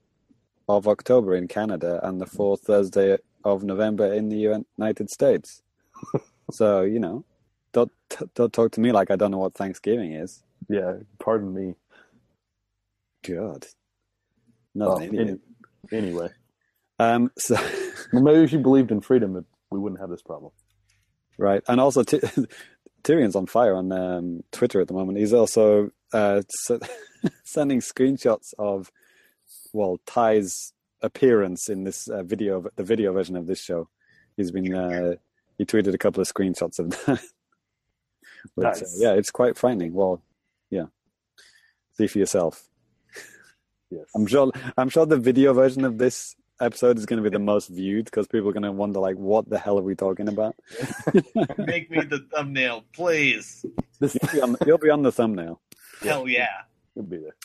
of 0.67 0.87
October 0.87 1.35
in 1.35 1.47
Canada 1.47 1.99
and 2.03 2.19
the 2.19 2.25
fourth 2.25 2.61
Thursday 2.61 3.17
of 3.43 3.63
November 3.63 4.13
in 4.13 4.29
the 4.29 4.63
United 4.77 5.09
States. 5.09 5.61
so, 6.51 6.81
you 6.81 6.99
know, 6.99 7.23
don't 7.71 7.91
don't 8.35 8.53
talk 8.53 8.71
to 8.73 8.79
me 8.81 8.91
like 8.91 9.09
I 9.11 9.15
don't 9.15 9.31
know 9.31 9.37
what 9.39 9.53
Thanksgiving 9.55 10.13
is. 10.13 10.43
Yeah, 10.69 10.97
pardon 11.19 11.53
me. 11.53 11.75
God, 13.27 13.65
not 14.75 14.87
Well, 14.89 14.97
an 14.97 15.03
idiot. 15.15 15.39
any- 15.91 15.97
anyway, 16.05 16.29
Um, 16.99 17.31
so 17.37 17.55
well, 18.11 18.23
maybe 18.23 18.43
if 18.43 18.51
you 18.51 18.59
believed 18.59 18.91
in 18.91 19.01
freedom, 19.01 19.45
we 19.71 19.79
wouldn't 19.79 20.01
have 20.01 20.09
this 20.09 20.21
problem. 20.21 20.51
right, 21.37 21.63
and 21.67 21.79
also 21.79 22.03
Ty- 22.03 22.19
Tyrion's 23.03 23.35
on 23.35 23.45
fire 23.47 23.75
on 23.75 23.91
um, 23.91 24.43
Twitter 24.51 24.79
at 24.81 24.87
the 24.87 24.93
moment. 24.93 25.17
He's 25.17 25.33
also 25.33 25.91
uh, 26.13 26.41
sending 27.45 27.79
screenshots 27.79 28.53
of 28.59 28.91
well 29.73 29.99
Ty's 30.05 30.73
appearance 31.03 31.69
in 31.69 31.83
this 31.83 32.07
uh, 32.07 32.23
video, 32.23 32.65
the 32.75 32.83
video 32.83 33.13
version 33.13 33.35
of 33.35 33.45
this 33.45 33.61
show. 33.61 33.89
He's 34.35 34.51
been 34.51 34.73
uh, 34.73 35.15
he 35.57 35.65
tweeted 35.65 35.93
a 35.93 35.97
couple 35.97 36.21
of 36.21 36.27
screenshots 36.27 36.79
of 36.79 36.89
that. 36.89 37.21
But, 38.57 38.81
uh, 38.81 38.85
yeah, 38.97 39.13
it's 39.13 39.31
quite 39.31 39.57
frightening. 39.57 39.93
Well, 39.93 40.21
yeah, 40.69 40.87
see 41.93 42.07
for 42.07 42.19
yourself. 42.19 42.67
Yes. 43.89 44.05
I'm 44.13 44.27
sure. 44.27 44.51
I'm 44.75 44.89
sure 44.89 45.05
the 45.05 45.17
video 45.17 45.53
version 45.53 45.85
of 45.85 45.97
this 45.97 46.35
episode 46.59 46.97
is 46.97 47.05
going 47.05 47.23
to 47.23 47.29
be 47.29 47.33
the 47.33 47.43
most 47.43 47.69
viewed 47.69 48.05
because 48.05 48.27
people 48.27 48.49
are 48.49 48.53
going 48.53 48.63
to 48.63 48.71
wonder, 48.71 48.99
like, 48.99 49.15
what 49.15 49.49
the 49.49 49.57
hell 49.57 49.79
are 49.79 49.83
we 49.83 49.95
talking 49.95 50.27
about? 50.27 50.55
Make 51.57 51.89
me 51.89 52.01
the 52.01 52.25
thumbnail, 52.33 52.83
please. 52.93 53.65
This 53.99 54.17
You'll 54.21 54.33
be 54.33 54.41
on, 54.41 54.57
you'll 54.65 54.77
be 54.77 54.89
on 54.89 55.03
the 55.03 55.11
thumbnail. 55.11 55.61
Hell 56.01 56.27
yeah. 56.27 56.49
You'll 56.95 57.05
be 57.05 57.17
there. 57.17 57.35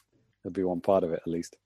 There'll 0.42 0.52
be 0.52 0.64
one 0.64 0.80
part 0.80 1.04
of 1.04 1.12
it 1.12 1.20
at 1.24 1.30
least. 1.30 1.56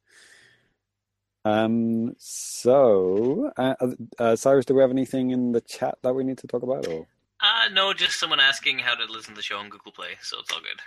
Um. 1.44 2.14
So, 2.18 3.50
uh, 3.56 3.74
uh, 4.18 4.36
Cyrus, 4.36 4.64
do 4.64 4.74
we 4.74 4.80
have 4.80 4.90
anything 4.90 5.30
in 5.30 5.52
the 5.52 5.60
chat 5.60 5.98
that 6.02 6.14
we 6.14 6.24
need 6.24 6.38
to 6.38 6.46
talk 6.46 6.62
about? 6.62 6.86
Or 6.86 7.06
Uh, 7.40 7.68
no, 7.72 7.92
just 7.92 8.18
someone 8.20 8.40
asking 8.40 8.78
how 8.78 8.94
to 8.94 9.04
listen 9.12 9.34
to 9.34 9.38
the 9.38 9.42
show 9.42 9.58
on 9.58 9.68
Google 9.68 9.92
Play, 9.92 10.16
so 10.22 10.38
it's 10.40 10.50
all 10.52 10.60
good. 10.60 10.80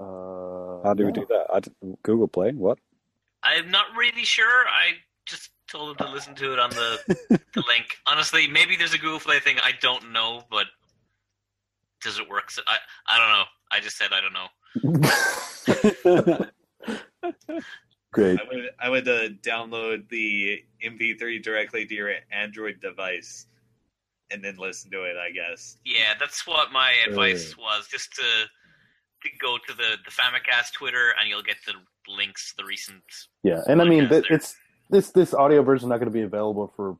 Uh, 0.00 0.82
how 0.86 0.94
do 0.94 1.06
we 1.06 1.12
do 1.12 1.24
that? 1.28 1.46
I 1.52 1.60
d 1.60 1.70
Google 2.02 2.28
Play. 2.28 2.52
What? 2.52 2.78
I'm 3.44 3.70
not 3.70 3.86
really 3.96 4.24
sure. 4.24 4.66
I 4.66 4.94
just 5.26 5.50
told 5.68 5.96
them 5.98 6.06
to 6.08 6.12
listen 6.12 6.34
to 6.36 6.52
it 6.52 6.58
on 6.58 6.70
the, 6.70 6.98
the 7.28 7.62
link. 7.68 7.98
Honestly, 8.06 8.48
maybe 8.48 8.74
there's 8.76 8.94
a 8.94 8.98
Google 8.98 9.20
Play 9.20 9.38
thing. 9.38 9.58
I 9.62 9.72
don't 9.80 10.12
know, 10.12 10.42
but 10.50 10.66
does 12.02 12.18
it 12.18 12.28
work? 12.28 12.50
So- 12.50 12.62
I 12.66 12.78
I 13.06 13.18
don't 13.18 13.30
know. 13.30 13.44
I 13.70 13.80
just 13.80 13.96
said 13.96 14.10
I 14.12 14.20
don't 14.20 14.32
know. 14.34 14.48
Great. 18.12 18.38
I 18.38 18.44
would 18.54 18.70
I 18.78 18.88
would 18.90 19.08
uh, 19.08 19.28
download 19.42 20.08
the 20.10 20.62
MP3 20.84 21.42
directly 21.42 21.86
to 21.86 21.94
your 21.94 22.12
Android 22.30 22.78
device, 22.80 23.46
and 24.30 24.44
then 24.44 24.56
listen 24.58 24.90
to 24.90 25.04
it. 25.04 25.16
I 25.16 25.30
guess. 25.30 25.78
Yeah, 25.84 26.12
that's 26.20 26.46
what 26.46 26.72
my 26.72 26.92
advice 27.08 27.56
was. 27.56 27.88
Just 27.88 28.12
to, 28.16 28.22
to 28.22 29.28
go 29.40 29.56
to 29.56 29.74
the 29.74 29.96
the 30.04 30.10
Famicast 30.10 30.74
Twitter, 30.74 31.14
and 31.18 31.28
you'll 31.28 31.42
get 31.42 31.56
the 31.66 31.72
links, 32.06 32.50
to 32.50 32.56
the 32.58 32.64
recent. 32.66 33.02
Yeah, 33.42 33.62
and 33.66 33.80
I 33.80 33.84
mean, 33.84 34.10
th- 34.10 34.24
there. 34.28 34.36
it's 34.36 34.56
this 34.90 35.10
this 35.10 35.32
audio 35.32 35.62
version 35.62 35.88
not 35.88 35.96
going 35.96 36.12
to 36.12 36.12
be 36.12 36.20
available 36.20 36.70
for 36.76 36.98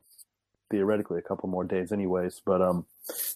theoretically 0.71 1.19
a 1.19 1.21
couple 1.21 1.47
more 1.47 1.63
days, 1.63 1.91
anyways. 1.91 2.41
But 2.43 2.63
um, 2.63 2.87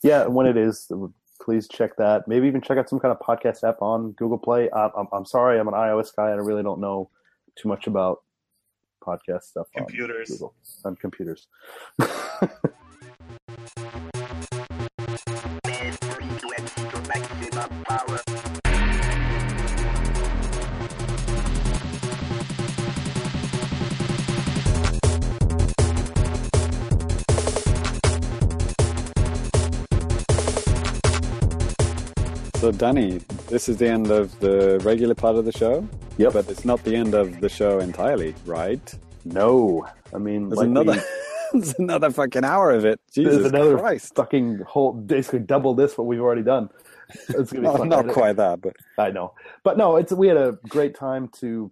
yeah, 0.02 0.26
when 0.26 0.48
it 0.48 0.58
is, 0.58 0.92
please 1.40 1.68
check 1.68 1.96
that. 1.98 2.28
Maybe 2.28 2.48
even 2.48 2.62
check 2.62 2.80
out 2.80 2.90
some 2.90 3.00
kind 3.00 3.16
of 3.16 3.20
podcast 3.20 3.64
app 3.64 3.84
on 3.84 4.14
Google 4.14 4.40
Play. 4.40 4.68
I, 4.72 4.90
I'm 4.98 5.08
I'm 5.14 5.26
sorry, 5.26 5.60
I'm 5.60 5.68
an 5.68 5.76
iOS 5.76 6.16
guy, 6.16 6.32
and 6.32 6.42
I 6.42 6.44
really 6.44 6.64
don't 6.64 6.82
know 6.82 7.12
too 7.58 7.68
much 7.68 7.88
about 7.88 8.24
podcast 9.04 9.44
stuff 9.44 9.68
on 9.76 9.86
Computers. 9.86 10.30
Google 10.30 10.54
on 10.86 10.96
computers. 10.96 11.48
So, 32.58 32.72
Danny, 32.72 33.22
this 33.48 33.70
is 33.70 33.78
the 33.78 33.88
end 33.88 34.12
of 34.12 34.38
the 34.40 34.80
regular 34.84 35.16
part 35.16 35.36
of 35.36 35.46
the 35.46 35.52
show. 35.52 35.88
Yep. 36.18 36.34
But 36.34 36.50
it's 36.50 36.66
not 36.66 36.84
the 36.84 36.96
end 36.96 37.14
of 37.14 37.40
the 37.42 37.50
show 37.50 37.80
entirely, 37.80 38.36
right? 38.46 38.94
no, 39.26 39.86
I 40.14 40.18
mean, 40.20 40.48
There's 40.50 40.58
like 40.60 40.68
another. 40.68 40.94
we- 40.94 41.02
there's 41.60 41.74
another 41.80 42.10
fucking 42.12 42.44
hour 42.46 42.72
of 42.72 42.86
it. 42.86 43.00
Jesus 43.14 43.36
there's 43.36 43.46
another 43.48 43.78
Christ! 43.78 44.16
fucking 44.16 44.60
whole 44.68 44.94
basically 44.94 45.40
double 45.40 45.74
this 45.76 45.98
what 45.98 46.08
we've 46.08 46.22
already 46.22 46.44
done. 46.44 46.70
It's 47.30 47.52
gonna 47.52 47.52
be 47.52 47.60
No, 47.62 47.78
fun. 47.78 47.90
not 47.90 48.08
quite 48.10 48.36
that, 48.38 48.62
but 48.62 48.76
I 48.98 49.12
know, 49.12 49.34
but 49.64 49.78
no, 49.78 49.98
it's 49.98 50.12
we 50.14 50.28
had 50.28 50.38
a 50.38 50.58
great 50.70 50.96
time 50.96 51.30
to 51.40 51.72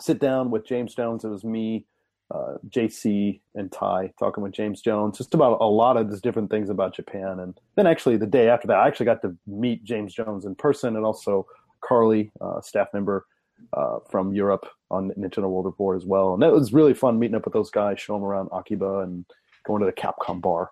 sit 0.00 0.20
down 0.20 0.50
with 0.52 0.66
James 0.66 0.94
Jones. 0.94 1.24
It 1.24 1.28
was 1.28 1.44
me, 1.44 1.86
uh, 2.30 2.54
JC, 2.68 3.40
and 3.54 3.72
Ty 3.72 4.12
talking 4.18 4.42
with 4.42 4.52
James 4.52 4.80
Jones 4.80 5.18
just 5.18 5.34
about 5.34 5.60
a 5.60 5.66
lot 5.66 5.96
of 5.96 6.10
these 6.10 6.20
different 6.20 6.50
things 6.50 6.68
about 6.68 6.94
Japan. 6.94 7.40
And 7.40 7.58
then 7.74 7.86
actually 7.86 8.16
the 8.16 8.26
day 8.26 8.48
after 8.48 8.66
that, 8.68 8.76
I 8.76 8.86
actually 8.86 9.06
got 9.06 9.22
to 9.22 9.36
meet 9.46 9.84
James 9.84 10.12
Jones 10.12 10.44
in 10.44 10.54
person, 10.54 10.96
and 10.96 11.04
also 11.04 11.46
Carly, 11.80 12.30
uh, 12.40 12.60
staff 12.60 12.88
member 12.92 13.26
uh, 13.72 13.98
from 14.10 14.32
Europe 14.32 14.66
on 14.90 15.10
Nintendo 15.18 15.48
World 15.48 15.66
Report 15.66 15.96
as 15.96 16.04
well. 16.04 16.34
And 16.34 16.42
that 16.42 16.52
was 16.52 16.72
really 16.72 16.94
fun 16.94 17.18
meeting 17.18 17.36
up 17.36 17.44
with 17.44 17.54
those 17.54 17.70
guys, 17.70 18.00
showing 18.00 18.20
them 18.20 18.28
around 18.28 18.48
Akiba, 18.52 19.00
and 19.00 19.24
going 19.66 19.80
to 19.80 19.86
the 19.86 19.92
Capcom 19.92 20.40
bar. 20.40 20.70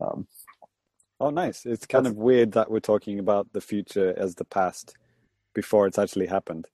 Um, 0.00 0.26
Oh, 1.20 1.30
nice. 1.30 1.64
It's 1.64 1.86
kind 1.86 2.06
of 2.06 2.16
weird 2.16 2.52
that 2.52 2.70
we're 2.70 2.80
talking 2.80 3.18
about 3.18 3.52
the 3.52 3.60
future 3.60 4.14
as 4.16 4.34
the 4.34 4.44
past 4.44 4.96
before 5.54 5.86
it's 5.86 5.98
actually 5.98 6.26
happened. 6.26 6.66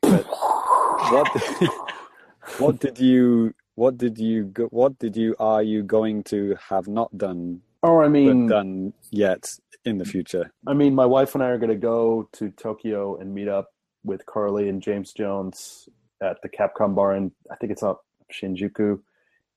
But 0.00 0.24
what 0.24 1.28
what 2.58 2.80
did 2.80 2.98
you 2.98 3.54
what 3.74 3.96
did 3.96 4.18
you 4.18 4.44
go, 4.44 4.66
what 4.66 4.98
did 4.98 5.16
you 5.16 5.34
are 5.38 5.62
you 5.62 5.82
going 5.82 6.22
to 6.24 6.56
have 6.68 6.88
not 6.88 7.16
done 7.16 7.60
or 7.82 8.04
I 8.04 8.06
but 8.06 8.12
mean, 8.12 8.46
done 8.46 8.92
yet 9.10 9.48
in 9.84 9.98
the 9.98 10.04
future? 10.04 10.52
I 10.66 10.74
mean, 10.74 10.94
my 10.94 11.06
wife 11.06 11.34
and 11.34 11.42
I 11.42 11.48
are 11.48 11.58
going 11.58 11.70
to 11.70 11.76
go 11.76 12.28
to 12.32 12.50
Tokyo 12.50 13.16
and 13.16 13.34
meet 13.34 13.48
up 13.48 13.68
with 14.04 14.26
Carly 14.26 14.68
and 14.68 14.82
James 14.82 15.12
Jones 15.12 15.88
at 16.22 16.36
the 16.42 16.48
Capcom 16.48 16.94
bar, 16.94 17.12
and 17.12 17.32
I 17.50 17.56
think 17.56 17.72
it's 17.72 17.82
up 17.82 18.04
Shinjuku. 18.32 19.00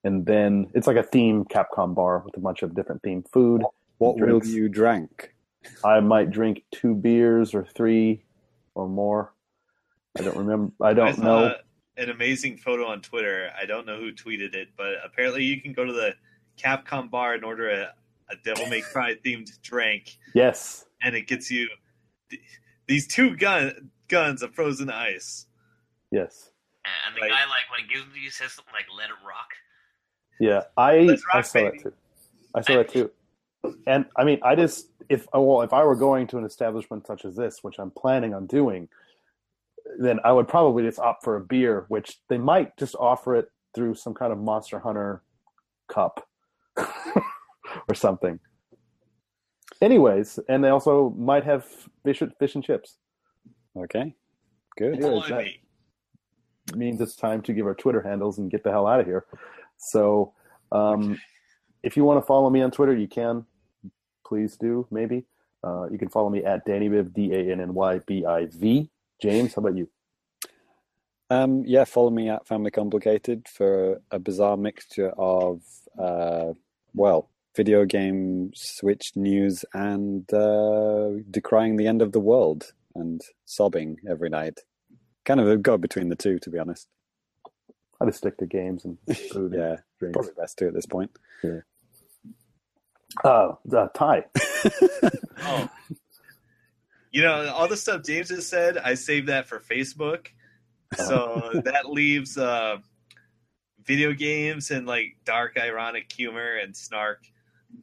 And 0.03 0.25
then 0.25 0.67
it's 0.75 0.85
like 0.87 0.97
a 0.97 1.03
theme 1.03 1.45
Capcom 1.45 1.95
bar 1.95 2.21
with 2.23 2.37
a 2.37 2.39
bunch 2.39 2.61
of 2.61 2.75
different 2.75 3.01
themed 3.01 3.27
food. 3.31 3.63
What 3.97 4.19
will 4.19 4.45
you 4.45 4.69
drink? 4.69 5.33
I 5.83 5.99
might 5.99 6.29
drink 6.29 6.63
two 6.71 6.93
beers 6.93 7.55
or 7.55 7.65
three 7.65 8.23
or 8.75 8.87
more. 8.87 9.33
I 10.17 10.21
don't 10.21 10.37
remember. 10.37 10.71
I 10.79 10.89
I 10.89 10.93
don't 10.93 11.15
saw 11.15 11.23
know. 11.23 11.55
An 11.97 12.09
amazing 12.09 12.57
photo 12.57 12.85
on 12.87 13.01
Twitter. 13.01 13.49
I 13.59 13.65
don't 13.65 13.85
know 13.85 13.97
who 13.97 14.11
tweeted 14.11 14.53
it, 14.55 14.69
but 14.77 14.93
apparently 15.03 15.43
you 15.43 15.61
can 15.61 15.73
go 15.73 15.85
to 15.85 15.93
the 15.93 16.13
Capcom 16.57 17.09
bar 17.09 17.33
and 17.33 17.43
order 17.43 17.69
a, 17.69 17.93
a 18.29 18.35
Devil 18.43 18.67
May 18.67 18.81
Cry 18.81 19.15
themed 19.25 19.49
drink, 19.61 20.17
Yes. 20.33 20.85
and 21.03 21.15
it 21.15 21.27
gets 21.27 21.49
you 21.51 21.67
th- 22.29 22.41
these 22.87 23.07
two 23.07 23.35
gun 23.35 23.91
guns 24.07 24.41
of 24.41 24.53
frozen 24.53 24.89
ice. 24.89 25.45
Yes. 26.11 26.51
And 27.07 27.15
the 27.15 27.21
Right. 27.21 27.31
guy, 27.31 27.45
like, 27.45 27.69
when 27.71 27.81
he 27.87 27.93
gives 27.93 28.07
it 28.09 28.13
to 28.13 28.19
you, 28.19 28.29
says 28.29 28.51
something 28.51 28.73
like, 28.73 28.85
let 28.97 29.09
it 29.09 29.15
rock. 29.27 29.49
Yeah, 30.39 30.63
I 30.77 30.99
Let's 30.99 31.23
I 31.33 31.41
saw 31.41 31.53
baby. 31.59 31.77
that 31.77 31.83
too. 31.83 31.93
I 32.53 32.61
saw 32.61 32.75
that 32.75 32.89
too. 32.89 33.11
And 33.87 34.05
I 34.17 34.23
mean, 34.25 34.39
I 34.43 34.55
just 34.55 34.89
if 35.09 35.27
oh, 35.33 35.41
well, 35.41 35.61
if 35.61 35.71
I 35.73 35.83
were 35.83 35.95
going 35.95 36.27
to 36.27 36.37
an 36.37 36.43
establishment 36.45 37.07
such 37.07 37.25
as 37.25 37.35
this, 37.35 37.63
which 37.63 37.79
I'm 37.79 37.89
planning 37.91 38.33
on 38.33 38.45
doing, 38.45 38.89
then 39.99 40.19
I 40.23 40.31
would 40.31 40.47
probably 40.47 40.83
just 40.83 40.99
opt 40.99 41.23
for 41.23 41.35
a 41.37 41.41
beer, 41.41 41.85
which 41.89 42.19
they 42.29 42.37
might 42.37 42.75
just 42.77 42.95
offer 42.99 43.35
it 43.35 43.49
through 43.73 43.95
some 43.95 44.13
kind 44.13 44.31
of 44.31 44.39
Monster 44.39 44.79
Hunter 44.79 45.21
cup 45.87 46.27
or 46.77 47.93
something. 47.95 48.39
Anyways, 49.81 50.39
and 50.47 50.63
they 50.63 50.69
also 50.69 51.09
might 51.17 51.43
have 51.43 51.65
fish, 52.03 52.21
fish 52.39 52.55
and 52.55 52.63
chips. 52.63 52.97
Okay. 53.75 54.15
Good. 54.77 54.95
Yeah, 55.01 55.09
Blimey. 55.09 55.27
that- 55.29 56.75
means 56.75 56.99
it's 56.99 57.15
time 57.15 57.43
to 57.43 57.53
give 57.53 57.67
our 57.67 57.75
Twitter 57.75 58.01
handles 58.01 58.39
and 58.39 58.49
get 58.49 58.63
the 58.63 58.71
hell 58.71 58.87
out 58.87 58.99
of 58.99 59.05
here. 59.05 59.25
So, 59.77 60.33
um, 60.71 61.19
if 61.83 61.95
you 61.95 62.03
want 62.03 62.19
to 62.19 62.25
follow 62.25 62.49
me 62.49 62.63
on 62.63 62.71
Twitter, 62.71 62.95
you 62.95 63.07
can. 63.07 63.45
Please 64.25 64.57
do, 64.57 64.87
maybe. 64.89 65.25
Uh, 65.63 65.87
you 65.91 65.99
can 65.99 66.09
follow 66.09 66.29
me 66.29 66.43
at 66.43 66.65
DannyBiv, 66.65 67.13
D 67.13 67.31
A 67.33 67.51
N 67.51 67.61
N 67.61 67.73
Y 67.75 67.99
B 68.07 68.25
I 68.25 68.47
V. 68.47 68.89
James, 69.21 69.53
how 69.55 69.61
about 69.61 69.77
you? 69.77 69.89
Um, 71.29 71.63
yeah, 71.65 71.85
follow 71.85 72.09
me 72.11 72.29
at 72.29 72.47
Family 72.47 72.71
Complicated 72.71 73.47
for 73.47 74.01
a 74.11 74.19
bizarre 74.19 74.57
mixture 74.57 75.09
of, 75.17 75.61
uh, 75.99 76.53
well, 76.93 77.29
video 77.55 77.85
game, 77.85 78.51
Switch 78.53 79.11
news, 79.15 79.65
and 79.73 80.31
uh, 80.33 81.09
decrying 81.31 81.77
the 81.77 81.87
end 81.87 82.01
of 82.01 82.11
the 82.11 82.19
world 82.19 82.73
and 82.93 83.21
sobbing 83.45 83.97
every 84.07 84.29
night. 84.29 84.59
Kind 85.23 85.39
of 85.39 85.47
a 85.47 85.57
go 85.57 85.77
between 85.77 86.09
the 86.09 86.15
two, 86.15 86.37
to 86.39 86.49
be 86.49 86.59
honest. 86.59 86.87
I 87.99 88.05
just 88.05 88.19
stick 88.19 88.37
to 88.37 88.45
games 88.45 88.85
and 88.85 88.97
food 89.31 89.53
and 89.53 89.61
Yeah, 89.61 89.75
drinks. 89.99 90.15
probably 90.17 90.33
best 90.37 90.57
to 90.59 90.67
at 90.67 90.73
this 90.73 90.85
point. 90.85 91.09
Uh, 93.23 93.53
uh, 93.73 93.87
Ty. 93.95 94.25
Oh. 95.47 95.69
You 97.15 97.21
know, 97.21 97.49
all 97.55 97.69
the 97.69 97.77
stuff 97.77 98.03
James 98.03 98.29
has 98.29 98.45
said, 98.45 98.77
I 98.77 98.95
saved 98.95 99.29
that 99.29 99.47
for 99.47 99.61
Facebook. 99.61 100.27
So 100.97 101.61
that 101.63 101.89
leaves 101.89 102.37
uh, 102.37 102.79
video 103.85 104.11
games 104.11 104.69
and 104.69 104.85
like 104.85 105.15
dark, 105.23 105.55
ironic 105.57 106.11
humor 106.11 106.57
and 106.61 106.75
snark 106.75 107.23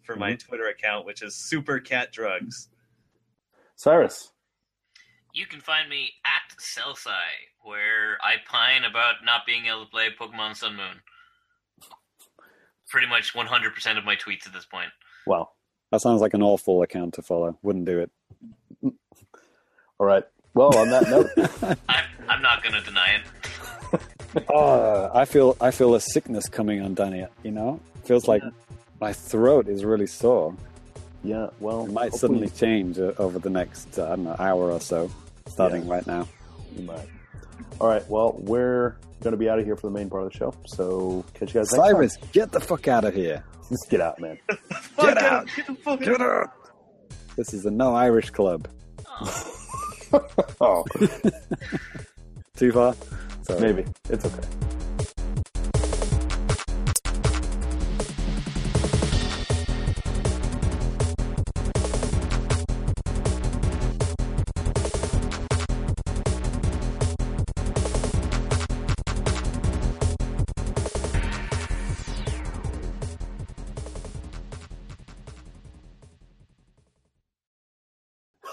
for 0.02 0.16
my 0.16 0.34
Twitter 0.34 0.68
account, 0.68 1.06
which 1.06 1.22
is 1.22 1.34
Super 1.34 1.80
Cat 1.80 2.12
Drugs. 2.12 2.68
Cyrus. 3.74 4.32
You 5.32 5.46
can 5.46 5.60
find 5.60 5.88
me 5.88 6.10
at 6.26 6.54
Celsi, 6.58 7.08
where 7.62 8.18
I 8.22 8.34
pine 8.46 8.84
about 8.84 9.24
not 9.24 9.46
being 9.46 9.64
able 9.64 9.86
to 9.86 9.90
play 9.90 10.08
Pokemon 10.10 10.56
Sun 10.58 10.76
Moon. 10.76 11.00
Pretty 12.90 13.06
much 13.06 13.32
100% 13.32 13.96
of 13.96 14.04
my 14.04 14.14
tweets 14.14 14.46
at 14.46 14.52
this 14.52 14.66
point. 14.66 14.90
Wow. 15.26 15.52
That 15.90 16.02
sounds 16.02 16.20
like 16.20 16.34
an 16.34 16.42
awful 16.42 16.82
account 16.82 17.14
to 17.14 17.22
follow. 17.22 17.58
Wouldn't 17.62 17.86
do 17.86 17.98
it. 17.98 18.10
All 20.02 20.08
right. 20.08 20.24
Well, 20.54 20.76
on 20.76 20.90
that 20.90 21.08
note, 21.08 21.30
I'm, 21.88 22.04
I'm 22.28 22.42
not 22.42 22.60
going 22.60 22.74
to 22.74 22.80
deny 22.80 23.20
it. 23.94 24.00
Oh, 24.48 25.08
I 25.14 25.24
feel 25.26 25.56
I 25.60 25.70
feel 25.70 25.94
a 25.94 26.00
sickness 26.00 26.48
coming 26.48 26.82
on 26.82 26.94
Danny. 26.94 27.24
You 27.44 27.52
know, 27.52 27.78
feels 28.02 28.26
like 28.26 28.42
my 29.00 29.12
throat 29.12 29.68
is 29.68 29.84
really 29.84 30.08
sore. 30.08 30.56
yeah. 31.22 31.50
Well, 31.60 31.84
It 31.86 31.92
might 31.92 32.10
hopefully 32.10 32.18
suddenly 32.18 32.48
change 32.48 32.98
uh, 32.98 33.12
over 33.16 33.38
the 33.38 33.48
next 33.48 33.96
uh, 33.96 34.06
I 34.06 34.08
don't 34.16 34.24
know 34.24 34.34
hour 34.40 34.72
or 34.72 34.80
so, 34.80 35.08
starting 35.46 35.86
right 35.86 36.04
now. 36.04 36.26
you 36.76 36.82
might. 36.82 37.08
All 37.80 37.86
right. 37.86 38.02
Well, 38.10 38.32
we're 38.40 38.96
gonna 39.22 39.36
be 39.36 39.48
out 39.48 39.60
of 39.60 39.64
here 39.64 39.76
for 39.76 39.86
the 39.86 39.92
main 39.92 40.10
part 40.10 40.24
of 40.24 40.32
the 40.32 40.36
show. 40.36 40.52
So 40.66 41.24
catch 41.34 41.54
you 41.54 41.60
guys 41.60 41.70
next 41.70 41.76
Cyrus, 41.76 42.16
get 42.32 42.50
the 42.50 42.58
fuck 42.58 42.88
out 42.88 43.04
of 43.04 43.14
here! 43.14 43.36
time. 43.36 43.44
Just 43.70 43.88
get 43.88 44.00
out, 44.00 44.18
man. 44.18 44.36
Fuck, 44.72 45.16
out. 45.18 45.46
Get 45.54 45.66
the 45.68 45.74
fuck 45.76 46.00
Get 46.00 46.20
out! 46.20 46.50
This 47.36 47.54
is 47.54 47.66
a 47.66 47.70
no 47.70 47.94
Irish 47.94 48.30
club. 48.30 48.66
oh, 49.08 49.58
Oh. 50.60 50.84
Too 52.56 52.72
far? 52.72 52.94
Sorry. 53.42 53.60
maybe 53.60 53.84
it's 54.10 54.24
okay. 54.24 54.46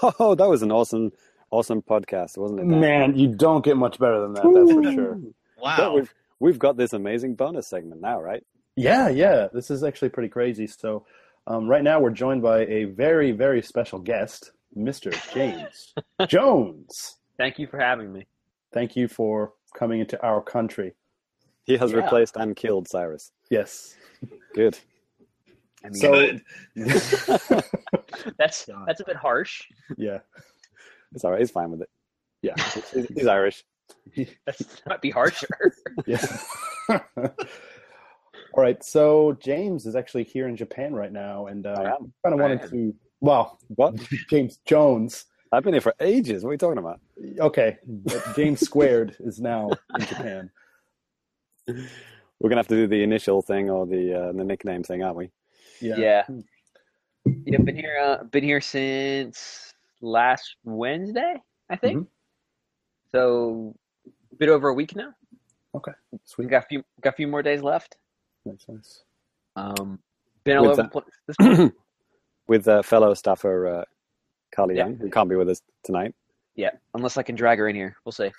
Oh, 0.18 0.34
that 0.34 0.48
was 0.48 0.62
an 0.62 0.72
awesome, 0.72 1.12
awesome 1.50 1.82
podcast, 1.82 2.36
wasn't 2.38 2.60
it? 2.60 2.68
Dan? 2.68 2.80
Man, 2.80 3.18
you 3.18 3.28
don't 3.34 3.64
get 3.64 3.76
much 3.76 3.98
better 3.98 4.20
than 4.20 4.34
that. 4.34 4.42
That's 4.42 4.72
for 4.72 4.92
sure. 4.92 5.14
But 5.14 5.32
Wow. 5.62 5.94
we've 5.94 6.14
we've 6.38 6.58
got 6.58 6.76
this 6.76 6.92
amazing 6.94 7.34
bonus 7.34 7.66
segment 7.66 8.00
now, 8.00 8.20
right? 8.20 8.42
Yeah, 8.76 9.08
yeah. 9.08 9.48
This 9.52 9.70
is 9.70 9.84
actually 9.84 10.08
pretty 10.08 10.28
crazy. 10.30 10.66
So, 10.66 11.04
um, 11.46 11.68
right 11.68 11.82
now 11.82 12.00
we're 12.00 12.10
joined 12.10 12.40
by 12.42 12.60
a 12.66 12.84
very, 12.84 13.32
very 13.32 13.60
special 13.62 13.98
guest, 13.98 14.52
Mr. 14.76 15.12
James 15.34 15.92
Jones. 16.28 17.16
Thank 17.36 17.58
you 17.58 17.66
for 17.66 17.78
having 17.78 18.12
me. 18.12 18.26
Thank 18.72 18.96
you 18.96 19.06
for 19.08 19.52
coming 19.74 20.00
into 20.00 20.20
our 20.24 20.40
country. 20.40 20.94
He 21.64 21.76
has 21.76 21.90
Yeah. 21.92 21.98
replaced 21.98 22.36
and 22.36 22.56
killed 22.56 22.88
Cyrus. 22.88 23.32
Yes. 23.50 23.96
Good. 24.54 24.78
I 25.84 25.88
mean, 25.88 25.94
So, 25.94 26.12
Good. 26.12 26.42
that's 28.38 28.68
that's 28.86 29.00
a 29.00 29.04
bit 29.04 29.16
harsh. 29.16 29.62
yeah, 29.96 30.18
It's 31.12 31.24
all 31.24 31.32
right. 31.32 31.40
He's 31.40 31.50
fine 31.50 31.70
with 31.70 31.82
it. 31.82 31.88
yeah, 32.42 32.54
He's, 32.92 33.06
he's 33.08 33.26
Irish. 33.26 33.64
That 34.46 34.80
might 34.86 35.00
be 35.00 35.10
harsher. 35.10 35.48
yeah. 36.06 36.24
All 36.88 38.62
right. 38.62 38.82
So 38.84 39.36
James 39.40 39.84
is 39.86 39.96
actually 39.96 40.24
here 40.24 40.46
in 40.48 40.56
Japan 40.56 40.94
right 40.94 41.12
now, 41.12 41.46
and 41.46 41.66
I 41.66 41.72
uh, 41.72 41.94
am. 41.96 42.12
kind 42.24 42.34
of 42.34 42.40
wanted 42.40 42.70
to. 42.70 42.94
Well, 43.20 43.58
What? 43.68 43.96
James 44.28 44.58
Jones. 44.64 45.26
I've 45.52 45.64
been 45.64 45.74
here 45.74 45.80
for 45.80 45.94
ages. 46.00 46.44
What 46.44 46.50
are 46.50 46.52
you 46.54 46.58
talking 46.58 46.78
about? 46.78 47.00
Okay, 47.40 47.78
but 47.84 48.24
James 48.36 48.60
Squared 48.60 49.16
is 49.20 49.40
now 49.40 49.70
in 49.98 50.06
Japan. 50.06 50.50
We're 51.66 52.48
gonna 52.48 52.56
have 52.60 52.68
to 52.68 52.76
do 52.76 52.86
the 52.86 53.02
initial 53.02 53.42
thing 53.42 53.68
or 53.68 53.86
the 53.86 54.14
uh, 54.28 54.32
the 54.32 54.44
nickname 54.44 54.84
thing, 54.84 55.02
aren't 55.02 55.16
we? 55.16 55.30
Yeah. 55.80 55.96
yeah. 55.96 56.22
Yeah, 57.44 57.58
been 57.58 57.76
here 57.76 57.98
uh, 58.00 58.24
been 58.24 58.44
here 58.44 58.60
since 58.60 59.69
last 60.00 60.56
Wednesday, 60.64 61.34
I 61.68 61.76
think. 61.76 62.00
Mhm. 62.00 62.06
So 63.12 63.74
a 64.32 64.36
bit 64.36 64.48
over 64.48 64.68
a 64.68 64.74
week 64.74 64.94
now. 64.94 65.12
Okay. 65.74 65.92
We 66.38 66.46
got 66.46 66.64
a 66.64 66.66
few 66.66 66.84
got 67.00 67.14
a 67.14 67.16
few 67.16 67.28
more 67.28 67.42
days 67.42 67.62
left. 67.62 67.96
Makes 68.44 68.66
sense. 68.66 69.04
Um 69.56 69.98
been 70.44 70.56
all 70.58 70.68
With 70.68 70.78
over 70.78 70.82
the 70.82 70.88
place. 70.88 71.06
This. 71.38 71.72
With 72.48 72.66
uh, 72.66 72.82
fellow 72.82 73.14
staffer 73.14 73.66
uh, 73.68 73.84
Carly 74.52 74.74
Yeah. 74.76 74.86
Young, 74.86 74.96
who 74.96 75.08
can't 75.08 75.28
be 75.28 75.36
with 75.36 75.48
us 75.48 75.62
tonight. 75.84 76.14
Yeah, 76.56 76.70
unless 76.94 77.16
I 77.16 77.22
can 77.22 77.36
drag 77.36 77.58
her 77.58 77.68
in 77.68 77.76
here, 77.76 77.96
we'll 78.04 78.10
see. 78.10 78.32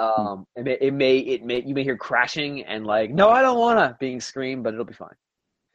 Um, 0.00 0.48
it 0.56 0.64
may, 0.64 0.72
it 0.80 0.92
may, 0.92 1.18
it 1.18 1.44
may, 1.44 1.62
you 1.62 1.72
may 1.72 1.84
hear 1.84 1.96
crashing 1.96 2.64
and 2.64 2.84
like, 2.84 3.10
no, 3.10 3.30
I 3.30 3.40
don't 3.40 3.58
wanna 3.60 3.96
being 4.00 4.20
screamed, 4.20 4.64
but 4.64 4.74
it'll 4.74 4.84
be 4.84 4.94
fine. 4.94 5.14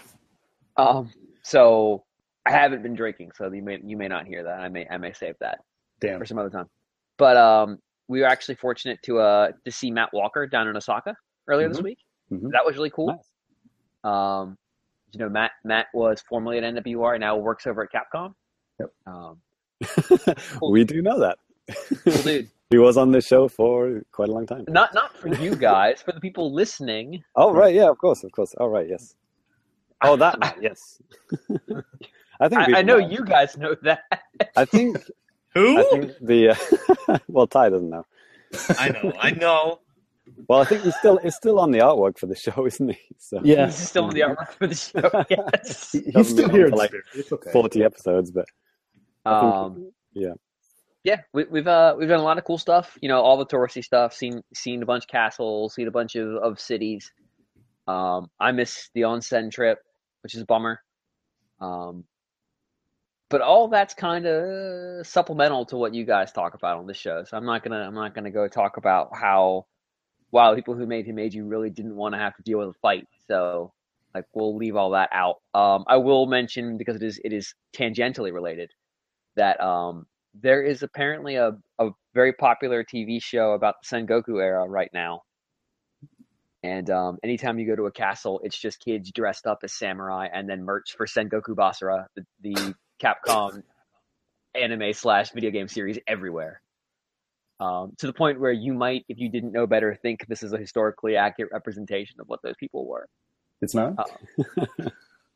Um, 0.76 1.12
so 1.44 2.04
I 2.46 2.52
haven't 2.52 2.84
been 2.84 2.94
drinking, 2.96 3.32
so 3.36 3.52
you 3.52 3.62
may, 3.64 3.80
you 3.84 3.96
may 3.98 4.08
not 4.08 4.26
hear 4.28 4.44
that. 4.44 4.60
I 4.60 4.70
may, 4.70 4.86
I 4.90 4.98
may 4.98 5.14
save 5.14 5.36
that 5.40 5.60
Damn. 6.02 6.20
for 6.20 6.26
some 6.26 6.38
other 6.38 6.50
time. 6.50 6.70
But 7.18 7.38
um, 7.38 7.80
we 8.08 8.20
were 8.22 8.28
actually 8.28 8.56
fortunate 8.56 9.00
to 9.04 9.20
uh 9.20 9.52
to 9.66 9.72
see 9.72 9.92
Matt 9.92 10.10
Walker 10.14 10.46
down 10.48 10.68
in 10.68 10.76
Osaka 10.76 11.16
earlier 11.48 11.70
this 11.70 11.80
Mhm. 11.80 11.84
week. 11.84 12.00
Mhm. 12.32 12.52
That 12.52 12.66
was 12.66 12.76
really 12.76 12.90
cool. 12.90 13.08
Nice. 13.08 13.30
Um, 14.04 14.58
you 15.12 15.20
know, 15.20 15.30
Matt 15.30 15.52
Matt 15.64 15.88
was 15.94 16.22
formerly 16.28 16.58
at 16.58 16.64
NWR, 16.64 17.14
and 17.14 17.22
now 17.22 17.38
works 17.38 17.66
over 17.68 17.84
at 17.84 17.90
Capcom. 17.92 18.34
Yep. 18.80 18.92
Um, 19.06 19.42
we 20.72 20.84
do 20.84 21.02
know 21.02 21.20
that. 21.20 21.38
cool 22.04 22.22
dude. 22.24 22.50
he 22.72 22.78
was 22.78 22.98
on 22.98 23.12
this 23.12 23.26
show 23.28 23.48
for 23.48 24.02
quite 24.12 24.30
a 24.30 24.32
long 24.32 24.46
time. 24.48 24.66
Not 24.68 24.94
not 24.94 25.16
for 25.16 25.30
you 25.36 25.56
guys, 25.56 26.02
for 26.02 26.12
the 26.12 26.20
people 26.20 26.52
listening. 26.54 27.24
Oh 27.36 27.54
right, 27.54 27.74
yeah, 27.74 27.88
of 27.90 27.98
course, 28.00 28.24
of 28.24 28.32
course. 28.32 28.54
Oh 28.60 28.68
right, 28.68 28.90
yes. 28.90 29.16
Oh 30.02 30.16
that 30.18 30.58
yes. 30.62 31.00
I 32.44 32.50
think 32.50 32.60
I, 32.62 32.64
I 32.64 32.66
people 32.68 32.84
know 32.84 32.98
you 32.98 33.24
guys 33.26 33.58
know 33.58 33.76
that. 33.84 34.02
I 34.56 34.66
think 34.66 34.98
Who? 35.56 35.78
I 35.80 35.84
think 35.92 36.12
the 36.22 36.50
uh, 37.08 37.18
well 37.28 37.48
Ty 37.48 37.70
doesn't 37.70 37.90
know. 37.90 38.06
I 38.80 38.90
know. 38.90 39.14
I 39.20 39.32
know. 39.32 39.80
Well, 40.48 40.62
I 40.62 40.66
think 40.66 40.82
he's 40.84 40.96
still 40.98 41.18
he's 41.18 41.36
still 41.36 41.60
on 41.60 41.72
the 41.72 41.80
artwork 41.80 42.18
for 42.18 42.26
the 42.26 42.36
show, 42.36 42.66
isn't 42.72 42.90
he? 42.90 42.98
So 43.18 43.40
Yeah. 43.44 43.68
He's 43.68 43.76
still 43.76 44.06
on 44.06 44.14
the 44.14 44.22
artwork 44.22 44.52
for 44.54 44.68
the 44.68 44.76
show. 44.76 45.26
Yes. 45.30 45.92
He- 45.92 46.12
He's 46.14 46.30
still 46.30 46.50
here. 46.50 46.70
for 46.70 46.76
like 46.76 46.94
okay. 47.32 47.52
forty 47.52 47.84
episodes, 47.84 48.32
but 48.32 48.46
I 49.26 49.40
think- 49.42 49.54
Um, 49.54 49.92
yeah. 50.14 50.34
yeah, 51.04 51.22
we, 51.34 51.46
we've 51.46 51.68
uh 51.68 51.96
we've 51.98 52.10
done 52.10 52.20
a 52.20 52.24
lot 52.24 52.38
of 52.38 52.44
cool 52.46 52.58
stuff. 52.58 52.98
You 53.02 53.10
know, 53.10 53.22
all 53.22 53.38
the 53.38 53.46
touristy 53.46 53.84
stuff. 53.84 54.14
Seen 54.14 54.42
seen 54.54 54.82
a 54.84 54.86
bunch 54.86 55.06
of 55.06 55.08
castles. 55.10 55.76
Seen 55.76 55.88
a 55.88 55.92
bunch 55.92 56.16
of, 56.16 56.28
of 56.38 56.60
cities. 56.60 57.12
Um, 57.88 58.30
I 58.40 58.52
missed 58.54 58.90
the 58.96 59.02
onsen 59.02 59.52
trip, 59.52 59.80
which 60.24 60.36
is 60.36 60.42
a 60.42 60.46
bummer. 60.46 60.80
Um, 61.60 62.06
but 63.30 63.42
all 63.42 63.68
that's 63.68 63.94
kind 63.94 64.26
of 64.26 65.06
supplemental 65.08 65.66
to 65.68 65.78
what 65.78 65.94
you 65.94 66.06
guys 66.06 66.32
talk 66.32 66.54
about 66.54 66.78
on 66.78 66.88
the 66.88 66.94
show. 66.94 67.24
So 67.26 67.38
I'm 67.38 67.46
not 67.46 67.64
gonna 67.64 67.82
I'm 67.88 67.96
not 67.96 68.14
gonna 68.16 68.32
go 68.32 68.48
talk 68.48 68.78
about 68.78 69.10
how 69.16 69.66
wow 70.32 70.56
people 70.56 70.76
who 70.76 70.86
made 70.86 71.06
who 71.06 71.14
made 71.14 71.34
you 71.34 71.46
really 71.46 71.70
didn't 71.70 71.96
want 71.96 72.14
to 72.16 72.20
have 72.20 72.36
to 72.36 72.44
deal 72.44 72.60
with 72.60 72.70
a 72.70 72.80
fight. 72.82 73.08
So 73.28 73.72
like 74.14 74.26
we'll 74.34 74.56
leave 74.56 74.76
all 74.76 74.92
that 74.92 75.10
out. 75.12 75.38
Um, 75.54 75.86
I 75.88 75.98
will 75.98 76.28
mention 76.28 76.78
because 76.78 76.96
it 76.96 77.04
is 77.04 77.20
it 77.24 77.34
is 77.34 77.54
tangentially 77.76 78.34
related 78.34 78.72
that 79.36 79.60
um, 79.62 80.06
there 80.34 80.62
is 80.62 80.84
apparently 80.84 81.36
a, 81.36 81.52
a 81.80 81.90
very 82.14 82.34
popular 82.34 82.84
TV 82.84 83.22
show 83.22 83.54
about 83.54 83.76
the 83.82 83.96
Sengoku 83.96 84.42
era 84.42 84.68
right 84.68 84.90
now. 84.94 85.22
And 86.64 86.90
um, 86.90 87.18
anytime 87.24 87.60
you 87.60 87.68
go 87.68 87.76
to 87.76 87.88
a 87.88 87.92
castle, 87.92 88.40
it's 88.44 88.58
just 88.58 88.80
kids 88.80 89.12
dressed 89.12 89.46
up 89.46 89.60
as 89.64 89.74
samurai 89.74 90.28
and 90.34 90.50
then 90.50 90.64
merch 90.64 90.96
for 90.96 91.06
Sengoku 91.06 91.56
Basara, 91.56 92.06
the, 92.16 92.24
the 92.42 92.74
Capcom 93.02 93.64
anime 94.56 94.94
slash 94.94 95.32
video 95.32 95.52
game 95.52 95.68
series 95.68 95.98
everywhere. 96.08 96.62
Um, 97.60 97.94
to 98.00 98.08
the 98.08 98.14
point 98.14 98.40
where 98.40 98.52
you 98.52 98.74
might, 98.74 99.06
if 99.08 99.20
you 99.20 99.30
didn't 99.30 99.52
know 99.52 99.68
better, 99.68 99.96
think 100.02 100.26
this 100.28 100.44
is 100.44 100.54
a 100.54 100.58
historically 100.58 101.16
accurate 101.16 101.52
representation 101.52 102.20
of 102.20 102.28
what 102.28 102.42
those 102.44 102.56
people 102.60 102.88
were. 102.88 103.08
It's 103.62 103.74
not. 103.74 104.10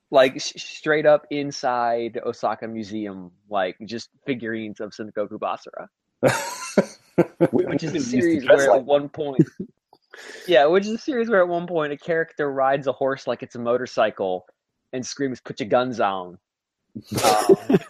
Like 0.09 0.39
sh- 0.39 0.53
straight 0.55 1.05
up 1.05 1.25
inside 1.31 2.19
Osaka 2.25 2.65
Museum, 2.65 3.31
like 3.49 3.75
just 3.85 4.09
figurines 4.25 4.79
of 4.79 4.91
Sengoku 4.91 5.37
Basara. 5.37 5.87
which 7.51 7.83
is 7.83 7.93
a 7.93 7.99
series 7.99 8.47
where 8.47 8.73
at 8.73 8.85
one 8.85 9.07
point 9.09 9.43
yeah 10.47 10.65
which 10.65 10.85
is 10.85 10.91
a 10.91 10.97
series 10.97 11.29
where 11.29 11.41
at 11.41 11.47
one 11.47 11.67
point 11.67 11.93
a 11.93 11.97
character 11.97 12.51
rides 12.51 12.87
a 12.87 12.91
horse 12.91 13.27
like 13.27 13.43
it's 13.43 13.55
a 13.55 13.59
motorcycle 13.59 14.45
and 14.93 15.05
screams, 15.05 15.39
"Put 15.41 15.59
your 15.59 15.69
guns 15.69 15.99
on." 15.99 16.37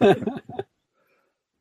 Um, 0.00 0.40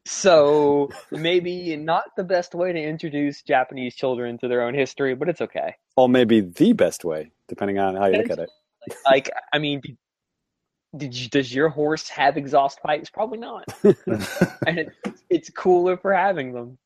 so 0.06 0.90
maybe 1.12 1.76
not 1.76 2.06
the 2.16 2.24
best 2.24 2.56
way 2.56 2.72
to 2.72 2.80
introduce 2.80 3.42
Japanese 3.42 3.96
children 3.96 4.38
to 4.40 4.48
their 4.48 4.62
own 4.62 4.74
history, 4.74 5.16
but 5.16 5.30
it's 5.30 5.42
okay. 5.42 5.76
or 5.96 6.08
maybe 6.08 6.42
the 6.42 6.74
best 6.74 7.04
way, 7.04 7.32
depending 7.48 7.78
on 7.80 7.96
how 7.96 8.08
you 8.08 8.18
look 8.18 8.30
at 8.32 8.40
it. 8.40 8.50
Like, 9.06 9.30
I 9.52 9.60
mean, 9.60 9.82
did, 10.96 11.14
you, 11.14 11.30
does 11.30 11.54
your 11.54 11.70
horse 11.70 12.08
have 12.10 12.38
exhaust 12.38 12.82
pipes? 12.82 13.10
Probably 13.10 13.40
not. 13.40 13.66
and 13.84 14.80
it, 14.80 14.90
it's 15.30 15.50
cooler 15.50 15.98
for 15.98 16.14
having 16.14 16.54
them. 16.54 16.78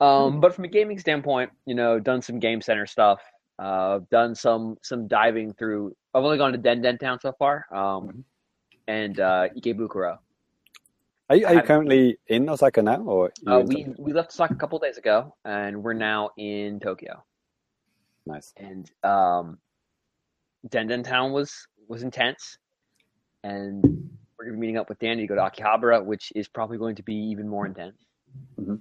Um, 0.00 0.40
but 0.40 0.54
from 0.54 0.64
a 0.64 0.68
gaming 0.68 0.98
standpoint, 0.98 1.50
you 1.66 1.74
know, 1.74 2.00
done 2.00 2.22
some 2.22 2.38
game 2.38 2.60
center 2.60 2.86
stuff. 2.86 3.20
Uh, 3.58 4.00
done 4.10 4.34
some 4.34 4.76
some 4.82 5.06
diving 5.06 5.52
through. 5.52 5.94
I've 6.14 6.24
only 6.24 6.38
gone 6.38 6.52
to 6.52 6.58
Den 6.58 6.82
Den 6.82 6.98
Town 6.98 7.20
so 7.20 7.32
far, 7.38 7.66
um, 7.72 8.24
and 8.88 9.18
uh, 9.20 9.48
Ikebukuro. 9.56 10.18
Are 11.30 11.36
you, 11.36 11.46
are 11.46 11.54
you 11.54 11.62
currently 11.62 12.18
in 12.28 12.48
Osaka 12.48 12.82
now, 12.82 13.00
or 13.02 13.32
Uh, 13.46 13.62
we 13.66 13.84
Tokyo? 13.84 13.94
we 13.98 14.12
left 14.12 14.30
Osaka 14.30 14.54
a 14.54 14.56
couple 14.56 14.78
days 14.78 14.98
ago, 14.98 15.34
and 15.44 15.82
we're 15.82 15.94
now 15.94 16.30
in 16.36 16.78
Tokyo. 16.80 17.24
nice? 18.26 18.52
And 18.56 18.90
um, 19.02 19.58
Den 20.68 20.86
Den 20.88 21.02
Town 21.02 21.32
was 21.32 21.66
was 21.88 22.02
intense, 22.02 22.58
and 23.44 23.82
we're 24.36 24.44
gonna 24.46 24.56
be 24.56 24.60
meeting 24.60 24.76
up 24.78 24.88
with 24.88 24.98
Danny 24.98 25.22
to 25.22 25.26
go 25.28 25.34
to 25.36 25.40
Akihabara, 25.42 26.04
which 26.04 26.32
is 26.34 26.48
probably 26.48 26.76
going 26.78 26.96
to 26.96 27.02
be 27.02 27.14
even 27.14 27.48
more 27.48 27.66
intense. 27.66 27.96
Mhm. 28.60 28.80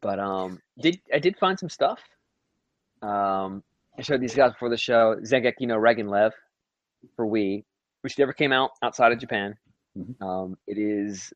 But 0.00 0.18
um, 0.18 0.60
did 0.78 1.00
I 1.12 1.18
did 1.20 1.36
find 1.38 1.58
some 1.58 1.68
stuff. 1.70 2.00
Um, 3.02 3.62
I 3.98 4.02
showed 4.02 4.20
these 4.20 4.34
guys 4.34 4.52
before 4.52 4.68
the 4.70 4.76
show 4.76 5.16
Zangeki 5.22 5.66
no 5.66 5.76
Reginleiv 5.76 6.32
for 7.16 7.26
Wii, 7.26 7.64
which 8.02 8.18
never 8.18 8.32
came 8.32 8.52
out 8.52 8.70
outside 8.82 9.12
of 9.12 9.18
Japan. 9.18 9.56
Mhm. 9.96 10.22
Um, 10.22 10.56
it 10.66 10.78
is 10.78 11.32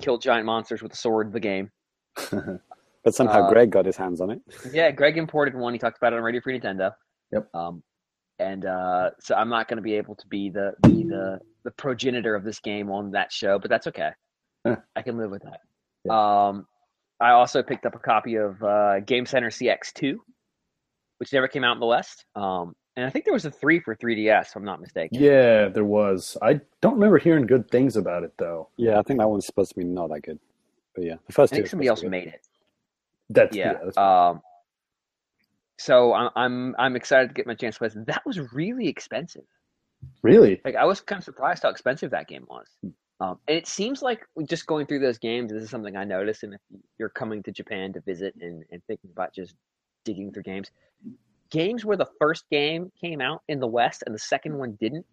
kill 0.00 0.18
giant 0.18 0.46
monsters 0.46 0.82
with 0.82 0.92
a 0.92 0.96
sword. 0.96 1.32
The 1.32 1.40
game. 1.40 1.70
But 3.04 3.16
somehow 3.16 3.46
Uh, 3.46 3.50
Greg 3.50 3.70
got 3.70 3.84
his 3.84 3.96
hands 3.96 4.20
on 4.20 4.30
it. 4.30 4.40
Yeah, 4.72 4.92
Greg 4.92 5.18
imported 5.18 5.56
one. 5.56 5.72
He 5.72 5.78
talked 5.80 5.96
about 5.98 6.12
it 6.12 6.16
on 6.18 6.22
Radio 6.22 6.40
Free 6.40 6.56
Nintendo. 6.60 6.94
Yep. 7.32 7.52
Um, 7.52 7.82
and 8.38 8.64
uh, 8.64 9.10
so 9.18 9.34
I'm 9.34 9.48
not 9.48 9.66
going 9.66 9.78
to 9.78 9.82
be 9.82 9.94
able 9.94 10.14
to 10.14 10.26
be 10.28 10.50
the 10.50 10.74
be 10.84 11.02
the 11.02 11.40
the 11.64 11.72
progenitor 11.72 12.36
of 12.36 12.44
this 12.44 12.60
game 12.60 12.92
on 12.92 13.10
that 13.10 13.32
show, 13.32 13.58
but 13.58 13.68
that's 13.70 13.88
okay. 13.88 14.10
I 14.64 15.02
can 15.02 15.18
live 15.18 15.32
with 15.32 15.42
that. 15.42 16.14
Um, 16.14 16.68
I 17.18 17.30
also 17.30 17.60
picked 17.64 17.86
up 17.86 17.96
a 17.96 17.98
copy 17.98 18.36
of 18.36 18.62
uh, 18.62 19.00
Game 19.00 19.26
Center 19.26 19.50
CX2, 19.50 20.14
which 21.18 21.32
never 21.32 21.48
came 21.48 21.64
out 21.64 21.72
in 21.74 21.80
the 21.80 21.86
West. 21.86 22.24
Um, 22.36 22.76
and 22.96 23.06
I 23.06 23.10
think 23.10 23.24
there 23.24 23.34
was 23.34 23.44
a 23.44 23.50
three 23.50 23.80
for 23.80 23.96
3DS, 23.96 24.48
if 24.48 24.56
I'm 24.56 24.64
not 24.64 24.80
mistaken. 24.80 25.20
yeah, 25.20 25.68
there 25.68 25.84
was. 25.84 26.36
I 26.42 26.60
don't 26.80 26.94
remember 26.94 27.18
hearing 27.18 27.46
good 27.46 27.70
things 27.70 27.96
about 27.96 28.22
it 28.22 28.32
though. 28.36 28.68
Yeah, 28.76 28.98
I 28.98 29.02
think 29.02 29.18
that 29.20 29.28
one's 29.28 29.46
supposed 29.46 29.70
to 29.70 29.76
be 29.76 29.84
not 29.84 30.10
that 30.10 30.22
good. 30.22 30.38
But 30.94 31.04
yeah, 31.04 31.14
the 31.26 31.32
first 31.32 31.52
I 31.52 31.56
think 31.56 31.66
are 31.66 31.70
somebody 31.70 31.88
else 31.88 32.02
made 32.02 32.28
it. 32.28 32.46
That's 33.30 33.56
yeah. 33.56 33.72
yeah. 33.72 33.78
that's 33.84 33.96
um, 33.96 34.42
so 35.78 36.12
I'm 36.12 36.30
I'm 36.36 36.76
I'm 36.78 36.96
excited 36.96 37.28
to 37.28 37.34
get 37.34 37.46
my 37.46 37.54
chance 37.54 37.76
to 37.76 37.88
play. 37.88 38.04
That 38.06 38.22
was 38.26 38.38
really 38.52 38.88
expensive. 38.88 39.44
really 40.22 40.60
Like 40.64 40.76
I 40.76 40.84
was 40.84 41.00
kind 41.00 41.18
of 41.18 41.24
surprised 41.24 41.62
how 41.62 41.70
expensive 41.70 42.10
that 42.10 42.28
game 42.28 42.46
was. 42.48 42.66
Um, 43.20 43.38
and 43.46 43.56
it 43.56 43.68
seems 43.68 44.02
like 44.02 44.26
just 44.48 44.66
going 44.66 44.86
through 44.86 44.98
those 44.98 45.18
games, 45.18 45.52
this 45.52 45.62
is 45.62 45.70
something 45.70 45.96
I 45.96 46.04
noticed. 46.04 46.42
And 46.42 46.54
if 46.54 46.60
you're 46.98 47.08
coming 47.08 47.42
to 47.44 47.52
Japan 47.52 47.92
to 47.92 48.00
visit 48.00 48.34
and, 48.40 48.64
and 48.72 48.82
thinking 48.88 49.10
about 49.12 49.32
just 49.32 49.54
digging 50.04 50.32
through 50.32 50.42
games, 50.42 50.70
games 51.52 51.84
where 51.84 51.96
the 51.96 52.08
first 52.18 52.44
game 52.50 52.90
came 53.00 53.20
out 53.20 53.42
in 53.48 53.60
the 53.60 53.66
West 53.66 54.02
and 54.06 54.14
the 54.14 54.18
second 54.18 54.56
one 54.56 54.76
didn't, 54.80 55.06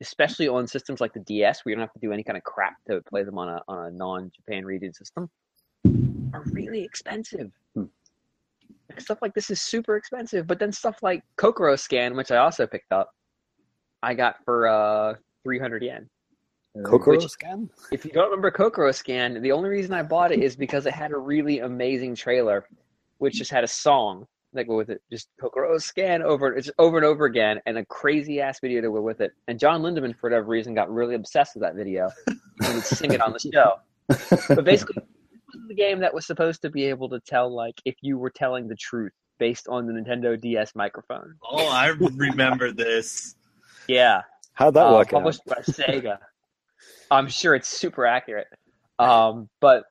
especially 0.00 0.48
on 0.48 0.66
systems 0.66 1.00
like 1.00 1.12
the 1.12 1.20
DS, 1.20 1.64
where 1.64 1.70
you 1.70 1.76
don't 1.76 1.82
have 1.82 1.92
to 1.92 2.00
do 2.00 2.12
any 2.12 2.24
kind 2.24 2.36
of 2.36 2.42
crap 2.42 2.74
to 2.88 3.00
play 3.02 3.22
them 3.22 3.38
on 3.38 3.48
a 3.48 3.62
on 3.68 3.86
a 3.86 3.90
non-Japan 3.90 4.64
region 4.64 4.92
system, 4.92 5.30
are 6.32 6.42
really 6.46 6.82
expensive. 6.82 7.52
Hmm. 7.74 7.84
Stuff 8.96 9.18
like 9.20 9.34
this 9.34 9.50
is 9.50 9.60
super 9.60 9.96
expensive, 9.96 10.46
but 10.46 10.58
then 10.58 10.72
stuff 10.72 10.96
like 11.02 11.22
Kokoro 11.36 11.76
Scan, 11.76 12.16
which 12.16 12.30
I 12.30 12.38
also 12.38 12.66
picked 12.66 12.92
up, 12.92 13.10
I 14.02 14.14
got 14.14 14.36
for 14.44 14.66
uh, 14.66 15.14
300 15.44 15.82
yen. 15.82 16.08
Kokoro 16.84 17.16
Which- 17.16 17.28
scan. 17.28 17.68
If 17.92 18.04
you 18.04 18.12
don't 18.12 18.26
remember 18.26 18.50
Kokoro 18.50 18.92
Scan, 18.92 19.42
the 19.42 19.52
only 19.52 19.68
reason 19.68 19.92
I 19.92 20.02
bought 20.02 20.32
it 20.32 20.40
is 20.42 20.54
because 20.54 20.86
it 20.86 20.92
had 20.92 21.12
a 21.12 21.18
really 21.18 21.60
amazing 21.60 22.14
trailer, 22.14 22.66
which 23.18 23.34
just 23.34 23.50
had 23.50 23.64
a 23.64 23.68
song 23.68 24.26
that 24.52 24.64
go 24.64 24.76
with 24.76 24.90
it, 24.90 25.02
just 25.10 25.28
Kokoro 25.40 25.78
Scan 25.78 26.22
over 26.22 26.54
it's 26.54 26.70
over 26.78 26.96
and 26.96 27.06
over 27.06 27.26
again, 27.26 27.60
and 27.66 27.78
a 27.78 27.84
crazy 27.86 28.40
ass 28.40 28.60
video 28.60 28.80
to 28.80 28.88
go 28.90 29.00
with 29.00 29.20
it. 29.20 29.32
And 29.46 29.58
Jon 29.58 29.82
Lindemann, 29.82 30.16
for 30.16 30.30
whatever 30.30 30.46
reason, 30.46 30.74
got 30.74 30.92
really 30.92 31.14
obsessed 31.14 31.54
with 31.54 31.62
that 31.62 31.74
video 31.74 32.10
and 32.26 32.74
would 32.74 32.84
sing 32.84 33.12
it 33.12 33.20
on 33.20 33.32
the 33.32 33.38
show. 33.38 33.74
But 34.54 34.64
basically, 34.64 35.02
this 35.30 35.40
was 35.52 35.68
the 35.68 35.74
game 35.74 36.00
that 36.00 36.14
was 36.14 36.26
supposed 36.26 36.62
to 36.62 36.70
be 36.70 36.84
able 36.86 37.10
to 37.10 37.20
tell 37.20 37.54
like 37.54 37.74
if 37.84 37.94
you 38.00 38.16
were 38.16 38.30
telling 38.30 38.68
the 38.68 38.74
truth 38.74 39.12
based 39.38 39.68
on 39.68 39.86
the 39.86 39.92
Nintendo 39.92 40.40
DS 40.40 40.74
microphone. 40.74 41.34
Oh, 41.42 41.68
I 41.68 41.88
remember 41.88 42.72
this. 42.72 43.36
Yeah. 43.86 44.22
How'd 44.54 44.74
that 44.74 44.86
uh, 44.86 44.92
work 44.92 45.08
out? 45.08 45.18
published 45.18 45.44
by 45.44 45.56
Sega. 45.56 46.18
I'm 47.10 47.28
sure 47.28 47.54
it's 47.54 47.68
super 47.68 48.06
accurate. 48.06 48.48
Um, 48.98 49.48
but 49.60 49.84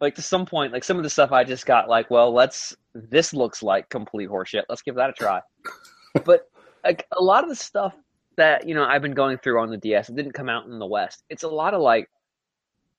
like 0.00 0.16
to 0.16 0.22
some 0.22 0.46
point, 0.46 0.72
like 0.72 0.84
some 0.84 0.96
of 0.96 1.02
the 1.02 1.10
stuff 1.10 1.32
I 1.32 1.44
just 1.44 1.64
got 1.66 1.88
like, 1.88 2.10
well, 2.10 2.32
let's 2.32 2.74
this 2.94 3.32
looks 3.32 3.62
like 3.62 3.88
complete 3.88 4.28
horseshit. 4.28 4.64
Let's 4.68 4.82
give 4.82 4.96
that 4.96 5.10
a 5.10 5.12
try. 5.12 5.40
but 6.24 6.48
like 6.84 7.06
a 7.16 7.22
lot 7.22 7.42
of 7.44 7.48
the 7.50 7.56
stuff 7.56 7.94
that 8.36 8.66
you 8.68 8.74
know 8.74 8.84
I've 8.84 9.02
been 9.02 9.14
going 9.14 9.38
through 9.38 9.60
on 9.60 9.70
the 9.70 9.76
DS, 9.76 10.08
it 10.08 10.16
didn't 10.16 10.32
come 10.32 10.48
out 10.48 10.66
in 10.66 10.78
the 10.78 10.86
West. 10.86 11.22
It's 11.28 11.42
a 11.42 11.48
lot 11.48 11.74
of 11.74 11.80
like, 11.80 12.08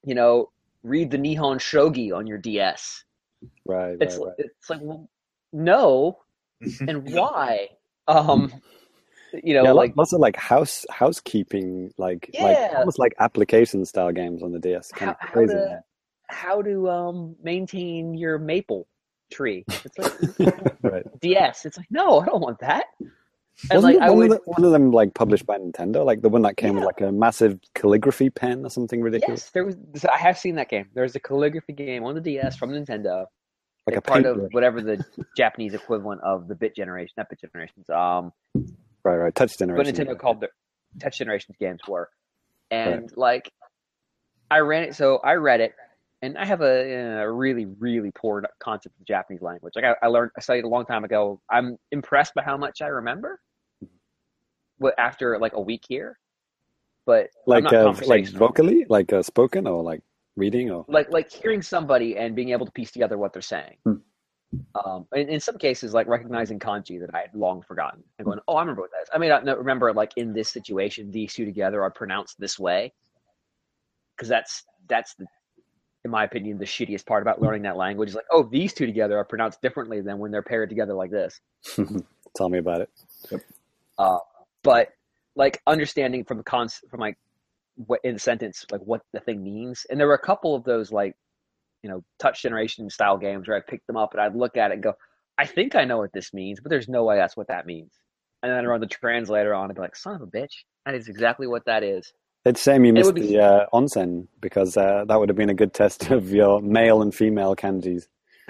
you 0.05 0.15
know, 0.15 0.49
read 0.83 1.11
the 1.11 1.17
Nihon 1.17 1.57
Shogi 1.57 2.15
on 2.15 2.27
your 2.27 2.37
DS. 2.37 3.03
Right, 3.65 3.97
It's 3.99 4.17
right, 4.17 4.27
right. 4.27 4.35
it's 4.37 4.69
like, 4.69 4.79
well, 4.81 5.09
no, 5.51 6.19
and 6.87 7.03
why? 7.11 7.69
Um, 8.07 8.53
you 9.43 9.53
know, 9.53 9.63
yeah, 9.63 9.71
like 9.71 9.95
lots 9.95 10.13
of 10.13 10.19
like 10.19 10.35
house 10.35 10.85
housekeeping, 10.89 11.91
like 11.97 12.29
Yeah. 12.33 12.43
like 12.43 12.57
almost 12.77 12.99
like 12.99 13.13
application 13.19 13.85
style 13.85 14.11
games 14.11 14.43
on 14.43 14.51
the 14.51 14.59
DS. 14.59 14.91
Kind 14.91 15.15
how, 15.19 15.41
of 15.41 15.49
how 15.49 15.53
to 15.53 15.83
how 16.27 16.61
to 16.61 16.89
um 16.89 17.35
maintain 17.41 18.13
your 18.13 18.37
maple 18.39 18.87
tree. 19.34 19.65
It's 19.68 19.97
like 19.97 20.73
right. 20.84 21.19
DS. 21.22 21.65
It's 21.65 21.77
like 21.77 21.88
no, 21.89 22.19
I 22.19 22.26
don't 22.26 22.41
want 22.41 22.60
that. 22.60 22.85
And 23.69 23.84
Wasn't 23.84 23.99
like 23.99 24.10
one, 24.10 24.18
would 24.18 24.31
of 24.31 24.38
the, 24.38 24.51
one 24.51 24.64
of 24.64 24.72
them 24.72 24.91
like 24.91 25.14
published 25.14 25.45
by 25.45 25.57
Nintendo, 25.57 26.03
like 26.03 26.22
the 26.22 26.30
one 26.30 26.41
that 26.41 26.57
came 26.57 26.76
with 26.76 26.85
like 26.85 27.01
a 27.01 27.11
massive 27.11 27.60
calligraphy 27.76 28.30
pen 28.31 28.65
or 28.65 28.69
something 28.69 28.99
ridiculous, 29.01 29.41
yes, 29.41 29.49
there 29.51 29.64
was. 29.64 29.77
I 30.11 30.18
have 30.18 30.39
seen 30.39 30.55
that 30.55 30.69
game. 30.69 30.88
There's 30.95 31.15
a 31.15 31.19
calligraphy 31.19 31.73
game 31.73 32.03
on 32.03 32.15
the 32.15 32.22
DS 32.22 32.55
from 32.57 32.72
Nintendo. 32.72 33.26
like 33.85 33.95
a 33.95 34.01
part 34.01 34.26
of 34.26 34.47
whatever 34.51 34.81
the 34.81 35.05
Japanese 35.38 35.73
equivalent 35.76 36.22
of 36.22 36.47
the 36.47 36.55
bit 36.55 36.76
generation, 36.76 37.14
not 37.18 37.30
bit 37.30 37.41
generations. 37.41 37.89
Um, 37.89 38.34
Right, 39.03 39.18
right. 39.18 39.35
Touch 39.35 39.51
what 39.51 39.60
generation. 39.60 39.95
Nintendo 39.95 40.18
called 40.18 40.39
the 40.39 40.49
touch 40.99 41.18
generations 41.18 41.57
games 41.60 41.81
were, 41.88 42.10
and 42.72 43.11
like 43.18 43.51
I 44.49 44.60
ran 44.60 44.84
it. 44.84 44.95
So 44.95 45.18
I 45.18 45.34
read 45.34 45.60
it, 45.60 45.73
and 46.23 46.37
I 46.37 46.45
have 46.45 46.61
a, 46.61 47.21
a 47.21 47.31
really 47.31 47.65
really 47.65 48.11
poor 48.15 48.43
concept 48.59 48.95
of 48.99 49.05
Japanese 49.05 49.41
language. 49.41 49.73
Like 49.75 49.85
I, 49.85 49.93
I 50.01 50.07
learned, 50.07 50.31
I 50.37 50.41
studied 50.41 50.63
a 50.63 50.67
long 50.69 50.85
time 50.85 51.03
ago. 51.03 51.41
I'm 51.51 51.77
impressed 51.91 52.33
by 52.33 52.43
how 52.43 52.57
much 52.57 52.81
I 52.81 52.87
remember. 52.87 53.39
What 54.77 54.95
after 54.97 55.37
like 55.37 55.53
a 55.53 55.61
week 55.61 55.83
here, 55.87 56.17
but 57.05 57.27
like 57.45 57.71
uh, 57.71 57.93
like 58.07 58.27
vocally, 58.29 58.85
like 58.89 59.13
uh, 59.13 59.21
spoken 59.21 59.67
or 59.67 59.83
like 59.83 60.01
reading 60.35 60.71
or 60.71 60.85
like 60.87 61.11
like 61.11 61.31
hearing 61.31 61.61
somebody 61.61 62.17
and 62.17 62.35
being 62.35 62.49
able 62.49 62.65
to 62.65 62.71
piece 62.71 62.91
together 62.91 63.17
what 63.17 63.33
they're 63.33 63.41
saying. 63.41 63.77
Hmm. 63.85 63.95
Um, 64.75 65.07
in, 65.13 65.29
in 65.29 65.39
some 65.39 65.57
cases, 65.57 65.93
like 65.93 66.07
recognizing 66.07 66.59
kanji 66.59 66.99
that 66.99 67.13
I 67.13 67.21
had 67.21 67.33
long 67.33 67.61
forgotten 67.61 68.03
and 68.17 68.25
going, 68.25 68.39
"Oh, 68.47 68.55
I 68.55 68.61
remember 68.61 68.81
what 68.81 68.91
that 68.91 69.03
is." 69.03 69.09
I 69.13 69.17
may 69.17 69.29
not 69.29 69.45
know, 69.45 69.55
remember 69.55 69.93
like 69.93 70.13
in 70.15 70.33
this 70.33 70.49
situation, 70.49 71.11
these 71.11 71.33
two 71.33 71.45
together 71.45 71.81
are 71.83 71.91
pronounced 71.91 72.39
this 72.39 72.57
way, 72.57 72.93
because 74.15 74.29
that's 74.29 74.63
that's 74.87 75.15
the, 75.15 75.25
in 76.05 76.11
my 76.11 76.23
opinion, 76.23 76.57
the 76.57 76.65
shittiest 76.65 77.05
part 77.05 77.21
about 77.21 77.41
learning 77.41 77.61
that 77.63 77.77
language 77.77 78.09
is 78.09 78.15
like, 78.15 78.25
"Oh, 78.31 78.43
these 78.43 78.73
two 78.73 78.85
together 78.85 79.17
are 79.17 79.23
pronounced 79.23 79.61
differently 79.61 80.01
than 80.01 80.19
when 80.19 80.31
they're 80.31 80.43
paired 80.43 80.69
together 80.69 80.93
like 80.93 81.11
this." 81.11 81.39
tell 82.35 82.49
me 82.49 82.57
about 82.57 82.81
it. 82.81 82.89
Uh, 83.97 84.17
but 84.63 84.89
like 85.35 85.61
understanding 85.67 86.23
from 86.23 86.38
the 86.38 86.43
cons 86.43 86.81
from 86.89 86.99
like 86.99 87.17
what 87.75 87.99
in 88.03 88.13
the 88.13 88.19
sentence 88.19 88.65
like 88.71 88.81
what 88.81 89.01
the 89.13 89.19
thing 89.19 89.43
means. 89.43 89.85
And 89.89 89.99
there 89.99 90.07
were 90.07 90.13
a 90.13 90.19
couple 90.19 90.55
of 90.55 90.63
those 90.63 90.91
like 90.91 91.15
you 91.81 91.89
know 91.89 92.03
touch 92.19 92.41
generation 92.41 92.89
style 92.89 93.17
games 93.17 93.47
where 93.47 93.57
i 93.57 93.59
picked 93.59 93.88
them 93.88 93.97
up 93.97 94.13
and 94.13 94.21
i'd 94.21 94.35
look 94.35 94.55
at 94.55 94.71
it 94.71 94.75
and 94.75 94.84
go 94.84 94.93
i 95.38 95.45
think 95.45 95.75
i 95.75 95.84
know 95.84 95.97
what 95.97 96.13
this 96.13 96.34
means 96.34 96.61
but 96.61 96.69
there's 96.69 96.88
no 96.88 97.03
way 97.03 97.17
that's 97.17 97.35
what 97.35 97.47
that 97.47 97.65
means. 97.65 97.91
And 98.41 98.51
then 98.51 98.59
i'd 98.59 98.67
run 98.67 98.80
the 98.80 98.88
translator 98.88 99.53
on 99.53 99.65
and 99.65 99.75
be 99.75 99.81
like 99.81 99.95
son 99.95 100.15
of 100.15 100.21
a 100.21 100.27
bitch. 100.27 100.63
That 100.85 100.95
is 100.95 101.07
exactly 101.07 101.47
what 101.47 101.65
that 101.65 101.84
is 101.84 102.13
It's 102.45 102.59
a 102.61 102.63
shame 102.71 102.85
you 102.85 102.93
missed 102.93 103.13
be- 103.15 103.21
the 103.21 103.39
uh, 103.39 103.65
onsen 103.73 104.27
because 104.41 104.75
uh, 104.75 105.05
that 105.07 105.17
would 105.19 105.29
have 105.29 105.37
been 105.37 105.49
a 105.49 105.53
good 105.53 105.73
test 105.73 106.09
of 106.17 106.31
your 106.31 106.61
male 106.61 107.01
and 107.01 107.13
female 107.15 107.55
kanjis. 107.55 108.03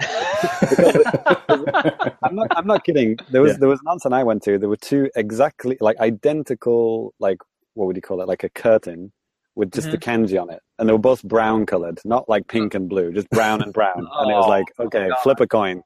I'm 2.22 2.34
not. 2.34 2.48
I'm 2.56 2.66
not 2.66 2.84
kidding. 2.84 3.16
There 3.30 3.42
was 3.42 3.52
Yeah. 3.52 3.58
there 3.60 3.68
was 3.68 3.80
an 3.80 3.86
onsen 3.86 4.12
I 4.12 4.24
went 4.24 4.42
to. 4.44 4.58
There 4.58 4.68
were 4.68 4.76
two 4.76 5.08
exactly 5.14 5.76
like 5.80 5.96
identical 6.00 7.14
like 7.20 7.38
what 7.74 7.86
would 7.86 7.96
you 7.96 8.02
call 8.02 8.20
it, 8.20 8.28
like 8.28 8.44
a 8.44 8.48
curtain 8.48 9.12
with 9.54 9.70
just 9.72 9.90
the 9.92 9.98
Mm-hmm. 9.98 10.24
kanji 10.24 10.40
on 10.42 10.50
it, 10.50 10.60
and 10.78 10.88
they 10.88 10.92
were 10.92 10.98
both 10.98 11.22
brown 11.22 11.64
colored, 11.64 12.00
not 12.04 12.28
like 12.28 12.48
pink 12.48 12.74
and 12.74 12.88
blue, 12.88 13.12
just 13.12 13.30
brown 13.30 13.62
and 13.62 13.72
brown. 13.72 13.94
and 14.18 14.30
it 14.30 14.34
was 14.34 14.44
Oh, 14.46 14.48
like, 14.48 14.64
okay, 14.80 15.08
God. 15.08 15.18
flip 15.22 15.40
a 15.40 15.46
coin. 15.46 15.82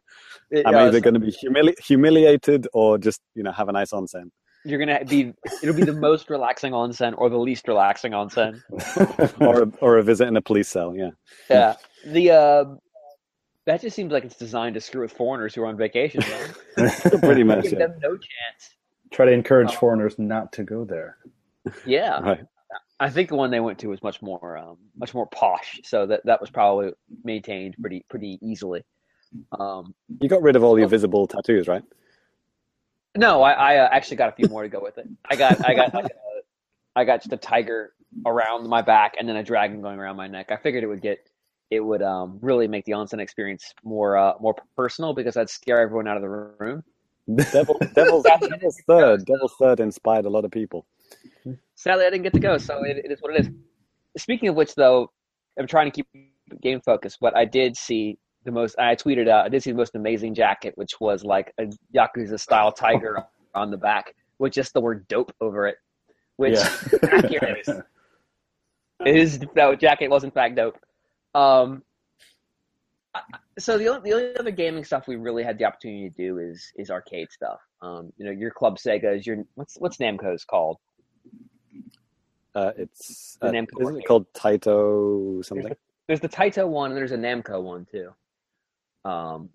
It- 0.51 0.67
I'm 0.67 0.75
uh, 0.75 0.87
either 0.87 1.01
going 1.01 1.15
to 1.15 1.21
be 1.21 1.31
humili- 1.33 1.79
humiliated 1.87 2.67
or 2.73 2.97
just 2.97 3.21
you 3.35 3.43
know 3.43 3.53
have 3.53 3.69
a 3.69 3.73
nice 3.73 3.91
onsen. 3.91 4.31
You're 4.69 4.79
gonna 4.79 5.05
be 5.05 5.33
it'll 5.63 5.75
be 5.75 5.85
the 5.85 5.93
most 6.09 6.29
relaxing 6.31 6.73
onsen 6.73 7.15
or 7.17 7.29
the 7.31 7.39
least 7.39 7.67
relaxing 7.69 8.13
onsen. 8.13 8.63
or 9.41 9.63
a, 9.63 9.73
or 9.81 9.99
a 9.99 10.03
visit 10.03 10.29
in 10.29 10.37
a 10.37 10.43
police 10.43 10.69
cell. 10.69 10.95
Yeah, 10.95 11.11
Yeah. 11.49 11.75
The 12.07 12.31
uh 12.31 12.65
that 13.65 13.81
just 13.83 13.95
seems 13.97 14.13
like 14.13 14.25
it's 14.25 14.37
designed 14.37 14.75
to 14.75 14.81
screw 14.81 15.03
with 15.03 15.13
foreigners 15.13 15.55
who 15.55 15.63
are 15.63 15.67
on 15.67 15.77
vacation. 15.77 16.23
man. 16.77 16.91
pretty 17.21 17.43
much. 17.45 17.65
Give 17.65 17.73
Yeah. 17.73 17.79
them 17.89 17.99
no 18.03 18.11
chance. 18.17 18.77
Try 19.11 19.27
to 19.27 19.33
encourage 19.33 19.75
foreigners 19.75 20.19
not 20.19 20.53
to 20.55 20.65
go 20.65 20.85
there. 20.85 21.19
Yeah. 21.85 22.21
Right. 22.21 22.41
I 23.01 23.11
think 23.11 23.29
the 23.29 23.37
one 23.37 23.51
they 23.51 23.61
went 23.61 23.79
to 23.81 23.89
was 23.89 24.03
much 24.03 24.21
more 24.23 24.57
um, 24.59 24.77
much 24.97 25.15
more 25.15 25.27
posh, 25.27 25.81
so 25.85 26.07
that 26.07 26.25
that 26.27 26.41
was 26.41 26.51
probably 26.51 26.93
maintained 27.25 27.77
pretty 27.81 28.05
pretty 28.09 28.39
easily. 28.43 28.85
Um, 29.59 29.95
You 30.21 30.29
got 30.29 30.43
rid 30.43 30.57
of 30.57 30.65
all 30.65 30.79
your 30.79 30.89
visible 30.89 31.27
tattoos, 31.27 31.69
right? 31.69 31.83
No, 33.17 33.43
I, 33.43 33.53
I 33.53 33.77
uh, 33.79 33.89
actually 33.91 34.17
got 34.19 34.29
a 34.29 34.33
few 34.33 34.49
more 34.49 34.63
to 34.63 34.69
go 34.69 34.81
with 34.81 34.99
it. 34.99 35.09
I 35.31 35.37
got 35.37 35.65
I 35.69 35.75
got 35.75 35.95
like 35.95 36.07
a, 36.07 36.11
I 36.97 37.05
got 37.05 37.23
just 37.23 37.33
a 37.33 37.37
tiger 37.37 37.93
around 38.27 38.69
my 38.69 38.83
back 38.83 39.15
and 39.19 39.29
then 39.29 39.37
a 39.37 39.43
dragon 39.43 39.81
going 39.81 39.99
around 39.99 40.17
my 40.17 40.29
neck. 40.29 40.51
I 40.51 40.57
figured 40.57 40.83
it 40.83 40.87
would 40.87 41.03
get 41.03 41.29
it 41.71 41.81
would 41.81 42.03
um, 42.03 42.39
really 42.41 42.67
make 42.67 42.85
the 42.85 42.93
onsen 42.93 43.21
experience 43.21 43.75
more 43.85 44.17
uh, 44.17 44.35
more 44.41 44.55
personal 44.77 45.13
because 45.15 45.37
I'd 45.37 45.51
scare 45.51 45.81
everyone 45.81 46.09
out 46.09 46.17
of 46.17 46.23
the 46.23 46.29
room. 46.29 46.83
Devil, 47.53 47.79
Devil's, 47.95 48.25
Devil's 48.25 48.81
Third. 48.87 49.27
Devil's 49.27 49.55
Third 49.61 49.81
inspired 49.81 50.25
a 50.25 50.31
lot 50.31 50.45
of 50.47 50.51
people. 50.51 50.87
Sadly, 51.75 52.07
I 52.07 52.11
didn't 52.11 52.23
get 52.23 52.33
to 52.33 52.41
go, 52.41 52.57
so 52.57 52.85
it, 52.85 52.97
it 53.05 53.13
is 53.13 53.21
what 53.21 53.35
it 53.35 53.41
is. 53.41 53.51
Speaking 54.17 54.49
of 54.49 54.55
which, 54.55 54.75
though, 54.75 55.13
I'm 55.59 55.67
trying 55.67 55.91
to 55.91 55.95
keep 55.95 56.07
game 56.63 56.81
focused, 56.81 57.19
but 57.21 57.37
I 57.37 57.45
did 57.45 57.77
see 57.77 58.19
the 58.45 58.53
most. 58.53 58.79
I 58.79 58.95
tweeted 58.95 59.29
out. 59.29 59.45
I 59.45 59.49
did 59.49 59.63
see 59.63 59.73
the 59.73 59.77
most 59.77 59.95
amazing 59.95 60.35
jacket, 60.35 60.73
which 60.77 61.01
was 61.01 61.25
like 61.25 61.53
a 61.59 61.67
yakuza 61.95 62.39
style 62.39 62.73
tiger 62.73 63.25
on 63.55 63.71
the 63.71 63.77
back 63.77 64.15
with 64.39 64.53
just 64.53 64.73
the 64.73 64.81
word 64.81 65.07
"dope" 65.09 65.33
over 65.41 65.67
it. 65.67 65.77
Which 66.37 66.59
Yeah. 66.59 66.99
accurate. 67.13 67.69
His 69.05 69.39
that 69.55 69.81
jacket 69.81 70.09
was 70.09 70.25
in 70.25 70.31
fact 70.31 70.57
dope. 70.57 70.79
Um, 71.35 71.83
so 73.59 73.79
the 73.79 73.89
only, 73.89 74.11
the 74.11 74.17
only 74.17 74.37
other 74.39 74.51
gaming 74.51 74.85
stuff 74.85 75.09
we 75.09 75.17
really 75.17 75.43
had 75.43 75.59
the 75.59 75.65
opportunity 75.65 76.09
to 76.11 76.17
do 76.17 76.39
is 76.39 76.73
is 76.77 76.91
arcade 76.91 77.31
stuff. 77.31 77.61
Um, 77.83 78.13
you 78.17 78.25
know, 78.25 78.31
your 78.31 78.51
Club 78.51 78.77
Sega 78.77 79.17
is 79.17 79.27
your 79.27 79.45
what's 79.55 79.77
what's 79.79 79.99
Namco's 79.99 80.45
called? 80.45 80.79
Uh, 82.55 82.73
it's 82.77 83.39
The 83.41 83.49
uh, 83.49 83.53
Namco 83.53 83.83
isn't 83.83 83.99
it 83.99 84.07
called 84.07 84.33
Taito 84.33 85.45
something? 85.45 85.73
There's 86.07 86.21
the 86.21 86.29
Taito 86.29 86.67
one 86.67 86.91
and 86.91 86.97
there's 86.99 87.13
a 87.13 87.17
Namco 87.17 87.63
one 87.63 87.87
too. 87.91 88.13
Um, 89.05 89.51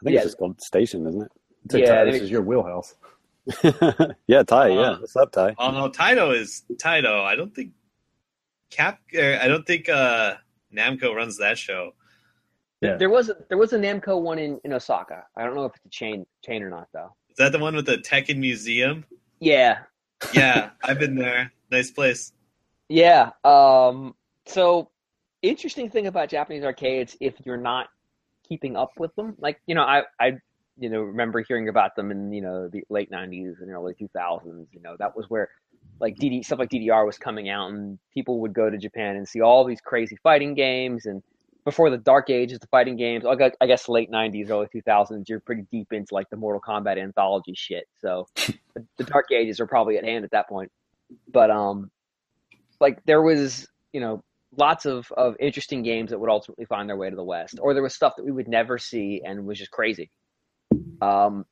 I 0.00 0.04
think 0.04 0.14
yeah. 0.14 0.20
it's 0.20 0.26
just 0.28 0.38
called 0.38 0.60
Station, 0.60 1.06
isn't 1.06 1.30
To 1.70 1.78
Yeah, 1.80 1.86
tell 1.86 2.04
they- 2.06 2.12
this 2.12 2.22
is 2.22 2.30
your 2.30 2.42
wheelhouse. 2.42 2.94
yeah, 4.26 4.42
Ty. 4.42 4.68
Yeah, 4.68 4.80
Uh, 4.80 4.98
what's 4.98 5.16
up, 5.16 5.32
Ty? 5.32 5.54
Oh 5.58 5.70
no, 5.70 5.88
Taito 5.88 6.34
is 6.36 6.64
Taito. 6.74 7.24
I 7.24 7.34
don't 7.34 7.54
think 7.54 7.72
Cap. 8.70 9.00
er, 9.16 9.38
I 9.42 9.48
don't 9.48 9.66
think 9.66 9.88
uh, 9.88 10.34
Namco 10.74 11.14
runs 11.14 11.38
that 11.38 11.56
show. 11.56 11.92
Yeah. 12.82 12.96
There 12.96 13.08
was 13.08 13.30
a, 13.30 13.36
there 13.48 13.56
was 13.58 13.72
a 13.72 13.78
Namco 13.78 14.20
one 14.20 14.38
in, 14.38 14.60
in 14.64 14.72
Osaka. 14.74 15.24
I 15.36 15.44
don't 15.44 15.54
know 15.54 15.64
if 15.64 15.74
it's 15.76 15.86
a 15.86 15.88
chain 15.88 16.26
chain 16.44 16.62
or 16.62 16.68
not 16.70 16.88
though. 16.92 17.14
Is 17.30 17.36
that 17.38 17.52
the 17.52 17.58
one 17.58 17.74
with 17.74 17.86
the 17.86 17.96
Tekken 17.98 18.36
Museum? 18.36 19.04
Yeah, 19.40 19.78
Yeah, 20.34 20.70
I've 20.84 20.98
been 20.98 21.14
there. 21.16 21.52
Nice 21.70 21.90
place. 21.90 22.32
yeah. 22.88 23.30
Um, 23.44 24.14
so 24.46 24.90
interesting 25.42 25.88
thing 25.90 26.06
about 26.06 26.28
Japanese 26.28 26.64
arcades, 26.64 27.16
if 27.20 27.34
you're 27.44 27.56
not 27.56 27.88
keeping 28.48 28.76
up 28.76 28.90
with 28.98 29.14
them, 29.16 29.34
like 29.38 29.60
you 29.66 29.74
know, 29.74 29.82
I 29.82 30.02
I 30.20 30.32
you 30.78 30.90
know 30.90 31.00
remember 31.00 31.42
hearing 31.46 31.68
about 31.68 31.96
them 31.96 32.10
in 32.10 32.32
you 32.32 32.42
know 32.42 32.68
the 32.68 32.82
late 32.90 33.10
'90s 33.10 33.60
and 33.60 33.70
early 33.70 33.94
2000s. 33.94 34.66
You 34.72 34.80
know, 34.82 34.96
that 34.98 35.16
was 35.16 35.26
where 35.28 35.48
like 36.00 36.16
DD 36.16 36.44
stuff 36.44 36.58
like 36.58 36.70
DDR 36.70 37.04
was 37.06 37.18
coming 37.18 37.48
out, 37.48 37.70
and 37.70 37.98
people 38.14 38.40
would 38.40 38.52
go 38.54 38.70
to 38.70 38.78
Japan 38.78 39.16
and 39.16 39.28
see 39.28 39.40
all 39.40 39.64
these 39.64 39.80
crazy 39.80 40.16
fighting 40.22 40.54
games 40.54 41.06
and 41.06 41.22
before 41.68 41.90
the 41.90 41.98
dark 41.98 42.30
ages, 42.30 42.58
the 42.60 42.66
fighting 42.68 42.96
games, 42.96 43.26
I 43.26 43.34
gu- 43.34 43.56
I 43.60 43.66
guess 43.66 43.90
late 43.90 44.10
'90s, 44.10 44.48
early 44.48 44.68
2000s, 44.74 45.28
you're 45.28 45.40
pretty 45.40 45.66
deep 45.70 45.92
into 45.92 46.14
like 46.14 46.30
the 46.30 46.36
Mortal 46.36 46.62
Kombat 46.66 46.98
anthology 46.98 47.52
shit. 47.54 47.84
So 48.00 48.26
the, 48.36 48.86
the 48.96 49.04
dark 49.04 49.26
ages 49.32 49.60
are 49.60 49.66
probably 49.66 49.98
at 49.98 50.04
hand 50.04 50.24
at 50.24 50.30
that 50.30 50.48
point. 50.48 50.70
But 51.30 51.50
um, 51.50 51.90
like 52.80 53.04
there 53.04 53.20
was, 53.20 53.68
you 53.92 54.00
know, 54.00 54.22
lots 54.56 54.86
of 54.86 55.10
of 55.16 55.36
interesting 55.40 55.82
games 55.82 56.10
that 56.10 56.18
would 56.18 56.30
ultimately 56.30 56.64
find 56.64 56.88
their 56.88 56.96
way 56.96 57.10
to 57.10 57.16
the 57.16 57.24
West, 57.24 57.58
or 57.60 57.74
there 57.74 57.82
was 57.82 57.94
stuff 57.94 58.14
that 58.16 58.24
we 58.24 58.32
would 58.32 58.48
never 58.48 58.78
see 58.78 59.22
and 59.24 59.46
was 59.46 59.58
just 59.58 59.70
crazy. 59.70 60.10
Um, 61.00 61.44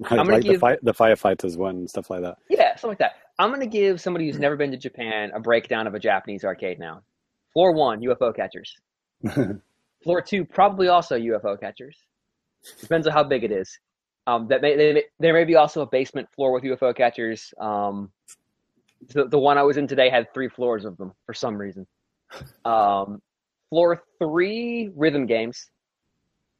Right, 0.00 0.18
I'm 0.18 0.26
like 0.26 0.42
the, 0.42 0.48
give- 0.50 0.60
fi- 0.60 0.78
the 0.82 0.92
firefighters 0.92 1.56
one 1.56 1.86
stuff 1.86 2.10
like 2.10 2.22
that. 2.22 2.38
yeah, 2.50 2.74
something 2.74 2.88
like 2.90 2.98
that. 2.98 3.12
I'm 3.38 3.50
gonna 3.50 3.64
give 3.66 4.00
somebody 4.00 4.26
who's 4.26 4.40
never 4.40 4.56
been 4.56 4.72
to 4.72 4.76
Japan 4.76 5.30
a 5.34 5.38
breakdown 5.38 5.86
of 5.86 5.94
a 5.94 6.00
Japanese 6.00 6.44
arcade 6.44 6.80
now. 6.80 7.02
Floor 7.52 7.72
one, 7.72 8.00
UFO 8.00 8.34
catchers. 8.34 8.74
Floor 10.02 10.20
two, 10.20 10.44
probably 10.44 10.88
also 10.88 11.16
UFO 11.16 11.58
catchers. 11.60 11.96
Depends 12.80 13.06
on 13.06 13.12
how 13.12 13.22
big 13.22 13.44
it 13.44 13.52
is. 13.52 13.78
Um, 14.26 14.48
that 14.48 14.62
may, 14.62 14.74
they, 14.76 15.04
there 15.20 15.32
may 15.32 15.44
be 15.44 15.54
also 15.54 15.82
a 15.82 15.86
basement 15.86 16.26
floor 16.34 16.52
with 16.52 16.64
UFO 16.64 16.96
catchers. 16.96 17.52
Um, 17.60 18.10
the, 19.10 19.26
the 19.28 19.38
one 19.38 19.58
I 19.58 19.62
was 19.62 19.76
in 19.76 19.86
today 19.86 20.08
had 20.10 20.32
three 20.34 20.48
floors 20.48 20.84
of 20.84 20.96
them 20.96 21.12
for 21.26 21.34
some 21.34 21.56
reason. 21.56 21.86
Um, 22.64 23.20
floor 23.70 24.02
three, 24.18 24.90
rhythm 24.94 25.26
games. 25.26 25.70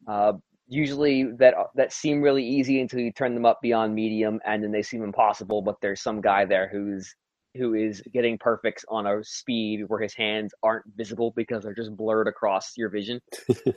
Uh, 0.06 0.34
usually 0.68 1.24
that 1.38 1.54
that 1.74 1.92
seem 1.92 2.20
really 2.20 2.44
easy 2.44 2.80
until 2.80 3.00
you 3.00 3.12
turn 3.12 3.34
them 3.34 3.46
up 3.46 3.60
beyond 3.62 3.94
medium, 3.94 4.40
and 4.44 4.62
then 4.62 4.72
they 4.72 4.82
seem 4.82 5.02
impossible. 5.02 5.62
But 5.62 5.76
there's 5.80 6.00
some 6.00 6.20
guy 6.20 6.44
there 6.44 6.68
who's 6.68 7.14
who 7.56 7.74
is 7.74 8.02
getting 8.12 8.36
perfects 8.36 8.84
on 8.88 9.06
a 9.06 9.22
speed 9.22 9.84
where 9.86 10.00
his 10.00 10.14
hands 10.14 10.52
aren't 10.62 10.84
visible 10.96 11.32
because 11.36 11.62
they're 11.62 11.74
just 11.74 11.96
blurred 11.96 12.26
across 12.26 12.76
your 12.76 12.88
vision. 12.88 13.20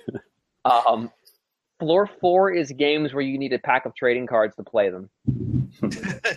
um, 0.66 1.12
floor 1.80 2.10
four 2.20 2.52
is 2.52 2.72
games 2.72 3.14
where 3.14 3.22
you 3.24 3.38
need 3.38 3.54
a 3.54 3.60
pack 3.60 3.86
of 3.86 3.94
trading 3.96 4.26
cards 4.26 4.56
to 4.56 4.64
play 4.64 4.90
them. 4.90 5.10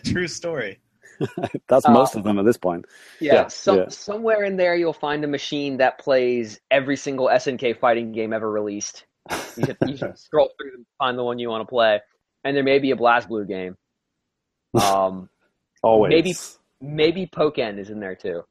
True 0.05 0.28
story. 0.28 0.78
That's 1.68 1.86
Uh, 1.86 1.90
most 1.92 2.15
of 2.16 2.24
them 2.24 2.39
at 2.39 2.44
this 2.44 2.57
point. 2.57 2.84
Yeah, 3.20 3.34
Yeah, 3.34 3.49
some, 3.49 3.76
yeah. 3.78 3.89
somewhere 3.89 4.44
in 4.44 4.57
there 4.57 4.74
you'll 4.74 4.92
find 4.92 5.23
a 5.24 5.28
machine 5.28 5.76
that 5.78 5.99
plays 5.99 6.60
every 6.70 6.97
single 6.97 7.26
SNK 7.28 7.78
fighting 7.78 8.12
game 8.12 8.32
ever 8.32 8.50
released. 8.50 9.05
You 9.57 9.65
should, 9.66 9.76
you 9.86 9.97
should 9.97 10.18
scroll 10.18 10.50
through 10.58 10.73
and 10.74 10.86
find 10.99 11.18
the 11.18 11.24
one 11.24 11.39
you 11.39 11.49
want 11.50 11.62
to 11.62 11.68
play, 11.70 12.00
and 12.44 12.57
there 12.57 12.65
may 12.65 12.78
be 12.78 12.90
a 12.90 12.97
BlazBlue 12.97 13.47
game. 13.49 13.76
Um, 14.81 15.28
Always. 15.82 16.10
Maybe- 16.10 16.34
maybe 16.81 17.26
Pokken 17.26 17.78
is 17.78 17.90
in 17.90 18.00
there 18.00 18.15
too. 18.15 18.42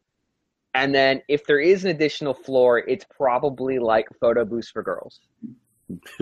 And 0.76 0.94
then 0.94 1.22
if 1.28 1.46
there 1.48 1.60
is 1.60 1.84
an 1.84 1.90
additional 1.90 2.34
floor, 2.36 2.78
it's 2.78 3.04
probably 3.18 3.80
like 3.80 4.06
Photo 4.22 4.46
Boost 4.46 4.72
for 4.72 4.84
girls. 4.84 5.20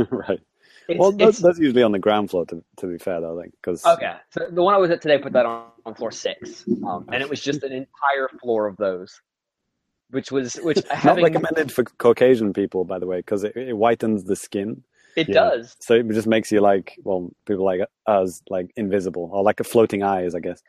right. 0.09 0.39
It's, 0.87 0.99
well, 0.99 1.11
that's, 1.11 1.39
that's 1.39 1.59
usually 1.59 1.83
on 1.83 1.91
the 1.91 1.99
ground 1.99 2.29
floor. 2.29 2.45
To, 2.45 2.63
to 2.77 2.87
be 2.87 2.97
fair, 2.97 3.19
though, 3.19 3.37
I 3.37 3.41
think 3.41 3.53
because 3.61 3.85
okay. 3.85 4.13
So 4.29 4.47
the 4.49 4.63
one 4.63 4.73
I 4.73 4.77
was 4.77 4.89
at 4.89 5.01
today 5.01 5.17
put 5.17 5.33
that 5.33 5.45
on, 5.45 5.65
on 5.85 5.95
floor 5.95 6.11
six, 6.11 6.63
um, 6.85 7.05
and 7.11 7.21
it 7.21 7.29
was 7.29 7.41
just 7.41 7.63
an 7.63 7.73
entire 7.73 8.29
floor 8.41 8.67
of 8.67 8.77
those, 8.77 9.21
which 10.11 10.31
was 10.31 10.55
which 10.55 10.77
not 10.89 10.97
having 10.97 11.23
recommended 11.25 11.71
for 11.71 11.83
Caucasian 11.83 12.53
people, 12.53 12.85
by 12.85 12.99
the 12.99 13.05
way, 13.05 13.17
because 13.17 13.43
it, 13.43 13.55
it 13.57 13.75
whitens 13.75 14.25
the 14.25 14.35
skin. 14.35 14.83
it 15.17 15.27
does. 15.27 15.75
So 15.79 15.95
it 15.95 16.07
just 16.09 16.27
makes 16.27 16.51
you 16.51 16.61
like, 16.61 16.97
well, 17.03 17.31
people 17.45 17.65
like 17.65 17.81
us, 18.05 18.41
like 18.49 18.71
invisible 18.77 19.29
or 19.33 19.43
like 19.43 19.59
a 19.59 19.63
floating 19.65 20.03
eyes, 20.03 20.35
I 20.35 20.39
guess. 20.39 20.61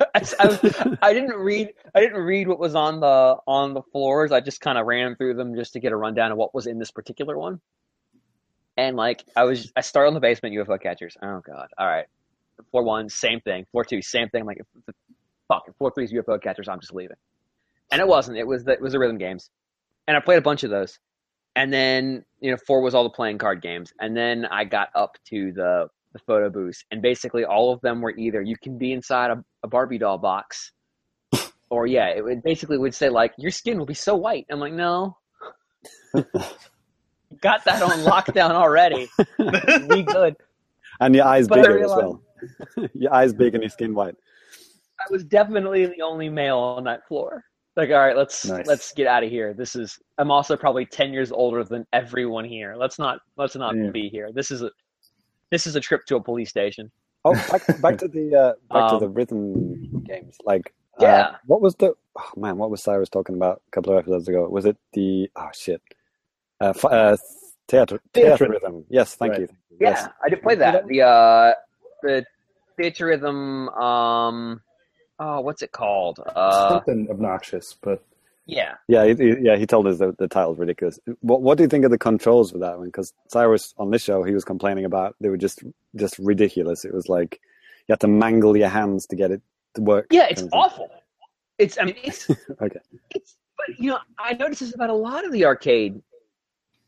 I, 0.14 0.26
I, 0.40 0.96
I 1.02 1.12
didn't 1.12 1.36
read 1.36 1.72
I 1.94 2.00
didn't 2.00 2.22
read 2.22 2.48
what 2.48 2.58
was 2.58 2.74
on 2.74 3.00
the 3.00 3.36
on 3.46 3.74
the 3.74 3.82
floors. 3.82 4.32
I 4.32 4.40
just 4.40 4.60
kind 4.60 4.76
of 4.76 4.86
ran 4.86 5.14
through 5.14 5.34
them 5.34 5.54
just 5.54 5.74
to 5.74 5.80
get 5.80 5.92
a 5.92 5.96
rundown 5.96 6.32
of 6.32 6.38
what 6.38 6.52
was 6.52 6.66
in 6.66 6.78
this 6.80 6.90
particular 6.90 7.38
one. 7.38 7.60
And 8.76 8.96
like 8.96 9.24
I 9.36 9.44
was 9.44 9.72
I 9.76 9.80
started 9.80 10.08
on 10.08 10.14
the 10.14 10.20
basement 10.20 10.54
UFO 10.54 10.80
catchers. 10.80 11.16
Oh 11.22 11.40
god. 11.44 11.68
All 11.78 11.86
right. 11.86 12.06
Four 12.70 12.84
one, 12.84 13.08
same 13.08 13.40
thing. 13.40 13.66
Four 13.72 13.84
two, 13.84 14.02
same 14.02 14.28
thing. 14.28 14.42
I'm 14.42 14.46
Like 14.46 14.62
fuck, 15.48 15.64
if 15.68 15.74
floor 15.76 15.92
three 15.94 16.04
is 16.04 16.12
UFO 16.12 16.40
catchers, 16.42 16.68
I'm 16.68 16.80
just 16.80 16.94
leaving. 16.94 17.16
And 17.90 18.00
it 18.00 18.08
wasn't. 18.08 18.38
It 18.38 18.46
was 18.46 18.64
the, 18.64 18.72
it 18.72 18.80
was 18.80 18.92
the 18.92 18.98
rhythm 18.98 19.18
games. 19.18 19.50
And 20.08 20.16
I 20.16 20.20
played 20.20 20.38
a 20.38 20.42
bunch 20.42 20.62
of 20.64 20.70
those. 20.70 20.98
And 21.54 21.70
then, 21.70 22.24
you 22.40 22.50
know, 22.50 22.56
four 22.66 22.80
was 22.80 22.94
all 22.94 23.02
the 23.04 23.10
playing 23.10 23.36
card 23.36 23.60
games. 23.60 23.92
And 24.00 24.16
then 24.16 24.46
I 24.46 24.64
got 24.64 24.88
up 24.94 25.16
to 25.28 25.52
the 25.52 25.88
the 26.14 26.18
photo 26.20 26.50
booth. 26.50 26.82
And 26.90 27.02
basically 27.02 27.44
all 27.44 27.72
of 27.72 27.80
them 27.82 28.00
were 28.00 28.14
either 28.16 28.42
you 28.42 28.56
can 28.62 28.78
be 28.78 28.92
inside 28.92 29.30
a, 29.30 29.44
a 29.62 29.68
Barbie 29.68 29.98
doll 29.98 30.18
box 30.18 30.72
or 31.72 31.86
yeah, 31.86 32.08
it 32.08 32.22
would 32.22 32.42
basically 32.42 32.76
would 32.76 32.94
say 32.94 33.08
like 33.08 33.32
your 33.38 33.50
skin 33.50 33.78
will 33.78 33.86
be 33.86 33.94
so 33.94 34.14
white. 34.14 34.44
I'm 34.50 34.60
like, 34.60 34.74
no. 34.74 35.16
Got 37.40 37.64
that 37.64 37.82
on 37.82 37.90
lockdown 38.00 38.50
already. 38.52 39.08
We 39.88 40.02
good. 40.02 40.36
And 41.00 41.14
your 41.14 41.24
eyes 41.24 41.48
But 41.48 41.62
bigger 41.62 41.82
as 41.84 41.90
well. 41.90 42.22
your 42.94 43.12
eyes 43.12 43.32
big 43.32 43.54
and 43.54 43.62
your 43.62 43.70
skin 43.70 43.94
white. 43.94 44.14
I 45.00 45.04
was 45.10 45.24
definitely 45.24 45.86
the 45.86 46.02
only 46.02 46.28
male 46.28 46.58
on 46.58 46.84
that 46.84 47.06
floor. 47.08 47.44
Like, 47.76 47.90
all 47.90 47.96
right, 47.98 48.16
let's 48.16 48.44
Nice. 48.44 48.66
let's 48.66 48.92
get 48.92 49.06
out 49.06 49.24
of 49.24 49.30
here. 49.30 49.54
This 49.54 49.74
is. 49.74 49.98
I'm 50.18 50.30
also 50.30 50.56
probably 50.56 50.84
ten 50.84 51.12
years 51.12 51.32
older 51.32 51.64
than 51.64 51.86
everyone 51.92 52.44
here. 52.44 52.74
Let's 52.76 52.98
not 52.98 53.20
let's 53.36 53.56
not 53.56 53.74
Yeah. 53.74 53.90
be 53.90 54.08
here. 54.08 54.30
This 54.32 54.50
is 54.50 54.62
a 54.62 54.70
this 55.50 55.66
is 55.66 55.74
a 55.74 55.80
trip 55.80 56.04
to 56.06 56.16
a 56.16 56.22
police 56.22 56.50
station. 56.50 56.90
Oh, 57.24 57.34
back, 57.50 57.80
back 57.80 57.98
to 57.98 58.08
the 58.08 58.34
uh, 58.34 58.52
back 58.72 58.88
to 58.90 58.94
Um, 58.96 59.00
the 59.00 59.08
rhythm 59.08 60.02
games. 60.04 60.36
Like, 60.44 60.74
Yeah. 61.00 61.20
uh, 61.20 61.36
what 61.46 61.60
was 61.62 61.74
the 61.76 61.94
oh, 62.16 62.30
man? 62.36 62.58
What 62.58 62.70
was 62.70 62.82
Cyrus 62.82 63.08
talking 63.08 63.36
about 63.36 63.62
a 63.66 63.70
couple 63.70 63.92
of 63.92 63.98
episodes 64.00 64.28
ago? 64.28 64.46
Was 64.48 64.66
it 64.66 64.76
the 64.92 65.30
oh 65.36 65.48
shit? 65.54 65.80
Uh, 66.62 66.72
fi- 66.72 66.88
uh 66.90 67.16
theater 67.68 68.00
theater 68.14 68.36
Theatre. 68.36 68.48
rhythm. 68.52 68.84
Yes, 68.88 69.14
thank 69.16 69.32
Right. 69.32 69.40
you. 69.42 69.48
Yeah, 69.80 69.90
Yes. 69.90 70.08
I 70.24 70.28
did 70.28 70.42
play 70.42 70.54
that. 70.56 70.86
The 70.86 71.02
uh 71.02 71.54
the 72.02 72.24
Theatrhythm. 72.78 73.76
Um, 73.80 74.60
oh, 75.18 75.40
what's 75.40 75.62
it 75.62 75.72
called? 75.72 76.20
Uh, 76.34 76.68
Something 76.70 77.08
obnoxious, 77.10 77.76
but 77.80 78.04
yeah. 78.46 78.74
Yeah, 78.88 79.04
he, 79.06 79.14
he- 79.14 79.38
yeah. 79.40 79.56
He 79.56 79.66
told 79.66 79.86
us 79.86 79.98
that 79.98 80.18
the 80.18 80.28
title's 80.28 80.58
ridiculous. 80.58 80.98
What 81.20 81.42
What 81.42 81.58
do 81.58 81.64
you 81.64 81.68
think 81.68 81.84
of 81.84 81.90
the 81.90 81.98
controls 81.98 82.50
for 82.52 82.58
that 82.58 82.78
one? 82.78 82.86
Because 82.88 83.12
Cyrus 83.28 83.74
on 83.78 83.90
this 83.90 84.02
show, 84.02 84.22
he 84.22 84.32
was 84.34 84.44
complaining 84.44 84.84
about 84.84 85.14
they 85.20 85.28
were 85.28 85.36
just 85.36 85.62
just 85.96 86.18
ridiculous. 86.18 86.84
It 86.84 86.94
was 86.94 87.08
like 87.08 87.40
you 87.88 87.92
had 87.92 88.00
to 88.00 88.08
mangle 88.08 88.56
your 88.56 88.68
hands 88.68 89.06
to 89.08 89.16
get 89.16 89.30
it 89.30 89.42
to 89.74 89.80
work. 89.82 90.06
Yeah, 90.10 90.26
it's 90.30 90.42
kind 90.42 90.52
of 90.52 90.58
awful. 90.60 90.90
It's 91.58 91.78
I 91.80 91.84
mean 91.84 91.96
it's 92.02 92.28
Okay. 92.60 92.80
it's 93.10 93.36
but 93.56 93.78
you 93.78 93.90
know 93.90 93.98
I 94.18 94.32
notice 94.34 94.60
this 94.60 94.74
about 94.74 94.90
a 94.90 94.94
lot 94.94 95.24
of 95.24 95.32
the 95.32 95.44
arcade, 95.44 96.02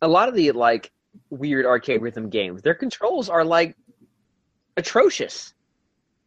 a 0.05 0.09
lot 0.09 0.29
of 0.29 0.35
the 0.35 0.53
like 0.53 0.91
weird 1.31 1.67
arcade 1.67 2.03
rhythm 2.03 2.29
games. 2.29 2.63
Their 2.63 2.75
controls 2.75 3.29
are 3.29 3.45
like 3.45 3.77
atrocious. 4.77 5.55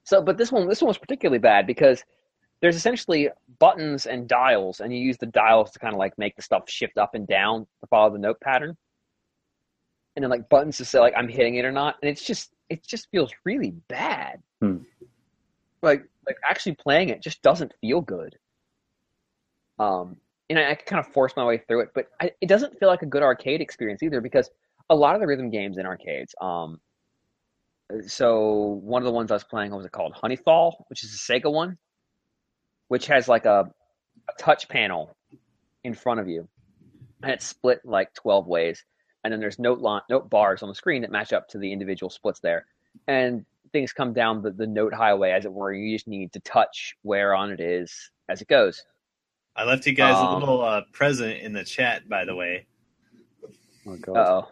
So, 0.04 0.22
but 0.22 0.38
this 0.38 0.52
one 0.52 0.68
this 0.68 0.82
one 0.82 0.88
was 0.88 0.98
particularly 0.98 1.40
bad 1.40 1.68
because 1.68 2.04
there's 2.62 2.76
essentially 2.76 3.30
buttons 3.60 4.06
and 4.06 4.28
dials, 4.28 4.80
and 4.80 4.94
you 4.94 5.00
use 5.00 5.18
the 5.18 5.28
dials 5.28 5.72
to 5.72 5.80
kind 5.80 5.94
of 5.94 6.00
like 6.00 6.18
make 6.18 6.36
the 6.36 6.42
stuff 6.42 6.70
shift 6.70 6.98
up 6.98 7.14
and 7.14 7.28
down 7.28 7.68
to 7.82 7.88
follow 7.88 8.12
the 8.12 8.18
note 8.18 8.40
pattern, 8.42 8.76
and 10.16 10.24
then 10.24 10.30
like 10.30 10.50
buttons 10.50 10.78
to 10.78 10.86
say 10.86 11.00
like 11.00 11.14
I'm 11.16 11.28
hitting 11.28 11.56
it 11.56 11.66
or 11.66 11.72
not, 11.72 11.96
and 12.02 12.10
it's 12.10 12.24
just 12.24 12.54
it 12.70 12.86
just 12.86 13.10
feels 13.12 13.32
really 13.46 13.72
bad. 13.88 14.42
Hmm. 14.62 14.78
Like 15.82 16.04
like 16.26 16.38
actually 16.50 16.76
playing 16.76 17.10
it 17.10 17.22
just 17.22 17.42
doesn't 17.42 17.74
feel 17.82 18.02
good. 18.02 18.36
Um, 19.80 20.18
and 20.50 20.60
I, 20.60 20.72
I 20.72 20.76
kind 20.76 21.00
of 21.00 21.12
force 21.14 21.34
my 21.36 21.46
way 21.46 21.58
through 21.58 21.82
it, 21.82 21.90
but 21.94 22.08
I, 22.22 22.32
it 22.42 22.48
doesn't 22.48 22.80
feel 22.80 22.90
like 22.90 23.02
a 23.02 23.08
good 23.08 23.24
arcade 23.24 23.62
experience 23.62 24.04
either 24.04 24.22
because 24.22 24.50
a 24.90 24.96
lot 24.96 25.16
of 25.16 25.22
the 25.22 25.28
rhythm 25.28 25.50
games 25.50 25.78
in 25.78 25.86
arcades. 25.86 26.34
Um, 26.42 26.80
so 28.06 28.80
one 28.84 29.02
of 29.02 29.06
the 29.06 29.12
ones 29.12 29.32
I 29.32 29.36
was 29.36 29.44
playing, 29.44 29.72
what 29.72 29.78
was 29.78 29.86
it 29.86 29.92
called? 29.92 30.14
Honeyfall, 30.14 30.74
which 30.90 31.04
is 31.04 31.14
a 31.14 31.18
Sega 31.18 31.52
one, 31.52 31.78
which 32.90 33.08
has 33.08 33.28
like 33.28 33.46
a, 33.46 33.72
a 34.30 34.42
touch 34.42 34.68
panel 34.68 35.16
in 35.84 35.94
front 35.94 36.20
of 36.20 36.28
you, 36.28 36.48
and 37.24 37.32
it's 37.32 37.46
split 37.46 37.80
like 37.86 38.14
twelve 38.14 38.48
ways, 38.48 38.84
and 39.24 39.32
then 39.32 39.40
there's 39.40 39.60
note 39.60 39.80
line, 39.80 40.02
note 40.10 40.30
bars 40.30 40.64
on 40.64 40.70
the 40.70 40.76
screen 40.76 41.02
that 41.02 41.12
match 41.12 41.32
up 41.32 41.48
to 41.50 41.58
the 41.58 41.72
individual 41.72 42.10
splits 42.10 42.40
there, 42.42 42.66
and 43.08 43.46
things 43.72 43.94
come 43.94 44.14
down 44.14 44.42
the, 44.42 44.52
the 44.52 44.68
note 44.68 44.94
highway 44.94 45.32
as 45.32 45.46
it 45.46 45.54
were. 45.54 45.74
You 45.74 45.96
just 45.96 46.08
need 46.08 46.34
to 46.34 46.40
touch 46.42 46.96
where 47.04 47.34
on 47.34 47.52
it 47.52 47.60
is 47.60 48.12
as 48.30 48.42
it 48.42 48.48
goes. 48.48 48.84
I 49.58 49.64
left 49.64 49.86
you 49.88 49.94
guys 49.94 50.16
Um, 50.16 50.28
a 50.28 50.38
little 50.38 50.62
uh, 50.64 50.82
present 50.92 51.40
in 51.40 51.52
the 51.52 51.64
chat, 51.64 52.08
by 52.08 52.26
the 52.26 52.36
way. 52.36 52.68
Oh 53.88 53.98
god. 53.98 54.18
Uh 54.18 54.44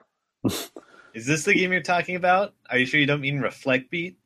oh. 0.49 0.51
Is 1.13 1.25
this 1.25 1.45
the 1.45 1.53
game 1.53 1.71
you're 1.71 1.81
talking 1.81 2.17
about? 2.17 2.53
Are 2.69 2.77
you 2.77 2.85
sure 2.85 2.99
you 2.99 3.05
don't 3.05 3.21
mean 3.21 3.39
Reflect 3.39 3.89
Beat? 3.89 4.17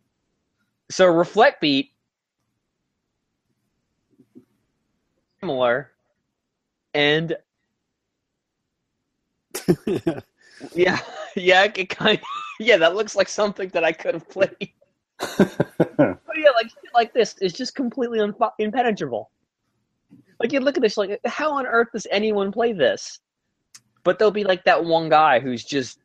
So 0.90 1.06
reflect 1.06 1.62
beat 1.62 1.92
similar 5.40 5.92
and 6.94 7.38
yeah 10.74 11.00
yeah 11.36 11.68
it 11.76 11.90
kind 11.90 12.20
yeah 12.60 12.76
that 12.78 12.96
looks 12.96 13.16
like 13.16 13.30
something 13.30 13.70
that 13.70 13.84
I 13.84 13.92
could 13.92 14.16
have 14.16 14.28
played 14.30 14.74
but 15.20 16.20
yeah 16.36 16.50
like 16.56 16.72
like 16.94 17.14
this 17.14 17.36
is 17.40 17.54
just 17.54 17.76
completely 17.76 18.20
un- 18.20 18.34
impenetrable 18.58 19.30
like 20.40 20.52
you 20.54 20.60
look 20.60 20.78
at 20.78 20.82
this 20.82 20.98
like 20.98 21.20
how 21.26 21.52
on 21.54 21.66
earth 21.66 21.88
does 21.94 22.08
anyone 22.12 22.52
play 22.52 22.74
this 22.74 23.20
but 24.04 24.18
there'll 24.18 24.32
be 24.32 24.44
like 24.44 24.64
that 24.66 24.84
one 24.86 25.10
guy 25.10 25.40
who's 25.40 25.64
just 25.64 26.00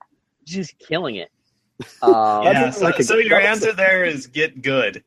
just 0.45 0.79
killing 0.79 1.17
it 1.17 1.31
um, 2.03 2.45
yeah, 2.45 2.71
so, 2.71 2.85
like 2.85 2.99
a- 2.99 3.05
so 3.05 3.17
your 3.17 3.41
that 3.41 3.51
looks 3.51 3.65
answer 3.65 3.73
there 3.73 4.05
is 4.05 4.27
get 4.29 4.63
good. 4.63 5.03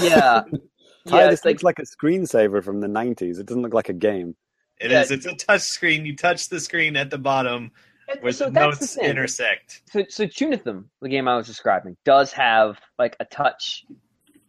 yeah 0.00 0.42
Ty, 1.08 1.18
yeah 1.22 1.26
this 1.30 1.40
it's 1.40 1.44
like 1.44 1.52
looks 1.54 1.62
like 1.64 1.78
a 1.80 1.82
screensaver 1.82 2.62
from 2.62 2.80
the 2.80 2.86
'90s. 2.86 3.40
It 3.40 3.46
doesn't 3.46 3.62
look 3.62 3.74
like 3.74 3.88
a 3.88 3.92
game. 3.92 4.36
It 4.80 4.92
Yeah. 4.92 5.00
is. 5.02 5.10
It's 5.10 5.26
a 5.26 5.34
touch 5.34 5.62
screen. 5.62 6.06
You 6.06 6.14
touch 6.14 6.48
the 6.48 6.60
screen 6.60 6.94
at 6.96 7.10
the 7.10 7.18
bottom 7.18 7.72
and 8.08 8.22
where 8.22 8.30
so 8.32 8.44
the 8.44 8.50
that's 8.52 8.94
the 8.94 9.02
notes 9.02 9.10
intersect. 9.10 9.82
so 9.90 10.04
so 10.08 10.26
Chunithm, 10.28 10.84
the 11.00 11.08
game 11.08 11.26
I 11.26 11.36
was 11.36 11.48
describing, 11.48 11.96
does 12.04 12.30
have 12.34 12.78
like 13.00 13.16
a 13.18 13.24
touch, 13.24 13.84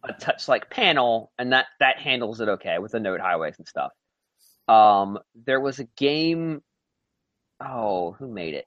a 0.04 0.12
touch 0.12 0.46
like 0.46 0.70
panel, 0.70 1.32
and 1.40 1.52
that 1.52 1.66
that 1.80 1.98
handles 1.98 2.40
it 2.40 2.48
okay 2.48 2.78
with 2.78 2.92
the 2.92 3.00
note 3.00 3.18
highways 3.20 3.56
and 3.58 3.66
stuff. 3.66 3.90
Um, 4.68 5.18
there 5.34 5.60
was 5.60 5.78
a 5.78 5.84
game. 5.96 6.62
Oh, 7.60 8.12
who 8.12 8.28
made 8.28 8.54
it? 8.54 8.66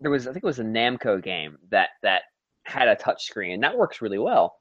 There 0.00 0.10
was, 0.10 0.26
I 0.26 0.32
think 0.32 0.44
it 0.44 0.46
was 0.46 0.58
a 0.58 0.64
Namco 0.64 1.22
game 1.22 1.58
that 1.70 1.90
that 2.02 2.22
had 2.64 2.88
a 2.88 2.96
touch 2.96 3.24
screen, 3.24 3.52
and 3.52 3.62
that 3.62 3.76
works 3.76 4.02
really 4.02 4.18
well. 4.18 4.60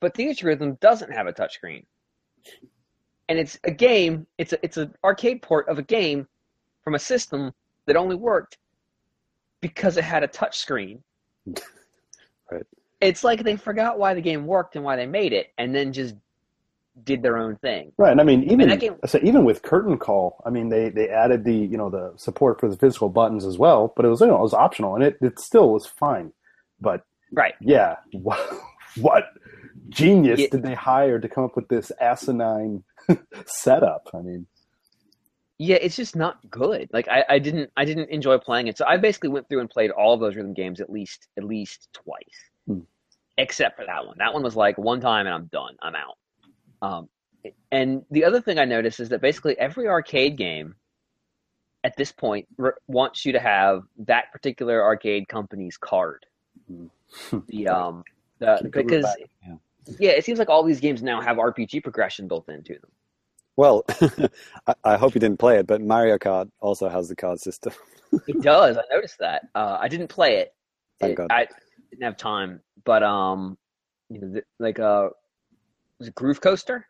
But 0.00 0.14
Theatrhythm 0.14 0.80
doesn't 0.80 1.12
have 1.12 1.26
a 1.26 1.32
touch 1.32 1.54
screen, 1.54 1.86
and 3.28 3.38
it's 3.38 3.58
a 3.64 3.70
game. 3.70 4.26
It's 4.38 4.52
a 4.52 4.64
it's 4.64 4.76
an 4.76 4.94
arcade 5.04 5.42
port 5.42 5.68
of 5.68 5.78
a 5.78 5.82
game 5.82 6.26
from 6.82 6.94
a 6.94 6.98
system 6.98 7.52
that 7.86 7.96
only 7.96 8.16
worked 8.16 8.58
because 9.60 9.96
it 9.96 10.04
had 10.04 10.22
a 10.22 10.28
touch 10.28 10.58
screen. 10.58 11.02
Right. 12.50 12.66
It's 13.00 13.24
like 13.24 13.42
they 13.42 13.56
forgot 13.56 13.98
why 13.98 14.12
the 14.12 14.20
game 14.20 14.46
worked 14.46 14.76
and 14.76 14.84
why 14.84 14.96
they 14.96 15.06
made 15.06 15.32
it, 15.32 15.52
and 15.56 15.74
then 15.74 15.94
just 15.94 16.14
did 17.02 17.22
their 17.22 17.36
own 17.36 17.56
thing. 17.56 17.92
Right, 17.98 18.12
and 18.12 18.20
I 18.20 18.24
mean, 18.24 18.44
even 18.44 18.68
that 18.68 18.78
game- 18.80 18.96
so 19.06 19.18
even 19.22 19.44
with 19.44 19.62
Curtain 19.62 19.98
Call, 19.98 20.40
I 20.46 20.50
mean, 20.50 20.68
they 20.68 20.90
they 20.90 21.08
added 21.08 21.44
the 21.44 21.54
you 21.54 21.76
know 21.76 21.90
the 21.90 22.12
support 22.16 22.60
for 22.60 22.68
the 22.68 22.76
physical 22.76 23.08
buttons 23.08 23.44
as 23.44 23.58
well, 23.58 23.92
but 23.96 24.04
it 24.04 24.08
was 24.08 24.20
you 24.20 24.28
know 24.28 24.36
it 24.36 24.42
was 24.42 24.54
optional, 24.54 24.94
and 24.94 25.02
it 25.02 25.16
it 25.20 25.38
still 25.40 25.72
was 25.72 25.86
fine. 25.86 26.32
But 26.80 27.02
Right. 27.32 27.54
yeah, 27.60 27.96
what, 28.12 28.38
what 29.00 29.24
genius 29.88 30.48
did 30.50 30.62
they 30.62 30.74
hire 30.74 31.18
to 31.18 31.28
come 31.28 31.44
up 31.44 31.56
with 31.56 31.68
this 31.68 31.90
asinine 32.00 32.84
setup? 33.46 34.08
I 34.14 34.18
mean, 34.20 34.46
Yeah, 35.58 35.76
it's 35.80 35.96
just 35.96 36.14
not 36.14 36.38
good. 36.50 36.88
Like 36.92 37.08
I, 37.08 37.24
I 37.28 37.38
didn't 37.40 37.70
I 37.76 37.84
didn't 37.84 38.10
enjoy 38.10 38.38
playing 38.38 38.68
it. 38.68 38.78
So 38.78 38.84
I 38.86 38.96
basically 38.98 39.30
went 39.30 39.48
through 39.48 39.60
and 39.60 39.70
played 39.70 39.90
all 39.90 40.14
of 40.14 40.20
those 40.20 40.36
rhythm 40.36 40.54
games 40.54 40.80
at 40.80 40.90
least 40.90 41.26
at 41.36 41.44
least 41.44 41.88
twice. 41.92 42.38
Hmm. 42.68 42.80
Except 43.36 43.76
for 43.76 43.84
that 43.84 44.06
one. 44.06 44.16
That 44.18 44.32
one 44.32 44.44
was 44.44 44.54
like 44.54 44.78
one 44.78 45.00
time 45.00 45.26
and 45.26 45.34
I'm 45.34 45.46
done. 45.46 45.74
I'm 45.82 45.96
out. 45.96 46.16
Um 46.84 47.08
and 47.70 48.04
the 48.10 48.24
other 48.24 48.40
thing 48.40 48.58
I 48.58 48.64
noticed 48.64 49.00
is 49.00 49.08
that 49.10 49.20
basically 49.20 49.58
every 49.58 49.86
arcade 49.88 50.36
game 50.36 50.74
at 51.84 51.96
this 51.96 52.10
point 52.10 52.46
r- 52.58 52.78
wants 52.88 53.24
you 53.26 53.32
to 53.32 53.40
have 53.40 53.82
that 53.98 54.32
particular 54.32 54.82
arcade 54.82 55.28
company's 55.28 55.76
card. 55.76 56.24
Hmm. 56.68 56.86
The 57.48 57.68
um 57.78 58.04
the, 58.38 58.68
because 58.72 59.06
yeah. 59.46 59.54
yeah, 59.98 60.10
it 60.10 60.24
seems 60.24 60.38
like 60.38 60.48
all 60.48 60.64
these 60.64 60.80
games 60.80 61.02
now 61.02 61.20
have 61.20 61.36
RPG 61.36 61.82
progression 61.82 62.26
built 62.28 62.48
into 62.48 62.74
them. 62.74 62.90
Well, 63.56 63.84
I, 64.66 64.74
I 64.82 64.96
hope 64.96 65.14
you 65.14 65.20
didn't 65.20 65.38
play 65.38 65.58
it, 65.58 65.66
but 65.66 65.80
Mario 65.80 66.18
Kart 66.18 66.50
also 66.60 66.88
has 66.88 67.08
the 67.08 67.16
card 67.16 67.40
system. 67.40 67.72
It 68.28 68.42
does. 68.42 68.76
I 68.76 68.82
noticed 68.92 69.18
that. 69.18 69.48
Uh, 69.56 69.76
I 69.80 69.88
didn't 69.88 70.06
play 70.06 70.36
it. 70.36 70.54
Thank 71.00 71.12
It- 71.12 71.16
God. 71.16 71.26
I 71.32 71.48
didn't 71.90 72.04
have 72.04 72.16
time, 72.16 72.60
but 72.84 73.02
um, 73.02 73.58
you 74.08 74.20
know, 74.20 74.32
th- 74.34 74.44
like 74.60 74.78
uh, 74.78 75.08
Groove 76.10 76.40
Coaster? 76.40 76.86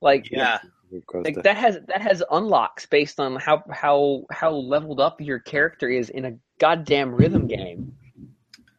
Like, 0.00 0.30
Yeah. 0.30 0.58
Of 0.96 1.06
course, 1.06 1.24
like 1.24 1.42
that 1.42 1.56
has 1.56 1.78
that 1.88 2.00
has 2.02 2.22
unlocks 2.30 2.86
based 2.86 3.18
on 3.18 3.34
how 3.36 3.64
how 3.70 4.24
how 4.30 4.52
leveled 4.52 5.00
up 5.00 5.20
your 5.20 5.40
character 5.40 5.88
is 5.88 6.08
in 6.10 6.24
a 6.24 6.32
goddamn 6.60 7.12
rhythm 7.12 7.48
game. 7.48 7.92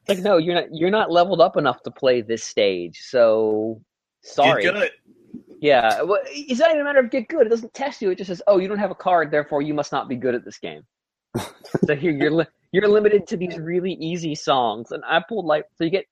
Like, 0.08 0.20
no, 0.20 0.38
you're 0.38 0.56
not 0.56 0.68
you're 0.72 0.92
not 0.92 1.12
leveled 1.12 1.42
up 1.42 1.58
enough 1.58 1.82
to 1.84 1.92
play 1.92 2.22
this 2.22 2.44
stage. 2.44 3.02
So 3.02 3.82
sorry. 4.22 4.64
Get 4.64 4.76
good. 4.76 4.92
Yeah, 5.60 6.04
well, 6.04 6.20
it's 6.26 6.60
not 6.60 6.70
even 6.70 6.82
a 6.82 6.84
matter 6.84 7.00
of 7.00 7.10
get 7.10 7.28
good. 7.28 7.48
It 7.48 7.50
doesn't 7.50 7.74
test 7.74 8.02
you. 8.02 8.12
It 8.12 8.18
just 8.18 8.28
says, 8.28 8.42
"Oh, 8.48 8.60
you 8.60 8.68
don't 8.68 8.78
have 8.78 8.92
a 8.92 8.96
card, 8.96 9.32
therefore 9.32 9.62
you 9.62 9.74
must 9.74 9.92
not 9.92 10.08
be 10.08 10.16
good 10.16 10.36
at 10.36 10.46
this 10.46 10.58
game." 10.58 10.84
so 11.86 11.96
here 11.96 12.12
you're 12.12 12.32
li- 12.32 12.46
you're 12.72 12.88
limited 12.88 13.26
to 13.28 13.38
these 13.38 13.58
really 13.58 13.94
easy 13.94 14.36
songs, 14.36 14.92
and 14.92 15.04
I 15.06 15.22
pulled 15.28 15.46
like 15.46 15.66
so 15.78 15.84
you 15.84 15.90
get 15.90 16.06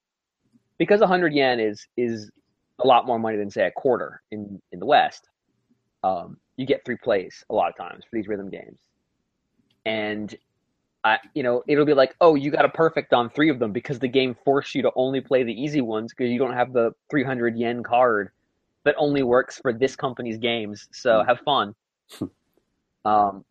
because 0.78 1.00
a 1.00 1.06
hundred 1.06 1.34
yen 1.34 1.60
is 1.60 1.86
is 1.96 2.30
a 2.82 2.86
lot 2.86 3.06
more 3.06 3.18
money 3.18 3.36
than 3.36 3.50
say 3.50 3.66
a 3.66 3.70
quarter 3.70 4.22
in 4.30 4.60
in 4.72 4.80
the 4.80 4.86
West. 4.86 5.28
Um, 6.02 6.38
you 6.56 6.66
get 6.66 6.84
three 6.84 6.96
plays 6.96 7.44
a 7.50 7.54
lot 7.54 7.70
of 7.70 7.76
times 7.76 8.04
for 8.04 8.16
these 8.16 8.28
rhythm 8.28 8.50
games, 8.50 8.78
and 9.84 10.34
I 11.04 11.18
you 11.34 11.42
know 11.42 11.62
it'll 11.68 11.86
be 11.86 11.94
like, 11.94 12.14
"Oh, 12.20 12.34
you 12.34 12.50
got 12.50 12.64
a 12.64 12.68
perfect 12.68 13.12
on 13.12 13.30
three 13.30 13.50
of 13.50 13.58
them 13.58 13.72
because 13.72 13.98
the 13.98 14.08
game 14.08 14.36
forced 14.44 14.74
you 14.74 14.82
to 14.82 14.92
only 14.96 15.20
play 15.20 15.42
the 15.42 15.52
easy 15.52 15.80
ones 15.80 16.12
because 16.12 16.30
you 16.30 16.38
don't 16.38 16.54
have 16.54 16.72
the 16.72 16.92
three 17.10 17.24
hundred 17.24 17.56
yen 17.56 17.82
card." 17.82 18.30
that 18.84 18.94
only 18.98 19.22
works 19.22 19.58
for 19.58 19.72
this 19.72 19.96
company's 19.96 20.38
games. 20.38 20.88
So 20.92 21.24
have 21.26 21.40
fun. 21.40 21.74
um, 23.04 23.44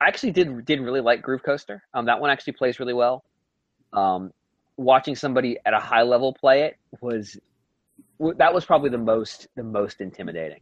I 0.00 0.08
actually 0.08 0.32
did 0.32 0.64
did 0.64 0.80
really 0.80 1.00
like 1.00 1.22
Groove 1.22 1.42
Coaster. 1.42 1.82
Um, 1.94 2.06
that 2.06 2.20
one 2.20 2.30
actually 2.30 2.54
plays 2.54 2.78
really 2.78 2.92
well. 2.92 3.24
Um, 3.92 4.32
watching 4.76 5.14
somebody 5.14 5.56
at 5.64 5.72
a 5.72 5.78
high 5.78 6.02
level 6.02 6.34
play 6.34 6.62
it 6.62 6.76
was 7.00 7.38
that 8.36 8.52
was 8.52 8.64
probably 8.64 8.90
the 8.90 8.98
most 8.98 9.48
the 9.56 9.62
most 9.62 10.00
intimidating. 10.00 10.60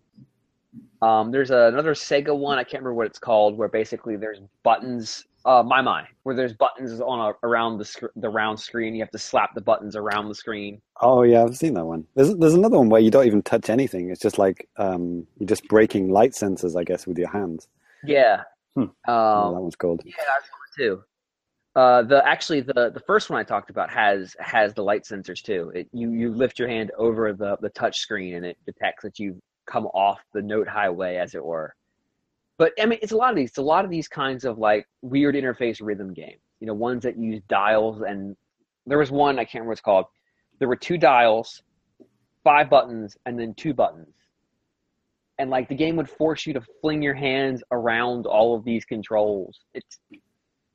Um, 1.02 1.30
there's 1.30 1.50
another 1.50 1.94
Sega 1.94 2.36
one 2.36 2.58
I 2.58 2.62
can't 2.64 2.82
remember 2.82 2.94
what 2.94 3.06
it's 3.06 3.18
called, 3.18 3.58
where 3.58 3.68
basically 3.68 4.16
there's 4.16 4.40
buttons. 4.62 5.24
Uh, 5.44 5.62
my 5.66 5.82
my, 5.82 6.06
where 6.22 6.36
there's 6.36 6.52
buttons 6.52 7.00
on 7.00 7.18
a, 7.18 7.46
around 7.46 7.78
the 7.78 7.84
sc- 7.84 8.04
the 8.14 8.28
round 8.28 8.58
screen. 8.58 8.94
You 8.94 9.02
have 9.02 9.10
to 9.10 9.18
slap 9.18 9.54
the 9.54 9.60
buttons 9.60 9.96
around 9.96 10.28
the 10.28 10.34
screen. 10.34 10.80
Oh 11.00 11.22
yeah, 11.22 11.42
I've 11.42 11.56
seen 11.56 11.74
that 11.74 11.84
one. 11.84 12.06
There's 12.14 12.34
there's 12.36 12.54
another 12.54 12.78
one 12.78 12.88
where 12.88 13.00
you 13.00 13.10
don't 13.10 13.26
even 13.26 13.42
touch 13.42 13.68
anything. 13.68 14.10
It's 14.10 14.20
just 14.20 14.38
like 14.38 14.68
um, 14.76 15.26
you're 15.38 15.48
just 15.48 15.66
breaking 15.68 16.10
light 16.10 16.32
sensors, 16.32 16.78
I 16.78 16.84
guess, 16.84 17.06
with 17.06 17.18
your 17.18 17.30
hands. 17.30 17.66
Yeah. 18.04 18.44
Hmm. 18.74 18.82
Um, 18.82 18.92
oh, 19.08 19.52
that 19.54 19.60
one's 19.60 19.76
called. 19.76 20.02
Yeah, 20.04 20.14
that's 20.18 20.48
one 20.48 20.60
too. 20.78 21.02
Uh, 21.74 22.02
the 22.02 22.26
actually 22.26 22.60
the 22.60 22.90
the 22.92 23.02
first 23.06 23.30
one 23.30 23.40
I 23.40 23.44
talked 23.44 23.70
about 23.70 23.90
has 23.90 24.36
has 24.38 24.74
the 24.74 24.82
light 24.82 25.04
sensors 25.04 25.42
too. 25.42 25.72
It, 25.74 25.88
you 25.92 26.12
you 26.12 26.30
lift 26.30 26.58
your 26.58 26.68
hand 26.68 26.90
over 26.98 27.32
the 27.32 27.56
the 27.62 27.70
touch 27.70 27.98
screen 27.98 28.34
and 28.34 28.44
it 28.44 28.58
detects 28.66 29.02
that 29.04 29.18
you've 29.18 29.38
come 29.66 29.86
off 29.86 30.20
the 30.34 30.42
note 30.42 30.68
highway, 30.68 31.16
as 31.16 31.34
it 31.34 31.44
were. 31.44 31.74
But 32.58 32.72
I 32.80 32.86
mean, 32.86 32.98
it's 33.00 33.12
a 33.12 33.16
lot 33.16 33.30
of 33.30 33.36
these. 33.36 33.50
It's 33.50 33.58
a 33.58 33.62
lot 33.62 33.84
of 33.86 33.90
these 33.90 34.06
kinds 34.06 34.44
of 34.44 34.58
like 34.58 34.86
weird 35.00 35.34
interface 35.34 35.78
rhythm 35.80 36.12
games. 36.12 36.40
You 36.60 36.66
know, 36.66 36.74
ones 36.74 37.04
that 37.04 37.16
use 37.16 37.40
dials 37.48 38.02
and 38.02 38.36
there 38.86 38.98
was 38.98 39.10
one 39.10 39.38
I 39.38 39.44
can't 39.44 39.54
remember 39.54 39.70
what 39.70 39.72
it's 39.72 39.80
called. 39.80 40.06
There 40.58 40.68
were 40.68 40.76
two 40.76 40.98
dials, 40.98 41.62
five 42.44 42.68
buttons, 42.68 43.16
and 43.26 43.38
then 43.38 43.54
two 43.54 43.72
buttons. 43.72 44.14
And 45.38 45.50
like 45.50 45.68
the 45.68 45.74
game 45.74 45.96
would 45.96 46.10
force 46.10 46.46
you 46.46 46.52
to 46.52 46.62
fling 46.80 47.02
your 47.02 47.14
hands 47.14 47.62
around 47.72 48.26
all 48.26 48.54
of 48.54 48.64
these 48.64 48.84
controls. 48.84 49.60
It's 49.74 49.98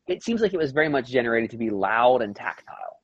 it 0.08 0.24
seems 0.24 0.42
like 0.42 0.53
it 0.53 0.58
was 0.58 0.72
very 0.72 0.90
much 0.90 1.10
generated 1.10 1.52
to 1.52 1.58
be 1.58 1.69
loud 1.69 2.22
and 2.22 2.36
tactile, 2.36 3.02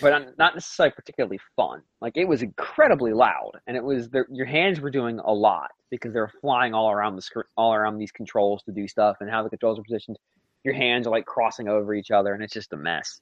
but 0.00 0.36
not 0.38 0.54
necessarily 0.54 0.92
particularly 0.94 1.40
fun. 1.56 1.82
Like 2.00 2.16
it 2.16 2.26
was 2.26 2.42
incredibly 2.42 3.12
loud, 3.12 3.52
and 3.66 3.76
it 3.76 3.82
was 3.82 4.08
your 4.30 4.46
hands 4.46 4.80
were 4.80 4.90
doing 4.90 5.18
a 5.20 5.32
lot 5.32 5.70
because 5.90 6.12
they 6.12 6.20
were 6.20 6.32
flying 6.40 6.74
all 6.74 6.90
around 6.90 7.16
the 7.16 7.22
screen, 7.22 7.44
all 7.56 7.74
around 7.74 7.98
these 7.98 8.12
controls 8.12 8.62
to 8.64 8.72
do 8.72 8.86
stuff, 8.86 9.16
and 9.20 9.30
how 9.30 9.42
the 9.42 9.50
controls 9.50 9.78
are 9.78 9.82
positioned. 9.82 10.18
Your 10.64 10.74
hands 10.74 11.06
are 11.06 11.10
like 11.10 11.26
crossing 11.26 11.68
over 11.68 11.94
each 11.94 12.10
other, 12.10 12.34
and 12.34 12.42
it's 12.42 12.52
just 12.52 12.72
a 12.72 12.76
mess. 12.76 13.20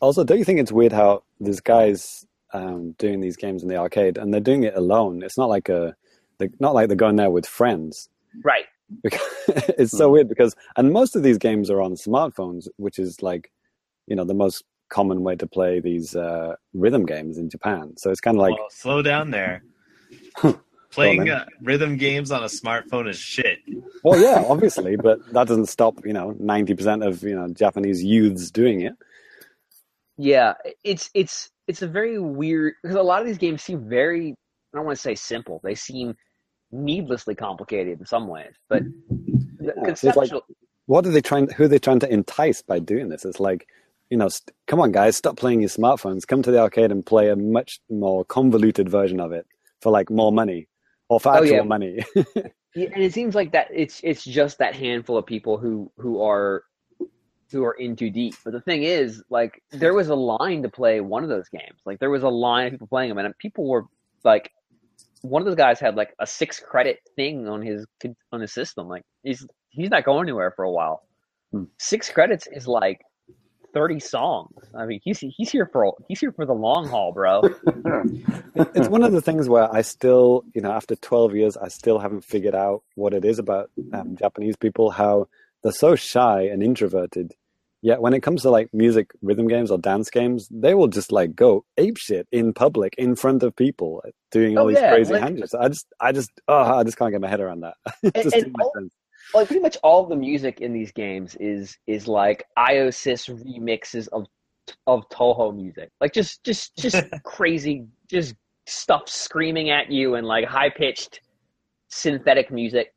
Also, 0.00 0.24
don't 0.24 0.38
you 0.38 0.44
think 0.44 0.58
it's 0.58 0.72
weird 0.72 0.92
how 0.92 1.22
there's 1.40 1.60
guys 1.60 2.26
um, 2.52 2.92
doing 2.98 3.20
these 3.20 3.36
games 3.36 3.62
in 3.62 3.68
the 3.68 3.76
arcade, 3.76 4.18
and 4.18 4.34
they're 4.34 4.40
doing 4.40 4.64
it 4.64 4.74
alone? 4.74 5.22
It's 5.22 5.38
not 5.38 5.48
like 5.48 5.68
a, 5.68 5.94
not 6.58 6.74
like 6.74 6.88
they're 6.88 6.96
going 6.96 7.16
there 7.16 7.30
with 7.30 7.46
friends, 7.46 8.08
right? 8.42 8.64
it's 9.78 9.96
so 9.96 10.10
weird 10.10 10.28
because 10.28 10.54
and 10.76 10.92
most 10.92 11.14
of 11.14 11.22
these 11.22 11.38
games 11.38 11.70
are 11.70 11.80
on 11.80 11.92
smartphones 11.92 12.68
which 12.76 12.98
is 12.98 13.22
like 13.22 13.50
you 14.06 14.16
know 14.16 14.24
the 14.24 14.34
most 14.34 14.64
common 14.88 15.22
way 15.22 15.36
to 15.36 15.46
play 15.46 15.80
these 15.80 16.16
uh, 16.16 16.54
rhythm 16.72 17.04
games 17.04 17.36
in 17.36 17.50
japan. 17.50 17.94
So 17.98 18.10
it's 18.10 18.20
kind 18.20 18.36
of 18.36 18.40
like 18.40 18.56
well, 18.56 18.68
slow 18.70 19.02
down 19.02 19.30
there. 19.30 19.62
Playing 20.90 21.28
uh, 21.28 21.44
rhythm 21.60 21.98
games 21.98 22.30
on 22.30 22.42
a 22.42 22.46
smartphone 22.46 23.10
is 23.10 23.18
shit. 23.18 23.58
Well 24.02 24.18
yeah 24.18 24.42
obviously 24.48 24.96
but 24.96 25.18
that 25.32 25.46
doesn't 25.46 25.66
stop 25.66 25.94
you 26.06 26.14
know 26.14 26.32
90% 26.40 27.06
of 27.06 27.22
you 27.22 27.34
know 27.34 27.48
japanese 27.48 28.02
youths 28.02 28.50
doing 28.50 28.80
it. 28.80 28.94
Yeah 30.16 30.54
it's 30.82 31.10
it's 31.12 31.50
it's 31.66 31.82
a 31.82 31.86
very 31.86 32.18
weird 32.18 32.74
because 32.82 32.96
a 32.96 33.02
lot 33.02 33.20
of 33.20 33.26
these 33.26 33.38
games 33.38 33.62
seem 33.62 33.86
very 33.86 34.34
i 34.72 34.76
don't 34.78 34.86
want 34.86 34.96
to 34.96 35.02
say 35.02 35.14
simple. 35.14 35.60
They 35.62 35.74
seem 35.74 36.16
needlessly 36.70 37.34
complicated 37.34 38.00
in 38.00 38.06
some 38.06 38.28
ways. 38.28 38.54
But 38.68 38.82
yeah, 39.60 39.94
like, 40.14 40.30
what 40.86 41.06
are 41.06 41.10
they 41.10 41.20
trying? 41.20 41.48
Who 41.50 41.64
are 41.64 41.68
they 41.68 41.78
trying 41.78 42.00
to 42.00 42.12
entice 42.12 42.62
by 42.62 42.78
doing 42.78 43.08
this? 43.08 43.24
It's 43.24 43.40
like, 43.40 43.68
you 44.10 44.16
know, 44.16 44.28
st- 44.28 44.54
come 44.66 44.80
on, 44.80 44.92
guys, 44.92 45.16
stop 45.16 45.36
playing 45.36 45.60
your 45.60 45.68
smartphones. 45.68 46.26
Come 46.26 46.42
to 46.42 46.50
the 46.50 46.60
arcade 46.60 46.90
and 46.90 47.04
play 47.04 47.28
a 47.28 47.36
much 47.36 47.80
more 47.90 48.24
convoluted 48.24 48.88
version 48.88 49.20
of 49.20 49.32
it 49.32 49.46
for 49.80 49.92
like 49.92 50.10
more 50.10 50.32
money 50.32 50.68
or 51.08 51.20
for 51.20 51.30
oh, 51.30 51.38
actual 51.38 51.54
oh, 51.54 51.56
yeah. 51.56 51.62
money. 51.62 52.04
yeah, 52.74 52.88
and 52.94 53.02
it 53.02 53.12
seems 53.12 53.34
like 53.34 53.52
that 53.52 53.68
it's 53.72 54.00
it's 54.02 54.24
just 54.24 54.58
that 54.58 54.74
handful 54.74 55.16
of 55.16 55.26
people 55.26 55.58
who 55.58 55.90
who 55.98 56.22
are 56.22 56.64
who 57.50 57.64
are 57.64 57.74
in 57.74 57.96
too 57.96 58.10
deep. 58.10 58.34
But 58.44 58.52
the 58.52 58.60
thing 58.60 58.82
is, 58.82 59.22
like, 59.30 59.62
there 59.70 59.94
was 59.94 60.08
a 60.08 60.14
line 60.14 60.62
to 60.62 60.68
play 60.68 61.00
one 61.00 61.22
of 61.22 61.30
those 61.30 61.48
games. 61.48 61.80
Like, 61.86 61.98
there 61.98 62.10
was 62.10 62.22
a 62.22 62.28
line 62.28 62.66
of 62.66 62.72
people 62.72 62.86
playing 62.86 63.08
them, 63.08 63.18
and 63.18 63.36
people 63.38 63.66
were 63.66 63.86
like 64.24 64.52
one 65.22 65.42
of 65.42 65.46
those 65.46 65.56
guys 65.56 65.80
had 65.80 65.96
like 65.96 66.14
a 66.18 66.26
six 66.26 66.60
credit 66.60 67.00
thing 67.16 67.48
on 67.48 67.62
his 67.62 67.86
on 68.32 68.40
his 68.40 68.52
system. 68.52 68.88
Like 68.88 69.02
he's 69.22 69.46
he's 69.70 69.90
not 69.90 70.04
going 70.04 70.24
anywhere 70.24 70.52
for 70.54 70.64
a 70.64 70.70
while. 70.70 71.02
Hmm. 71.52 71.64
Six 71.78 72.10
credits 72.10 72.46
is 72.50 72.66
like 72.66 73.00
thirty 73.74 74.00
songs. 74.00 74.54
I 74.74 74.86
mean, 74.86 75.00
he's 75.02 75.18
he's 75.20 75.50
here 75.50 75.68
for 75.72 75.94
he's 76.08 76.20
here 76.20 76.32
for 76.32 76.46
the 76.46 76.54
long 76.54 76.88
haul, 76.88 77.12
bro. 77.12 77.42
it's 78.74 78.88
one 78.88 79.02
of 79.02 79.12
the 79.12 79.22
things 79.22 79.48
where 79.48 79.72
I 79.74 79.82
still, 79.82 80.44
you 80.54 80.60
know, 80.60 80.72
after 80.72 80.96
twelve 80.96 81.34
years, 81.34 81.56
I 81.56 81.68
still 81.68 81.98
haven't 81.98 82.24
figured 82.24 82.54
out 82.54 82.82
what 82.94 83.14
it 83.14 83.24
is 83.24 83.38
about 83.38 83.70
um, 83.92 84.16
Japanese 84.16 84.56
people. 84.56 84.90
How 84.90 85.28
they're 85.62 85.72
so 85.72 85.94
shy 85.94 86.42
and 86.42 86.62
introverted 86.62 87.34
yeah, 87.80 87.96
when 87.96 88.12
it 88.12 88.20
comes 88.20 88.42
to 88.42 88.50
like 88.50 88.68
music 88.72 89.10
rhythm 89.22 89.46
games 89.46 89.70
or 89.70 89.78
dance 89.78 90.10
games, 90.10 90.48
they 90.50 90.74
will 90.74 90.88
just 90.88 91.12
like 91.12 91.36
go 91.36 91.64
ape 91.76 91.96
shit 91.96 92.26
in 92.32 92.52
public 92.52 92.94
in 92.98 93.14
front 93.14 93.42
of 93.42 93.54
people 93.54 94.02
uh, 94.06 94.10
doing 94.30 94.58
all 94.58 94.64
oh, 94.64 94.68
these 94.68 94.78
yeah. 94.78 94.90
crazy 94.90 95.12
like, 95.12 95.22
hand 95.22 95.38
uh 95.38 95.40
gestures. 95.42 95.60
I 95.60 95.68
just, 95.68 95.86
I 96.00 96.12
just, 96.12 96.30
oh, 96.48 96.78
I 96.78 96.82
just 96.82 96.98
can't 96.98 97.12
get 97.12 97.20
my 97.20 97.28
head 97.28 97.40
around 97.40 97.60
that. 97.60 97.74
and, 98.02 98.34
and 98.34 98.54
all, 98.60 98.72
like 99.34 99.46
pretty 99.46 99.62
much 99.62 99.76
all 99.82 100.06
the 100.06 100.16
music 100.16 100.60
in 100.60 100.72
these 100.72 100.90
games 100.90 101.36
is 101.38 101.76
is 101.86 102.08
like 102.08 102.44
IOSys 102.58 103.30
remixes 103.44 104.08
of 104.08 104.26
of 104.86 105.08
Touhou 105.10 105.54
music, 105.54 105.90
like 106.00 106.12
just 106.12 106.42
just 106.44 106.76
just 106.76 107.04
crazy, 107.24 107.86
just 108.10 108.34
stuff 108.66 109.08
screaming 109.08 109.70
at 109.70 109.90
you 109.90 110.16
and 110.16 110.26
like 110.26 110.44
high 110.46 110.70
pitched 110.70 111.20
synthetic 111.88 112.50
music, 112.50 112.92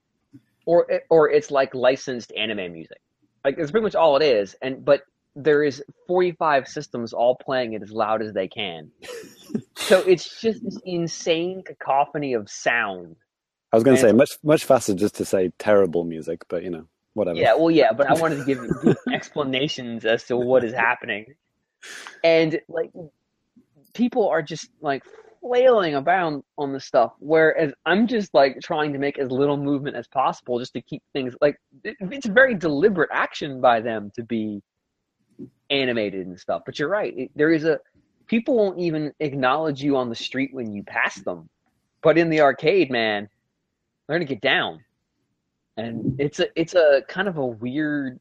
or 0.66 0.88
or 1.10 1.30
it's 1.30 1.52
like 1.52 1.76
licensed 1.76 2.32
anime 2.36 2.72
music. 2.72 3.00
Like 3.44 3.58
it's 3.58 3.72
pretty 3.72 3.84
much 3.84 3.96
all 3.96 4.18
it 4.18 4.24
is. 4.24 4.56
And 4.62 4.84
but 4.84 5.04
there 5.36 5.64
is 5.64 5.84
45 6.08 6.68
systems 6.68 7.14
all 7.14 7.36
playing 7.36 7.74
it 7.74 7.82
as 7.82 7.92
loud 7.92 8.22
as 8.22 8.34
they 8.34 8.48
can. 8.48 8.92
so 9.76 10.00
it's 10.02 10.42
just 10.42 10.64
this 10.64 10.78
insane 10.86 11.64
cacophony 11.64 12.34
of 12.34 12.50
sound. 12.50 13.16
I 13.72 13.78
was 13.78 13.84
going 13.84 13.96
to 13.96 14.02
say 14.02 14.12
much 14.12 14.32
much 14.44 14.66
faster 14.66 14.94
just 14.94 15.16
to 15.16 15.26
say 15.26 15.52
terrible 15.58 16.04
music, 16.04 16.44
but 16.50 16.64
you 16.64 16.70
know 16.70 16.88
whatever. 17.14 17.38
Yeah, 17.38 17.56
well, 17.56 17.72
yeah, 17.72 17.94
but 17.94 18.08
I 18.08 18.14
wanted 18.14 18.38
to 18.38 18.46
give 18.46 18.98
explanations 19.14 20.06
as 20.06 20.26
to 20.26 20.36
what 20.36 20.64
is 20.66 20.74
happening, 20.74 21.36
and 22.24 22.60
like 22.68 22.92
people 23.94 24.28
are 24.28 24.42
just 24.42 24.70
like 24.82 25.04
flailing 25.42 25.96
around 25.96 26.44
on 26.58 26.72
the 26.72 26.80
stuff, 26.80 27.14
whereas 27.20 27.74
I'm 27.86 28.08
just 28.08 28.34
like 28.34 28.60
trying 28.62 28.94
to 28.94 29.00
make 29.00 29.18
as 29.18 29.32
little 29.32 29.58
movement 29.58 29.96
as 29.96 30.08
possible 30.08 30.60
just 30.60 30.74
to 30.74 30.82
keep 30.82 31.02
things 31.14 31.36
like 31.42 31.58
it, 31.84 31.98
it's 32.00 32.28
very 32.28 32.56
deliberate 32.56 33.10
action 33.12 33.60
by 33.60 33.82
them 33.82 34.12
to 34.16 34.24
be 34.24 34.62
animated 35.70 36.28
and 36.28 36.40
stuff. 36.40 36.62
But 36.66 36.78
you're 36.78 36.90
right, 36.90 37.18
it, 37.18 37.32
there 37.36 37.52
is 37.52 37.66
a 37.66 37.80
people 38.28 38.56
won't 38.56 38.80
even 38.80 39.12
acknowledge 39.20 39.82
you 39.82 39.98
on 39.98 40.10
the 40.10 40.16
street 40.16 40.54
when 40.54 40.72
you 40.72 40.84
pass 40.84 41.16
them, 41.16 41.50
but 42.04 42.18
in 42.18 42.30
the 42.30 42.42
arcade, 42.42 42.92
man, 42.92 43.28
they're 44.08 44.18
gonna 44.18 44.26
get 44.26 44.42
down, 44.42 44.84
and 45.78 46.20
it's 46.20 46.40
a 46.40 46.48
it's 46.56 46.76
a 46.76 47.02
kind 47.08 47.28
of 47.28 47.38
a 47.38 47.46
weird. 47.46 48.20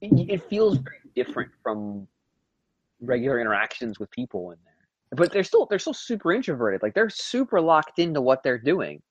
It, 0.00 0.30
it 0.30 0.48
feels 0.48 0.78
very 0.78 0.96
different 1.14 1.50
from 1.62 2.06
regular 3.02 3.40
interactions 3.40 3.98
with 3.98 4.10
people 4.10 4.50
there 4.64 4.69
but 5.12 5.32
they're 5.32 5.44
still 5.44 5.66
they're 5.66 5.78
still 5.78 5.94
super 5.94 6.32
introverted. 6.32 6.82
Like 6.82 6.94
they're 6.94 7.10
super 7.10 7.60
locked 7.60 7.98
into 7.98 8.20
what 8.20 8.42
they're 8.42 8.58
doing. 8.58 9.02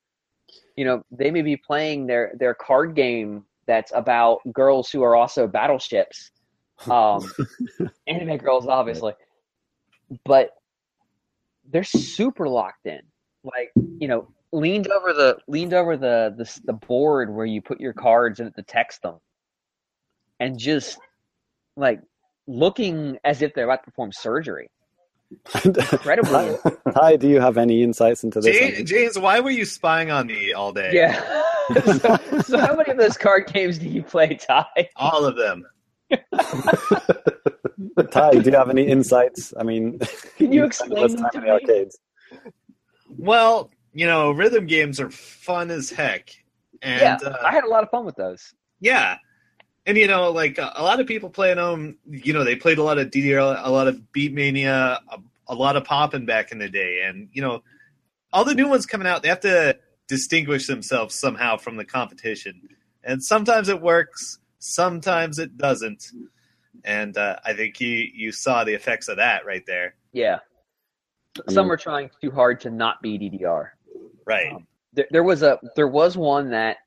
You 0.76 0.86
know, 0.86 1.04
they 1.12 1.30
may 1.32 1.42
be 1.42 1.58
playing 1.58 2.08
their 2.08 2.34
their 2.40 2.54
card 2.54 2.96
game 2.96 3.46
that's 3.68 3.92
about 3.94 4.40
girls 4.54 4.90
who 4.90 5.04
are 5.04 5.16
also 5.16 5.48
battleships. 5.48 6.32
Um, 6.90 7.30
anime 8.08 8.38
girls, 8.38 8.66
obviously, 8.66 9.12
but 10.24 10.52
they're 11.70 11.84
super 11.84 12.48
locked 12.48 12.86
in. 12.86 13.02
Like 13.44 13.72
you 13.76 14.08
know, 14.08 14.30
leaned 14.54 14.90
over 14.90 15.12
the 15.12 15.38
leaned 15.50 15.74
over 15.74 15.98
the 15.98 16.34
the, 16.38 16.62
the 16.64 16.72
board 16.72 17.36
where 17.36 17.46
you 17.46 17.62
put 17.62 17.82
your 17.82 17.92
cards 17.92 18.40
and 18.40 18.56
to 18.56 18.64
text 18.64 19.02
them, 19.02 19.18
and 20.40 20.58
just 20.58 21.00
like 21.76 22.00
looking 22.48 23.18
as 23.26 23.42
if 23.42 23.54
they're 23.54 23.66
about 23.66 23.84
to 23.84 23.92
perform 23.92 24.14
surgery. 24.14 24.70
Incredibly. 25.64 26.56
Hi, 26.96 27.16
do 27.16 27.28
you 27.28 27.40
have 27.40 27.58
any 27.58 27.84
insights 27.84 28.24
into 28.24 28.42
this? 28.42 28.58
James, 28.58 28.90
James, 28.90 29.20
why 29.20 29.40
were 29.40 29.50
you 29.50 29.66
spying 29.66 30.12
on 30.12 30.28
me 30.28 30.54
all 30.54 30.72
day? 30.72 30.92
Yeah. 30.94 31.44
so, 31.86 32.18
so, 32.42 32.58
how 32.58 32.76
many 32.76 32.92
of 32.92 32.98
those 32.98 33.18
card 33.18 33.52
games 33.54 33.78
do 33.78 33.88
you 33.88 34.02
play, 34.02 34.36
Ty? 34.36 34.66
All 34.96 35.26
of 35.26 35.36
them. 35.36 35.66
Ty, 38.12 38.32
do 38.32 38.50
you 38.50 38.58
have 38.58 38.70
any 38.70 38.88
insights? 38.88 39.54
I 39.60 39.64
mean, 39.64 40.00
can 40.38 40.52
you 40.52 40.64
explain 40.64 41.16
them 41.16 41.30
to 41.32 41.42
me? 41.42 41.50
Arcades? 41.50 42.00
Well, 43.18 43.70
you 43.94 44.08
know, 44.08 44.32
rhythm 44.32 44.66
games 44.66 45.00
are 45.00 45.12
fun 45.12 45.70
as 45.70 45.90
heck. 45.90 46.32
And 46.82 47.20
yeah, 47.22 47.30
uh, 47.30 47.38
I 47.46 47.52
had 47.52 47.64
a 47.64 47.70
lot 47.70 47.84
of 47.84 47.90
fun 47.90 48.06
with 48.06 48.16
those. 48.16 48.54
Yeah. 48.80 49.18
And 49.90 49.98
you 49.98 50.06
know, 50.06 50.30
like 50.32 50.60
a, 50.60 50.72
a 50.76 50.84
lot 50.84 51.00
of 51.00 51.08
people 51.08 51.32
playing 51.32 51.56
them, 51.58 51.98
you 52.08 52.32
know, 52.32 52.44
they 52.44 52.56
played 52.56 52.78
a 52.78 52.84
lot 52.84 53.00
of 53.00 53.08
DDR, 53.10 53.60
a 53.64 53.72
lot 53.72 53.88
of 53.88 54.00
Beatmania, 54.16 55.00
a, 55.12 55.18
a 55.48 55.56
lot 55.56 55.76
of 55.76 55.84
Pop'n 55.84 56.28
back 56.28 56.52
in 56.52 56.60
the 56.60 56.70
day, 56.70 57.02
and 57.08 57.28
you 57.34 57.42
know, 57.42 57.64
all 58.32 58.46
the 58.46 58.54
new 58.54 58.68
ones 58.70 58.86
coming 58.86 59.08
out, 59.08 59.24
they 59.24 59.30
have 59.30 59.40
to 59.40 59.80
distinguish 60.08 60.68
themselves 60.68 61.16
somehow 61.16 61.58
from 61.58 61.76
the 61.76 61.84
competition, 61.86 62.70
and 63.04 63.24
sometimes 63.24 63.68
it 63.68 63.82
works, 63.82 64.38
sometimes 64.60 65.40
it 65.40 65.58
doesn't, 65.58 66.12
and 66.86 67.18
uh, 67.18 67.38
I 67.44 67.54
think 67.54 67.82
you 67.82 67.90
you 68.14 68.32
saw 68.32 68.64
the 68.64 68.76
effects 68.76 69.08
of 69.08 69.18
that 69.18 69.44
right 69.44 69.66
there, 69.66 69.96
Yeah, 70.14 70.38
I 71.48 71.52
some 71.52 71.64
mean- 71.64 71.70
were 71.70 71.78
trying 71.78 72.12
too 72.22 72.30
hard 72.30 72.62
to 72.62 72.70
not 72.70 73.02
be 73.02 73.18
DDR. 73.18 73.70
right? 74.28 74.54
Um, 74.54 74.68
There, 74.94 75.08
there 75.10 75.24
was 75.24 75.42
a 75.42 75.58
there 75.76 75.88
was 75.88 76.16
one 76.16 76.52
that 76.52 76.78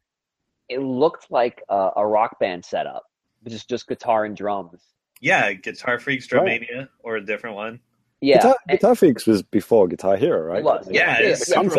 it 0.73 0.81
looked 0.81 1.31
like 1.31 1.63
a, 1.69 1.91
a 1.97 2.07
rock 2.07 2.39
band 2.41 2.65
setup, 2.65 3.05
which 3.43 3.55
is 3.55 3.65
just 3.65 3.87
guitar 3.87 4.25
and 4.25 4.37
drums. 4.37 4.81
yeah, 5.21 5.53
Guitar 5.53 5.99
Freaks 5.99 6.27
Drumania 6.27 6.89
or 7.03 7.17
a 7.17 7.25
different 7.25 7.57
one. 7.57 7.81
Yeah, 8.21 8.37
Guitar, 8.37 8.57
Guitar 8.69 8.95
Freaks 8.95 9.27
was 9.27 9.43
before 9.43 9.89
Guitar 9.89 10.17
Hero, 10.17 10.41
right? 10.41 10.59
It 10.59 10.65
was, 10.65 10.89
Yeah, 10.91 11.19
Yeah, 11.21 11.27
it's 11.29 11.41
the 11.41 11.55
super. 11.55 11.75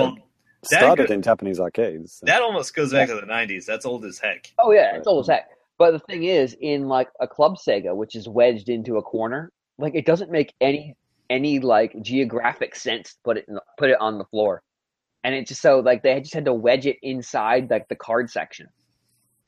That 0.69 0.77
started 0.79 1.07
could- 1.07 1.13
in 1.13 1.21
Japanese 1.21 1.59
arcades. 1.59 2.13
so- 2.19 2.25
That 2.25 2.41
almost 2.41 2.73
goes 2.75 2.91
back 2.93 3.09
to 3.09 3.15
the 3.15 3.21
'90s. 3.25 3.65
That's 3.65 3.85
old 3.85 4.05
as 4.05 4.17
heck. 4.19 4.51
Oh 4.57 4.71
yeah, 4.71 4.95
it's 4.95 5.07
old 5.07 5.23
as 5.25 5.27
heck. 5.29 5.49
But 5.77 5.91
the 5.91 5.99
thing 5.99 6.23
is, 6.23 6.55
in 6.61 6.87
like 6.87 7.09
a 7.19 7.27
club 7.27 7.57
Sega, 7.57 7.95
which 7.95 8.15
is 8.15 8.29
wedged 8.29 8.69
into 8.69 8.97
a 8.97 9.01
corner, 9.01 9.51
like 9.77 9.95
it 9.95 10.05
doesn't 10.05 10.31
make 10.31 10.53
any 10.61 10.95
any 11.29 11.59
like 11.59 11.93
geographic 12.01 12.75
sense 12.75 13.13
to 13.13 13.19
put 13.23 13.37
it 13.37 13.45
in, 13.49 13.57
put 13.77 13.89
it 13.89 13.97
on 13.99 14.17
the 14.19 14.25
floor, 14.25 14.61
and 15.23 15.33
it 15.35 15.47
just 15.47 15.61
so 15.61 15.79
like 15.79 16.03
they 16.03 16.19
just 16.21 16.33
had 16.33 16.45
to 16.45 16.53
wedge 16.53 16.85
it 16.85 16.97
inside 17.01 17.69
like 17.69 17.87
the 17.89 17.95
card 17.95 18.29
section. 18.29 18.67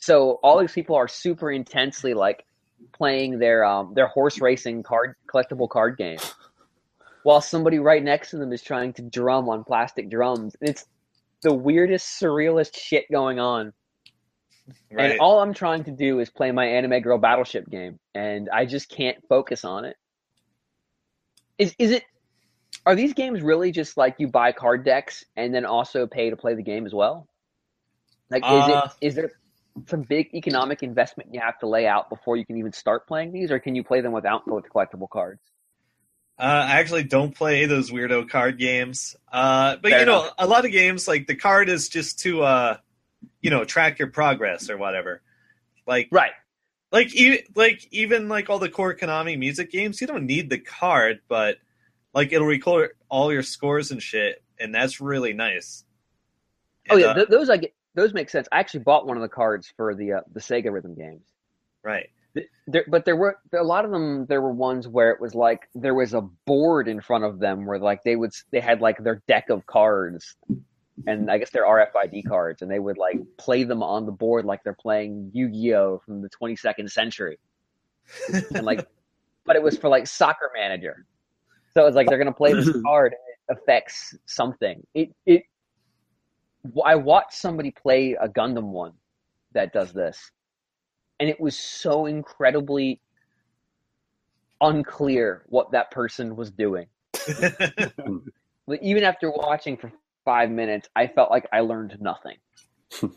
So 0.06 0.40
all 0.43 0.59
these 0.59 0.72
people 0.72 0.95
are 0.95 1.08
super 1.08 1.51
intensely 1.51 2.14
like 2.14 2.45
playing 2.93 3.40
their 3.40 3.66
um 3.66 3.95
their 3.95 4.06
horse 4.06 4.40
racing 4.40 4.84
card 4.84 5.16
collectible 5.27 5.67
card 5.67 5.98
game, 5.98 6.19
while 7.24 7.42
somebody 7.42 7.80
right 7.80 8.03
next 8.03 8.30
to 8.30 8.38
them 8.38 8.53
is 8.53 8.61
trying 8.61 8.93
to 8.93 9.01
drum 9.01 9.50
on 9.50 9.64
plastic 9.64 10.11
drums. 10.11 10.56
It's 10.61 10.85
the 11.42 11.51
weirdest, 11.51 12.22
surrealist 12.22 12.77
shit 12.77 13.06
going 13.11 13.40
on. 13.40 13.74
Right? 14.92 15.14
And 15.14 15.19
all 15.19 15.40
I'm 15.40 15.56
trying 15.56 15.84
to 15.85 15.92
do 15.92 16.19
is 16.19 16.30
play 16.30 16.51
my 16.51 16.67
anime 16.67 17.01
girl 17.01 17.17
battleship 17.17 17.67
game, 17.67 18.00
and 18.14 18.48
I 18.53 18.67
just 18.67 18.90
can't 18.90 19.17
focus 19.27 19.66
on 19.66 19.85
it. 19.85 19.98
Is 21.58 21.74
is 21.80 21.90
it? 21.90 22.03
Are 22.85 22.93
these 22.95 23.14
games 23.14 23.42
really 23.42 23.72
just 23.72 23.98
like 23.98 24.17
you 24.19 24.27
buy 24.27 24.51
card 24.51 24.85
decks 24.85 25.25
and 25.35 25.51
then 25.51 25.66
also 25.66 26.06
pay 26.06 26.30
to 26.30 26.35
play 26.35 26.53
the 26.53 26.61
game 26.61 26.85
as 26.85 26.93
well? 26.93 27.27
Like, 28.30 28.43
is 28.43 28.50
Uh, 28.51 28.90
it 29.01 29.08
is 29.08 29.16
there 29.16 29.32
some 29.88 30.02
big 30.02 30.34
economic 30.34 30.84
investment 30.84 31.34
you 31.34 31.40
have 31.42 31.60
to 31.60 31.68
lay 31.68 31.86
out 31.88 32.10
before 32.10 32.38
you 32.38 32.45
can 32.45 32.58
even 32.58 32.72
start 32.72 33.08
playing 33.08 33.32
these, 33.32 33.52
or 33.52 33.60
can 33.60 33.76
you 33.76 33.84
play 33.84 34.02
them 34.02 34.12
without 34.12 34.45
collectible 34.48 35.10
cards? 35.10 35.42
Uh, 36.38 36.66
I 36.68 36.80
actually 36.80 37.04
don't 37.04 37.34
play 37.34 37.66
those 37.66 37.92
weirdo 37.92 38.30
card 38.30 38.58
games. 38.58 39.16
Uh, 39.32 39.78
but 39.82 39.92
Fair 39.92 40.02
you 40.02 40.06
know, 40.06 40.24
enough. 40.24 40.34
a 40.38 40.48
lot 40.48 40.66
of 40.66 40.72
games 40.72 41.08
like 41.08 41.28
the 41.28 41.36
card 41.36 41.70
is 41.70 41.88
just 41.90 42.20
to 42.20 42.44
uh, 42.44 42.78
you 43.42 43.50
know 43.50 43.64
track 43.64 44.00
your 44.00 44.10
progress 44.10 44.70
or 44.70 44.78
whatever. 44.78 45.22
Like 45.88 46.10
Right. 46.12 46.32
like 46.92 47.16
e- 47.16 47.44
like 47.56 47.88
even 47.92 48.28
like 48.28 48.50
all 48.50 48.60
the 48.60 48.70
core 48.70 48.95
Konami 48.95 49.38
music 49.38 49.72
games, 49.72 50.02
you 50.02 50.08
don't 50.08 50.26
need 50.26 50.50
the 50.50 50.60
card, 50.60 51.22
but 51.28 51.58
like 52.14 52.34
it'll 52.34 52.48
record 52.48 52.92
all 53.08 53.32
your 53.32 53.44
scores 53.44 53.92
and 53.92 54.02
shit, 54.02 54.44
and 54.60 54.76
that's 54.76 55.00
really 55.00 55.34
nice. 55.34 55.86
Oh 56.90 56.98
yeah, 56.98 57.08
uh, 57.08 57.14
th- 57.14 57.28
those 57.30 57.50
I 57.50 57.58
get. 57.58 57.74
Those 57.95 58.14
make 58.14 58.30
sense. 58.30 58.48
I 58.51 58.59
actually 58.59 58.82
bought 58.82 59.07
one 59.07 59.17
of 59.17 59.22
the 59.22 59.30
cards 59.30 59.74
for 59.75 59.95
the 59.95 60.14
uh, 60.14 60.22
the 60.33 60.40
Sega 60.40 60.72
Rhythm 60.72 60.95
games. 60.95 61.25
right. 61.83 62.09
There, 62.67 62.83
but 62.90 63.06
there 63.06 63.15
were 63.15 63.38
a 63.57 63.64
lot 63.64 63.85
of 63.85 63.91
them. 63.91 64.25
There 64.25 64.41
were 64.41 64.51
ones 64.51 64.90
where 64.90 65.11
it 65.11 65.22
was 65.22 65.33
like 65.33 65.69
there 65.74 65.95
was 65.95 66.14
a 66.14 66.19
board 66.19 66.90
in 66.90 66.99
front 66.99 67.24
of 67.24 67.40
them 67.40 67.65
where 67.65 67.80
like 67.80 68.03
they 68.03 68.17
would 68.17 68.33
they 68.51 68.59
had 68.59 68.82
like 68.82 69.01
their 69.01 69.24
deck 69.25 69.49
of 69.49 69.65
cards, 69.67 70.35
and 71.07 71.32
I 71.32 71.38
guess 71.38 71.51
they're 71.51 71.64
RFID 71.64 72.27
cards, 72.27 72.61
and 72.61 72.69
they 72.69 72.80
would 72.80 72.98
like 72.98 73.22
play 73.38 73.64
them 73.64 73.82
on 73.82 74.06
the 74.06 74.11
board 74.11 74.43
like 74.43 74.65
they're 74.65 74.74
playing 74.74 75.32
Yu 75.33 75.49
Gi 75.49 75.75
Oh 75.75 76.01
from 76.06 76.22
the 76.22 76.30
22nd 76.30 76.91
century, 76.91 77.40
and 78.53 78.65
like, 78.65 78.85
but 79.45 79.56
it 79.56 79.64
was 79.64 79.77
for 79.77 79.88
like 79.88 80.06
Soccer 80.06 80.51
Manager, 80.53 81.06
so 81.74 81.85
it's 81.85 81.95
like 81.95 82.09
they're 82.09 82.17
gonna 82.17 82.33
play 82.33 82.51
this 82.51 82.69
card 82.85 83.14
and 83.14 83.57
it 83.57 83.61
affects 83.61 84.14
something. 84.25 84.85
It 84.93 85.15
it. 85.25 85.43
I 86.85 86.95
watched 86.95 87.34
somebody 87.34 87.72
play 87.72 88.18
a 88.19 88.27
Gundam 88.27 88.69
one 88.69 88.94
that 89.53 89.74
does 89.74 89.94
this 89.94 90.32
and 91.19 91.30
it 91.30 91.40
was 91.40 91.58
so 91.58 92.06
incredibly 92.06 93.00
unclear 94.61 95.44
what 95.48 95.72
that 95.72 95.92
person 95.92 96.35
was 96.35 96.52
doing. 96.52 96.88
Like, 98.68 98.82
even 98.82 99.03
after 99.03 99.30
watching 99.30 99.77
for 99.77 99.92
five 100.24 100.50
minutes, 100.50 100.90
I 100.95 101.06
felt 101.06 101.30
like 101.30 101.48
I 101.53 101.60
learned 101.60 101.98
nothing. 102.02 102.38
Ty, 102.92 103.11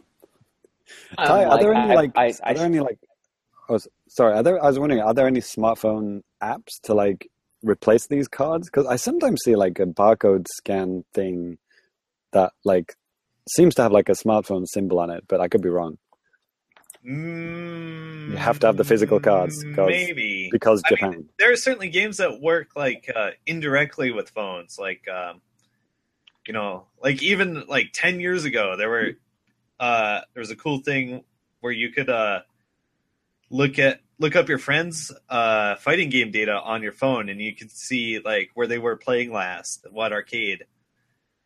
I'm 1.17 1.51
are 1.51 1.59
there 1.59 1.73
any 1.75 1.91
I- 1.91 1.94
like? 1.94 2.10
I- 2.17 2.35
I- 2.44 2.51
are 2.51 2.55
there 2.55 2.67
any 2.67 2.81
like? 2.81 2.99
Oh, 3.02 3.70
I 3.70 3.73
was 3.73 3.89
sorry. 4.09 4.35
Are 4.35 4.43
there? 4.43 4.62
I 4.62 4.67
was 4.67 4.78
wondering. 4.78 5.01
Are 5.01 5.15
there 5.15 5.27
any 5.27 5.41
smartphone 5.41 6.20
apps 6.43 6.78
to 6.83 6.93
like 6.93 7.31
replace 7.62 8.07
these 8.09 8.28
cards? 8.28 8.68
Because 8.68 8.86
I 8.86 8.97
sometimes 8.97 9.41
see 9.43 9.57
like 9.57 9.78
a 9.78 9.86
barcode 9.86 10.47
scan 10.49 11.05
thing 11.15 11.57
that 12.33 12.52
like 12.65 12.94
seems 13.51 13.75
to 13.77 13.83
have 13.83 13.93
like 13.93 14.09
a 14.09 14.12
smartphone 14.12 14.67
symbol 14.67 14.99
on 14.99 15.10
it, 15.10 15.25
but 15.28 15.41
I 15.41 15.49
could 15.49 15.62
be 15.62 15.68
wrong. 15.68 15.99
Mm, 17.07 18.31
You 18.31 18.36
have 18.36 18.59
to 18.60 18.67
have 18.67 18.77
the 18.77 18.85
physical 18.85 19.20
cards, 19.20 19.65
'cause- 19.75 19.89
Maybe. 19.89 20.49
because 20.51 20.83
I 20.86 20.91
mean, 20.91 20.97
Japan. 20.99 21.28
there 21.39 21.52
are 21.52 21.57
certainly 21.57 21.89
games 21.89 22.17
that 22.18 22.41
work 22.41 22.70
like 22.77 23.10
uh, 23.15 23.31
indirectly 23.47 24.10
with 24.10 24.31
phones 24.31 24.78
like 24.78 25.07
um, 25.09 25.41
you 26.47 26.52
know 26.52 26.86
like 27.02 27.23
even 27.23 27.65
like 27.68 27.91
10 27.93 28.20
years 28.20 28.44
ago 28.44 28.77
there 28.77 28.89
were 28.91 29.12
uh, 29.81 30.20
there 30.35 30.41
was 30.41 30.51
a 30.51 30.57
cool 30.57 30.78
thing 30.81 31.23
where 31.60 31.73
you 31.73 31.91
could 31.91 32.10
uh, 32.10 32.41
look 33.51 33.78
at 33.78 34.01
look 34.18 34.35
up 34.35 34.49
your 34.49 34.59
friends 34.59 35.12
uh, 35.28 35.77
fighting 35.77 36.10
game 36.10 36.31
data 36.33 36.52
on 36.60 36.83
your 36.83 36.93
phone 36.93 37.28
and 37.28 37.41
you 37.41 37.55
could 37.55 37.70
see 37.70 38.18
like 38.18 38.51
where 38.55 38.67
they 38.67 38.78
were 38.78 38.97
playing 38.97 39.33
last 39.33 39.86
what 39.93 40.12
arcade 40.12 40.65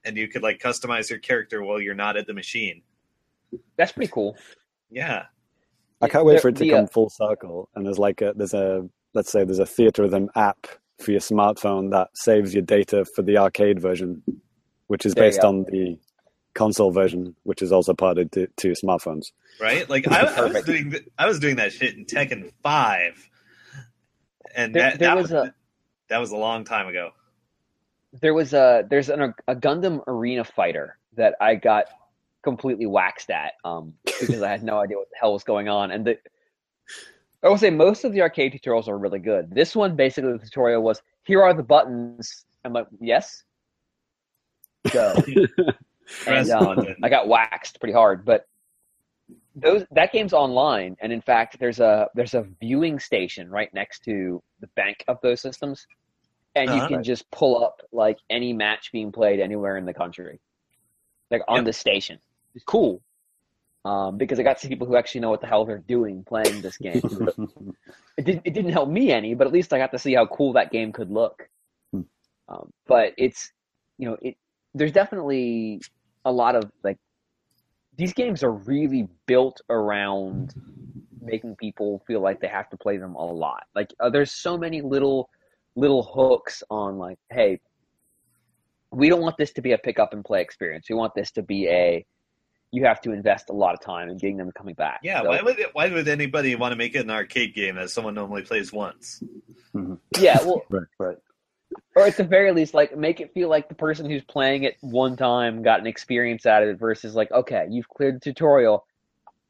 and 0.04 0.16
you 0.16 0.28
could 0.28 0.42
like 0.42 0.58
customize 0.60 1.08
your 1.10 1.18
character 1.18 1.62
while 1.62 1.80
you're 1.80 1.94
not 1.94 2.16
at 2.16 2.26
the 2.26 2.34
machine 2.34 2.82
That's 3.76 3.92
pretty 3.92 4.10
cool. 4.12 4.36
yeah 4.90 5.24
I 6.00 6.08
can't 6.08 6.24
wait 6.24 6.34
The- 6.36 6.40
for 6.40 6.48
it 6.48 6.56
to 6.56 6.64
the, 6.64 6.70
come 6.70 6.84
uh, 6.84 6.88
full 6.88 7.10
circle. 7.10 7.68
And 7.76 7.86
there's 7.86 7.98
like 7.98 8.20
a 8.22 8.32
there's 8.36 8.54
a 8.54 8.88
let's 9.14 9.30
say 9.30 9.44
there's 9.44 9.60
a 9.60 9.64
Theatrhythm 9.64 10.28
app 10.34 10.66
for 10.98 11.12
your 11.12 11.20
smartphone 11.20 11.90
that 11.92 12.08
saves 12.14 12.52
your 12.54 12.62
data 12.64 13.04
for 13.04 13.22
the 13.22 13.38
arcade 13.38 13.78
version, 13.80 14.22
which 14.88 15.06
is 15.06 15.14
based 15.14 15.44
on 15.44 15.62
the 15.70 15.96
console 16.54 16.90
version, 16.90 17.36
which 17.44 17.62
is 17.62 17.70
also 17.72 17.94
ported 17.94 18.32
to, 18.32 18.46
to 18.56 18.72
smartphones. 18.72 19.26
right? 19.60 19.88
Like 19.88 20.08
I, 20.08 20.22
I 20.26 20.44
was 20.46 20.64
doing, 20.64 20.94
I 21.18 21.26
was 21.26 21.38
doing 21.38 21.56
that 21.56 21.72
shit 21.72 21.94
in 21.96 22.04
Tekken 22.04 22.50
Five, 22.64 23.28
and 24.54 24.74
There- 24.74 24.82
that 24.90 24.98
there 24.98 25.08
that 25.10 25.16
was 25.16 25.30
was, 25.30 25.48
a- 25.48 25.54
that 26.08 26.18
was 26.18 26.30
a 26.32 26.36
long 26.36 26.64
time 26.64 26.88
ago. 26.88 27.10
There 28.20 28.34
was 28.34 28.52
a 28.52 28.84
there's 28.88 29.08
an, 29.08 29.34
a 29.48 29.56
Gundam 29.56 30.02
Arena 30.06 30.44
Fighter 30.44 30.98
that 31.16 31.34
I 31.40 31.54
got 31.54 31.86
completely 32.42 32.86
waxed 32.86 33.30
at 33.30 33.52
um, 33.64 33.94
because 34.04 34.42
I 34.42 34.50
had 34.50 34.62
no 34.62 34.78
idea 34.78 34.98
what 34.98 35.08
the 35.10 35.16
hell 35.20 35.32
was 35.32 35.44
going 35.44 35.68
on. 35.68 35.92
And 35.92 36.04
the, 36.06 36.18
I 37.42 37.48
will 37.48 37.58
say 37.58 37.70
most 37.70 38.04
of 38.04 38.12
the 38.12 38.20
arcade 38.20 38.52
tutorials 38.52 38.88
are 38.88 38.98
really 38.98 39.18
good. 39.18 39.50
This 39.50 39.74
one 39.74 39.96
basically 39.96 40.32
the 40.32 40.38
tutorial 40.38 40.82
was 40.82 41.00
here 41.24 41.42
are 41.42 41.54
the 41.54 41.62
buttons. 41.62 42.44
I'm 42.64 42.72
like 42.72 42.86
yes, 43.00 43.44
go. 44.92 45.14
And 46.26 46.50
um. 46.50 46.86
I 47.02 47.08
got 47.08 47.28
waxed 47.28 47.80
pretty 47.80 47.94
hard. 47.94 48.24
But 48.24 48.46
those 49.54 49.84
that 49.92 50.12
game's 50.12 50.32
online, 50.32 50.96
and 51.00 51.12
in 51.12 51.20
fact, 51.20 51.58
there's 51.58 51.80
a 51.80 52.08
there's 52.14 52.34
a 52.34 52.46
viewing 52.60 52.98
station 52.98 53.50
right 53.50 53.72
next 53.74 54.04
to 54.04 54.42
the 54.60 54.66
bank 54.68 55.04
of 55.08 55.18
those 55.22 55.40
systems, 55.40 55.86
and 56.54 56.68
you 56.70 56.76
Uh-huh. 56.76 56.88
can 56.88 57.02
just 57.02 57.30
pull 57.30 57.62
up 57.64 57.80
like 57.92 58.18
any 58.30 58.52
match 58.52 58.90
being 58.92 59.12
played 59.12 59.40
anywhere 59.40 59.76
in 59.76 59.84
the 59.86 59.94
country, 59.94 60.40
like 61.30 61.42
on 61.48 61.58
Yep. 61.58 61.64
the 61.66 61.72
station. 61.72 62.18
It's 62.54 62.64
cool. 62.64 63.02
Um, 63.84 64.16
because 64.16 64.38
I 64.38 64.44
got 64.44 64.54
to 64.58 64.60
see 64.60 64.68
people 64.68 64.86
who 64.86 64.96
actually 64.96 65.22
know 65.22 65.30
what 65.30 65.40
the 65.40 65.48
hell 65.48 65.64
they're 65.64 65.78
doing 65.78 66.22
playing 66.24 66.60
this 66.62 66.76
game. 66.78 67.02
it 68.16 68.24
didn't 68.24 68.42
it 68.44 68.54
didn't 68.54 68.72
help 68.72 68.88
me 68.88 69.10
any, 69.10 69.34
but 69.34 69.46
at 69.46 69.52
least 69.52 69.72
I 69.72 69.78
got 69.78 69.90
to 69.92 69.98
see 69.98 70.14
how 70.14 70.26
cool 70.26 70.52
that 70.52 70.70
game 70.70 70.92
could 70.92 71.10
look. 71.10 71.48
Hmm. 71.92 72.02
Um, 72.48 72.72
but 72.86 73.12
it's 73.18 73.50
you 73.98 74.08
know 74.08 74.16
it 74.22 74.36
there's 74.74 74.92
definitely 74.92 75.80
a 76.24 76.30
lot 76.32 76.54
of 76.54 76.70
like 76.84 76.98
these 77.96 78.12
games 78.12 78.42
are 78.44 78.52
really 78.52 79.08
built 79.26 79.60
around 79.68 80.54
making 81.20 81.56
people 81.56 82.02
feel 82.06 82.20
like 82.20 82.40
they 82.40 82.48
have 82.48 82.68
to 82.70 82.76
play 82.76 82.96
them 82.98 83.14
a 83.16 83.24
lot. 83.24 83.64
Like 83.74 83.92
uh, 84.00 84.10
there's 84.10 84.30
so 84.32 84.56
many 84.56 84.80
little 84.80 85.28
little 85.74 86.02
hooks 86.02 86.62
on 86.70 86.98
like 86.98 87.18
hey 87.30 87.58
we 88.90 89.08
don't 89.08 89.22
want 89.22 89.36
this 89.38 89.52
to 89.54 89.62
be 89.62 89.72
a 89.72 89.78
pick 89.78 89.98
up 89.98 90.12
and 90.12 90.22
play 90.22 90.42
experience. 90.42 90.86
We 90.90 90.94
want 90.94 91.14
this 91.14 91.30
to 91.32 91.42
be 91.42 91.66
a 91.68 92.04
you 92.74 92.84
have 92.86 93.00
to 93.02 93.12
invest 93.12 93.50
a 93.50 93.52
lot 93.52 93.74
of 93.74 93.80
time 93.80 94.08
in 94.08 94.16
getting 94.18 94.36
them 94.38 94.50
coming 94.52 94.74
back. 94.74 95.00
Yeah, 95.02 95.22
So- 95.22 95.28
why 95.30 95.40
would 95.42 95.56
why 95.72 95.88
would 95.88 96.08
anybody 96.08 96.54
want 96.56 96.72
to 96.72 96.76
make 96.76 96.94
it 96.94 96.98
an 97.00 97.10
arcade 97.10 97.54
game 97.54 97.78
as 97.78 97.92
someone 97.92 98.14
normally 98.14 98.42
plays 98.42 98.72
once? 98.72 99.22
Mm-hmm. 99.74 99.94
yeah, 100.18 100.38
well, 100.44 100.62
Right. 100.98 101.16
or 101.96 102.06
at 102.06 102.16
the 102.18 102.24
very 102.24 102.52
least, 102.52 102.74
like 102.74 102.94
make 102.96 103.20
it 103.20 103.32
feel 103.32 103.48
like 103.48 103.68
the 103.70 103.74
person 103.74 104.08
who's 104.10 104.24
playing 104.24 104.64
it 104.64 104.76
one 104.82 105.16
time 105.16 105.62
got 105.62 105.80
an 105.80 105.86
experience 105.86 106.44
out 106.44 106.62
of 106.62 106.68
it 106.68 106.78
versus 106.78 107.14
like, 107.14 107.30
okay, 107.32 107.66
you've 107.70 107.88
cleared 107.88 108.16
the 108.16 108.20
tutorial, 108.20 108.84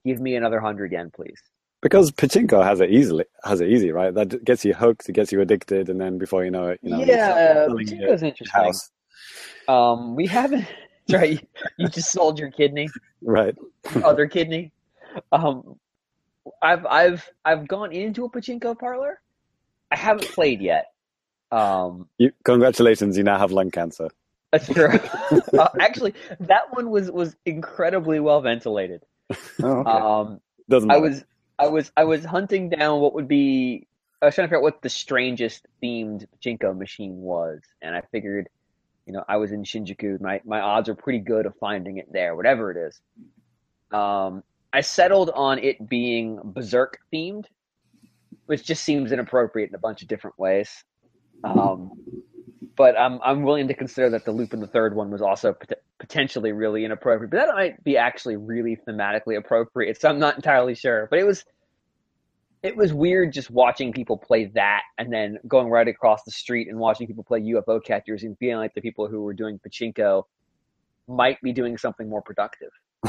give 0.06 0.20
me 0.20 0.36
another 0.36 0.60
hundred 0.60 0.92
yen, 0.92 1.10
please. 1.12 1.40
Because 1.82 2.12
pachinko 2.12 2.64
has 2.64 2.80
it 2.80 2.90
easily 2.90 3.24
has 3.44 3.60
it 3.60 3.68
easy, 3.68 3.90
right? 3.90 4.14
That 4.14 4.44
gets 4.44 4.64
you 4.64 4.72
hooked, 4.72 5.08
it 5.08 5.12
gets 5.12 5.32
you 5.32 5.40
addicted, 5.40 5.88
and 5.88 6.00
then 6.00 6.16
before 6.16 6.44
you 6.44 6.50
know 6.50 6.68
it, 6.68 6.80
you 6.82 6.90
know, 6.90 7.04
yeah, 7.04 7.66
Pachinko's 7.68 8.22
interesting. 8.22 8.46
house. 8.64 8.90
Um, 9.68 10.14
we 10.16 10.26
haven't. 10.26 10.66
Right. 11.12 11.46
You, 11.78 11.88
just 11.88 12.12
sold 12.12 12.38
your 12.38 12.52
kidney, 12.52 12.88
Right. 13.22 13.56
other 14.04 14.28
kidney. 14.28 14.70
Um, 15.32 15.74
I've 16.62 16.86
I've 16.86 17.28
I've 17.44 17.66
gone 17.66 17.90
into 17.92 18.24
a 18.24 18.30
pachinko 18.30 18.78
parlor. 18.78 19.20
I 19.90 19.96
haven't 19.96 20.28
played 20.30 20.60
yet. 20.62 20.86
Um, 21.50 22.08
You, 22.18 22.30
congratulations, 22.44 23.18
you 23.18 23.24
now 23.24 23.36
have 23.36 23.50
lung 23.50 23.72
cancer. 23.72 24.08
that's 24.52 24.68
true. 24.68 24.88
uh, 25.58 25.68
actually, 25.80 26.14
that 26.38 26.72
one 26.72 26.88
was 26.88 27.10
was 27.10 27.34
incredibly 27.44 28.20
well 28.20 28.40
ventilated. 28.40 29.02
Oh, 29.62 29.80
okay. 29.80 29.90
Um, 29.90 30.40
Doesn't 30.70 30.90
I 30.90 30.98
was 30.98 31.24
I 31.62 31.68
was 31.68 31.92
I 31.96 32.02
was 32.02 32.24
hunting 32.24 32.70
down 32.70 33.00
what 33.00 33.14
would 33.14 33.28
be 33.28 33.86
I 34.20 34.26
was 34.26 34.34
trying 34.34 34.46
to 34.46 34.48
figure 34.48 34.58
out 34.58 34.62
what 34.64 34.82
the 34.82 34.88
strangest 34.88 35.64
themed 35.80 36.26
pachinko 36.34 36.76
machine 36.76 37.18
was, 37.18 37.60
and 37.80 37.94
I 37.94 38.02
figured, 38.10 38.48
you 39.06 39.12
know, 39.12 39.22
I 39.28 39.36
was 39.36 39.52
in 39.52 39.62
Shinjuku. 39.62 40.20
My 40.20 40.40
my 40.44 40.60
odds 40.60 40.88
are 40.88 40.96
pretty 40.96 41.20
good 41.20 41.46
of 41.46 41.54
finding 41.60 41.98
it 41.98 42.12
there, 42.12 42.34
whatever 42.34 42.72
it 42.72 42.88
is. 42.88 43.00
Um, 43.96 44.42
I 44.72 44.80
settled 44.80 45.30
on 45.30 45.60
it 45.60 45.88
being 45.88 46.40
berserk 46.42 46.98
themed, 47.12 47.44
which 48.46 48.64
just 48.64 48.82
seems 48.82 49.12
inappropriate 49.12 49.68
in 49.68 49.76
a 49.76 49.78
bunch 49.78 50.02
of 50.02 50.08
different 50.08 50.36
ways. 50.40 50.82
Um, 51.44 51.92
but 52.76 52.98
I'm 52.98 53.20
I'm 53.22 53.42
willing 53.42 53.68
to 53.68 53.74
consider 53.74 54.10
that 54.10 54.24
the 54.24 54.32
loop 54.32 54.52
in 54.52 54.60
the 54.60 54.66
third 54.66 54.94
one 54.94 55.10
was 55.10 55.22
also 55.22 55.52
pot- 55.54 55.78
potentially 55.98 56.52
really 56.52 56.84
inappropriate. 56.84 57.30
But 57.30 57.46
that 57.46 57.54
might 57.54 57.84
be 57.84 57.96
actually 57.96 58.36
really 58.36 58.76
thematically 58.88 59.36
appropriate. 59.36 60.00
So 60.00 60.08
I'm 60.08 60.18
not 60.18 60.36
entirely 60.36 60.74
sure. 60.74 61.06
But 61.10 61.18
it 61.18 61.24
was 61.24 61.44
it 62.62 62.76
was 62.76 62.92
weird 62.92 63.32
just 63.32 63.50
watching 63.50 63.92
people 63.92 64.16
play 64.16 64.46
that 64.54 64.82
and 64.98 65.12
then 65.12 65.38
going 65.48 65.68
right 65.68 65.88
across 65.88 66.22
the 66.24 66.30
street 66.30 66.68
and 66.68 66.78
watching 66.78 67.06
people 67.06 67.24
play 67.24 67.40
UFO 67.40 67.84
catchers 67.84 68.22
and 68.22 68.38
feeling 68.38 68.58
like 68.58 68.74
the 68.74 68.80
people 68.80 69.08
who 69.08 69.22
were 69.22 69.34
doing 69.34 69.58
pachinko 69.58 70.22
might 71.08 71.40
be 71.42 71.52
doing 71.52 71.76
something 71.76 72.08
more 72.08 72.22
productive. 72.22 72.70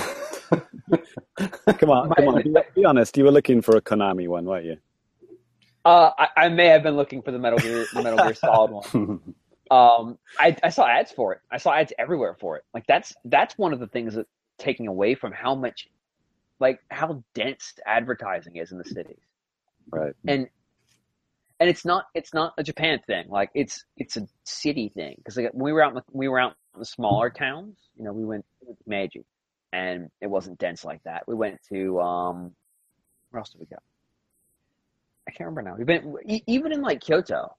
Come 1.78 1.90
on, 1.90 2.10
come 2.14 2.28
on. 2.28 2.42
Be, 2.44 2.54
be 2.76 2.86
honest. 2.86 3.18
You 3.18 3.24
were 3.24 3.32
looking 3.32 3.62
for 3.62 3.76
a 3.76 3.82
Konami 3.82 4.28
one, 4.28 4.46
weren't 4.46 4.66
you? 4.66 4.78
Uh, 5.86 6.12
I, 6.18 6.28
I 6.38 6.50
may 6.50 6.68
have 6.68 6.84
been 6.84 6.96
looking 6.96 7.22
for 7.22 7.32
the 7.32 7.40
Metal 7.40 7.60
Gear, 7.60 7.86
the 7.94 8.04
Metal 8.04 8.20
Gear 8.20 8.36
Solid 8.36 8.72
one. 8.72 9.22
Um, 9.74 10.20
I, 10.40 10.56
I 10.62 10.70
saw 10.70 10.88
ads 10.88 11.12
for 11.12 11.34
it. 11.34 11.42
I 11.52 11.58
saw 11.58 11.74
ads 11.74 11.92
everywhere 11.98 12.36
for 12.40 12.58
it. 12.58 12.64
Like 12.76 12.86
that's 12.86 13.16
that's 13.26 13.58
one 13.58 13.74
of 13.74 13.80
the 13.80 13.88
things 13.88 14.14
that 14.14 14.28
taking 14.60 14.88
away 14.88 15.16
from 15.16 15.32
how 15.32 15.56
much, 15.56 15.88
like 16.60 16.80
how 16.92 17.24
dense 17.34 17.74
advertising 17.84 18.58
is 18.58 18.72
in 18.72 18.78
the 18.78 18.84
cities. 18.84 19.18
Right. 19.90 20.14
And 20.28 20.48
and 21.60 21.70
it's 21.70 21.86
not 21.86 22.06
it's 22.14 22.36
not 22.36 22.54
a 22.56 22.64
Japan 22.64 23.00
thing. 23.08 23.30
Like 23.30 23.50
it's 23.56 23.84
it's 23.98 24.16
a 24.16 24.28
city 24.44 24.92
thing 24.94 25.16
because 25.18 25.38
like, 25.38 25.50
we 25.56 25.74
were 25.74 25.84
out 25.84 25.90
in 25.90 25.96
the, 25.96 26.04
we 26.12 26.28
were 26.28 26.40
out 26.40 26.54
in 26.76 26.80
the 26.80 26.86
smaller 26.86 27.32
towns. 27.32 27.76
You 27.98 28.04
know, 28.04 28.14
we 28.14 28.26
went 28.26 28.46
to 28.62 28.76
Meiji, 28.86 29.26
and 29.72 30.12
it 30.22 30.28
wasn't 30.28 30.60
dense 30.60 30.86
like 30.86 31.02
that. 31.06 31.24
We 31.28 31.34
went 31.34 31.60
to 31.70 32.00
um, 32.00 32.52
where 33.32 33.40
else 33.40 33.50
did 33.50 33.60
we 33.60 33.66
go? 33.66 33.78
I 35.28 35.32
can't 35.32 35.50
remember 35.50 35.64
now. 35.64 35.78
We've 35.78 35.88
been 35.88 36.44
even 36.46 36.74
in 36.74 36.84
like 36.84 37.02
Kyoto 37.02 37.56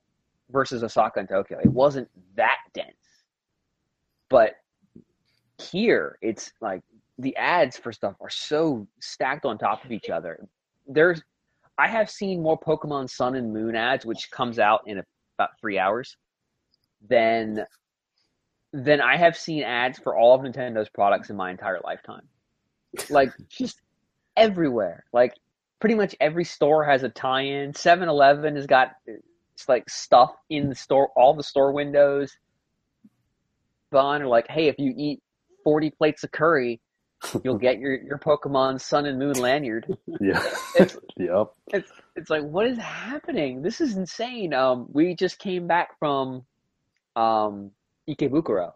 versus 0.51 0.83
Osaka 0.83 1.21
and 1.21 1.29
Tokyo. 1.29 1.59
It 1.59 1.71
wasn't 1.71 2.09
that 2.37 2.59
dense, 2.73 2.93
but 4.29 4.55
here 5.59 6.19
it's 6.21 6.53
like 6.61 6.83
the 7.19 7.37
ads 7.37 7.77
for 7.77 7.93
stuff 7.93 8.17
are 8.21 8.31
so 8.31 8.87
stacked 9.01 9.45
on 9.45 9.59
top 9.59 9.85
of 9.85 9.93
each 9.93 10.11
other. 10.11 10.47
There's 10.87 11.23
I 11.79 11.89
have 11.89 12.11
seen 12.11 12.43
more 12.43 12.59
Pokemon 12.59 13.11
Sun 13.11 13.35
and 13.35 13.53
Moon 13.53 13.75
ads, 13.75 14.07
which 14.07 14.31
comes 14.31 14.59
out 14.59 14.83
in 14.87 15.03
about 15.39 15.59
three 15.61 15.79
hours, 15.79 16.17
than 17.09 17.65
than 18.73 19.01
I 19.01 19.17
have 19.17 19.37
seen 19.37 19.63
ads 19.63 19.99
for 19.99 20.17
all 20.17 20.35
of 20.35 20.41
Nintendo's 20.43 20.89
products 20.89 21.31
in 21.31 21.37
my 21.37 21.51
entire 21.51 21.81
lifetime. 21.85 22.29
Like 23.09 23.33
just 23.49 23.81
everywhere. 24.37 25.05
Like 25.13 25.35
pretty 25.79 25.95
much 25.95 26.17
every 26.21 26.45
store 26.45 26.85
has 26.85 27.05
a 27.05 27.09
tie-in. 27.09 27.73
7-Eleven 27.73 28.57
has 28.57 28.67
got 28.67 28.93
like 29.69 29.89
stuff 29.89 30.35
in 30.51 30.69
the 30.69 30.75
store, 30.75 31.11
all 31.17 31.35
the 31.35 31.43
store 31.43 31.73
windows. 31.73 32.37
Fun 33.91 34.23
or 34.23 34.27
like, 34.27 34.49
hey, 34.49 34.67
if 34.67 34.77
you 34.79 34.93
eat 34.97 35.21
forty 35.63 35.91
plates 35.91 36.25
of 36.25 36.33
curry, 36.33 36.81
you'll 37.43 37.59
get 37.59 37.79
your 37.79 37.95
your 38.03 38.19
Pokemon 38.19 38.81
Sun 38.81 39.07
and 39.07 39.19
Moon 39.19 39.35
lanyard 39.35 39.87
yeah. 40.21 40.43
It's- 40.77 40.99
yep. 41.17 41.49
it's 42.17 42.31
like 42.31 42.43
what 42.43 42.67
is 42.67 42.79
happening 42.79 43.63
this 43.63 43.81
is 43.81 43.97
insane 43.97 44.53
um 44.55 44.87
we 44.93 45.15
just 45.15 45.39
came 45.39 45.67
back 45.67 45.99
from 45.99 46.45
um 47.17 47.71
ikebukuro 48.09 48.73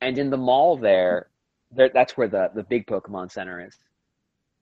and 0.00 0.18
in 0.18 0.30
the 0.30 0.36
mall 0.36 0.76
there 0.76 1.28
there 1.70 1.90
that's 1.92 2.16
where 2.16 2.28
the 2.28 2.50
the 2.54 2.62
big 2.62 2.86
pokemon 2.86 3.30
center 3.30 3.64
is 3.64 3.76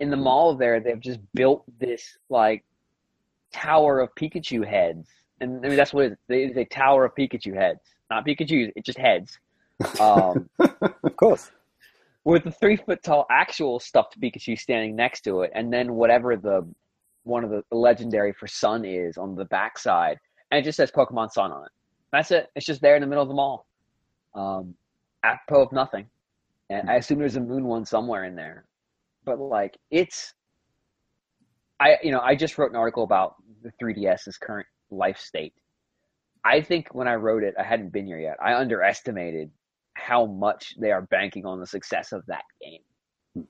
in 0.00 0.10
the 0.10 0.16
mall 0.16 0.54
there 0.54 0.80
they've 0.80 1.00
just 1.00 1.20
built 1.34 1.64
this 1.78 2.16
like 2.30 2.64
tower 3.52 4.00
of 4.00 4.14
pikachu 4.14 4.66
heads 4.66 5.08
and 5.40 5.64
i 5.64 5.68
mean 5.68 5.76
that's 5.76 5.92
what 5.92 6.06
it 6.06 6.12
is 6.12 6.18
it 6.28 6.50
is 6.50 6.56
a 6.56 6.64
tower 6.64 7.04
of 7.04 7.14
pikachu 7.14 7.54
heads 7.54 7.80
not 8.10 8.26
Pikachu's, 8.26 8.72
it's 8.76 8.86
just 8.86 8.98
heads 8.98 9.38
um 10.00 10.48
Of 11.02 11.16
course. 11.16 11.50
with 12.24 12.44
the 12.44 12.50
three 12.50 12.76
foot 12.76 13.02
tall 13.02 13.26
actual 13.30 13.78
stuffed 13.80 14.18
Pikachu 14.20 14.58
standing 14.58 14.96
next 14.96 15.22
to 15.22 15.42
it, 15.42 15.50
and 15.54 15.72
then 15.72 15.94
whatever 15.94 16.36
the 16.36 16.66
one 17.24 17.44
of 17.44 17.50
the, 17.50 17.62
the 17.70 17.76
legendary 17.76 18.32
for 18.32 18.46
Sun 18.46 18.84
is 18.84 19.16
on 19.16 19.34
the 19.34 19.44
backside, 19.46 20.18
and 20.50 20.58
it 20.58 20.62
just 20.62 20.76
says 20.76 20.90
Pokemon 20.90 21.32
Sun 21.32 21.52
on 21.52 21.64
it. 21.64 21.72
That's 22.12 22.30
it. 22.30 22.50
It's 22.54 22.66
just 22.66 22.80
there 22.80 22.94
in 22.96 23.00
the 23.00 23.06
middle 23.06 23.22
of 23.22 23.28
the 23.28 23.34
mall, 23.34 23.66
um, 24.34 24.74
apropos 25.22 25.62
of 25.62 25.72
nothing. 25.72 26.06
And 26.70 26.88
I 26.88 26.94
assume 26.94 27.18
there's 27.18 27.36
a 27.36 27.40
Moon 27.40 27.64
one 27.64 27.84
somewhere 27.84 28.24
in 28.24 28.34
there, 28.34 28.64
but 29.24 29.38
like 29.38 29.76
it's, 29.90 30.34
I 31.80 31.96
you 32.02 32.10
know 32.10 32.20
I 32.20 32.34
just 32.34 32.56
wrote 32.58 32.70
an 32.70 32.76
article 32.76 33.04
about 33.04 33.36
the 33.62 33.72
3DS's 33.82 34.38
current 34.38 34.66
life 34.96 35.18
state. 35.18 35.54
I 36.44 36.60
think 36.60 36.88
when 36.94 37.08
I 37.08 37.14
wrote 37.14 37.42
it, 37.42 37.54
I 37.58 37.62
hadn't 37.62 37.92
been 37.92 38.06
here 38.06 38.18
yet. 38.18 38.36
I 38.42 38.54
underestimated 38.54 39.50
how 39.94 40.26
much 40.26 40.74
they 40.78 40.90
are 40.92 41.02
banking 41.02 41.46
on 41.46 41.60
the 41.60 41.66
success 41.66 42.12
of 42.12 42.24
that 42.26 42.44
game. 42.60 42.80
and 43.34 43.46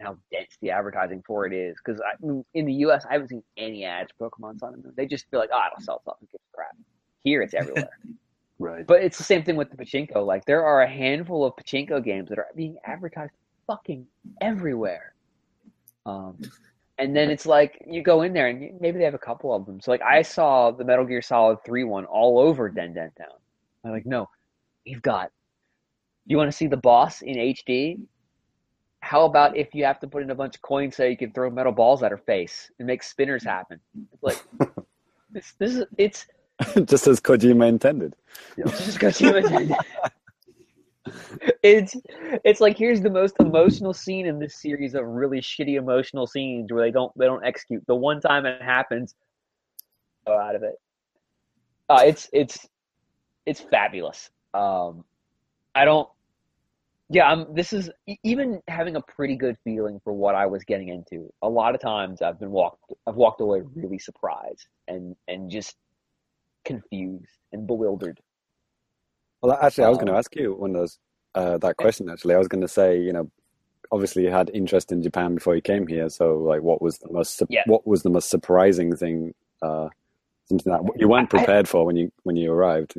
How 0.00 0.18
dense 0.30 0.56
the 0.60 0.70
advertising 0.70 1.22
for 1.26 1.46
it 1.46 1.52
is. 1.54 1.76
Because 1.84 2.00
in 2.52 2.66
the 2.66 2.72
U.S., 2.74 3.06
I 3.08 3.14
haven't 3.14 3.28
seen 3.28 3.42
any 3.56 3.84
ads 3.84 4.10
for 4.18 4.28
Pokemon 4.30 4.58
Sun 4.58 4.74
and 4.74 4.84
Moon. 4.84 4.92
They 4.96 5.06
just 5.06 5.30
feel 5.30 5.40
like, 5.40 5.50
oh, 5.52 5.60
it'll 5.72 5.82
sell 5.84 6.02
something. 6.04 6.28
Give 6.30 6.40
a 6.52 6.56
crap. 6.56 6.76
Here, 7.22 7.42
it's 7.42 7.54
everywhere. 7.54 7.88
Right. 8.60 8.86
but 8.86 9.02
it's 9.02 9.18
the 9.18 9.24
same 9.24 9.42
thing 9.42 9.56
with 9.56 9.70
the 9.70 9.76
pachinko. 9.76 10.24
Like 10.24 10.44
there 10.44 10.64
are 10.64 10.82
a 10.82 10.88
handful 10.88 11.44
of 11.44 11.54
pachinko 11.56 12.02
games 12.04 12.28
that 12.28 12.38
are 12.38 12.46
being 12.54 12.76
advertised 12.84 13.32
fucking 13.66 14.06
everywhere. 14.40 15.14
Um, 16.06 16.38
and 16.98 17.16
then 17.16 17.30
it's 17.30 17.46
like 17.46 17.82
you 17.86 18.02
go 18.02 18.22
in 18.22 18.32
there 18.32 18.48
and 18.48 18.80
maybe 18.80 18.98
they 18.98 19.04
have 19.04 19.14
a 19.14 19.18
couple 19.18 19.54
of 19.54 19.66
them. 19.66 19.80
So 19.80 19.90
like 19.90 20.02
I 20.02 20.22
saw 20.22 20.70
the 20.70 20.84
Metal 20.84 21.04
Gear 21.04 21.22
Solid 21.22 21.58
Three 21.64 21.84
one 21.84 22.04
all 22.04 22.38
over 22.38 22.68
Den 22.68 22.94
Den 22.94 23.10
Town. 23.18 23.36
I'm 23.84 23.90
like, 23.90 24.06
no, 24.06 24.28
you've 24.84 25.02
got. 25.02 25.30
You 26.26 26.36
want 26.36 26.50
to 26.50 26.56
see 26.56 26.66
the 26.66 26.76
boss 26.76 27.22
in 27.22 27.36
HD? 27.36 28.00
How 29.00 29.26
about 29.26 29.56
if 29.56 29.74
you 29.74 29.84
have 29.84 30.00
to 30.00 30.06
put 30.06 30.22
in 30.22 30.30
a 30.30 30.34
bunch 30.34 30.56
of 30.56 30.62
coins 30.62 30.96
so 30.96 31.04
you 31.04 31.16
can 31.16 31.32
throw 31.32 31.50
metal 31.50 31.72
balls 31.72 32.02
at 32.02 32.10
her 32.10 32.16
face 32.16 32.70
and 32.78 32.86
make 32.86 33.02
spinners 33.02 33.44
happen? 33.44 33.78
It's 34.12 34.22
like 34.22 34.42
this. 35.30 35.52
This 35.58 35.74
is 35.74 35.84
it's 35.98 36.26
Just 36.84 37.06
as 37.08 37.20
Kojima 37.20 37.68
intended. 37.68 38.14
just 38.56 38.98
go 39.00 39.10
see 39.10 39.30
what 39.30 39.44
it's 41.62 41.96
it's 42.44 42.60
like 42.60 42.78
here's 42.78 43.00
the 43.00 43.10
most 43.10 43.36
emotional 43.40 43.92
scene 43.92 44.26
in 44.26 44.38
this 44.38 44.60
series 44.60 44.94
of 44.94 45.04
really 45.04 45.40
shitty 45.40 45.76
emotional 45.76 46.26
scenes 46.26 46.72
where 46.72 46.82
they 46.82 46.90
don't 46.90 47.16
they 47.18 47.26
don't 47.26 47.44
execute. 47.44 47.84
The 47.86 47.94
one 47.94 48.20
time 48.20 48.46
it 48.46 48.62
happens 48.62 49.14
go 50.26 50.38
out 50.38 50.54
of 50.54 50.62
it. 50.62 50.76
Uh, 51.88 52.02
it's 52.04 52.28
it's 52.32 52.66
it's 53.46 53.60
fabulous. 53.60 54.30
Um 54.54 55.04
i 55.74 55.84
don't 55.84 56.08
yeah 57.10 57.30
i'm 57.30 57.52
this 57.54 57.72
is 57.72 57.90
even 58.22 58.60
having 58.68 58.96
a 58.96 59.00
pretty 59.02 59.36
good 59.36 59.56
feeling 59.64 60.00
for 60.02 60.12
what 60.12 60.34
i 60.34 60.46
was 60.46 60.64
getting 60.64 60.88
into 60.88 61.30
a 61.42 61.48
lot 61.48 61.74
of 61.74 61.80
times 61.80 62.22
i've 62.22 62.38
been 62.38 62.50
walked 62.50 62.92
i've 63.06 63.16
walked 63.16 63.40
away 63.40 63.62
really 63.74 63.98
surprised 63.98 64.66
and 64.88 65.14
and 65.28 65.50
just 65.50 65.76
confused 66.64 67.38
and 67.52 67.66
bewildered 67.66 68.18
Well, 69.44 69.58
actually, 69.60 69.84
I 69.84 69.88
was 69.90 69.98
going 69.98 70.06
to 70.06 70.14
ask 70.14 70.34
you 70.34 70.54
one 70.54 70.70
of 70.70 70.76
those 70.76 70.98
uh, 71.34 71.58
that 71.58 71.76
question. 71.76 72.08
Actually, 72.08 72.34
I 72.34 72.38
was 72.38 72.48
going 72.48 72.62
to 72.62 72.68
say, 72.68 72.98
you 72.98 73.12
know, 73.12 73.30
obviously 73.92 74.22
you 74.24 74.30
had 74.30 74.50
interest 74.54 74.90
in 74.90 75.02
Japan 75.02 75.34
before 75.34 75.54
you 75.54 75.60
came 75.60 75.86
here. 75.86 76.08
So, 76.08 76.38
like, 76.38 76.62
what 76.62 76.80
was 76.80 76.96
the 76.96 77.12
most 77.12 77.36
su- 77.36 77.46
Yeah. 77.50 77.62
what 77.66 77.86
was 77.86 78.02
the 78.04 78.08
most 78.08 78.30
surprising 78.30 78.96
thing? 78.96 79.34
Uh, 79.60 79.90
something 80.46 80.72
that 80.72 80.80
you 80.96 81.08
weren't 81.08 81.26
I- 81.34 81.36
prepared 81.36 81.68
for 81.68 81.84
when 81.84 81.94
you 81.94 82.10
when 82.22 82.36
you 82.36 82.52
arrived. 82.52 82.94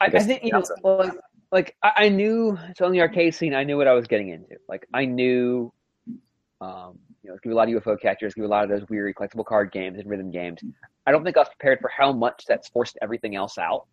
I, 0.00 0.04
I 0.04 0.08
guess 0.08 0.26
think 0.26 0.44
you 0.44 0.52
know, 0.52 0.62
like, 0.84 1.12
like 1.50 1.76
I, 1.82 1.92
I 1.96 2.08
knew 2.10 2.56
so 2.76 2.84
on 2.84 2.92
the 2.92 3.00
arcade 3.00 3.34
scene, 3.34 3.52
I 3.52 3.64
knew 3.64 3.76
what 3.76 3.88
I 3.88 3.92
was 3.94 4.06
getting 4.06 4.28
into. 4.28 4.54
Like 4.68 4.86
I 4.94 5.04
knew, 5.04 5.72
um, 6.60 6.96
you 7.24 7.30
know, 7.30 7.34
it's 7.34 7.40
gonna 7.40 7.50
be 7.50 7.54
a 7.54 7.56
lot 7.56 7.68
of 7.68 7.82
UFO 7.82 8.00
catchers, 8.00 8.34
gonna 8.34 8.46
be 8.46 8.52
a 8.52 8.54
lot 8.56 8.62
of 8.62 8.70
those 8.70 8.88
weird 8.88 9.16
collectible 9.16 9.44
card 9.44 9.72
games 9.72 9.98
and 9.98 10.08
rhythm 10.08 10.30
games. 10.30 10.60
I 11.08 11.10
don't 11.10 11.24
think 11.24 11.36
I 11.36 11.40
was 11.40 11.48
prepared 11.48 11.80
for 11.80 11.88
how 11.88 12.12
much 12.12 12.44
that's 12.46 12.68
forced 12.68 12.96
everything 13.02 13.34
else 13.34 13.58
out. 13.58 13.88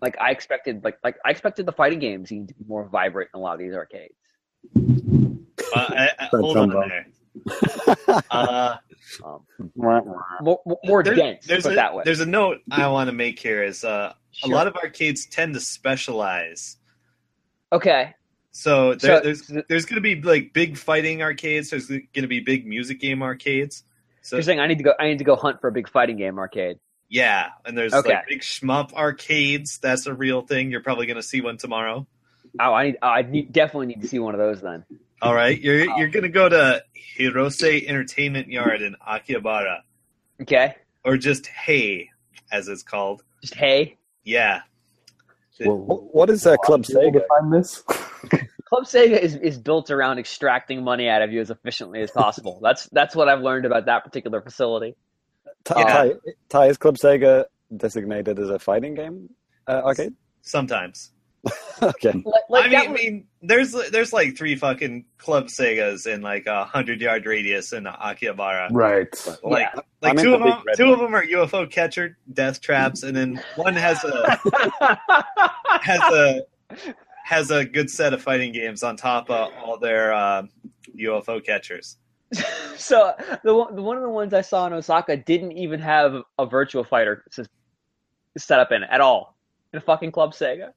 Like 0.00 0.16
I 0.20 0.30
expected, 0.30 0.82
like 0.84 0.98
like 1.04 1.16
I 1.24 1.30
expected 1.30 1.66
the 1.66 1.72
fighting 1.72 1.98
game 1.98 2.24
scene 2.26 2.46
to 2.46 2.54
be 2.54 2.64
more 2.66 2.88
vibrant 2.88 3.30
in 3.34 3.38
a 3.38 3.42
lot 3.42 3.54
of 3.54 3.58
these 3.58 3.74
arcades. 3.74 4.14
Uh, 4.76 5.86
I, 5.88 6.08
I, 6.18 6.24
hold 6.30 6.56
on 6.56 6.70
unbelievable. 6.70 7.02
there. 8.06 8.22
Uh, 8.30 8.76
Um, 9.24 9.44
more, 9.74 10.02
more, 10.40 10.60
more 10.84 11.02
there's, 11.02 11.18
dense, 11.18 11.46
there's 11.46 11.64
put 11.64 11.72
a, 11.72 11.76
that 11.76 11.94
way. 11.94 12.02
There's 12.04 12.20
a 12.20 12.26
note 12.26 12.58
I 12.70 12.86
want 12.88 13.08
to 13.08 13.12
make 13.12 13.38
here 13.38 13.62
is 13.64 13.84
uh, 13.84 14.12
Sure. 14.30 14.50
a 14.50 14.54
lot 14.54 14.66
of 14.66 14.74
arcades 14.76 15.26
tend 15.26 15.54
to 15.54 15.60
specialize. 15.60 16.76
okay. 17.72 18.14
So, 18.52 18.94
there, 18.94 19.18
So- 19.18 19.20
there's 19.24 19.64
there's 19.68 19.84
going 19.86 19.96
to 19.96 20.00
be 20.02 20.20
like 20.20 20.52
big 20.52 20.76
fighting 20.76 21.20
arcades. 21.22 21.70
There's 21.70 21.88
going 21.88 22.06
to 22.14 22.26
be 22.28 22.40
big 22.40 22.66
music 22.66 23.00
game 23.00 23.22
arcades. 23.22 23.84
So 24.22 24.36
You're 24.36 24.42
saying 24.42 24.60
I 24.60 24.66
need 24.66 24.78
to 24.78 24.84
go. 24.84 24.92
I 25.00 25.08
need 25.08 25.18
to 25.18 25.24
go 25.24 25.36
hunt 25.36 25.60
for 25.60 25.68
a 25.68 25.72
big 25.72 25.88
fighting 25.88 26.16
game 26.16 26.38
arcade. 26.38 26.78
Yeah, 27.12 27.48
and 27.66 27.76
there's 27.76 27.92
Okay. 27.92 28.14
like 28.14 28.26
big 28.26 28.40
shmup 28.40 28.94
arcades. 28.94 29.78
That's 29.78 30.06
a 30.06 30.14
real 30.14 30.40
thing. 30.40 30.70
You're 30.70 30.80
probably 30.82 31.04
going 31.06 31.16
to 31.18 31.22
see 31.22 31.42
one 31.42 31.58
tomorrow. 31.58 32.06
Oh, 32.58 32.72
I 32.72 32.84
need. 32.86 32.96
I 33.02 33.22
need, 33.22 33.52
definitely 33.52 33.86
need 33.88 34.00
to 34.00 34.08
see 34.08 34.18
one 34.18 34.34
of 34.34 34.38
those 34.38 34.62
then. 34.62 34.84
All 35.20 35.34
right, 35.34 35.60
you're 35.60 35.90
Oh. 35.90 35.96
you're 35.98 36.08
going 36.08 36.22
to 36.22 36.30
go 36.30 36.48
to 36.48 36.82
Hirose 37.18 37.86
Entertainment 37.86 38.48
Yard 38.48 38.80
in 38.80 38.96
Akihabara, 39.06 39.80
Okay. 40.40 40.74
or 41.04 41.18
just 41.18 41.46
Hey, 41.48 42.08
as 42.50 42.68
it's 42.68 42.82
called. 42.82 43.22
Just 43.42 43.54
hey, 43.54 43.98
Yeah, 44.24 44.62
Well, 45.60 45.76
What- 45.78 46.14
what 46.14 46.30
is 46.30 46.46
uh, 46.46 46.56
Club 46.56 46.80
Are 46.80 46.82
Sega? 46.84 47.20
find 47.28 47.52
this? 47.52 47.82
Club 48.68 48.84
Sega 48.84 49.18
is, 49.18 49.34
is 49.36 49.58
built 49.58 49.90
around 49.90 50.18
extracting 50.18 50.82
money 50.82 51.08
out 51.08 51.20
of 51.22 51.30
you 51.32 51.40
as 51.42 51.50
efficiently 51.50 52.00
as 52.00 52.10
possible. 52.10 52.58
That's 52.62 52.88
that's 52.90 53.14
what 53.14 53.28
I've 53.28 53.42
learned 53.42 53.66
about 53.66 53.84
that 53.86 54.02
particular 54.04 54.40
facility. 54.40 54.94
Ty, 55.64 55.80
Yeah. 55.80 55.84
Ty, 55.84 56.12
Ty, 56.48 56.66
is 56.66 56.76
Club 56.78 56.96
Sega 56.96 57.44
designated 57.76 58.38
as 58.38 58.50
a 58.50 58.58
fighting 58.58 58.94
game 58.94 59.30
uh, 59.66 59.82
arcade? 59.84 60.14
sometimes. 60.42 61.10
okay. 61.82 62.12
Like, 62.24 62.42
like 62.48 62.64
I 62.66 62.68
that 62.68 62.90
mean, 62.90 62.90
I 62.90 62.92
mean, 62.92 63.24
there's 63.42 63.72
there's 63.90 64.12
like 64.12 64.36
three 64.36 64.54
fucking 64.54 65.06
club 65.18 65.46
Segas 65.48 66.06
in 66.06 66.20
like 66.22 66.46
a 66.46 66.64
hundred 66.64 67.00
yard 67.00 67.26
radius 67.26 67.72
in 67.72 67.82
Akihabara. 67.84 68.68
Right. 68.70 69.08
Like, 69.42 69.62
Yeah. 69.74 69.80
like 70.00 70.10
I'm 70.12 70.16
two 70.18 70.34
of 70.34 70.42
big 70.42 70.52
them, 70.52 70.62
two 70.76 70.84
one. 70.84 70.92
of 70.94 70.98
them 71.00 71.14
are 71.16 71.24
UFO 71.26 71.68
catcher 71.68 72.16
death 72.32 72.60
traps, 72.60 73.02
and 73.02 73.16
then 73.16 73.42
one 73.56 73.74
has 73.74 74.04
a 74.04 74.38
has 75.80 76.00
a 76.12 76.42
has 77.24 77.50
a 77.50 77.64
good 77.64 77.90
set 77.90 78.12
of 78.14 78.22
fighting 78.22 78.52
games 78.52 78.84
on 78.84 78.96
top 78.96 79.28
of 79.28 79.52
all 79.64 79.78
their 79.78 80.12
uh, 80.12 80.44
UFO 80.96 81.44
catchers. 81.44 81.96
so 82.76 83.12
the 83.44 83.54
one, 83.54 83.74
the 83.76 83.82
one 83.82 83.96
of 83.96 84.02
the 84.02 84.08
ones 84.08 84.32
I 84.34 84.40
saw 84.40 84.66
in 84.66 84.72
Osaka 84.72 85.16
didn't 85.16 85.52
even 85.52 85.80
have 85.80 86.14
a 86.38 86.46
Virtua 86.46 86.86
Fighter 86.86 87.24
set 88.36 88.60
up 88.60 88.72
in 88.72 88.82
it 88.82 88.88
at 88.90 89.00
all 89.00 89.36
in 89.72 89.78
a 89.78 89.80
fucking 89.80 90.12
Club 90.12 90.32
Sega. 90.32 90.72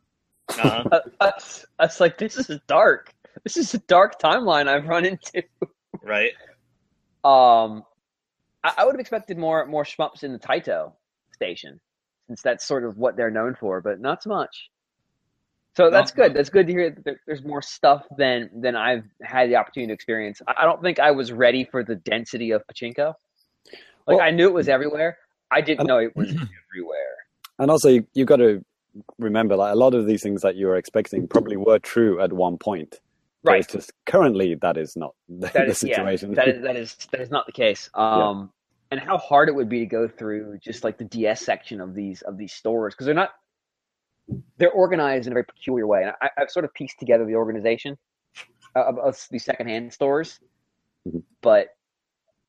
Uh-huh. 0.49 0.83
Uh, 0.91 0.99
That's 1.19 1.65
that's 1.79 1.99
like 1.99 2.17
this 2.17 2.37
is 2.37 2.59
dark. 2.67 3.13
This 3.43 3.57
is 3.57 3.73
a 3.73 3.79
dark 3.79 4.19
timeline 4.19 4.67
I've 4.67 4.85
run 4.87 5.05
into. 5.05 5.43
right? 6.03 6.31
Um, 7.23 7.83
I, 8.63 8.73
I 8.77 8.85
would 8.85 8.93
have 8.93 8.99
expected 8.99 9.37
more 9.37 9.65
more 9.65 9.83
shmups 9.83 10.23
in 10.23 10.31
the 10.33 10.39
Taito 10.39 10.93
station, 11.33 11.79
since 12.27 12.41
that's 12.43 12.65
sort 12.65 12.85
of 12.85 12.97
what 12.97 13.17
they're 13.17 13.31
known 13.31 13.55
for, 13.55 13.81
but 13.81 13.99
not 13.99 14.21
so 14.21 14.29
much. 14.29 14.69
So 15.75 15.89
that's 15.89 16.11
good. 16.11 16.33
That's 16.33 16.49
good 16.49 16.67
to 16.67 16.73
hear 16.73 16.89
that 17.05 17.15
there's 17.27 17.43
more 17.43 17.61
stuff 17.61 18.05
than 18.17 18.49
than 18.61 18.75
I've 18.75 19.03
had 19.21 19.49
the 19.49 19.57
opportunity 19.57 19.87
to 19.89 19.93
experience. 19.93 20.41
I, 20.47 20.63
don't 20.63 20.81
think 20.81 20.99
I 20.99 21.11
was 21.11 21.31
ready 21.33 21.65
for 21.65 21.83
the 21.83 21.95
density 21.95 22.51
of 22.51 22.63
pachinko. 22.67 23.13
Like 24.07 24.17
Well- 24.17 24.21
I 24.21 24.31
knew 24.31 24.47
it 24.47 24.53
was 24.53 24.69
everywhere. 24.69 25.17
I 25.51 25.61
didn't 25.61 25.81
And- 25.81 25.87
know 25.87 25.97
it 25.99 26.15
was 26.15 26.29
everywhere. 26.69 27.15
And 27.59 27.69
also, 27.71 27.89
you, 27.89 28.07
you 28.13 28.25
got 28.25 28.37
to 28.37 28.63
remember, 29.17 29.55
like 29.55 29.73
a 29.73 29.77
lot 29.77 29.93
of 29.93 30.05
these 30.07 30.23
things 30.23 30.41
that 30.41 30.55
you 30.55 30.67
were 30.67 30.75
expecting 30.77 31.27
probably 31.27 31.57
were 31.57 31.79
true 31.79 32.21
at 32.21 32.31
one 32.33 32.57
point. 32.57 32.99
Right. 33.43 33.59
It's 33.63 33.71
just 33.71 33.93
currently 34.05 34.55
that 34.55 34.77
is 34.77 34.95
not 34.95 35.13
the, 35.29 35.47
That 35.47 35.53
the 35.53 35.65
is 35.67 35.83
yeah, 35.83 35.95
situation. 35.97 36.33
that 36.35 36.47
is 36.47 36.63
that 36.63 36.75
is 36.75 36.95
that 37.11 37.21
is 37.21 37.29
not 37.29 37.45
the 37.45 37.51
case. 37.51 37.89
Um, 37.95 38.51
and 38.91 38.99
how 38.99 39.17
hard 39.17 39.49
it 39.49 39.55
would 39.55 39.67
be 39.67 39.79
to 39.79 39.85
go 39.87 40.07
through 40.07 40.59
just 40.63 40.83
like 40.83 40.97
the 40.97 41.03
DS 41.05 41.41
section 41.41 41.81
of 41.81 41.93
these 41.95 42.21
of 42.21 42.37
these 42.37 42.53
stores 42.53 42.93
because 42.93 43.05
they're 43.07 43.15
not 43.15 43.31
they're 44.57 44.71
organized 44.71 45.27
in 45.27 45.33
a 45.33 45.35
very 45.35 45.45
peculiar 45.45 45.85
way. 45.87 46.03
And 46.03 46.13
I, 46.21 46.29
I've 46.37 46.49
sort 46.49 46.65
of 46.65 46.73
pieced 46.73 46.99
together 46.99 47.25
the 47.25 47.35
organization 47.35 47.97
of, 48.75 48.97
of 48.97 49.27
these 49.31 49.45
secondhand 49.45 49.93
stores, 49.93 50.39
Mhm. 51.07 51.21
but 51.41 51.67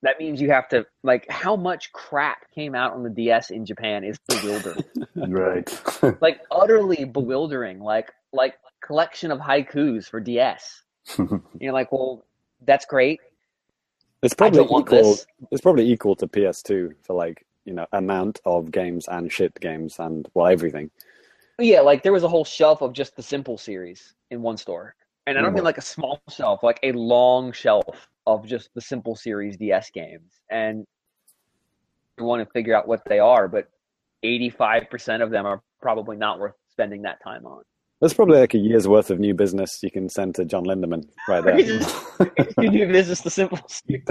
that 0.02 0.18
means 0.18 0.40
you 0.40 0.50
have 0.50 0.68
to 0.68 0.86
like 1.02 1.26
how 1.30 1.56
much 1.56 1.92
crap 1.92 2.50
came 2.54 2.74
out 2.74 2.92
on 2.92 3.02
the 3.02 3.10
DS 3.10 3.50
in 3.50 3.64
Japan 3.66 4.04
is 4.04 4.18
bewildering, 4.28 4.84
Right. 5.16 5.68
like 6.20 6.40
utterly 6.50 7.04
bewildering. 7.04 7.80
Like 7.80 8.12
like 8.32 8.54
collection 8.82 9.30
of 9.30 9.38
haikus 9.40 10.08
for 10.08 10.20
DS. 10.20 10.82
You're 11.60 11.72
like, 11.72 11.92
well, 11.92 12.24
that's 12.64 12.84
great. 12.86 13.20
It's 14.22 14.34
I 14.34 14.36
probably 14.36 14.58
don't 14.58 14.70
want 14.70 14.86
equal. 14.88 15.02
this. 15.02 15.26
It's 15.50 15.60
probably 15.60 15.90
equal 15.90 16.16
to 16.16 16.26
PS2 16.26 16.94
for 17.02 17.14
like 17.14 17.44
you 17.64 17.72
know 17.74 17.86
amount 17.92 18.40
of 18.44 18.70
games 18.70 19.08
and 19.08 19.30
shit 19.32 19.58
games 19.60 19.98
and 19.98 20.26
well 20.34 20.46
everything. 20.46 20.90
Yeah, 21.58 21.80
like 21.80 22.02
there 22.02 22.12
was 22.12 22.22
a 22.22 22.28
whole 22.28 22.44
shelf 22.44 22.82
of 22.82 22.92
just 22.92 23.16
the 23.16 23.22
simple 23.22 23.56
series 23.56 24.14
in 24.30 24.42
one 24.42 24.56
store. 24.56 24.94
And 25.26 25.36
I 25.36 25.40
don't 25.40 25.52
mean 25.52 25.58
mm-hmm. 25.58 25.66
like 25.66 25.78
a 25.78 25.82
small 25.82 26.20
shelf, 26.30 26.62
like 26.62 26.78
a 26.82 26.92
long 26.92 27.52
shelf 27.52 28.08
of 28.26 28.46
just 28.46 28.70
the 28.74 28.80
simple 28.80 29.16
series 29.16 29.56
DS 29.56 29.90
games. 29.90 30.40
And 30.50 30.84
you 32.18 32.24
want 32.24 32.46
to 32.46 32.52
figure 32.52 32.74
out 32.74 32.86
what 32.86 33.02
they 33.06 33.18
are, 33.18 33.48
but 33.48 33.68
85% 34.24 35.22
of 35.22 35.30
them 35.30 35.46
are 35.46 35.62
probably 35.80 36.16
not 36.16 36.38
worth 36.38 36.54
spending 36.68 37.02
that 37.02 37.22
time 37.22 37.46
on. 37.46 37.62
There's 38.00 38.12
probably 38.12 38.38
like 38.38 38.52
a 38.52 38.58
year's 38.58 38.86
worth 38.86 39.10
of 39.10 39.18
new 39.18 39.32
business 39.32 39.82
you 39.82 39.90
can 39.90 40.08
send 40.08 40.34
to 40.34 40.44
Jon 40.44 40.64
Lindemann 40.64 41.08
right 41.28 41.42
there. 41.42 41.58
you 41.58 41.80
do 42.70 42.92
business 42.92 43.22
the 43.22 43.30
simple 43.30 43.58
series. 43.68 44.04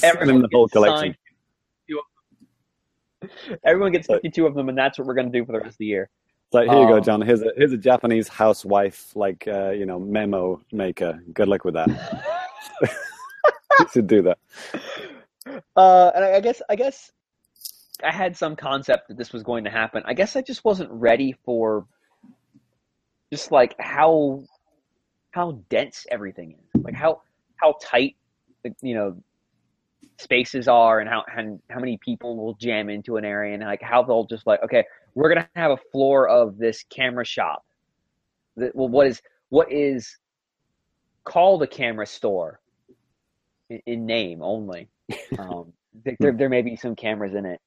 Send 0.00 0.28
the 0.28 0.48
whole 0.52 0.68
collection. 0.68 1.16
52. 1.88 3.58
Everyone 3.64 3.92
gets 3.92 4.08
52 4.08 4.46
of 4.46 4.54
them, 4.54 4.68
and 4.68 4.76
that's 4.76 4.98
what 4.98 5.06
we're 5.06 5.14
going 5.14 5.32
to 5.32 5.38
do 5.38 5.46
for 5.46 5.52
the 5.52 5.58
rest 5.58 5.74
of 5.74 5.78
the 5.78 5.86
year. 5.86 6.10
Like 6.52 6.68
here 6.68 6.80
you 6.80 6.86
go, 6.88 6.96
Um, 6.98 7.02
Jon. 7.02 7.22
Here's 7.22 7.42
a 7.42 7.50
here's 7.56 7.72
a 7.72 7.78
Japanese 7.78 8.28
housewife 8.28 9.14
like 9.16 9.48
uh, 9.48 9.70
you 9.70 9.86
know 9.86 9.98
memo 9.98 10.60
maker. 10.70 11.20
Good 11.32 11.48
luck 11.48 11.64
with 11.64 11.74
that. 11.74 11.88
you 12.82 13.86
should 13.92 14.06
do 14.06 14.22
that. 14.22 14.38
Uh, 15.76 16.10
and 16.14 16.24
I, 16.24 16.34
I 16.34 16.40
guess 16.40 16.60
I 16.68 16.76
guess 16.76 17.10
I 18.04 18.12
had 18.12 18.36
some 18.36 18.56
concept 18.56 19.08
that 19.08 19.16
this 19.16 19.32
was 19.32 19.42
going 19.42 19.64
to 19.64 19.70
happen. 19.70 20.02
I 20.04 20.14
guess 20.14 20.36
I 20.36 20.42
just 20.42 20.64
wasn't 20.64 20.90
ready 20.90 21.34
for 21.44 21.86
just 23.32 23.50
like 23.50 23.74
how 23.78 24.44
how 25.30 25.52
dense 25.70 26.06
everything 26.10 26.56
is, 26.74 26.82
like 26.84 26.94
how 26.94 27.22
how 27.56 27.76
tight 27.80 28.16
the, 28.62 28.74
you 28.82 28.94
know 28.94 29.16
spaces 30.18 30.68
are, 30.68 31.00
and 31.00 31.08
how 31.08 31.24
and 31.34 31.60
how 31.70 31.80
many 31.80 31.96
people 31.96 32.36
will 32.36 32.54
jam 32.54 32.90
into 32.90 33.16
an 33.16 33.24
area, 33.24 33.54
and 33.54 33.62
like 33.62 33.82
how 33.82 34.02
they'll 34.02 34.26
just 34.26 34.46
like 34.46 34.62
okay, 34.62 34.84
we're 35.14 35.28
gonna 35.28 35.48
have 35.54 35.72
a 35.72 35.78
floor 35.90 36.28
of 36.28 36.58
this 36.58 36.84
camera 36.90 37.24
shop. 37.24 37.64
That, 38.56 38.74
well, 38.74 38.88
what 38.88 39.06
is 39.06 39.22
what 39.48 39.70
is 39.70 40.16
called 41.24 41.62
a 41.62 41.66
camera 41.66 42.06
store 42.06 42.60
in, 43.70 43.80
in 43.86 44.06
name 44.06 44.42
only. 44.42 44.88
Um, 45.38 45.72
there, 46.20 46.32
there 46.32 46.48
may 46.48 46.62
be 46.62 46.76
some 46.76 46.94
cameras 46.94 47.34
in 47.34 47.44
it, 47.44 47.60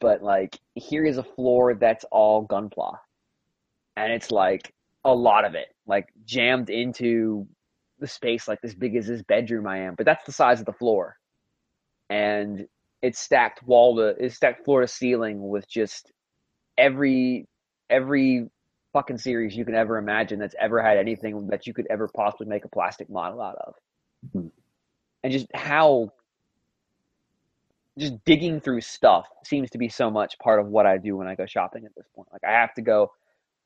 but 0.00 0.22
like 0.22 0.58
here 0.74 1.04
is 1.04 1.18
a 1.18 1.22
floor 1.22 1.74
that's 1.74 2.04
all 2.10 2.46
gunpla, 2.46 2.96
and 3.96 4.12
it's 4.12 4.30
like 4.30 4.72
a 5.04 5.14
lot 5.14 5.44
of 5.44 5.54
it, 5.54 5.68
like 5.86 6.08
jammed 6.24 6.70
into 6.70 7.46
the 8.00 8.06
space 8.06 8.48
like 8.48 8.58
as 8.64 8.74
big 8.74 8.96
as 8.96 9.06
this 9.06 9.22
bedroom 9.22 9.66
I 9.66 9.78
am. 9.78 9.94
But 9.94 10.06
that's 10.06 10.24
the 10.24 10.32
size 10.32 10.60
of 10.60 10.66
the 10.66 10.72
floor, 10.72 11.16
and 12.10 12.66
it's 13.02 13.20
stacked 13.20 13.62
wall 13.62 13.96
to 13.96 14.08
it's 14.24 14.36
stacked 14.36 14.64
floor 14.64 14.80
to 14.80 14.88
ceiling 14.88 15.48
with 15.48 15.68
just 15.68 16.12
every 16.76 17.46
every 17.90 18.48
fucking 18.92 19.18
series 19.18 19.56
you 19.56 19.64
can 19.64 19.74
ever 19.74 19.98
imagine 19.98 20.38
that's 20.38 20.54
ever 20.60 20.82
had 20.82 20.98
anything 20.98 21.48
that 21.48 21.66
you 21.66 21.74
could 21.74 21.86
ever 21.90 22.08
possibly 22.14 22.46
make 22.46 22.64
a 22.64 22.68
plastic 22.68 23.10
model 23.10 23.40
out 23.40 23.56
of. 23.56 23.74
Hmm. 24.32 24.46
And 25.22 25.32
just 25.32 25.46
how 25.54 26.12
just 27.98 28.24
digging 28.24 28.60
through 28.60 28.80
stuff 28.80 29.26
seems 29.44 29.70
to 29.70 29.78
be 29.78 29.88
so 29.88 30.10
much 30.10 30.38
part 30.38 30.60
of 30.60 30.66
what 30.66 30.86
I 30.86 30.98
do 30.98 31.16
when 31.16 31.28
I 31.28 31.34
go 31.34 31.46
shopping 31.46 31.84
at 31.84 31.94
this 31.96 32.06
point. 32.14 32.28
Like 32.32 32.42
I 32.44 32.52
have 32.60 32.74
to 32.74 32.82
go 32.82 33.12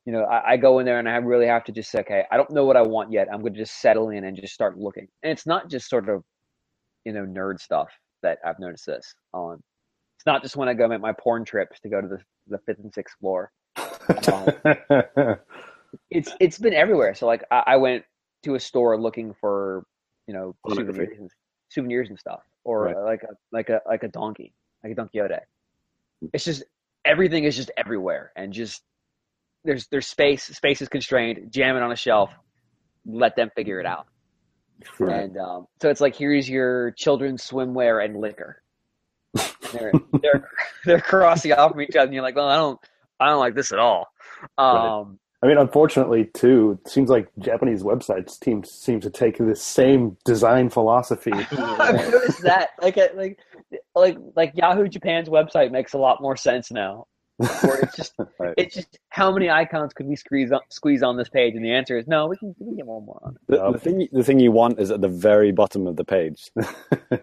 you 0.09 0.13
know, 0.13 0.25
I, 0.25 0.53
I 0.53 0.57
go 0.57 0.79
in 0.79 0.87
there 0.87 0.99
and 0.99 1.07
I 1.07 1.17
really 1.17 1.49
have 1.49 1.65
to 1.65 1.73
just 1.73 1.91
say, 1.91 2.01
okay, 2.01 2.25
I 2.33 2.39
don't 2.39 2.51
know 2.51 2.65
what 2.65 2.79
I 2.79 2.83
want 2.83 3.13
yet. 3.13 3.29
I'm 3.31 3.43
going 3.43 3.53
to 3.53 3.59
just 3.59 3.79
settle 3.79 4.09
in 4.09 4.25
and 4.25 4.35
just 4.41 4.55
start 4.55 4.79
looking. 4.79 5.07
And 5.23 5.31
it's 5.31 5.45
not 5.45 5.69
just 5.69 5.91
sort 5.91 6.09
of, 6.09 6.25
you 7.05 7.13
know, 7.13 7.27
nerd 7.27 7.61
stuff 7.61 7.91
that 8.23 8.39
I've 8.43 8.59
noticed 8.59 8.87
this 8.87 9.15
on. 9.35 9.63
Not 10.29 10.43
just 10.43 10.57
when 10.57 10.69
I 10.69 10.75
go 10.75 10.87
make 10.89 11.01
my 11.01 11.13
porn 11.13 11.47
trips 11.47 11.81
to 11.81 11.89
go 11.89 12.03
to 12.03 12.07
the 12.07 12.19
the 12.49 12.59
fifth 12.67 12.81
and 12.81 12.93
sixth 12.93 13.17
floor. 13.19 13.51
It's 16.11 16.31
it's 16.39 16.59
been 16.59 16.75
everywhere. 16.75 17.15
So 17.15 17.27
like 17.27 17.45
I, 17.51 17.63
I 17.67 17.77
went 17.77 18.05
to 18.43 18.55
a 18.55 18.61
store 18.61 19.01
looking 19.01 19.35
for 19.41 19.87
you 20.27 20.35
know 20.35 20.55
souvenirs 20.69 21.17
and, 21.19 21.31
souvenirs 21.71 22.11
and 22.11 22.19
stuff, 22.19 22.41
or 22.63 22.85
Right. 22.85 22.97
like 22.97 23.23
a 23.23 23.35
like 23.53 23.69
a 23.71 23.81
like 23.87 24.03
a 24.03 24.09
Donki, 24.09 24.53
like 24.85 24.93
a 24.93 24.95
Don 24.95 25.09
Quixote. 25.09 25.41
It's 26.35 26.45
just 26.45 26.63
everything 27.07 27.45
is 27.45 27.57
just 27.57 27.71
everywhere, 27.79 28.33
and 28.37 28.53
just 28.53 28.83
there's 29.65 29.87
there's 29.87 30.07
space. 30.07 30.45
Space 30.45 30.83
is 30.83 30.91
constrained. 30.91 31.51
Jam 31.51 31.75
it 31.77 31.83
on 31.83 31.91
a 31.91 31.97
shelf. 31.97 32.31
Let 33.07 33.35
them 33.35 33.51
figure 33.57 33.81
it 33.81 33.87
out. 33.87 34.07
Right. 34.99 35.23
And 35.25 35.39
um, 35.39 35.67
so 35.81 35.89
it's 35.89 36.03
like 36.03 36.15
here's 36.17 36.49
your 36.51 36.91
children's 36.93 37.43
swimwear 37.49 38.05
and 38.05 38.21
liquor. 38.21 38.63
They're 39.73 39.93
they're 40.23 40.49
they're 40.85 41.01
crossing 41.01 41.53
off 41.53 41.73
from 41.73 41.81
each 41.83 41.97
other, 41.97 42.05
and 42.07 42.15
you're 42.15 42.23
like, 42.23 42.37
well, 42.37 42.49
I 42.49 42.57
don't 42.57 42.81
I 43.21 43.29
don't 43.29 43.41
like 43.41 43.55
this 43.55 43.73
at 43.73 43.79
all. 43.79 44.09
Um, 44.57 45.19
I 45.43 45.47
mean, 45.47 45.59
unfortunately, 45.59 46.31
too, 46.35 46.79
it 46.85 46.91
seems 46.91 47.09
like 47.11 47.29
Japanese 47.39 47.83
websites 47.85 48.39
team 48.41 48.65
seem 48.65 49.01
to 49.01 49.11
take 49.11 49.39
the 49.39 49.55
same 49.55 50.17
design 50.25 50.69
philosophy. 50.69 51.33
I've 51.53 52.11
noticed 52.11 52.43
that. 52.43 52.71
Like, 52.83 52.97
like, 53.15 53.39
like, 53.95 54.19
like 54.35 54.53
Yahoo 54.57 54.89
Japan's 54.89 55.29
website 55.29 55.71
makes 55.71 55.93
a 55.93 55.99
lot 55.99 56.21
more 56.21 56.37
sense 56.37 56.73
now. 56.73 57.07
Where 57.37 57.79
it's 57.83 57.95
just, 57.97 58.15
Right. 58.41 58.55
it's 58.57 58.75
just 58.75 58.99
how 59.11 59.31
many 59.31 59.49
icons 59.49 59.93
could 59.93 60.07
we 60.07 60.17
squeeze 60.17 60.51
on, 60.51 60.61
squeeze 60.71 61.05
on 61.05 61.17
this 61.17 61.29
page? 61.29 61.55
And 61.55 61.65
the 61.65 61.73
answer 61.73 61.97
is 61.97 62.09
no. 62.09 62.27
We 62.27 62.37
can, 62.37 62.53
we 62.59 62.67
can 62.67 62.77
get 62.77 62.87
one 62.87 63.05
more 63.05 63.21
on 63.23 63.37
The, 63.47 63.71
the 63.73 63.79
thing, 63.79 64.09
the 64.11 64.25
thing 64.25 64.41
you 64.41 64.51
want 64.51 64.81
is 64.81 64.91
at 64.91 65.01
the 65.03 65.09
very 65.09 65.53
bottom 65.53 65.87
of 65.87 65.95
the 65.95 66.05
page. 66.05 66.51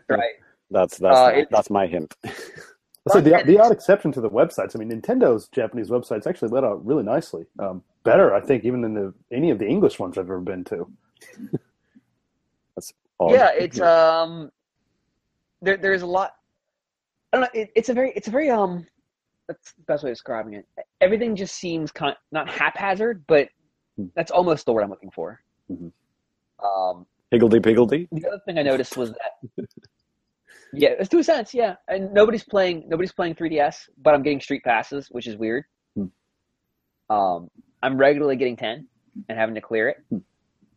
right? 0.08 0.36
That's 0.76 0.98
that's 0.98 1.16
Uh, 1.18 1.32
my, 1.32 1.46
that's 1.50 1.70
my 1.70 1.88
hint. 1.88 2.16
So 3.08 3.22
the, 3.22 3.40
the 3.46 3.60
odd 3.60 3.72
exception 3.72 4.12
to 4.14 4.20
the 4.20 4.32
websites. 4.32 4.76
I 4.76 4.80
mean, 4.80 4.90
Nintendo's 4.90 5.48
Japanese 5.50 5.92
websites 5.92 6.26
actually 6.26 6.50
let 6.50 6.64
out 6.64 6.84
really 6.84 7.04
nicely. 7.04 7.46
Um, 7.60 7.84
better, 8.04 8.34
I 8.34 8.42
think, 8.42 8.66
even 8.66 8.82
than 8.82 8.96
the, 8.96 9.14
any 9.32 9.52
of 9.52 9.60
the 9.60 9.68
English 9.68 10.00
ones 10.00 10.18
I've 10.18 10.26
ever 10.26 10.40
been 10.40 10.64
to. 10.64 10.88
Odd. 13.20 13.32
Yeah, 13.32 13.52
it's 13.56 13.80
um, 13.80 14.50
there, 15.62 15.78
there's 15.78 16.02
a 16.02 16.06
lot. 16.08 16.32
I 17.32 17.38
don't 17.38 17.42
know. 17.44 17.62
It, 17.62 17.70
it's 17.76 17.90
a 17.90 17.94
very, 17.94 18.12
it's 18.16 18.28
a 18.28 18.32
very 18.32 18.50
um, 18.50 18.88
that's 19.48 19.74
the 19.74 19.84
best 19.84 20.04
way 20.04 20.10
of 20.10 20.16
describing 20.16 20.56
it. 20.56 20.66
Everything 21.00 21.36
just 21.36 21.54
seems 21.56 21.92
kind 21.92 22.16
not 22.32 22.50
haphazard, 22.50 23.24
but 23.28 23.50
Hmm. 23.98 24.08
that's 24.16 24.32
almost 24.32 24.66
the 24.66 24.74
word 24.74 24.82
I'm 24.82 24.90
looking 24.90 25.12
for. 25.12 25.40
Mhm. 25.72 25.92
Um, 26.62 27.06
higgledy 27.32 27.60
piggledy. 27.62 28.08
the 28.12 28.28
other 28.28 28.42
thing 28.48 28.58
I 28.58 28.64
noticed 28.64 28.98
was 28.98 29.12
that 29.14 29.68
yeah, 30.76 30.90
it's 31.00 31.14
a 31.14 31.24
sense, 31.24 31.54
yeah. 31.54 31.76
And 31.88 32.14
nobody's 32.14 32.44
playing 32.44 32.84
nobody's 32.88 33.12
playing 33.12 33.36
3DS, 33.36 33.90
but 34.02 34.14
I'm 34.14 34.24
getting 34.24 34.42
street 34.42 34.64
passes, 34.64 35.08
which 35.12 35.28
is 35.28 35.38
weird. 35.38 35.64
Hmm. 35.96 36.06
Um, 37.10 37.50
I'm 37.84 37.98
regularly 37.98 38.36
getting 38.36 38.56
10 38.58 38.88
and 39.30 39.38
having 39.38 39.56
to 39.56 39.62
clear 39.62 39.90
it, 39.90 39.98
Hmm. 40.10 40.18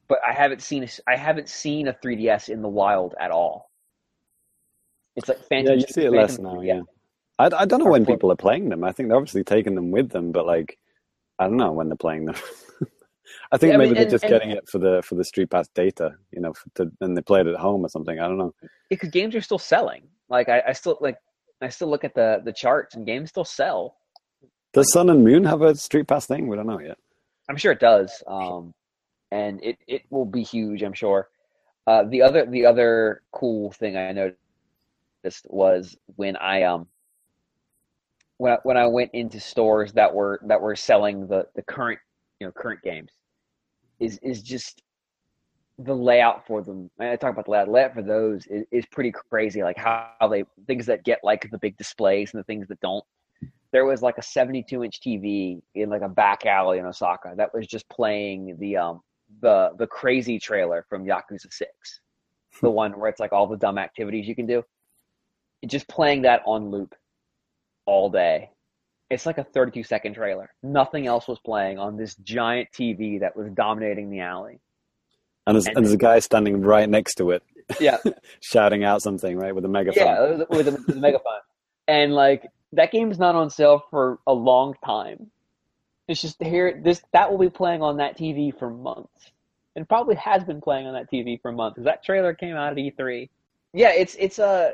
but 0.08 0.18
I 0.28 0.32
haven't 0.32 0.62
seen 0.62 0.84
a, 0.84 0.88
I 1.06 1.16
haven't 1.16 1.48
seen 1.48 1.88
a 1.88 1.92
3DS 1.94 2.48
in 2.48 2.62
the 2.62 2.68
wild 2.68 3.14
at 3.20 3.30
all. 3.30 3.70
It's 5.16 5.28
like 5.28 5.38
Phantom. 5.48 5.74
Yeah, 5.74 5.80
you 5.80 5.86
see 5.92 6.04
it 6.04 6.12
less 6.12 6.38
now. 6.38 6.54
3DS. 6.54 6.66
Yeah, 6.66 6.80
I, 7.38 7.44
I 7.62 7.64
don't 7.64 7.82
know 7.82 7.90
when 7.90 8.06
people 8.06 8.30
are 8.32 8.36
playing 8.36 8.68
them. 8.68 8.84
I 8.84 8.92
think 8.92 9.08
they're 9.08 9.16
obviously 9.16 9.44
taking 9.44 9.74
them 9.74 9.90
with 9.90 10.10
them, 10.10 10.32
but 10.32 10.46
like, 10.46 10.78
I 11.38 11.44
don't 11.44 11.56
know 11.56 11.72
when 11.72 11.88
they're 11.88 11.96
playing 11.96 12.26
them. 12.26 12.36
I 13.52 13.56
think 13.58 13.70
Yeah, 13.70 13.74
I 13.74 13.78
maybe 13.78 13.88
mean, 13.90 13.94
they're 13.94 14.02
and- 14.04 14.10
just 14.10 14.24
and- 14.24 14.30
getting 14.32 14.50
it 14.50 14.68
for 14.68 14.78
the 14.78 15.02
for 15.02 15.14
the 15.14 15.24
Street 15.24 15.50
Pass 15.50 15.68
data, 15.68 16.16
you 16.30 16.40
know, 16.40 16.52
to, 16.76 16.90
and 17.00 17.16
they 17.16 17.22
play 17.22 17.40
it 17.40 17.46
at 17.46 17.56
home 17.56 17.84
or 17.84 17.88
something. 17.88 18.18
I 18.18 18.26
don't 18.28 18.38
know. 18.38 18.54
because 18.88 19.08
games 19.10 19.34
are 19.34 19.40
still 19.40 19.58
selling. 19.58 20.02
Like 20.28 20.48
I, 20.48 20.62
I 20.68 20.72
still 20.72 20.98
like 21.00 21.16
I 21.60 21.68
still 21.68 21.88
look 21.88 22.04
at 22.04 22.14
the 22.14 22.40
the 22.44 22.52
charts 22.52 22.94
and 22.94 23.04
games 23.06 23.30
still 23.30 23.44
sell. 23.44 23.96
Does 24.74 24.92
Sun 24.92 25.08
and 25.10 25.24
Moon 25.24 25.44
have 25.44 25.62
a 25.62 25.74
Street 25.74 26.06
Pass 26.06 26.26
thing? 26.26 26.46
We 26.48 26.56
don't 26.56 26.66
know 26.66 26.80
yet. 26.80 26.98
I'm 27.48 27.56
sure 27.56 27.72
it 27.72 27.80
does, 27.80 28.22
um, 28.26 28.74
and 29.30 29.58
it, 29.64 29.78
it 29.86 30.02
will 30.10 30.26
be 30.26 30.42
huge. 30.42 30.82
I'm 30.82 30.92
sure. 30.92 31.28
Uh, 31.86 32.04
the 32.04 32.20
other 32.20 32.44
the 32.44 32.66
other 32.66 33.22
cool 33.32 33.72
thing 33.72 33.96
I 33.96 34.12
noticed 34.12 35.46
was 35.46 35.96
when 36.16 36.36
I 36.36 36.64
um 36.64 36.86
when 38.36 38.52
I, 38.52 38.56
when 38.62 38.76
I 38.76 38.86
went 38.86 39.10
into 39.14 39.40
stores 39.40 39.92
that 39.94 40.14
were 40.14 40.40
that 40.46 40.60
were 40.60 40.76
selling 40.76 41.26
the 41.26 41.46
the 41.56 41.62
current 41.62 41.98
you 42.38 42.46
know 42.46 42.52
current 42.52 42.82
games 42.82 43.10
is 44.00 44.18
is 44.22 44.42
just 44.42 44.82
the 45.78 45.94
layout 45.94 46.46
for 46.46 46.62
them. 46.62 46.90
I 46.98 47.14
talk 47.16 47.32
about 47.32 47.44
the 47.44 47.52
layout. 47.52 47.68
Layout 47.68 47.94
for 47.94 48.02
those 48.02 48.46
is, 48.46 48.64
is 48.72 48.86
pretty 48.86 49.12
crazy. 49.12 49.62
Like 49.62 49.78
how, 49.78 50.10
how 50.20 50.28
they 50.28 50.44
things 50.66 50.86
that 50.86 51.04
get 51.04 51.20
like 51.22 51.48
the 51.50 51.58
big 51.58 51.76
displays 51.76 52.32
and 52.32 52.40
the 52.40 52.44
things 52.44 52.66
that 52.68 52.80
don't. 52.80 53.04
There 53.70 53.84
was 53.84 54.02
like 54.02 54.18
a 54.18 54.22
72 54.22 54.82
inch 54.82 55.00
TV 55.00 55.60
in 55.74 55.90
like 55.90 56.02
a 56.02 56.08
back 56.08 56.46
alley 56.46 56.78
in 56.78 56.86
Osaka 56.86 57.34
that 57.36 57.54
was 57.54 57.66
just 57.66 57.88
playing 57.88 58.56
the 58.58 58.76
um 58.76 59.00
the 59.40 59.70
the 59.78 59.86
crazy 59.86 60.38
trailer 60.38 60.84
from 60.88 61.04
Yakuza 61.04 61.52
Six, 61.52 62.00
the 62.62 62.70
one 62.70 62.98
where 62.98 63.08
it's 63.08 63.20
like 63.20 63.32
all 63.32 63.46
the 63.46 63.56
dumb 63.56 63.78
activities 63.78 64.26
you 64.26 64.34
can 64.34 64.46
do. 64.46 64.62
Just 65.66 65.88
playing 65.88 66.22
that 66.22 66.42
on 66.44 66.70
loop 66.70 66.94
all 67.86 68.10
day. 68.10 68.50
It's 69.10 69.24
like 69.26 69.38
a 69.38 69.44
32 69.44 69.84
second 69.84 70.14
trailer. 70.14 70.50
Nothing 70.62 71.06
else 71.06 71.26
was 71.28 71.38
playing 71.38 71.78
on 71.78 71.96
this 71.96 72.14
giant 72.16 72.68
TV 72.72 73.20
that 73.20 73.36
was 73.36 73.50
dominating 73.50 74.10
the 74.10 74.20
alley. 74.20 74.60
And 75.46 75.54
there's, 75.56 75.66
And- 75.66 75.76
there's 75.76 75.92
a 75.92 75.96
guy 75.98 76.18
standing 76.18 76.60
right 76.60 76.88
next 76.88 77.14
to 77.16 77.30
it, 77.30 77.42
Yeah, 77.80 77.96
shouting 78.40 78.84
out 78.84 79.00
something, 79.02 79.36
right, 79.38 79.54
with 79.54 79.64
a 79.64 79.68
megaphone. 79.68 80.04
yeah, 80.04 80.30
with, 80.30 80.66
the, 80.66 80.72
with 80.72 80.86
the 80.86 80.94
megaphone. 80.96 81.40
And 81.86 82.14
like 82.14 82.46
that 82.74 82.92
game's 82.92 83.18
not 83.18 83.34
on 83.34 83.48
sale 83.48 83.82
for 83.90 84.18
a 84.26 84.32
long 84.34 84.74
time. 84.84 85.30
It's 86.06 86.20
just 86.20 86.42
here. 86.42 86.78
This 86.82 87.02
that 87.12 87.30
will 87.30 87.38
be 87.38 87.48
playing 87.50 87.80
on 87.82 87.96
that 87.98 88.18
TV 88.18 88.58
for 88.58 88.68
months, 88.70 89.30
and 89.74 89.88
probably 89.88 90.16
has 90.16 90.44
been 90.44 90.60
playing 90.60 90.86
on 90.86 90.92
that 90.94 91.10
TV 91.10 91.40
for 91.40 91.50
months. 91.52 91.76
'cause 91.76 91.84
that 91.84 92.02
trailer 92.04 92.34
came 92.34 92.56
out 92.56 92.72
at 92.72 92.78
E3. 92.78 93.28
Yeah, 93.72 93.90
it's 93.92 94.14
it's 94.18 94.38
uh, 94.38 94.72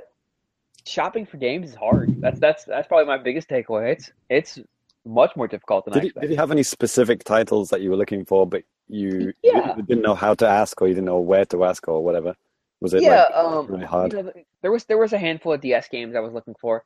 shopping 0.87 1.27
for 1.27 1.37
games 1.37 1.71
is 1.71 1.75
hard. 1.77 2.21
That's 2.21 2.39
that's 2.41 2.65
that's 2.65 2.89
probably 2.89 3.07
my 3.07 3.19
biggest 3.19 3.49
takeaway. 3.49 3.93
It's 3.93 4.13
it's 4.31 4.59
much 5.07 5.35
more 5.37 5.47
difficult 5.49 5.85
than 5.85 5.95
I 5.95 5.97
Did 5.97 6.03
you, 6.03 6.09
expected. 6.09 6.29
did 6.29 6.35
you 6.35 6.39
have 6.41 6.51
any 6.51 6.63
specific 6.63 7.25
titles 7.25 7.69
that 7.71 7.83
you 7.83 7.91
were 7.91 7.97
looking 7.97 8.25
for, 8.25 8.47
but 8.47 8.63
you, 8.89 9.33
Yeah. 9.43 9.77
you 9.77 9.83
didn't 9.83 10.03
know 10.03 10.15
how 10.15 10.33
to 10.35 10.49
ask 10.49 10.81
or 10.81 10.89
you 10.89 10.95
didn't 10.95 11.05
know 11.07 11.21
where 11.21 11.45
to 11.47 11.65
ask 11.65 11.87
or 11.89 12.03
whatever? 12.03 12.35
Was 12.81 12.95
it 12.95 13.03
yeah, 13.03 13.25
like 13.25 13.35
um, 13.35 13.67
really 13.67 13.85
hard? 13.85 14.13
you 14.15 14.23
know, 14.23 14.33
there 14.63 14.73
was 14.73 14.85
there 14.85 14.97
was 14.99 15.13
a 15.13 15.19
handful 15.19 15.53
of 15.53 15.61
DS 15.61 15.89
games 15.89 16.15
I 16.17 16.21
was 16.21 16.33
looking 16.33 16.55
for. 16.61 16.85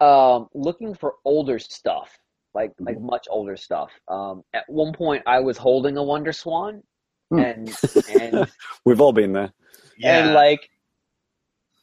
Um, 0.00 0.48
looking 0.54 0.94
for 0.94 1.14
older 1.24 1.58
stuff, 1.58 2.16
like 2.54 2.70
Mm-hmm. 2.72 2.84
like 2.86 3.00
much 3.00 3.26
older 3.30 3.56
stuff. 3.56 3.90
Um, 4.08 4.44
at 4.54 4.64
one 4.68 4.92
point, 4.92 5.22
I 5.26 5.40
was 5.40 5.56
holding 5.58 5.96
a 5.96 6.02
Wonder 6.02 6.32
Swan, 6.32 6.82
Hmm. 7.30 7.38
and 7.40 7.76
and 8.20 8.50
We've 8.86 9.00
all 9.00 9.12
been 9.12 9.32
there. 9.32 9.52
Yeah. 9.98 10.18
and 10.24 10.34
like 10.34 10.70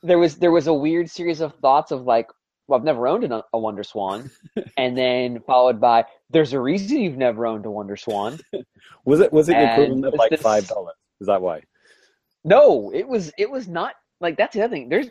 there 0.06 0.20
was 0.20 0.36
there 0.38 0.52
was 0.52 0.68
a 0.68 0.74
weird 0.74 1.10
series 1.10 1.42
of 1.42 1.54
thoughts 1.56 1.92
of 1.92 2.04
like, 2.04 2.28
well, 2.68 2.80
I've 2.80 2.86
never 2.86 3.08
owned 3.08 3.24
a, 3.26 3.44
a 3.54 3.60
Wonder 3.60 3.84
Swan, 3.84 4.30
and 4.78 4.98
then 4.98 5.40
followed 5.42 5.80
by, 5.80 6.06
there's 6.30 6.54
a 6.54 6.60
reason 6.60 6.98
you've 6.98 7.18
never 7.18 7.46
owned 7.46 7.66
a 7.66 7.72
Wonder 7.72 7.98
Swan. 7.98 8.40
Was 9.06 9.20
it 9.20 9.32
was 9.32 9.50
it 9.50 9.56
And 9.56 9.72
equivalent 9.72 10.06
of 10.06 10.14
like 10.16 10.32
this- 10.32 10.42
five 10.42 10.68
dollars? 10.68 10.96
Is 11.22 11.28
that 11.28 11.42
why? 11.42 11.62
No, 12.44 12.92
it 12.94 13.08
was 13.08 13.32
it 13.38 13.50
was 13.50 13.68
not 13.68 13.94
like 14.22 14.38
that's 14.38 14.54
the 14.56 14.62
other 14.64 14.74
thing. 14.76 14.90
There's 14.90 15.08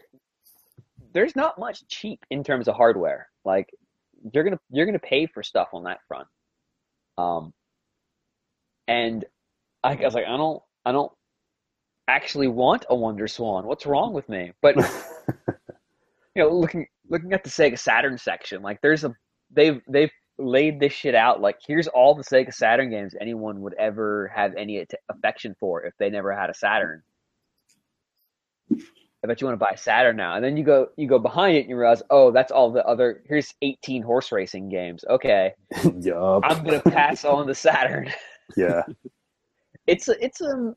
there's 1.13 1.35
not 1.37 1.59
much 1.59 1.87
cheap 1.89 2.21
in 2.31 2.43
terms 2.45 2.69
of 2.69 2.77
hardware. 2.77 3.29
Like 3.45 3.71
you're 4.33 4.45
gonna 4.45 4.61
you're 4.71 4.87
gonna 4.87 4.99
pay 4.99 5.27
for 5.27 5.43
stuff 5.43 5.69
on 5.73 5.85
that 5.85 5.99
front. 6.09 6.29
Um, 7.19 7.53
and 8.89 9.25
I 9.83 9.95
was 9.97 10.15
like, 10.15 10.27
I 10.27 10.37
don't 10.37 10.63
I 10.85 10.93
don't 10.93 11.13
actually 12.09 12.49
want 12.49 12.85
a 12.91 12.95
Wonder 12.95 13.27
Swan. 13.29 13.67
What's 13.67 13.87
wrong 13.87 14.13
with 14.13 14.29
me? 14.29 14.53
But 14.63 14.77
you 16.35 16.43
know, 16.43 16.49
looking 16.51 16.87
looking 17.09 17.33
at 17.33 17.45
the 17.45 17.51
Sega 17.51 17.79
Saturn 17.79 18.19
section, 18.19 18.63
like 18.63 18.81
there's 18.83 19.05
a 19.05 19.15
they've 19.51 19.81
they've 19.89 20.11
laid 20.39 20.81
this 20.81 20.93
shit 20.93 21.15
out. 21.15 21.41
Like 21.41 21.59
here's 21.67 21.89
all 21.89 22.15
the 22.15 22.25
Sega 22.25 22.53
Saturn 22.53 22.91
games 22.91 23.15
anyone 23.21 23.61
would 23.61 23.75
ever 23.75 24.31
have 24.35 24.55
any 24.57 24.85
affection 25.11 25.55
for 25.59 25.85
if 25.85 25.95
they 25.99 26.11
never 26.11 26.35
had 26.35 26.51
a 26.51 26.55
Saturn. 26.55 27.03
I 29.25 29.27
bet 29.27 29.41
you 29.41 29.47
want 29.47 29.59
to 29.59 29.65
buy 29.65 29.73
a 29.73 29.79
Saturn 29.79 30.17
now, 30.17 30.35
and 30.35 30.45
then 30.45 30.57
you 30.59 30.65
go 30.65 30.89
you 30.97 31.09
go 31.09 31.19
behind 31.19 31.57
it 31.57 31.61
and 31.61 31.71
you 31.71 31.79
realize, 31.79 32.03
oh, 32.11 32.31
that's 32.31 32.53
all 32.53 32.71
the 32.71 32.85
other. 32.87 33.23
Here's 33.27 33.55
18 33.63 34.03
horse 34.03 34.31
racing 34.31 34.69
games. 34.69 35.03
Okay, 35.09 35.53
yup. 36.01 36.43
I'm 36.45 36.63
gonna 36.63 36.81
pass 36.81 37.25
on 37.25 37.47
the 37.47 37.55
Saturn. 37.55 38.13
Yeah. 38.59 38.83
it's 39.87 40.09
a, 40.09 40.23
it's 40.23 40.43
um 40.43 40.77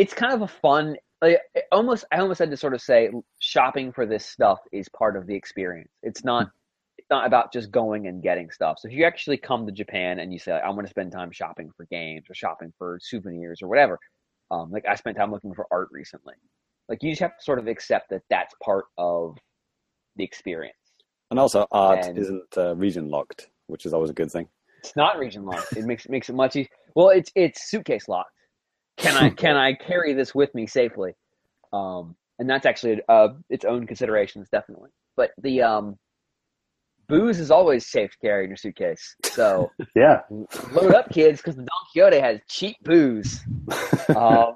it's 0.00 0.14
kind 0.14 0.32
of 0.32 0.40
a 0.40 0.48
fun 0.48 0.96
like 1.20 1.38
almost 1.70 2.04
I 2.10 2.18
almost 2.18 2.38
had 2.38 2.50
to 2.50 2.56
sort 2.56 2.72
of 2.72 2.80
say 2.80 3.10
shopping 3.40 3.92
for 3.92 4.06
this 4.06 4.24
stuff 4.24 4.58
is 4.72 4.88
part 4.88 5.16
of 5.16 5.26
the 5.26 5.34
experience. 5.34 5.90
It's 6.02 6.24
not 6.24 6.48
it's 6.96 7.10
not 7.10 7.26
about 7.26 7.52
just 7.52 7.70
going 7.70 8.06
and 8.06 8.22
getting 8.22 8.50
stuff. 8.50 8.78
So 8.78 8.88
if 8.88 8.94
you 8.94 9.04
actually 9.04 9.36
come 9.36 9.66
to 9.66 9.72
Japan 9.72 10.18
and 10.18 10.32
you 10.32 10.38
say, 10.38 10.52
like, 10.52 10.62
I 10.62 10.70
want 10.70 10.82
to 10.82 10.90
spend 10.90 11.12
time 11.12 11.30
shopping 11.30 11.70
for 11.76 11.86
games 11.90 12.24
or 12.30 12.34
shopping 12.34 12.72
for 12.78 12.98
souvenirs 13.02 13.60
or 13.62 13.68
whatever, 13.68 13.98
um, 14.50 14.70
like 14.70 14.84
I 14.88 14.94
spent 14.94 15.16
time 15.18 15.30
looking 15.30 15.52
for 15.52 15.66
art 15.70 15.88
recently. 15.92 16.34
Like 16.88 17.02
you 17.02 17.10
just 17.10 17.20
have 17.20 17.36
to 17.36 17.44
sort 17.44 17.58
of 17.58 17.68
accept 17.68 18.08
that 18.10 18.22
that's 18.30 18.54
part 18.64 18.86
of 18.96 19.36
the 20.16 20.24
experience. 20.24 20.74
And 21.30 21.38
also, 21.38 21.66
art 21.70 22.06
And- 22.06 22.18
isn't 22.18 22.56
uh, 22.56 22.74
region 22.76 23.10
locked, 23.10 23.50
which 23.66 23.84
is 23.84 23.92
always 23.92 24.10
a 24.10 24.14
good 24.14 24.32
thing. 24.32 24.48
It's 24.78 24.96
not 24.96 25.18
region 25.18 25.44
locked. 25.44 25.76
It 25.76 25.84
makes 25.84 26.08
makes 26.08 26.30
it 26.30 26.34
much 26.34 26.56
easier. 26.56 26.70
Well, 26.96 27.10
it's 27.10 27.30
it's 27.34 27.70
suitcase 27.70 28.08
locked. 28.08 28.32
Can 29.00 29.16
I 29.16 29.30
can 29.30 29.56
I 29.56 29.72
carry 29.74 30.12
this 30.12 30.34
with 30.34 30.54
me 30.54 30.66
safely? 30.66 31.12
Um, 31.72 32.16
and 32.38 32.48
that's 32.48 32.66
actually 32.66 33.00
uh, 33.08 33.28
its 33.48 33.64
own 33.64 33.86
considerations, 33.86 34.48
definitely. 34.50 34.90
But 35.16 35.30
the 35.42 35.62
um, 35.62 35.98
booze 37.08 37.38
is 37.40 37.50
always 37.50 37.86
safe 37.90 38.10
to 38.12 38.18
carry 38.18 38.44
in 38.44 38.50
your 38.50 38.56
suitcase. 38.56 39.14
So 39.24 39.70
Yeah. 39.94 40.20
load 40.72 40.94
up, 40.94 41.10
kids, 41.10 41.40
because 41.40 41.56
the 41.56 41.62
Don 41.62 41.68
Quixote 41.92 42.18
has 42.20 42.40
cheap 42.48 42.76
booze. 42.82 43.40
Um, 44.16 44.54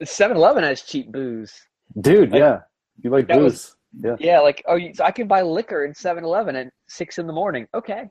the 0.00 0.06
7-Eleven 0.06 0.62
has 0.64 0.82
cheap 0.82 1.10
booze. 1.12 1.52
Dude, 2.00 2.32
yeah. 2.32 2.60
You 3.02 3.10
like 3.10 3.28
That 3.28 3.40
was- 3.40 3.76
booze. 3.92 4.04
yeah. 4.04 4.16
Yeah, 4.18 4.40
like 4.40 4.62
oh, 4.66 4.78
so 4.94 5.04
I 5.04 5.10
can 5.10 5.26
buy 5.26 5.42
liquor 5.42 5.84
in 5.84 5.92
7-Eleven 5.92 6.56
at 6.56 6.68
six 6.88 7.18
in 7.18 7.26
the 7.26 7.32
morning. 7.32 7.66
Okay, 7.74 8.08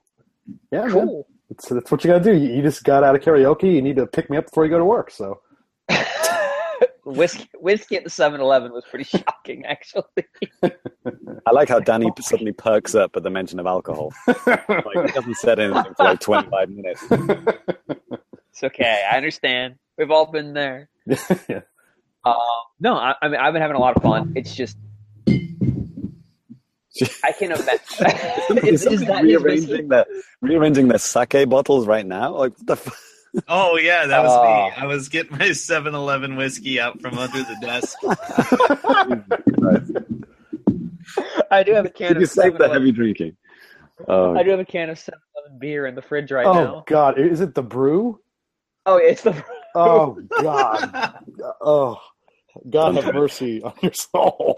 Yeah, 0.72 0.86
man. 0.86 1.24
Cool. 1.48 1.56
That's, 1.56 1.70
that's 1.70 1.92
what 1.92 2.04
you 2.04 2.10
gotta 2.10 2.24
do. 2.24 2.34
You, 2.34 2.56
you 2.56 2.62
just 2.62 2.84
got 2.84 3.04
out 3.04 3.16
of 3.16 3.22
karaoke. 3.22 3.74
You 3.74 3.82
need 3.82 3.96
to 3.98 4.08
pick 4.08 4.30
me 4.30 4.38
up 4.38 4.46
before 4.46 4.66
you 4.66 4.72
go 4.72 4.78
to 4.78 4.86
work. 4.86 5.12
So 5.12 5.42
whiskey, 7.06 7.50
whiskey 7.56 7.96
at 7.98 8.04
the 8.04 8.10
7-Eleven 8.10 8.72
was 8.72 8.84
pretty 8.90 9.06
shocking, 9.18 9.66
actually. 9.66 10.04
I 10.64 11.52
like 11.52 11.70
how 11.70 11.80
Danny 11.80 12.12
suddenly 12.20 12.52
perks 12.54 12.96
up 12.96 13.16
at 13.16 13.24
the 13.24 13.30
mention 13.30 13.60
of 13.60 13.66
alcohol. 13.66 14.14
Like, 14.28 14.66
he 15.06 15.12
hasn't 15.14 15.38
said 15.38 15.60
anything 15.60 15.94
for 15.96 16.04
like 16.04 16.20
25 16.20 16.70
minutes. 16.70 17.04
It's 18.58 18.64
okay. 18.64 19.04
I 19.12 19.18
understand. 19.18 19.76
We've 20.00 20.10
all 20.10 20.32
been 20.32 20.54
there. 20.54 20.90
yeah. 21.06 21.62
Um, 22.26 22.36
no, 22.80 22.96
I, 22.96 23.14
I 23.22 23.28
mean 23.28 23.40
I've 23.40 23.54
been 23.54 23.62
having 23.62 23.78
a 23.78 23.80
lot 23.80 23.96
of 23.96 24.02
fun. 24.02 24.34
It's 24.36 24.56
just 24.56 24.78
I 27.24 27.32
can 27.32 27.52
imagine. 27.52 27.78
is, 28.68 28.86
is 28.86 29.06
that 29.06 29.24
his 29.26 29.42
whiskey? 29.42 29.48
rearranging 29.74 29.88
their 29.90 30.06
rearranging 30.42 30.88
their 30.88 30.98
sake 31.00 31.48
bottles 31.50 31.88
right 31.88 32.06
now? 32.06 32.36
Like 32.36 32.58
what 32.58 32.68
the 32.68 32.74
f- 32.74 33.04
Oh 33.48 33.78
yeah, 33.78 34.08
that 34.08 34.24
was 34.24 34.32
Oh. 34.34 34.42
me. 34.44 34.50
Ah. 34.76 34.84
I 34.84 34.86
was 34.88 35.10
getting 35.10 35.38
my 35.38 35.50
7-Eleven 35.50 36.38
whiskey 36.38 36.80
out 36.80 37.00
from 37.02 37.18
under 37.20 37.44
the 37.44 37.56
desk. 37.62 37.98
I 41.52 41.64
do 41.64 41.74
have 41.74 41.86
a 41.86 41.90
can 41.90 42.10
Did 42.14 42.18
you 42.18 42.24
of 42.24 42.30
save 42.32 42.54
the 42.54 42.60
7-Eleven. 42.60 42.74
heavy 42.82 42.92
drinking? 42.92 43.38
Oh, 44.08 44.36
I 44.36 44.44
do 44.44 44.52
have 44.52 44.60
a 44.60 44.66
can 44.66 44.90
of 44.90 44.98
7-Eleven 44.98 45.60
beer 45.60 45.86
in 45.86 45.96
the 45.96 46.02
fridge 46.02 46.32
right 46.32 46.46
oh 46.46 46.54
now. 46.54 46.76
Oh 46.78 46.84
God, 46.88 47.20
is 47.20 47.42
it 47.42 47.54
the 47.56 47.64
brew? 47.64 48.20
Oh, 48.86 48.98
it's 48.98 49.22
the. 49.24 49.32
Brew. 49.32 49.44
Oh 49.76 50.18
God. 50.42 51.14
Oh, 51.62 52.00
God 52.70 52.96
have 52.96 53.14
mercy 53.14 53.62
on 53.62 53.74
your 53.82 53.94
soul. 53.94 54.56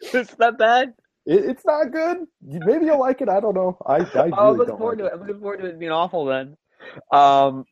it's 0.00 0.34
that 0.36 0.58
bad. 0.58 0.94
It, 1.28 1.44
it's 1.44 1.64
not 1.66 1.92
good. 1.92 2.26
Maybe 2.42 2.86
you'll 2.86 2.98
like 2.98 3.20
it. 3.20 3.28
I 3.28 3.38
don't 3.38 3.54
know. 3.54 3.76
I, 3.86 3.96
I 3.98 4.30
Oh, 4.36 4.52
I'm 4.52 4.56
looking 4.56 4.68
don't 4.68 4.78
forward 4.78 5.00
like 5.00 5.10
to 5.12 5.16
it. 5.16 5.20
I'm 5.20 5.26
looking 5.26 5.40
forward 5.42 5.60
to 5.60 5.66
it 5.66 5.78
being 5.78 5.92
awful. 5.92 6.24
Then, 6.24 6.56
um, 7.12 7.66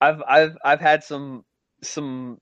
I've 0.00 0.22
I've 0.26 0.56
I've 0.64 0.80
had 0.80 1.02
some 1.02 1.44
some 1.82 2.38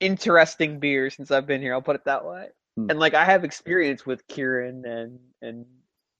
interesting 0.00 0.78
beers 0.78 1.16
since 1.16 1.32
I've 1.32 1.46
been 1.46 1.60
here. 1.60 1.74
I'll 1.74 1.82
put 1.82 1.96
it 1.96 2.04
that 2.04 2.24
way. 2.24 2.46
Hmm. 2.76 2.90
And 2.90 3.00
like 3.00 3.14
I 3.14 3.24
have 3.24 3.42
experience 3.44 4.06
with 4.06 4.26
Kirin 4.28 4.86
and 4.86 5.18
and 5.42 5.66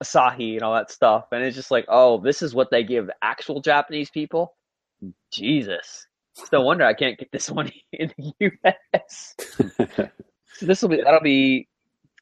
Asahi 0.03 0.55
and 0.55 0.63
all 0.63 0.75
that 0.75 0.91
stuff, 0.91 1.27
and 1.31 1.45
it's 1.45 1.57
just 1.57 1.71
like, 1.71 1.85
oh, 1.89 2.19
this 2.19 2.43
is 2.43 2.55
what 2.57 2.73
they 2.73 2.83
give 2.83 3.09
actual 3.23 3.61
Japanese 3.61 4.11
people. 4.11 4.55
Hmm. 5.01 5.11
Jesus, 5.33 6.09
it's 6.37 6.51
no 6.51 6.63
wonder 6.63 6.85
I 6.85 6.95
can't 6.95 7.19
get 7.19 7.31
this 7.31 7.49
one 7.49 7.71
in 7.93 8.13
the 8.19 8.33
U.S. 8.41 9.37
So 10.55 10.67
this 10.67 10.83
will 10.83 10.91
be 10.91 11.01
that'll 11.03 11.21
be 11.23 11.67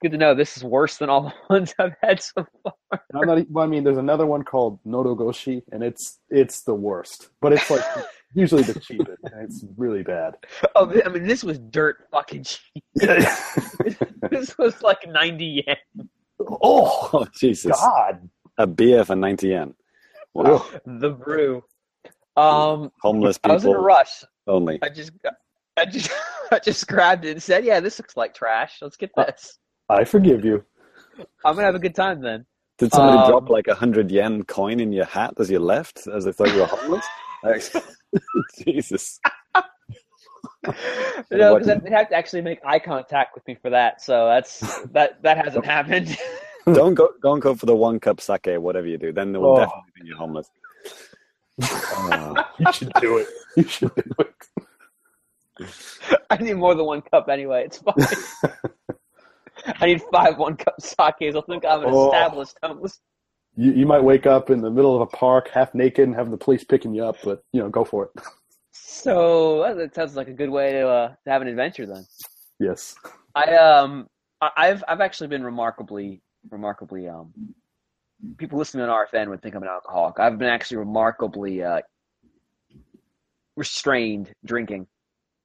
good 0.00 0.12
to 0.12 0.18
know. 0.18 0.34
This 0.34 0.56
is 0.56 0.64
worse 0.64 0.96
than 0.98 1.10
all 1.10 1.22
the 1.48 1.54
ones 1.54 1.74
I've 1.78 1.94
had 2.02 2.22
so 2.22 2.46
far. 2.62 3.00
I'm 3.14 3.26
not, 3.26 3.50
well, 3.50 3.64
I 3.64 3.68
mean, 3.68 3.84
there's 3.84 3.98
another 3.98 4.26
one 4.26 4.42
called 4.42 4.78
Nodogoshi, 4.84 5.62
and 5.72 5.82
it's 5.82 6.18
it's 6.30 6.62
the 6.62 6.74
worst. 6.74 7.30
But 7.40 7.52
it's 7.52 7.70
like 7.70 7.84
usually 8.34 8.62
the 8.62 8.78
cheapest. 8.80 9.22
And 9.24 9.44
it's 9.44 9.64
really 9.76 10.02
bad. 10.02 10.34
Oh, 10.74 10.92
I 11.04 11.08
mean, 11.08 11.26
this 11.26 11.44
was 11.44 11.58
dirt 11.58 12.06
fucking 12.10 12.44
cheap. 12.44 12.84
This 14.30 14.56
was 14.58 14.80
like 14.82 15.08
90 15.08 15.64
yen. 15.66 16.08
oh 16.62 17.10
oh 17.12 17.26
Jesus! 17.34 17.72
God! 17.72 18.28
A 18.58 18.66
beer 18.66 19.04
for 19.04 19.16
90 19.16 19.48
yen. 19.48 19.74
Wow. 20.34 20.64
The 20.86 21.10
brew. 21.10 21.64
Um, 22.36 22.92
Homeless 23.02 23.38
people. 23.38 23.50
I 23.50 23.54
was 23.54 23.64
in 23.64 23.74
a 23.74 23.78
rush. 23.78 24.22
only. 24.46 24.78
I 24.82 24.88
just, 24.88 25.12
I 25.76 25.84
just, 25.84 26.10
I 26.52 26.58
just 26.60 26.86
grabbed 26.86 27.24
it 27.24 27.32
and 27.32 27.42
said, 27.42 27.64
"Yeah, 27.64 27.80
this 27.80 27.98
looks 27.98 28.16
like 28.16 28.34
trash. 28.34 28.78
Let's 28.80 28.96
get 28.96 29.10
this. 29.16 29.58
I 29.90 30.04
forgive 30.04 30.44
you. 30.44 30.64
I'm 31.44 31.54
gonna 31.54 31.66
have 31.66 31.74
a 31.74 31.78
good 31.80 31.94
time 31.94 32.20
then." 32.22 32.46
Did 32.78 32.92
somebody 32.94 33.18
Um, 33.18 33.28
drop 33.28 33.50
like 33.50 33.68
a 33.68 33.74
hundred 33.74 34.10
yen 34.10 34.42
coin 34.44 34.80
in 34.80 34.90
your 34.92 35.04
hat 35.04 35.34
as 35.38 35.50
you 35.50 35.58
left, 35.58 36.06
as 36.06 36.24
they 36.24 36.32
thought 36.32 36.48
you 36.54 36.60
were 36.60 36.66
homeless? 36.66 37.04
Like, 37.42 37.62
Jesus! 38.64 39.18
No, 41.30 41.58
because 41.58 41.80
they'd 41.82 41.92
have 41.92 42.08
to 42.10 42.14
actually 42.14 42.42
make 42.42 42.60
eye 42.64 42.78
contact 42.78 43.34
with 43.34 43.46
me 43.46 43.54
for 43.62 43.70
that. 43.70 44.02
So 44.02 44.26
that's 44.26 44.60
that 44.88 45.22
that 45.22 45.38
hasn't 45.42 45.64
happened. 45.64 46.16
Don't 46.66 46.92
go, 46.94 47.08
don't 47.22 47.40
go 47.40 47.54
for 47.54 47.64
the 47.66 47.74
one 47.74 47.98
cup 47.98 48.20
sake, 48.20 48.46
whatever 48.46 48.86
you 48.86 48.98
do. 48.98 49.10
Then 49.12 49.32
they 49.32 49.38
will 49.38 49.52
Oh. 49.52 49.56
definitely 49.56 49.90
think 49.94 50.06
you're 50.08 50.16
homeless. 50.18 50.50
Oh. 51.62 52.34
You 52.58 52.72
should 52.72 52.92
do 53.00 53.18
it. 53.18 53.28
You 53.56 53.62
should 53.64 53.94
do 53.94 54.02
it. 54.18 55.66
I 56.30 56.36
need 56.36 56.54
more 56.54 56.74
than 56.74 56.84
one 56.86 57.02
cup 57.02 57.28
anyway. 57.30 57.64
It's 57.66 57.78
fine. 57.78 57.94
I 59.66 59.86
need 59.86 60.02
five 60.12 60.38
one 60.38 60.56
cup 60.56 60.74
sakes. 60.80 61.34
I'll 61.34 61.42
think 61.42 61.64
I'm 61.64 61.80
an 61.82 61.90
Oh. 61.90 62.06
established 62.10 62.56
homeless. 62.62 63.00
You, 63.56 63.72
you 63.72 63.86
might 63.86 64.02
wake 64.02 64.26
up 64.26 64.50
in 64.50 64.60
the 64.60 64.70
middle 64.70 64.94
of 64.94 65.00
a 65.02 65.06
park, 65.06 65.48
half 65.52 65.74
naked, 65.74 66.06
and 66.06 66.14
have 66.14 66.30
the 66.30 66.36
police 66.36 66.64
picking 66.64 66.94
you 66.94 67.04
up. 67.04 67.16
But 67.24 67.42
you 67.52 67.60
know, 67.60 67.68
go 67.68 67.84
for 67.84 68.04
it. 68.04 68.22
So 68.72 69.74
that- 69.76 69.94
sounds 69.94 70.14
like 70.14 70.28
a 70.28 70.32
good 70.32 70.50
way 70.50 70.72
to 70.72 70.86
uh, 70.88 71.08
to 71.24 71.30
have 71.30 71.42
an 71.42 71.48
adventure 71.48 71.86
then. 71.86 72.04
Yes. 72.60 72.94
I 73.34 73.56
um 73.56 74.08
I- 74.40 74.50
I've 74.56 74.84
I've 74.86 75.00
actually 75.00 75.26
been 75.28 75.42
remarkably 75.44 76.22
remarkably 76.50 77.08
um 77.08 77.32
people 78.36 78.58
listening 78.58 78.84
on 78.84 79.06
RFN 79.06 79.28
would 79.28 79.42
think 79.42 79.54
I'm 79.56 79.62
an 79.62 79.68
alcoholic. 79.68 80.20
I've 80.20 80.38
been 80.38 80.48
actually 80.48 80.76
remarkably 80.78 81.62
uh 81.64 81.80
restrained 83.56 84.32
drinking. 84.44 84.86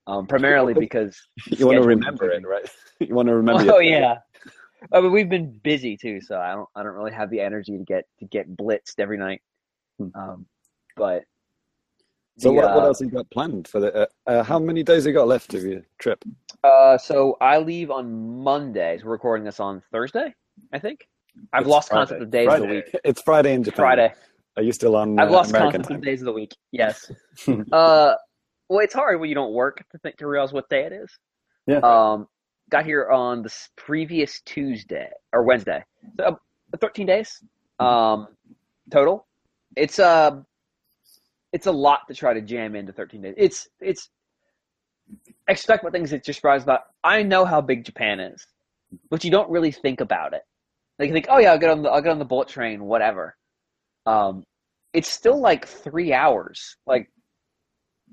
Um 0.07 0.27
primarily 0.27 0.73
because 0.85 1.19
You 1.47 1.67
want 1.67 1.81
to 1.81 1.87
remember 1.87 2.29
it, 2.31 2.45
right? 2.45 2.69
You 2.99 3.13
want 3.13 3.27
to 3.27 3.35
remember. 3.35 3.73
Oh 3.73 3.79
yeah. 3.79 4.19
I 4.93 5.01
mean, 5.01 5.11
we've 5.11 5.29
been 5.29 5.59
busy 5.63 5.97
too, 5.97 6.21
so 6.21 6.39
I 6.39 6.53
don't 6.53 6.69
I 6.75 6.83
don't 6.83 6.93
really 6.93 7.11
have 7.11 7.29
the 7.29 7.41
energy 7.41 7.77
to 7.77 7.83
get 7.83 8.05
to 8.19 8.25
get 8.25 8.49
blitzed 8.55 8.99
every 8.99 9.17
night. 9.17 9.41
Hmm. 9.99 10.07
Um 10.15 10.45
but 10.95 11.23
So 12.37 12.49
the, 12.49 12.53
what, 12.53 12.73
what 12.73 12.83
uh, 12.83 12.87
else 12.87 13.01
you 13.01 13.09
got 13.09 13.29
planned 13.31 13.67
for 13.67 13.79
the? 13.79 13.93
Uh, 13.93 14.05
uh, 14.27 14.43
how 14.43 14.59
many 14.59 14.83
days 14.83 15.03
have 15.03 15.07
you 15.07 15.13
got 15.13 15.27
left 15.27 15.53
of 15.53 15.63
your 15.63 15.81
trip? 15.99 16.23
Uh, 16.63 16.97
so 16.97 17.37
I 17.41 17.57
leave 17.59 17.91
on 17.91 18.39
Monday. 18.43 18.97
So 18.97 19.05
we're 19.05 19.13
recording 19.13 19.45
this 19.45 19.59
on 19.59 19.81
Thursday, 19.91 20.33
I 20.73 20.79
think. 20.79 21.07
I've 21.53 21.63
It's 21.63 21.69
lost 21.69 21.89
Friday. 21.89 21.99
concept 21.99 22.21
of 22.21 22.31
days 22.31 22.47
of 22.47 22.59
the 22.61 22.67
week. 22.67 22.95
It's 23.03 23.21
Friday 23.21 23.53
in 23.53 23.63
Japan. 23.63 23.77
Friday. 23.77 24.13
Are 24.57 24.63
you 24.63 24.71
still 24.71 24.95
on? 24.95 25.19
I've 25.19 25.29
uh, 25.29 25.33
lost 25.33 25.49
American 25.49 25.81
concept 25.81 25.89
time? 25.89 25.97
of 25.97 26.03
days 26.03 26.21
of 26.21 26.25
the 26.25 26.31
week. 26.33 26.55
Yes. 26.71 27.11
uh, 27.71 28.15
well, 28.69 28.79
it's 28.79 28.93
hard 28.93 29.19
when 29.19 29.29
you 29.29 29.35
don't 29.35 29.53
work 29.53 29.83
to 29.91 29.97
think 29.99 30.17
to 30.17 30.27
realize 30.27 30.53
what 30.53 30.69
day 30.69 30.85
it 30.85 30.93
is. 30.93 31.11
Yeah. 31.67 31.79
Um, 31.79 32.27
got 32.69 32.85
here 32.85 33.09
on 33.09 33.43
the 33.43 33.53
previous 33.75 34.41
Tuesday 34.41 35.09
or 35.33 35.43
Wednesday. 35.43 35.83
So 36.17 36.23
uh, 36.23 36.77
13 36.79 37.05
days. 37.05 37.43
Um, 37.79 38.27
total. 38.91 39.27
It's 39.75 39.99
uh, 39.99 40.41
it's 41.53 41.67
a 41.67 41.71
lot 41.71 42.01
to 42.07 42.13
try 42.13 42.33
to 42.33 42.41
jam 42.41 42.75
into 42.75 42.93
13 42.93 43.21
days. 43.21 43.35
It's 43.37 43.67
it's 43.79 44.09
expect 45.47 45.83
what 45.83 45.93
things 45.93 46.11
that 46.11 46.27
you're 46.27 46.33
surprised 46.33 46.63
about. 46.63 46.81
I 47.03 47.23
know 47.23 47.45
how 47.45 47.61
big 47.61 47.85
Japan 47.85 48.19
is, 48.19 48.45
but 49.09 49.23
you 49.23 49.31
don't 49.31 49.49
really 49.49 49.71
think 49.71 50.01
about 50.01 50.33
it. 50.33 50.41
Like 50.97 51.09
you 51.09 51.13
think, 51.13 51.27
oh 51.29 51.37
yeah, 51.39 51.51
I'll 51.51 51.59
get 51.59 51.69
on 51.69 51.81
the 51.83 51.89
I'll 51.89 52.01
get 52.01 52.11
on 52.11 52.19
the 52.19 52.25
bullet 52.25 52.47
train, 52.47 52.83
whatever. 52.85 53.35
Um, 54.05 54.43
it's 54.93 55.09
still 55.09 55.39
like 55.39 55.67
three 55.67 56.13
hours. 56.13 56.77
Like 56.87 57.09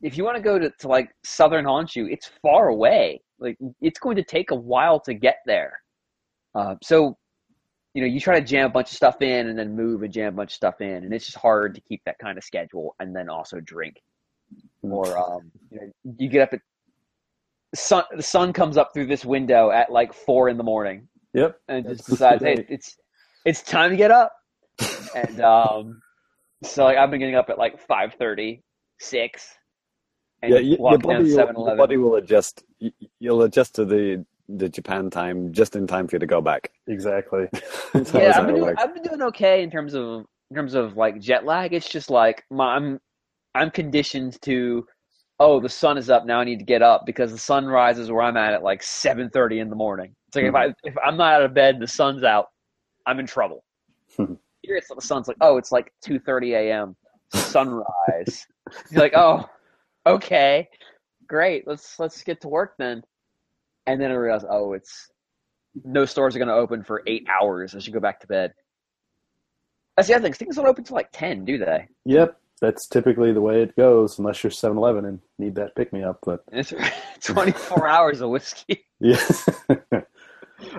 if 0.02 0.16
you 0.16 0.24
want 0.24 0.36
to 0.36 0.42
go 0.42 0.58
to, 0.58 0.70
to 0.80 0.88
like 0.88 1.10
southern 1.24 1.64
Honshu, 1.64 2.10
it's 2.10 2.30
far 2.42 2.68
away. 2.68 3.22
Like 3.38 3.56
it's 3.80 3.98
going 3.98 4.16
to 4.16 4.24
take 4.24 4.50
a 4.50 4.54
while 4.56 5.00
to 5.00 5.14
get 5.14 5.36
there. 5.46 5.80
Uh, 6.54 6.74
so 6.82 7.16
you 7.94 8.00
know, 8.00 8.08
you 8.08 8.20
try 8.20 8.40
to 8.40 8.44
jam 8.44 8.66
a 8.66 8.70
bunch 8.70 8.88
of 8.90 8.96
stuff 8.96 9.20
in 9.20 9.48
and 9.48 9.58
then 9.58 9.76
move 9.76 10.02
and 10.02 10.12
jam 10.12 10.28
a 10.28 10.36
bunch 10.36 10.52
of 10.52 10.54
stuff 10.54 10.80
in, 10.80 11.04
and 11.04 11.12
it's 11.12 11.26
just 11.26 11.36
hard 11.36 11.74
to 11.74 11.80
keep 11.82 12.00
that 12.06 12.18
kind 12.18 12.38
of 12.38 12.44
schedule 12.44 12.94
and 13.00 13.14
then 13.14 13.28
also 13.28 13.60
drink. 13.60 14.00
Or 14.82 15.16
um, 15.16 15.50
you 15.70 15.78
know, 15.80 15.92
you 16.18 16.28
get 16.28 16.42
up 16.42 16.52
at 16.52 16.60
sun. 17.74 18.04
The 18.16 18.22
sun 18.22 18.52
comes 18.52 18.76
up 18.76 18.90
through 18.94 19.06
this 19.06 19.24
window 19.24 19.70
at 19.70 19.92
like 19.92 20.12
four 20.12 20.48
in 20.48 20.56
the 20.56 20.64
morning, 20.64 21.08
Yep. 21.34 21.56
and 21.68 21.86
just 21.86 22.06
decides, 22.06 22.42
hey, 22.42 22.64
it's 22.68 22.96
it's 23.44 23.62
time 23.62 23.90
to 23.90 23.96
get 23.96 24.10
up. 24.10 24.32
And 25.14 25.40
um, 25.40 26.00
so 26.64 26.84
like 26.84 26.96
I've 26.96 27.10
been 27.10 27.20
getting 27.20 27.36
up 27.36 27.50
at 27.50 27.58
like 27.58 27.86
5:30, 27.86 28.60
6 29.00 29.44
and 29.44 29.61
yeah, 30.42 30.58
you, 30.58 30.76
your 30.78 30.98
body, 30.98 31.24
will, 31.24 31.34
7 31.34 31.56
your 31.56 31.76
body 31.76 31.96
will 31.96 32.16
adjust. 32.16 32.64
you- 32.78 32.92
You'll 33.20 33.42
adjust 33.42 33.74
to 33.76 33.84
the 33.84 34.24
the 34.48 34.68
Japan 34.68 35.08
time 35.08 35.52
just 35.52 35.76
in 35.76 35.86
time 35.86 36.06
for 36.06 36.16
you 36.16 36.20
to 36.20 36.26
go 36.26 36.40
back. 36.40 36.70
Exactly. 36.86 37.48
Yeah, 38.14 38.38
I've 38.38 38.46
been 38.46 38.56
doing. 38.56 38.74
I've 38.78 38.94
been 38.94 39.02
doing 39.02 39.22
okay 39.22 39.62
in 39.62 39.70
terms 39.70 39.94
of 39.94 40.24
in 40.50 40.56
terms 40.56 40.74
of 40.74 40.96
like 40.96 41.20
jet 41.20 41.44
lag. 41.44 41.72
It's 41.74 41.88
just 41.88 42.10
like 42.10 42.42
my, 42.50 42.74
I'm 42.74 42.98
I'm 43.54 43.70
conditioned 43.70 44.40
to 44.42 44.86
oh 45.40 45.60
the 45.60 45.68
sun 45.68 45.98
is 45.98 46.08
up 46.08 46.24
now 46.24 46.40
I 46.40 46.44
need 46.44 46.58
to 46.58 46.64
get 46.64 46.82
up 46.82 47.02
because 47.04 47.32
the 47.32 47.38
sun 47.38 47.66
rises 47.66 48.10
where 48.10 48.22
I'm 48.22 48.36
at 48.36 48.54
at 48.54 48.62
like 48.62 48.82
7:30 48.82 49.60
in 49.60 49.70
the 49.70 49.76
morning. 49.76 50.14
It's 50.28 50.36
like 50.36 50.46
if 50.46 50.54
mm-hmm. 50.54 50.70
I 50.70 50.88
if 50.88 50.94
I'm 51.04 51.16
not 51.16 51.34
out 51.34 51.42
of 51.42 51.54
bed 51.54 51.74
and 51.74 51.82
the 51.82 51.88
sun's 51.88 52.24
out, 52.24 52.46
I'm 53.06 53.18
in 53.20 53.26
trouble. 53.26 53.64
Here 54.16 54.76
it's 54.76 54.88
the 54.88 55.00
sun's 55.00 55.28
like 55.28 55.36
oh 55.40 55.58
it's 55.58 55.72
like 55.72 55.92
2:30 56.06 56.52
a.m. 56.52 56.96
sunrise. 57.34 58.46
You're 58.90 59.02
like 59.02 59.14
oh 59.14 59.44
okay 60.06 60.68
great 61.26 61.66
let's 61.66 61.98
let's 61.98 62.22
get 62.22 62.40
to 62.42 62.48
work 62.48 62.74
then. 62.78 63.02
And 63.86 64.00
then 64.00 64.10
I 64.10 64.14
realize 64.14 64.44
oh 64.48 64.72
it's 64.74 65.08
no 65.84 66.04
stores 66.04 66.36
are 66.36 66.38
going 66.38 66.48
to 66.48 66.54
open 66.54 66.84
for 66.84 67.02
eight 67.06 67.26
hours. 67.28 67.74
I 67.74 67.78
should 67.78 67.94
go 67.94 68.00
back 68.00 68.20
to 68.20 68.26
bed. 68.26 68.52
That's 69.96 70.08
the 70.08 70.14
other 70.14 70.22
thing. 70.24 70.32
Things 70.34 70.56
don't 70.56 70.66
open 70.66 70.84
till 70.84 70.96
like 70.96 71.10
ten, 71.12 71.44
do 71.44 71.56
they? 71.58 71.88
Yep, 72.04 72.38
that's 72.60 72.86
typically 72.88 73.32
the 73.32 73.40
way 73.40 73.62
it 73.62 73.74
goes, 73.76 74.18
unless 74.18 74.42
you're 74.42 74.50
7-Eleven 74.50 75.04
and 75.04 75.20
need 75.38 75.54
that 75.56 75.74
pick 75.74 75.92
me 75.92 76.02
up. 76.02 76.18
But 76.24 76.44
it's 76.52 76.72
twenty-four 77.22 77.86
hours 77.96 78.20
of 78.20 78.30
whiskey, 78.30 78.84
yeah, 79.00 79.20
uh, 79.70 80.00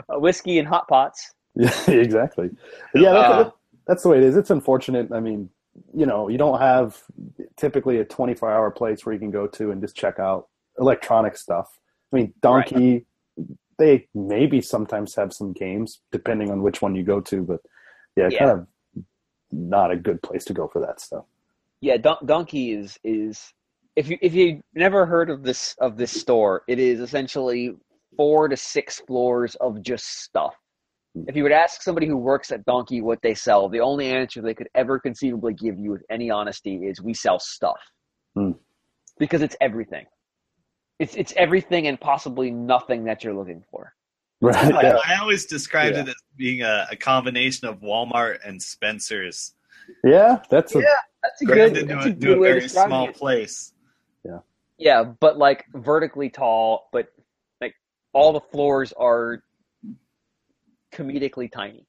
whiskey 0.10 0.60
and 0.60 0.68
hot 0.68 0.88
pots. 0.88 1.34
yeah, 1.56 1.72
exactly. 1.90 2.50
Yeah, 2.96 3.14
that's, 3.14 3.34
Uh, 3.34 3.52
that's 3.88 4.04
the 4.04 4.10
way 4.10 4.18
it 4.18 4.24
is. 4.24 4.38
It's 4.38 4.50
unfortunate. 4.52 5.12
I 5.12 5.20
mean, 5.20 5.50
you 5.96 6.06
know, 6.06 6.28
you 6.28 6.38
don't 6.38 6.60
have 6.60 7.02
typically 7.58 8.00
a 8.00 8.06
24 8.06 8.52
hour 8.52 8.72
place 8.72 9.06
where 9.06 9.14
you 9.14 9.20
can 9.20 9.32
go 9.32 9.48
to 9.48 9.72
and 9.72 9.82
just 9.82 9.96
check 9.96 10.20
out 10.20 10.48
electronic 10.80 11.38
stuff. 11.38 11.80
I 12.12 12.18
mean, 12.18 12.34
Donki, 12.42 13.06
they 13.80 14.08
maybe 14.14 14.62
sometimes 14.62 15.16
have 15.16 15.34
some 15.34 15.54
games 15.54 16.02
depending 16.12 16.52
on 16.52 16.62
which 16.62 16.82
one 16.82 16.96
you 16.96 17.04
go 17.04 17.20
to, 17.22 17.42
but 17.42 17.60
yeah, 18.16 18.30
Yeah. 18.30 18.40
kind 18.40 18.52
of 18.52 18.68
not 19.52 19.92
a 19.92 19.96
good 19.96 20.22
place 20.22 20.46
to 20.46 20.54
go 20.54 20.68
for 20.68 20.80
that 20.82 21.00
stuff. 21.00 21.26
Yeah, 21.82 21.98
Don- 21.98 22.26
Donki 22.26 22.78
is 22.78 23.00
is 23.04 23.54
if 23.96 24.08
you 24.10 24.18
if 24.22 24.34
you 24.34 24.64
never 24.74 25.06
heard 25.06 25.30
of 25.30 25.44
this 25.44 25.76
of 25.80 25.98
this 25.98 26.12
store, 26.12 26.64
it 26.68 26.80
is 26.80 27.00
essentially 27.00 27.76
four 28.16 28.48
to 28.48 28.56
six 28.56 29.00
floors 29.02 29.56
of 29.56 29.82
just 29.82 30.22
stuff. 30.22 30.56
If 31.28 31.36
you 31.36 31.44
would 31.44 31.52
ask 31.52 31.82
somebody 31.84 32.08
who 32.08 32.18
works 32.18 32.52
at 32.52 32.66
Donki 32.66 33.02
what 33.02 33.22
they 33.22 33.36
sell, 33.36 33.70
the 33.70 33.80
only 33.80 34.08
answer 34.10 34.42
they 34.42 34.56
could 34.56 34.70
ever 34.74 35.00
conceivably 35.00 35.54
give 35.54 35.78
you 35.78 35.92
with 35.92 36.04
any 36.10 36.32
honesty 36.32 36.78
is 36.88 37.02
we 37.02 37.14
sell 37.14 37.40
stuff. 37.40 37.78
Hmm. 38.36 38.52
Because 39.20 39.44
it's 39.44 39.56
everything. 39.62 40.06
It's 41.00 41.16
it's 41.16 41.34
everything 41.38 41.88
and 41.88 42.00
possibly 42.00 42.50
nothing 42.50 43.04
that 43.06 43.24
you're 43.24 43.34
looking 43.36 43.64
for. 43.70 43.94
Right. 44.42 44.56
I, 44.74 44.82
Yeah. 44.82 44.98
I 45.08 45.16
always 45.22 45.46
described 45.46 45.96
Yeah. 45.96 46.04
it 46.04 46.10
as 46.10 46.16
being 46.36 46.62
a, 46.64 46.88
a 46.92 46.96
combination 46.96 47.68
of 47.68 47.80
Walmart 47.82 48.40
and 48.46 48.62
Spencer's 48.62 49.54
Yeah, 50.04 50.40
that's 50.50 50.74
a, 50.76 50.80
Yeah. 50.80 50.86
That's 51.22 51.42
a 51.42 51.46
crammed 51.46 51.74
good, 51.76 51.82
into 51.84 51.94
that's 51.94 52.06
a, 52.08 52.10
a 52.10 52.14
good 52.14 52.40
way 52.40 52.50
of 52.50 52.54
very 52.54 52.60
describing 52.62 52.90
small 52.90 53.08
it. 53.10 53.16
place. 53.16 53.70
Yeah, 54.80 55.04
but 55.04 55.38
like 55.38 55.66
vertically 55.76 56.30
tall, 56.30 56.90
but 56.92 57.08
like 57.62 57.76
all 58.12 58.34
the 58.34 58.42
floors 58.42 58.92
are 58.98 59.44
comedically 60.94 61.52
tiny. 61.52 61.86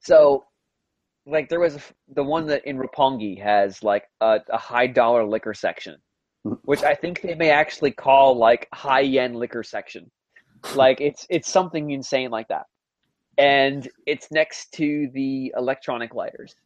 So, 0.00 0.44
like 1.26 1.48
there 1.48 1.60
was 1.60 1.76
a, 1.76 1.80
the 2.14 2.22
one 2.22 2.46
that 2.46 2.66
in 2.66 2.78
Roppongi 2.78 3.40
has 3.42 3.82
like 3.82 4.04
a, 4.20 4.40
a 4.50 4.56
high 4.58 4.86
dollar 4.86 5.24
liquor 5.24 5.54
section, 5.54 5.96
mm. 6.46 6.58
which 6.64 6.82
I 6.82 6.94
think 6.94 7.20
they 7.22 7.34
may 7.34 7.50
actually 7.50 7.90
call 7.90 8.36
like 8.36 8.68
high 8.72 9.00
yen 9.00 9.34
liquor 9.34 9.62
section. 9.62 10.10
Like 10.74 11.00
it's 11.00 11.26
it's 11.30 11.50
something 11.50 11.90
insane 11.90 12.30
like 12.30 12.48
that, 12.48 12.66
and 13.36 13.88
it's 14.06 14.30
next 14.30 14.72
to 14.74 15.08
the 15.14 15.52
electronic 15.56 16.14
lighters 16.14 16.56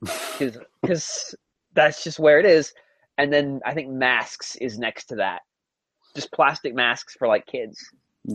because 0.38 1.34
that's 1.74 2.02
just 2.02 2.18
where 2.18 2.40
it 2.40 2.46
is. 2.46 2.72
And 3.18 3.32
then 3.32 3.60
I 3.64 3.74
think 3.74 3.90
masks 3.90 4.56
is 4.56 4.78
next 4.78 5.04
to 5.06 5.16
that, 5.16 5.42
just 6.14 6.32
plastic 6.32 6.74
masks 6.74 7.14
for 7.18 7.28
like 7.28 7.46
kids. 7.46 7.78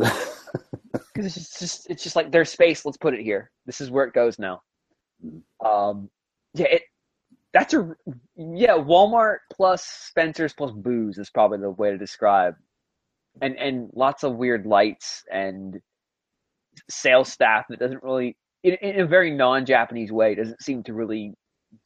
Because 0.91 1.25
it's 1.25 1.35
just, 1.35 1.59
just 1.59 1.90
it's 1.90 2.03
just 2.03 2.16
like 2.16 2.32
there's 2.32 2.49
space. 2.49 2.85
Let's 2.85 2.98
put 2.98 3.14
it 3.14 3.22
here. 3.22 3.51
This 3.66 3.82
is 3.82 3.91
where 3.91 4.06
it 4.06 4.14
goes 4.14 4.40
now. 4.40 4.61
Um, 5.66 6.09
yeah, 6.53 6.67
it 6.67 6.82
that's 7.53 7.74
a 7.74 7.95
yeah. 8.35 8.74
Walmart 8.74 9.38
plus 9.53 9.83
Spencer's 9.83 10.53
plus 10.53 10.72
booze 10.72 11.17
is 11.17 11.30
probably 11.30 11.59
the 11.59 11.72
way 11.72 11.91
to 11.91 11.98
describe, 11.98 12.56
and 13.41 13.57
and 13.57 13.90
lots 13.93 14.24
of 14.24 14.35
weird 14.35 14.66
lights 14.66 15.24
and 15.32 15.80
sales 16.90 17.32
staff 17.32 17.66
that 17.69 17.80
doesn't 17.80 18.03
really 18.03 18.38
in, 18.64 18.75
in 18.82 18.99
a 19.01 19.07
very 19.07 19.32
non-Japanese 19.32 20.11
way 20.11 20.35
doesn't 20.35 20.61
seem 20.61 20.83
to 20.83 20.93
really 20.93 21.33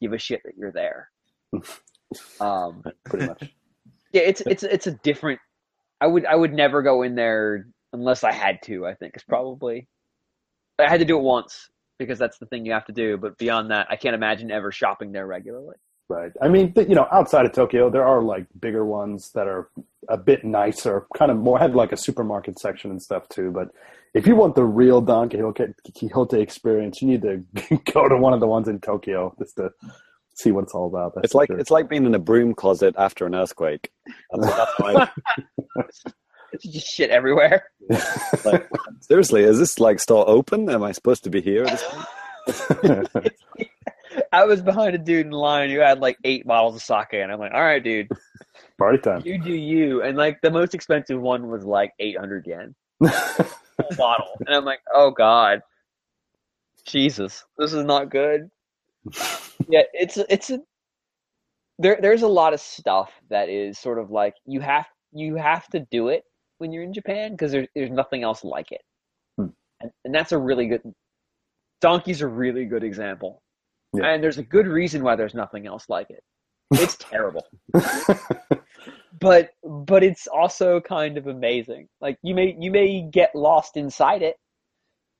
give 0.00 0.12
a 0.12 0.18
shit 0.18 0.40
that 0.44 0.54
you're 0.56 0.72
there. 0.72 1.08
Um, 2.42 2.82
pretty 3.06 3.24
much. 3.24 3.54
yeah, 4.12 4.20
it's 4.20 4.42
it's 4.42 4.62
it's 4.64 4.86
a 4.86 4.90
different. 5.02 5.40
I 5.98 6.06
would 6.06 6.26
I 6.26 6.34
would 6.34 6.52
never 6.52 6.82
go 6.82 7.00
in 7.04 7.14
there 7.14 7.68
unless 7.92 8.24
I 8.24 8.32
had 8.32 8.60
to. 8.64 8.86
I 8.86 8.94
think 8.94 9.14
it's 9.14 9.24
probably. 9.24 9.88
I 10.78 10.88
had 10.88 11.00
to 11.00 11.06
do 11.06 11.18
it 11.18 11.22
once 11.22 11.68
because 11.98 12.18
that's 12.18 12.38
the 12.38 12.46
thing 12.46 12.66
you 12.66 12.72
have 12.72 12.86
to 12.86 12.92
do. 12.92 13.16
But 13.16 13.38
beyond 13.38 13.70
that, 13.70 13.86
I 13.90 13.96
can't 13.96 14.14
imagine 14.14 14.50
ever 14.50 14.72
shopping 14.72 15.12
there 15.12 15.26
regularly. 15.26 15.76
Right. 16.08 16.32
I 16.42 16.48
mean, 16.48 16.72
you 16.76 16.94
know, 16.94 17.06
outside 17.12 17.46
of 17.46 17.52
Tokyo, 17.52 17.88
there 17.88 18.04
are 18.04 18.20
like 18.22 18.46
bigger 18.60 18.84
ones 18.84 19.30
that 19.34 19.46
are 19.46 19.70
a 20.08 20.16
bit 20.16 20.44
nicer, 20.44 21.06
kind 21.16 21.30
of 21.30 21.38
more 21.38 21.58
have 21.58 21.74
like 21.74 21.92
a 21.92 21.96
supermarket 21.96 22.58
section 22.58 22.90
and 22.90 23.00
stuff 23.00 23.28
too. 23.28 23.50
But 23.50 23.68
if 24.12 24.26
you 24.26 24.34
want 24.36 24.54
the 24.54 24.64
real 24.64 25.00
Don 25.00 25.28
Quixote, 25.30 25.72
Quixote 25.96 26.40
experience, 26.40 27.00
you 27.00 27.08
need 27.08 27.22
to 27.22 27.44
go 27.92 28.08
to 28.08 28.16
one 28.16 28.32
of 28.34 28.40
the 28.40 28.46
ones 28.46 28.68
in 28.68 28.80
Tokyo 28.80 29.34
just 29.38 29.56
to 29.56 29.70
see 30.34 30.50
what 30.50 30.64
it's 30.64 30.74
all 30.74 30.86
about. 30.86 31.14
That's 31.14 31.26
It's 31.26 31.34
like 31.34 31.46
sure. 31.48 31.58
it's 31.58 31.70
like 31.70 31.88
being 31.88 32.04
in 32.04 32.14
a 32.14 32.18
broom 32.18 32.52
closet 32.54 32.94
after 32.98 33.24
an 33.24 33.34
earthquake. 33.34 33.90
That's, 34.32 34.46
that's 34.54 34.72
how 34.78 34.86
I- 35.78 35.82
It's 36.52 36.64
just 36.64 36.86
shit 36.86 37.10
everywhere. 37.10 37.64
like, 38.44 38.68
seriously, 39.00 39.42
is 39.42 39.58
this 39.58 39.80
like 39.80 40.00
store 40.00 40.28
open? 40.28 40.68
Am 40.68 40.82
I 40.82 40.92
supposed 40.92 41.24
to 41.24 41.30
be 41.30 41.40
here? 41.40 41.64
At 41.64 41.82
this 42.46 42.62
point? 42.68 43.32
I 44.32 44.44
was 44.44 44.60
behind 44.60 44.94
a 44.94 44.98
dude 44.98 45.26
in 45.26 45.32
line 45.32 45.70
who 45.70 45.78
had 45.78 46.00
like 46.00 46.18
eight 46.24 46.46
bottles 46.46 46.76
of 46.76 46.82
sake, 46.82 47.14
and 47.14 47.32
I'm 47.32 47.38
like, 47.38 47.52
all 47.54 47.62
right, 47.62 47.82
dude, 47.82 48.08
party 48.78 48.98
time. 48.98 49.22
you 49.24 49.38
do 49.38 49.52
you. 49.52 50.02
And 50.02 50.16
like 50.16 50.40
the 50.42 50.50
most 50.50 50.74
expensive 50.74 51.20
one 51.20 51.48
was 51.48 51.64
like 51.64 51.92
800 51.98 52.46
yen. 52.46 52.74
bottle. 53.96 54.28
And 54.46 54.54
I'm 54.54 54.64
like, 54.64 54.80
oh 54.94 55.10
God. 55.10 55.60
Jesus. 56.84 57.44
This 57.58 57.72
is 57.72 57.84
not 57.84 58.10
good. 58.10 58.50
yeah, 59.68 59.82
it's 59.92 60.16
it's 60.16 60.50
a 60.50 60.60
there 61.78 61.98
there's 62.00 62.22
a 62.22 62.28
lot 62.28 62.54
of 62.54 62.60
stuff 62.60 63.10
that 63.30 63.48
is 63.48 63.78
sort 63.78 63.98
of 63.98 64.10
like 64.10 64.34
you 64.46 64.60
have 64.60 64.86
you 65.12 65.34
have 65.36 65.66
to 65.68 65.80
do 65.90 66.08
it 66.08 66.24
when 66.62 66.72
you're 66.72 66.84
in 66.84 66.94
Japan 66.94 67.32
because 67.32 67.50
there's 67.50 67.66
there's 67.74 67.90
nothing 67.90 68.22
else 68.22 68.44
like 68.44 68.70
it. 68.70 68.82
Hmm. 69.36 69.48
And, 69.80 69.90
and 70.04 70.14
that's 70.14 70.30
a 70.30 70.38
really 70.38 70.68
good 70.68 70.82
Donki's 71.84 72.22
a 72.22 72.28
really 72.28 72.64
good 72.64 72.84
example. 72.84 73.42
Yeah. 73.92 74.06
And 74.06 74.22
there's 74.22 74.38
a 74.38 74.44
good 74.44 74.68
reason 74.68 75.02
why 75.02 75.16
there's 75.16 75.34
nothing 75.34 75.66
else 75.66 75.86
like 75.88 76.08
it. 76.08 76.22
It's 76.70 76.96
terrible 77.10 77.44
but 79.20 79.50
but 79.64 80.02
it's 80.02 80.26
also 80.26 80.80
kind 80.80 81.18
of 81.18 81.26
amazing. 81.26 81.88
Like 82.00 82.16
you 82.22 82.34
may 82.34 82.56
you 82.58 82.70
may 82.70 83.02
get 83.02 83.34
lost 83.34 83.76
inside 83.76 84.22
it 84.22 84.36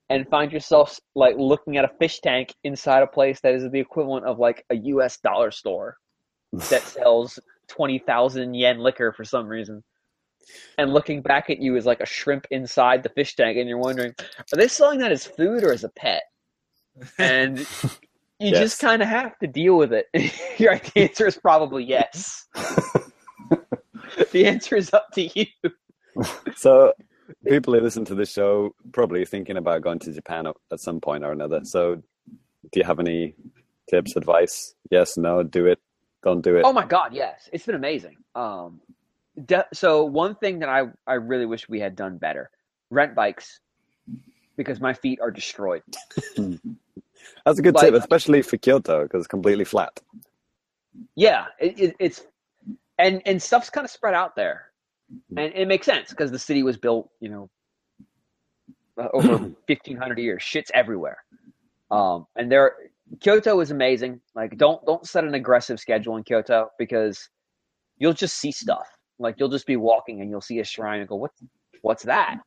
and 0.09 0.29
find 0.29 0.53
yourself 0.53 0.99
like 1.15 1.35
looking 1.37 1.77
at 1.77 1.85
a 1.85 1.93
fish 1.99 2.21
tank 2.21 2.55
inside 2.65 3.03
a 3.03 3.07
place 3.07 3.41
that 3.41 3.55
is 3.55 3.69
the 3.71 3.81
equivalent 3.81 4.27
of 4.27 4.39
like 4.39 4.65
a 4.71 4.77
US 4.77 5.19
dollar 5.19 5.51
store 5.51 5.97
that 6.71 6.83
sells 6.83 7.39
20,000 7.69 8.55
yen 8.55 8.79
liquor 8.79 9.13
for 9.13 9.25
some 9.25 9.49
reason. 9.49 9.83
And 10.79 10.93
looking 10.93 11.23
back 11.23 11.51
at 11.51 11.59
you 11.61 11.77
is 11.77 11.87
like 11.87 12.01
a 12.01 12.07
shrimp 12.07 12.47
inside 12.51 13.03
the 13.03 13.09
fish 13.11 13.35
tank 13.37 13.57
and 13.59 13.69
you're 13.69 13.79
wondering, 13.79 14.15
are 14.21 14.57
they 14.57 14.69
selling 14.69 14.99
that 15.01 15.13
as 15.13 15.27
food 15.27 15.65
or 15.65 15.73
as 15.73 15.85
a 15.85 15.89
pet? 15.91 16.23
And 17.19 17.59
you 18.39 18.51
Yes. 18.51 18.59
just 18.59 18.81
kind 18.81 19.03
of 19.03 19.09
have 19.09 19.39
to 19.39 19.47
deal 19.47 19.77
with 19.77 19.93
it. 19.93 20.07
Your 20.59 20.81
answer 20.97 21.27
is 21.27 21.37
probably 21.39 21.85
yes. 21.85 22.47
the 24.33 24.47
answer 24.47 24.77
is 24.77 24.93
up 24.93 25.11
to 25.13 25.29
you. 25.39 25.47
So, 26.57 26.93
people 27.47 27.73
who 27.75 27.81
listen 27.81 28.05
to 28.07 28.15
this 28.15 28.31
show 28.33 28.75
probably 28.93 29.25
thinking 29.25 29.57
about 29.57 29.83
going 29.83 29.99
to 30.01 30.13
Japan 30.13 30.47
at- 30.47 30.57
at 30.73 30.81
some 30.81 31.01
point 31.01 31.25
or 31.25 31.33
another. 31.33 31.61
So, 31.65 31.97
do 32.71 32.81
you 32.81 32.85
have 32.85 32.99
any 33.01 33.35
tips, 33.91 34.17
advice? 34.17 34.75
Yes, 34.91 35.17
no, 35.17 35.43
do 35.43 35.67
it, 35.67 35.79
don't 36.23 36.43
do 36.43 36.57
it. 36.57 36.65
Oh 36.65 36.73
my 36.73 36.85
god, 36.85 37.15
yes, 37.15 37.49
it's 37.53 37.65
been 37.67 37.75
amazing. 37.75 38.17
Um, 38.35 38.81
de- 39.47 39.67
so 39.73 40.05
one 40.05 40.35
thing 40.37 40.59
that 40.61 40.69
I 40.69 40.85
I 41.07 41.15
really 41.15 41.47
wish 41.47 41.69
we 41.69 41.81
had 41.81 41.97
done 41.97 42.19
better: 42.19 42.51
rent 42.91 43.15
bikes, 43.15 43.61
because 44.57 44.81
my 44.81 44.95
feet 44.95 45.21
are 45.21 45.31
destroyed. 45.31 45.83
That's 47.45 47.59
a 47.59 47.63
good 47.63 47.75
Like- 47.75 47.87
tip, 47.87 47.95
especially 47.95 48.43
for 48.43 48.57
Kyoto 48.57 49.05
because 49.05 49.21
it's 49.21 49.29
completely 49.29 49.65
flat. 49.65 50.01
Yeah, 51.15 51.47
it, 51.59 51.79
it, 51.79 51.97
it's 51.99 52.23
and 52.99 53.23
and 53.27 53.41
stuff's 53.43 53.71
kind 53.71 53.85
of 53.85 53.91
spread 53.91 54.15
out 54.15 54.37
there, 54.37 54.67
and 55.37 55.53
it 55.55 55.67
makes 55.69 55.87
sense 55.87 56.11
because 56.11 56.31
the 56.31 56.39
city 56.39 56.63
was 56.63 56.77
built, 56.77 57.11
you 57.21 57.29
know, 57.31 57.51
uh, 58.99 59.09
over 59.15 59.51
fifteen 59.67 59.97
hundred 59.97 60.19
years. 60.19 60.43
Shit's 60.43 60.71
everywhere, 60.75 61.19
um, 61.91 62.27
and 62.37 62.51
there. 62.53 62.75
Kyoto 63.21 63.61
is 63.61 63.71
amazing. 63.71 64.21
Like, 64.35 64.57
don't 64.57 64.85
don't 64.87 65.07
set 65.07 65.25
an 65.25 65.35
aggressive 65.35 65.79
schedule 65.79 66.17
in 66.17 66.25
Kyoto 66.25 66.71
because 66.79 67.29
you'll 67.99 68.15
just 68.15 68.39
see 68.39 68.53
stuff. 68.53 68.87
Like, 69.19 69.37
you'll 69.39 69.49
just 69.49 69.67
be 69.67 69.77
walking 69.77 70.21
and 70.21 70.31
you'll 70.31 70.41
see 70.41 70.61
a 70.61 70.65
shrine 70.65 71.01
and 71.01 71.09
go, 71.09 71.17
"What's 71.17 71.43
what's 71.83 72.03
that?" 72.05 72.39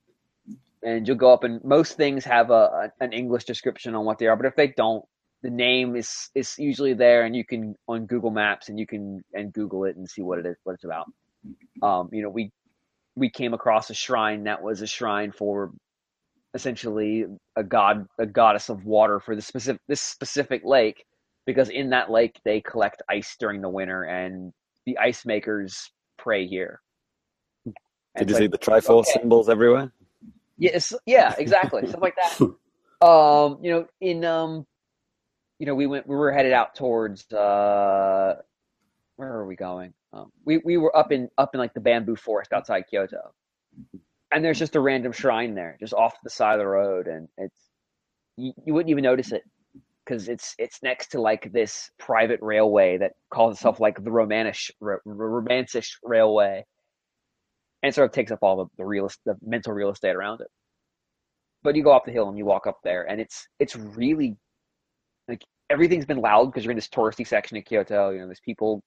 And 0.83 1.07
you'll 1.07 1.17
go 1.17 1.33
up, 1.33 1.43
and 1.43 1.63
most 1.63 1.97
things 1.97 2.23
have 2.25 2.51
a, 2.51 2.53
a 2.53 2.91
an 3.03 3.13
English 3.13 3.45
description 3.45 3.95
on 3.95 4.05
what 4.05 4.17
they 4.19 4.27
are. 4.27 4.35
But 4.35 4.45
if 4.45 4.55
they 4.55 4.67
don't, 4.67 5.03
the 5.45 5.49
name 5.49 5.95
is 5.95 6.29
is 6.33 6.57
usually 6.57 6.93
there 6.93 7.23
and 7.25 7.35
you 7.35 7.45
can 7.45 7.75
on 7.87 8.07
Google 8.07 8.31
Maps 8.31 8.69
and 8.69 8.79
you 8.79 8.87
can 8.87 9.23
and 9.33 9.53
Google 9.53 9.85
it 9.85 9.95
and 9.95 10.09
see 10.09 10.23
what 10.23 10.39
it 10.39 10.45
is 10.45 10.55
what 10.63 10.73
it's 10.73 10.83
about. 10.83 11.05
Um, 11.83 12.09
you 12.11 12.23
know, 12.23 12.29
we 12.29 12.51
we 13.15 13.29
came 13.29 13.53
across 13.53 13.89
a 13.91 13.93
shrine 13.93 14.43
that 14.45 14.61
was 14.61 14.81
a 14.81 14.87
shrine 14.87 15.31
for 15.31 15.71
essentially 16.55 17.25
a 17.55 17.63
god 17.63 18.07
a 18.17 18.25
goddess 18.25 18.69
of 18.69 18.85
water 18.85 19.19
for 19.19 19.35
the 19.35 19.41
specific 19.41 19.81
this 19.87 20.01
specific 20.01 20.61
lake 20.65 21.05
because 21.45 21.69
in 21.69 21.89
that 21.89 22.09
lake 22.09 22.39
they 22.45 22.61
collect 22.61 23.03
ice 23.09 23.35
during 23.39 23.61
the 23.61 23.69
winter 23.69 24.03
and 24.03 24.51
the 24.85 24.97
ice 24.97 25.25
makers 25.25 25.91
pray 26.25 26.47
here. 26.47 26.81
And 27.65 28.27
Did 28.27 28.29
you 28.29 28.35
see 28.35 28.47
the 28.47 28.57
Triforce 28.57 29.01
okay. 29.01 29.19
symbols 29.19 29.47
everywhere? 29.47 29.91
Yes, 30.57 30.93
yeah, 31.05 31.35
exactly. 31.37 31.87
Stuff 31.87 32.01
like 32.01 32.15
that. 32.15 32.49
Um, 33.01 33.59
you 33.61 33.71
know, 33.71 33.87
in 33.99 34.23
um, 34.23 34.65
you 35.59 35.65
know, 35.65 35.75
we 35.75 35.85
went, 35.85 36.07
we 36.07 36.15
were 36.15 36.31
headed 36.31 36.53
out 36.53 36.75
towards 36.75 37.29
uh, 37.31 38.35
where 39.17 39.29
are 39.29 39.45
we 39.45 39.57
going? 39.57 39.93
Um, 40.13 40.31
we 40.45 40.59
we 40.59 40.77
were 40.77 40.95
up 40.95 41.11
in 41.11 41.29
up 41.37 41.53
in 41.53 41.59
like 41.59 41.73
the 41.73 41.81
bamboo 41.81 42.15
forest 42.15 42.53
outside 42.53 42.85
Kyoto, 42.89 43.33
and 44.31 44.43
there's 44.43 44.57
just 44.57 44.77
a 44.77 44.79
random 44.79 45.11
shrine 45.11 45.55
there, 45.55 45.75
just 45.77 45.93
off 45.93 46.15
the 46.23 46.29
side 46.29 46.53
of 46.53 46.59
the 46.59 46.67
road, 46.67 47.07
and 47.07 47.27
it's 47.37 47.69
you, 48.37 48.53
you 48.65 48.73
wouldn't 48.73 48.89
even 48.89 49.03
notice 49.03 49.33
it 49.33 49.43
because 50.05 50.29
it's 50.29 50.55
it's 50.57 50.83
next 50.83 51.07
to 51.07 51.21
like 51.21 51.51
this 51.51 51.89
private 51.99 52.39
railway 52.41 52.97
that 52.97 53.13
calls 53.33 53.51
mm. 53.51 53.57
itself 53.57 53.79
like 53.79 54.03
the 54.03 54.11
Romanish 54.11 54.71
Ro- 54.79 54.99
Romancish 55.05 55.91
Railway, 56.03 56.63
and 57.83 57.93
sort 57.93 58.09
of 58.09 58.13
takes 58.13 58.31
up 58.31 58.39
all 58.41 58.57
the, 58.57 58.65
the 58.77 58.85
real 58.85 59.09
the 59.25 59.35
mental 59.41 59.73
real 59.73 59.91
estate 59.91 60.15
around 60.15 60.41
it. 60.41 60.47
But 61.63 61.75
you 61.75 61.83
go 61.83 61.93
up 61.93 62.05
the 62.05 62.11
hill 62.11 62.29
and 62.29 62.37
you 62.37 62.45
walk 62.45 62.67
up 62.67 62.79
there, 62.83 63.03
and 63.09 63.19
it's 63.19 63.47
it's 63.59 63.75
really 63.75 64.35
like 65.27 65.43
everything's 65.69 66.05
been 66.05 66.21
loud 66.21 66.45
because 66.45 66.63
you're 66.63 66.71
in 66.71 66.77
this 66.77 66.87
touristy 66.87 67.25
section 67.27 67.57
of 67.57 67.65
Kyoto. 67.65 68.11
You 68.11 68.19
know, 68.19 68.25
there's 68.27 68.41
people, 68.41 68.83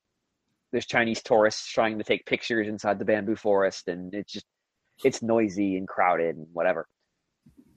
there's 0.73 0.87
Chinese 0.87 1.23
tourists 1.23 1.67
trying 1.67 1.99
to 1.99 2.05
take 2.05 2.25
pictures 2.27 2.69
inside 2.69 2.99
the 2.99 3.05
bamboo 3.05 3.37
forest, 3.37 3.89
and 3.89 4.15
it's 4.15 4.33
just 4.33 4.47
it's 5.05 5.23
noisy 5.23 5.77
and 5.77 5.87
crowded 5.87 6.37
and 6.37 6.47
whatever. 6.53 6.87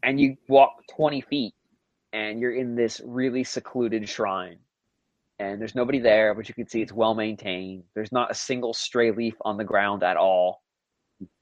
And 0.03 0.20
you 0.20 0.36
walk 0.48 0.72
20 0.95 1.22
feet, 1.22 1.53
and 2.14 2.40
you're 2.40 2.53
in 2.53 2.75
this 2.75 3.01
really 3.06 3.43
secluded 3.43 4.07
shrine, 4.07 4.57
and 5.40 5.59
there's 5.59 5.75
nobody 5.75 5.99
there, 5.99 6.33
but 6.33 6.48
you 6.48 6.56
can 6.56 6.67
see 6.67 6.81
it's 6.81 6.93
well 6.93 7.15
maintained. 7.15 7.83
There's 7.95 8.11
not 8.11 8.31
a 8.31 8.35
single 8.35 8.73
stray 8.73 9.11
leaf 9.11 9.35
on 9.41 9.57
the 9.57 9.64
ground 9.64 10.03
at 10.03 10.17
all 10.17 10.61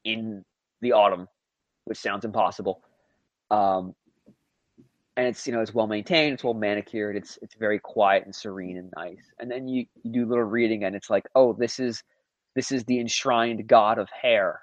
in 0.04 0.44
the 0.82 0.94
autumn, 0.94 1.28
which 1.86 1.98
sounds 1.98 2.26
impossible. 2.26 2.82
Um, 3.52 3.96
and 5.18 5.28
it's 5.28 5.46
you 5.46 5.54
know 5.54 5.60
it's 5.60 5.74
well 5.74 5.88
maintained, 5.88 6.34
it's 6.34 6.44
well 6.44 6.54
manicured, 6.54 7.18
it's 7.18 7.38
it's 7.42 7.56
very 7.56 7.80
quiet 7.80 8.24
and 8.24 8.34
serene 8.34 8.78
and 8.78 8.94
nice. 8.96 9.24
And 9.40 9.52
then 9.52 9.68
you, 9.68 9.86
you 10.04 10.12
do 10.14 10.26
a 10.26 10.30
little 10.30 10.46
reading, 10.46 10.86
and 10.86 10.96
it's 10.96 11.10
like, 11.10 11.26
oh, 11.36 11.54
this 11.54 11.80
is 11.80 12.02
this 12.56 12.72
is 12.72 12.86
the 12.86 13.00
enshrined 13.00 13.68
god 13.68 13.98
of 13.98 14.10
hair, 14.10 14.62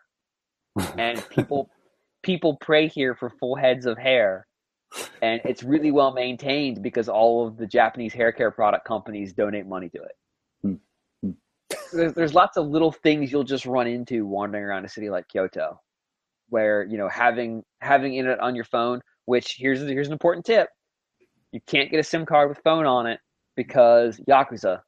and 0.98 1.22
people 1.28 1.68
people 2.22 2.56
pray 2.60 2.88
here 2.88 3.14
for 3.14 3.28
full 3.28 3.54
heads 3.54 3.84
of 3.84 3.98
hair, 3.98 4.46
and 5.23 5.41
it's 5.44 5.62
really 5.62 5.91
well 5.91 6.12
maintained 6.12 6.83
because 6.83 7.08
all 7.08 7.47
of 7.47 7.57
the 7.57 7.66
Japanese 7.66 8.12
hair 8.12 8.33
care 8.33 8.50
product 8.50 8.86
companies 8.86 9.33
donate 9.33 9.66
money 9.66 9.89
to 9.91 10.02
it. 10.02 10.12
Hmm. 10.62 10.75
Hmm. 11.23 11.31
There's, 11.92 12.15
there's 12.15 12.34
lots 12.34 12.57
of 12.57 12.66
little 12.66 12.92
things 12.92 13.33
you'll 13.33 13.44
just 13.44 13.66
run 13.66 13.86
into 13.86 14.26
wandering 14.26 14.65
around 14.65 14.84
a 14.84 14.89
city 14.89 15.10
like 15.10 15.28
Kyoto, 15.28 15.81
where 16.49 16.84
you 16.84 16.99
know 16.99 17.08
having 17.08 17.62
having 17.81 18.15
internet 18.15 18.41
on 18.41 18.55
your 18.55 18.65
phone. 18.65 19.00
Which 19.26 19.57
here's 19.58 19.81
here's 19.81 20.07
an 20.07 20.12
important 20.12 20.47
tip: 20.47 20.68
you 21.52 21.60
can't 21.66 21.91
get 21.91 21.99
a 21.99 22.05
SIM 22.05 22.26
card 22.26 22.49
with 22.49 22.58
phone 22.58 22.86
on 22.86 23.07
it 23.07 23.20
because 23.57 24.20
yakuza. 24.28 24.81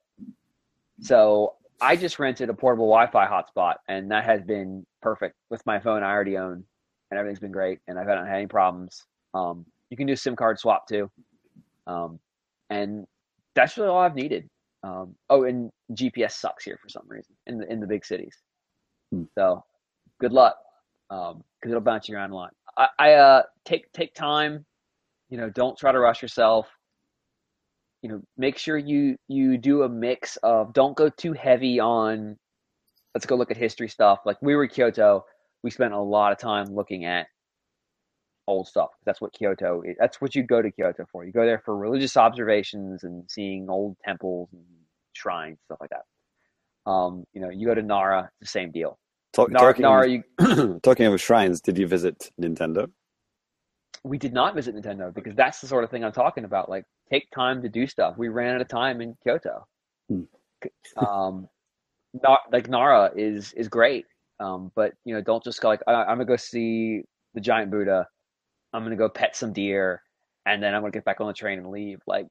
So 1.00 1.54
I 1.80 1.96
just 1.96 2.18
rented 2.18 2.50
a 2.50 2.54
portable 2.54 2.86
Wi-Fi 2.86 3.26
hotspot, 3.26 3.74
and 3.88 4.10
that 4.10 4.24
has 4.24 4.42
been 4.42 4.84
perfect 5.00 5.36
with 5.50 5.64
my 5.64 5.78
phone 5.78 6.02
I 6.02 6.10
already 6.10 6.36
own, 6.36 6.64
and 7.10 7.18
everything's 7.18 7.40
been 7.40 7.52
great, 7.52 7.78
and 7.86 7.98
I've 7.98 8.06
not 8.06 8.26
had 8.26 8.36
any 8.36 8.46
problems. 8.46 9.04
Um, 9.34 9.64
you 9.90 9.96
can 9.96 10.06
do 10.06 10.16
SIM 10.16 10.36
card 10.36 10.58
swap 10.58 10.86
too, 10.86 11.10
um, 11.86 12.18
and 12.70 13.06
that's 13.54 13.76
really 13.76 13.88
all 13.88 13.98
I've 13.98 14.14
needed. 14.14 14.48
Um, 14.82 15.14
oh, 15.28 15.44
and 15.44 15.70
GPS 15.92 16.32
sucks 16.32 16.64
here 16.64 16.78
for 16.80 16.88
some 16.88 17.04
reason 17.08 17.34
in 17.46 17.58
the 17.58 17.72
in 17.72 17.80
the 17.80 17.86
big 17.86 18.04
cities. 18.04 18.36
Hmm. 19.12 19.24
So, 19.36 19.64
good 20.20 20.32
luck, 20.32 20.56
because 21.08 21.40
it'll 21.66 21.80
bounce 21.80 22.08
you 22.08 22.16
around 22.16 22.30
a 22.30 22.36
lot. 22.36 22.54
I, 22.76 22.88
I 22.98 23.12
uh, 23.14 23.42
take 23.64 23.90
take 23.92 24.14
time. 24.14 24.64
You 25.30 25.38
know, 25.38 25.50
don't 25.50 25.76
try 25.76 25.92
to 25.92 25.98
rush 25.98 26.22
yourself. 26.22 26.68
You 28.02 28.10
know, 28.10 28.22
make 28.36 28.56
sure 28.58 28.78
you 28.78 29.16
you 29.26 29.58
do 29.58 29.82
a 29.82 29.88
mix 29.88 30.36
of. 30.42 30.72
Don't 30.72 30.96
go 30.96 31.08
too 31.08 31.32
heavy 31.32 31.80
on. 31.80 32.36
Let's 33.14 33.26
go 33.26 33.34
look 33.34 33.50
at 33.50 33.56
history 33.56 33.88
stuff. 33.88 34.20
Like 34.24 34.36
we 34.40 34.54
were 34.54 34.64
in 34.64 34.70
Kyoto, 34.70 35.24
we 35.62 35.70
spent 35.70 35.92
a 35.92 35.98
lot 35.98 36.30
of 36.30 36.38
time 36.38 36.66
looking 36.66 37.04
at 37.04 37.26
old 38.48 38.66
stuff. 38.66 38.90
That's 39.04 39.20
what 39.20 39.32
Kyoto. 39.32 39.82
Is. 39.82 39.96
That's 39.98 40.20
what 40.20 40.34
you 40.34 40.42
go 40.42 40.60
to 40.60 40.70
Kyoto 40.70 41.06
for. 41.10 41.24
You 41.24 41.32
go 41.32 41.44
there 41.44 41.62
for 41.64 41.76
religious 41.76 42.16
observations 42.16 43.04
and 43.04 43.24
seeing 43.30 43.68
old 43.68 43.96
temples 44.04 44.48
and 44.52 44.64
shrines, 45.12 45.58
stuff 45.66 45.78
like 45.80 45.90
that. 45.90 46.90
Um, 46.90 47.24
you 47.32 47.40
know, 47.40 47.50
you 47.50 47.66
go 47.66 47.74
to 47.74 47.82
Nara, 47.82 48.30
the 48.40 48.46
same 48.46 48.70
deal. 48.70 48.98
Talk, 49.32 49.50
Nara, 49.50 49.72
talking, 49.72 49.82
Nara 49.82 50.08
you, 50.08 50.22
of, 50.38 50.82
talking 50.82 51.06
of 51.06 51.20
shrines, 51.20 51.60
did 51.60 51.78
you 51.78 51.86
visit 51.86 52.30
Nintendo? 52.40 52.88
we 54.04 54.18
did 54.18 54.32
not 54.32 54.54
visit 54.54 54.74
Nintendo 54.74 55.12
because 55.12 55.34
that's 55.34 55.60
the 55.60 55.66
sort 55.66 55.84
of 55.84 55.90
thing 55.90 56.04
I'm 56.04 56.12
talking 56.12 56.44
about. 56.44 56.68
Like, 56.68 56.84
take 57.10 57.30
time 57.30 57.62
to 57.62 57.68
do 57.68 57.86
stuff. 57.86 58.16
We 58.16 58.28
ran 58.28 58.54
out 58.56 58.60
of 58.60 58.68
time 58.68 59.00
in 59.00 59.16
Kyoto. 59.22 59.66
Hmm. 60.08 60.22
um, 60.96 61.48
not 62.22 62.40
like 62.52 62.68
Nara 62.68 63.10
is 63.14 63.52
is 63.52 63.68
great, 63.68 64.06
um, 64.40 64.72
but 64.74 64.92
you 65.04 65.14
know, 65.14 65.20
don't 65.20 65.44
just 65.44 65.60
go 65.60 65.68
like 65.68 65.82
I, 65.86 65.92
I'm 65.92 66.16
gonna 66.16 66.24
go 66.24 66.36
see 66.36 67.02
the 67.34 67.40
giant 67.40 67.70
Buddha. 67.70 68.08
I'm 68.72 68.82
gonna 68.82 68.96
go 68.96 69.08
pet 69.08 69.36
some 69.36 69.52
deer, 69.52 70.02
and 70.46 70.62
then 70.62 70.74
I'm 70.74 70.82
gonna 70.82 70.92
get 70.92 71.04
back 71.04 71.20
on 71.20 71.26
the 71.26 71.32
train 71.32 71.58
and 71.58 71.70
leave. 71.70 72.00
Like, 72.06 72.26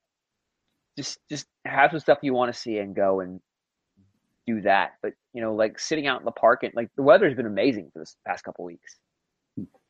just 0.98 1.20
just 1.30 1.48
have 1.66 1.92
some 1.92 2.00
stuff 2.00 2.20
you 2.22 2.34
want 2.34 2.54
to 2.54 2.60
see 2.60 2.78
and 2.80 2.96
go 2.96 3.20
and 3.22 3.40
do 4.46 4.62
that. 4.62 4.92
But 5.02 5.14
you 5.34 5.42
know, 5.42 5.54
like 5.54 5.80
sitting 5.80 6.08
out 6.08 6.20
in 6.22 6.26
the 6.26 6.32
park 6.32 6.64
and 6.64 6.74
like 6.76 6.90
the 6.96 7.04
weather's 7.04 7.36
been 7.36 7.46
amazing 7.46 7.90
for 7.94 8.00
this 8.00 8.16
past 8.26 8.44
couple 8.44 8.66
weeks. 8.66 8.98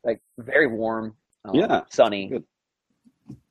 Like 0.04 0.22
very 0.38 0.68
warm, 0.68 1.16
um, 1.46 1.56
Yeah, 1.56 1.82
sunny. 1.90 2.28
good. 2.30 2.44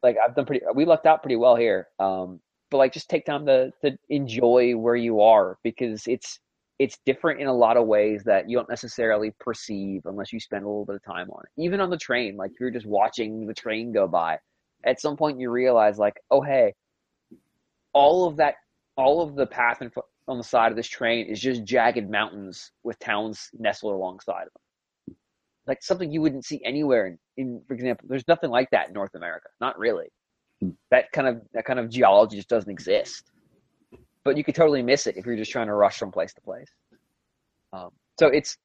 Like 0.02 0.16
I've 0.22 0.34
done 0.34 0.46
pretty. 0.46 0.64
We 0.74 0.84
lucked 0.86 1.06
out 1.06 1.22
pretty 1.22 1.36
well 1.36 1.56
here. 1.56 1.88
Um, 1.98 2.40
but 2.70 2.78
like 2.78 2.92
just 2.92 3.10
take 3.10 3.26
time 3.26 3.46
to 3.46 3.70
to 3.84 3.96
enjoy 4.08 4.76
where 4.76 4.96
you 4.96 5.20
are 5.20 5.58
because 5.62 6.06
it's 6.06 6.40
it's 6.78 6.98
different 7.06 7.40
in 7.40 7.46
a 7.46 7.54
lot 7.54 7.76
of 7.76 7.86
ways 7.86 8.22
that 8.24 8.48
you 8.48 8.56
don't 8.56 8.68
necessarily 8.68 9.32
perceive 9.40 10.02
unless 10.04 10.32
you 10.32 10.40
spend 10.40 10.64
a 10.64 10.68
little 10.68 10.84
bit 10.84 10.96
of 10.96 11.02
time 11.02 11.30
on 11.30 11.42
it. 11.44 11.62
Even 11.62 11.80
on 11.80 11.90
the 11.90 11.96
train, 11.96 12.36
like 12.36 12.52
you're 12.60 12.70
just 12.70 12.86
watching 12.86 13.46
the 13.46 13.54
train 13.54 13.92
go 13.92 14.06
by, 14.06 14.38
at 14.84 15.00
some 15.00 15.16
point 15.16 15.40
you 15.40 15.50
realize 15.50 15.98
like, 15.98 16.20
oh 16.30 16.42
hey, 16.42 16.74
all 17.92 18.26
of 18.26 18.36
that, 18.36 18.56
all 18.96 19.22
of 19.22 19.36
the 19.36 19.46
path 19.46 19.80
in, 19.80 19.90
on 20.28 20.36
the 20.36 20.44
side 20.44 20.70
of 20.70 20.76
this 20.76 20.88
train 20.88 21.26
is 21.26 21.40
just 21.40 21.64
jagged 21.64 22.10
mountains 22.10 22.72
with 22.82 22.98
towns 22.98 23.48
nestled 23.58 23.94
alongside 23.94 24.42
of 24.42 24.52
them. 24.52 25.16
Like 25.66 25.82
something 25.82 26.12
you 26.12 26.20
wouldn't 26.20 26.44
see 26.44 26.60
anywhere 26.64 27.06
in, 27.06 27.18
in 27.36 27.62
for 27.66 27.74
example, 27.74 28.06
there's 28.08 28.28
nothing 28.28 28.50
like 28.50 28.70
that 28.70 28.88
in 28.88 28.94
North 28.94 29.14
America. 29.14 29.48
Not 29.60 29.78
really. 29.78 30.08
Hmm. 30.60 30.70
That 30.90 31.10
kind 31.12 31.26
of 31.26 31.40
that 31.54 31.64
kind 31.64 31.78
of 31.78 31.88
geology 31.88 32.36
just 32.36 32.48
doesn't 32.48 32.70
exist. 32.70 33.30
But 34.26 34.36
you 34.36 34.44
could 34.44 34.54
totally 34.54 34.82
miss 34.82 35.06
it 35.06 35.16
if 35.16 35.24
you're 35.24 35.36
just 35.36 35.50
trying 35.50 35.68
to 35.68 35.74
rush 35.74 35.98
from 35.98 36.10
place 36.10 36.34
to 36.34 36.40
place. 36.40 36.68
Um, 37.72 37.90
so 38.18 38.26
it's 38.26 38.58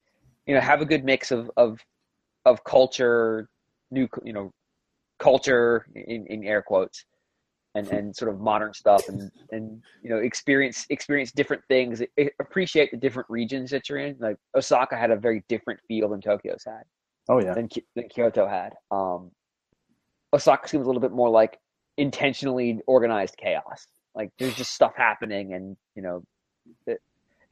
you 0.46 0.54
know 0.54 0.60
have 0.60 0.82
a 0.82 0.84
good 0.84 1.04
mix 1.04 1.30
of 1.30 1.50
of 1.56 1.78
of 2.44 2.62
culture, 2.64 3.48
new 3.90 4.08
you 4.24 4.32
know 4.32 4.50
culture 5.18 5.86
in, 5.94 6.26
in 6.26 6.44
air 6.44 6.62
quotes, 6.62 7.04
and 7.74 7.88
and 7.88 8.14
sort 8.14 8.32
of 8.32 8.40
modern 8.40 8.74
stuff, 8.74 9.08
and 9.08 9.30
and 9.52 9.82
you 10.02 10.10
know 10.10 10.18
experience 10.18 10.84
experience 10.90 11.32
different 11.32 11.62
things, 11.68 12.02
appreciate 12.40 12.90
the 12.90 12.96
different 12.96 13.30
regions 13.30 13.70
that 13.70 13.88
you're 13.88 13.98
in. 13.98 14.16
Like 14.18 14.36
Osaka 14.56 14.96
had 14.96 15.10
a 15.10 15.16
very 15.16 15.44
different 15.48 15.80
feel 15.88 16.08
than 16.08 16.20
Tokyo's 16.20 16.64
had 16.66 16.82
Oh 17.28 17.38
yeah. 17.38 17.54
than 17.54 17.68
than 17.94 18.08
Kyoto 18.08 18.46
had. 18.46 18.72
Um, 18.90 19.30
Osaka 20.32 20.68
seems 20.68 20.84
a 20.84 20.86
little 20.86 21.00
bit 21.00 21.12
more 21.12 21.28
like 21.28 21.58
intentionally 21.98 22.80
organized 22.86 23.36
chaos. 23.36 23.86
Like 24.14 24.30
there's 24.38 24.54
just 24.54 24.74
stuff 24.74 24.92
happening, 24.96 25.54
and 25.54 25.76
you 25.94 26.02
know, 26.02 26.22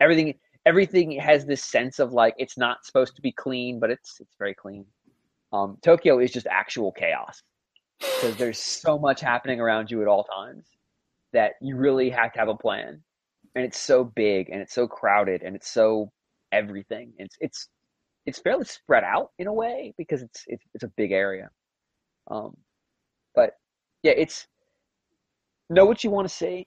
everything 0.00 0.34
everything 0.66 1.12
has 1.12 1.46
this 1.46 1.64
sense 1.64 1.98
of 1.98 2.12
like 2.12 2.34
it's 2.38 2.58
not 2.58 2.84
supposed 2.84 3.16
to 3.16 3.22
be 3.22 3.32
clean, 3.32 3.80
but 3.80 3.90
it's 3.90 4.20
it's 4.20 4.34
very 4.38 4.54
clean. 4.54 4.84
Um, 5.52 5.78
Tokyo 5.82 6.18
is 6.20 6.30
just 6.30 6.46
actual 6.46 6.92
chaos 6.92 7.42
because 7.98 8.36
there's 8.36 8.58
so 8.58 8.98
much 8.98 9.20
happening 9.20 9.60
around 9.60 9.90
you 9.90 10.00
at 10.02 10.08
all 10.08 10.24
times 10.24 10.66
that 11.32 11.52
you 11.60 11.76
really 11.76 12.10
have 12.10 12.32
to 12.32 12.38
have 12.38 12.48
a 12.48 12.54
plan, 12.54 13.02
and 13.54 13.64
it's 13.64 13.78
so 13.78 14.04
big 14.04 14.50
and 14.50 14.60
it's 14.60 14.74
so 14.74 14.86
crowded 14.86 15.42
and 15.42 15.56
it's 15.56 15.70
so 15.70 16.10
everything. 16.52 17.12
It's 17.18 17.36
it's 17.40 17.68
it's 18.26 18.38
fairly 18.38 18.64
spread 18.64 19.04
out 19.04 19.30
in 19.38 19.46
a 19.46 19.52
way 19.52 19.94
because 19.96 20.22
it's 20.22 20.44
it's, 20.46 20.64
it's 20.74 20.84
a 20.84 20.92
big 20.96 21.12
area. 21.12 21.50
Um, 22.30 22.56
but 23.34 23.54
yeah, 24.02 24.12
it's 24.16 24.46
know 25.70 25.84
what 25.84 26.04
you 26.04 26.10
want 26.10 26.28
to 26.28 26.34
see, 26.34 26.66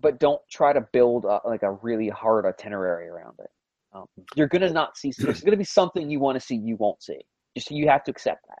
but 0.00 0.20
don't 0.20 0.40
try 0.50 0.72
to 0.72 0.86
build 0.92 1.24
a, 1.24 1.40
like 1.44 1.62
a 1.62 1.72
really 1.72 2.08
hard 2.08 2.46
itinerary 2.46 3.08
around 3.08 3.34
it. 3.38 3.50
Um, 3.94 4.06
you're 4.36 4.48
gonna 4.48 4.70
not 4.70 4.96
see. 4.96 5.12
There's 5.18 5.42
gonna 5.42 5.56
be 5.56 5.64
something 5.64 6.10
you 6.10 6.20
want 6.20 6.38
to 6.38 6.40
see 6.40 6.56
you 6.56 6.76
won't 6.76 7.02
see. 7.02 7.20
Just 7.56 7.70
you 7.70 7.88
have 7.88 8.04
to 8.04 8.10
accept 8.10 8.46
that. 8.48 8.58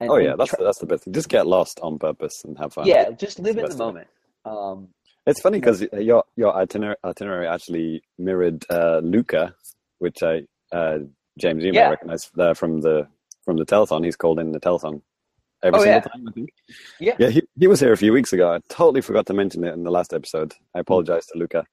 And, 0.00 0.10
oh 0.10 0.16
yeah, 0.16 0.34
that's 0.36 0.50
try, 0.50 0.64
that's 0.64 0.78
the 0.78 0.86
best 0.86 1.04
thing. 1.04 1.12
Just 1.12 1.28
get 1.28 1.46
lost 1.46 1.78
on 1.82 1.98
purpose 1.98 2.42
and 2.44 2.58
have 2.58 2.72
fun. 2.72 2.86
Yeah, 2.86 3.10
just 3.10 3.38
live 3.38 3.58
in 3.58 3.66
the 3.66 3.76
moment. 3.76 4.08
Um, 4.44 4.88
it's 5.26 5.40
funny 5.40 5.60
because 5.60 5.84
your 5.92 6.24
your 6.36 6.54
itinerary, 6.56 6.96
itinerary 7.04 7.46
actually 7.46 8.02
mirrored 8.18 8.64
uh, 8.70 9.00
Luca, 9.02 9.54
which 9.98 10.22
I 10.22 10.42
uh, 10.72 10.98
James 11.38 11.64
you 11.64 11.72
yeah. 11.72 11.84
may 11.84 11.90
recognize 11.90 12.30
uh, 12.38 12.54
from 12.54 12.80
the 12.80 13.08
from 13.44 13.56
the 13.56 13.66
telethon. 13.66 14.04
He's 14.04 14.16
called 14.16 14.38
in 14.38 14.52
the 14.52 14.60
telethon 14.60 15.02
every 15.62 15.80
oh, 15.80 15.82
single 15.82 16.00
yeah. 16.00 16.00
time. 16.00 16.28
I 16.28 16.32
think. 16.32 16.50
Yeah, 16.98 17.16
yeah. 17.18 17.28
He, 17.28 17.42
he 17.58 17.66
was 17.66 17.80
here 17.80 17.92
a 17.92 17.96
few 17.96 18.12
weeks 18.12 18.32
ago. 18.32 18.52
I 18.52 18.60
totally 18.68 19.00
forgot 19.00 19.26
to 19.26 19.34
mention 19.34 19.64
it 19.64 19.74
in 19.74 19.82
the 19.82 19.90
last 19.90 20.12
episode. 20.12 20.52
I 20.74 20.78
hmm. 20.78 20.80
apologize 20.80 21.26
to 21.26 21.38
Luca. 21.38 21.64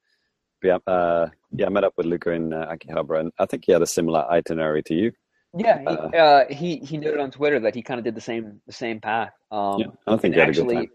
But 0.61 0.67
yeah, 0.67 0.77
uh, 0.91 1.29
yeah, 1.51 1.67
I 1.67 1.69
met 1.69 1.83
up 1.83 1.93
with 1.97 2.07
Luca 2.07 2.31
in 2.31 2.51
uh, 2.51 2.73
Akihabara, 2.73 3.19
and 3.19 3.31
I 3.37 3.45
think 3.45 3.65
he 3.65 3.71
had 3.71 3.81
a 3.81 3.87
similar 3.87 4.25
itinerary 4.29 4.81
to 4.83 4.95
you. 4.95 5.11
Yeah, 5.55 5.79
he, 5.79 5.85
uh, 5.85 5.91
uh 5.91 6.45
he, 6.49 6.77
he 6.77 6.97
noted 6.97 7.19
on 7.19 7.31
Twitter 7.31 7.59
that 7.61 7.75
he 7.75 7.81
kind 7.81 7.99
of 7.99 8.03
did 8.03 8.15
the 8.15 8.21
same 8.21 8.61
the 8.65 8.73
same 8.73 8.99
path. 8.99 9.33
Um, 9.51 9.79
yeah, 9.79 9.87
I 10.05 10.17
think 10.17 10.33
he 10.33 10.39
had 10.39 10.49
actually, 10.49 10.75
a 10.75 10.79
good 10.79 10.89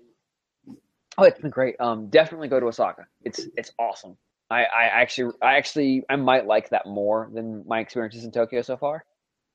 time. 0.67 0.77
Oh, 1.19 1.25
it's 1.25 1.41
been 1.41 1.51
great. 1.51 1.77
Um, 1.81 2.09
definitely 2.09 2.49
go 2.49 2.61
to 2.61 2.67
Osaka. 2.67 3.07
It's 3.23 3.47
it's 3.57 3.73
awesome. 3.79 4.17
I, 4.51 4.65
I 4.65 4.85
actually 4.85 5.33
I 5.41 5.57
actually 5.57 6.05
I 6.09 6.17
might 6.17 6.47
like 6.47 6.71
that 6.71 6.87
more 6.87 7.31
than 7.33 7.65
my 7.67 7.81
experiences 7.81 8.25
in 8.25 8.33
Tokyo 8.33 8.62
so 8.62 8.77
far. 8.77 9.05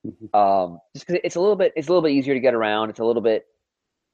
Um, 0.34 0.80
just 0.96 1.08
because 1.08 1.22
it's 1.24 1.36
a 1.36 1.40
little 1.40 1.56
bit 1.56 1.74
it's 1.76 1.88
a 1.88 1.92
little 1.92 2.02
bit 2.02 2.12
easier 2.12 2.34
to 2.34 2.40
get 2.40 2.54
around. 2.54 2.90
It's 2.90 3.00
a 3.00 3.06
little 3.06 3.22
bit 3.22 3.44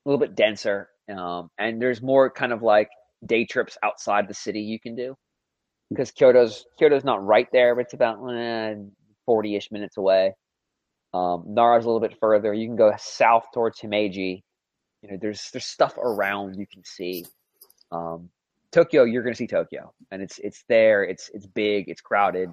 a 0.06 0.10
little 0.10 0.20
bit 0.20 0.36
denser, 0.36 0.90
um, 1.10 1.50
and 1.58 1.82
there's 1.82 2.02
more 2.02 2.30
kind 2.30 2.52
of 2.52 2.62
like 2.62 2.90
day 3.26 3.46
trips 3.46 3.78
outside 3.84 4.28
the 4.28 4.34
city 4.34 4.62
you 4.62 4.80
can 4.80 4.96
do. 4.96 5.16
Because 5.90 6.12
Kyoto's 6.12 6.66
Kyoto's 6.80 7.04
not 7.04 7.24
right 7.24 7.48
there, 7.52 7.76
but 7.76 7.82
it's 7.82 7.94
about 7.94 8.18
forty 9.26 9.54
eh, 9.54 9.58
ish 9.58 9.72
minutes 9.72 9.98
away. 9.98 10.34
Um, 11.14 11.44
Nara's 11.48 11.86
a 11.86 11.88
little 11.88 12.02
bit 12.02 12.18
further. 12.20 12.54
You 12.54 12.68
can 12.68 12.76
go 12.76 12.92
south 12.98 13.46
towards 13.54 13.80
Himeji. 13.80 14.42
You 15.02 15.12
know, 15.12 15.18
there's 15.22 15.50
there's 15.52 15.66
stuff 15.66 15.98
around 15.98 16.56
you 16.56 16.66
can 16.66 16.84
see. 16.84 17.26
Um, 17.92 18.30
Tokyo, 18.72 19.04
you're 19.04 19.22
going 19.22 19.34
to 19.34 19.38
see 19.38 19.48
Tokyo, 19.48 19.94
and 20.10 20.22
it's 20.22 20.40
it's 20.40 20.64
there. 20.68 21.04
It's 21.04 21.30
it's 21.34 21.46
big. 21.46 21.90
It's 21.90 22.02
crowded. 22.02 22.50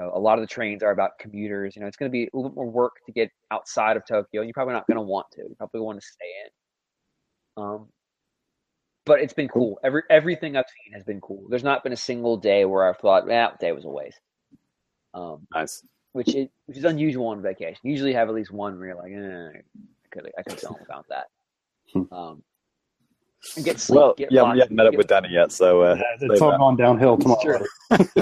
You 0.00 0.06
know, 0.06 0.12
a 0.14 0.18
lot 0.18 0.38
of 0.38 0.42
the 0.42 0.46
trains 0.46 0.82
are 0.82 0.92
about 0.92 1.18
commuters. 1.18 1.76
You 1.76 1.82
know, 1.82 1.88
it's 1.88 1.96
going 1.96 2.10
to 2.10 2.12
be 2.12 2.24
a 2.24 2.30
little 2.32 2.48
bit 2.48 2.56
more 2.56 2.70
work 2.70 2.94
to 3.04 3.12
get 3.12 3.30
outside 3.50 3.98
of 3.98 4.06
Tokyo, 4.06 4.40
you're 4.40 4.54
probably 4.54 4.72
not 4.72 4.86
going 4.86 4.96
to 4.96 5.02
want 5.02 5.26
to. 5.32 5.42
You 5.42 5.54
probably 5.58 5.80
want 5.82 6.00
to 6.00 6.06
stay 6.06 6.24
in. 6.44 7.62
Um, 7.62 7.88
but 9.04 9.20
it's 9.20 9.34
been 9.34 9.48
cool. 9.48 9.78
Every 9.84 10.02
everything 10.08 10.56
I've 10.56 10.64
seen 10.84 10.94
has 10.94 11.04
been 11.04 11.20
cool. 11.20 11.44
There's 11.50 11.64
not 11.64 11.82
been 11.82 11.92
a 11.92 11.96
single 11.96 12.36
day 12.36 12.64
where 12.64 12.88
I've 12.88 12.98
thought, 12.98 13.26
"That 13.26 13.58
day 13.58 13.72
was 13.72 13.84
a 13.84 13.88
waste." 13.88 14.20
Um, 15.12 15.46
nice. 15.52 15.82
Which 16.12 16.34
is 16.34 16.48
which 16.66 16.78
is 16.78 16.84
unusual 16.84 17.26
on 17.26 17.42
vacation. 17.42 17.80
You 17.82 17.92
usually 17.92 18.14
have 18.14 18.28
at 18.28 18.34
least 18.34 18.52
one 18.52 18.78
where 18.78 18.88
you're 18.88 18.96
like, 18.96 19.12
eh, 19.12 19.58
I 19.58 20.08
could 20.10 20.30
I 20.38 20.42
could 20.42 20.58
tell 20.58 20.78
about 20.82 21.06
that. 21.08 21.26
Hmm. 21.92 22.14
Um, 22.14 22.42
and 23.56 23.64
get 23.64 23.80
sleep. 23.80 23.96
Well, 23.96 24.14
get 24.16 24.32
yeah, 24.32 24.50
we 24.50 24.60
haven't 24.60 24.76
met 24.76 24.86
up 24.86 24.94
with 24.94 25.08
Danny 25.08 25.28
yet, 25.30 25.50
so 25.52 25.82
uh, 25.82 25.98
it's 26.20 26.40
all 26.40 26.56
gone 26.56 26.76
downhill 26.76 27.18
tomorrow. 27.18 27.64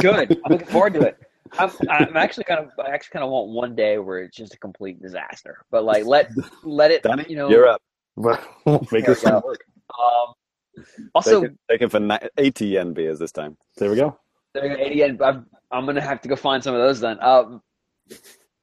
Good. 0.00 0.40
I'm 0.44 0.52
looking 0.52 0.66
forward 0.68 0.94
to 0.94 1.00
it. 1.02 1.18
I'm, 1.58 1.70
I'm, 1.88 2.16
actually 2.16 2.44
kind 2.44 2.60
of, 2.60 2.70
I 2.84 2.90
actually 2.90 3.12
kind 3.12 3.24
of 3.24 3.30
want 3.30 3.50
one 3.50 3.74
day 3.74 3.98
where 3.98 4.20
it's 4.20 4.36
just 4.36 4.54
a 4.54 4.58
complete 4.58 5.00
disaster. 5.00 5.64
But 5.70 5.84
like, 5.84 6.04
let 6.04 6.30
let 6.64 6.90
it, 6.90 7.02
Danny, 7.02 7.26
you 7.28 7.36
know, 7.36 7.48
you're 7.48 7.68
up. 7.68 7.82
Make 8.92 9.08
it 9.08 9.22
work. 9.24 9.64
Um, 9.98 10.34
also, 11.14 11.42
take 11.70 11.82
it, 11.82 11.90
for 11.90 12.18
80 12.36 12.66
yen 12.66 12.92
beers 12.92 13.18
this 13.18 13.32
time. 13.32 13.56
There 13.76 13.90
we 13.90 13.96
go. 13.96 14.18
There 14.54 14.62
we 14.62 14.68
go. 14.70 14.76
80 14.76 14.94
yen. 14.94 15.18
I'm, 15.22 15.46
I'm 15.70 15.86
gonna 15.86 16.00
have 16.00 16.20
to 16.22 16.28
go 16.28 16.36
find 16.36 16.62
some 16.62 16.74
of 16.74 16.80
those 16.80 17.00
then. 17.00 17.22
Um, 17.22 17.62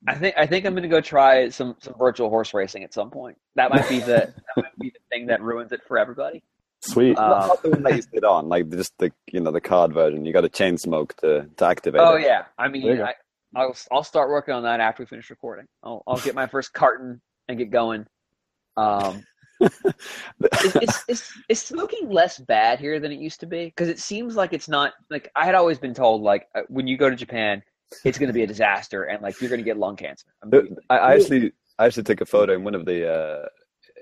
I 0.07 0.15
think 0.15 0.35
I 0.37 0.45
think 0.45 0.65
I'm 0.65 0.75
gonna 0.75 0.87
go 0.87 1.01
try 1.01 1.49
some 1.49 1.75
some 1.79 1.95
virtual 1.97 2.29
horse 2.29 2.53
racing 2.53 2.83
at 2.83 2.93
some 2.93 3.09
point. 3.09 3.37
That 3.55 3.71
might 3.71 3.87
be 3.89 3.99
the 3.99 4.33
that 4.33 4.57
might 4.57 4.79
be 4.79 4.89
the 4.89 4.99
thing 5.09 5.25
that 5.27 5.41
ruins 5.41 5.71
it 5.71 5.81
for 5.87 5.97
everybody. 5.97 6.43
Sweet. 6.81 7.17
Uh, 7.17 7.47
not 7.47 7.63
the 7.63 7.69
one 7.71 7.83
that 7.83 7.95
you 7.95 8.01
sit 8.13 8.23
on, 8.23 8.47
like 8.49 8.69
just 8.69 8.93
the 8.99 9.11
you 9.31 9.39
know 9.39 9.51
the 9.51 9.61
card 9.61 9.93
version. 9.93 10.25
You 10.25 10.33
got 10.33 10.41
to 10.41 10.49
chain 10.49 10.77
smoke 10.77 11.15
to 11.17 11.47
to 11.57 11.65
activate. 11.65 12.01
Oh 12.01 12.15
it. 12.15 12.23
yeah, 12.23 12.45
I 12.57 12.67
mean, 12.67 13.01
I, 13.01 13.65
will 13.65 13.75
I'll 13.91 14.03
start 14.03 14.29
working 14.29 14.53
on 14.53 14.63
that 14.63 14.79
after 14.79 15.03
we 15.03 15.07
finish 15.07 15.29
recording. 15.29 15.65
I'll 15.83 16.03
I'll 16.05 16.17
get 16.17 16.35
my 16.35 16.47
first 16.47 16.73
carton 16.73 17.21
and 17.47 17.57
get 17.57 17.71
going. 17.71 18.05
Um, 18.77 19.23
is, 19.61 20.75
is, 20.75 21.03
is, 21.07 21.33
is, 21.47 21.61
smoking 21.61 22.09
less 22.09 22.37
bad 22.39 22.79
here 22.79 22.99
than 22.99 23.11
it 23.11 23.19
used 23.19 23.39
to 23.39 23.45
be? 23.45 23.65
Because 23.65 23.87
it 23.87 23.99
seems 23.99 24.35
like 24.35 24.51
it's 24.51 24.67
not 24.67 24.93
like 25.09 25.31
I 25.35 25.45
had 25.45 25.55
always 25.55 25.79
been 25.79 25.93
told 25.93 26.21
like 26.21 26.47
uh, 26.55 26.61
when 26.67 26.87
you 26.87 26.97
go 26.97 27.09
to 27.09 27.15
Japan, 27.15 27.63
it's 28.03 28.17
going 28.17 28.27
to 28.27 28.33
be 28.33 28.43
a 28.43 28.47
disaster 28.47 29.03
and 29.03 29.21
like 29.21 29.39
you're 29.39 29.49
going 29.49 29.61
to 29.61 29.65
get 29.65 29.77
lung 29.77 29.95
cancer. 29.95 30.25
I, 30.89 30.97
I 30.97 31.15
actually 31.15 31.53
I 31.79 31.85
actually 31.85 32.03
took 32.03 32.21
a 32.21 32.25
photo 32.25 32.53
in 32.53 32.63
one 32.63 32.75
of 32.75 32.85
the 32.85 33.11
uh, 33.11 33.45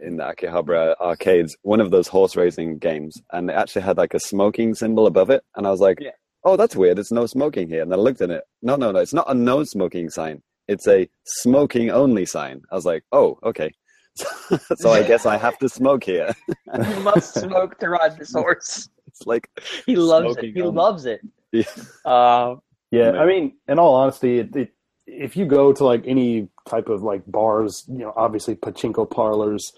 in 0.04 0.18
the 0.18 0.24
Akihabara 0.24 0.96
arcades, 1.00 1.56
one 1.62 1.80
of 1.80 1.92
those 1.92 2.08
horse 2.08 2.36
racing 2.36 2.78
games, 2.78 3.22
and 3.32 3.50
it 3.50 3.54
actually 3.54 3.84
had 3.84 3.98
like 3.98 4.14
a 4.14 4.20
smoking 4.20 4.76
symbol 4.76 5.08
above 5.08 5.30
it, 5.30 5.44
and 5.56 5.66
I 5.66 5.72
was 5.72 5.80
like, 5.80 6.00
yeah. 6.00 6.12
"Oh, 6.44 6.58
that's 6.58 6.76
weird. 6.76 7.00
It's 7.00 7.12
no 7.12 7.26
smoking 7.26 7.68
here." 7.68 7.82
And 7.82 7.94
I 7.94 7.98
looked 7.98 8.22
at 8.22 8.30
it. 8.30 8.44
No, 8.62 8.76
no, 8.76 8.92
no. 8.92 9.00
It's 9.00 9.14
not 9.14 9.30
a 9.30 9.34
no 9.34 9.64
smoking 9.64 10.10
sign. 10.10 10.42
It's 10.68 10.88
a 10.88 11.10
smoking 11.26 11.90
only 11.90 12.26
sign. 12.26 12.62
I 12.72 12.76
was 12.76 12.86
like, 12.86 13.04
"Oh, 13.12 13.40
okay." 13.44 13.72
so 14.78 14.92
I 14.92 15.04
guess 15.08 15.26
I 15.26 15.38
have 15.38 15.58
to 15.60 15.70
smoke 15.70 16.04
here. 16.04 16.34
you 16.48 17.00
must 17.02 17.36
smoke 17.36 17.80
to 17.80 17.90
ride 17.90 18.18
this 18.18 18.34
horse. 18.34 18.90
It's 19.06 19.28
like 19.28 19.48
he 19.86 19.96
loves 19.96 20.38
it. 20.38 20.56
He 20.56 20.62
only. 20.64 20.76
loves 20.76 21.06
it. 21.06 21.22
Yeah. 21.52 21.66
Uh, 22.04 22.56
yeah. 22.90 23.12
I 23.12 23.28
mean, 23.28 23.58
in 23.68 23.78
all 23.78 23.94
honesty, 23.94 24.40
it, 24.40 24.56
it, 24.56 24.74
if 25.06 25.38
you 25.38 25.46
go 25.46 25.72
to 25.72 25.86
like 25.86 26.04
any 26.08 26.48
type 26.68 26.90
of 26.90 27.04
like 27.04 27.22
bars, 27.28 27.86
you 27.88 28.00
know, 28.00 28.14
obviously 28.16 28.56
pachinko 28.56 29.08
parlors, 29.08 29.72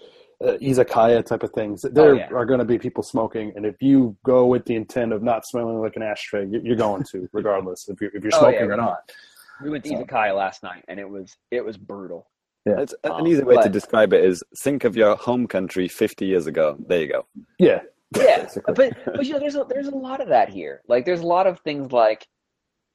uh, 0.44 0.52
izakaya 0.60 1.24
type 1.24 1.42
of 1.42 1.50
things, 1.52 1.82
there 1.82 2.10
oh, 2.10 2.12
yeah. 2.14 2.28
are 2.32 2.44
going 2.44 2.58
to 2.58 2.64
be 2.64 2.78
people 2.78 3.02
smoking. 3.02 3.52
And 3.56 3.64
if 3.64 3.80
you 3.80 4.16
go 4.24 4.46
with 4.46 4.64
the 4.64 4.74
intent 4.74 5.12
of 5.12 5.22
not 5.22 5.46
smelling 5.46 5.80
like 5.80 5.96
an 5.96 6.02
ashtray, 6.02 6.46
you're 6.46 6.76
going 6.76 7.04
to, 7.12 7.28
regardless 7.32 7.88
if 7.88 8.00
you're 8.00 8.10
if 8.14 8.22
you're 8.22 8.32
smoking 8.32 8.62
oh, 8.62 8.66
yeah, 8.66 8.72
or 8.72 8.76
not. 8.76 9.12
We 9.62 9.70
went 9.70 9.84
to 9.84 9.90
so. 9.90 10.04
izakaya 10.04 10.36
last 10.36 10.62
night, 10.62 10.84
and 10.88 11.00
it 11.00 11.08
was 11.08 11.36
it 11.50 11.64
was 11.64 11.76
brutal. 11.76 12.28
Yeah. 12.66 12.80
It's, 12.80 12.94
um, 13.04 13.20
an 13.20 13.26
easy 13.28 13.44
way 13.44 13.54
but, 13.54 13.62
to 13.62 13.68
describe 13.68 14.12
it 14.12 14.24
is 14.24 14.42
think 14.58 14.82
of 14.84 14.96
your 14.96 15.14
home 15.16 15.46
country 15.46 15.86
50 15.86 16.26
years 16.26 16.48
ago. 16.48 16.76
There 16.86 17.00
you 17.00 17.08
go. 17.08 17.26
Yeah. 17.58 17.80
Yeah. 18.16 18.48
but, 18.66 18.96
but 19.04 19.26
you 19.26 19.32
know, 19.32 19.40
there's 19.40 19.56
a, 19.56 19.66
there's 19.68 19.88
a 19.88 19.94
lot 19.94 20.20
of 20.20 20.28
that 20.28 20.48
here. 20.48 20.80
Like, 20.88 21.04
there's 21.04 21.20
a 21.20 21.26
lot 21.26 21.48
of 21.48 21.58
things 21.60 21.90
like 21.90 22.26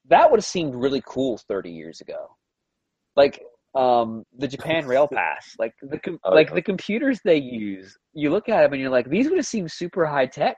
that 0.08 0.30
would 0.30 0.38
have 0.38 0.44
seemed 0.44 0.74
really 0.74 1.02
cool 1.04 1.36
30 1.36 1.70
years 1.70 2.00
ago. 2.00 2.36
Like, 3.14 3.42
um, 3.74 4.24
the 4.36 4.48
Japan 4.48 4.86
Rail 4.86 5.08
Pass, 5.12 5.54
like 5.58 5.74
the 5.82 5.98
com- 5.98 6.20
oh, 6.24 6.34
like 6.34 6.48
yeah. 6.48 6.54
the 6.54 6.62
computers 6.62 7.20
they 7.24 7.38
use, 7.38 7.96
you 8.14 8.30
look 8.30 8.48
at 8.48 8.62
them 8.62 8.72
and 8.72 8.82
you're 8.82 8.90
like, 8.90 9.08
these 9.08 9.28
would 9.28 9.38
have 9.38 9.46
seemed 9.46 9.70
super 9.70 10.06
high 10.06 10.26
tech 10.26 10.56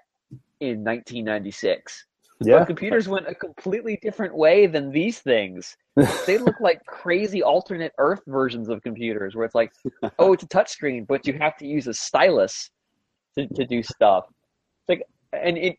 in 0.61 0.85
1996. 0.85 2.07
Yeah, 2.41 2.59
but 2.59 2.67
computers 2.67 3.09
went 3.09 3.29
a 3.29 3.35
completely 3.35 3.99
different 4.03 4.35
way 4.35 4.67
than 4.67 4.91
these 4.91 5.21
things. 5.21 5.77
they 6.27 6.39
look 6.39 6.59
like 6.61 6.85
crazy 6.85 7.43
alternate 7.43 7.93
Earth 7.99 8.23
versions 8.27 8.69
of 8.69 8.83
computers, 8.83 9.35
where 9.35 9.45
it's 9.45 9.55
like, 9.55 9.73
oh, 10.19 10.33
it's 10.33 10.43
a 10.43 10.49
touchscreen, 10.49 11.07
but 11.07 11.27
you 11.27 11.35
have 11.35 11.57
to 11.59 11.67
use 11.67 11.87
a 11.87 11.95
stylus 11.95 12.71
to, 13.39 13.47
to 13.55 13.65
do 13.65 13.83
stuff. 13.83 14.25
It's 14.29 14.89
like, 14.89 15.03
and 15.33 15.57
it 15.57 15.77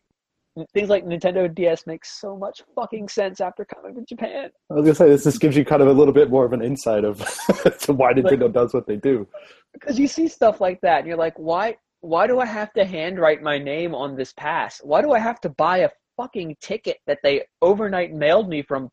things 0.72 0.88
like 0.88 1.04
Nintendo 1.04 1.52
DS 1.52 1.86
make 1.86 2.04
so 2.04 2.36
much 2.36 2.62
fucking 2.74 3.08
sense 3.08 3.40
after 3.40 3.64
coming 3.64 3.94
to 3.94 4.02
Japan. 4.02 4.50
I 4.70 4.74
was 4.74 4.84
gonna 4.84 4.94
say 4.94 5.08
this 5.08 5.24
just 5.24 5.40
gives 5.40 5.56
you 5.56 5.64
kind 5.64 5.82
of 5.82 5.88
a 5.88 5.92
little 5.92 6.14
bit 6.14 6.30
more 6.30 6.44
of 6.44 6.52
an 6.52 6.62
insight 6.62 7.04
of 7.04 7.18
to 7.80 7.92
why 7.92 8.12
Nintendo 8.12 8.42
like, 8.42 8.52
does 8.52 8.74
what 8.74 8.86
they 8.86 8.96
do. 8.96 9.26
Because 9.72 9.98
you 9.98 10.08
see 10.08 10.28
stuff 10.28 10.60
like 10.60 10.80
that, 10.82 11.00
and 11.00 11.08
you're 11.08 11.16
like, 11.16 11.38
why? 11.38 11.76
Why 12.00 12.26
do 12.26 12.38
I 12.40 12.46
have 12.46 12.72
to 12.74 12.84
handwrite 12.84 13.42
my 13.42 13.58
name 13.58 13.94
on 13.94 14.16
this 14.16 14.32
pass? 14.34 14.80
Why 14.84 15.02
do 15.02 15.12
I 15.12 15.18
have 15.18 15.40
to 15.40 15.48
buy 15.50 15.78
a 15.78 15.90
fucking 16.16 16.56
ticket 16.60 16.98
that 17.06 17.18
they 17.22 17.44
overnight 17.62 18.14
mailed 18.14 18.48
me 18.48 18.62
from 18.62 18.90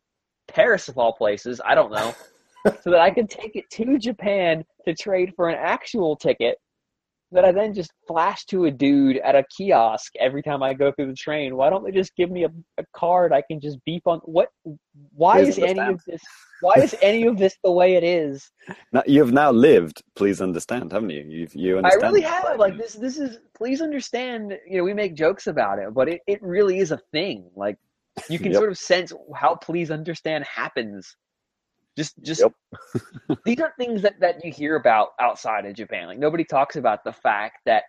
Paris 0.48 0.88
of 0.88 0.98
all 0.98 1.12
places? 1.12 1.60
I 1.64 1.74
don't 1.74 1.92
know. 1.92 2.14
so 2.82 2.90
that 2.90 3.00
I 3.00 3.10
can 3.10 3.26
take 3.26 3.56
it 3.56 3.68
to 3.72 3.98
Japan 3.98 4.64
to 4.86 4.94
trade 4.94 5.34
for 5.36 5.48
an 5.48 5.56
actual 5.60 6.16
ticket 6.16 6.56
that 7.34 7.44
I 7.44 7.52
then 7.52 7.74
just 7.74 7.92
flash 8.06 8.44
to 8.46 8.64
a 8.66 8.70
dude 8.70 9.18
at 9.18 9.34
a 9.34 9.44
kiosk 9.56 10.12
every 10.20 10.42
time 10.42 10.62
I 10.62 10.72
go 10.72 10.92
through 10.92 11.08
the 11.08 11.14
train. 11.14 11.56
Why 11.56 11.68
don't 11.68 11.84
they 11.84 11.90
just 11.90 12.14
give 12.16 12.30
me 12.30 12.44
a, 12.44 12.48
a 12.78 12.84
card 12.96 13.32
I 13.32 13.42
can 13.42 13.60
just 13.60 13.78
beep 13.84 14.06
on? 14.06 14.20
What? 14.20 14.48
Why 15.14 15.40
is 15.40 15.58
any 15.58 15.80
of 15.80 16.00
this? 16.06 16.22
Why 16.60 16.74
is 16.76 16.96
any 17.02 17.26
of 17.26 17.36
this 17.36 17.56
the 17.62 17.72
way 17.72 17.96
it 17.96 18.04
is? 18.04 18.50
Now, 18.92 19.02
you've 19.06 19.32
now 19.32 19.50
lived. 19.50 20.02
Please 20.16 20.40
understand, 20.40 20.92
haven't 20.92 21.10
you? 21.10 21.24
You've, 21.28 21.54
you 21.54 21.74
I 21.74 21.78
understand. 21.78 22.02
really 22.04 22.22
have. 22.22 22.58
Like 22.58 22.78
this. 22.78 22.94
This 22.94 23.18
is. 23.18 23.38
Please 23.56 23.82
understand. 23.82 24.56
You 24.66 24.78
know, 24.78 24.84
we 24.84 24.94
make 24.94 25.14
jokes 25.14 25.46
about 25.48 25.78
it, 25.78 25.92
but 25.92 26.08
it, 26.08 26.20
it 26.26 26.42
really 26.42 26.78
is 26.78 26.92
a 26.92 27.00
thing. 27.12 27.50
Like 27.56 27.76
you 28.28 28.38
can 28.38 28.52
Yep. 28.52 28.58
sort 28.58 28.70
of 28.70 28.78
sense 28.78 29.12
how 29.34 29.56
please 29.56 29.90
understand 29.90 30.44
happens. 30.44 31.16
Just, 31.96 32.14
just 32.22 32.42
Yep. 32.42 32.52
these 33.44 33.60
are 33.60 33.72
things 33.78 34.02
that, 34.02 34.18
that 34.20 34.44
you 34.44 34.50
hear 34.52 34.76
about 34.76 35.10
outside 35.20 35.66
of 35.66 35.74
Japan. 35.74 36.08
Like 36.08 36.18
nobody 36.18 36.44
talks 36.44 36.76
about 36.76 37.04
the 37.04 37.12
fact 37.12 37.58
that 37.66 37.84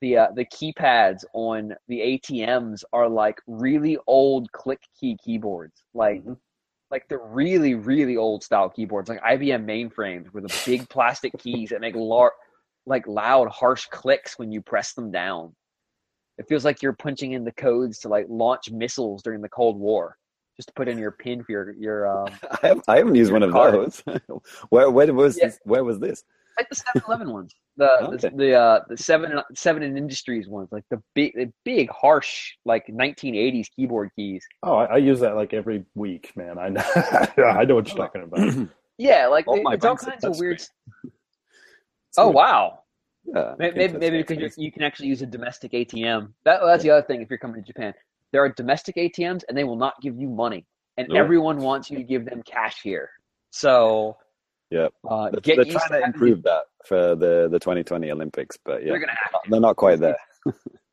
the 0.00 0.16
uh, 0.16 0.28
the 0.34 0.44
keypads 0.44 1.24
on 1.34 1.74
the 1.88 2.20
ATMs 2.28 2.84
are 2.92 3.08
like 3.08 3.40
really 3.46 3.98
old 4.06 4.50
click 4.52 4.80
key 4.98 5.16
keyboards, 5.24 5.82
like 5.94 6.22
Mhm. 6.24 6.36
like 6.90 7.08
the 7.08 7.18
really 7.18 7.74
really 7.74 8.16
old 8.16 8.44
style 8.44 8.68
keyboards, 8.68 9.08
like 9.08 9.22
IBM 9.22 9.64
mainframes 9.64 10.32
with 10.32 10.46
the 10.48 10.60
big 10.66 10.88
plastic 10.88 11.32
keys 11.38 11.70
that 11.70 11.80
make 11.80 11.96
lar- 11.96 12.34
like 12.86 13.06
loud 13.06 13.48
harsh 13.48 13.86
clicks 13.86 14.38
when 14.38 14.52
you 14.52 14.60
press 14.60 14.92
them 14.92 15.10
down. 15.10 15.54
It 16.38 16.46
feels 16.48 16.64
like 16.64 16.82
you're 16.82 16.92
punching 16.92 17.32
in 17.32 17.44
the 17.44 17.52
codes 17.52 17.98
to 18.00 18.08
like 18.08 18.26
launch 18.28 18.70
missiles 18.70 19.22
during 19.22 19.40
the 19.40 19.48
Cold 19.48 19.78
War. 19.78 20.16
Just 20.58 20.68
to 20.68 20.74
put 20.74 20.88
in 20.88 20.98
your 20.98 21.12
pin 21.12 21.42
for 21.44 21.52
your 21.52 21.72
your 21.72 22.06
um, 22.08 22.28
I, 22.62 22.66
have, 22.68 22.82
I 22.88 22.96
haven't 22.98 23.14
used 23.14 23.32
one 23.32 23.42
of 23.42 23.52
Card. 23.52 23.74
those. 23.74 24.02
where, 24.70 24.90
where 24.90 25.12
was 25.14 25.38
Yeah. 25.38 25.46
this? 25.46 25.58
Where 25.64 25.84
was 25.84 25.98
this? 26.00 26.24
like 26.58 26.68
the 26.70 26.74
7-Eleven 26.74 27.32
ones, 27.38 27.54
the 27.76 27.88
Okay. 28.02 28.16
the 28.30 28.36
the, 28.36 28.54
uh, 28.54 28.80
the 28.88 28.96
seven 28.96 29.40
seven 29.54 29.84
and 29.84 29.96
Industries 29.96 30.48
ones, 30.48 30.68
like 30.72 30.82
the 30.90 31.00
big 31.14 31.32
the 31.36 31.52
big 31.64 31.88
harsh 31.90 32.54
like 32.64 32.84
1980s 32.88 33.66
keyboard 33.76 34.10
keys. 34.16 34.44
Oh, 34.64 34.74
I, 34.74 34.84
I 34.86 34.96
use 34.96 35.20
that 35.20 35.36
like 35.36 35.54
every 35.54 35.84
week, 35.94 36.32
man. 36.34 36.58
I 36.58 36.68
know, 36.70 36.82
I 37.46 37.64
know 37.64 37.76
what 37.76 37.86
you're 37.86 37.96
talking 37.96 38.22
about. 38.24 38.68
Yeah, 39.00 39.28
like 39.28 39.46
All 39.46 39.54
they- 39.54 39.62
it's 39.76 39.84
all 39.84 39.96
kinds 39.96 40.24
of 40.24 40.36
weird. 40.40 40.60
Oh 42.16 42.30
wow, 42.30 42.80
Yeah, 43.24 43.54
maybe 43.56 43.76
maybe, 43.78 43.98
maybe 43.98 44.18
because 44.24 44.58
you 44.58 44.64
you 44.64 44.72
can 44.72 44.82
actually 44.82 45.06
use 45.06 45.22
a 45.22 45.26
domestic 45.26 45.70
ATM. 45.70 46.32
That 46.44 46.60
that's 46.64 46.82
the 46.82 46.90
other 46.90 47.06
thing. 47.06 47.22
If 47.22 47.30
you're 47.30 47.38
coming 47.38 47.62
to 47.62 47.66
Japan, 47.66 47.94
there 48.32 48.42
are 48.44 48.48
domestic 48.50 48.96
ATMs, 48.96 49.42
and 49.48 49.56
they 49.56 49.64
will 49.64 49.76
not 49.76 49.94
give 50.00 50.18
you 50.18 50.28
money, 50.28 50.66
and 50.96 51.08
Nope. 51.08 51.18
everyone 51.18 51.58
wants 51.58 51.90
you 51.90 51.96
to 51.98 52.04
give 52.04 52.24
them 52.24 52.42
cash 52.42 52.80
here. 52.82 53.10
So 53.50 54.16
yeah, 54.70 54.88
uh, 55.08 55.30
They're, 55.30 55.40
get 55.40 55.56
they're 55.56 55.64
trying 55.64 55.88
to 55.88 55.94
having 55.94 56.04
improve 56.06 56.42
that 56.42 56.64
for 56.84 57.14
the, 57.14 57.48
the 57.50 57.58
2020 57.58 58.10
Olympics, 58.10 58.58
but 58.64 58.82
yeah, 58.82 58.90
They're 58.90 59.00
gonna 59.00 59.12
have 59.12 59.42
to. 59.42 59.50
they're 59.50 59.60
not 59.60 59.76
quite 59.76 60.00
there. 60.00 60.16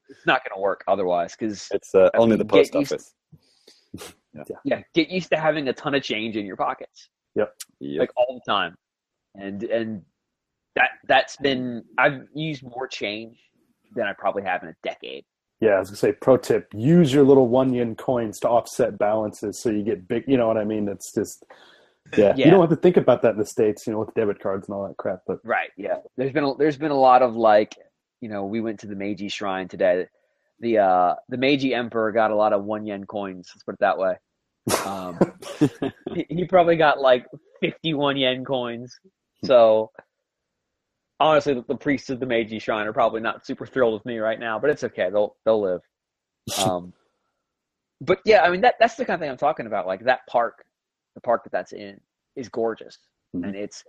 It's 0.08 0.26
not 0.26 0.42
going 0.46 0.56
to 0.56 0.62
work 0.62 0.84
otherwise 0.88 1.36
because 1.38 1.68
It's 1.72 1.94
uh, 1.94 2.10
only 2.16 2.38
mean, 2.38 2.40
the 2.40 2.46
post 2.46 2.76
office. 2.76 3.14
yeah, 4.64 4.82
get 4.94 5.10
used 5.10 5.30
to 5.32 5.38
having 5.38 5.68
a 5.68 5.74
ton 5.74 5.96
of 5.96 6.04
change 6.04 6.38
in 6.38 6.46
your 6.46 6.56
pockets. 6.56 7.10
Yep. 7.36 7.54
like 7.82 8.12
all 8.16 8.40
the 8.46 8.52
time 8.52 8.76
and 9.36 9.64
and 9.64 10.02
that 10.76 10.90
that's 11.08 11.38
been 11.38 11.84
i've 11.98 12.22
used 12.34 12.64
more 12.64 12.88
change 12.88 13.38
than 13.96 14.06
i 14.08 14.14
probably 14.14 14.44
have 14.44 14.64
in 14.64 14.70
a 14.70 14.76
decade 14.84 15.26
Yeah, 15.61 15.72
I 15.72 15.80
was 15.80 15.90
gonna 15.90 15.98
say, 15.98 16.11
pro 16.14 16.38
tip: 16.38 16.67
use 16.74 17.14
your 17.14 17.24
little 17.24 17.48
one 17.48 17.74
yen 17.74 17.95
coins 17.95 18.40
to 18.42 18.50
offset 18.50 18.98
balances, 18.98 19.59
so 19.59 19.69
you 19.69 19.84
get 19.84 20.08
big. 20.08 20.25
You 20.27 20.38
know 20.38 20.48
what 20.48 20.58
I 20.58 20.66
mean? 20.66 20.88
It's 20.90 21.14
just, 21.14 21.45
yeah, 22.17 22.34
Yeah. 22.35 22.45
you 22.45 22.51
don't 22.51 22.61
have 22.61 22.69
to 22.69 22.75
think 22.75 22.98
about 22.98 23.22
that 23.24 23.32
in 23.34 23.38
the 23.40 23.45
states, 23.45 23.88
you 23.88 23.93
know, 23.93 24.00
with 24.00 24.14
debit 24.16 24.40
cards 24.40 24.67
and 24.67 24.75
all 24.75 24.88
that 24.88 24.98
crap. 24.98 25.22
But 25.27 25.40
right 25.43 25.69
yeah 25.77 25.98
there's 26.17 26.32
been 26.34 26.43
a, 26.43 26.56
there's 26.56 26.77
been 26.77 26.92
a 26.92 27.00
lot 27.00 27.22
of 27.22 27.35
like 27.35 27.75
you 28.22 28.30
know 28.30 28.45
we 28.45 28.61
went 28.61 28.80
to 28.82 28.88
the 28.88 28.95
meiji 28.95 29.30
shrine 29.30 29.67
today 29.67 30.08
the 30.59 30.77
uh 30.77 31.16
the 31.30 31.38
meiji 31.38 31.74
emperor 31.74 32.11
got 32.11 32.32
a 32.32 32.35
lot 32.35 32.53
of 32.53 32.64
one 32.64 32.85
yen 32.85 33.06
coins 33.06 33.50
let's 33.53 33.64
put 33.64 33.74
it 33.74 33.80
that 33.82 33.98
way 33.98 34.16
um 34.85 35.19
he, 36.14 36.25
he 36.30 36.45
probably 36.45 36.75
got 36.77 37.00
like 37.01 37.25
51 37.61 38.17
yen 38.17 38.45
coins 38.45 38.98
so 39.43 39.92
honestly 41.19 41.53
the, 41.53 41.64
the 41.68 41.76
priests 41.76 42.10
of 42.10 42.19
the 42.19 42.26
meiji 42.26 42.60
shrine 42.60 42.85
are 42.88 42.94
probably 42.94 43.22
not 43.22 43.45
super 43.45 43.66
thrilled 43.66 43.94
with 43.94 44.06
me 44.06 44.18
right 44.18 44.40
now 44.40 44.60
but 44.60 44.69
it's 44.69 44.84
okay. 44.84 45.10
They'll 45.10 45.35
they'll 45.45 45.61
live. 45.61 45.82
Um 46.60 46.94
but 48.02 48.19
yeah 48.26 48.42
i 48.44 48.50
mean 48.52 48.60
that 48.61 48.76
that's 48.80 48.95
the 48.95 49.06
kind 49.06 49.16
of 49.16 49.22
thing 49.22 49.30
i'm 49.30 49.38
talking 49.38 49.68
about. 49.68 49.88
Like 49.88 50.03
that 50.06 50.22
park 50.27 50.66
the 51.16 51.22
park 51.22 51.44
that 51.44 51.52
that's 51.52 51.72
in 51.74 52.00
is 52.35 52.50
gorgeous. 52.50 52.98
Mhm. 53.35 53.45
and 53.48 53.56
it's 53.56 53.84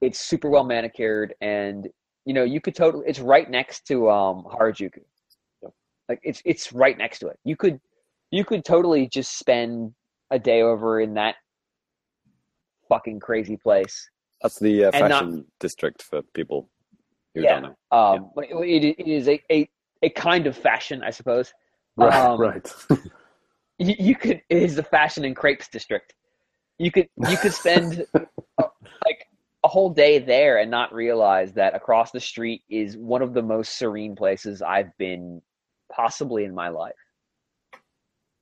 it's 0.00 0.20
super 0.20 0.48
well 0.48 0.64
manicured 0.64 1.34
and 1.40 1.88
you 2.24 2.32
know 2.34 2.44
you 2.44 2.60
could 2.60 2.74
totally 2.74 3.04
it's 3.06 3.18
right 3.20 3.50
next 3.50 3.86
to 3.88 4.08
um 4.10 4.44
harajuku. 4.44 5.00
Like 6.08 6.20
it's 6.22 6.40
it's 6.44 6.72
right 6.72 6.96
next 6.96 7.18
to 7.18 7.28
it. 7.28 7.38
You 7.44 7.56
could 7.56 7.80
you 8.30 8.44
could 8.44 8.64
totally 8.64 9.08
just 9.08 9.38
spend 9.38 9.92
a 10.30 10.38
day 10.38 10.62
over 10.62 11.00
in 11.00 11.14
that 11.14 11.36
fucking 12.88 13.20
crazy 13.20 13.56
place 13.56 14.08
That's 14.42 14.58
the 14.58 14.84
uh, 14.84 14.90
And 14.92 15.08
not- 15.08 15.10
fashion 15.24 15.44
district 15.60 16.02
for 16.02 16.22
people 16.34 16.70
who 17.34 17.42
Yeah. 17.42 17.60
don't 17.60 17.62
know. 17.92 17.96
um 17.98 18.30
but 18.34 18.44
it, 18.50 18.84
it 18.98 19.06
is 19.06 19.28
a, 19.28 19.40
a 19.50 19.68
a 20.02 20.10
kind 20.10 20.46
of 20.46 20.56
fashion 20.56 21.02
i 21.02 21.10
suppose 21.10 21.52
right, 21.96 22.14
Um, 22.14 22.40
right. 22.40 22.74
you, 23.78 23.94
you 23.98 24.14
could 24.16 24.40
it 24.48 24.62
is 24.62 24.76
the 24.76 24.82
fashion 24.82 25.24
and 25.24 25.34
crepes 25.36 25.68
district 25.68 26.14
you 26.78 26.90
could 26.90 27.08
you 27.28 27.36
could 27.36 27.52
spend 27.52 28.06
uh, 28.14 28.68
like 29.06 29.26
a 29.64 29.68
whole 29.68 29.90
day 29.90 30.18
there 30.18 30.58
and 30.58 30.70
not 30.70 30.92
realize 30.94 31.52
that 31.54 31.74
across 31.74 32.10
the 32.12 32.20
street 32.20 32.62
is 32.70 32.96
one 32.96 33.22
of 33.22 33.34
the 33.34 33.42
most 33.42 33.76
serene 33.78 34.14
places 34.16 34.62
i've 34.62 34.96
been 34.98 35.42
possibly 35.92 36.44
in 36.44 36.54
my 36.54 36.68
life 36.68 36.94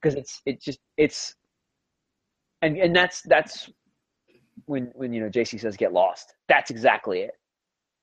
because 0.01 0.15
it's 0.15 0.43
it 0.47 0.61
just 0.61 0.79
it's 0.97 1.35
and 2.63 2.77
and 2.77 2.95
that's 2.95 3.23
that's 3.23 3.71
when 4.65 4.91
when 4.95 5.13
you 5.13 5.21
know 5.21 5.29
jc 5.29 5.61
says 5.61 5.77
get 5.77 5.93
lost 5.93 6.35
that's 6.49 6.71
exactly 6.71 7.21
it. 7.21 7.33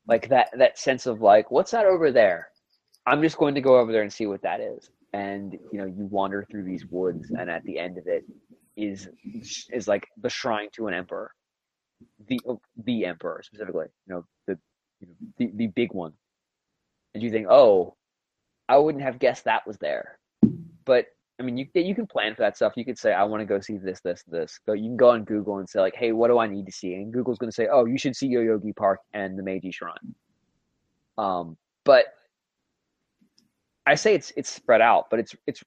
Like 0.08 0.30
that 0.30 0.50
that 0.58 0.78
sense 0.78 1.06
of 1.06 1.22
like 1.22 1.50
what's 1.50 1.72
that 1.72 1.86
over 1.86 2.12
there? 2.12 2.50
I'm 3.06 3.22
just 3.22 3.38
going 3.38 3.56
to 3.56 3.62
go 3.62 3.78
over 3.78 3.92
there 3.92 4.02
and 4.02 4.12
see 4.12 4.26
what 4.26 4.42
that 4.42 4.60
is. 4.60 4.90
And 5.14 5.54
you 5.72 5.80
know 5.80 5.86
you 5.86 6.06
wander 6.06 6.46
through 6.50 6.64
these 6.64 6.86
woods 6.86 7.32
and 7.32 7.50
at 7.50 7.64
the 7.64 7.80
end 7.80 7.98
of 7.98 8.08
it 8.08 8.26
is 8.76 9.08
is 9.72 9.88
like 9.88 10.08
the 10.22 10.30
shrine 10.30 10.70
to 10.74 10.88
an 10.88 10.94
emperor. 10.94 11.32
The 12.28 12.40
oh, 12.48 12.60
the 12.84 13.06
emperor 13.06 13.42
specifically 13.44 13.86
you 14.08 14.16
know 14.16 14.26
the 14.48 14.58
you 15.00 15.08
know, 15.08 15.14
the, 15.38 15.52
the 15.56 15.68
big 15.68 15.94
one. 15.94 16.14
And 17.14 17.24
you 17.24 17.30
think 17.30 17.48
oh 17.50 17.96
i 18.68 18.78
wouldn't 18.78 19.04
have 19.04 19.20
guessed 19.20 19.46
that 19.46 19.68
was 19.68 19.78
there. 19.78 20.20
But 20.86 21.06
i 21.40 21.44
mean 21.44 21.58
you 21.58 21.66
you 21.76 21.95
can 21.95 22.08
plan 22.08 22.36
for 22.36 22.42
that 22.42 22.56
stuff 22.56 22.74
you 22.76 22.86
could 22.86 22.98
say 22.98 23.14
i 23.14 23.24
want 23.24 23.42
to 23.42 23.45
go 23.45 23.60
see 23.60 23.78
this 23.78 24.00
this 24.02 24.24
this 24.28 24.60
go 24.66 24.74
you 24.74 24.84
can 24.84 24.98
go 24.98 25.10
on 25.10 25.24
google 25.24 25.58
and 25.58 25.70
say 25.70 25.80
like 25.80 25.95
hey 25.95 26.12
what 26.12 26.28
do 26.28 26.38
i 26.38 26.48
need 26.48 26.66
to 26.66 26.72
see 26.72 26.94
and 26.94 27.12
google's 27.12 27.38
going 27.38 27.50
to 27.50 27.56
say 27.56 27.68
oh 27.72 27.86
you 27.86 27.98
should 27.98 28.16
see 28.16 28.28
yoyogi 28.28 28.76
park 28.76 29.00
and 29.14 29.38
the 29.38 29.44
meiji 29.44 29.72
shrine 29.72 30.16
um 31.18 31.58
but 31.86 32.14
I 33.86 33.95
say 33.95 34.16
it's 34.16 34.32
it's 34.38 34.50
spread 34.50 34.82
out, 34.82 35.10
but 35.10 35.20
it's 35.20 35.36
it's 35.45 35.64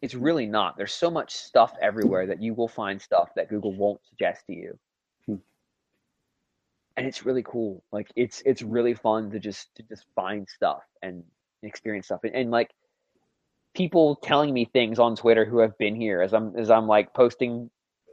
it's 0.00 0.14
really 0.14 0.46
not. 0.46 0.76
There's 0.76 0.94
so 0.94 1.10
much 1.10 1.34
stuff 1.34 1.74
everywhere 1.80 2.26
that 2.26 2.40
you 2.40 2.54
will 2.54 2.68
find 2.68 3.00
stuff 3.00 3.30
that 3.36 3.48
Google 3.48 3.72
won't 3.72 4.00
suggest 4.08 4.46
to 4.46 4.54
you. 4.54 4.78
Hmm. 5.26 5.36
And 6.96 7.06
it's 7.06 7.26
really 7.26 7.42
cool. 7.42 7.82
Like 7.92 8.10
it's 8.16 8.42
it's 8.46 8.62
really 8.62 8.94
fun 8.94 9.30
to 9.32 9.38
just 9.38 9.74
to 9.76 9.82
just 9.82 10.04
find 10.14 10.48
stuff 10.48 10.82
and 11.02 11.24
experience 11.62 12.06
stuff. 12.06 12.20
And, 12.22 12.34
and 12.34 12.50
like 12.50 12.70
people 13.74 14.16
telling 14.16 14.52
me 14.52 14.64
things 14.64 14.98
on 14.98 15.16
Twitter 15.16 15.44
who 15.44 15.58
have 15.58 15.76
been 15.78 15.94
here 15.94 16.20
as 16.20 16.34
I'm 16.34 16.56
as 16.56 16.70
I'm 16.70 16.86
like 16.86 17.14
posting 17.14 17.70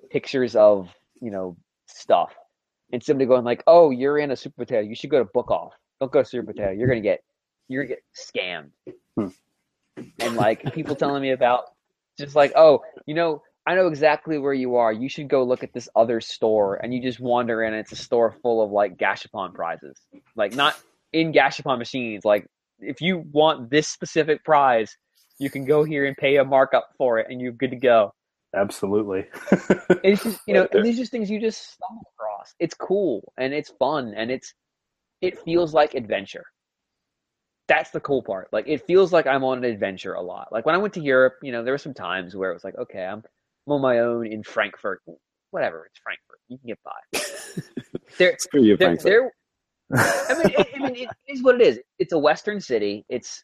pictures 0.10 0.56
of, 0.56 0.90
you 1.22 1.32
know, 1.32 1.58
stuff. 1.88 2.34
And 2.92 3.04
somebody 3.04 3.26
going 3.26 3.44
like, 3.44 3.64
"Oh, 3.68 3.90
you're 3.90 4.18
in 4.18 4.32
a 4.32 4.36
super 4.36 4.66
potato. 4.66 4.82
You 4.82 4.96
should 4.96 5.10
go 5.10 5.20
to 5.20 5.30
Book 5.34 5.50
Off. 5.52 5.74
Don't 6.00 6.12
go 6.12 6.22
to 6.22 6.28
Super 6.28 6.54
Potato. 6.54 6.72
You're 6.72 6.88
gonna 6.88 7.02
get 7.02 7.24
you're 7.68 7.84
gonna 7.84 7.96
get 7.96 8.04
scammed." 8.16 8.72
Hmm. 9.16 10.04
And 10.20 10.36
like 10.36 10.74
people 10.74 10.96
telling 10.96 11.22
me 11.22 11.32
about 11.32 11.66
just 12.18 12.36
like, 12.36 12.54
"Oh, 12.56 12.84
you 13.06 13.16
know, 13.16 13.42
I 13.66 13.76
know 13.76 13.88
exactly 13.88 14.38
where 14.38 14.54
you 14.54 14.76
are. 14.76 14.94
You 14.94 15.10
should 15.10 15.28
go 15.28 15.44
look 15.44 15.64
at 15.64 15.74
this 15.74 15.90
other 15.96 16.22
store." 16.22 16.76
And 16.76 16.94
you 16.94 17.02
just 17.02 17.20
wander 17.20 17.64
in. 17.64 17.74
And 17.74 17.80
it's 17.80 17.92
a 17.92 17.96
store 17.96 18.36
full 18.44 18.64
of 18.64 18.72
like 18.72 18.98
Gashapon 18.98 19.54
prizes, 19.54 20.00
like 20.36 20.54
not 20.54 20.80
in 21.12 21.34
Gashapon 21.34 21.80
machines. 21.80 22.24
Like 22.24 22.46
if 22.80 23.02
you 23.02 23.26
want 23.32 23.70
this 23.70 23.88
specific 23.88 24.44
prize, 24.44 24.96
you 25.40 25.50
can 25.50 25.66
go 25.66 25.84
here 25.84 26.06
and 26.06 26.16
pay 26.16 26.38
a 26.38 26.46
markup 26.46 26.90
for 26.98 27.20
it, 27.20 27.28
and 27.30 27.42
you're 27.42 27.52
good 27.52 27.72
to 27.72 27.78
go. 27.78 28.14
Absolutely. 28.56 29.26
It's 30.04 30.24
just 30.24 30.40
you 30.48 30.54
know, 30.54 30.68
Right 30.74 30.84
these 30.84 30.96
are 30.96 31.02
just 31.02 31.12
things 31.12 31.30
you 31.30 31.42
just 31.42 31.74
stumble 31.74 32.04
across. 32.16 32.54
It's 32.60 32.76
cool 32.76 33.34
and 33.38 33.54
it's 33.54 33.72
fun 33.80 34.14
and 34.16 34.30
it's 34.30 34.54
it 35.22 35.40
feels 35.40 35.74
like 35.74 35.96
adventure. 35.96 36.46
That's 37.68 37.90
the 37.90 38.00
cool 38.00 38.22
part. 38.22 38.50
Like 38.54 38.66
it 38.68 38.86
feels 38.86 39.12
like 39.12 39.26
I'm 39.26 39.44
on 39.44 39.58
an 39.60 39.64
adventure 39.64 40.14
a 40.14 40.22
lot. 40.22 40.50
Like 40.52 40.66
when 40.66 40.76
I 40.76 40.78
went 40.78 40.94
to 40.94 41.02
Europe, 41.02 41.36
you 41.42 41.52
know, 41.52 41.64
there 41.64 41.74
were 41.74 41.80
some 41.80 41.94
times 41.96 42.36
where 42.36 42.52
it 42.52 42.54
was 42.54 42.64
like, 42.64 42.78
okay, 42.78 43.04
I'm, 43.04 43.24
I'm 43.68 43.74
on 43.74 43.82
my 43.82 44.00
own 44.00 44.28
in 44.28 44.44
Frankfurt. 44.44 45.02
Whatever, 45.50 45.88
it's 45.88 46.00
Frankfurt. 46.00 46.40
You 46.48 46.58
can 46.60 46.68
get 46.68 46.80
by. 46.84 47.62
There, 48.20 48.36
Screw 48.40 48.62
you, 48.62 48.78
there, 48.78 48.96
Frankfurt. 48.96 49.32
there, 49.92 50.30
I 50.30 50.34
mean, 50.36 50.54
it, 50.60 50.68
I 50.76 50.80
mean, 50.80 50.96
it 50.96 51.10
is 51.28 51.42
what 51.42 51.60
it 51.60 51.62
is. 51.66 51.80
It's 51.98 52.14
a 52.14 52.20
Western 52.20 52.62
city. 52.62 53.04
It's 53.10 53.44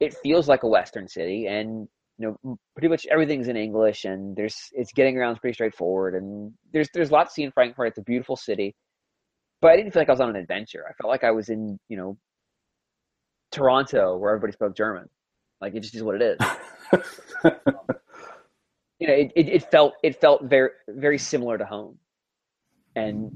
it 0.00 0.14
feels 0.22 0.48
like 0.48 0.62
a 0.62 0.68
Western 0.68 1.06
city, 1.06 1.46
and 1.46 1.86
you 2.18 2.36
know, 2.44 2.58
pretty 2.74 2.88
much 2.88 3.06
everything's 3.06 3.48
in 3.48 3.56
English, 3.56 4.04
and 4.04 4.36
there's 4.36 4.56
it's 4.72 4.92
getting 4.92 5.16
around 5.16 5.40
pretty 5.40 5.54
straightforward, 5.54 6.14
and 6.14 6.52
there's 6.72 6.88
there's 6.94 7.10
lots 7.10 7.32
to 7.32 7.34
see 7.34 7.42
in 7.44 7.52
Frankfurt. 7.52 7.88
It's 7.88 7.98
a 7.98 8.02
beautiful 8.02 8.36
city, 8.36 8.74
but 9.60 9.70
I 9.70 9.76
didn't 9.76 9.92
feel 9.92 10.00
like 10.00 10.08
I 10.08 10.12
was 10.12 10.20
on 10.20 10.30
an 10.30 10.36
adventure. 10.36 10.84
I 10.88 10.92
felt 10.94 11.10
like 11.10 11.24
I 11.24 11.30
was 11.30 11.50
in 11.50 11.78
you 11.88 11.96
know 11.96 12.18
Toronto, 13.52 14.16
where 14.16 14.30
everybody 14.32 14.52
spoke 14.52 14.76
German. 14.76 15.08
Like 15.60 15.74
it 15.74 15.80
just 15.80 15.94
is 15.94 16.02
what 16.02 16.20
it 16.20 16.22
is. 16.22 16.38
you 18.98 19.06
know, 19.06 19.14
it, 19.14 19.32
it, 19.36 19.48
it 19.48 19.70
felt 19.70 19.94
it 20.02 20.20
felt 20.20 20.44
very 20.44 20.70
very 20.88 21.18
similar 21.18 21.58
to 21.58 21.66
home, 21.66 21.98
and 22.96 23.30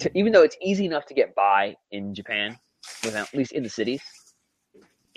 to, 0.00 0.10
even 0.18 0.32
though 0.32 0.42
it's 0.42 0.56
easy 0.62 0.86
enough 0.86 1.06
to 1.06 1.14
get 1.14 1.34
by 1.34 1.74
in 1.92 2.14
Japan, 2.14 2.58
without 3.04 3.28
at 3.28 3.34
least 3.34 3.52
in 3.52 3.62
the 3.62 3.68
cities, 3.68 4.02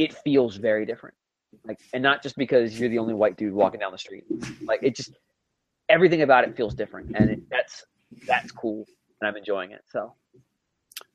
it 0.02 0.14
feels 0.14 0.56
very 0.56 0.86
different. 0.86 1.16
Like, 1.64 1.80
and 1.94 2.02
not 2.02 2.24
just 2.24 2.36
because 2.36 2.80
you're 2.80 2.90
the 2.90 2.98
only 2.98 3.14
white 3.14 3.38
dude 3.38 3.54
walking 3.54 3.80
down 3.80 3.92
the 3.92 3.98
street. 4.00 4.24
Like, 4.64 4.80
it 4.82 4.96
just 4.96 5.12
everything 5.90 6.24
about 6.24 6.44
it 6.44 6.56
feels 6.58 6.74
different, 6.74 7.16
and 7.16 7.30
it, 7.30 7.50
that's 7.50 7.86
that's 8.26 8.52
cool, 8.52 8.86
and 9.20 9.28
I'm 9.28 9.38
enjoying 9.38 9.72
it. 9.72 9.82
So, 9.92 10.14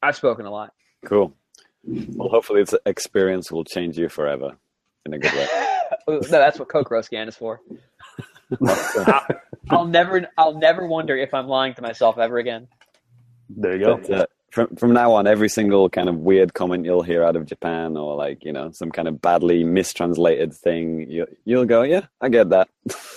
I've 0.03 0.15
spoken 0.15 0.47
a 0.47 0.51
lot. 0.51 0.73
Cool. 1.05 1.35
Well, 1.85 2.29
hopefully, 2.29 2.63
this 2.63 2.75
experience 2.85 3.51
will 3.51 3.65
change 3.65 3.99
you 3.99 4.09
forever 4.09 4.57
in 5.05 5.15
a 5.15 5.19
good 5.19 5.33
way. 5.33 5.49
no, 6.09 6.21
that's 6.21 6.59
what 6.59 6.69
Kokoro 6.69 7.03
Scan 7.03 7.29
is 7.29 7.37
for. 7.37 7.61
I'll, 8.69 9.27
I'll 9.71 9.85
never, 9.87 10.29
I'll 10.39 10.59
never 10.59 10.87
wonder 10.87 11.17
if 11.17 11.35
I'm 11.35 11.49
lying 11.49 11.75
to 11.75 11.83
myself 11.83 12.19
ever 12.19 12.39
again. 12.39 12.69
There 13.49 13.77
you 13.77 13.85
go. 13.85 13.97
But, 13.97 14.11
uh, 14.11 14.27
from 14.57 14.75
from 14.77 14.93
now 14.95 15.13
on, 15.13 15.27
every 15.27 15.49
single 15.51 15.89
kind 15.91 16.09
of 16.09 16.17
weird 16.17 16.55
comment 16.55 16.85
you'll 16.87 17.03
hear 17.03 17.23
out 17.23 17.37
of 17.37 17.45
Japan, 17.47 17.97
or 17.97 18.17
like 18.17 18.43
you 18.43 18.53
know 18.53 18.71
some 18.73 18.91
kind 18.91 19.07
of 19.07 19.21
badly 19.21 19.63
mistranslated 19.65 20.55
thing, 20.55 21.09
you 21.11 21.27
you'll 21.45 21.67
go, 21.67 21.83
yeah, 21.83 22.07
I 22.23 22.29
get 22.31 22.49
that. 22.51 22.69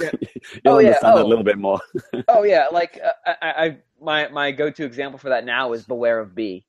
Yeah. 0.02 0.12
you'll 0.64 0.74
Oh, 0.76 0.78
understand 0.80 1.18
it 1.18 1.22
Oh. 1.22 1.26
a 1.26 1.30
little 1.32 1.46
bit 1.46 1.58
more. 1.58 1.80
Oh 2.28 2.44
yeah, 2.44 2.68
like 2.80 3.00
uh, 3.04 3.34
I, 3.42 3.52
I, 3.66 3.78
my 4.02 4.28
my 4.28 4.52
go-to 4.52 4.84
example 4.86 5.18
for 5.18 5.30
that 5.30 5.46
now 5.46 5.72
is 5.74 5.86
Beware 5.86 6.20
of 6.20 6.36
B. 6.36 6.66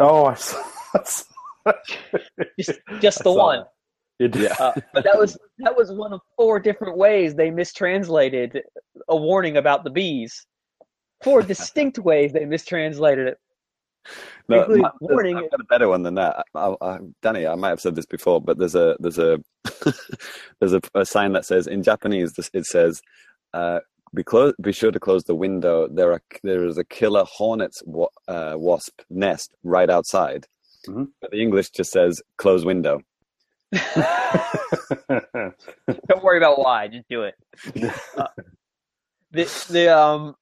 Oh, 0.00 0.26
I 0.26 0.34
saw. 0.34 0.62
I 0.94 1.02
saw- 1.04 1.72
Just, 2.58 2.78
just 3.00 3.18
the 3.18 3.24
saw 3.32 3.36
one. 3.46 3.58
that. 3.58 3.68
You 4.18 4.28
did. 4.28 4.42
Yeah. 4.44 4.56
Uh, 4.58 4.72
but 4.94 5.04
that 5.04 5.18
was 5.18 5.36
that 5.58 5.76
was 5.76 5.90
one 5.92 6.12
of 6.12 6.20
four 6.36 6.60
different 6.60 6.96
ways 6.96 7.34
they 7.34 7.50
mistranslated 7.50 8.62
a 9.08 9.16
warning 9.16 9.56
about 9.56 9.82
the 9.84 9.90
bees. 9.90 10.46
Four 11.24 11.42
distinct 11.42 11.98
ways 11.98 12.32
they 12.32 12.44
mistranslated 12.44 13.26
it. 13.26 13.38
No, 14.48 14.66
my- 14.68 14.90
warning. 15.00 15.36
I've 15.36 15.50
got 15.50 15.60
a 15.60 15.64
better 15.64 15.88
one 15.88 16.02
than 16.02 16.14
that. 16.14 16.44
I, 16.54 16.74
I, 16.80 16.98
Danny, 17.22 17.46
I 17.46 17.54
might 17.56 17.70
have 17.70 17.80
said 17.80 17.96
this 17.96 18.06
before, 18.06 18.40
but 18.40 18.58
there's 18.58 18.74
a 18.76 18.96
there's 19.00 19.18
a 19.18 19.38
there's 20.60 20.72
a, 20.72 20.80
a 20.94 21.04
sign 21.04 21.32
that 21.32 21.44
says 21.44 21.66
in 21.66 21.82
Japanese 21.82 22.32
it 22.54 22.64
says 22.66 23.00
uh, 23.54 23.80
be 24.14 24.22
close 24.22 24.54
be 24.62 24.72
sure 24.72 24.92
to 24.92 25.00
close 25.00 25.24
the 25.24 25.34
window. 25.34 25.88
There 25.88 26.12
are 26.12 26.22
there 26.44 26.64
is 26.66 26.78
a 26.78 26.84
killer 26.84 27.24
hornet's 27.26 27.82
wa- 27.84 28.08
uh, 28.28 28.54
wasp 28.56 29.00
nest 29.10 29.54
right 29.64 29.90
outside. 29.90 30.46
Mhm. 30.86 31.08
But 31.20 31.32
the 31.32 31.40
English 31.42 31.70
just 31.70 31.90
says 31.90 32.22
close 32.38 32.64
window. 32.64 33.00
Don't 35.08 36.22
worry 36.22 36.38
about 36.38 36.58
why, 36.58 36.88
just 36.88 37.08
do 37.08 37.22
it. 37.22 37.34
Uh, 38.16 38.26
the 39.32 39.44
the 39.70 39.88
um 39.96 40.34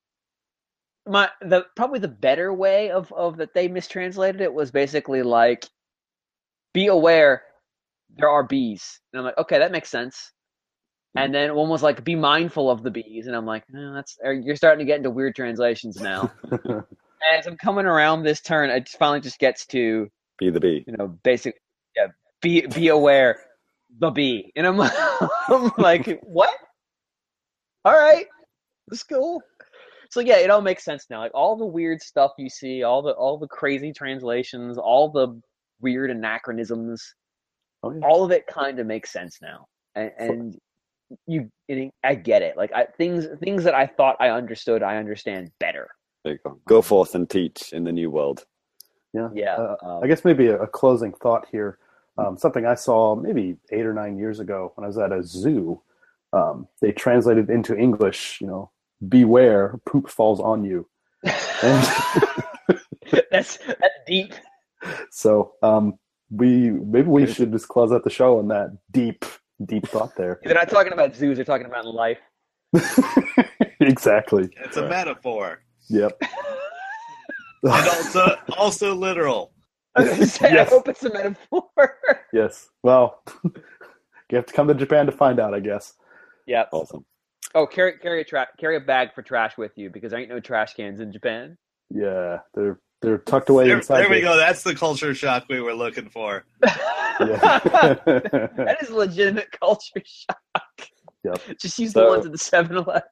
my 1.07 1.29
the 1.43 1.67
probably 1.77 1.99
the 1.99 2.09
better 2.09 2.53
way 2.53 2.91
of 2.91 3.13
of 3.13 3.37
that 3.37 3.53
they 3.55 3.69
mistranslated 3.69 4.41
it 4.41 4.53
was 4.53 4.71
basically 4.71 5.23
like 5.23 5.67
be 6.73 6.87
aware 6.87 7.43
there 8.17 8.29
are 8.29 8.43
bees. 8.45 9.01
And 9.13 9.21
i'm 9.21 9.25
like 9.27 9.39
okay 9.39 9.59
that 9.59 9.73
makes 9.73 9.89
sense. 9.91 10.33
And 11.17 11.33
then 11.33 11.55
one 11.55 11.69
was 11.69 11.83
like 11.83 12.03
be 12.03 12.17
mindful 12.17 12.71
of 12.71 12.83
the 12.83 12.91
bees. 12.91 13.27
And 13.27 13.37
i'm 13.37 13.47
like 13.47 13.63
eh, 13.75 13.91
that's 13.95 14.17
you're 14.25 14.57
starting 14.57 14.85
to 14.85 14.91
get 14.91 14.99
into 14.99 15.11
weird 15.11 15.35
translations 15.37 16.01
now. 16.01 16.33
As 17.37 17.47
i'm 17.47 17.57
coming 17.57 17.87
around 17.87 18.23
this 18.23 18.41
turn 18.41 18.71
it 18.71 18.87
just 18.87 18.99
finally 18.99 19.21
just 19.21 19.39
gets 19.39 19.67
to 19.67 20.11
Be 20.39 20.51
the 20.51 20.61
bee. 20.61 20.85
you 20.87 20.95
know 20.97 21.09
basically 21.23 21.61
yeah 21.97 22.09
be 22.41 22.67
be 22.67 22.89
aware 22.89 23.41
the 23.99 24.11
bee. 24.11 24.53
And 24.57 24.67
i'm, 24.67 24.81
I'm 25.49 25.71
like 25.79 26.21
what? 26.23 26.51
All 27.85 27.93
right 27.93 28.27
that's 28.89 29.03
cool 29.03 29.43
so 30.15 30.21
yeah 30.21 30.39
it 30.39 30.49
all 30.49 30.61
makes 30.63 30.85
sense 30.85 31.07
now 31.11 31.19
like 31.21 31.35
all 31.35 31.57
the 31.57 31.67
weird 31.67 32.01
stuff 32.01 32.31
you 32.39 32.49
see 32.49 32.85
all 32.85 33.03
the 33.03 33.11
all 33.13 33.37
the 33.37 33.49
crazy 33.49 33.93
translations 33.93 34.79
all 34.79 35.11
the 35.11 35.29
weird 35.81 36.11
anachronisms 36.11 37.15
Oh, 37.83 37.93
yeah. 37.93 38.07
all 38.07 38.25
of 38.25 38.31
it 38.31 38.47
kind 38.47 38.79
of 38.79 38.87
makes 38.87 39.13
sense 39.13 39.39
now 39.43 39.67
and, 39.95 40.11
and 40.19 40.59
you 41.27 41.51
and 41.69 41.91
i 42.03 42.15
get 42.15 42.41
it 42.41 42.57
like 42.57 42.73
I, 42.73 42.87
things 42.97 43.27
things 43.41 43.63
that 43.65 43.75
i 43.75 43.87
thought 43.87 44.17
i 44.21 44.31
understood 44.31 44.83
i 44.83 44.97
understand 44.97 45.51
better 45.61 45.89
There 46.25 46.33
you 46.35 46.39
go. 46.47 46.59
Go 46.67 46.81
forth 46.81 47.15
and 47.15 47.29
teach 47.29 47.73
in 47.75 47.85
the 47.85 47.93
new 47.93 48.11
world. 48.11 48.47
Yeah. 49.13 49.29
yeah 49.35 49.57
Uh, 49.57 49.77
um, 49.83 50.01
I 50.03 50.07
guess 50.07 50.25
maybe 50.25 50.47
a, 50.47 50.63
a 50.63 50.67
closing 50.67 51.13
thought 51.13 51.47
here. 51.53 51.77
Um, 52.17 52.39
something 52.39 52.65
I 52.65 52.75
saw 52.77 53.15
maybe 53.15 53.57
eight 53.71 53.85
or 53.85 53.93
nine 53.93 54.17
years 54.17 54.41
ago 54.41 54.73
when 54.75 54.85
I 54.85 54.89
was 54.89 54.97
at 54.97 55.13
a 55.13 55.23
zoo. 55.23 55.83
Um, 56.33 56.67
they 56.81 56.93
translated 56.93 57.51
into 57.51 57.77
English, 57.77 58.39
you 58.41 58.47
know, 58.47 58.71
beware, 59.09 59.81
poop 59.87 60.09
falls 60.09 60.41
on 60.41 60.65
you. 60.65 60.89
And 61.25 61.87
that's 63.31 63.59
that's 63.59 63.99
deep 64.07 64.35
so 65.11 65.53
um, 65.63 65.95
we 66.31 66.71
maybe 66.71 67.09
we 67.09 67.27
should 67.27 67.53
just 67.53 67.69
close 67.69 67.93
out 67.93 68.05
the 68.05 68.11
show 68.11 68.39
on 68.39 68.49
that 68.49 68.77
deep, 68.91 69.25
deep 69.65 69.87
thought 69.87 70.15
there. 70.17 70.41
they're 70.45 70.55
not 70.55 70.69
talking 70.69 70.93
about 70.93 71.15
zoos 71.15 71.37
they're 71.37 71.45
talking 71.45 71.67
about 71.67 71.87
life 71.87 72.19
exactly. 73.81 74.51
It's 74.65 74.77
a 74.77 74.89
metaphor. 74.89 75.63
Yep. 75.89 76.21
And 77.67 77.89
also 77.89 78.37
also 78.59 78.95
literal. 78.95 79.55
I, 79.97 80.03
was 80.03 80.11
gonna 80.11 80.27
say, 80.27 80.59
I 80.59 80.65
hope 80.65 80.87
it's 80.87 81.03
a 81.03 81.11
metaphor. 81.11 81.71
yes. 82.31 82.69
Well, 82.83 83.23
you 83.43 84.37
have 84.37 84.45
to 84.45 84.53
come 84.53 84.69
to 84.69 84.75
Japan 84.75 85.07
to 85.07 85.13
find 85.13 85.41
out, 85.41 85.55
I 85.55 85.61
guess. 85.61 85.95
Yeah. 86.47 86.65
Awesome. 86.73 87.07
Oh, 87.55 87.67
carry 87.67 87.99
carry 87.99 88.21
a 88.21 88.25
tra- 88.25 88.49
carry 88.59 88.77
a 88.77 88.81
bag 88.81 89.15
for 89.15 89.23
trash 89.23 89.57
with 89.57 89.73
you 89.77 89.91
because 89.91 90.11
there 90.11 90.21
ain't 90.21 90.29
no 90.31 90.41
trash 90.41 90.75
cans 90.75 91.01
in 91.01 91.13
Japan. 91.13 91.57
Yeah, 91.91 92.39
they're 92.55 92.81
they're 93.03 93.19
tucked 93.19 93.49
away 93.51 93.69
There, 93.69 93.77
inside. 93.77 94.01
there 94.01 94.09
we 94.11 94.17
the- 94.17 94.23
go. 94.23 94.37
That's 94.37 94.63
the 94.63 94.75
culture 94.75 95.15
shock 95.15 95.45
we 95.49 95.61
were 95.61 95.75
looking 95.75 96.09
for. 96.09 96.45
That 97.19 98.79
is 98.83 98.91
legitimate 98.91 99.53
culture 99.53 100.03
shock. 100.05 100.89
Yep. 101.25 101.41
Just 101.61 101.79
use 101.79 101.93
So- 101.93 102.01
the 102.01 102.09
ones 102.09 102.27
at 102.27 102.33
the 102.33 102.39
7-Eleven. 102.39 103.03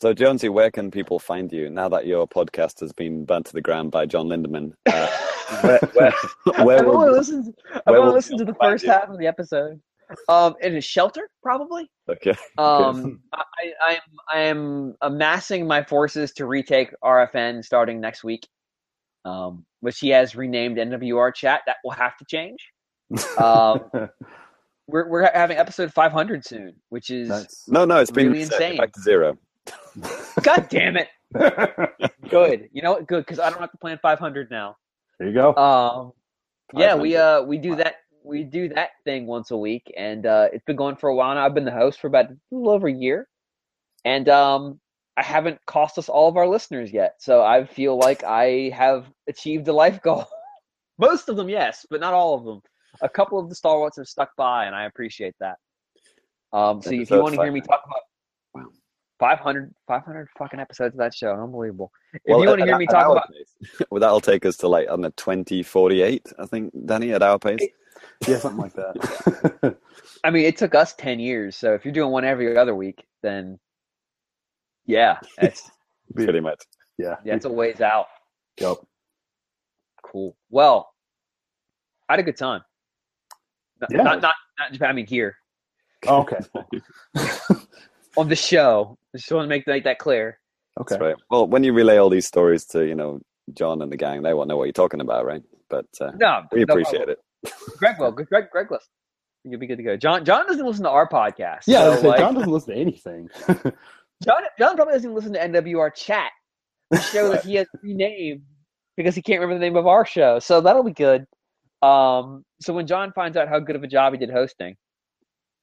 So, 0.00 0.14
Jonesy, 0.14 0.48
where 0.48 0.70
can 0.70 0.90
people 0.90 1.18
find 1.18 1.52
you 1.52 1.68
now 1.68 1.88
that 1.90 2.06
your 2.06 2.26
podcast 2.26 2.80
has 2.80 2.92
been 2.92 3.24
burnt 3.26 3.46
to 3.46 3.52
the 3.52 3.60
ground 3.60 3.90
by 3.90 4.06
Jon 4.06 4.26
Lindemann? 4.28 4.72
Uh, 4.86 5.06
where, 5.60 5.78
where, 5.92 6.64
where 6.64 6.78
I've 6.78 6.86
will 6.86 6.96
only 6.96 7.10
listened. 7.10 7.54
I've 7.74 7.82
where 7.86 7.98
only 8.00 8.14
listened 8.14 8.38
to 8.38 8.44
the 8.46 8.54
first 8.60 8.86
half 8.86 9.08
of 9.10 9.18
the 9.18 9.26
episode. 9.26 9.80
Um, 10.28 10.54
in 10.60 10.76
a 10.76 10.80
shelter, 10.80 11.28
probably. 11.42 11.90
okay. 12.08 12.34
Um, 12.58 13.20
I, 13.32 13.72
I'm 13.86 14.00
I 14.32 14.40
am 14.40 14.94
amassing 15.02 15.66
my 15.66 15.82
forces 15.82 16.32
to 16.34 16.46
retake 16.46 16.90
RFN 17.02 17.64
starting 17.64 18.00
next 18.00 18.24
week, 18.24 18.46
um, 19.24 19.64
which 19.80 19.98
he 19.98 20.08
has 20.10 20.34
renamed 20.36 20.78
NWR 20.78 21.34
Chat. 21.34 21.62
That 21.66 21.76
will 21.84 21.92
have 21.92 22.16
to 22.18 22.24
change. 22.24 22.58
Um, 23.38 23.80
we're 24.86 25.08
we're 25.08 25.30
having 25.32 25.58
episode 25.58 25.92
500 25.92 26.44
soon, 26.44 26.74
which 26.88 27.10
is 27.10 27.28
nice. 27.28 27.64
No, 27.68 27.84
no, 27.84 27.98
it's 27.98 28.10
been 28.10 28.34
insane. 28.34 28.76
back 28.78 28.92
to 28.92 29.00
zero. 29.00 29.38
god 30.42 30.68
damn 30.70 30.96
it. 30.96 31.08
Good, 32.30 32.68
you 32.72 32.82
know 32.82 32.92
what? 32.92 33.06
Good 33.06 33.26
because 33.26 33.40
I 33.40 33.50
don't 33.50 33.60
have 33.60 33.72
to 33.72 33.78
plan 33.78 33.98
500 34.00 34.50
now. 34.50 34.76
there 35.18 35.28
you 35.28 35.34
go. 35.34 35.54
Um, 35.56 36.12
yeah, 36.74 36.94
we 36.94 37.16
uh 37.16 37.42
we 37.42 37.58
do 37.58 37.76
that 37.76 37.96
we 38.26 38.42
do 38.42 38.68
that 38.70 38.90
thing 39.04 39.26
once 39.26 39.50
a 39.50 39.56
week, 39.56 39.92
and 39.96 40.26
uh, 40.26 40.48
it's 40.52 40.64
been 40.64 40.76
going 40.76 40.96
for 40.96 41.08
a 41.08 41.14
while 41.14 41.34
now. 41.34 41.46
I've 41.46 41.54
been 41.54 41.64
the 41.64 41.70
host 41.70 42.00
for 42.00 42.08
about 42.08 42.26
a 42.26 42.36
little 42.50 42.70
over 42.70 42.88
a 42.88 42.92
year, 42.92 43.28
and 44.04 44.28
um, 44.28 44.80
I 45.16 45.22
haven't 45.22 45.64
cost 45.66 45.96
us 45.96 46.08
all 46.08 46.28
of 46.28 46.36
our 46.36 46.48
listeners 46.48 46.92
yet. 46.92 47.14
So 47.20 47.42
I 47.42 47.64
feel 47.64 47.96
like 47.96 48.24
I 48.24 48.70
have 48.74 49.06
achieved 49.28 49.68
a 49.68 49.72
life 49.72 50.02
goal. 50.02 50.26
Most 50.98 51.28
of 51.28 51.36
them, 51.36 51.48
yes, 51.48 51.86
but 51.88 52.00
not 52.00 52.14
all 52.14 52.34
of 52.34 52.44
them. 52.44 52.60
A 53.02 53.08
couple 53.08 53.38
of 53.38 53.48
the 53.48 53.54
stalwarts 53.54 53.98
have 53.98 54.08
stuck 54.08 54.30
by, 54.36 54.64
and 54.66 54.74
I 54.74 54.86
appreciate 54.86 55.34
that. 55.40 55.56
Um, 56.52 56.82
so 56.82 56.90
if 56.90 57.10
you 57.10 57.20
want 57.20 57.34
to 57.34 57.40
hear 57.42 57.52
me 57.52 57.60
talk 57.60 57.82
about 57.84 58.00
Wow. 58.54 58.70
500, 59.18 59.74
500 59.86 60.28
fucking 60.38 60.60
episodes 60.60 60.94
of 60.94 60.98
that 60.98 61.14
show, 61.14 61.32
unbelievable. 61.32 61.92
If 62.14 62.20
Well, 62.26 62.40
you 62.40 62.48
want 62.48 62.60
to 62.60 62.66
hear 62.66 62.78
me 62.78 62.86
talk 62.86 63.06
about 63.06 63.30
pace. 63.30 63.82
well, 63.90 64.00
that'll 64.00 64.20
take 64.20 64.46
us 64.46 64.56
to 64.58 64.68
like, 64.68 64.90
on 64.90 65.02
don't 65.02 65.10
2048, 65.10 66.32
I 66.38 66.46
think, 66.46 66.72
Danny, 66.86 67.12
at 67.12 67.22
our 67.22 67.38
pace. 67.38 67.66
Yeah, 68.26 68.38
something 68.38 68.60
like 68.60 68.74
that. 68.74 69.76
I 70.24 70.30
mean, 70.30 70.44
it 70.46 70.56
took 70.56 70.74
us 70.74 70.94
ten 70.94 71.20
years. 71.20 71.56
So 71.56 71.74
if 71.74 71.84
you're 71.84 71.94
doing 71.94 72.10
one 72.10 72.24
every 72.24 72.56
other 72.56 72.74
week, 72.74 73.04
then 73.22 73.58
yeah, 74.86 75.18
that's 75.38 75.70
Pretty 76.14 76.40
much. 76.40 76.62
yeah. 76.98 77.16
that's 77.24 77.44
a 77.46 77.50
ways 77.50 77.80
out. 77.80 78.06
Yep. 78.60 78.78
cool. 80.02 80.36
Well, 80.50 80.90
I 82.08 82.14
had 82.14 82.20
a 82.20 82.24
good 82.24 82.36
time. 82.38 82.62
Not, 83.80 83.90
Yeah. 83.90 84.02
not, 84.02 84.22
not, 84.22 84.34
not 84.58 84.72
Japan, 84.72 84.90
I 84.90 84.92
mean 84.94 85.06
here 85.06 85.36
Oh, 86.06 86.20
okay. 86.22 86.38
on 88.16 88.28
the 88.28 88.36
show. 88.36 88.98
I 89.14 89.18
just 89.18 89.30
want 89.32 89.44
to 89.46 89.48
make, 89.48 89.66
make 89.66 89.84
that 89.84 89.98
clear. 89.98 90.38
Okay. 90.80 90.96
That's 90.96 91.00
right. 91.02 91.16
Well, 91.30 91.46
when 91.46 91.64
you 91.64 91.72
relay 91.72 91.98
all 91.98 92.10
these 92.10 92.26
stories 92.26 92.64
to 92.66 92.86
you 92.86 92.94
know 92.94 93.20
Jon 93.54 93.82
and 93.82 93.92
the 93.92 93.96
gang, 93.96 94.22
they 94.22 94.34
won't 94.34 94.48
know 94.48 94.56
what 94.56 94.64
you're 94.64 94.72
talking 94.72 95.00
about, 95.00 95.26
right? 95.26 95.42
But 95.70 95.86
uh, 96.00 96.12
No, 96.14 96.42
we 96.52 96.60
no 96.60 96.64
appreciate 96.64 97.06
problem. 97.06 97.10
it. 97.10 97.18
Greg 97.78 97.98
will. 97.98 98.12
Greg, 98.12 98.44
Greg 98.50 98.70
listen. 98.70 98.88
You'll 99.44 99.60
be 99.60 99.66
good 99.66 99.76
to 99.76 99.82
go. 99.82 99.96
Jon, 99.96 100.24
Jon 100.24 100.46
doesn't 100.46 100.66
listen 100.66 100.84
to 100.84 100.90
our 100.90 101.08
podcast. 101.08 101.62
Yeah, 101.66 101.94
so, 101.94 102.02
say, 102.02 102.08
like, 102.08 102.18
Jon 102.18 102.34
doesn't 102.34 102.50
listen 102.50 102.74
to 102.74 102.80
anything. 102.80 103.28
Jon, 103.48 104.42
Jon 104.58 104.76
probably 104.76 104.94
doesn't 104.94 105.14
listen 105.14 105.32
to 105.34 105.38
NWR 105.38 105.94
Chat, 105.94 106.30
the 106.90 107.00
show 107.00 107.28
that 107.30 107.44
he 107.44 107.54
has 107.54 107.66
renamed 107.82 108.42
because 108.96 109.14
he 109.14 109.22
can't 109.22 109.40
remember 109.40 109.58
the 109.58 109.64
name 109.64 109.76
of 109.76 109.86
our 109.86 110.04
show. 110.04 110.38
So 110.38 110.60
that'll 110.60 110.82
be 110.82 110.92
good. 110.92 111.26
Um, 111.82 112.44
so 112.60 112.72
when 112.72 112.86
Jon 112.86 113.12
finds 113.12 113.36
out 113.36 113.48
how 113.48 113.60
good 113.60 113.76
of 113.76 113.84
a 113.84 113.86
job 113.86 114.14
he 114.14 114.18
did 114.18 114.30
hosting, 114.30 114.76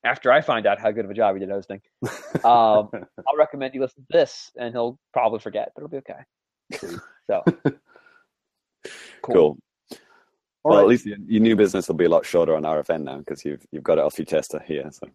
after 0.05 0.31
I 0.31 0.41
find 0.41 0.65
out 0.67 0.79
how 0.79 0.91
good 0.91 1.05
of 1.05 1.11
a 1.11 1.15
job 1.15 1.35
he 1.35 1.39
did 1.39 1.49
hosting, 1.49 1.81
um, 2.03 2.89
I'll 2.93 3.37
recommend 3.37 3.73
you 3.73 3.81
listen 3.81 4.05
to 4.11 4.17
this, 4.17 4.51
and 4.57 4.73
he'll 4.73 4.99
probably 5.11 5.39
forget, 5.39 5.71
but 5.75 5.81
it'll 5.81 5.89
be 5.89 5.97
okay. 5.97 6.99
So 7.27 7.43
Cool. 9.23 9.35
All 9.35 9.57
well, 10.63 10.77
right. 10.77 10.83
at 10.83 10.87
least 10.87 11.05
your, 11.05 11.17
your 11.27 11.41
new 11.41 11.55
business 11.55 11.87
will 11.87 11.95
be 11.95 12.05
a 12.05 12.09
lot 12.09 12.25
shorter 12.25 12.55
on 12.55 12.63
RFN 12.63 13.03
now 13.03 13.17
because 13.19 13.43
you've 13.43 13.65
you've 13.71 13.83
got 13.83 13.97
it 13.97 14.03
off 14.03 14.17
your 14.17 14.25
chest 14.25 14.53
here. 14.65 14.89
So 14.91 15.07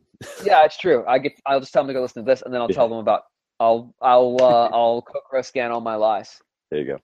yeah, 0.44 0.65
it's 0.65 0.77
true. 0.78 1.05
I 1.09 1.18
get. 1.18 1.33
I'll 1.47 1.60
just 1.60 1.73
tell 1.73 1.83
them 1.83 1.89
to 1.89 1.94
go 1.94 2.02
listen 2.02 2.25
to 2.25 2.31
this, 2.31 2.43
and 2.43 2.52
then 2.52 2.60
I'll 2.60 2.68
Yeah. 2.70 2.77
tell 2.77 2.89
them 2.89 2.99
about. 2.99 3.23
I'll 3.60 3.94
I'll 4.02 4.36
uh, 4.41 4.68
I'll 4.73 5.02
Kokoro 5.02 5.43
scan 5.43 5.70
all 5.70 5.81
my 5.81 5.94
lies. 5.94 6.39
there 6.70 6.81
you 6.81 6.86
go. 6.86 6.99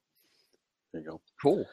There 0.92 1.02
you 1.02 1.08
go. 1.10 1.20
Cool. 1.42 1.66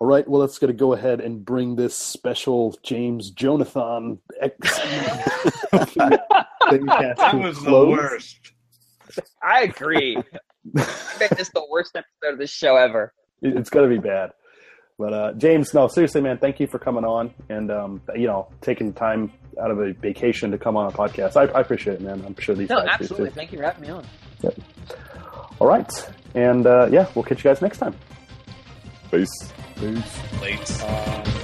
All 0.00 0.08
right, 0.08 0.26
well, 0.28 0.40
let's 0.40 0.58
going 0.58 0.72
to 0.72 0.76
go 0.78 0.92
ahead 0.92 1.20
and 1.20 1.44
bring 1.44 1.76
this 1.76 1.96
special 1.96 2.76
James 2.82 3.30
Jonathan 3.30 4.18
X. 4.40 4.80
That 5.72 7.34
was 7.34 7.62
the 7.62 7.86
worst. 7.86 8.52
I 9.42 9.62
agree. 9.62 10.16
I 10.76 10.82
think 10.82 11.30
this 11.32 11.48
is 11.48 11.50
the 11.54 11.66
worst 11.70 11.94
episode 11.96 12.32
of 12.34 12.38
this 12.38 12.50
show 12.50 12.76
ever. 12.76 13.12
It's 13.42 13.70
going 13.70 13.88
to 13.88 13.94
be 13.94 14.00
bad. 14.00 14.30
But 14.98 15.12
uh, 15.12 15.32
James, 15.32 15.74
no, 15.74 15.88
seriously, 15.88 16.20
man, 16.20 16.38
thank 16.38 16.60
you 16.60 16.66
for 16.68 16.78
coming 16.78 17.04
on 17.04 17.34
and 17.48 17.70
um, 17.70 18.00
you 18.14 18.26
know 18.28 18.48
taking 18.60 18.92
time 18.92 19.32
out 19.60 19.70
of 19.70 19.78
a 19.80 19.92
vacation 19.92 20.50
to 20.52 20.58
come 20.58 20.76
on 20.76 20.86
a 20.86 20.92
podcast. 20.94 21.36
I, 21.36 21.52
I 21.52 21.60
appreciate 21.60 21.94
it, 21.94 22.00
man. 22.00 22.22
I'm 22.24 22.36
sure 22.38 22.54
these 22.54 22.68
No, 22.68 22.76
guys 22.76 22.98
do 22.98 23.04
absolutely. 23.04 23.30
too. 23.30 23.34
Thank 23.34 23.52
you 23.52 23.58
for 23.58 23.64
having 23.64 23.82
me 23.82 23.90
on. 23.90 24.06
Yep. 24.42 24.58
All 25.60 25.66
right, 25.66 25.90
and 26.34 26.66
uh, 26.66 26.88
yeah, 26.90 27.08
we'll 27.14 27.24
catch 27.24 27.38
you 27.44 27.50
guys 27.50 27.60
next 27.62 27.78
time. 27.78 27.94
Peace. 29.10 29.52
Peace. 29.76 30.40
Late. 30.40 30.82
Um, 30.82 31.43